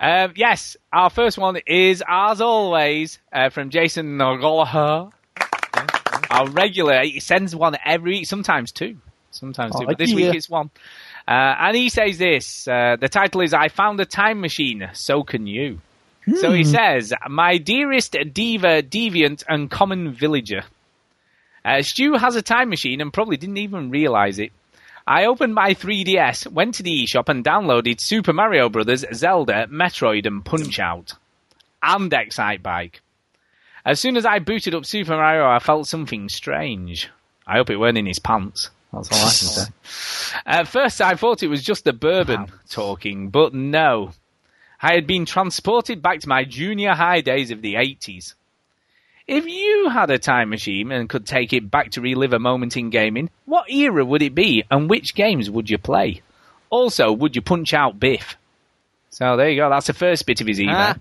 um, 0.00 0.32
yes, 0.36 0.76
our 0.92 1.10
first 1.10 1.38
one 1.38 1.56
is, 1.66 2.02
as 2.06 2.40
always, 2.40 3.18
uh, 3.32 3.50
from 3.50 3.70
Jason 3.70 4.18
Nogolaha. 4.18 5.12
Our 6.30 6.48
regular, 6.48 7.02
he 7.04 7.20
sends 7.20 7.54
one 7.54 7.76
every 7.84 8.12
week, 8.12 8.26
sometimes 8.26 8.72
two. 8.72 8.96
Sometimes 9.30 9.76
two, 9.76 9.84
Oh, 9.84 9.86
but 9.86 9.98
this 9.98 10.10
yeah. 10.10 10.16
week 10.26 10.34
it's 10.34 10.48
one. 10.48 10.70
Uh, 11.26 11.54
and 11.58 11.76
he 11.76 11.88
says 11.88 12.18
this, 12.18 12.66
uh, 12.68 12.96
the 13.00 13.08
title 13.08 13.40
is 13.40 13.54
I 13.54 13.68
Found 13.68 14.00
a 14.00 14.04
Time 14.04 14.40
Machine, 14.40 14.88
So 14.92 15.22
Can 15.22 15.46
You. 15.46 15.78
So 16.34 16.52
he 16.52 16.64
Hmm. 16.64 16.72
says, 16.72 17.12
My 17.28 17.58
dearest 17.58 18.16
diva, 18.32 18.82
deviant, 18.82 19.44
and 19.48 19.70
common 19.70 20.12
villager. 20.12 20.64
Uh, 21.64 21.82
Stu 21.82 22.14
has 22.14 22.34
a 22.36 22.42
time 22.42 22.68
machine 22.70 23.00
and 23.00 23.12
probably 23.12 23.36
didn't 23.36 23.58
even 23.58 23.90
realize 23.90 24.38
it. 24.38 24.52
I 25.06 25.24
opened 25.24 25.54
my 25.54 25.74
3DS, 25.74 26.46
went 26.52 26.74
to 26.76 26.82
the 26.82 27.04
eShop 27.04 27.28
and 27.28 27.44
downloaded 27.44 28.00
Super 28.00 28.32
Mario 28.32 28.68
Bros., 28.68 29.04
Zelda, 29.12 29.66
Metroid, 29.66 30.26
and 30.26 30.44
Punch 30.44 30.78
Out. 30.78 31.14
And 31.82 32.10
Excitebike. 32.10 33.00
As 33.84 33.98
soon 33.98 34.16
as 34.16 34.24
I 34.24 34.38
booted 34.38 34.74
up 34.74 34.86
Super 34.86 35.16
Mario, 35.16 35.48
I 35.48 35.58
felt 35.58 35.88
something 35.88 36.28
strange. 36.28 37.10
I 37.46 37.56
hope 37.56 37.70
it 37.70 37.78
weren't 37.78 37.98
in 37.98 38.06
his 38.06 38.20
pants. 38.20 38.70
That's 38.92 39.10
all 39.10 39.18
I 39.18 39.22
can 39.22 39.30
say. 39.30 40.38
At 40.46 40.68
first, 40.68 41.00
I 41.00 41.16
thought 41.16 41.42
it 41.42 41.48
was 41.48 41.62
just 41.62 41.84
the 41.84 41.92
bourbon 41.92 42.46
talking, 42.68 43.30
but 43.30 43.54
no. 43.54 44.12
I 44.80 44.94
had 44.94 45.06
been 45.06 45.26
transported 45.26 46.02
back 46.02 46.20
to 46.20 46.28
my 46.28 46.44
junior 46.44 46.92
high 46.92 47.20
days 47.20 47.50
of 47.50 47.62
the 47.62 47.74
80s. 47.74 48.34
If 49.26 49.46
you 49.46 49.88
had 49.88 50.10
a 50.10 50.18
time 50.18 50.50
machine 50.50 50.90
and 50.90 51.08
could 51.08 51.26
take 51.26 51.52
it 51.52 51.70
back 51.70 51.92
to 51.92 52.00
relive 52.00 52.32
a 52.32 52.38
moment 52.38 52.76
in 52.76 52.90
gaming, 52.90 53.30
what 53.44 53.70
era 53.70 54.04
would 54.04 54.22
it 54.22 54.34
be 54.34 54.64
and 54.70 54.90
which 54.90 55.14
games 55.14 55.48
would 55.50 55.70
you 55.70 55.78
play? 55.78 56.22
Also, 56.70 57.12
would 57.12 57.36
you 57.36 57.42
punch 57.42 57.72
out 57.74 58.00
Biff? 58.00 58.36
So 59.10 59.36
there 59.36 59.50
you 59.50 59.56
go, 59.56 59.70
that's 59.70 59.86
the 59.86 59.92
first 59.92 60.26
bit 60.26 60.40
of 60.40 60.46
his 60.46 60.60
email. 60.60 60.76
Ah. 60.76 60.96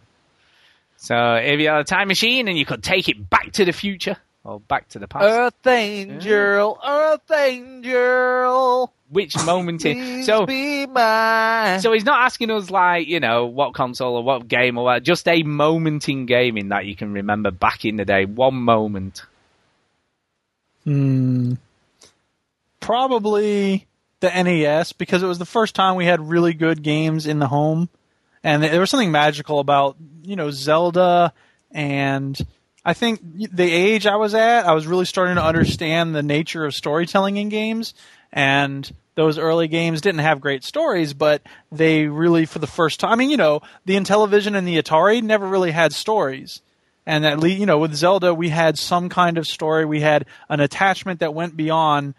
So 0.98 1.36
if 1.36 1.60
you 1.60 1.68
had 1.68 1.80
a 1.80 1.84
time 1.84 2.10
machine 2.10 2.48
and 2.48 2.58
you 2.58 2.66
could 2.66 2.84
take 2.84 3.10
it 3.10 3.30
back 3.30 3.54
to 3.54 3.66
the 3.66 3.72
future 3.72 4.18
or 4.44 4.60
back 4.60 4.90
to 4.90 5.00
the 5.00 5.08
past, 5.08 5.24
Earth 5.26 5.68
Angel, 5.68 6.80
Earth 6.86 7.32
Angel. 7.32 8.92
which 9.10 9.36
moment 9.46 9.86
in 9.86 10.24
so 10.24 10.46
be 10.46 10.86
mine. 10.88 11.80
so 11.80 11.94
he's 11.94 12.06
not 12.06 12.22
asking 12.26 12.50
us 12.50 12.70
like 12.72 13.08
you 13.08 13.20
know 13.20 13.46
what 13.46 13.74
console 13.74 14.16
or 14.16 14.24
what 14.24 14.48
game 14.48 14.78
or 14.78 14.86
what, 14.86 15.04
just 15.04 15.28
a 15.28 15.44
moment 15.44 16.10
in 16.10 16.26
gaming 16.26 16.70
that 16.70 16.86
you 16.86 16.96
can 16.96 17.14
remember 17.14 17.52
back 17.52 17.86
in 17.86 17.98
the 17.98 18.06
day, 18.06 18.26
one 18.26 18.56
moment. 18.56 19.24
Hmm. 20.84 21.54
Probably 22.80 23.86
the 24.22 24.30
NES 24.30 24.94
because 24.94 25.22
it 25.22 25.28
was 25.28 25.38
the 25.38 25.46
first 25.46 25.76
time 25.76 25.96
we 25.96 26.06
had 26.06 26.20
really 26.28 26.54
good 26.54 26.82
games 26.82 27.28
in 27.28 27.38
the 27.38 27.48
home, 27.48 27.90
and 28.44 28.64
there 28.64 28.80
was 28.80 28.90
something 28.90 29.12
magical 29.12 29.60
about 29.60 29.98
you 30.24 30.36
know 30.36 30.50
Zelda, 30.50 31.34
and 31.70 32.40
I 32.84 32.94
think 32.94 33.20
the 33.54 33.72
age 33.72 34.08
I 34.08 34.16
was 34.16 34.34
at, 34.34 34.66
I 34.66 34.74
was 34.74 34.88
really 34.88 35.06
starting 35.06 35.36
to 35.36 35.44
understand 35.44 36.16
the 36.16 36.24
nature 36.24 36.66
of 36.66 36.74
storytelling 36.74 37.38
in 37.38 37.50
games, 37.50 37.94
and 38.34 38.92
those 39.16 39.38
early 39.38 39.68
games 39.68 40.02
didn't 40.02 40.22
have 40.22 40.42
great 40.42 40.64
stories, 40.64 41.14
but 41.14 41.42
they 41.72 42.08
really, 42.08 42.46
for 42.46 42.60
the 42.60 42.68
first 42.68 43.00
time, 43.00 43.12
I 43.12 43.16
mean, 43.16 43.30
you 43.30 43.38
know, 43.38 43.62
the 43.86 43.96
Intellivision 43.96 44.56
and 44.56 44.68
the 44.68 44.82
Atari 44.82 45.22
never 45.22 45.46
really 45.46 45.72
had 45.72 45.94
stories. 45.94 46.62
And 47.06 47.26
at 47.26 47.40
least, 47.40 47.60
you 47.60 47.66
know, 47.66 47.80
with 47.80 47.94
Zelda, 47.94 48.34
we 48.34 48.50
had 48.50 48.78
some 48.78 49.10
kind 49.10 49.38
of 49.38 49.48
story. 49.48 49.86
We 49.86 50.02
had 50.02 50.26
an 50.50 50.60
attachment 50.60 51.20
that 51.20 51.34
went 51.34 51.58
beyond 51.58 52.14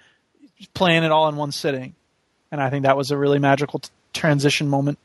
playing 0.75 1.05
it 1.05 1.11
all 1.11 1.29
in 1.29 1.37
one 1.37 1.53
sitting. 1.53 1.95
And 2.51 2.61
I 2.61 2.69
think 2.69 2.85
that 2.85 2.97
was 2.97 3.11
a 3.11 3.17
really 3.17 3.39
magical 3.39 3.79
t- 3.79 3.91
transition 4.13 4.69
moment. 4.69 4.99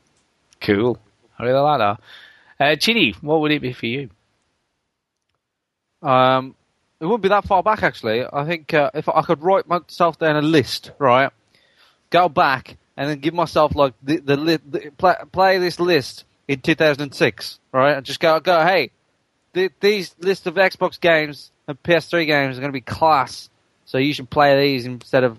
Cool. 0.60 0.98
I 1.38 1.44
really 1.44 1.60
like 1.60 1.78
that. 1.78 2.00
Uh, 2.60 2.76
Chinny, 2.76 3.14
what 3.20 3.40
would 3.40 3.52
it 3.52 3.62
be 3.62 3.72
for 3.72 3.86
you? 3.86 4.10
Um, 6.02 6.54
it 7.00 7.04
wouldn't 7.04 7.22
be 7.22 7.28
that 7.28 7.44
far 7.44 7.62
back 7.62 7.82
actually. 7.82 8.24
I 8.30 8.44
think 8.44 8.74
uh, 8.74 8.90
if 8.94 9.08
I 9.08 9.22
could 9.22 9.42
write 9.42 9.68
myself 9.68 10.18
down 10.18 10.36
a 10.36 10.42
list, 10.42 10.92
right, 10.98 11.30
go 12.10 12.28
back 12.28 12.76
and 12.96 13.08
then 13.08 13.20
give 13.20 13.34
myself 13.34 13.74
like 13.74 13.94
the 14.02 14.18
the, 14.18 14.36
li- 14.36 14.58
the 14.68 14.90
play, 14.98 15.14
play 15.32 15.58
this 15.58 15.78
list 15.78 16.24
in 16.48 16.60
2006, 16.60 17.58
right, 17.72 17.96
and 17.96 18.04
just 18.06 18.20
go 18.20 18.40
go 18.40 18.64
hey, 18.64 18.90
th- 19.54 19.72
these 19.80 20.14
list 20.18 20.46
of 20.46 20.54
Xbox 20.54 21.00
games 21.00 21.50
and 21.66 21.80
PS3 21.82 22.26
games 22.26 22.56
are 22.56 22.60
going 22.60 22.72
to 22.72 22.76
be 22.76 22.80
class, 22.80 23.48
so 23.84 23.98
you 23.98 24.12
should 24.12 24.30
play 24.30 24.58
these 24.60 24.86
instead 24.86 25.24
of 25.24 25.38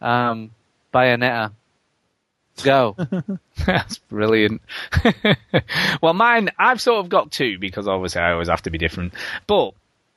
um, 0.00 0.50
Bayonetta. 0.92 1.52
Go. 2.62 2.96
That's 3.66 3.96
brilliant. 3.98 4.60
well, 6.02 6.12
mine, 6.12 6.50
I've 6.58 6.82
sort 6.82 7.00
of 7.00 7.08
got 7.08 7.32
two 7.32 7.58
because 7.58 7.88
obviously 7.88 8.20
I 8.20 8.32
always 8.32 8.48
have 8.48 8.60
to 8.62 8.70
be 8.70 8.76
different. 8.76 9.14
But 9.46 9.72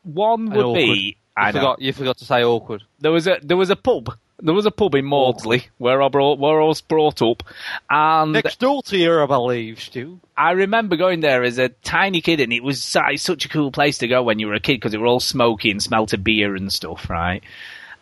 one 0.06 0.50
would 0.52 0.66
awkward. 0.66 0.76
be 0.76 1.18
I 1.36 1.52
know. 1.52 1.60
forgot, 1.60 1.82
you 1.82 1.94
forgot 1.94 2.18
to 2.20 2.26
say 2.26 2.44
awkward. 2.44 2.84
There 3.00 3.12
was 3.12 3.28
a 3.28 3.38
there 3.42 3.58
was 3.58 3.70
a 3.70 3.76
pub. 3.76 4.16
There 4.42 4.54
was 4.54 4.66
a 4.66 4.72
pub 4.72 4.96
in 4.96 5.06
Maudsley 5.06 5.68
where 5.78 6.02
I 6.02 6.10
brought 6.10 6.40
where 6.40 6.62
I 6.62 6.66
was 6.66 6.82
brought 6.82 7.22
up, 7.22 7.42
and 7.90 8.34
Next 8.34 8.60
door 8.60 8.84
to 8.84 8.98
you, 8.98 9.22
I 9.22 9.26
believe, 9.26 9.80
Stu. 9.80 10.20
I 10.38 10.52
remember 10.52 10.98
going 10.98 11.22
there 11.22 11.42
as 11.44 11.58
a 11.58 11.70
tiny 11.70 12.20
kid, 12.22 12.42
and 12.42 12.52
it 12.52 12.62
was 12.64 12.84
su- 12.84 13.18
such 13.18 13.46
a 13.46 13.50
cool 13.50 13.72
place 13.72 13.98
to 14.00 14.08
go 14.10 14.24
when 14.24 14.40
you 14.40 14.48
were 14.48 14.54
a 14.54 14.60
kid 14.60 14.76
because 14.76 14.94
it 14.94 15.00
were 15.00 15.08
all 15.08 15.22
smoky 15.22 15.72
and 15.72 15.82
smelt 15.82 16.12
of 16.14 16.24
beer 16.24 16.54
and 16.54 16.72
stuff, 16.72 17.10
right? 17.10 17.44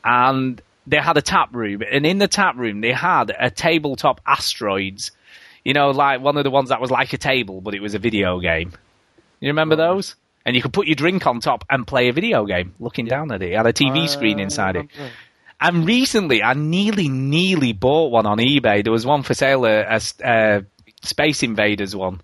And 0.03 0.59
they 0.87 0.97
had 0.97 1.17
a 1.17 1.21
tap 1.21 1.49
room, 1.53 1.83
and 1.89 2.05
in 2.05 2.17
the 2.17 2.27
tap 2.27 2.57
room 2.57 2.81
they 2.81 2.91
had 2.93 3.31
a 3.39 3.49
tabletop 3.51 4.19
asteroids. 4.25 5.11
You 5.63 5.73
know, 5.73 5.91
like 5.91 6.19
one 6.19 6.35
of 6.35 6.43
the 6.43 6.51
ones 6.51 6.69
that 6.69 6.81
was 6.81 6.91
like 6.91 7.13
a 7.13 7.17
table, 7.17 7.61
but 7.61 7.73
it 7.75 7.81
was 7.81 7.93
a 7.93 7.99
video 7.99 8.39
game. 8.39 8.73
You 9.39 9.49
remember 9.49 9.75
those? 9.75 10.15
And 10.45 10.55
you 10.55 10.61
could 10.61 10.73
put 10.73 10.87
your 10.87 10.95
drink 10.95 11.25
on 11.25 11.39
top 11.39 11.63
and 11.69 11.87
play 11.87 12.09
a 12.09 12.13
video 12.13 12.45
game, 12.45 12.75
looking 12.79 13.05
down 13.05 13.31
at 13.31 13.41
it. 13.41 13.51
It 13.51 13.55
had 13.55 13.65
a 13.65 13.73
TV 13.73 14.09
screen 14.09 14.39
inside 14.39 14.75
it. 14.75 14.87
And 15.61 15.87
recently, 15.87 16.43
I 16.43 16.53
nearly, 16.53 17.07
nearly 17.07 17.71
bought 17.71 18.11
one 18.11 18.25
on 18.25 18.37
eBay. 18.37 18.83
There 18.83 18.91
was 18.91 19.05
one 19.05 19.23
for 19.23 19.33
sale, 19.33 19.65
a, 19.65 19.83
a, 19.83 20.01
a 20.21 20.65
Space 21.03 21.41
Invaders 21.43 21.95
one. 21.95 22.21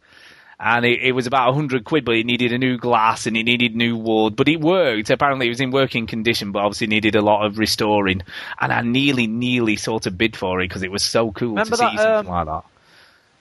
And 0.60 0.84
it, 0.84 1.00
it 1.02 1.12
was 1.14 1.26
about 1.26 1.50
a 1.50 1.54
hundred 1.54 1.86
quid, 1.86 2.04
but 2.04 2.16
it 2.16 2.26
needed 2.26 2.52
a 2.52 2.58
new 2.58 2.78
glass 2.78 3.28
and 3.28 3.38
it 3.38 3.44
needed 3.44 3.78
new 3.78 3.96
wood. 3.96 4.36
But 4.36 4.50
it 4.50 4.60
worked. 4.60 5.10
Apparently, 5.10 5.46
it 5.46 5.50
was 5.50 5.62
in 5.62 5.72
working 5.72 6.06
condition, 6.06 6.52
but 6.52 6.60
obviously 6.60 6.88
needed 6.88 7.16
a 7.16 7.22
lot 7.22 7.46
of 7.46 7.58
restoring. 7.58 8.24
And 8.60 8.74
I 8.74 8.82
nearly, 8.82 9.28
nearly 9.28 9.78
sort 9.78 10.06
of 10.06 10.18
bid 10.18 10.36
for 10.36 10.60
it 10.60 10.68
because 10.68 10.84
it 10.84 10.92
was 10.92 11.04
so 11.04 11.32
cool 11.32 11.52
Remember 11.52 11.70
to 11.70 11.78
see 11.78 11.84
that, 11.96 11.98
something 11.98 12.34
um, 12.34 12.46
like 12.46 12.46
that. 12.48 12.66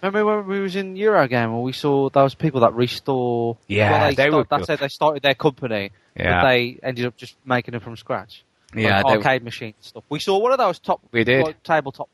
Remember 0.02 0.24
when 0.24 0.46
we 0.46 0.60
was 0.60 0.76
in 0.76 0.94
Eurogamer 0.94 1.44
and 1.54 1.62
we 1.62 1.72
saw 1.72 2.08
those 2.10 2.34
people 2.34 2.60
that 2.60 2.72
restore? 2.74 3.56
Yeah, 3.66 3.90
well, 3.90 4.00
they, 4.00 4.14
they 4.14 4.22
start- 4.28 4.32
were 4.32 4.46
That's 4.48 4.66
good. 4.66 4.78
how 4.78 4.84
they 4.84 4.88
started 4.88 5.22
their 5.22 5.34
company. 5.34 5.90
Yeah. 6.16 6.42
But 6.42 6.48
they 6.48 6.78
ended 6.82 7.06
up 7.06 7.16
just 7.16 7.36
making 7.44 7.74
it 7.74 7.82
from 7.82 7.96
scratch. 7.96 8.44
Yeah, 8.74 9.02
like 9.02 9.06
they- 9.06 9.16
arcade 9.16 9.42
machines 9.44 9.74
and 9.78 9.84
stuff. 9.84 10.04
We 10.08 10.18
saw 10.20 10.38
one 10.38 10.52
of 10.52 10.58
those 10.58 10.78
top. 10.78 11.00
We 11.10 11.24
did. 11.24 11.44
Like, 11.44 11.62
tabletop. 11.62 12.08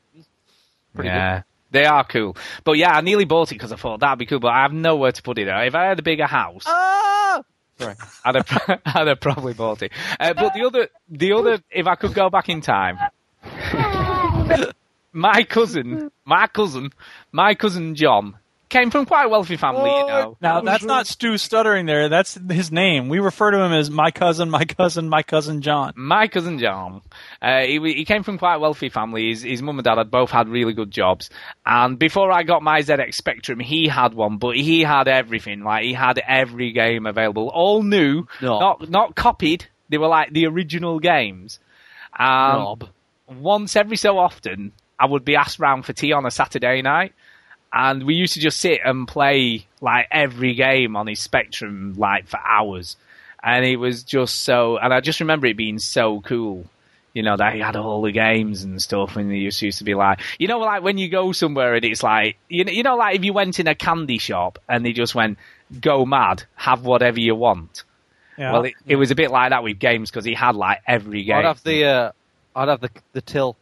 Pretty 0.94 1.08
yeah. 1.08 1.42
They 1.72 1.84
are 1.86 2.04
cool. 2.04 2.36
But 2.62 2.72
yeah, 2.78 2.92
I 2.96 3.00
nearly 3.00 3.24
bought 3.24 3.50
it 3.50 3.56
because 3.56 3.72
I 3.72 3.76
thought 3.76 3.98
that'd 4.00 4.18
be 4.18 4.26
cool, 4.26 4.38
but 4.38 4.52
I 4.52 4.62
have 4.62 4.72
nowhere 4.72 5.10
to 5.10 5.22
put 5.22 5.38
it. 5.38 5.46
There. 5.46 5.64
If 5.66 5.74
I 5.74 5.86
had 5.86 5.98
a 5.98 6.02
bigger 6.02 6.26
house, 6.26 6.62
Ah! 6.66 7.42
Sorry. 7.80 7.96
I'd 8.24 8.34
have, 8.36 8.80
I'd 8.86 9.08
have 9.08 9.20
probably 9.20 9.54
bought 9.54 9.82
it. 9.82 9.90
Uh, 10.20 10.32
but 10.34 10.54
the 10.54 10.64
other, 10.64 10.88
the 11.10 11.32
other, 11.32 11.58
if 11.70 11.86
I 11.88 11.96
could 11.96 12.14
go 12.14 12.30
back 12.30 12.48
in 12.48 12.60
time, 12.60 12.98
my 15.14 15.44
cousin, 15.44 16.10
my 16.24 16.46
cousin, 16.46 16.92
my 17.32 17.54
cousin 17.54 17.94
John 17.94 18.36
came 18.74 18.90
from 18.90 19.06
quite 19.06 19.26
a 19.26 19.28
wealthy 19.28 19.56
family, 19.56 19.88
you 19.88 20.06
know. 20.06 20.36
Now 20.40 20.60
that's 20.60 20.82
not 20.82 21.06
Stu 21.06 21.38
stuttering 21.38 21.86
there. 21.86 22.08
That's 22.08 22.34
his 22.50 22.72
name. 22.72 23.08
We 23.08 23.20
refer 23.20 23.52
to 23.52 23.58
him 23.58 23.72
as 23.72 23.88
my 23.88 24.10
cousin, 24.10 24.50
my 24.50 24.64
cousin, 24.64 25.08
my 25.08 25.22
cousin 25.22 25.62
John. 25.62 25.92
My 25.96 26.26
cousin 26.26 26.58
John, 26.58 27.00
uh, 27.40 27.60
he, 27.60 27.78
he 27.78 28.04
came 28.04 28.24
from 28.24 28.36
quite 28.36 28.56
a 28.56 28.58
wealthy 28.58 28.88
family. 28.88 29.28
His, 29.28 29.42
his 29.42 29.62
mum 29.62 29.78
and 29.78 29.84
dad 29.84 29.98
had 29.98 30.10
both 30.10 30.30
had 30.30 30.48
really 30.48 30.72
good 30.72 30.90
jobs. 30.90 31.30
And 31.64 31.98
before 31.98 32.32
I 32.32 32.42
got 32.42 32.62
my 32.62 32.80
ZX 32.80 33.14
Spectrum, 33.14 33.60
he 33.60 33.86
had 33.86 34.12
one, 34.12 34.38
but 34.38 34.56
he 34.56 34.80
had 34.82 35.06
everything. 35.06 35.62
Like 35.62 35.84
he 35.84 35.92
had 35.92 36.20
every 36.26 36.72
game 36.72 37.06
available, 37.06 37.48
all 37.48 37.82
new, 37.84 38.26
not 38.60 38.90
not 38.90 39.14
copied. 39.14 39.66
They 39.88 39.98
were 39.98 40.08
like 40.08 40.32
the 40.32 40.46
original 40.46 40.98
games. 40.98 41.60
Um, 42.18 42.56
Rob. 42.56 42.88
Once 43.28 43.76
every 43.76 43.96
so 43.96 44.18
often, 44.18 44.72
I 44.98 45.06
would 45.06 45.24
be 45.24 45.36
asked 45.36 45.58
round 45.58 45.84
for 45.84 45.92
tea 45.92 46.12
on 46.12 46.26
a 46.26 46.30
Saturday 46.30 46.82
night. 46.82 47.12
And 47.72 48.04
we 48.04 48.14
used 48.14 48.34
to 48.34 48.40
just 48.40 48.60
sit 48.60 48.80
and 48.84 49.08
play 49.08 49.66
like 49.80 50.06
every 50.10 50.54
game 50.54 50.94
on 50.94 51.08
his 51.08 51.20
Spectrum 51.20 51.94
like 51.96 52.28
for 52.28 52.38
hours. 52.38 52.96
And 53.42 53.64
it 53.64 53.76
was 53.76 54.04
just 54.04 54.42
so, 54.42 54.78
and 54.78 54.94
I 54.94 55.00
just 55.00 55.20
remember 55.20 55.46
it 55.48 55.56
being 55.56 55.78
so 55.78 56.20
cool. 56.20 56.66
You 57.12 57.22
know, 57.22 57.36
that 57.36 57.54
he 57.54 57.60
had 57.60 57.76
all 57.76 58.02
the 58.02 58.10
games 58.10 58.64
and 58.64 58.82
stuff, 58.82 59.14
and 59.14 59.30
it 59.30 59.36
used 59.36 59.62
used 59.62 59.78
to 59.78 59.84
be 59.84 59.94
like, 59.94 60.18
you 60.36 60.48
know, 60.48 60.58
like 60.58 60.82
when 60.82 60.98
you 60.98 61.08
go 61.08 61.30
somewhere 61.30 61.74
and 61.74 61.84
it's 61.84 62.02
like, 62.02 62.36
you 62.48 62.64
know, 62.64 62.72
you 62.72 62.82
know, 62.82 62.96
like 62.96 63.14
if 63.14 63.24
you 63.24 63.32
went 63.32 63.60
in 63.60 63.68
a 63.68 63.74
candy 63.76 64.18
shop 64.18 64.58
and 64.68 64.84
they 64.84 64.92
just 64.92 65.14
went, 65.14 65.38
go 65.80 66.04
mad, 66.04 66.42
have 66.56 66.84
whatever 66.84 67.20
you 67.20 67.36
want. 67.36 67.84
Yeah. 68.36 68.52
Well, 68.52 68.64
it, 68.64 68.74
it 68.86 68.96
was 68.96 69.12
a 69.12 69.14
bit 69.14 69.30
like 69.30 69.50
that 69.50 69.62
with 69.62 69.78
games 69.78 70.10
because 70.10 70.24
he 70.24 70.34
had 70.34 70.56
like 70.56 70.80
every 70.86 71.22
game. 71.22 71.36
I'd 71.36 71.44
have 71.44 71.62
the. 71.62 71.84
Uh, 71.84 72.12
I'd 72.56 72.68
have 72.68 72.80
the 72.80 72.90
the 73.12 73.20
till. 73.20 73.56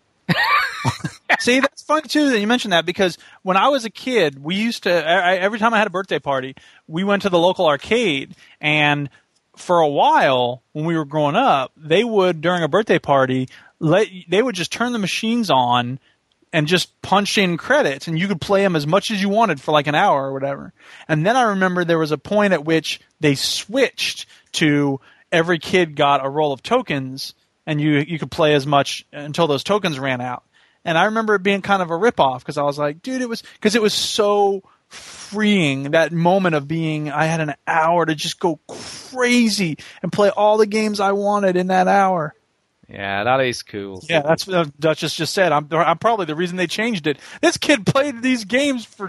See, 1.41 1.61
that's 1.61 1.83
funny 1.83 2.09
too 2.09 2.31
that 2.31 2.41
you 2.41 2.47
mentioned 2.47 2.73
that 2.73 2.87
because 2.87 3.19
when 3.43 3.57
I 3.57 3.69
was 3.69 3.85
a 3.85 3.91
kid, 3.91 4.43
we 4.43 4.57
used 4.57 4.85
to 4.85 4.93
I, 4.93 5.37
every 5.37 5.59
time 5.59 5.75
I 5.75 5.79
had 5.79 5.87
a 5.87 5.91
birthday 5.91 6.19
party, 6.19 6.55
we 6.87 7.05
went 7.05 7.23
to 7.23 7.31
the 7.31 7.39
local 7.39 7.67
arcade, 7.67 8.35
and 8.61 9.09
for 9.57 9.81
a 9.81 9.89
while 9.89 10.63
when 10.73 10.85
we 10.85 10.97
were 10.97 11.05
growing 11.05 11.37
up, 11.37 11.73
they 11.77 12.05
would 12.05 12.41
during 12.41 12.63
a 12.63 12.69
birthday 12.69 12.99
party 12.99 13.49
let 13.81 14.09
they 14.29 14.43
would 14.43 14.55
just 14.55 14.73
turn 14.73 14.93
the 14.93 14.99
machines 14.99 15.51
on 15.51 15.99
and 16.53 16.67
just 16.67 17.01
punch 17.01 17.39
in 17.39 17.57
credits, 17.57 18.09
and 18.09 18.19
you 18.19 18.29
could 18.29 18.41
play 18.41 18.63
them 18.63 18.77
as 18.77 18.87
much 18.87 19.11
as 19.11 19.21
you 19.23 19.29
wanted 19.29 19.61
for 19.61 19.73
like 19.73 19.87
an 19.87 19.95
hour 19.95 20.29
or 20.29 20.33
whatever. 20.33 20.73
And 21.09 21.25
then 21.25 21.37
I 21.37 21.43
remember 21.43 21.85
there 21.85 21.99
was 21.99 22.13
a 22.13 22.19
point 22.19 22.53
at 22.53 22.65
which 22.65 23.01
they 23.21 23.35
switched 23.35 24.27
to 24.53 25.01
every 25.31 25.59
kid 25.59 25.97
got 25.97 26.25
a 26.25 26.29
roll 26.29 26.53
of 26.53 26.63
tokens, 26.63 27.35
and 27.67 27.81
you 27.81 28.05
you 28.07 28.19
could 28.19 28.31
play 28.31 28.55
as 28.55 28.67
much 28.67 29.07
until 29.13 29.47
those 29.47 29.65
tokens 29.65 29.99
ran 29.99 30.21
out. 30.21 30.45
And 30.85 30.99
I 30.99 31.05
remember 31.05 31.35
it 31.35 31.43
being 31.43 31.63
kind 31.63 31.83
of 31.83 31.91
a 31.91 31.95
ripoff 31.95 32.41
because 32.41 32.59
I 32.59 32.63
was 32.63 32.79
like, 32.79 33.03
dude, 33.03 33.23
it 33.23 33.29
was 33.29 33.43
because 33.55 33.75
it 33.75 33.83
was 33.83 33.95
so 33.95 34.63
freeing 34.89 35.93
that 35.93 36.13
moment 36.13 36.55
of 36.55 36.69
being 36.69 37.11
I 37.11 37.25
had 37.25 37.41
an 37.41 37.55
hour 37.67 38.05
to 38.05 38.15
just 38.15 38.39
go 38.39 38.61
crazy 38.69 39.79
and 40.03 40.13
play 40.13 40.31
all 40.31 40.59
the 40.59 40.67
games 40.67 41.01
I 41.01 41.13
wanted 41.13 41.57
in 41.57 41.69
that 41.69 41.89
hour. 41.89 42.35
Yeah, 42.89 43.25
that 43.25 43.41
is 43.41 43.63
cool. 43.63 44.03
Yeah, 44.09 44.21
that's 44.21 44.47
what 44.47 44.79
Duchess 44.79 45.15
just 45.15 45.33
said. 45.33 45.51
I'm, 45.51 45.67
I'm 45.71 45.97
probably 45.97 46.27
the 46.27 46.35
reason 46.35 46.59
they 46.59 46.67
changed 46.67 47.07
it. 47.07 47.19
This 47.41 47.57
kid 47.57 47.87
played 47.87 48.21
these 48.21 48.45
games 48.45 48.85
for 48.85 49.09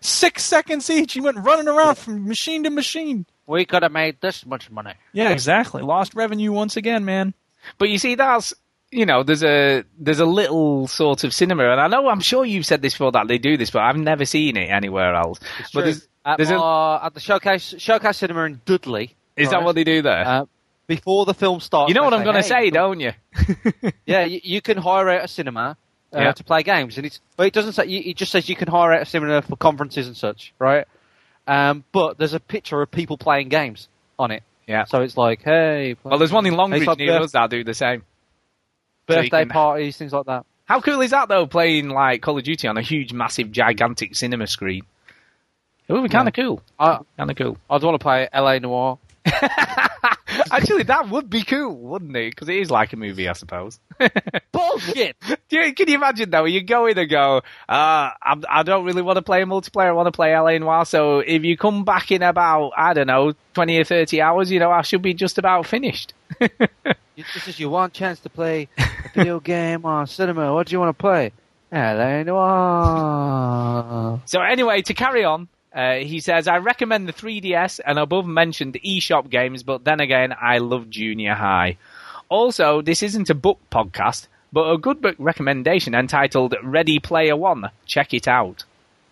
six 0.00 0.44
seconds 0.44 0.88
each. 0.88 1.12
He 1.12 1.20
went 1.20 1.36
running 1.36 1.68
around 1.68 1.96
from 1.96 2.26
machine 2.26 2.64
to 2.64 2.70
machine. 2.70 3.26
We 3.46 3.66
could 3.66 3.82
have 3.82 3.92
made 3.92 4.20
this 4.22 4.46
much 4.46 4.70
money. 4.70 4.94
Yeah, 5.12 5.30
exactly. 5.30 5.82
Lost 5.82 6.14
revenue 6.14 6.52
once 6.52 6.78
again, 6.78 7.04
man. 7.04 7.34
But 7.76 7.90
you 7.90 7.98
see, 7.98 8.14
that's 8.14 8.54
you 8.90 9.06
know, 9.06 9.22
there's 9.22 9.42
a 9.44 9.84
there's 9.98 10.20
a 10.20 10.24
little 10.26 10.86
sort 10.86 11.24
of 11.24 11.34
cinema, 11.34 11.70
and 11.70 11.80
I 11.80 11.88
know 11.88 12.08
I'm 12.08 12.20
sure 12.20 12.44
you've 12.44 12.66
said 12.66 12.82
this 12.82 12.94
before 12.94 13.12
that 13.12 13.28
they 13.28 13.38
do 13.38 13.56
this, 13.56 13.70
but 13.70 13.82
I've 13.82 13.96
never 13.96 14.24
seen 14.24 14.56
it 14.56 14.68
anywhere 14.70 15.14
else. 15.14 15.38
It's 15.60 15.70
but 15.72 15.80
true. 15.80 15.92
there's, 15.92 16.08
at, 16.24 16.36
there's 16.38 16.50
a, 16.50 17.00
at 17.04 17.14
the 17.14 17.20
showcase 17.20 17.74
showcase 17.78 18.16
cinema 18.18 18.44
in 18.44 18.60
Dudley. 18.64 19.14
is 19.36 19.50
that 19.50 19.62
what 19.62 19.74
they 19.74 19.84
do 19.84 20.02
there? 20.02 20.26
Uh, 20.26 20.44
before 20.86 21.26
the 21.26 21.34
film 21.34 21.60
starts, 21.60 21.88
you 21.90 21.94
know 21.94 22.02
what 22.02 22.14
I'm 22.14 22.24
going 22.24 22.36
to 22.36 22.42
"Hey, 22.42 22.48
say, 22.48 22.64
you 22.66 22.70
don't 22.70 23.00
you? 23.00 23.12
yeah, 24.06 24.24
you, 24.24 24.40
you 24.42 24.60
can 24.62 24.78
hire 24.78 25.10
out 25.10 25.24
a 25.24 25.28
cinema 25.28 25.76
uh, 26.14 26.18
Yeah. 26.20 26.32
to 26.32 26.44
play 26.44 26.62
games, 26.62 26.96
and 26.96 27.04
it's 27.06 27.20
but 27.36 27.46
it 27.46 27.52
doesn't 27.52 27.74
say. 27.74 27.84
It 27.86 28.16
just 28.16 28.32
says 28.32 28.48
you 28.48 28.56
can 28.56 28.68
hire 28.68 28.92
out 28.94 29.02
a 29.02 29.06
cinema 29.06 29.42
for 29.42 29.56
conferences 29.56 30.06
and 30.06 30.16
such, 30.16 30.54
right? 30.58 30.86
Um, 31.46 31.84
but 31.92 32.16
there's 32.18 32.34
a 32.34 32.40
picture 32.40 32.80
of 32.80 32.90
people 32.90 33.18
playing 33.18 33.48
games 33.50 33.88
on 34.18 34.30
it. 34.30 34.42
Yeah. 34.66 34.84
So 34.84 35.00
it's 35.00 35.16
like, 35.16 35.42
hey, 35.42 35.96
Well, 36.02 36.18
there's 36.18 36.32
one 36.32 36.44
in 36.44 36.54
Longridge 36.54 36.82
It's 36.82 36.88
like 36.88 36.98
near 36.98 37.20
us 37.20 37.32
that 37.32 37.48
do 37.48 37.64
the 37.64 37.72
same. 37.72 38.02
Birthday 39.08 39.44
parties, 39.46 39.96
things 39.96 40.12
like 40.12 40.26
that. 40.26 40.46
How 40.66 40.80
cool 40.80 41.00
is 41.00 41.10
that 41.12 41.28
though? 41.28 41.46
Playing 41.46 41.88
like 41.88 42.22
Call 42.22 42.38
of 42.38 42.44
Duty 42.44 42.68
on 42.68 42.76
a 42.76 42.82
huge, 42.82 43.12
massive, 43.12 43.50
gigantic 43.50 44.14
cinema 44.14 44.46
screen. 44.46 44.82
It 45.88 45.92
would 45.94 46.02
be 46.02 46.10
kind 46.10 46.28
of 46.28 46.34
cool. 46.34 46.62
Kind 47.16 47.30
of 47.30 47.36
cool. 47.36 47.56
I'd 47.70 47.82
want 47.82 47.94
to 47.94 47.98
play 47.98 48.28
LA 48.34 48.58
Noire. 48.58 48.98
Actually, 50.50 50.84
that 50.84 51.08
would 51.08 51.28
be 51.30 51.42
cool, 51.42 51.76
wouldn't 51.76 52.16
it? 52.16 52.30
Because 52.30 52.48
it 52.48 52.56
is 52.56 52.70
like 52.70 52.92
a 52.92 52.96
movie, 52.96 53.28
I 53.28 53.32
suppose. 53.32 53.80
Bullshit. 54.52 55.16
You, 55.50 55.74
can 55.74 55.88
you 55.88 55.94
imagine 55.94 56.30
though? 56.30 56.44
You 56.44 56.62
go 56.62 56.86
in 56.86 56.98
and 56.98 57.10
go, 57.10 57.38
uh, 57.38 57.42
I, 57.68 58.36
I 58.48 58.62
don't 58.62 58.84
really 58.84 59.02
want 59.02 59.16
to 59.16 59.22
play 59.22 59.42
a 59.42 59.46
multiplayer. 59.46 59.88
I 59.88 59.92
want 59.92 60.06
to 60.06 60.12
play 60.12 60.36
LA 60.36 60.58
Noire. 60.58 60.84
So 60.84 61.20
if 61.20 61.44
you 61.44 61.56
come 61.56 61.84
back 61.84 62.10
in 62.10 62.22
about, 62.22 62.72
I 62.76 62.94
don't 62.94 63.06
know, 63.06 63.32
20 63.54 63.78
or 63.78 63.84
30 63.84 64.20
hours, 64.20 64.50
you 64.50 64.60
know, 64.60 64.70
I 64.70 64.82
should 64.82 65.02
be 65.02 65.14
just 65.14 65.38
about 65.38 65.66
finished. 65.66 66.14
This 67.34 67.48
is 67.48 67.58
your 67.58 67.70
one 67.70 67.90
chance 67.90 68.20
to 68.20 68.30
play 68.30 68.68
a 68.78 68.88
video 69.12 69.40
game 69.40 69.84
or 69.84 70.06
cinema. 70.06 70.54
What 70.54 70.68
do 70.68 70.72
you 70.72 70.78
want 70.78 70.96
to 70.96 71.00
play? 71.00 71.32
LA 71.72 72.22
Noire. 72.22 74.20
So 74.24 74.40
anyway, 74.40 74.82
to 74.82 74.94
carry 74.94 75.24
on, 75.24 75.48
uh, 75.78 75.94
he 75.98 76.18
says, 76.18 76.48
I 76.48 76.56
recommend 76.56 77.06
the 77.06 77.12
3DS 77.12 77.78
and 77.86 78.00
above 78.00 78.26
mentioned 78.26 78.76
eShop 78.84 79.30
games, 79.30 79.62
but 79.62 79.84
then 79.84 80.00
again, 80.00 80.34
I 80.36 80.58
love 80.58 80.90
Junior 80.90 81.34
High. 81.34 81.76
Also, 82.28 82.82
this 82.82 83.04
isn't 83.04 83.30
a 83.30 83.34
book 83.34 83.60
podcast, 83.70 84.26
but 84.52 84.72
a 84.72 84.76
good 84.76 85.00
book 85.00 85.14
recommendation 85.20 85.94
entitled 85.94 86.56
Ready 86.64 86.98
Player 86.98 87.36
One. 87.36 87.70
Check 87.86 88.12
it 88.12 88.26
out. 88.26 88.64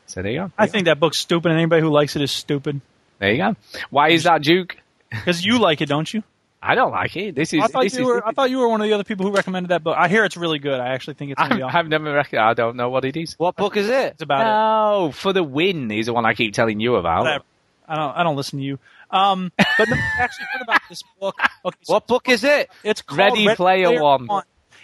So 0.07 0.23
there 0.23 0.33
you 0.33 0.39
go. 0.41 0.51
I 0.59 0.67
think 0.67 0.87
that 0.87 0.99
book's 0.99 1.19
stupid, 1.19 1.53
and 1.53 1.59
anybody 1.61 1.83
who 1.83 1.89
likes 1.89 2.17
it 2.17 2.23
is 2.23 2.33
stupid. 2.33 2.81
There 3.21 3.31
you 3.31 3.39
go. 3.39 3.57
Why 3.91 4.09
is 4.09 4.25
that, 4.25 4.43
Duke? 4.43 4.77
Because 5.09 5.45
you 5.45 5.61
like 5.61 5.81
it, 5.81 5.87
don't 5.87 6.13
you? 6.13 6.25
I 6.67 6.75
don't 6.75 6.91
like 6.91 7.17
it. 7.17 7.35
This 7.35 7.53
is. 7.53 7.63
I 7.63 7.69
thought 7.69 7.85
this 7.85 7.95
you 7.95 8.01
is 8.01 8.07
were. 8.07 8.27
I 8.27 8.33
thought 8.33 8.51
you 8.51 8.59
were 8.59 8.69
one 8.69 8.81
of 8.81 8.87
the 8.89 8.93
other 8.93 9.05
people 9.05 9.25
who 9.25 9.33
recommended 9.33 9.69
that 9.69 9.85
book. 9.85 9.97
I 9.97 10.09
hear 10.09 10.25
it's 10.25 10.37
really 10.37 10.59
good. 10.59 10.81
I 10.81 10.89
actually 10.89 11.15
think 11.15 11.31
it's. 11.31 11.41
Gonna 11.41 11.55
be 11.55 11.63
I've, 11.63 11.69
awesome. 11.69 11.79
I've 11.79 11.89
never. 11.89 12.13
Rec- 12.13 12.35
I 12.35 12.55
don't 12.55 12.77
know 12.77 12.91
what 12.91 13.05
it 13.05 13.17
is. 13.17 13.35
What 13.39 13.57
book 13.57 13.77
is 13.77 13.89
it? 13.89 14.15
It's 14.15 14.23
about 14.23 14.41
it. 14.41 14.45
No, 14.45 15.13
for 15.13 15.33
the 15.33 15.45
win 15.45 15.91
is 15.93 16.07
the 16.07 16.13
one 16.13 16.27
I 16.27 16.35
keep 16.35 16.55
telling 16.55 16.81
you 16.81 16.97
about. 16.97 17.23
Whatever. 17.25 17.45
I 17.89 17.95
don't. 17.97 18.17
I 18.17 18.23
don't 18.25 18.37
listen 18.37 18.59
to 18.59 18.65
you. 18.65 18.79
Um, 19.11 19.53
but 19.57 19.89
no, 19.89 19.95
I 19.95 20.23
actually 20.23 20.47
heard 20.53 20.63
about 20.63 20.81
this 20.89 21.03
book. 21.21 21.37
Okay, 21.65 21.77
so 21.83 21.93
What 21.95 22.07
book 22.09 22.29
is 22.29 22.43
it? 22.43 22.69
It's 22.83 23.03
called 23.03 23.19
Ready 23.19 23.55
Player 23.55 24.03
One. 24.03 24.29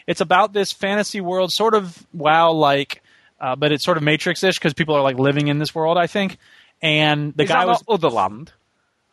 It's 0.06 0.20
about 0.20 0.52
this 0.52 0.72
fantasy 0.72 1.20
world, 1.20 1.52
sort 1.52 1.74
of 1.74 2.06
WoW 2.12 2.52
like, 2.52 3.02
uh, 3.40 3.56
but 3.56 3.72
it's 3.72 3.84
sort 3.84 3.96
of 3.96 4.02
Matrix-ish 4.02 4.56
because 4.58 4.74
people 4.74 4.94
are 4.94 5.02
like 5.02 5.18
living 5.18 5.48
in 5.48 5.58
this 5.58 5.74
world. 5.74 5.98
I 5.98 6.06
think, 6.06 6.38
and 6.80 7.34
the 7.34 7.42
Is 7.44 7.48
guy 7.48 7.66
that 7.66 7.68
was. 7.68 7.84
not 7.88 8.00
Otherland? 8.00 8.52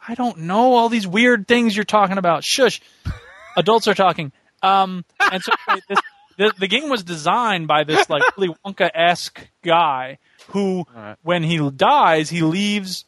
I 0.08 0.16
don't 0.16 0.40
know 0.40 0.74
all 0.74 0.90
these 0.90 1.08
weird 1.08 1.48
things 1.48 1.76
you're 1.76 1.86
talking 1.86 2.18
about. 2.18 2.44
Shush. 2.44 2.82
Adults 3.58 3.88
are 3.88 3.94
talking. 3.94 4.32
Um, 4.62 5.06
and 5.32 5.44
so 5.44 5.52
this, 5.88 6.00
the, 6.38 6.54
the 6.60 6.68
game 6.68 6.90
was 6.90 7.04
designed 7.04 7.68
by 7.68 7.84
this 7.84 8.10
like 8.10 8.24
Willy 8.38 8.56
Wonka 8.66 8.90
esque 8.94 9.48
guy 9.64 10.18
who, 10.50 10.86
when 11.22 11.44
he 11.44 11.70
dies, 11.72 12.30
he 12.30 12.42
leaves 12.42 13.06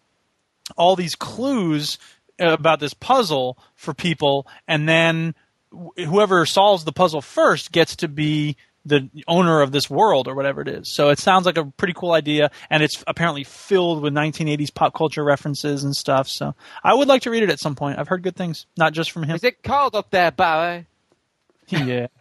all 0.78 0.96
these 0.96 1.16
clues 1.16 1.98
about 2.40 2.80
this 2.80 2.94
puzzle 2.94 3.58
for 3.76 3.94
people, 3.94 4.48
and 4.68 4.88
then 4.88 5.36
whoever 5.72 6.46
solves 6.46 6.84
the 6.84 6.92
puzzle 6.92 7.22
first 7.22 7.72
gets 7.72 7.96
to 7.98 8.08
be 8.08 8.58
the 8.86 9.10
owner 9.28 9.62
of 9.62 9.72
this 9.72 9.90
world 9.90 10.28
or 10.28 10.34
whatever 10.36 10.62
it 10.62 10.68
is. 10.68 10.92
So 10.94 11.10
it 11.10 11.20
sounds 11.20 11.46
like 11.46 11.58
a 11.58 11.66
pretty 11.66 11.94
cool 11.94 12.14
idea, 12.14 12.50
and 12.70 12.82
it's 12.82 13.04
apparently 13.06 13.44
filled 13.44 14.02
with 14.02 14.14
1980s 14.14 14.74
pop 14.74 14.94
culture 14.96 15.24
references 15.24 15.84
and 15.84 15.96
stuff. 15.96 16.28
So 16.28 16.56
I 16.84 16.94
would 16.94 17.08
like 17.08 17.22
to 17.24 17.30
read 17.32 17.44
it 17.44 17.50
at 17.52 17.60
some 17.60 17.76
point. 17.76 18.00
I've 18.00 18.08
heard 18.08 18.24
good 18.24 18.36
things, 18.36 18.66
not 18.78 18.94
just 18.94 19.12
from 19.12 19.24
him. 19.24 19.36
Is 19.36 19.44
it 19.44 19.62
cold 19.64 19.96
up 19.96 20.10
there, 20.12 20.32
Barry? 20.32 20.88
yeah. 21.68 22.08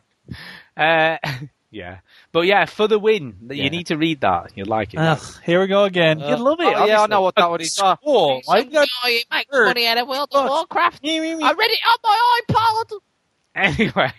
Uh, 0.77 1.17
yeah, 1.71 1.99
but 2.33 2.43
yeah, 2.43 2.65
for 2.65 2.87
the 2.89 2.99
win, 2.99 3.37
Yeah. 3.51 3.65
you 3.65 3.71
need 3.71 3.89
to 3.89 3.97
read 3.99 4.21
that. 4.23 4.53
You'd 4.55 4.69
like 4.69 4.95
it. 4.95 4.99
Ugh, 4.99 5.19
here 5.45 5.61
we 5.61 5.67
go 5.67 5.85
again. 5.85 6.23
Uh, 6.23 6.31
You'd 6.31 6.39
love 6.39 6.61
it. 6.61 6.73
oh, 6.75 6.87
yeah, 6.87 7.03
I 7.03 7.07
know 7.07 7.21
what 7.21 7.35
that 7.35 7.51
one 7.51 7.61
is. 7.61 7.67
It's 7.77 7.83
cool. 8.03 8.41
Why 8.45 8.59
you 8.59 8.71
got- 8.71 8.89
It 9.07 9.27
makes 9.31 9.49
money 9.53 9.87
out 9.87 9.99
of 9.99 10.09
World 10.09 10.29
of 10.33 10.49
Warcraft. 10.49 11.01
I 11.05 11.19
read 11.19 11.43
it 11.43 11.79
on 11.87 11.99
my 12.03 12.41
iPod. 12.49 13.01
Anyway, 13.55 14.13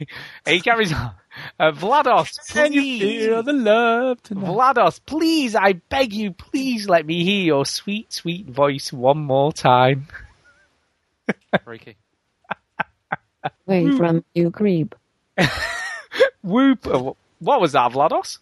he 0.45 0.59
carries 0.59 0.91
on. 0.93 1.11
Uh, 1.59 1.71
VlaDOS, 1.71 2.49
Can 2.53 2.73
you 2.73 2.81
please. 2.81 3.25
feel 3.25 3.43
the 3.43 3.53
love 3.53 4.21
tonight? 4.23 4.45
VlaDOS, 4.45 4.99
please, 5.05 5.55
I 5.55 5.73
beg 5.73 6.13
you, 6.13 6.31
please 6.31 6.87
let 6.89 7.05
me 7.05 7.23
hear 7.23 7.43
your 7.43 7.65
sweet, 7.65 8.11
sweet 8.13 8.47
voice 8.47 8.91
one 8.91 9.19
more 9.19 9.51
time. 9.53 10.07
Freaky. 11.63 11.97
Away 13.67 13.91
from 13.97 14.23
you, 14.33 14.51
creep. 14.51 14.95
Whoop. 16.43 16.85
Uh, 16.87 17.13
What 17.39 17.61
was 17.61 17.71
that, 17.73 17.91
VlaDOS? 17.91 18.37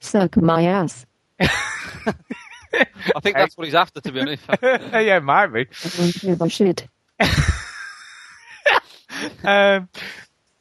Suck 0.00 0.36
my 0.36 0.64
ass. 0.64 1.06
I 1.40 3.20
think 3.20 3.36
that's 3.36 3.56
what 3.56 3.66
he's 3.66 3.74
after, 3.74 4.00
to 4.00 4.12
be 4.12 4.20
honest. 4.20 4.42
yeah, 4.62 5.16
it 5.18 5.22
might 5.22 5.46
be. 5.48 5.60
I 5.84 5.88
don't 5.96 6.20
give 6.20 6.40
a 6.40 6.48
shit. 6.48 6.86
Um, 9.44 9.88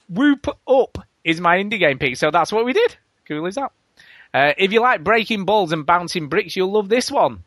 Whoop 0.09 0.47
Up 0.67 0.97
is 1.23 1.39
my 1.41 1.57
indie 1.57 1.79
game 1.79 1.97
pick, 1.99 2.17
so 2.17 2.31
that's 2.31 2.51
what 2.51 2.65
we 2.65 2.73
did. 2.73 2.95
Cool 3.27 3.45
is 3.45 3.55
that? 3.55 3.71
Uh, 4.33 4.53
if 4.57 4.71
you 4.71 4.81
like 4.81 5.03
breaking 5.03 5.45
balls 5.45 5.71
and 5.71 5.85
bouncing 5.85 6.27
bricks, 6.29 6.55
you'll 6.55 6.71
love 6.71 6.87
this 6.89 7.11
one. 7.11 7.43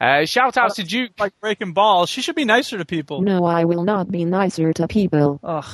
Uh, 0.00 0.24
shout 0.26 0.56
outs 0.56 0.74
to 0.76 0.82
Duke. 0.82 1.12
Like 1.18 1.32
breaking 1.40 1.72
balls. 1.72 2.10
She 2.10 2.20
should 2.20 2.34
be 2.36 2.44
nicer 2.44 2.76
to 2.78 2.84
people. 2.84 3.22
No, 3.22 3.44
I 3.44 3.64
will 3.64 3.84
not 3.84 4.10
be 4.10 4.24
nicer 4.24 4.72
to 4.74 4.88
people. 4.88 5.40
Ugh. 5.42 5.64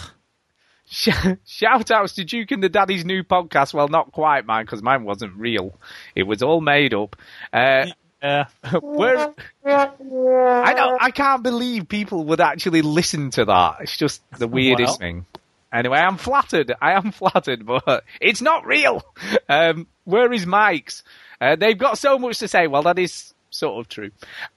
Shout 0.86 1.90
outs 1.90 2.14
to 2.16 2.24
Duke 2.24 2.50
and 2.50 2.62
the 2.62 2.68
Daddy's 2.68 3.04
new 3.04 3.22
podcast. 3.24 3.72
Well, 3.72 3.88
not 3.88 4.12
quite 4.12 4.44
mine 4.44 4.66
because 4.66 4.82
mine 4.82 5.04
wasn't 5.04 5.34
real. 5.36 5.74
It 6.14 6.24
was 6.24 6.42
all 6.42 6.60
made 6.60 6.92
up. 6.92 7.16
Uh, 7.52 7.86
Yeah. 8.22 8.44
where 8.80 9.32
I 9.64 10.74
don't, 10.74 11.02
I 11.02 11.10
can't 11.10 11.42
believe 11.42 11.88
people 11.88 12.24
would 12.26 12.40
actually 12.40 12.82
listen 12.82 13.30
to 13.32 13.46
that. 13.46 13.76
It's 13.80 13.96
just 13.96 14.20
the 14.38 14.46
weirdest 14.46 14.90
Well. 14.90 14.98
thing. 14.98 15.26
Anyway, 15.72 15.98
I'm 15.98 16.18
flattered. 16.18 16.72
I 16.80 16.92
am 16.92 17.12
flattered, 17.12 17.64
but 17.66 18.04
it's 18.20 18.42
not 18.42 18.66
real. 18.66 19.04
Um, 19.48 19.86
where 20.04 20.32
is 20.32 20.46
Mike's? 20.46 21.02
Uh, 21.40 21.56
they've 21.56 21.78
got 21.78 21.98
so 21.98 22.18
much 22.18 22.38
to 22.38 22.48
say. 22.48 22.66
Well, 22.66 22.82
that 22.82 22.98
is 22.98 23.32
sort 23.50 23.80
of 23.80 23.88
true. 23.88 24.10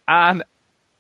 And 0.08 0.44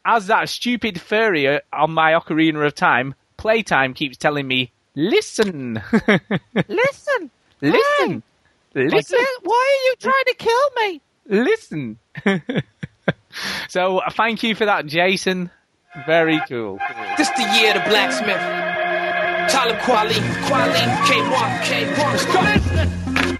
as 0.05 0.27
that 0.27 0.49
stupid 0.49 1.01
furry 1.01 1.47
uh, 1.47 1.59
on 1.73 1.91
my 1.91 2.13
Ocarina 2.13 2.65
of 2.65 2.75
Time, 2.75 3.15
Playtime 3.37 3.93
keeps 3.93 4.17
telling 4.17 4.47
me, 4.47 4.71
listen. 4.95 5.81
listen. 6.67 7.31
Listen. 7.61 8.21
Listen, 8.73 9.25
Why 9.43 9.79
are 9.79 9.83
you 9.87 9.95
trying 9.99 10.25
to 10.25 10.35
kill 10.35 10.69
me? 10.77 11.01
listen. 11.27 11.97
so 13.69 13.99
uh, 13.99 14.09
thank 14.11 14.43
you 14.43 14.53
for 14.55 14.65
that, 14.65 14.85
Jason. 14.85 15.49
Very 16.05 16.41
cool. 16.49 16.77
This 17.17 17.29
the 17.29 17.57
year 17.57 17.75
of 17.75 17.83
the 17.83 17.89
blacksmith. 17.89 18.74
Talib 19.49 19.77
Kweli, 19.77 20.19
Kweli, 20.47 20.83
K1, 21.07 21.59
K1. 21.61 21.97
Let's 21.97 22.25
go. 22.25 22.41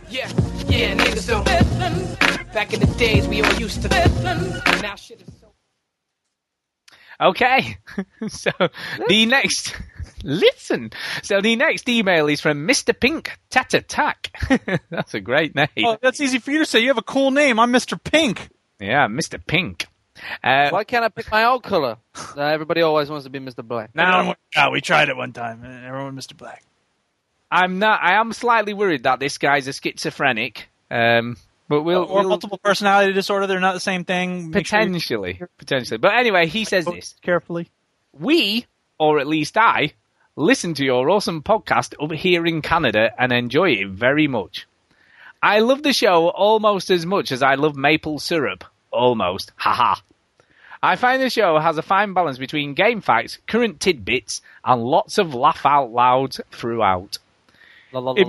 Yeah, 0.10 0.30
yeah, 0.68 0.95
niggas 0.95 1.27
don't 1.27 1.45
listen. 1.45 2.52
Back 2.53 2.73
in 2.73 2.80
the 2.80 2.88
days, 2.98 3.27
we 3.27 3.41
all 3.41 3.53
used 3.53 3.82
to 3.82 3.90
listen. 3.90 4.61
Now 4.82 4.95
shit 4.95 5.22
is 5.22 5.27
so. 5.41 5.52
Okay. 7.19 7.77
so 8.27 8.52
the 9.07 9.26
next, 9.26 9.76
listen. 10.23 10.91
So 11.23 11.41
the 11.41 11.56
next 11.56 11.90
email 11.90 12.27
is 12.27 12.40
from 12.41 12.68
Mr. 12.68 12.98
Pink 12.98 13.38
Tat 13.49 13.73
Attack. 13.73 14.32
That's 14.90 15.14
a 15.14 15.19
great 15.19 15.56
name. 15.56 15.68
Oh, 15.86 15.98
that's 16.02 16.22
easy 16.22 16.40
for 16.40 16.52
you 16.52 16.60
to 16.60 16.65
say. 16.65 16.80
You 16.80 16.90
have 16.90 16.98
a 16.98 17.03
cool 17.03 17.32
name. 17.32 17.60
I'm 17.60 17.72
Mr. 17.72 18.02
Pink. 18.02 18.49
Yeah, 18.80 19.07
Mr. 19.07 19.40
Pink. 19.45 19.88
Uh, 20.44 20.70
Why 20.70 20.84
can't 20.84 21.04
I 21.04 21.10
pick 21.10 21.30
my 21.32 21.44
own 21.46 21.60
colour? 21.62 21.98
No, 22.36 22.42
everybody 22.44 22.82
always 22.82 23.10
wants 23.10 23.26
to 23.26 23.30
be 23.30 23.40
Mr. 23.40 23.64
Black. 23.66 23.92
Now, 23.94 24.36
yeah, 24.56 24.70
we 24.70 24.82
tried 24.82 25.10
it 25.10 25.18
one 25.18 25.34
time. 25.34 25.64
and 25.64 25.86
Everyone, 25.86 26.16
Mr. 26.16 26.36
Black. 26.36 26.64
I'm 27.52 27.80
not. 27.80 28.02
I 28.04 28.20
am 28.20 28.34
slightly 28.34 28.74
worried 28.74 29.04
that 29.04 29.20
this 29.20 29.38
guy's 29.38 29.68
a 29.68 29.74
schizophrenic. 29.74 30.68
Um, 30.90 31.38
but 31.68 31.82
we'll, 31.84 32.04
or 32.04 32.20
we'll 32.22 32.30
multiple 32.30 32.58
personality 32.58 33.14
disorder. 33.14 33.48
They're 33.48 33.60
not 33.60 33.74
the 33.74 33.80
same 33.80 34.04
thing. 34.06 34.52
Make 34.52 34.68
sure 34.68 34.80
potentially, 34.80 35.42
potentially. 35.58 35.98
But 35.98 36.14
anyway, 36.16 36.48
he 36.48 36.66
says 36.66 36.86
this. 36.86 37.16
carefully. 37.22 37.70
We, 38.14 38.66
or 39.00 39.20
at 39.20 39.28
least 39.28 39.58
I, 39.58 39.94
listen 40.36 40.74
to 40.76 40.86
your 40.86 41.10
awesome 41.10 41.42
podcast 41.42 41.96
over 42.00 42.16
here 42.16 42.46
in 42.46 42.62
Canada 42.62 43.12
and 43.18 43.32
enjoy 43.32 43.72
it 43.72 43.88
very 43.90 44.28
much. 44.28 44.68
I 45.42 45.60
love 45.60 45.84
the 45.84 45.94
show 45.94 46.30
almost 46.30 46.90
as 46.90 47.06
much 47.06 47.32
as 47.32 47.42
I 47.44 47.56
love 47.56 47.76
maple 47.76 48.20
syrup. 48.20 48.64
Almost. 48.92 49.52
Haha. 49.56 49.96
I 50.86 50.98
find 50.98 51.20
the 51.20 51.32
show 51.32 51.57
has 51.57 51.80
a 51.80 51.82
fine 51.82 52.14
balance 52.14 52.38
between 52.38 52.76
game 52.76 53.02
facts, 53.02 53.40
current 53.48 53.80
tidbits, 53.80 54.44
and 54.64 54.84
lots 54.84 55.18
of 55.18 55.34
laugh 55.34 55.66
out 55.66 55.91
loud 55.91 56.36
throughout. 56.52 57.18
It- 57.91 58.28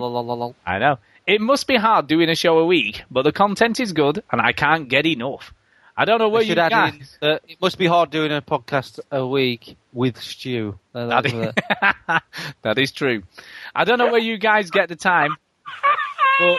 I 0.64 0.78
know. 0.78 0.98
It 1.26 1.42
must 1.42 1.66
be 1.66 1.76
hard 1.76 2.06
doing 2.06 2.30
a 2.30 2.34
show 2.34 2.58
a 2.58 2.64
week, 2.64 3.02
but 3.10 3.22
the 3.22 3.32
content 3.32 3.78
is 3.78 3.92
good 3.92 4.22
and 4.32 4.40
I 4.40 4.52
can't 4.52 4.88
get 4.88 5.04
enough. 5.04 5.52
I 5.98 6.06
don't 6.06 6.18
know 6.18 6.30
where 6.30 6.42
you 6.42 6.48
should 6.48 6.58
add 6.58 6.70
guys. 6.70 6.94
in 6.94 7.28
that 7.28 7.42
it 7.48 7.60
must 7.60 7.76
be 7.76 7.86
hard 7.86 8.10
doing 8.10 8.32
a 8.32 8.40
podcast 8.40 9.00
a 9.10 9.26
week 9.26 9.76
with 9.92 10.18
Stu. 10.18 10.78
Uh, 10.94 11.06
That 11.06 11.24
That 11.24 11.96
is... 12.08 12.20
that 12.62 12.78
is 12.78 12.92
true. 12.92 13.22
I 13.74 13.84
don't 13.84 13.98
know 13.98 14.10
where 14.10 14.20
you 14.20 14.38
guys 14.38 14.70
get 14.70 14.88
the 14.88 14.96
time, 14.96 15.36
but 16.38 16.58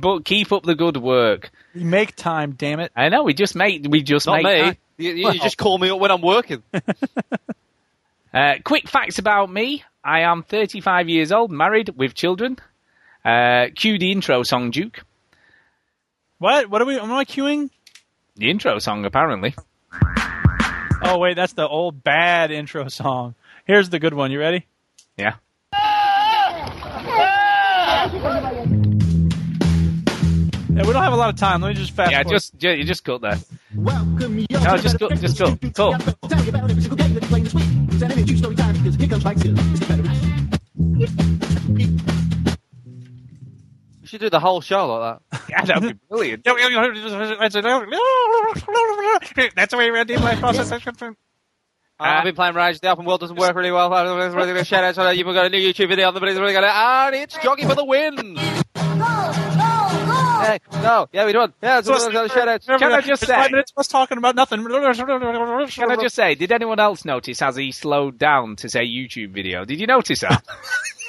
but 0.00 0.24
keep 0.24 0.52
up 0.52 0.62
the 0.62 0.74
good 0.74 0.96
work. 0.96 1.50
We 1.74 1.82
make 1.84 2.14
time, 2.14 2.52
damn 2.52 2.80
it. 2.80 2.92
I 2.94 3.08
know 3.08 3.24
we 3.24 3.34
just 3.34 3.54
make 3.56 3.86
we 3.88 4.02
just 4.02 4.26
Not 4.26 4.42
make 4.42 4.78
me. 4.98 5.08
time. 5.08 5.16
You, 5.16 5.32
you 5.32 5.38
just 5.40 5.58
call 5.58 5.78
me 5.78 5.90
up 5.90 5.98
when 5.98 6.10
I'm 6.10 6.22
working. 6.22 6.62
Uh, 8.34 8.54
quick 8.64 8.88
facts 8.88 9.20
about 9.20 9.48
me: 9.48 9.84
I 10.02 10.22
am 10.22 10.42
35 10.42 11.08
years 11.08 11.30
old, 11.30 11.52
married 11.52 11.90
with 11.90 12.14
children. 12.14 12.58
Uh, 13.24 13.66
cue 13.76 13.96
the 13.96 14.10
intro 14.10 14.42
song, 14.42 14.72
Duke. 14.72 15.04
What? 16.38 16.68
What 16.68 16.82
are 16.82 16.84
we? 16.84 16.98
Am 16.98 17.12
I 17.12 17.24
queuing? 17.24 17.70
The 18.34 18.50
intro 18.50 18.80
song, 18.80 19.04
apparently. 19.04 19.54
Oh 21.00 21.18
wait, 21.18 21.36
that's 21.36 21.52
the 21.52 21.68
old 21.68 22.02
bad 22.02 22.50
intro 22.50 22.88
song. 22.88 23.36
Here's 23.66 23.88
the 23.90 24.00
good 24.00 24.14
one. 24.14 24.32
You 24.32 24.40
ready? 24.40 24.66
Yeah. 25.16 25.34
Yeah, 30.74 30.84
we 30.84 30.92
don't 30.92 31.04
have 31.04 31.12
a 31.12 31.16
lot 31.16 31.28
of 31.28 31.36
time. 31.36 31.60
Let 31.62 31.68
me 31.68 31.74
just 31.74 31.92
fast. 31.92 32.10
Yeah, 32.10 32.22
forward. 32.24 32.34
just 32.34 32.58
ju- 32.58 32.74
you 32.74 32.82
just 32.82 33.04
cut 33.04 33.20
there. 33.20 33.38
Welcome 33.76 34.40
you. 34.40 34.46
No, 34.50 34.76
just 34.76 34.98
go, 34.98 35.08
just 35.10 35.38
go. 35.38 35.54
Talk. 35.54 36.00
Tell 36.28 36.42
you 36.42 36.48
about 36.48 36.68
every 36.68 36.82
single 36.82 36.96
game 36.96 37.14
that 37.14 37.22
you 37.22 37.28
play 37.28 37.42
this 37.42 37.54
week. 37.54 37.64
It's 37.92 38.02
an 38.02 38.10
energy 38.10 38.36
story 38.36 38.56
time 38.56 38.76
because 38.76 38.96
here 38.96 39.08
comes 39.08 39.24
Mike 39.24 39.38
Seal. 39.38 39.54
It's 39.56 39.78
the 39.78 39.86
veteran. 39.86 40.50
We 44.00 44.08
should 44.08 44.20
do 44.20 44.30
the 44.30 44.40
whole 44.40 44.60
show 44.60 44.86
like 44.96 45.20
that. 45.30 45.42
Yeah, 45.48 45.64
that'd 45.64 45.82
be 45.82 45.92
brilliant. 46.08 46.42
That's 46.44 46.60
the 49.70 49.76
way 49.76 49.90
we 49.92 50.04
did 50.04 50.20
my 50.20 50.34
process. 50.34 50.72
I've 52.00 52.24
been 52.24 52.34
playing 52.34 52.56
Rage. 52.56 52.80
The 52.80 52.90
open 52.90 53.04
world 53.04 53.20
doesn't 53.20 53.36
work 53.36 53.54
really 53.54 53.70
well. 53.70 53.90
Shout 54.64 54.82
out 54.84 54.94
to 54.96 55.14
you've 55.14 55.26
got 55.26 55.46
a 55.46 55.50
new 55.50 55.58
YouTube 55.58 55.88
video 55.88 56.08
on 56.08 56.14
the 56.14 56.20
video. 56.20 56.44
And 56.44 57.14
it's 57.14 57.38
jogging 57.38 57.68
for 57.68 57.76
the 57.76 57.84
win. 57.84 58.36
Hey, 60.44 60.60
no, 60.72 61.08
yeah, 61.12 61.26
we 61.26 61.32
don't. 61.32 61.54
Yeah, 61.62 61.78
it's 61.78 61.88
a 61.88 62.28
shout 62.28 62.48
out. 62.48 62.62
Can 62.66 62.92
I 62.92 63.00
just 63.00 63.22
It's 63.22 63.32
five 63.32 63.46
say? 63.46 63.50
minutes 63.50 63.72
of 63.76 63.80
us 63.80 63.88
talking 63.88 64.18
about 64.18 64.34
nothing. 64.34 64.64
Can 64.64 65.90
I 65.90 65.96
just 65.96 66.14
say, 66.14 66.34
did 66.34 66.52
anyone 66.52 66.80
else 66.80 67.04
notice 67.04 67.40
as 67.42 67.56
he 67.56 67.72
slowed 67.72 68.18
down 68.18 68.56
to 68.56 68.68
say 68.68 68.86
YouTube 68.86 69.30
video? 69.30 69.64
Did 69.64 69.80
you 69.80 69.86
notice 69.86 70.20
that? 70.20 70.44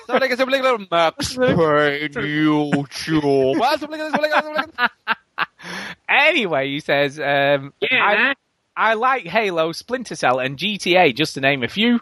Somebody 0.06 0.28
get 0.30 0.38
somebody 0.38 0.62
get 0.62 0.92
Max 0.92 1.36
Payne 1.36 1.58
YouTube. 1.58 3.58
Anyway, 6.08 6.70
he 6.70 6.80
says, 6.80 7.20
um, 7.20 7.74
I, 7.92 8.34
I 8.78 8.94
like 8.94 9.26
Halo, 9.26 9.72
Splinter 9.72 10.16
Cell, 10.16 10.40
and 10.40 10.58
GTA, 10.58 11.16
just 11.16 11.34
to 11.34 11.42
name 11.42 11.64
a 11.64 11.68
few. 11.68 12.00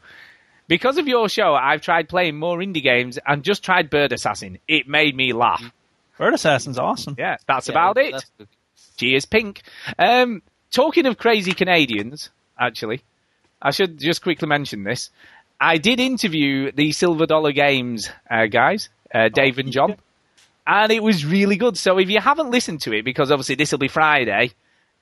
Because 0.68 0.98
of 0.98 1.08
your 1.08 1.30
show, 1.30 1.56
I've 1.56 1.82
tried 1.82 2.10
playing 2.10 2.38
more 2.38 2.58
indie 2.60 2.84
games 2.84 3.18
and 3.26 3.44
just 3.44 3.64
tried 3.64 3.90
Bird 3.90 4.12
Assassin. 4.12 4.60
It 4.68 4.88
made 4.88 5.16
me 5.16 5.34
laugh. 5.34 5.64
Bird 6.18 6.34
Assassin's 6.34 6.78
awesome. 6.78 7.16
Yeah, 7.18 7.38
that's 7.48 7.68
Yeah, 7.68 7.74
about 7.74 7.98
it. 7.98 8.12
that's 8.12 8.32
good. 8.38 8.48
Cheers, 8.98 9.26
Pink. 9.26 9.62
Um, 9.98 10.42
talking 10.72 11.06
of 11.06 11.18
crazy 11.18 11.54
Canadians, 11.54 12.30
actually, 12.60 13.02
I 13.62 13.72
should 13.72 14.00
just 14.00 14.22
quickly 14.22 14.48
mention 14.48 14.84
this. 14.84 15.10
I 15.60 15.78
did 15.78 16.00
interview 16.00 16.72
the 16.72 16.92
Silver 16.92 17.26
Dollar 17.26 17.52
Games 17.52 18.10
uh, 18.30 18.46
guys, 18.48 18.90
uh, 19.14 19.30
Dave 19.30 19.58
and 19.58 19.72
John, 19.72 19.96
and 20.68 20.92
it 20.92 21.02
was 21.02 21.26
really 21.26 21.56
good. 21.56 21.78
So 21.78 21.98
if 21.98 22.10
you 22.10 22.20
haven't 22.20 22.52
listened 22.52 22.82
to 22.82 22.94
it, 22.94 23.04
because 23.04 23.32
obviously 23.32 23.56
this 23.56 23.72
will 23.72 23.80
be 23.80 23.88
Friday, 23.88 24.52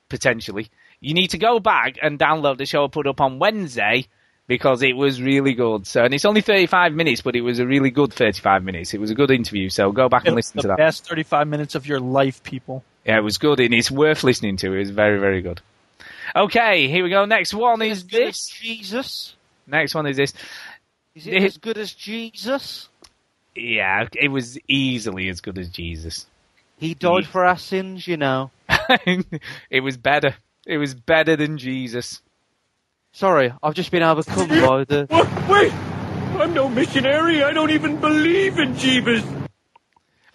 potentially, 0.08 0.68
you 1.00 1.14
need 1.14 1.28
to 1.28 1.38
go 1.38 1.58
back 1.58 1.96
and 2.00 2.18
download 2.18 2.58
the 2.58 2.66
show 2.66 2.84
I 2.84 2.88
put 2.88 3.06
up 3.06 3.20
on 3.20 3.38
Wednesday 3.38 4.06
because 4.52 4.82
it 4.82 4.94
was 4.94 5.22
really 5.22 5.54
good. 5.54 5.86
So, 5.86 6.04
and 6.04 6.12
it's 6.12 6.26
only 6.26 6.42
35 6.42 6.92
minutes, 6.92 7.22
but 7.22 7.34
it 7.34 7.40
was 7.40 7.58
a 7.58 7.66
really 7.66 7.90
good 7.90 8.12
35 8.12 8.62
minutes. 8.62 8.92
It 8.92 9.00
was 9.00 9.10
a 9.10 9.14
good 9.14 9.30
interview. 9.30 9.70
So 9.70 9.90
go 9.92 10.10
back 10.10 10.26
and 10.26 10.34
It 10.34 10.36
was 10.36 10.54
listen 10.54 10.56
the 10.58 10.62
to 10.62 10.68
that. 10.68 10.76
best 10.76 11.08
35 11.08 11.48
minutes 11.48 11.74
of 11.74 11.86
your 11.86 12.00
life, 12.00 12.42
people. 12.42 12.84
Yeah, 13.06 13.16
it 13.16 13.22
was 13.22 13.38
good, 13.38 13.60
and 13.60 13.72
it's 13.72 13.90
worth 13.90 14.22
listening 14.22 14.58
to. 14.58 14.74
It 14.74 14.80
was 14.80 14.90
very, 14.90 15.18
very 15.18 15.40
good. 15.40 15.62
Okay, 16.36 16.86
here 16.86 17.02
we 17.02 17.08
go. 17.08 17.24
Next 17.24 17.54
one 17.54 17.80
is 17.80 18.02
Good 18.02 18.24
as 18.24 18.26
this. 18.26 18.48
Jesus. 18.50 19.34
Next 19.66 19.94
one 19.94 20.06
is 20.06 20.18
this. 20.18 20.34
Is 21.14 21.26
it 21.26 21.42
as 21.42 21.56
good 21.56 21.78
as 21.78 21.94
Jesus? 21.94 22.90
Yeah, 23.56 24.06
it 24.14 24.28
was 24.28 24.58
easily 24.68 25.30
as 25.30 25.40
good 25.40 25.56
as 25.56 25.70
Jesus. 25.70 26.26
He 26.76 26.92
died 26.92 27.24
for 27.26 27.46
our 27.46 27.56
sins, 27.56 28.06
you 28.06 28.18
know. 28.18 28.50
it 29.70 29.80
was 29.82 29.96
better. 29.96 30.34
It 30.66 30.76
was 30.76 30.94
better 30.94 31.36
than 31.36 31.56
Jesus. 31.56 32.20
Sorry, 33.12 33.52
I've 33.62 33.74
just 33.74 33.90
been 33.90 34.02
overcome 34.02 34.48
by 34.48 34.84
the. 34.84 35.06
Wait! 35.50 35.72
I'm 36.40 36.54
no 36.54 36.68
missionary. 36.68 37.42
I 37.44 37.52
don't 37.52 37.70
even 37.70 37.98
believe 38.00 38.58
in 38.58 38.74
Jeebus. 38.74 39.22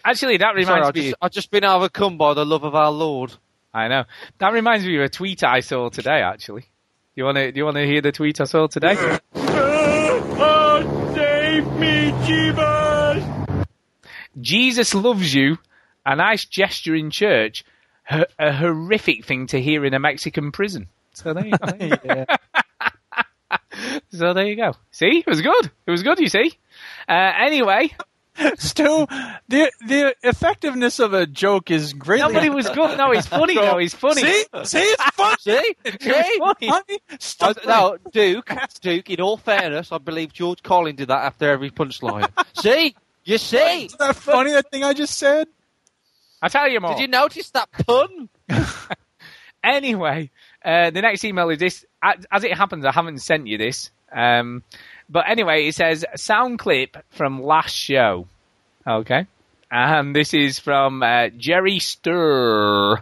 Actually, 0.05 0.37
that 0.37 0.51
Sorry, 0.51 0.63
reminds 0.63 0.87
I've 0.87 0.95
me. 0.95 1.01
just, 1.09 1.15
I've 1.21 1.31
just 1.31 1.51
been 1.51 1.65
overcome 1.65 2.17
by 2.17 2.33
the 2.35 2.45
love 2.45 2.63
of 2.63 2.75
our 2.75 2.91
Lord. 2.91 3.33
I 3.73 3.87
know 3.87 4.03
that 4.37 4.53
reminds 4.53 4.85
me 4.85 4.95
of 4.97 5.03
a 5.03 5.09
tweet 5.09 5.43
I 5.43 5.59
saw 5.61 5.89
today. 5.89 6.21
Actually, 6.21 6.61
do 6.61 6.67
you 7.15 7.23
want 7.25 7.37
to? 7.37 7.51
Do 7.51 7.57
you 7.57 7.65
want 7.65 7.77
to 7.77 7.85
hear 7.85 8.01
the 8.01 8.11
tweet 8.11 8.39
I 8.39 8.43
saw 8.45 8.67
today? 8.67 8.95
Oh, 9.35 11.13
save 11.15 11.65
me, 11.73 12.11
Jeebus! 12.25 13.65
Jesus 14.39 14.93
loves 14.93 15.33
you. 15.33 15.57
A 16.05 16.15
nice 16.15 16.45
gesture 16.45 16.95
in 16.95 17.09
church. 17.09 17.65
h- 18.09 18.23
A 18.39 18.53
horrific 18.53 19.25
thing 19.25 19.47
to 19.47 19.59
hear 19.59 19.83
in 19.83 19.93
a 19.95 19.99
Mexican 19.99 20.51
prison. 20.51 20.87
So 21.13 21.33
there 21.33 21.47
you 21.47 21.57
go. 21.57 21.97
yeah. 22.05 22.25
So 24.11 24.33
there 24.33 24.45
you 24.47 24.55
go. 24.55 24.73
See, 24.91 25.19
it 25.19 25.27
was 25.27 25.41
good. 25.41 25.71
It 25.85 25.91
was 25.91 26.01
good. 26.03 26.19
You 26.19 26.29
see. 26.29 26.51
Uh, 27.07 27.31
anyway, 27.39 27.89
Stu, 28.57 29.05
the 29.47 29.71
the 29.85 30.15
effectiveness 30.23 30.99
of 30.99 31.13
a 31.13 31.25
joke 31.25 31.71
is 31.71 31.93
great. 31.93 32.19
nobody 32.19 32.49
was 32.49 32.69
good. 32.69 32.97
No, 32.97 33.11
he's 33.11 33.25
funny 33.27 33.55
though. 33.55 33.77
He's 33.77 33.93
funny. 33.93 34.21
See, 34.21 34.43
see, 34.63 34.79
it's 34.79 35.03
fun. 35.15 35.37
See? 35.39 35.75
See? 35.99 36.37
funny. 36.39 36.67
Honey, 36.67 36.99
I, 37.09 37.17
stop. 37.19 37.57
no, 37.65 37.97
Duke, 38.11 38.51
Duke, 38.81 39.09
in 39.09 39.21
all 39.21 39.37
fairness, 39.37 39.91
I 39.91 39.97
believe 39.97 40.33
George 40.33 40.61
Carlin 40.63 40.95
did 40.95 41.09
that 41.09 41.23
after 41.25 41.49
every 41.49 41.71
punchline. 41.71 42.29
see? 42.61 42.95
You 43.23 43.37
see? 43.37 43.85
Isn't 43.85 43.99
that 43.99 44.15
funny? 44.15 44.51
That 44.51 44.69
thing 44.71 44.83
I 44.83 44.93
just 44.93 45.17
said. 45.17 45.47
I'll 46.41 46.49
tell 46.49 46.69
you 46.69 46.79
more. 46.79 46.93
Did 46.93 47.01
you 47.01 47.07
notice 47.07 47.49
that 47.51 47.69
pun? 47.71 48.29
Anyway, 49.63 50.29
uh, 50.63 50.89
the 50.89 51.01
next 51.01 51.23
email 51.23 51.49
is 51.49 51.59
this. 51.59 51.85
As 52.01 52.25
as 52.31 52.43
it 52.43 52.53
happens, 52.53 52.85
I 52.85 52.91
haven't 52.91 53.19
sent 53.19 53.47
you 53.47 53.57
this. 53.57 53.91
Um, 54.11 54.63
but 55.09 55.25
anyway, 55.27 55.67
it 55.67 55.75
says 55.75 56.05
sound 56.15 56.59
clip 56.59 56.97
from 57.09 57.41
last 57.41 57.75
show. 57.75 58.27
Okay. 58.85 59.27
And 59.69 60.15
this 60.15 60.33
is 60.33 60.59
from 60.59 61.03
uh, 61.03 61.29
Jerry 61.29 61.79
Stir. 61.79 63.01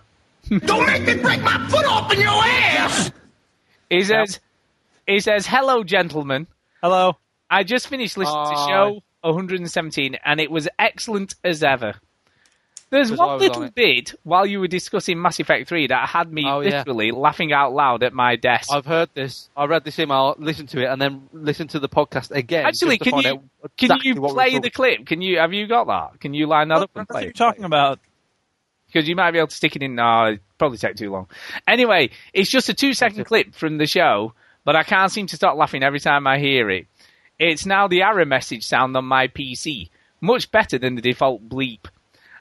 Don't 0.50 0.88
make 0.88 1.04
me 1.04 1.22
break 1.22 1.42
my 1.42 1.68
foot 1.70 1.86
off 1.86 2.12
in 2.14 2.20
your 2.20 2.30
ass! 2.30 3.12
He 3.90 4.04
says, 4.04 4.40
he 5.08 5.20
says, 5.20 5.48
hello, 5.48 5.84
gentlemen. 5.84 6.48
Hello. 6.82 7.18
I 7.50 7.64
just 7.64 7.88
finished 7.88 8.18
listening 8.18 8.46
to 8.46 8.66
show 8.68 9.04
117 9.22 10.18
and 10.24 10.40
it 10.40 10.52
was 10.52 10.68
excellent 10.78 11.36
as 11.44 11.64
ever. 11.64 11.96
There's 12.96 13.12
one 13.12 13.18
was 13.20 13.42
on 13.44 13.48
little 13.50 13.70
bit 13.72 14.14
while 14.24 14.46
you 14.46 14.60
were 14.60 14.68
discussing 14.68 15.22
Mass 15.22 15.40
Effect 15.40 15.68
3 15.68 15.88
that 15.88 16.08
had 16.10 16.32
me 16.32 16.44
Oh, 16.48 16.62
yeah. 16.62 16.78
literally 16.80 17.12
laughing 17.12 17.52
out 17.54 17.74
loud 17.74 18.04
at 18.04 18.14
my 18.14 18.36
desk. 18.38 18.72
I've 18.72 18.86
heard 18.86 19.10
this. 19.14 19.50
I 19.56 19.66
read 19.66 19.84
this 19.84 20.00
email, 20.00 20.36
listened 20.38 20.70
to 20.70 20.82
it, 20.82 20.86
and 20.86 21.02
then 21.02 21.28
listened 21.34 21.72
to 21.72 21.80
the 21.80 21.90
podcast 21.90 22.32
again. 22.32 22.66
Actually, 22.66 22.98
just 22.98 23.10
can 23.12 23.20
you 23.22 23.30
out 23.30 23.72
can 23.78 24.00
you 24.04 24.16
play 24.16 24.60
the 24.60 24.70
clip? 24.70 25.06
Can 25.06 25.22
you 25.22 25.40
have 25.40 25.54
you 25.54 25.68
got 25.68 25.88
that? 25.88 26.20
Can 26.22 26.34
you 26.34 26.48
line 26.48 26.70
that 26.70 26.78
up 26.80 26.92
and 26.96 27.02
What 27.02 27.10
play 27.10 27.22
are 27.22 27.24
you 27.26 27.30
it? 27.30 27.36
talking 27.36 27.66
about? 27.66 28.00
because 28.88 29.10
you 29.10 29.16
might 29.16 29.32
be 29.32 29.40
able 29.40 29.48
to 29.48 29.56
stick 29.56 29.76
it 29.76 29.84
in. 29.84 29.96
No, 29.96 30.28
it'd 30.28 30.40
probably 30.58 30.78
take 30.78 30.96
too 30.96 31.12
long. 31.12 31.28
Anyway, 31.68 32.12
it's 32.34 32.50
just 32.50 32.70
a 32.70 32.74
two 32.74 32.94
second 32.94 33.26
clip 33.26 33.54
from 33.54 33.78
the 33.78 33.88
show, 33.88 34.34
but 34.64 34.78
I 34.78 34.84
can't 34.84 35.12
seem 35.12 35.28
to 35.28 35.36
stop 35.36 35.58
laughing 35.58 35.84
every 35.84 36.00
time 36.00 36.26
I 36.28 36.40
hear 36.40 36.70
it. 36.70 36.88
It's 37.38 37.66
now 37.66 37.90
the 37.90 38.04
error 38.04 38.24
message 38.26 38.66
sound 38.66 38.96
on 38.96 39.04
my 39.04 39.28
PC, 39.28 39.90
much 40.22 40.50
better 40.50 40.78
than 40.78 40.96
the 40.96 41.02
default 41.02 41.50
bleep. 41.50 41.88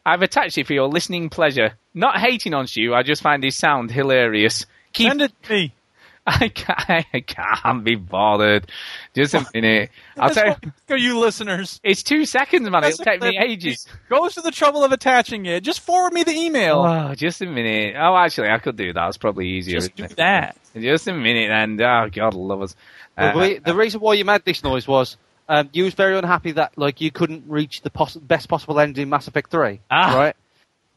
I've 0.06 0.22
attached 0.22 0.58
it 0.58 0.66
for 0.66 0.72
your 0.74 0.88
listening 0.88 1.30
pleasure. 1.30 1.74
Not 1.94 2.18
hating 2.18 2.54
on 2.54 2.66
Stu, 2.66 2.94
I 2.94 3.02
just 3.02 3.22
find 3.22 3.42
his 3.42 3.56
sound 3.56 3.90
hilarious. 3.90 4.66
Keep 4.92 5.08
Send 5.08 5.22
it 5.22 5.32
to 5.44 5.52
me. 5.52 5.74
I 6.26 6.48
can't, 6.48 7.06
I 7.12 7.20
can't 7.20 7.84
be 7.84 7.96
bothered. 7.96 8.70
Just 9.14 9.34
a 9.34 9.46
minute. 9.52 9.90
I'll 10.18 10.30
tell 10.30 10.46
you. 10.48 10.72
Go, 10.88 10.94
you 10.94 11.18
listeners. 11.18 11.80
It's 11.84 12.02
two 12.02 12.24
seconds, 12.24 12.68
man. 12.70 12.80
That's 12.80 12.98
It'll 12.98 13.04
take 13.04 13.20
me 13.20 13.38
ages. 13.38 13.86
Goes 14.08 14.34
to 14.36 14.40
the 14.40 14.50
trouble 14.50 14.84
of 14.84 14.92
attaching 14.92 15.44
it. 15.44 15.62
Just 15.62 15.80
forward 15.80 16.14
me 16.14 16.22
the 16.22 16.32
email. 16.32 16.80
Oh, 16.80 17.14
just 17.14 17.42
a 17.42 17.46
minute. 17.46 17.94
Oh, 17.98 18.16
actually, 18.16 18.48
I 18.48 18.58
could 18.58 18.76
do 18.76 18.94
that. 18.94 19.08
It's 19.08 19.18
probably 19.18 19.48
easier. 19.48 19.80
Just 19.80 19.96
do 19.96 20.04
it? 20.04 20.16
that. 20.16 20.56
Just 20.74 21.06
a 21.08 21.12
minute, 21.12 21.50
and 21.50 21.78
oh 21.82 22.08
god, 22.10 22.32
love 22.32 22.62
us. 22.62 22.74
Well, 23.18 23.38
Uh, 23.38 23.40
we- 23.40 23.58
the 23.58 23.74
reason 23.74 24.00
why 24.00 24.14
you 24.14 24.24
made 24.24 24.44
this 24.46 24.64
noise 24.64 24.88
was 24.88 25.18
um, 25.48 25.68
you 25.72 25.84
was 25.84 25.94
very 25.94 26.16
unhappy 26.16 26.52
that 26.52 26.76
like 26.76 27.00
you 27.00 27.10
couldn't 27.10 27.44
reach 27.46 27.82
the 27.82 27.90
poss- 27.90 28.16
best 28.16 28.48
possible 28.48 28.80
end 28.80 28.98
in 28.98 29.08
Mass 29.08 29.28
Effect 29.28 29.50
Three, 29.50 29.80
Ah. 29.90 30.16
right? 30.16 30.36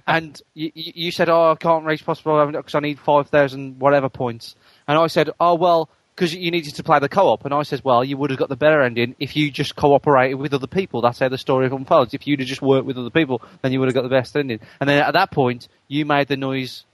And 0.06 0.41
you, 0.53 0.72
you 0.74 1.11
said, 1.11 1.28
"Oh, 1.30 1.52
I 1.52 1.56
can't 1.56 1.84
reach 1.86 2.06
possible 2.06 2.45
because 2.52 2.76
I 2.76 2.80
need 2.80 2.98
five 2.99 3.28
thousand 3.30 3.80
whatever 3.80 4.07
points." 4.10 4.56
And 4.88 4.98
I 4.98 5.07
said, 5.07 5.32
"Oh 5.40 5.56
well, 5.56 5.90
because 6.15 6.34
you 6.34 6.49
needed 6.49 6.76
to 6.76 6.84
play 6.84 6.99
the 6.99 7.10
co-op." 7.10 7.44
And 7.44 7.53
I 7.53 7.64
said, 7.64 7.82
"Well, 7.84 8.06
you 8.06 8.15
would 8.15 8.30
have 8.30 8.40
got 8.40 8.48
the 8.48 8.56
better 8.56 8.82
ending 8.82 9.15
if 9.19 9.36
you 9.36 9.52
just 9.52 9.76
cooperated 9.76 10.38
with 10.40 10.53
other 10.53 10.68
people. 10.68 11.02
That's 11.02 11.19
how 11.19 11.28
the 11.28 11.38
story 11.38 11.68
unfolds. 11.68 12.14
If 12.14 12.26
you'd 12.26 12.40
have 12.40 12.48
just 12.48 12.61
worked 12.61 12.86
with 12.86 12.98
other 12.98 13.10
people, 13.10 13.41
then 13.61 13.74
you 13.74 13.80
would 13.82 13.88
have 13.88 13.95
got 13.95 14.03
the 14.03 14.10
best 14.10 14.36
ending." 14.38 14.61
And 14.80 14.90
then 14.90 15.03
at 15.03 15.14
that 15.14 15.32
point, 15.32 15.68
you 15.90 16.06
made 16.06 16.30
the 16.30 16.38
noise. 16.38 16.86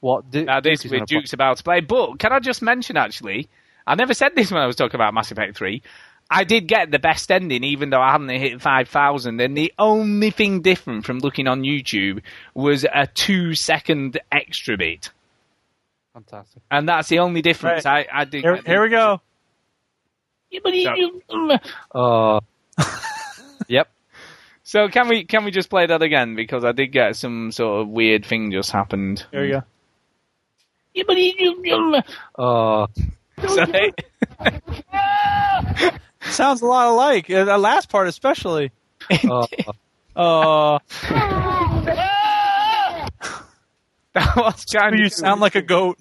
What? 0.00 0.28
Du- 0.30 0.44
now 0.44 0.60
this 0.60 0.80
Duke 0.80 0.92
is 0.92 1.00
with 1.00 1.08
Duke's 1.08 1.32
about 1.32 1.58
to 1.58 1.62
play, 1.62 1.80
but 1.80 2.18
can 2.18 2.32
I 2.32 2.40
just 2.40 2.60
mention 2.60 2.96
actually? 2.96 3.48
I 3.86 3.94
never 3.94 4.14
said 4.14 4.32
this 4.34 4.50
when 4.50 4.60
I 4.60 4.66
was 4.66 4.76
talking 4.76 4.96
about 4.96 5.14
Mass 5.14 5.30
Effect 5.30 5.56
Three. 5.56 5.82
I 6.30 6.44
did 6.44 6.66
get 6.68 6.90
the 6.90 6.98
best 6.98 7.30
ending, 7.30 7.64
even 7.64 7.90
though 7.90 8.00
I 8.00 8.12
hadn't 8.12 8.28
hit 8.28 8.60
five 8.60 8.88
thousand. 8.88 9.40
And 9.40 9.56
the 9.56 9.72
only 9.78 10.30
thing 10.30 10.60
different 10.60 11.06
from 11.06 11.20
looking 11.20 11.46
on 11.48 11.62
YouTube 11.62 12.22
was 12.54 12.84
a 12.84 13.06
two-second 13.06 14.20
extra 14.30 14.76
bit, 14.76 15.10
Fantastic. 16.12 16.62
and 16.70 16.88
that's 16.88 17.08
the 17.08 17.20
only 17.20 17.40
difference. 17.42 17.86
I, 17.86 18.06
I 18.12 18.24
did. 18.24 18.42
Here, 18.42 18.56
here 18.64 18.82
we 18.82 18.90
go. 18.90 19.20
Oh. 21.94 22.40
Yep. 23.68 23.88
So 24.64 24.88
can 24.88 25.08
we 25.08 25.24
can 25.24 25.44
we 25.44 25.50
just 25.50 25.70
play 25.70 25.86
that 25.86 26.02
again 26.02 26.34
because 26.36 26.64
I 26.64 26.72
did 26.72 26.88
get 26.88 27.16
some 27.16 27.52
sort 27.52 27.82
of 27.82 27.88
weird 27.88 28.24
thing 28.26 28.50
just 28.52 28.70
happened. 28.70 29.24
Here 29.30 29.42
we 29.42 29.50
go. 29.50 29.62
Oh. 32.38 32.86
Sorry. 33.46 33.92
Sounds 36.22 36.62
a 36.62 36.66
lot 36.66 36.88
alike. 36.88 37.30
Uh, 37.30 37.44
The 37.44 37.58
last 37.58 37.88
part, 37.88 38.08
especially. 38.08 38.70
Oh. 39.24 39.46
Uh, 40.16 40.80
that 44.14 44.32
was 44.36 44.64
kind 44.64 44.94
of 44.94 45.00
you 45.00 45.08
sound 45.08 45.40
like 45.40 45.54
a 45.54 45.62
goat. 45.62 45.96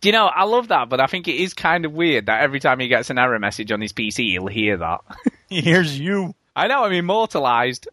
Do 0.00 0.08
you 0.08 0.12
know, 0.12 0.26
I 0.26 0.44
love 0.44 0.68
that, 0.68 0.88
but 0.88 1.00
I 1.00 1.06
think 1.06 1.28
it 1.28 1.36
is 1.36 1.54
kind 1.54 1.84
of 1.84 1.92
weird 1.92 2.26
that 2.26 2.40
every 2.42 2.58
time 2.58 2.80
he 2.80 2.88
gets 2.88 3.08
an 3.10 3.18
error 3.18 3.38
message 3.38 3.70
on 3.70 3.80
his 3.80 3.92
PC, 3.92 4.30
he'll 4.32 4.46
hear 4.48 4.78
that. 4.78 5.00
He 5.48 5.60
hears 5.60 5.96
you. 6.00 6.34
I 6.56 6.66
know, 6.66 6.82
I'm 6.84 6.92
immortalized. 6.92 7.86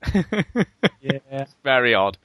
Yeah. 1.02 1.46
Very 1.64 1.94
odd. 1.94 2.18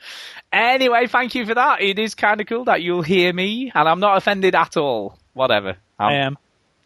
Anyway, 0.52 1.08
thank 1.08 1.34
you 1.34 1.44
for 1.44 1.54
that. 1.54 1.82
It 1.82 1.98
is 1.98 2.14
kind 2.14 2.40
of 2.40 2.46
cool 2.46 2.64
that 2.66 2.82
you'll 2.82 3.02
hear 3.02 3.32
me, 3.32 3.72
and 3.74 3.88
I'm 3.88 3.98
not 4.00 4.16
offended 4.16 4.54
at 4.54 4.76
all. 4.76 5.18
Whatever. 5.32 5.76
I'm- 5.98 6.08
I 6.10 6.14
am. 6.14 6.38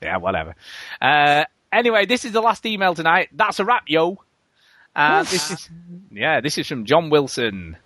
Yeah, 0.03 0.17
whatever. 0.17 0.55
Uh, 1.01 1.45
anyway, 1.73 2.07
this 2.07 2.25
is 2.25 2.33
the 2.33 2.41
last 2.41 2.65
email 2.67 2.95
tonight. 2.95 3.29
That's 3.33 3.59
a 3.59 3.65
wrap, 3.65 3.85
yo. 3.87 4.19
Uh, 4.95 5.23
this 5.23 5.51
is, 5.51 5.71
yeah, 6.11 6.41
this 6.41 6.59
is 6.59 6.67
from 6.67 6.85
John 6.85 7.11
Wilson. 7.11 7.77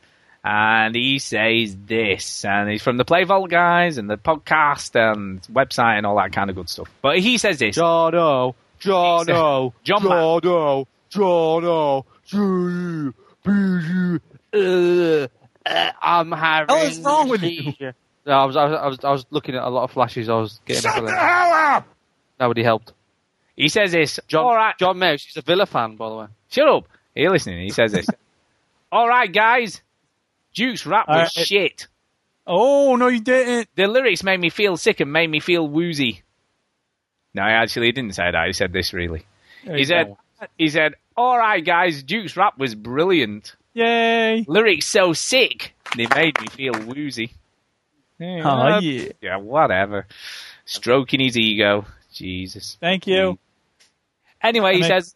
And 0.45 0.95
he 0.97 1.21
says 1.21 1.77
this, 1.87 2.45
and 2.45 2.69
he's 2.69 2.83
from 2.83 2.97
the 2.97 3.05
Play 3.05 3.23
Vault 3.23 3.49
guys 3.49 3.97
and 3.97 4.11
the 4.11 4.17
podcast 4.17 4.97
and 4.97 5.41
website 5.43 5.99
and 5.99 6.07
all 6.07 6.17
that 6.17 6.33
kind 6.33 6.51
of 6.51 6.57
good 6.57 6.69
stuff. 6.69 6.91
But 7.01 7.21
he 7.21 7.39
says 7.39 7.61
this. 7.61 7.77
Jono, 7.77 8.55
Jono, 8.81 9.73
John 9.85 10.03
Ma- 10.03 10.41
Jono, 10.41 10.87
Jono, 11.13 12.05
G, 12.25 13.13
B, 13.45 14.21
uh, 14.55 15.29
uh, 15.65 15.93
I'm 16.03 16.33
having. 16.33 16.75
Hell 16.75 16.87
is 16.87 16.99
wrong 17.01 17.29
with 17.29 17.43
you? 17.43 17.63
seizure. 17.63 17.95
No, 18.27 18.33
I 18.33 18.45
was, 18.45 18.57
I 18.57 18.65
was, 18.65 18.75
I 18.75 18.87
was, 18.87 18.99
I 19.05 19.11
was 19.13 19.27
looking 19.31 19.55
at 19.55 19.63
a 19.63 19.69
lot 19.69 19.85
of 19.85 19.93
flashes. 19.93 20.29
I 20.29 20.35
was 20.35 20.61
getting. 20.67 20.83
Shut 20.83 20.97
up 20.99 21.05
the 21.05 21.15
hell 21.15 21.53
up! 21.53 21.89
Nobody 22.41 22.65
helped. 22.65 22.93
He 23.63 23.69
says 23.69 23.93
this. 23.93 24.19
John, 24.27 24.45
all 24.45 24.57
right. 24.57 24.77
John 24.77 24.99
Mouse, 24.99 25.23
he's 25.23 25.37
a 25.37 25.43
Villa 25.43 25.67
fan, 25.67 25.95
by 25.95 26.09
the 26.09 26.15
way. 26.17 26.27
Shut 26.51 26.69
up. 26.69 26.89
Are 27.17 27.21
you 27.23 27.31
listening? 27.31 27.63
He 27.63 27.71
says 27.71 27.93
this. 27.93 28.07
all 28.93 29.07
right, 29.09 29.33
guys. 29.33 29.81
Duke's 30.53 30.85
rap 30.85 31.07
was 31.07 31.17
uh, 31.17 31.21
right. 31.21 31.47
shit. 31.47 31.87
Oh 32.45 32.97
no, 32.97 33.07
you 33.07 33.21
didn't. 33.21 33.69
The 33.77 33.87
lyrics 33.87 34.25
made 34.25 34.41
me 34.41 34.51
feel 34.51 34.77
sick 34.77 34.99
and 34.99 35.13
made 35.13 35.31
me 35.31 35.39
feel 35.39 35.67
woozy. 35.67 36.23
No, 37.35 37.43
actually 37.43 37.53
he 37.53 37.55
actually 37.55 37.93
didn't 37.93 38.15
say 38.17 38.31
that. 38.33 38.47
He 38.49 38.53
said 38.53 38.73
this 38.73 38.93
really. 38.93 39.25
There 39.65 39.77
He 39.77 39.85
said, 39.85 40.09
go. 40.09 40.47
he 40.59 40.69
said, 40.69 40.97
all 41.17 41.39
right, 41.39 41.65
guys, 41.65 42.03
Duke's 42.03 42.37
rap 42.37 42.59
was 42.59 42.75
brilliant. 42.75 43.55
"Yay!" 43.75 44.45
Lyrics 44.49 44.89
so 44.89 45.13
sick, 45.13 45.75
they 45.97 46.09
made 46.17 46.39
me 46.41 46.49
feel 46.49 46.75
woozy. 46.85 47.33
Yeah, 48.19 48.43
Oh 48.45 48.49
uh, 48.75 48.81
yeah. 48.81 49.09
yeah, 49.21 49.37
whatever. 49.37 50.07
Stroking 50.65 51.21
his 51.21 51.39
ego. 51.39 51.87
Jesus. 52.13 52.77
Thank 52.81 53.07
you. 53.07 53.15
Mm. 53.15 53.39
Anyway, 54.43 54.77
he 54.77 54.85
I 54.85 54.89
says, 54.89 55.15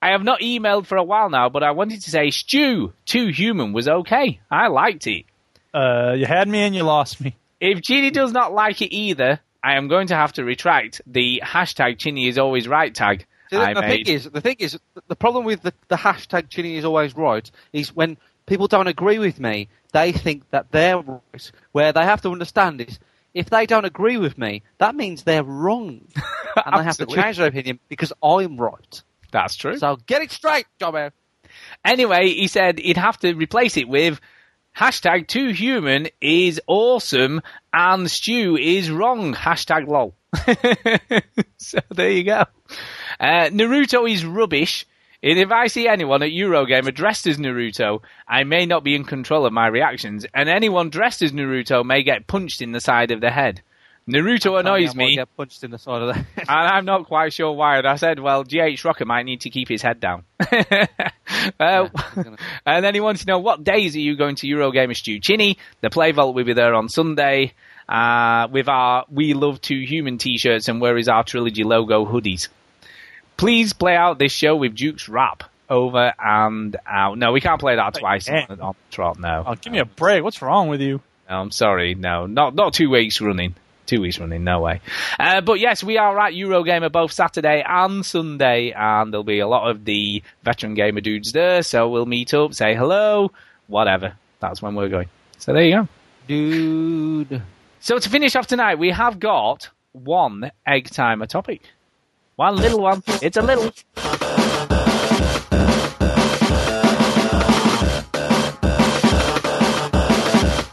I 0.00 0.10
have 0.10 0.22
not 0.22 0.40
emailed 0.40 0.86
for 0.86 0.96
a 0.96 1.02
while 1.02 1.30
now, 1.30 1.48
but 1.48 1.62
I 1.62 1.70
wanted 1.72 2.02
to 2.02 2.10
say 2.10 2.30
Stu, 2.30 2.92
Too 3.06 3.28
Human 3.28 3.72
was 3.72 3.88
okay. 3.88 4.40
I 4.50 4.68
liked 4.68 5.06
it. 5.06 5.24
Uh, 5.72 6.14
you 6.16 6.26
had 6.26 6.46
me 6.46 6.60
and 6.60 6.74
you 6.74 6.82
lost 6.82 7.20
me. 7.20 7.36
If 7.60 7.82
Chinny 7.82 8.10
does 8.10 8.32
not 8.32 8.52
like 8.52 8.82
it 8.82 8.94
either, 8.94 9.40
I 9.62 9.76
am 9.76 9.88
going 9.88 10.08
to 10.08 10.14
have 10.14 10.34
to 10.34 10.44
retract 10.44 11.00
the 11.06 11.40
hashtag 11.42 11.98
Chinny 11.98 12.28
is 12.28 12.36
always 12.38 12.68
right 12.68 12.94
tag 12.94 13.26
See, 13.50 13.56
the, 13.56 13.62
I 13.62 13.74
the 13.74 13.80
made. 13.80 14.06
thing 14.06 14.14
is, 14.14 14.30
the 14.30 14.40
thing 14.40 14.56
is, 14.58 14.78
the 15.08 15.16
problem 15.16 15.44
with 15.44 15.62
the, 15.62 15.72
the 15.88 15.96
hashtag 15.96 16.50
Chinny 16.50 16.76
is 16.76 16.84
always 16.84 17.16
right 17.16 17.50
is 17.72 17.94
when 17.94 18.16
people 18.46 18.68
don't 18.68 18.86
agree 18.86 19.18
with 19.18 19.40
me, 19.40 19.68
they 19.92 20.12
think 20.12 20.48
that 20.50 20.70
they're 20.70 20.98
right. 20.98 21.52
Where 21.72 21.92
they 21.92 22.04
have 22.04 22.20
to 22.22 22.30
understand 22.30 22.80
is, 22.80 22.98
if 23.34 23.50
they 23.50 23.66
don't 23.66 23.84
agree 23.84 24.16
with 24.16 24.38
me, 24.38 24.62
that 24.78 24.94
means 24.94 25.24
they're 25.24 25.44
wrong, 25.44 26.06
and 26.64 26.78
they 26.78 26.84
have 26.84 26.96
to 26.98 27.06
change 27.06 27.36
their 27.36 27.48
opinion 27.48 27.80
because 27.88 28.12
I'm 28.22 28.56
right. 28.56 29.02
That's 29.32 29.56
true. 29.56 29.76
So 29.76 29.96
get 30.06 30.22
it 30.22 30.30
straight, 30.30 30.66
Jobbo. 30.80 31.10
Anyway, 31.84 32.28
he 32.28 32.46
said 32.46 32.78
he'd 32.78 32.96
have 32.96 33.18
to 33.20 33.34
replace 33.34 33.76
it 33.76 33.88
with 33.88 34.20
hashtag 34.76 35.26
too 35.26 35.48
human 35.50 36.08
is 36.20 36.60
awesome 36.66 37.40
and 37.72 38.10
Stu 38.10 38.56
is 38.56 38.90
wrong. 38.90 39.34
Hashtag 39.34 39.86
lol. 39.86 40.14
so 41.58 41.78
there 41.90 42.10
you 42.10 42.24
go. 42.24 42.44
Uh, 43.20 43.50
Naruto 43.50 44.10
is 44.10 44.24
rubbish. 44.24 44.86
And 45.24 45.38
if 45.38 45.50
I 45.50 45.68
see 45.68 45.88
anyone 45.88 46.22
at 46.22 46.32
Eurogamer 46.32 46.94
dressed 46.94 47.26
as 47.26 47.38
Naruto, 47.38 48.02
I 48.28 48.44
may 48.44 48.66
not 48.66 48.84
be 48.84 48.94
in 48.94 49.04
control 49.04 49.46
of 49.46 49.54
my 49.54 49.68
reactions, 49.68 50.26
and 50.34 50.50
anyone 50.50 50.90
dressed 50.90 51.22
as 51.22 51.32
Naruto 51.32 51.82
may 51.82 52.02
get 52.02 52.26
punched 52.26 52.60
in 52.60 52.72
the 52.72 52.80
side 52.80 53.10
of 53.10 53.22
the 53.22 53.30
head. 53.30 53.62
Naruto 54.06 54.60
annoys 54.60 54.94
me, 54.94 55.16
Get 55.16 55.34
punched 55.34 55.64
in 55.64 55.70
the 55.70 55.78
side 55.78 56.02
of 56.02 56.08
the 56.08 56.14
head. 56.14 56.26
and 56.36 56.50
I'm 56.50 56.84
not 56.84 57.06
quite 57.06 57.32
sure 57.32 57.52
why. 57.52 57.78
And 57.78 57.86
I 57.86 57.96
said, 57.96 58.20
well, 58.20 58.44
GH 58.44 58.84
Rocker 58.84 59.06
might 59.06 59.22
need 59.22 59.40
to 59.40 59.50
keep 59.50 59.66
his 59.66 59.80
head 59.82 59.98
down. 59.98 60.24
Uh, 61.60 61.88
and 62.66 62.84
then 62.84 62.94
he 62.94 63.00
wants 63.00 63.22
to 63.22 63.26
know 63.26 63.38
what 63.38 63.62
days 63.62 63.94
are 63.96 64.00
you 64.00 64.16
going 64.16 64.34
to 64.36 64.46
Eurogamer 64.46 64.96
Stu 64.96 65.20
Chinny? 65.20 65.58
The 65.82 65.90
Play 65.90 66.12
Vault 66.12 66.34
will 66.34 66.44
be 66.44 66.54
there 66.54 66.74
on 66.74 66.88
Sunday 66.88 67.52
uh, 67.88 68.48
with 68.50 68.68
our 68.68 69.04
We 69.10 69.34
Love 69.34 69.60
Too 69.60 69.80
Human 69.80 70.16
t-shirts 70.16 70.68
and 70.68 70.80
where 70.80 70.96
is 70.96 71.08
our 71.08 71.22
Trilogy 71.22 71.64
logo 71.64 72.06
hoodies. 72.06 72.48
Please 73.36 73.72
play 73.72 73.96
out 73.96 74.18
this 74.18 74.32
show 74.32 74.56
with 74.56 74.74
Duke's 74.74 75.08
rap. 75.08 75.44
over 75.68 76.12
and 76.22 76.76
out. 76.86 77.18
No, 77.18 77.32
we 77.32 77.40
can't 77.40 77.60
play 77.60 77.76
that 77.76 77.94
twice 77.94 78.28
on, 78.28 78.60
on 78.60 78.74
trot. 78.90 79.18
No. 79.18 79.44
Oh, 79.46 79.54
give 79.54 79.72
me 79.72 79.78
a 79.80 79.84
break. 79.84 80.22
What's 80.22 80.40
wrong 80.42 80.68
with 80.68 80.80
you? 80.80 81.00
No, 81.28 81.36
I'm 81.40 81.50
sorry. 81.50 81.94
No, 81.94 82.26
not 82.26 82.54
not 82.54 82.74
two 82.74 82.90
weeks 82.90 83.20
running. 83.20 83.54
Two 83.86 84.00
weeks 84.00 84.18
running, 84.18 84.44
no 84.44 84.60
way. 84.60 84.80
Uh, 85.18 85.40
but 85.42 85.60
yes, 85.60 85.82
we 85.84 85.98
are 85.98 86.18
at 86.18 86.32
Eurogamer 86.32 86.90
both 86.90 87.12
Saturday 87.12 87.62
and 87.66 88.04
Sunday, 88.04 88.72
and 88.74 89.12
there'll 89.12 89.24
be 89.24 89.40
a 89.40 89.46
lot 89.48 89.70
of 89.70 89.84
the 89.84 90.22
veteran 90.42 90.72
gamer 90.74 91.02
dudes 91.02 91.32
there. 91.32 91.62
So 91.62 91.88
we'll 91.90 92.06
meet 92.06 92.32
up, 92.32 92.54
say 92.54 92.74
hello, 92.74 93.30
whatever. 93.66 94.14
That's 94.40 94.62
when 94.62 94.74
we're 94.74 94.88
going. 94.88 95.08
So 95.38 95.52
there 95.52 95.64
you 95.64 95.74
go, 95.82 95.88
dude. 96.28 97.42
So 97.80 97.98
to 97.98 98.08
finish 98.08 98.36
off 98.36 98.46
tonight, 98.46 98.78
we 98.78 98.90
have 98.90 99.18
got 99.20 99.68
one 99.92 100.50
egg 100.66 100.88
timer 100.90 101.26
topic. 101.26 101.62
One 102.36 102.56
little 102.56 102.80
one. 102.80 103.02
It's 103.22 103.36
a 103.36 103.42
little. 103.42 103.70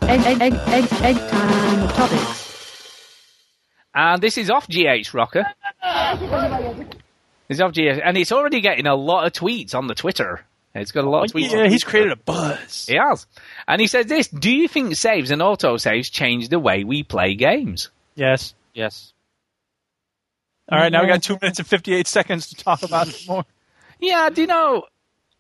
Egg, 0.04 0.20
egg, 0.26 0.42
egg, 0.42 0.54
egg, 0.68 0.88
egg 1.04 1.16
time 1.30 1.88
topics. 1.90 2.48
And 3.96 4.22
this 4.22 4.38
is 4.38 4.50
off 4.50 4.68
GH 4.68 5.14
Rocker. 5.14 5.46
It's 7.48 7.62
off 7.62 7.72
GH, 7.74 8.02
and 8.04 8.18
it's 8.18 8.32
already 8.34 8.60
getting 8.60 8.88
a 8.88 8.96
lot 8.96 9.26
of 9.26 9.32
tweets 9.32 9.74
on 9.74 9.88
the 9.88 9.96
Twitter. 9.96 10.44
It's 10.76 10.92
got 10.92 11.06
a 11.06 11.10
lot 11.10 11.26
of 11.26 11.32
Oh, 11.34 11.38
tweets. 11.40 11.52
yeah, 11.52 11.68
he's 11.70 11.86
created 11.86 12.12
a 12.12 12.16
buzz. 12.18 12.88
He 12.88 12.96
has. 12.96 13.26
And 13.68 13.80
he 13.80 13.88
says 13.88 14.08
this 14.08 14.28
Do 14.28 14.52
you 14.52 14.68
think 14.68 14.96
saves 14.96 15.32
and 15.32 15.42
autosaves 15.42 16.12
change 16.12 16.50
the 16.50 16.60
way 16.60 16.84
we 16.84 17.04
play 17.04 17.36
games? 17.36 17.90
Yes. 18.16 18.54
Yes. 18.74 19.14
All 20.72 20.78
right, 20.78 20.92
now 20.92 21.02
we 21.02 21.08
got 21.08 21.22
two 21.24 21.38
minutes 21.42 21.60
and 21.60 21.68
58 21.68 22.08
seconds 22.08 22.48
to 22.50 22.56
talk 22.56 22.84
about 22.84 23.08
it 23.10 23.24
more. 23.28 23.46
Yeah, 24.00 24.30
do 24.30 24.42
you 24.42 24.48
know? 24.48 24.84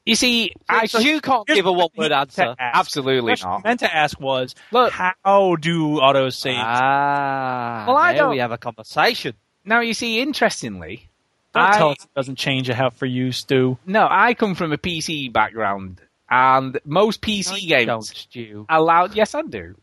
You 0.05 0.15
see, 0.15 0.53
I 0.67 0.87
So 0.87 0.99
you 0.99 1.21
can't 1.21 1.47
give 1.47 1.65
a 1.67 1.71
one 1.71 1.89
word 1.95 2.11
answer. 2.11 2.55
Absolutely 2.59 3.35
The 3.35 3.45
I 3.47 3.51
not. 3.51 3.63
meant 3.63 3.79
to 3.81 3.95
ask 3.95 4.19
was, 4.19 4.55
Look, 4.71 4.91
how 4.93 5.55
do 5.55 5.99
autosaves? 5.99 6.55
Ah, 6.63 7.85
Well, 7.87 7.97
I 7.97 8.13
don't- 8.13 8.31
we 8.31 8.39
have 8.39 8.51
a 8.51 8.57
conversation. 8.57 9.33
Now, 9.63 9.79
you 9.81 9.93
see, 9.93 10.19
interestingly, 10.19 11.09
Don't 11.53 11.63
I- 11.63 11.77
tell 11.77 11.89
us 11.91 11.97
it 12.03 12.09
doesn't 12.15 12.37
change 12.37 12.67
a 12.69 12.73
how 12.75 12.89
for 12.89 13.05
you, 13.05 13.31
Stu. 13.31 13.77
no, 13.85 14.07
I 14.09 14.33
come 14.33 14.55
from 14.55 14.71
a 14.73 14.77
PC 14.77 15.31
background, 15.31 16.01
and 16.29 16.79
most 16.83 17.21
PC 17.21 17.67
games 17.67 17.85
Don't, 17.87 18.03
Stu. 18.05 18.65
allowed, 18.69 19.13
yes, 19.15 19.35
I 19.35 19.43
do, 19.43 19.75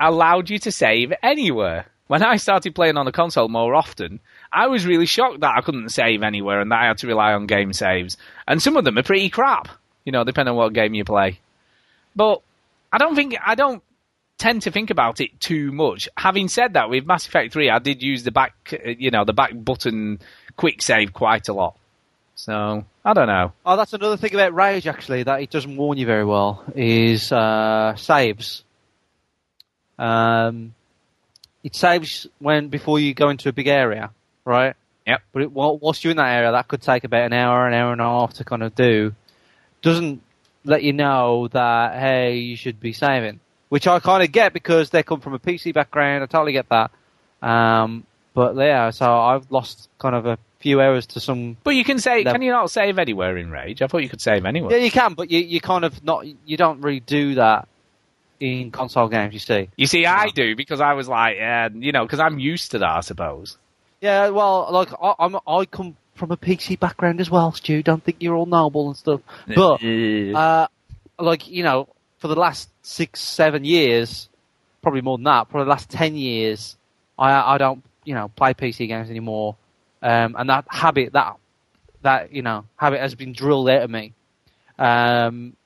allowed 0.00 0.48
you 0.48 0.58
to 0.60 0.72
save 0.72 1.12
anywhere. 1.22 1.84
When 2.06 2.22
I 2.22 2.36
started 2.36 2.74
playing 2.74 2.96
on 2.96 3.04
the 3.04 3.12
console 3.12 3.48
more 3.48 3.74
often, 3.74 4.20
I 4.52 4.68
was 4.68 4.86
really 4.86 5.06
shocked 5.06 5.40
that 5.40 5.56
I 5.56 5.60
couldn't 5.60 5.90
save 5.90 6.22
anywhere 6.22 6.60
and 6.60 6.70
that 6.72 6.80
I 6.80 6.86
had 6.86 6.98
to 6.98 7.06
rely 7.06 7.32
on 7.32 7.46
game 7.46 7.72
saves. 7.72 8.16
And 8.46 8.62
some 8.62 8.76
of 8.76 8.84
them 8.84 8.98
are 8.98 9.02
pretty 9.02 9.30
crap, 9.30 9.68
you 10.04 10.12
know, 10.12 10.24
depending 10.24 10.50
on 10.50 10.56
what 10.56 10.72
game 10.72 10.94
you 10.94 11.04
play. 11.04 11.40
But 12.14 12.40
I 12.92 12.98
don't 12.98 13.14
think, 13.14 13.36
I 13.44 13.54
don't 13.54 13.82
tend 14.38 14.62
to 14.62 14.70
think 14.70 14.90
about 14.90 15.20
it 15.20 15.38
too 15.40 15.72
much. 15.72 16.08
Having 16.16 16.48
said 16.48 16.74
that, 16.74 16.90
with 16.90 17.06
Mass 17.06 17.26
Effect 17.26 17.52
3, 17.52 17.70
I 17.70 17.78
did 17.78 18.02
use 18.02 18.22
the 18.22 18.30
back, 18.30 18.54
uh, 18.72 18.90
you 18.90 19.10
know, 19.10 19.24
the 19.24 19.32
back 19.32 19.52
button 19.54 20.20
quick 20.56 20.82
save 20.82 21.12
quite 21.12 21.48
a 21.48 21.52
lot. 21.52 21.76
So, 22.34 22.84
I 23.04 23.12
don't 23.14 23.28
know. 23.28 23.52
Oh, 23.64 23.76
that's 23.76 23.94
another 23.94 24.16
thing 24.16 24.34
about 24.34 24.54
Rage, 24.54 24.86
actually, 24.86 25.22
that 25.22 25.40
it 25.40 25.50
doesn't 25.50 25.76
warn 25.76 25.96
you 25.96 26.06
very 26.06 26.24
well, 26.24 26.64
is 26.74 27.32
uh, 27.32 27.96
saves. 27.96 28.62
Um, 29.98 30.74
it 31.64 31.74
saves 31.74 32.26
when 32.38 32.68
before 32.68 32.98
you 32.98 33.14
go 33.14 33.30
into 33.30 33.48
a 33.48 33.52
big 33.52 33.68
area, 33.68 34.10
right? 34.46 34.74
Yep. 35.06 35.22
But 35.32 35.42
it, 35.42 35.52
whilst 35.52 36.02
you're 36.02 36.12
in 36.12 36.16
that 36.16 36.32
area, 36.32 36.52
that 36.52 36.66
could 36.68 36.82
take 36.82 37.04
about 37.04 37.26
an 37.26 37.32
hour, 37.32 37.66
an 37.66 37.74
hour 37.74 37.92
and 37.92 38.00
a 38.00 38.04
half 38.04 38.34
to 38.34 38.44
kind 38.44 38.62
of 38.62 38.74
do. 38.74 39.14
Doesn't 39.82 40.22
let 40.64 40.82
you 40.82 40.92
know 40.92 41.48
that 41.48 41.98
hey, 41.98 42.38
you 42.38 42.56
should 42.56 42.80
be 42.80 42.92
saving, 42.92 43.40
which 43.68 43.86
I 43.86 44.00
kind 44.00 44.22
of 44.22 44.32
get 44.32 44.52
because 44.52 44.90
they 44.90 45.02
come 45.02 45.20
from 45.20 45.34
a 45.34 45.38
PC 45.38 45.74
background. 45.74 46.24
I 46.24 46.26
totally 46.26 46.52
get 46.52 46.68
that. 46.70 46.90
Um, 47.42 48.04
but 48.34 48.56
yeah, 48.56 48.90
so 48.90 49.18
I've 49.18 49.50
lost 49.50 49.88
kind 49.98 50.14
of 50.14 50.26
a 50.26 50.38
few 50.58 50.80
hours 50.80 51.06
to 51.06 51.20
some 51.20 51.56
But 51.62 51.76
you 51.76 51.84
can 51.84 51.98
say, 51.98 52.18
Level. 52.18 52.32
can 52.32 52.42
you 52.42 52.50
not 52.50 52.70
save 52.70 52.98
anywhere 52.98 53.36
in 53.36 53.50
Rage? 53.50 53.82
I 53.82 53.86
thought 53.86 54.02
you 54.02 54.08
could 54.08 54.20
save 54.20 54.44
anywhere. 54.44 54.72
Yeah, 54.76 54.84
you 54.84 54.90
can, 54.90 55.14
but 55.14 55.30
you 55.30 55.38
you 55.40 55.60
kind 55.60 55.84
of 55.84 56.02
not 56.02 56.26
you 56.44 56.56
don't 56.56 56.80
really 56.80 57.00
do 57.00 57.36
that 57.36 57.68
in 58.40 58.70
console 58.72 59.08
games. 59.08 59.34
You 59.34 59.40
see. 59.40 59.68
You 59.76 59.86
see, 59.86 60.04
I 60.06 60.28
do 60.30 60.56
because 60.56 60.80
I 60.80 60.94
was 60.94 61.08
like, 61.08 61.38
uh, 61.40 61.70
you 61.74 61.92
know, 61.92 62.04
because 62.04 62.18
I'm 62.20 62.38
used 62.38 62.72
to 62.72 62.78
that, 62.78 62.90
I 62.90 63.00
suppose. 63.00 63.56
Yeah, 64.06 64.28
well, 64.28 64.68
like 64.70 64.90
I, 65.02 65.14
I'm 65.18 65.36
I 65.48 65.64
come 65.64 65.96
from 66.14 66.30
a 66.30 66.36
PC 66.36 66.78
background 66.78 67.20
as 67.20 67.28
well, 67.28 67.50
Stu. 67.50 67.82
Don't 67.82 68.04
think 68.04 68.18
you're 68.20 68.36
all 68.36 68.46
noble 68.46 68.86
and 68.86 68.96
stuff. 68.96 69.20
But 69.52 69.82
uh, 70.32 70.68
like 71.18 71.48
you 71.48 71.64
know, 71.64 71.88
for 72.18 72.28
the 72.28 72.36
last 72.36 72.70
six 72.82 73.20
seven 73.20 73.64
years, 73.64 74.28
probably 74.80 75.00
more 75.00 75.18
than 75.18 75.24
that, 75.24 75.48
probably 75.48 75.64
the 75.64 75.70
last 75.70 75.90
ten 75.90 76.14
years, 76.14 76.76
I 77.18 77.54
I 77.54 77.58
don't 77.58 77.82
you 78.04 78.14
know 78.14 78.28
play 78.28 78.54
PC 78.54 78.86
games 78.86 79.10
anymore, 79.10 79.56
um, 80.02 80.36
and 80.38 80.50
that 80.50 80.66
habit 80.68 81.14
that 81.14 81.34
that 82.02 82.32
you 82.32 82.42
know 82.42 82.64
habit 82.76 83.00
has 83.00 83.16
been 83.16 83.32
drilled 83.32 83.68
out 83.68 83.82
of 83.82 83.90
me, 83.90 84.12
um, 84.78 85.56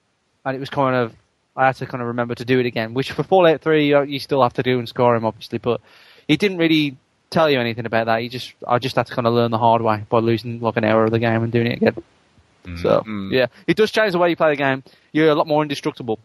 and 0.46 0.56
it 0.56 0.60
was 0.60 0.70
kind 0.70 0.96
of 0.96 1.14
I 1.54 1.66
had 1.66 1.76
to 1.76 1.84
kind 1.84 2.00
of 2.00 2.08
remember 2.08 2.36
to 2.36 2.46
do 2.46 2.58
it 2.58 2.64
again. 2.64 2.94
Which 2.94 3.12
for 3.12 3.22
Fallout 3.22 3.60
Three 3.60 3.88
you, 3.88 4.02
you 4.04 4.18
still 4.18 4.42
have 4.42 4.54
to 4.54 4.62
do 4.62 4.78
in 4.78 4.86
Skyrim, 4.86 5.24
obviously, 5.24 5.58
but 5.58 5.82
it 6.26 6.40
didn't 6.40 6.56
really 6.56 6.96
tell 7.30 7.48
you 7.50 7.58
anything 7.60 7.86
about 7.86 8.06
that. 8.06 8.18
You 8.22 8.28
just 8.28 8.52
I 8.66 8.78
just 8.78 8.96
had 8.96 9.06
to 9.06 9.14
kind 9.14 9.26
of 9.26 9.34
learn 9.34 9.50
the 9.50 9.58
hard 9.58 9.82
way 9.82 10.04
by 10.08 10.18
losing 10.18 10.60
like 10.60 10.76
an 10.76 10.84
hour 10.84 11.04
of 11.04 11.10
the 11.10 11.18
game 11.18 11.42
and 11.42 11.50
doing 11.52 11.66
it 11.68 11.76
again. 11.82 12.02
So 12.82 13.02
yeah, 13.30 13.46
it 13.66 13.76
does 13.76 13.90
change 13.90 14.12
the 14.12 14.18
way 14.18 14.30
you 14.30 14.36
play 14.36 14.50
the 14.50 14.56
game. 14.56 14.82
You're 15.12 15.30
a 15.30 15.34
lot 15.34 15.46
more 15.46 15.62
indestructible, 15.62 16.18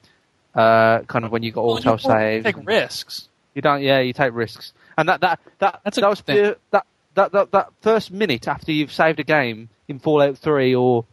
uh, 0.54 1.00
kind 1.04 1.24
of 1.26 1.32
when 1.32 1.44
you 1.44 1.52
got 1.52 1.66
Well, 1.66 1.80
you 1.80 1.90
auto 1.92 1.98
saves. 1.98 2.44
Take 2.44 2.58
risks. 2.68 3.30
You 3.54 3.62
don't. 3.62 3.82
Yeah, 3.82 4.00
you 4.00 4.12
take 4.14 4.34
risks, 4.34 4.74
and 4.98 5.08
that 5.10 5.22
that 5.22 5.40
that 5.60 5.80
That's 5.84 5.98
that 5.98 6.10
was 6.10 6.22
good 6.22 6.36
the- 6.36 6.58
that, 6.72 6.86
that 7.14 7.32
that 7.32 7.52
that 7.52 7.70
first 7.82 8.12
minute 8.12 8.48
after 8.48 8.72
you've 8.74 8.92
saved 8.92 9.20
a 9.20 9.24
game 9.24 9.70
in 9.88 10.00
Fallout 10.00 10.38
Three 10.38 10.76
or 10.76 11.06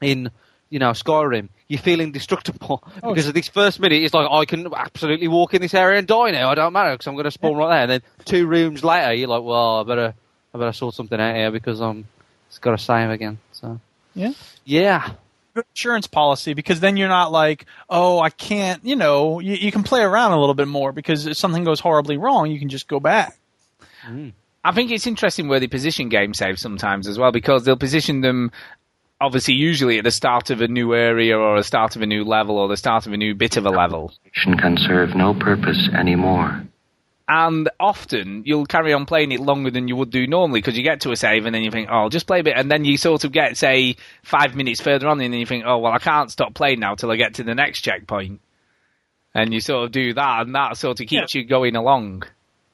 in 0.00 0.30
you 0.70 0.78
know 0.78 0.90
Skyrim, 0.92 1.48
you 1.72 1.78
feel 1.78 2.00
indestructible 2.00 2.82
Oh, 3.02 3.08
because 3.08 3.26
of 3.26 3.34
this 3.34 3.48
first 3.48 3.80
minute. 3.80 4.02
It's 4.02 4.12
like 4.12 4.30
I 4.30 4.44
can 4.44 4.72
absolutely 4.74 5.26
walk 5.28 5.54
in 5.54 5.62
this 5.62 5.72
area 5.74 5.98
and 5.98 6.06
die 6.06 6.30
now. 6.30 6.50
I 6.50 6.54
don't 6.54 6.72
matter 6.72 6.92
because 6.92 7.06
I'm 7.06 7.14
going 7.14 7.24
to 7.24 7.30
spawn 7.30 7.56
right 7.56 7.68
there. 7.70 7.82
And 7.82 7.90
then 7.90 8.02
two 8.26 8.46
rooms 8.46 8.84
later, 8.84 9.14
you're 9.14 9.28
like, 9.28 9.42
well, 9.42 9.80
I 9.80 9.82
better 9.84 10.14
I 10.54 10.58
better 10.58 10.72
sort 10.72 10.94
something 10.94 11.18
out 11.18 11.34
here 11.34 11.50
because 11.50 11.80
I'm 11.80 12.06
it's 12.48 12.58
got 12.58 12.72
to 12.72 12.78
save 12.78 13.08
again. 13.10 13.38
So 13.52 13.80
Yeah. 14.14 14.32
yeah. 14.64 15.12
Good 15.54 15.64
insurance 15.74 16.06
policy 16.06 16.54
because 16.54 16.80
then 16.80 16.96
you're 16.96 17.08
not 17.08 17.32
like, 17.32 17.66
oh, 17.88 18.20
I 18.20 18.30
can't, 18.30 18.84
you 18.84 18.96
know, 18.96 19.38
you, 19.40 19.54
you 19.54 19.72
can 19.72 19.82
play 19.82 20.02
around 20.02 20.32
a 20.32 20.40
little 20.40 20.54
bit 20.54 20.68
more 20.68 20.92
because 20.92 21.26
if 21.26 21.36
something 21.36 21.64
goes 21.64 21.80
horribly 21.80 22.16
wrong, 22.18 22.50
you 22.50 22.58
can 22.58 22.68
just 22.68 22.88
go 22.88 23.00
back. 23.00 23.36
Hmm. 24.02 24.30
I 24.64 24.72
think 24.72 24.90
it's 24.90 25.06
interesting 25.06 25.48
where 25.48 25.58
they 25.60 25.66
position 25.66 26.08
game 26.08 26.34
saves 26.34 26.62
sometimes 26.62 27.08
as 27.08 27.18
well 27.18 27.32
because 27.32 27.64
they'll 27.64 27.76
position 27.76 28.20
them 28.20 28.52
obviously 29.22 29.54
usually 29.54 29.98
at 29.98 30.04
the 30.04 30.10
start 30.10 30.50
of 30.50 30.60
a 30.60 30.68
new 30.68 30.94
area 30.94 31.38
or 31.38 31.56
the 31.56 31.64
start 31.64 31.94
of 31.94 32.02
a 32.02 32.06
new 32.06 32.24
level 32.24 32.58
or 32.58 32.68
the 32.68 32.76
start 32.76 33.06
of 33.06 33.12
a 33.12 33.16
new 33.16 33.34
bit 33.34 33.56
of 33.56 33.64
a 33.64 33.70
level. 33.70 34.12
can 34.56 34.76
serve 34.76 35.14
no 35.14 35.32
purpose 35.32 35.88
anymore. 35.96 36.66
And 37.28 37.70
often 37.78 38.42
you'll 38.44 38.66
carry 38.66 38.92
on 38.92 39.06
playing 39.06 39.30
it 39.30 39.40
longer 39.40 39.70
than 39.70 39.86
you 39.86 39.94
would 39.94 40.10
do 40.10 40.26
normally 40.26 40.60
because 40.60 40.76
you 40.76 40.82
get 40.82 41.02
to 41.02 41.12
a 41.12 41.16
save 41.16 41.46
and 41.46 41.54
then 41.54 41.62
you 41.62 41.70
think, 41.70 41.88
oh, 41.88 41.94
I'll 41.94 42.08
just 42.08 42.26
play 42.26 42.40
a 42.40 42.44
bit. 42.44 42.56
And 42.56 42.70
then 42.70 42.84
you 42.84 42.96
sort 42.96 43.22
of 43.22 43.30
get, 43.30 43.56
say, 43.56 43.96
five 44.24 44.56
minutes 44.56 44.80
further 44.80 45.06
on 45.06 45.20
and 45.20 45.32
then 45.32 45.40
you 45.40 45.46
think, 45.46 45.64
oh, 45.66 45.78
well, 45.78 45.92
I 45.92 45.98
can't 45.98 46.30
stop 46.30 46.52
playing 46.52 46.80
now 46.80 46.96
till 46.96 47.10
I 47.10 47.16
get 47.16 47.34
to 47.34 47.44
the 47.44 47.54
next 47.54 47.82
checkpoint. 47.82 48.40
And 49.34 49.54
you 49.54 49.60
sort 49.60 49.84
of 49.84 49.92
do 49.92 50.12
that 50.14 50.42
and 50.42 50.54
that 50.56 50.76
sort 50.76 51.00
of 51.00 51.06
keeps 51.06 51.34
you 51.34 51.44
going 51.44 51.76
along. 51.76 52.24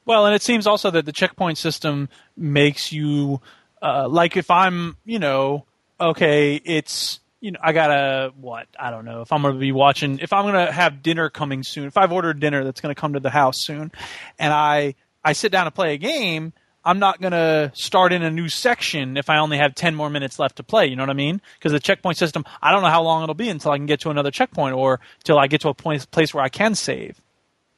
Well, 0.05 0.25
and 0.25 0.35
it 0.35 0.41
seems 0.41 0.65
also 0.65 0.89
that 0.91 1.05
the 1.05 1.13
checkpoint 1.13 1.59
system 1.59 2.09
makes 2.35 2.91
you 2.91 3.39
uh, 3.81 4.07
like 4.09 4.35
if 4.35 4.49
I'm, 4.51 4.97
you 5.05 5.19
know, 5.19 5.65
okay, 5.99 6.55
it's 6.63 7.19
you 7.41 7.51
know, 7.51 7.59
I 7.61 7.71
gotta 7.71 8.33
what 8.39 8.67
I 8.77 8.91
don't 8.91 9.05
know 9.05 9.21
if 9.21 9.31
I'm 9.31 9.41
gonna 9.41 9.57
be 9.57 9.71
watching 9.71 10.19
if 10.19 10.33
I'm 10.33 10.45
gonna 10.45 10.71
have 10.71 11.01
dinner 11.01 11.29
coming 11.29 11.63
soon. 11.63 11.85
If 11.85 11.97
I've 11.97 12.11
ordered 12.11 12.39
dinner 12.39 12.63
that's 12.63 12.81
gonna 12.81 12.95
come 12.95 13.13
to 13.13 13.19
the 13.19 13.29
house 13.29 13.57
soon, 13.57 13.91
and 14.37 14.53
I 14.53 14.95
I 15.23 15.33
sit 15.33 15.51
down 15.51 15.65
to 15.65 15.71
play 15.71 15.93
a 15.93 15.97
game. 15.97 16.53
I'm 16.83 16.99
not 16.99 17.21
gonna 17.21 17.71
start 17.75 18.13
in 18.13 18.23
a 18.23 18.31
new 18.31 18.47
section 18.47 19.17
if 19.17 19.29
I 19.29 19.37
only 19.37 19.57
have 19.57 19.75
ten 19.75 19.95
more 19.95 20.09
minutes 20.09 20.39
left 20.39 20.55
to 20.57 20.63
play. 20.63 20.87
You 20.87 20.95
know 20.95 21.03
what 21.03 21.09
I 21.09 21.13
mean? 21.13 21.41
Because 21.57 21.73
the 21.73 21.79
checkpoint 21.79 22.17
system, 22.17 22.45
I 22.61 22.71
don't 22.71 22.81
know 22.81 22.89
how 22.89 23.03
long 23.03 23.21
it'll 23.21 23.35
be 23.35 23.49
until 23.49 23.71
I 23.71 23.77
can 23.77 23.85
get 23.85 23.99
to 24.01 24.09
another 24.09 24.31
checkpoint 24.31 24.75
or 24.75 24.99
till 25.23 25.37
I 25.37 25.47
get 25.47 25.61
to 25.61 25.69
a 25.69 25.73
point 25.73 26.09
place 26.11 26.33
where 26.33 26.43
I 26.43 26.49
can 26.49 26.75
save. 26.75 27.21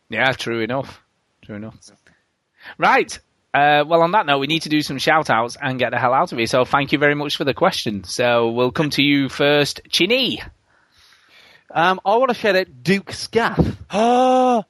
Yeah, 0.10 0.32
true 0.34 0.62
enough. 0.62 1.02
True 1.42 1.56
enough. 1.56 1.78
Right. 2.78 3.20
Uh, 3.54 3.84
well, 3.86 4.02
on 4.02 4.12
that 4.12 4.26
note, 4.26 4.40
we 4.40 4.48
need 4.48 4.62
to 4.62 4.70
do 4.70 4.82
some 4.82 4.98
shout 4.98 5.30
outs 5.30 5.58
and 5.62 5.78
get 5.78 5.92
the 5.92 6.00
hell 6.00 6.14
out 6.14 6.32
of 6.32 6.38
here. 6.38 6.48
So 6.48 6.64
thank 6.64 6.94
you 6.94 6.98
very 6.98 7.16
much 7.16 7.36
for 7.36 7.44
the 7.44 7.54
question. 7.54 8.06
So 8.06 8.52
we'll 8.52 8.72
come 8.72 8.90
to 8.92 9.04
you 9.04 9.28
first, 9.28 9.82
Chinny. 9.90 10.42
Um, 11.70 12.00
I 12.06 12.16
want 12.18 12.30
to 12.30 12.36
shout 12.36 12.56
out 12.56 12.68
Dukeskath. 12.84 13.78
Oh, 13.92 14.64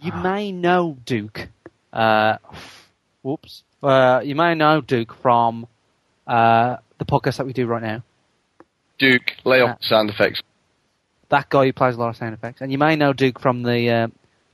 you 0.00 0.12
may 0.12 0.52
know 0.52 0.96
Duke. 1.04 1.48
Uh, 1.92 2.36
whoops. 3.22 3.62
Uh, 3.82 4.20
you 4.24 4.34
may 4.34 4.54
know 4.54 4.80
Duke 4.80 5.14
from 5.14 5.66
uh, 6.26 6.76
the 6.98 7.04
podcast 7.04 7.38
that 7.38 7.46
we 7.46 7.52
do 7.52 7.66
right 7.66 7.82
now. 7.82 8.02
Duke, 8.98 9.36
lay 9.44 9.60
off 9.60 9.78
the 9.80 9.86
sound 9.86 10.10
effects. 10.10 10.42
That 11.28 11.48
guy 11.48 11.66
who 11.66 11.72
plays 11.72 11.94
a 11.94 11.98
lot 11.98 12.08
of 12.08 12.16
sound 12.16 12.34
effects. 12.34 12.60
And 12.60 12.72
you 12.72 12.78
may 12.78 12.96
know 12.96 13.12
Duke 13.12 13.38
from 13.38 13.62
the 13.62 13.90
uh, 13.90 14.08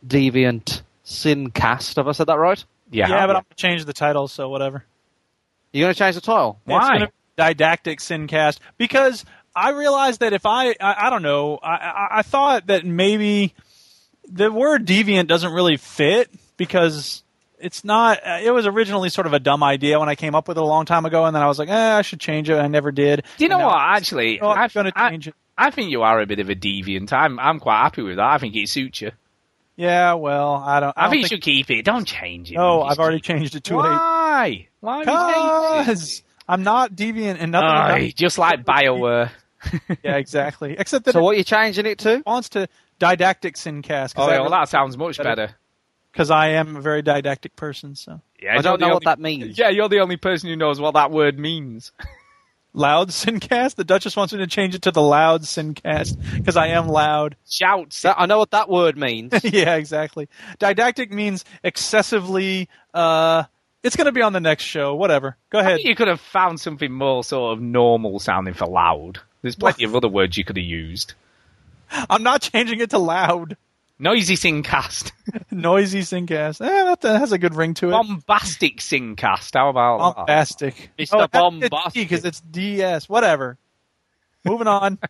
Deviant 0.06 0.82
Sincast. 1.04 1.96
Have 1.96 2.08
I 2.08 2.12
said 2.12 2.26
that 2.26 2.38
right? 2.38 2.64
Yeah, 2.90 3.08
but 3.08 3.36
I'm 3.36 3.42
going 3.42 3.44
to 3.50 3.56
change 3.56 3.84
the 3.84 3.92
title, 3.92 4.28
so 4.28 4.48
whatever. 4.48 4.84
You're 5.72 5.84
going 5.86 5.94
to 5.94 5.98
change 5.98 6.14
the 6.14 6.20
title? 6.20 6.60
It's 6.66 6.72
gonna 6.88 7.06
be 7.06 7.12
didactic 7.36 7.98
sincast 8.00 8.58
because 8.78 9.24
I 9.56 9.70
realized 9.70 10.20
that 10.20 10.32
if 10.32 10.46
I, 10.46 10.68
I, 10.80 11.06
I 11.06 11.10
don't 11.10 11.22
know, 11.22 11.58
I, 11.62 11.72
I, 11.74 12.08
I 12.18 12.22
thought 12.22 12.68
that 12.68 12.84
maybe 12.84 13.54
the 14.28 14.50
word 14.52 14.86
deviant 14.86 15.26
doesn't 15.26 15.52
really 15.52 15.76
fit 15.76 16.30
because 16.56 17.22
it's 17.58 17.84
not. 17.84 18.20
uh, 18.24 18.38
It 18.42 18.52
was 18.52 18.66
originally 18.66 19.08
sort 19.08 19.26
of 19.26 19.32
a 19.32 19.38
dumb 19.40 19.62
idea 19.64 19.98
when 19.98 20.08
I 20.08 20.14
came 20.14 20.34
up 20.34 20.46
with 20.48 20.56
it 20.58 20.62
a 20.62 20.66
long 20.66 20.84
time 20.86 21.06
ago, 21.06 21.24
and 21.24 21.34
then 21.34 21.42
I 21.42 21.46
was 21.46 21.58
like, 21.58 21.68
eh, 21.68 21.96
I 21.96 22.02
should 22.02 22.20
change 22.20 22.48
it. 22.50 22.56
I 22.56 22.68
never 22.68 22.92
did. 22.92 23.24
Do 23.38 23.44
you 23.44 23.48
know 23.48 23.58
what? 23.58 23.76
Actually, 23.76 24.40
Oh, 24.40 24.48
I'm 24.50 24.58
I, 24.58 24.68
gonna 24.68 24.92
I- 24.94 25.10
change 25.10 25.28
it. 25.28 25.34
I 25.56 25.70
think 25.70 25.90
you 25.90 26.02
are 26.02 26.20
a 26.20 26.26
bit 26.26 26.40
of 26.40 26.50
a 26.50 26.54
deviant. 26.56 27.12
I'm 27.12 27.38
I'm 27.38 27.60
quite 27.60 27.80
happy 27.82 28.02
with 28.02 28.16
that. 28.16 28.26
I 28.26 28.38
think 28.38 28.56
it 28.56 28.68
suits 28.68 29.00
you. 29.00 29.12
Yeah, 29.76 30.14
well, 30.14 30.54
I 30.54 30.80
don't. 30.80 30.92
I, 30.96 31.00
I, 31.00 31.02
don't 31.04 31.10
think 31.10 31.22
you 31.22 31.28
should 31.28 31.42
keep 31.42 31.70
it. 31.70 31.84
Don't 31.84 32.06
change 32.06 32.50
it. 32.52 32.54
No, 32.54 32.82
Just 32.82 32.92
I've 32.92 33.02
already 33.02 33.20
changed 33.20 33.56
it 33.56 33.64
too 33.64 33.76
Why? 33.76 34.68
Why? 34.80 34.98
late. 34.98 35.06
would 35.08 35.78
you? 35.78 35.82
Because 35.84 36.22
I'm 36.48 36.62
not 36.62 36.92
deviant 36.94 37.38
and 37.40 37.52
nothing. 37.52 37.68
Aye, 37.68 37.98
about- 37.98 38.14
just 38.14 38.38
like 38.38 38.64
Bioware. 38.64 39.30
yeah, 40.02 40.16
exactly. 40.16 40.76
Except 40.78 41.06
that 41.06 41.12
So 41.12 41.20
it 41.20 41.22
what 41.22 41.34
are 41.34 41.38
you 41.38 41.44
changing 41.44 41.86
it 41.86 41.98
to? 42.00 42.22
wants 42.26 42.50
to 42.50 42.68
didactic 42.98 43.56
sincast. 43.56 44.14
Oh, 44.16 44.28
yeah, 44.30 44.40
well, 44.40 44.50
that 44.50 44.68
sounds 44.68 44.96
much 44.96 45.16
better. 45.18 45.54
Because 46.12 46.30
I 46.30 46.48
am 46.50 46.76
a 46.76 46.80
very 46.80 47.02
didactic 47.02 47.56
person. 47.56 47.96
So 47.96 48.20
Yeah, 48.40 48.56
I 48.58 48.62
don't 48.62 48.80
know 48.80 48.88
the 48.88 48.94
what 48.94 49.04
that 49.04 49.18
means. 49.18 49.58
Yeah, 49.58 49.70
you're 49.70 49.88
the 49.88 50.00
only 50.00 50.16
person 50.16 50.48
who 50.48 50.56
knows 50.56 50.78
what 50.80 50.94
that 50.94 51.10
word 51.10 51.38
means. 51.38 51.90
loud 52.74 53.08
sincast. 53.08 53.76
The 53.76 53.84
Duchess 53.84 54.16
wants 54.16 54.32
me 54.34 54.40
to 54.40 54.46
change 54.46 54.74
it 54.74 54.82
to 54.82 54.90
the 54.90 55.00
loud 55.00 55.42
sincast 55.42 56.16
because 56.36 56.56
I 56.56 56.68
am 56.68 56.88
loud. 56.88 57.36
Shout. 57.48 57.98
I 58.04 58.26
know 58.26 58.38
what 58.38 58.50
that 58.50 58.68
word 58.68 58.98
means. 58.98 59.32
yeah, 59.44 59.76
exactly. 59.76 60.28
Didactic 60.58 61.10
means 61.10 61.44
excessively. 61.62 62.68
uh 62.92 63.44
It's 63.82 63.96
going 63.96 64.06
to 64.06 64.12
be 64.12 64.22
on 64.22 64.32
the 64.32 64.40
next 64.40 64.64
show. 64.64 64.94
Whatever. 64.94 65.36
Go 65.50 65.58
I 65.58 65.62
ahead. 65.62 65.76
think 65.76 65.88
you 65.88 65.94
could 65.94 66.08
have 66.08 66.20
found 66.20 66.60
something 66.60 66.92
more 66.92 67.24
sort 67.24 67.56
of 67.56 67.62
normal 67.62 68.18
sounding 68.18 68.54
for 68.54 68.66
loud. 68.66 69.20
There's 69.42 69.56
plenty 69.56 69.84
of 69.84 69.94
other 69.94 70.08
words 70.08 70.36
you 70.36 70.44
could 70.44 70.56
have 70.56 70.64
used. 70.64 71.14
I'm 72.10 72.22
not 72.22 72.42
changing 72.42 72.80
it 72.80 72.90
to 72.90 72.98
loud. 72.98 73.56
Noisy 73.98 74.34
singcast. 74.34 75.12
Noisy 75.52 76.00
sincast. 76.00 76.60
Eh, 76.60 76.84
that, 76.84 77.00
that 77.02 77.20
has 77.20 77.32
a 77.32 77.38
good 77.38 77.54
ring 77.54 77.74
to 77.74 77.88
it. 77.88 77.92
Bombastic 77.92 78.78
singcast. 78.78 79.54
How 79.54 79.68
about 79.68 79.98
that? 79.98 80.16
Bombastic. 80.16 80.90
Mr. 80.98 81.30
Bombastic. 81.30 81.70
Bombastic. 81.70 82.08
Because 82.08 82.24
it's 82.24 82.40
DS. 82.40 83.08
Whatever. 83.08 83.56
Moving 84.44 84.66
on. 84.68 84.98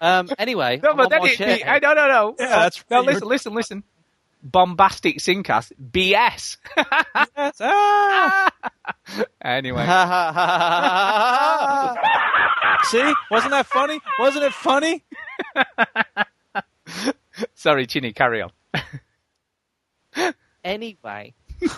Um, 0.00 0.30
anyway, 0.38 0.80
No, 0.82 0.94
but 0.94 1.02
on 1.04 1.10
then 1.10 1.20
my 1.20 1.28
it, 1.28 1.36
chair. 1.36 1.48
it- 1.50 1.66
I- 1.68 1.78
no, 1.78 1.92
no, 1.92 2.08
no. 2.08 2.34
Yeah, 2.38 2.46
that's 2.60 2.82
no. 2.90 3.02
Listen, 3.02 3.28
listen, 3.28 3.52
listen. 3.52 3.84
Bombastic 4.42 5.18
singcast. 5.18 5.72
BS. 5.92 6.56
Yes. 7.36 7.60
Ah! 7.60 8.50
anyway. 9.44 9.82
See? 12.84 13.14
Wasn't 13.30 13.50
that 13.50 13.66
funny? 13.66 14.00
Wasn't 14.18 14.42
it 14.42 14.54
funny? 14.54 15.04
Sorry, 17.54 17.86
Chinny, 17.86 18.12
carry 18.12 18.42
on. 18.42 18.50
Anyway, 20.64 21.34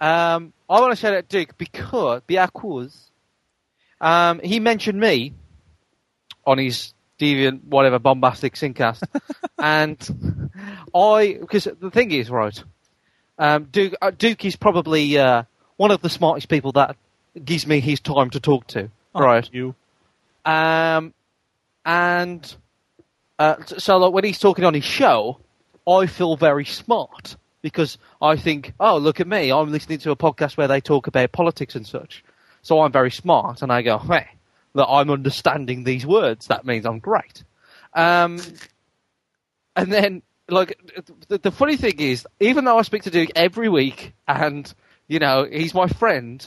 um, 0.00 0.54
I 0.70 0.80
want 0.80 0.90
to 0.92 0.96
shout 0.96 1.12
out 1.12 1.28
Duke 1.28 1.58
because 1.58 2.22
because 2.26 3.10
um, 4.00 4.40
he 4.42 4.58
mentioned 4.58 4.98
me 4.98 5.34
on 6.46 6.56
his 6.56 6.94
deviant 7.20 7.64
whatever 7.64 7.98
bombastic 7.98 8.54
syncast, 8.54 9.02
and 9.58 10.48
I 10.94 11.36
because 11.38 11.64
the 11.78 11.90
thing 11.90 12.10
is 12.10 12.30
right, 12.30 12.64
um, 13.38 13.64
Duke 13.64 13.94
uh, 14.00 14.12
Duke 14.12 14.46
is 14.46 14.56
probably 14.56 15.18
uh, 15.18 15.42
one 15.76 15.90
of 15.90 16.00
the 16.00 16.08
smartest 16.08 16.48
people 16.48 16.72
that 16.72 16.96
gives 17.44 17.66
me 17.66 17.80
his 17.80 18.00
time 18.00 18.30
to 18.30 18.40
talk 18.40 18.66
to. 18.68 18.90
Oh, 19.14 19.20
right. 19.20 19.46
You. 19.52 19.74
Um, 20.46 21.12
and 21.84 22.56
uh, 23.38 23.56
so 23.64 23.98
like 23.98 24.12
when 24.12 24.24
he's 24.24 24.38
talking 24.38 24.64
on 24.64 24.74
his 24.74 24.84
show, 24.84 25.40
I 25.86 26.06
feel 26.06 26.36
very 26.36 26.64
smart 26.64 27.36
because 27.62 27.98
I 28.20 28.36
think, 28.36 28.72
oh, 28.78 28.98
look 28.98 29.20
at 29.20 29.26
me, 29.26 29.50
I'm 29.50 29.70
listening 29.72 29.98
to 30.00 30.10
a 30.10 30.16
podcast 30.16 30.56
where 30.56 30.68
they 30.68 30.80
talk 30.80 31.06
about 31.06 31.32
politics 31.32 31.74
and 31.74 31.86
such. 31.86 32.24
So 32.62 32.80
I'm 32.80 32.92
very 32.92 33.10
smart, 33.10 33.62
and 33.62 33.72
I 33.72 33.82
go, 33.82 33.98
hey, 33.98 34.28
look, 34.74 34.88
I'm 34.90 35.10
understanding 35.10 35.84
these 35.84 36.04
words. 36.04 36.48
That 36.48 36.66
means 36.66 36.86
I'm 36.86 36.98
great. 36.98 37.44
Um, 37.94 38.40
and 39.76 39.92
then, 39.92 40.22
like, 40.48 40.78
the, 41.28 41.38
the 41.38 41.50
funny 41.50 41.76
thing 41.76 42.00
is, 42.00 42.26
even 42.40 42.64
though 42.64 42.78
I 42.78 42.82
speak 42.82 43.04
to 43.04 43.10
Duke 43.10 43.30
every 43.36 43.68
week, 43.68 44.12
and 44.26 44.72
you 45.06 45.18
know 45.18 45.46
he's 45.50 45.72
my 45.72 45.88
friend, 45.88 46.46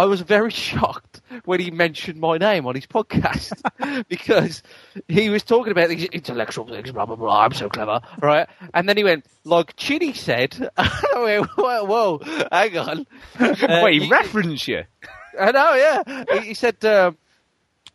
I 0.00 0.06
was 0.06 0.22
very 0.22 0.50
shocked 0.68 1.20
when 1.44 1.60
he 1.60 1.70
mentioned 1.70 2.18
my 2.18 2.38
name 2.38 2.66
on 2.66 2.74
his 2.74 2.86
podcast 2.86 3.52
because 4.08 4.62
he 5.08 5.28
was 5.28 5.42
talking 5.42 5.72
about 5.72 5.90
these 5.90 6.04
intellectual 6.06 6.66
things, 6.66 6.90
blah 6.90 7.04
blah 7.04 7.16
blah. 7.16 7.44
I'm 7.44 7.52
so 7.52 7.68
clever, 7.68 8.00
right? 8.22 8.48
And 8.72 8.88
then 8.88 8.96
he 8.96 9.04
went, 9.04 9.26
like 9.44 9.76
Chinny 9.76 10.14
said, 10.14 10.70
I 10.78 11.12
went, 11.16 11.50
whoa, 11.50 11.84
whoa, 11.84 12.20
hang 12.50 12.78
on. 12.78 13.06
Uh, 13.38 13.80
Wait, 13.84 14.02
he- 14.02 14.08
reference 14.08 14.66
you. 14.66 14.84
I 15.38 15.52
know, 15.52 15.74
yeah. 15.74 16.24
He, 16.40 16.48
he 16.48 16.54
said 16.54 16.82
um, 16.86 17.18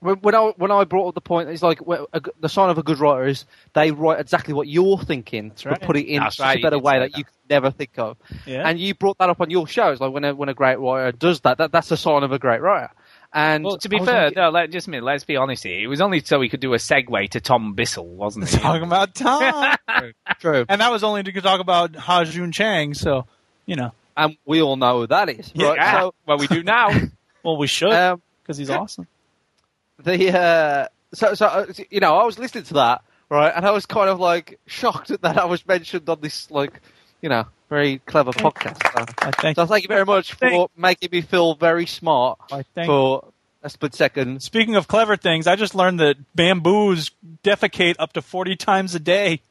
when, 0.06 0.16
when 0.18 0.36
I 0.36 0.54
when 0.58 0.72
I 0.72 0.84
brought 0.84 1.10
up 1.10 1.16
the 1.16 1.22
point, 1.22 1.50
it's 1.50 1.62
like 1.64 1.86
well, 1.86 2.08
a 2.14 2.20
g 2.22 2.32
the 2.40 2.50
sign 2.50 2.70
of 2.70 2.78
a 2.78 2.84
good 2.84 3.00
writer 3.00 3.26
is 3.28 3.46
they 3.74 3.92
write 3.92 4.20
exactly 4.20 4.54
what 4.54 4.68
you're 4.68 4.98
thinking, 5.00 5.50
but 5.50 5.66
right. 5.66 5.82
put 5.82 5.98
it 5.98 6.06
in 6.08 6.20
That's 6.22 6.38
just 6.38 6.46
right, 6.46 6.58
a 6.58 6.62
better 6.62 6.80
way 6.80 7.00
that, 7.00 7.12
that. 7.12 7.18
you 7.18 7.24
could 7.26 7.34
never 7.50 7.72
think 7.72 7.98
of. 7.98 8.18
Yeah. 8.46 8.68
And 8.68 8.80
you 8.80 8.94
brought 8.96 9.18
that 9.18 9.30
up 9.30 9.42
on 9.42 9.50
your 9.50 9.68
show. 9.68 9.90
It's 9.92 10.02
like 10.02 10.14
when 10.14 10.24
a 10.24 10.34
when 10.36 10.50
a 10.50 10.54
great 10.54 10.80
writer 10.80 11.12
does 11.12 11.42
that, 11.42 11.58
that 11.58 11.72
that's 11.72 11.92
a 11.92 11.98
sign 11.98 12.24
of 12.24 12.32
a 12.32 12.40
great 12.40 12.62
writer. 12.62 12.92
And 13.34 13.66
Well, 13.66 13.78
to 13.80 13.90
be 13.90 14.00
fair, 14.00 14.28
like- 14.28 14.36
no, 14.38 14.50
let, 14.50 14.72
just 14.72 14.88
a 14.88 14.90
minute, 14.90 15.04
let's 15.04 15.26
be 15.26 15.36
honest 15.36 15.64
here. 15.66 15.78
It 15.84 15.88
was 15.88 16.00
only 16.00 16.22
so 16.22 16.40
we 16.40 16.48
could 16.48 16.62
do 16.62 16.74
a 16.74 16.78
segue 16.78 17.30
to 17.32 17.42
Tom 17.42 17.74
Bissell, 17.74 18.08
wasn't 18.08 18.46
it? 18.54 18.58
Talking 18.62 18.84
about 18.84 19.14
Tom. 19.14 19.76
true, 20.40 20.66
and 20.70 20.80
that 20.80 20.90
was 20.90 21.04
only 21.04 21.22
to 21.24 21.42
talk 21.42 21.60
about 21.60 21.96
Ha-Joon 21.98 22.54
Chang, 22.54 22.94
so, 22.94 23.26
you 23.66 23.76
know. 23.76 23.92
and 24.16 24.38
we 24.46 24.62
all 24.62 24.78
know 24.78 25.02
who 25.02 25.08
that 25.08 25.28
is, 25.28 25.52
Yeah. 25.54 25.74
right? 25.74 26.00
So 26.00 26.14
well, 26.26 26.38
we 26.38 26.48
do 26.48 26.64
now. 26.64 26.92
Well, 27.44 27.58
we 27.58 27.68
should, 27.68 27.92
um, 27.92 28.24
because 28.42 28.58
he's 28.58 28.72
awesome. 28.72 29.06
The 30.04 30.38
uh, 30.38 30.88
so 31.14 31.34
so 31.34 31.46
uh, 31.46 31.66
you 31.90 32.00
know 32.00 32.16
I 32.18 32.26
was 32.26 32.38
listening 32.40 32.64
to 32.66 32.74
that 32.76 33.04
right, 33.30 33.52
and 33.56 33.66
I 33.66 33.72
was 33.72 33.86
kind 33.86 34.10
of 34.10 34.20
like 34.20 34.60
shocked 34.66 35.10
that 35.22 35.38
I 35.38 35.46
was 35.46 35.66
mentioned 35.68 36.08
on 36.10 36.20
this 36.22 36.50
like 36.52 36.82
you 37.22 37.30
know 37.30 37.46
very 37.70 38.00
clever 38.00 38.32
podcast. 38.32 38.82
So, 38.94 39.14
I 39.28 39.32
thank 39.32 39.56
so 39.56 39.66
thank 39.66 39.84
you 39.84 39.88
very 39.88 40.06
much 40.06 40.34
for 40.34 40.40
Thank- 40.50 40.78
making 40.78 41.10
me 41.12 41.22
feel 41.22 41.56
very 41.56 41.86
smart 41.86 42.40
I 42.52 42.64
thank 42.76 42.88
for 42.88 43.26
a 43.64 43.70
split 43.70 43.96
second. 43.96 44.44
Speaking 44.44 44.76
of 44.76 44.88
clever 44.88 45.18
things, 45.18 45.48
I 45.48 45.56
just 45.56 45.74
learned 45.74 46.00
that 46.00 46.18
bamboos 46.36 47.10
defecate 47.44 47.96
up 47.98 48.14
to 48.14 48.22
40 48.22 48.56
times 48.58 48.94
a 48.94 49.00
day. 49.00 49.42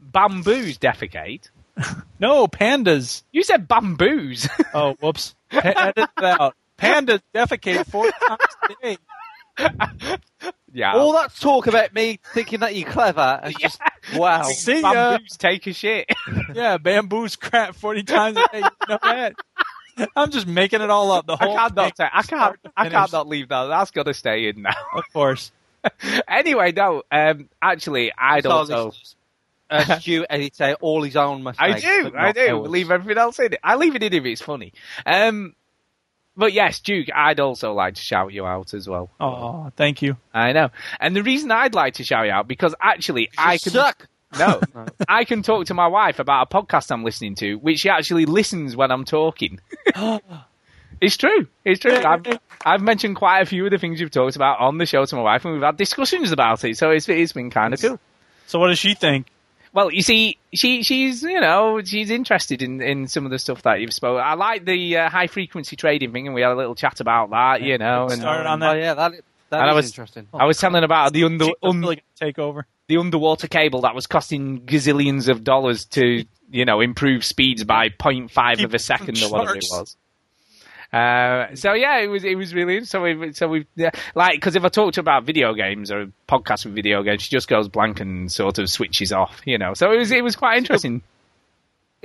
Bamboos 0.00 0.78
defecate. 0.78 1.48
No, 2.20 2.46
pandas. 2.46 3.22
You 3.32 3.42
said 3.42 3.66
bamboos. 3.66 4.48
Oh, 4.72 4.94
whoops. 5.00 5.34
Pa- 5.50 5.60
edit 5.76 6.08
that 6.18 6.40
out. 6.40 6.54
Pandas 6.78 7.20
defecate 7.34 7.86
40 7.86 8.12
times 8.26 8.40
a 8.62 8.74
day. 8.82 8.96
yeah. 10.72 10.94
All 10.94 11.12
that 11.14 11.34
talk 11.38 11.66
about 11.66 11.94
me 11.94 12.18
thinking 12.32 12.60
that 12.60 12.74
you're 12.74 12.88
clever 12.90 13.40
and 13.42 13.58
just 13.60 13.80
wow. 14.14 14.42
See 14.48 14.80
ya. 14.80 14.92
bamboos 14.92 15.36
take 15.36 15.66
a 15.66 15.72
shit. 15.72 16.08
Yeah, 16.54 16.78
bamboos 16.78 17.36
crap 17.36 17.74
40 17.74 18.02
times 18.04 18.36
a 18.36 18.48
day. 18.52 18.58
You 18.58 18.70
know 18.88 18.98
that? 19.02 19.34
I'm 20.16 20.30
just 20.30 20.46
making 20.46 20.80
it 20.82 20.90
all 20.90 21.12
up. 21.12 21.26
The 21.26 21.34
I 21.34 21.44
whole 21.44 21.56
can't 21.56 21.76
not. 21.76 21.96
Say, 21.96 22.08
I 22.12 22.22
can't. 22.22 22.56
I 22.76 22.88
can't 22.88 23.12
not 23.12 23.28
leave 23.28 23.48
that. 23.48 23.66
That's 23.66 23.92
got 23.92 24.04
to 24.06 24.14
stay 24.14 24.48
in 24.48 24.62
now. 24.62 24.70
Of 24.96 25.04
course. 25.12 25.52
anyway, 26.26 26.72
no. 26.72 27.02
Um, 27.12 27.48
actually, 27.62 28.12
I'd 28.16 28.42
So 28.42 28.50
also. 28.50 28.90
this- 28.90 29.16
uh, 29.70 29.98
Stu 29.98 30.26
edits 30.28 30.60
out 30.60 30.78
all 30.82 31.02
his 31.02 31.16
own 31.16 31.42
mistakes. 31.42 31.84
I 31.84 32.02
do. 32.02 32.12
I 32.16 32.32
do. 32.32 32.58
ours. 32.60 32.68
Leave 32.68 32.90
everything 32.90 33.16
else 33.18 33.38
in. 33.38 33.54
It. 33.54 33.60
I 33.64 33.76
leave 33.76 33.96
it 33.96 34.02
in 34.02 34.12
if 34.12 34.24
it's 34.24 34.42
funny. 34.42 34.72
Um, 35.06 35.54
but 36.36 36.52
yes, 36.52 36.80
Duke, 36.80 37.08
I'd 37.14 37.40
also 37.40 37.72
like 37.72 37.94
to 37.94 38.00
shout 38.00 38.32
you 38.32 38.44
out 38.44 38.74
as 38.74 38.88
well. 38.88 39.10
Oh, 39.20 39.70
thank 39.76 40.02
you. 40.02 40.16
I 40.32 40.52
know. 40.52 40.70
And 41.00 41.14
the 41.14 41.22
reason 41.22 41.50
I'd 41.50 41.74
like 41.74 41.94
to 41.94 42.04
shout 42.04 42.26
you 42.26 42.32
out 42.32 42.48
because 42.48 42.74
actually 42.80 43.30
I 43.38 43.58
can 43.58 43.72
suck. 43.72 44.08
no, 44.38 44.60
I 45.08 45.24
can 45.24 45.42
talk 45.42 45.66
to 45.66 45.74
my 45.74 45.86
wife 45.86 46.18
about 46.18 46.48
a 46.50 46.54
podcast 46.54 46.90
I'm 46.90 47.04
listening 47.04 47.36
to, 47.36 47.54
which 47.56 47.80
she 47.80 47.88
actually 47.88 48.26
listens 48.26 48.74
when 48.76 48.90
I'm 48.90 49.04
talking. 49.04 49.60
it's 51.00 51.16
true. 51.16 51.46
It's 51.64 51.80
true. 51.80 51.96
I've, 51.96 52.26
I've 52.64 52.82
mentioned 52.82 53.16
quite 53.16 53.40
a 53.40 53.46
few 53.46 53.64
of 53.66 53.70
the 53.70 53.78
things 53.78 54.00
you've 54.00 54.10
talked 54.10 54.36
about 54.36 54.58
on 54.60 54.78
the 54.78 54.86
show 54.86 55.04
to 55.04 55.16
my 55.16 55.22
wife, 55.22 55.44
and 55.44 55.54
we've 55.54 55.62
had 55.62 55.76
discussions 55.76 56.32
about 56.32 56.64
it. 56.64 56.76
So 56.76 56.90
it's 56.90 57.08
it's 57.08 57.32
been 57.32 57.50
kind 57.50 57.74
of 57.74 57.80
cool. 57.80 58.00
So 58.46 58.58
what 58.58 58.68
does 58.68 58.78
she 58.78 58.94
think? 58.94 59.28
Well, 59.74 59.92
you 59.92 60.02
see, 60.02 60.38
she 60.54 60.84
she's 60.84 61.22
you 61.22 61.40
know 61.40 61.82
she's 61.82 62.08
interested 62.08 62.62
in, 62.62 62.80
in 62.80 63.08
some 63.08 63.24
of 63.24 63.32
the 63.32 63.38
stuff 63.40 63.62
that 63.62 63.80
you've 63.80 63.92
spoken. 63.92 64.22
I 64.24 64.34
like 64.34 64.64
the 64.64 64.96
uh, 64.98 65.10
high 65.10 65.26
frequency 65.26 65.74
trading 65.74 66.12
thing, 66.12 66.26
and 66.26 66.34
we 66.34 66.42
had 66.42 66.52
a 66.52 66.56
little 66.56 66.76
chat 66.76 67.00
about 67.00 67.30
that. 67.30 67.60
You 67.60 67.76
know, 67.76 68.04
and 68.04 68.20
Started 68.20 68.46
on 68.48 68.62
Oh 68.62 68.72
that. 68.72 68.78
yeah, 68.78 68.94
that 68.94 69.12
That 69.50 69.60
and 69.60 69.70
I 69.70 69.74
was 69.74 69.86
interesting. 69.86 70.28
I 70.32 70.46
was 70.46 70.58
telling 70.58 70.84
about 70.84 71.12
the 71.12 71.24
under, 71.24 71.46
un, 71.62 71.80
really 71.80 72.02
take 72.14 72.38
over 72.38 72.66
the 72.86 72.98
underwater 72.98 73.48
cable 73.48 73.80
that 73.80 73.94
was 73.96 74.06
costing 74.06 74.60
gazillions 74.60 75.28
of 75.28 75.42
dollars 75.42 75.86
to 75.86 76.24
you 76.50 76.64
know 76.64 76.80
improve 76.80 77.24
speeds 77.24 77.64
by 77.64 77.88
0.5 77.88 78.62
of 78.64 78.74
a 78.74 78.78
second 78.78 79.20
or 79.22 79.30
whatever 79.30 79.56
it 79.56 79.64
was. 79.70 79.96
Uh, 80.94 81.52
so 81.56 81.72
yeah, 81.72 81.98
it 81.98 82.06
was 82.06 82.22
it 82.22 82.36
was 82.36 82.54
really 82.54 82.84
so 82.84 83.02
we 83.02 83.32
so 83.32 83.48
we 83.48 83.66
yeah, 83.74 83.90
like 84.14 84.36
because 84.36 84.54
if 84.54 84.64
I 84.64 84.68
talked 84.68 84.96
about 84.96 85.24
video 85.24 85.52
games 85.52 85.90
or 85.90 86.02
a 86.02 86.06
podcast 86.28 86.66
with 86.66 86.74
video 86.76 87.02
games, 87.02 87.22
she 87.22 87.30
just 87.30 87.48
goes 87.48 87.66
blank 87.66 87.98
and 87.98 88.30
sort 88.30 88.60
of 88.60 88.70
switches 88.70 89.12
off, 89.12 89.40
you 89.44 89.58
know. 89.58 89.74
So 89.74 89.90
it 89.90 89.96
was 89.96 90.12
it 90.12 90.22
was 90.22 90.36
quite 90.36 90.56
interesting. 90.56 91.02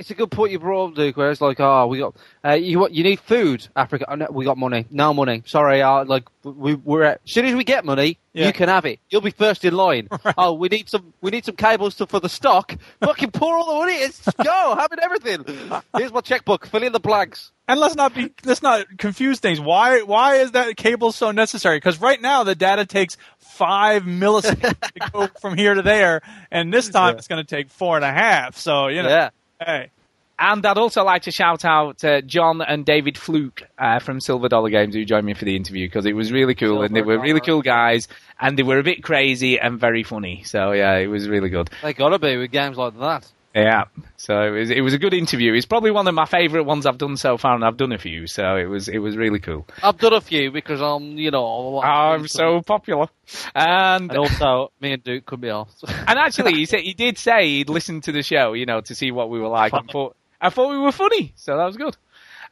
It's 0.00 0.10
a 0.10 0.14
good 0.14 0.30
point 0.30 0.50
you 0.50 0.58
brought 0.58 0.88
up, 0.88 0.94
Duke. 0.94 1.16
Where 1.18 1.30
it's 1.30 1.42
like, 1.42 1.60
oh, 1.60 1.86
we 1.86 1.98
got 1.98 2.16
uh, 2.42 2.54
you. 2.54 2.88
You 2.88 3.02
need 3.04 3.20
food, 3.20 3.68
Africa. 3.76 4.06
Oh, 4.08 4.14
no, 4.14 4.28
we 4.30 4.46
got 4.46 4.56
money. 4.56 4.86
No 4.90 5.12
money. 5.12 5.42
Sorry, 5.44 5.82
uh, 5.82 6.06
like 6.06 6.24
we, 6.42 6.74
we're 6.74 7.02
at, 7.02 7.20
as 7.26 7.30
soon 7.32 7.44
as 7.44 7.54
we 7.54 7.64
get 7.64 7.84
money, 7.84 8.18
Yeah. 8.32 8.46
you 8.46 8.54
can 8.54 8.70
have 8.70 8.86
it. 8.86 8.98
You'll 9.10 9.20
be 9.20 9.30
first 9.30 9.62
in 9.64 9.74
line. 9.74 10.08
Oh, 10.38 10.54
we 10.54 10.68
need 10.68 10.88
some. 10.88 11.12
We 11.20 11.30
need 11.30 11.44
some 11.44 11.56
cables 11.56 11.96
to, 11.96 12.06
for 12.06 12.18
the 12.18 12.30
stock. 12.30 12.74
Fucking 13.02 13.30
pour 13.32 13.54
all 13.58 13.66
the 13.66 13.74
money. 13.86 13.92
It's 14.02 14.22
go. 14.42 14.74
Have 14.78 14.90
it 14.92 15.00
everything. 15.02 15.44
Here's 15.96 16.12
my 16.12 16.22
checkbook. 16.22 16.66
Fill 16.66 16.82
in 16.82 16.92
the 16.92 17.00
blanks. 17.00 17.52
And 17.68 17.78
let's 17.78 17.94
not 17.94 18.14
be 18.14 18.32
let's 18.44 18.62
not 18.62 18.86
confuse 18.98 19.38
things. 19.38 19.60
Why 19.60 20.00
why 20.02 20.36
is 20.36 20.52
that 20.52 20.76
cable 20.76 21.12
so 21.12 21.30
necessary? 21.30 21.76
Because 21.76 22.00
right 22.00 22.20
now 22.20 22.42
the 22.42 22.54
data 22.56 22.84
takes 22.86 23.16
five 23.38 24.04
milliseconds 24.04 24.80
to 24.80 25.10
go 25.12 25.26
from 25.40 25.56
here 25.56 25.74
to 25.74 25.82
there, 25.82 26.22
and 26.50 26.72
this 26.72 26.88
time 26.88 27.16
it's 27.18 27.28
going 27.28 27.44
to 27.44 27.48
take 27.56 27.68
four 27.70 27.96
and 27.96 28.04
a 28.04 28.10
half. 28.12 28.56
So 28.56 28.88
you 28.88 29.02
know, 29.02 29.08
Yeah. 29.08 29.30
Hey, 29.60 29.90
And 30.38 30.64
I'd 30.64 30.78
also 30.78 31.04
like 31.04 31.22
to 31.22 31.30
shout 31.30 31.64
out 31.64 32.02
uh, 32.04 32.22
John 32.22 32.62
and 32.62 32.84
David 32.84 33.18
Fluke 33.18 33.62
uh, 33.78 33.98
from 33.98 34.20
Silver 34.20 34.48
Dollar 34.48 34.70
Games 34.70 34.94
who 34.94 35.04
joined 35.04 35.26
me 35.26 35.34
for 35.34 35.44
the 35.44 35.54
interview 35.56 35.86
because 35.86 36.06
it 36.06 36.14
was 36.14 36.32
really 36.32 36.54
cool 36.54 36.82
and 36.82 36.96
they 36.96 37.02
were 37.02 37.18
really 37.18 37.40
cool 37.40 37.62
guys 37.62 38.08
and 38.40 38.56
they 38.56 38.62
were 38.62 38.78
a 38.78 38.82
bit 38.82 39.02
crazy 39.02 39.58
and 39.58 39.78
very 39.78 40.02
funny. 40.02 40.42
So 40.44 40.72
yeah, 40.72 40.96
it 40.96 41.08
was 41.08 41.28
really 41.28 41.50
good. 41.50 41.70
They 41.82 41.92
gotta 41.92 42.18
be 42.18 42.36
with 42.36 42.50
games 42.50 42.78
like 42.78 42.98
that. 42.98 43.30
Yeah, 43.54 43.84
so 44.16 44.42
it 44.42 44.50
was 44.50 44.70
it 44.70 44.80
was 44.80 44.94
a 44.94 44.98
good 44.98 45.12
interview. 45.12 45.54
It's 45.54 45.66
probably 45.66 45.90
one 45.90 46.06
of 46.06 46.14
my 46.14 46.24
favourite 46.24 46.64
ones 46.66 46.86
I've 46.86 46.98
done 46.98 47.16
so 47.16 47.36
far, 47.36 47.56
and 47.56 47.64
I've 47.64 47.76
done 47.76 47.90
a 47.90 47.98
few, 47.98 48.28
so 48.28 48.54
it 48.54 48.66
was 48.66 48.88
it 48.88 48.98
was 48.98 49.16
really 49.16 49.40
cool. 49.40 49.66
I've 49.82 49.98
done 49.98 50.12
a 50.12 50.20
few 50.20 50.52
because 50.52 50.80
I'm, 50.80 51.18
you 51.18 51.32
know, 51.32 51.80
I'm 51.82 52.28
so 52.28 52.62
popular, 52.62 53.08
and, 53.52 54.08
and 54.08 54.18
also 54.18 54.70
me 54.80 54.92
and 54.92 55.02
Duke 55.02 55.26
could 55.26 55.40
be 55.40 55.50
off. 55.50 55.68
and 55.88 56.16
actually, 56.16 56.54
he 56.54 56.66
said 56.66 56.80
he 56.80 56.94
did 56.94 57.18
say 57.18 57.48
he'd 57.48 57.68
listen 57.68 58.00
to 58.02 58.12
the 58.12 58.22
show, 58.22 58.52
you 58.52 58.66
know, 58.66 58.82
to 58.82 58.94
see 58.94 59.10
what 59.10 59.30
we 59.30 59.40
were 59.40 59.48
like. 59.48 59.72
And 59.72 59.90
thought, 59.90 60.16
I 60.40 60.50
thought 60.50 60.70
we 60.70 60.78
were 60.78 60.92
funny, 60.92 61.32
so 61.34 61.56
that 61.56 61.64
was 61.64 61.76
good. 61.76 61.96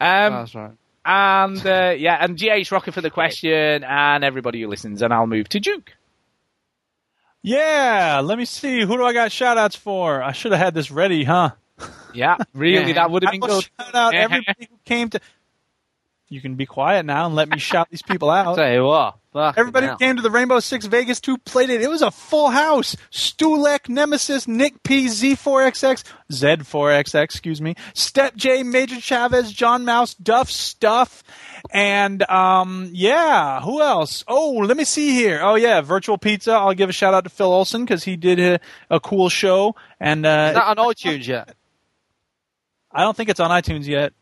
Um, 0.00 0.32
That's 0.32 0.54
right. 0.56 0.72
And 1.04 1.64
uh, 1.64 1.94
yeah, 1.96 2.18
and 2.20 2.36
GH 2.36 2.72
Rocker 2.72 2.90
for 2.90 3.02
the 3.02 3.10
question, 3.20 3.84
and 3.84 4.24
everybody 4.24 4.62
who 4.62 4.68
listens, 4.68 5.00
and 5.00 5.12
I'll 5.14 5.28
move 5.28 5.48
to 5.50 5.60
Duke. 5.60 5.94
Yeah. 7.42 8.20
Let 8.24 8.38
me 8.38 8.44
see. 8.44 8.80
Who 8.80 8.96
do 8.96 9.04
I 9.04 9.12
got 9.12 9.32
shout 9.32 9.58
outs 9.58 9.76
for? 9.76 10.22
I 10.22 10.32
should 10.32 10.52
have 10.52 10.60
had 10.60 10.74
this 10.74 10.90
ready, 10.90 11.24
huh? 11.24 11.50
Yeah, 12.14 12.36
really, 12.54 12.92
that 12.94 13.10
would 13.10 13.22
have 13.22 13.32
been 13.32 13.40
good. 13.40 13.64
Shout 13.78 13.94
out 13.94 14.14
everybody 14.14 14.68
who 14.70 14.78
came 14.84 15.10
to. 15.10 15.20
You 16.30 16.40
can 16.42 16.56
be 16.56 16.66
quiet 16.66 17.06
now 17.06 17.26
and 17.26 17.34
let 17.34 17.48
me 17.48 17.58
shout 17.58 17.88
these 17.90 18.02
people 18.02 18.28
out. 18.30 18.56
Tell 18.56 18.72
you 18.72 18.84
what, 18.84 19.16
Everybody 19.56 19.86
who 19.86 19.96
came 19.96 20.16
to 20.16 20.22
the 20.22 20.30
Rainbow 20.30 20.60
Six 20.60 20.86
Vegas 20.86 21.20
2 21.20 21.38
played 21.38 21.70
it. 21.70 21.80
It 21.80 21.88
was 21.88 22.02
a 22.02 22.10
full 22.10 22.50
house. 22.50 22.96
Stulek, 23.10 23.88
Nemesis, 23.88 24.48
Nick 24.48 24.82
P, 24.82 25.06
Z4XX, 25.06 26.02
Z4XX, 26.30 27.22
excuse 27.22 27.60
me, 27.60 27.76
Step 27.94 28.34
J, 28.36 28.62
Major 28.62 29.00
Chavez, 29.00 29.52
John 29.52 29.84
Mouse, 29.84 30.14
Duff 30.14 30.50
Stuff, 30.50 31.22
and 31.70 32.28
um, 32.28 32.90
yeah, 32.92 33.60
who 33.60 33.80
else? 33.80 34.24
Oh, 34.26 34.52
let 34.52 34.76
me 34.76 34.84
see 34.84 35.10
here. 35.10 35.40
Oh 35.42 35.54
yeah, 35.54 35.80
Virtual 35.80 36.18
Pizza. 36.18 36.52
I'll 36.52 36.74
give 36.74 36.90
a 36.90 36.92
shout 36.92 37.14
out 37.14 37.24
to 37.24 37.30
Phil 37.30 37.52
Olson 37.52 37.84
because 37.84 38.04
he 38.04 38.16
did 38.16 38.40
a, 38.40 38.60
a 38.90 39.00
cool 39.00 39.28
show. 39.28 39.76
And 40.00 40.26
uh, 40.26 40.48
Is 40.50 40.54
that 40.54 40.78
on 40.78 40.92
iTunes 40.92 41.26
yet? 41.26 41.54
I 42.90 43.02
don't 43.02 43.16
think 43.16 43.28
it's 43.28 43.40
on 43.40 43.50
iTunes 43.50 43.86
yet. 43.86 44.12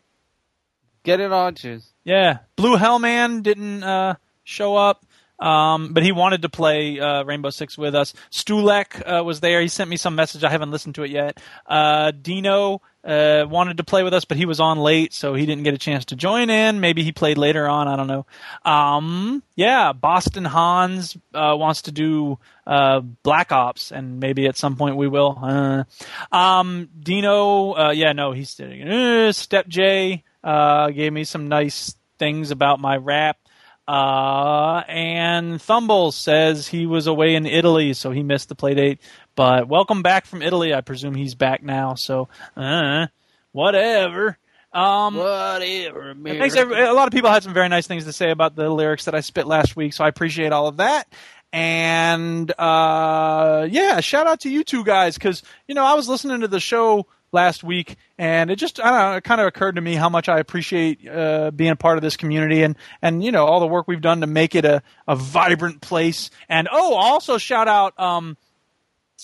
Get 1.03 1.19
it 1.21 1.31
on 1.31 1.53
iTunes. 1.53 1.87
Yeah, 2.07 2.37
Blue 2.55 2.77
Hellman 2.77 3.43
didn't 3.43 3.83
uh, 3.83 4.15
show 4.45 4.77
up, 4.77 5.05
um, 5.39 5.91
but 5.91 6.03
he 6.03 6.13
wanted 6.13 6.43
to 6.43 6.49
play 6.49 7.01
uh, 7.01 7.25
Rainbow 7.25 7.49
Six 7.49 7.77
with 7.77 7.95
us. 7.95 8.13
Stulek 8.31 9.03
uh, 9.05 9.25
was 9.25 9.41
there. 9.41 9.59
He 9.59 9.67
sent 9.67 9.89
me 9.89 9.97
some 9.97 10.15
message. 10.15 10.45
I 10.45 10.49
haven't 10.49 10.71
listened 10.71 10.95
to 10.95 11.03
it 11.03 11.11
yet. 11.11 11.37
Uh, 11.65 12.11
Dino 12.11 12.81
uh, 13.03 13.43
wanted 13.49 13.75
to 13.75 13.83
play 13.83 14.03
with 14.03 14.13
us, 14.13 14.23
but 14.23 14.37
he 14.37 14.45
was 14.45 14.61
on 14.61 14.77
late, 14.77 15.11
so 15.11 15.33
he 15.33 15.45
didn't 15.45 15.65
get 15.65 15.73
a 15.73 15.77
chance 15.77 16.05
to 16.05 16.15
join 16.15 16.49
in. 16.49 16.79
Maybe 16.79 17.03
he 17.03 17.11
played 17.11 17.37
later 17.37 17.67
on. 17.67 17.89
I 17.89 17.97
don't 17.97 18.07
know. 18.07 18.25
Um, 18.63 19.43
yeah, 19.57 19.91
Boston 19.91 20.45
Hans 20.45 21.17
uh, 21.33 21.55
wants 21.57 21.81
to 21.81 21.91
do 21.91 22.39
Black 22.65 23.51
Ops, 23.51 23.91
and 23.91 24.21
maybe 24.21 24.47
at 24.47 24.55
some 24.55 24.77
point 24.77 24.95
we 24.95 25.09
will. 25.09 25.85
Um, 26.31 26.87
Dino, 26.97 27.91
yeah, 27.91 28.13
no, 28.13 28.31
he's. 28.31 28.57
Uh, 28.61 29.33
Step 29.33 29.67
J 29.67 30.23
uh, 30.47 30.91
gave 30.91 31.11
me 31.11 31.25
some 31.25 31.49
nice 31.49 31.93
things 32.17 32.51
about 32.51 32.79
my 32.79 32.95
rap. 32.95 33.37
Uh, 33.85 34.81
and 34.87 35.61
Thumble 35.61 36.11
says 36.13 36.67
he 36.67 36.85
was 36.85 37.07
away 37.07 37.35
in 37.35 37.45
Italy, 37.45 37.93
so 37.93 38.11
he 38.11 38.23
missed 38.23 38.47
the 38.47 38.55
play 38.55 38.73
date. 38.73 39.01
But 39.35 39.67
welcome 39.67 40.01
back 40.01 40.25
from 40.25 40.41
Italy. 40.41 40.73
I 40.73 40.81
presume 40.81 41.15
he's 41.15 41.35
back 41.35 41.63
now. 41.63 41.95
So, 41.95 42.29
uh, 42.55 43.07
whatever. 43.51 44.37
Um, 44.71 45.15
Whatever. 45.15 46.15
Thanks, 46.23 46.55
a 46.55 46.91
lot 46.91 47.07
of 47.07 47.13
people 47.13 47.29
had 47.29 47.43
some 47.43 47.53
very 47.53 47.69
nice 47.69 47.87
things 47.87 48.05
to 48.05 48.13
say 48.13 48.31
about 48.31 48.55
the 48.55 48.69
lyrics 48.69 49.05
that 49.05 49.15
I 49.15 49.21
spit 49.21 49.47
last 49.47 49.75
week, 49.75 49.93
so 49.93 50.03
I 50.03 50.07
appreciate 50.07 50.51
all 50.51 50.67
of 50.67 50.77
that. 50.77 51.11
And 51.51 52.51
uh, 52.59 53.67
yeah, 53.69 53.99
shout 54.01 54.27
out 54.27 54.41
to 54.41 54.49
you 54.49 54.63
two 54.63 54.83
guys 54.83 55.15
because 55.15 55.43
you 55.67 55.75
know 55.75 55.85
I 55.85 55.93
was 55.93 56.07
listening 56.07 56.41
to 56.41 56.47
the 56.47 56.59
show 56.59 57.07
last 57.31 57.63
week, 57.63 57.97
and 58.17 58.49
it 58.49 58.57
just 58.57 58.79
I 58.79 58.89
don't 58.89 58.99
know, 58.99 59.17
it 59.17 59.23
kind 59.23 59.41
of 59.41 59.47
occurred 59.47 59.75
to 59.75 59.81
me 59.81 59.95
how 59.95 60.09
much 60.09 60.29
I 60.29 60.39
appreciate 60.39 61.07
uh, 61.07 61.51
being 61.51 61.71
a 61.71 61.75
part 61.75 61.97
of 61.97 62.01
this 62.01 62.17
community 62.17 62.63
and 62.63 62.75
and 63.01 63.23
you 63.23 63.31
know 63.31 63.45
all 63.45 63.59
the 63.59 63.67
work 63.67 63.87
we've 63.87 64.01
done 64.01 64.21
to 64.21 64.27
make 64.27 64.55
it 64.55 64.65
a, 64.65 64.81
a 65.07 65.15
vibrant 65.15 65.81
place. 65.81 66.29
And 66.49 66.67
oh, 66.71 66.95
also 66.95 67.37
shout 67.37 67.67
out 67.67 67.99
um, 67.99 68.37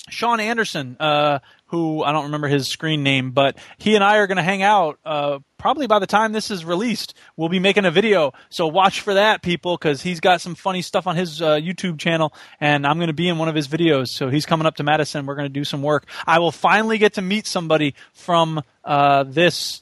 Sean 0.09 0.39
Anderson, 0.39 0.97
uh, 0.99 1.39
who 1.73 2.03
I 2.03 2.11
don't 2.11 2.25
remember 2.25 2.47
his 2.47 2.67
screen 2.67 3.01
name, 3.01 3.31
but 3.31 3.57
he 3.79 3.95
and 3.95 4.03
I 4.03 4.17
are 4.17 4.27
going 4.27 4.37
to 4.37 4.43
hang 4.43 4.61
out 4.61 4.99
uh, 5.03 5.39
probably 5.57 5.87
by 5.87 5.97
the 5.97 6.05
time 6.05 6.31
this 6.31 6.51
is 6.51 6.63
released. 6.63 7.15
We'll 7.35 7.49
be 7.49 7.57
making 7.57 7.85
a 7.85 7.89
video, 7.89 8.31
so 8.51 8.67
watch 8.67 9.01
for 9.01 9.15
that, 9.15 9.41
people, 9.41 9.75
because 9.75 10.03
he's 10.03 10.19
got 10.19 10.39
some 10.39 10.53
funny 10.53 10.83
stuff 10.83 11.07
on 11.07 11.15
his 11.15 11.41
uh, 11.41 11.55
YouTube 11.55 11.97
channel, 11.97 12.31
and 12.61 12.85
I'm 12.85 12.97
going 12.97 13.07
to 13.07 13.13
be 13.13 13.27
in 13.27 13.39
one 13.39 13.49
of 13.49 13.55
his 13.55 13.67
videos. 13.67 14.09
So 14.09 14.29
he's 14.29 14.45
coming 14.45 14.67
up 14.67 14.75
to 14.75 14.83
Madison. 14.83 15.25
We're 15.25 15.33
going 15.33 15.47
to 15.47 15.53
do 15.53 15.63
some 15.63 15.81
work. 15.81 16.05
I 16.27 16.37
will 16.37 16.51
finally 16.51 16.99
get 16.99 17.15
to 17.15 17.23
meet 17.23 17.47
somebody 17.47 17.95
from 18.13 18.61
uh, 18.85 19.23
this 19.23 19.81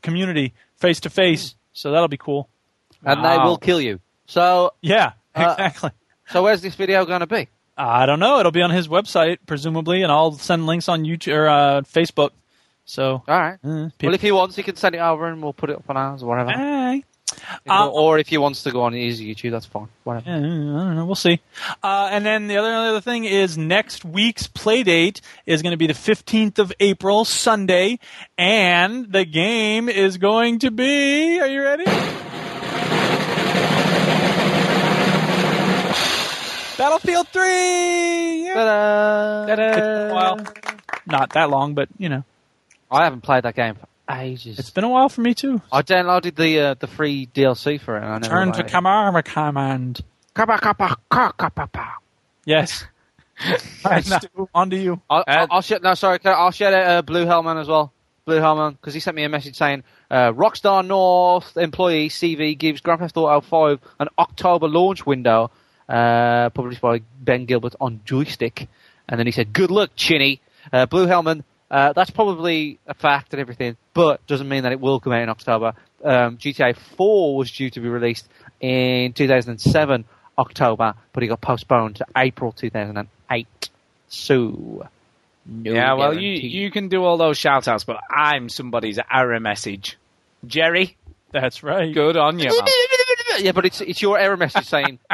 community 0.00 0.54
face 0.76 1.00
to 1.00 1.10
face, 1.10 1.56
so 1.74 1.90
that'll 1.90 2.08
be 2.08 2.16
cool. 2.16 2.48
And 3.04 3.22
they 3.22 3.36
will 3.36 3.58
kill 3.58 3.82
you. 3.82 4.00
So 4.24 4.72
Yeah, 4.80 5.12
Uh, 5.34 5.42
exactly. 5.58 5.90
So 6.30 6.42
where's 6.42 6.62
this 6.62 6.74
video 6.74 7.04
going 7.04 7.20
to 7.20 7.26
be? 7.26 7.48
I 7.78 8.06
don't 8.06 8.18
know. 8.20 8.40
It'll 8.40 8.52
be 8.52 8.62
on 8.62 8.70
his 8.70 8.88
website, 8.88 9.38
presumably, 9.46 10.02
and 10.02 10.10
I'll 10.12 10.32
send 10.32 10.66
links 10.66 10.88
on 10.88 11.04
YouTube 11.04 11.34
or 11.34 11.48
uh, 11.48 11.80
Facebook. 11.82 12.30
So, 12.84 13.22
all 13.28 13.40
right. 13.40 13.58
Uh, 13.64 13.90
Well, 14.02 14.14
if 14.14 14.22
he 14.22 14.32
wants, 14.32 14.56
he 14.56 14.62
can 14.62 14.74
send 14.76 14.94
it 14.94 14.98
over 14.98 15.26
and 15.26 15.42
we'll 15.42 15.52
put 15.52 15.70
it 15.70 15.76
up 15.76 15.88
on 15.88 15.96
ours 15.96 16.22
or 16.22 16.26
whatever. 16.28 16.50
If- 16.50 17.04
Uh, 17.70 17.88
or 17.90 18.18
if 18.18 18.26
he 18.28 18.38
wants 18.38 18.62
to 18.62 18.70
go 18.72 18.82
on 18.82 18.94
his 18.94 19.20
YouTube, 19.20 19.50
that's 19.50 19.66
fine. 19.66 19.88
Whatever. 20.02 20.30
Yeah, 20.30 20.36
I 20.38 20.40
don't 20.40 20.96
know. 20.96 21.04
We'll 21.06 21.14
see. 21.14 21.40
Uh, 21.82 22.08
and 22.10 22.24
then 22.24 22.48
the 22.48 22.56
other 22.56 22.72
other 22.72 23.00
thing 23.02 23.24
is 23.26 23.56
next 23.58 24.04
week's 24.04 24.46
play 24.46 24.82
date 24.82 25.20
is 25.44 25.60
going 25.60 25.72
to 25.72 25.76
be 25.76 25.86
the 25.86 25.92
15th 25.92 26.58
of 26.58 26.72
April, 26.80 27.26
Sunday, 27.26 27.98
and 28.38 29.12
the 29.12 29.26
game 29.26 29.88
is 29.90 30.16
going 30.16 30.58
to 30.60 30.70
be. 30.70 31.38
Are 31.38 31.46
you 31.46 31.62
ready? 31.62 31.84
Battlefield 36.78 37.28
3! 37.28 37.42
Yeah. 38.44 38.54
It's 39.48 39.76
been 39.76 40.10
a 40.10 40.14
while. 40.14 40.38
Not 41.06 41.30
that 41.34 41.50
long, 41.50 41.74
but 41.74 41.88
you 41.98 42.08
know. 42.08 42.24
I 42.90 43.04
haven't 43.04 43.22
played 43.22 43.42
that 43.44 43.54
game 43.54 43.74
for 43.74 43.86
ages. 44.10 44.58
It's 44.58 44.70
been 44.70 44.84
a 44.84 44.88
while 44.88 45.08
for 45.08 45.20
me 45.20 45.34
too. 45.34 45.60
I 45.72 45.82
downloaded 45.82 46.36
the 46.36 46.60
uh, 46.60 46.74
the 46.74 46.86
free 46.86 47.28
DLC 47.34 47.80
for 47.80 47.96
it. 47.96 48.02
And 48.02 48.06
I 48.06 48.18
never 48.18 48.28
Turn 48.28 48.46
to 48.48 48.52
played 48.54 48.66
it. 48.66 48.72
Kamara 48.72 49.24
Command. 49.24 50.00
Yes. 52.46 52.84
Alright, 53.84 54.04
Stu, 54.04 54.48
on 54.54 54.70
to 54.70 54.76
you. 54.76 55.00
I'll, 55.10 55.24
I'll, 55.26 55.46
I'll 55.50 55.60
share, 55.62 55.78
no, 55.80 55.94
sorry, 55.94 56.18
I- 56.24 56.30
I'll 56.30 56.50
share 56.50 56.74
uh, 56.98 57.02
Blue 57.02 57.24
Hellman 57.26 57.60
as 57.60 57.68
well. 57.68 57.92
Blue 58.24 58.38
Hellman, 58.40 58.72
because 58.72 58.94
he 58.94 59.00
sent 59.00 59.16
me 59.16 59.24
a 59.24 59.28
message 59.28 59.56
saying, 59.56 59.84
uh, 60.10 60.32
Rockstar 60.32 60.84
North 60.86 61.56
employee 61.56 62.08
CV 62.08 62.56
gives 62.58 62.80
Grand 62.80 63.00
Theft 63.00 63.16
Auto 63.16 63.40
5 63.40 63.80
an 64.00 64.08
October 64.18 64.68
launch 64.68 65.04
window, 65.06 65.50
uh, 65.88 66.50
published 66.50 66.80
by 66.80 67.00
Ben 67.20 67.44
Gilbert 67.46 67.74
on 67.80 68.00
Joystiq. 68.04 68.66
And 69.08 69.18
then 69.18 69.26
he 69.26 69.32
said, 69.32 69.52
good 69.52 69.70
luck, 69.70 69.90
Chinny. 69.96 70.40
Uh, 70.72 70.86
Blue 70.86 71.06
Hellman, 71.06 71.44
uh, 71.70 71.92
that's 71.94 72.10
probably 72.10 72.78
a 72.86 72.94
fact 72.94 73.32
and 73.32 73.40
everything, 73.40 73.76
but 73.94 74.26
doesn't 74.26 74.48
mean 74.48 74.64
that 74.64 74.72
it 74.72 74.80
will 74.80 75.00
come 75.00 75.12
out 75.12 75.22
in 75.22 75.28
October. 75.28 75.72
Um, 76.04 76.36
GTA 76.36 76.76
4 76.76 77.36
was 77.36 77.50
due 77.50 77.70
to 77.70 77.80
be 77.80 77.88
released 77.88 78.28
in 78.60 79.12
2007. 79.14 80.04
October, 80.38 80.94
but 81.12 81.22
it 81.22 81.26
got 81.26 81.40
postponed 81.40 81.96
to 81.96 82.06
April 82.16 82.52
2008. 82.52 83.70
So, 84.08 84.88
no 85.44 85.72
yeah, 85.72 85.92
well, 85.94 86.14
you, 86.14 86.34
guarantee. 86.34 86.46
you 86.48 86.70
can 86.70 86.88
do 86.88 87.04
all 87.04 87.16
those 87.16 87.36
shout 87.36 87.68
outs, 87.68 87.84
but 87.84 87.98
I'm 88.08 88.48
somebody's 88.48 88.98
error 89.10 89.40
message. 89.40 89.98
Jerry, 90.46 90.96
That's 91.32 91.62
right. 91.62 91.92
good 91.92 92.16
on 92.16 92.38
you, 92.38 92.48
man. 92.48 92.68
yeah, 93.40 93.52
but 93.52 93.66
it's 93.66 93.80
it's 93.80 94.00
your 94.00 94.18
error 94.18 94.36
message 94.36 94.66
saying 94.66 94.98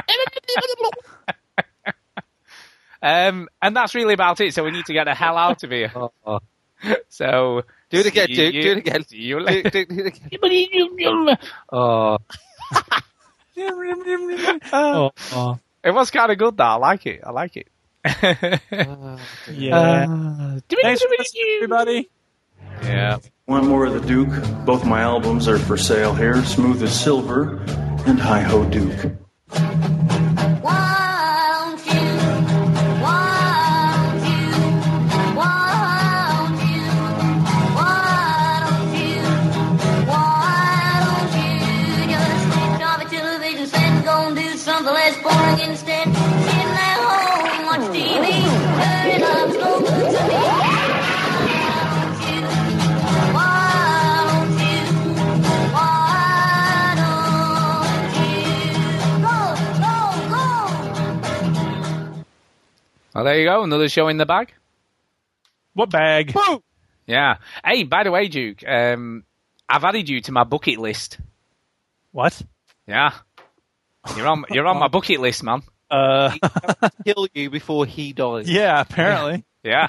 Um, 3.02 3.48
and 3.60 3.76
that's 3.76 3.94
really 3.94 4.14
about 4.14 4.40
it. 4.40 4.54
So 4.54 4.64
we 4.64 4.70
need 4.70 4.86
to 4.86 4.92
get 4.94 5.04
the 5.04 5.14
hell 5.14 5.36
out 5.36 5.62
of 5.62 5.70
here. 5.70 5.92
So 7.08 7.62
Do 7.88 8.00
it 8.00 8.04
again, 8.06 8.26
Duke. 8.28 8.52
you- 8.52 8.62
Do 8.62 8.72
it 8.72 8.78
again. 8.78 9.04
See 9.06 9.16
you 9.16 9.38
Do, 9.38 9.44
later. 9.46 9.70
do, 9.70 9.84
do 9.86 10.00
it 10.00 10.06
again. 10.08 11.38
Oh, 11.72 12.18
oh, 14.72 15.10
oh. 15.32 15.58
It 15.82 15.92
was 15.94 16.10
kind 16.10 16.30
of 16.30 16.36
good, 16.36 16.56
though. 16.58 16.64
I 16.64 16.74
like 16.74 17.06
it. 17.06 17.20
I 17.24 17.30
like 17.30 17.56
it. 17.56 17.68
Yeah. 19.50 19.78
Uh, 19.78 20.60
Thanks 20.82 21.02
for 21.02 21.08
listening, 21.18 21.44
everybody. 21.56 22.10
yeah. 22.82 23.18
Want 23.46 23.66
more 23.66 23.86
of 23.86 23.94
the 23.94 24.00
Duke? 24.06 24.64
Both 24.66 24.84
my 24.84 25.00
albums 25.00 25.48
are 25.48 25.58
for 25.58 25.78
sale 25.78 26.14
here 26.14 26.42
Smooth 26.44 26.82
as 26.82 26.98
Silver 26.98 27.62
and 28.06 28.18
Hi 28.20 28.40
Ho 28.40 28.64
Duke. 28.68 29.12
Well, 63.14 63.24
there 63.24 63.38
you 63.38 63.46
go. 63.48 63.62
Another 63.62 63.88
show 63.88 64.08
in 64.08 64.16
the 64.16 64.26
bag. 64.26 64.52
What 65.74 65.90
bag? 65.90 66.34
Yeah. 67.06 67.36
Hey, 67.64 67.84
by 67.84 68.02
the 68.04 68.10
way, 68.10 68.28
Duke, 68.28 68.66
um, 68.66 69.24
I've 69.68 69.84
added 69.84 70.08
you 70.08 70.20
to 70.22 70.32
my 70.32 70.44
bucket 70.44 70.78
list. 70.78 71.18
What? 72.12 72.40
Yeah. 72.86 73.12
You're 74.16 74.26
on. 74.26 74.44
You're 74.50 74.66
on 74.66 74.78
my 74.78 74.88
bucket 74.88 75.20
list, 75.20 75.42
man. 75.42 75.62
Uh, 75.90 76.34
kill 77.04 77.26
you 77.34 77.50
before 77.50 77.86
he 77.86 78.12
dies. 78.12 78.48
yeah, 78.50 78.80
apparently. 78.80 79.44
Yeah. 79.64 79.88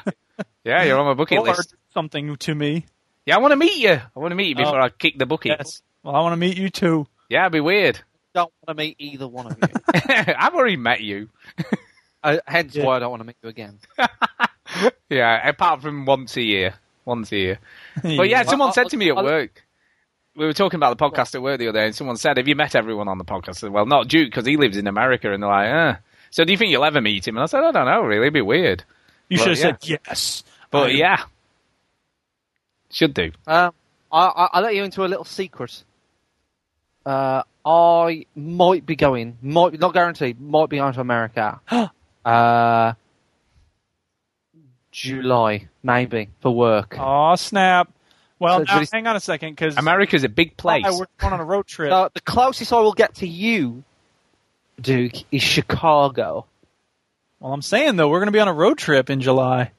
Yeah, 0.63 0.83
you're 0.83 0.97
on 0.97 1.05
my 1.05 1.15
bucket 1.15 1.39
Or 1.39 1.47
list. 1.47 1.75
something 1.93 2.33
to 2.37 2.55
me. 2.55 2.85
Yeah, 3.25 3.35
I 3.35 3.39
want 3.39 3.51
to 3.51 3.57
meet 3.57 3.75
you. 3.75 3.91
I 3.91 4.07
want 4.19 4.31
to 4.31 4.35
meet 4.35 4.47
you 4.47 4.55
before 4.55 4.79
Oh. 4.79 4.85
I 4.85 4.87
kick 4.89 5.17
the 5.19 5.25
bucket. 5.25 5.55
Yes. 5.59 5.81
Well, 6.01 6.15
I 6.15 6.21
want 6.21 6.31
to 6.31 6.37
meet 6.37 6.55
you 6.57 6.69
too. 6.69 7.07
Yeah, 7.29 7.41
it'd 7.41 7.51
be 7.51 7.59
weird. 7.59 7.99
Don't 8.33 8.53
want 8.65 8.77
to 8.77 8.81
meet 8.81 8.95
either 8.99 9.27
one 9.27 9.47
of 9.47 9.57
you. 9.61 9.67
I've 9.93 10.53
already 10.55 10.77
met 10.77 11.01
you. 11.01 11.27
Uh, 12.25 12.37
hence 12.47 12.75
Yeah. 12.75 12.85
why 12.85 12.97
I 12.97 12.99
don't 12.99 13.09
want 13.11 13.21
to 13.21 13.27
meet 13.27 13.37
you 13.41 13.49
again. 13.49 13.79
Yeah, 15.09 15.47
apart 15.47 15.81
from 15.81 16.05
once 16.05 16.35
a 16.37 16.41
year. 16.41 16.73
Once 17.05 17.31
a 17.31 17.37
year. 17.37 17.59
But 18.01 18.11
yeah, 18.29 18.41
Yeah. 18.41 18.43
someone 18.43 18.69
I- 18.69 18.73
said 18.73 18.89
to 18.89 18.97
me 18.97 19.09
at 19.09 19.17
I- 19.17 19.23
work, 19.23 19.63
we 20.35 20.45
were 20.45 20.53
talking 20.53 20.77
about 20.77 20.97
the 20.97 21.01
podcast 21.09 21.33
at 21.35 21.41
work 21.41 21.59
the 21.59 21.69
other 21.69 21.79
day, 21.79 21.85
and 21.85 21.95
someone 21.95 22.17
said, 22.17 22.35
Have 22.37 22.47
you 22.47 22.55
met 22.55 22.75
everyone 22.75 23.07
on 23.07 23.17
the 23.17 23.23
podcast? 23.23 23.57
Said, 23.57 23.71
Well, 23.71 23.85
not 23.85 24.09
Duke, 24.09 24.27
because 24.29 24.45
he 24.45 24.57
lives 24.57 24.75
in 24.75 24.87
America. 24.87 25.31
And 25.31 25.41
they're 25.41 25.49
like, 25.49 25.69
uh. 25.69 25.99
So 26.31 26.43
do 26.43 26.51
you 26.51 26.57
think 26.57 26.71
you'll 26.71 26.83
ever 26.83 26.99
meet 26.99 27.25
him? 27.27 27.37
And 27.37 27.43
I 27.43 27.45
said, 27.45 27.63
I 27.63 27.71
don't 27.71 27.85
know, 27.85 28.01
really. 28.01 28.23
It'd 28.23 28.33
be 28.33 28.41
weird. 28.41 28.83
You 29.29 29.37
But, 29.37 29.43
should 29.43 29.57
have 29.57 29.79
yeah. 29.83 29.97
said 29.97 29.99
yes. 30.07 30.43
But 30.71 30.87
I- 30.89 30.93
yeah. 30.93 31.23
Should 32.91 33.13
do. 33.13 33.31
Um, 33.47 33.71
I, 34.11 34.25
I, 34.25 34.49
I'll 34.53 34.63
let 34.63 34.75
you 34.75 34.83
into 34.83 35.05
a 35.05 35.07
little 35.07 35.25
secret. 35.25 35.83
Uh, 37.05 37.43
I 37.65 38.25
might 38.35 38.85
be 38.85 38.95
going, 38.95 39.37
might 39.41 39.79
not 39.79 39.93
guaranteed, 39.93 40.41
might 40.41 40.69
be 40.69 40.77
going 40.77 40.93
to 40.93 41.01
America. 41.01 41.61
uh, 42.25 42.93
July, 44.91 45.67
maybe, 45.83 46.29
for 46.41 46.53
work. 46.55 46.95
Oh 46.99 47.35
snap! 47.35 47.91
Well, 48.39 48.59
So 48.59 48.63
now, 48.63 48.75
it's- 48.77 48.91
hang 48.91 49.07
on 49.07 49.15
a 49.15 49.19
second, 49.19 49.51
because 49.51 49.77
America's 49.77 50.23
a 50.23 50.29
big 50.29 50.55
place. 50.57 50.83
we're 50.85 51.05
going 51.17 51.33
on 51.33 51.39
a 51.39 51.45
road 51.45 51.67
trip. 51.67 51.91
Uh, 51.95 52.09
the 52.13 52.21
closest 52.21 52.71
I 52.73 52.79
will 52.79 52.93
get 52.93 53.15
to 53.15 53.27
you, 53.27 53.83
Duke, 54.79 55.13
is 55.31 55.41
Chicago. 55.43 56.45
well, 57.39 57.53
I'm 57.53 57.61
saying 57.61 57.95
though, 57.97 58.09
we're 58.09 58.19
going 58.19 58.27
to 58.27 58.31
be 58.33 58.39
on 58.39 58.47
a 58.47 58.53
road 58.53 58.77
trip 58.77 59.09
in 59.09 59.21
July. 59.21 59.71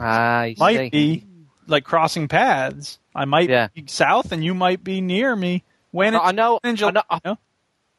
I 0.00 0.56
Might 0.58 0.76
see. 0.76 0.90
be 0.90 1.26
like 1.68 1.84
crossing 1.84 2.26
paths. 2.28 2.98
I 3.14 3.24
might 3.26 3.48
Yeah. 3.48 3.68
be 3.72 3.84
south, 3.86 4.32
and 4.32 4.42
you 4.44 4.54
might 4.54 4.82
be 4.82 5.00
near 5.00 5.34
me. 5.36 5.62
When 5.92 6.16
I 6.16 6.32
know, 6.32 6.58
in 6.64 6.70
I 6.70 6.74
July? 6.74 6.92
know, 6.92 7.02
I, 7.10 7.36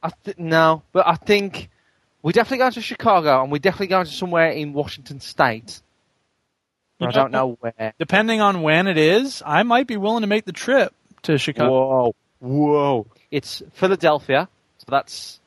I 0.03 0.09
th- 0.25 0.37
no, 0.37 0.81
but 0.91 1.07
I 1.07 1.15
think 1.15 1.69
we're 2.23 2.31
definitely 2.31 2.57
going 2.59 2.71
to 2.71 2.81
Chicago, 2.81 3.43
and 3.43 3.51
we're 3.51 3.59
definitely 3.59 3.87
going 3.87 4.05
to 4.05 4.11
somewhere 4.11 4.49
in 4.49 4.73
Washington 4.73 5.19
State. 5.19 5.81
You 6.99 7.07
I 7.07 7.11
don't 7.11 7.31
know 7.31 7.57
where. 7.59 7.93
Depending 7.99 8.41
on 8.41 8.61
when 8.63 8.87
it 8.87 8.97
is, 8.97 9.43
I 9.45 9.61
might 9.63 9.85
be 9.85 9.97
willing 9.97 10.21
to 10.21 10.27
make 10.27 10.45
the 10.45 10.51
trip 10.51 10.93
to 11.23 11.37
Chicago. 11.37 11.71
Whoa, 11.71 12.15
whoa! 12.39 13.07
It's 13.29 13.61
Philadelphia, 13.73 14.49
so 14.79 14.85
that's 14.89 15.39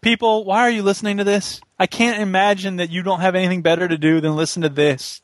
People, 0.00 0.44
why 0.44 0.60
are 0.60 0.70
you 0.70 0.82
listening 0.82 1.16
to 1.16 1.24
this? 1.24 1.60
I 1.78 1.86
can't 1.86 2.22
imagine 2.22 2.76
that 2.76 2.90
you 2.90 3.02
don't 3.02 3.20
have 3.20 3.34
anything 3.34 3.62
better 3.62 3.88
to 3.88 3.98
do 3.98 4.20
than 4.20 4.36
listen 4.36 4.62
to 4.62 4.68
this. 4.68 5.20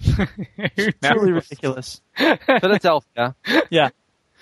It's 0.56 0.98
truly 1.02 1.32
ridiculous. 1.32 2.00
Philadelphia, 2.16 3.34
Yeah, 3.70 3.90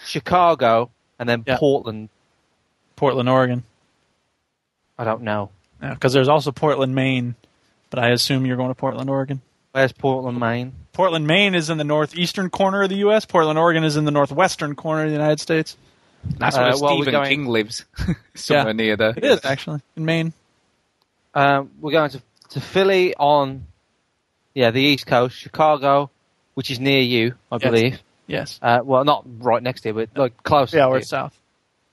Chicago, 0.05 0.91
and 1.19 1.29
then 1.29 1.45
Yeah. 1.47 1.59
Portland. 1.59 2.09
Portland, 2.97 3.29
Oregon. 3.29 3.63
I 4.99 5.05
don't 5.05 5.23
know. 5.23 5.51
Because 5.81 6.13
there's 6.13 6.29
also 6.29 6.51
Portland, 6.53 6.95
Maine, 6.95 7.35
but 7.91 7.99
I 7.99 8.11
assume 8.11 8.47
you're 8.47 8.57
going 8.57 8.71
to 8.71 8.75
Portland, 8.75 9.09
Oregon. 9.09 9.41
Where's 9.73 9.93
Portland, 9.93 10.41
Maine? 10.41 10.73
Portland, 10.93 11.27
Maine 11.27 11.55
is 11.55 11.71
in 11.71 11.79
the 11.79 11.85
northeastern 11.85 12.51
corner 12.51 12.83
of 12.83 12.89
the 12.89 12.97
U.S. 12.97 13.25
Portland, 13.25 13.59
Oregon 13.59 13.85
is 13.85 13.97
in 13.97 14.05
the 14.05 14.11
northwestern 14.11 14.75
corner 14.75 15.05
of 15.05 15.09
the 15.11 15.15
United 15.17 15.39
States. 15.41 15.77
That's 16.25 16.57
Uh, 16.57 16.61
where 16.61 16.71
well, 16.81 16.97
we're 16.99 17.05
Stephen 17.05 17.13
going- 17.13 17.29
King 17.29 17.47
lives. 17.47 17.85
Somewhere 18.35 18.75
near 18.75 18.97
there. 18.97 19.15
It 19.17 19.23
is 19.25 19.45
actually 19.45 19.81
in 19.97 20.05
Maine. 20.05 20.33
Um, 21.35 21.71
we're 21.81 21.93
going 21.93 22.11
to 22.11 22.23
to 22.51 22.61
Philly 22.61 23.15
on, 23.15 23.67
yeah, 24.55 24.71
the 24.71 24.81
East 24.81 25.07
Coast, 25.07 25.37
Chicago, 25.37 26.11
which 26.55 26.71
is 26.71 26.81
near 26.81 27.03
you, 27.03 27.35
I 27.53 27.57
Yes. 27.57 27.63
believe. 27.63 28.03
Yes. 28.27 28.59
Uh, 28.63 28.81
well, 28.83 29.05
not 29.05 29.25
right 29.39 29.63
next 29.63 29.83
to 29.83 29.91
you, 29.91 29.95
but 29.95 30.09
like 30.17 30.43
close. 30.43 30.73
Yeah, 30.73 30.89
we're 30.89 31.03
south. 31.03 31.39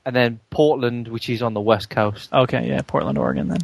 And 0.05 0.15
then 0.15 0.39
Portland, 0.49 1.07
which 1.09 1.29
is 1.29 1.41
on 1.41 1.53
the 1.53 1.59
West 1.61 1.89
Coast. 1.89 2.31
Okay, 2.31 2.67
yeah, 2.69 2.81
Portland, 2.87 3.17
Oregon 3.17 3.49
then. 3.49 3.59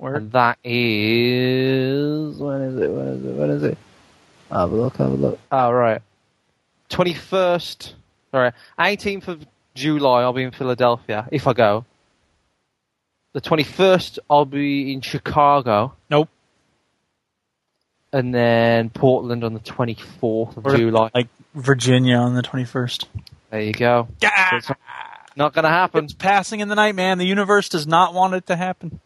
Where? 0.00 0.14
And 0.14 0.32
that 0.32 0.56
is 0.64 2.38
when 2.38 2.62
is 2.62 2.80
it? 2.80 2.90
When 2.90 3.06
is 3.08 3.22
it? 3.22 3.34
When 3.34 3.50
is 3.50 3.62
it? 3.64 3.78
Have 4.50 4.72
a 4.72 4.74
look. 4.74 4.96
Have 4.96 5.10
a 5.10 5.14
look. 5.14 5.38
Oh 5.52 5.70
right, 5.70 6.00
twenty 6.88 7.12
first. 7.12 7.94
Sorry, 8.30 8.52
eighteenth 8.78 9.28
of 9.28 9.46
July. 9.74 10.22
I'll 10.22 10.32
be 10.32 10.42
in 10.42 10.52
Philadelphia 10.52 11.28
if 11.30 11.46
I 11.46 11.52
go. 11.52 11.84
The 13.34 13.42
twenty 13.42 13.62
first, 13.62 14.18
I'll 14.30 14.46
be 14.46 14.90
in 14.94 15.02
Chicago. 15.02 15.92
Nope. 16.08 16.30
And 18.10 18.34
then 18.34 18.88
Portland 18.88 19.44
on 19.44 19.52
the 19.52 19.60
twenty 19.60 19.98
fourth 20.18 20.56
of 20.56 20.64
We're 20.64 20.78
July. 20.78 21.10
Like 21.14 21.28
Virginia 21.54 22.16
on 22.16 22.34
the 22.34 22.42
21st. 22.42 23.06
There 23.50 23.60
you 23.60 23.72
go. 23.72 24.08
Yeah. 24.20 24.56
It's 24.56 24.70
not 25.36 25.52
going 25.52 25.64
to 25.64 25.68
happen. 25.68 26.04
It's 26.04 26.14
passing 26.14 26.60
in 26.60 26.68
the 26.68 26.76
night, 26.76 26.94
man. 26.94 27.18
The 27.18 27.26
universe 27.26 27.68
does 27.68 27.88
not 27.88 28.14
want 28.14 28.34
it 28.34 28.46
to 28.46 28.56
happen. 28.56 29.00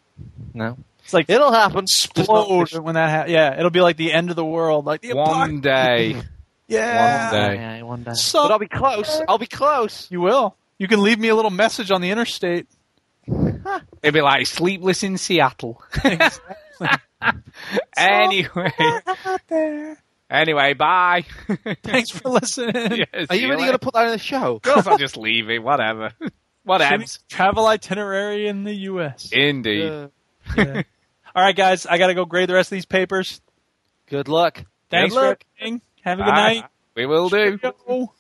No. 0.52 0.76
It's 1.02 1.12
like 1.12 1.28
It'll 1.28 1.52
happen. 1.52 1.84
explode 1.84 2.73
when 2.78 2.94
that 2.94 3.10
happens. 3.10 3.33
Yeah, 3.33 3.59
it'll 3.59 3.70
be 3.70 3.81
like 3.83 3.97
the 3.99 4.12
end 4.12 4.31
of 4.31 4.36
the 4.36 4.44
world. 4.44 4.86
Like 4.86 5.02
the 5.02 5.15
One 5.15 5.60
day. 5.60 6.23
Yeah. 6.67 7.31
One 7.31 7.34
day. 7.51 7.55
Yeah, 7.57 7.83
one 7.83 8.02
day. 8.05 8.15
So- 8.15 8.44
but 8.44 8.52
I'll 8.52 8.59
be 8.59 8.68
close. 8.68 9.20
I'll 9.28 9.36
be 9.36 9.47
close. 9.47 10.10
You 10.10 10.23
will. 10.23 10.57
You 10.78 10.89
can 10.89 11.02
leave 11.02 11.18
me 11.18 11.28
a 11.28 11.34
little 11.34 11.51
message 11.51 11.91
on 11.91 12.01
the 12.01 12.10
interstate. 12.10 12.67
It'd 13.26 14.15
be 14.15 14.23
like 14.23 14.47
sleepless 14.47 15.02
in 15.02 15.18
Seattle. 15.18 15.83
anyway. 17.97 18.73
Anyway, 20.31 20.75
bye. 20.75 21.25
Thanks 21.83 22.10
for 22.10 22.31
listening. 22.31 23.05
Yes, 23.12 23.26
Are 23.31 23.36
you 23.36 23.49
really 23.49 23.62
going 23.62 23.73
to 23.73 23.78
put 23.78 23.94
that 23.94 24.07
in 24.07 24.12
the 24.12 24.18
show? 24.18 24.57
Of 24.57 24.62
course, 24.62 24.86
I'll 24.86 24.99
just 24.99 25.17
leave 25.17 25.51
it. 25.51 25.62
Whatever. 25.62 26.12
Whatever. 26.65 27.02
Shitty 27.05 27.18
Travel 27.28 27.67
itinerary 27.67 28.49
in 28.49 28.65
the 28.65 28.75
U.S. 28.75 29.31
Indeed. 29.33 29.89
Uh, 29.91 30.09
Yeah. 30.57 30.83
All 31.34 31.43
right, 31.43 31.57
guys, 31.57 31.86
I 31.86 31.99
got 31.99 32.09
to 32.09 32.15
go 32.15 32.25
grade 32.26 32.49
the 32.49 32.55
rest 32.55 32.68
of 32.68 32.76
these 32.76 32.84
papers. 32.86 33.41
good 34.07 34.28
luck. 34.28 34.62
Thanks 34.91 35.12
Good 35.15 35.20
for 35.20 35.26
luck. 35.28 35.44
everything. 35.59 35.81
Have 36.02 36.20
a 36.20 36.23
good 36.25 36.31
Bye. 36.31 36.55
night. 36.55 36.65
We 36.94 37.07
will 37.07 37.28
do. 37.28 37.59
Cheerio. 37.59 38.12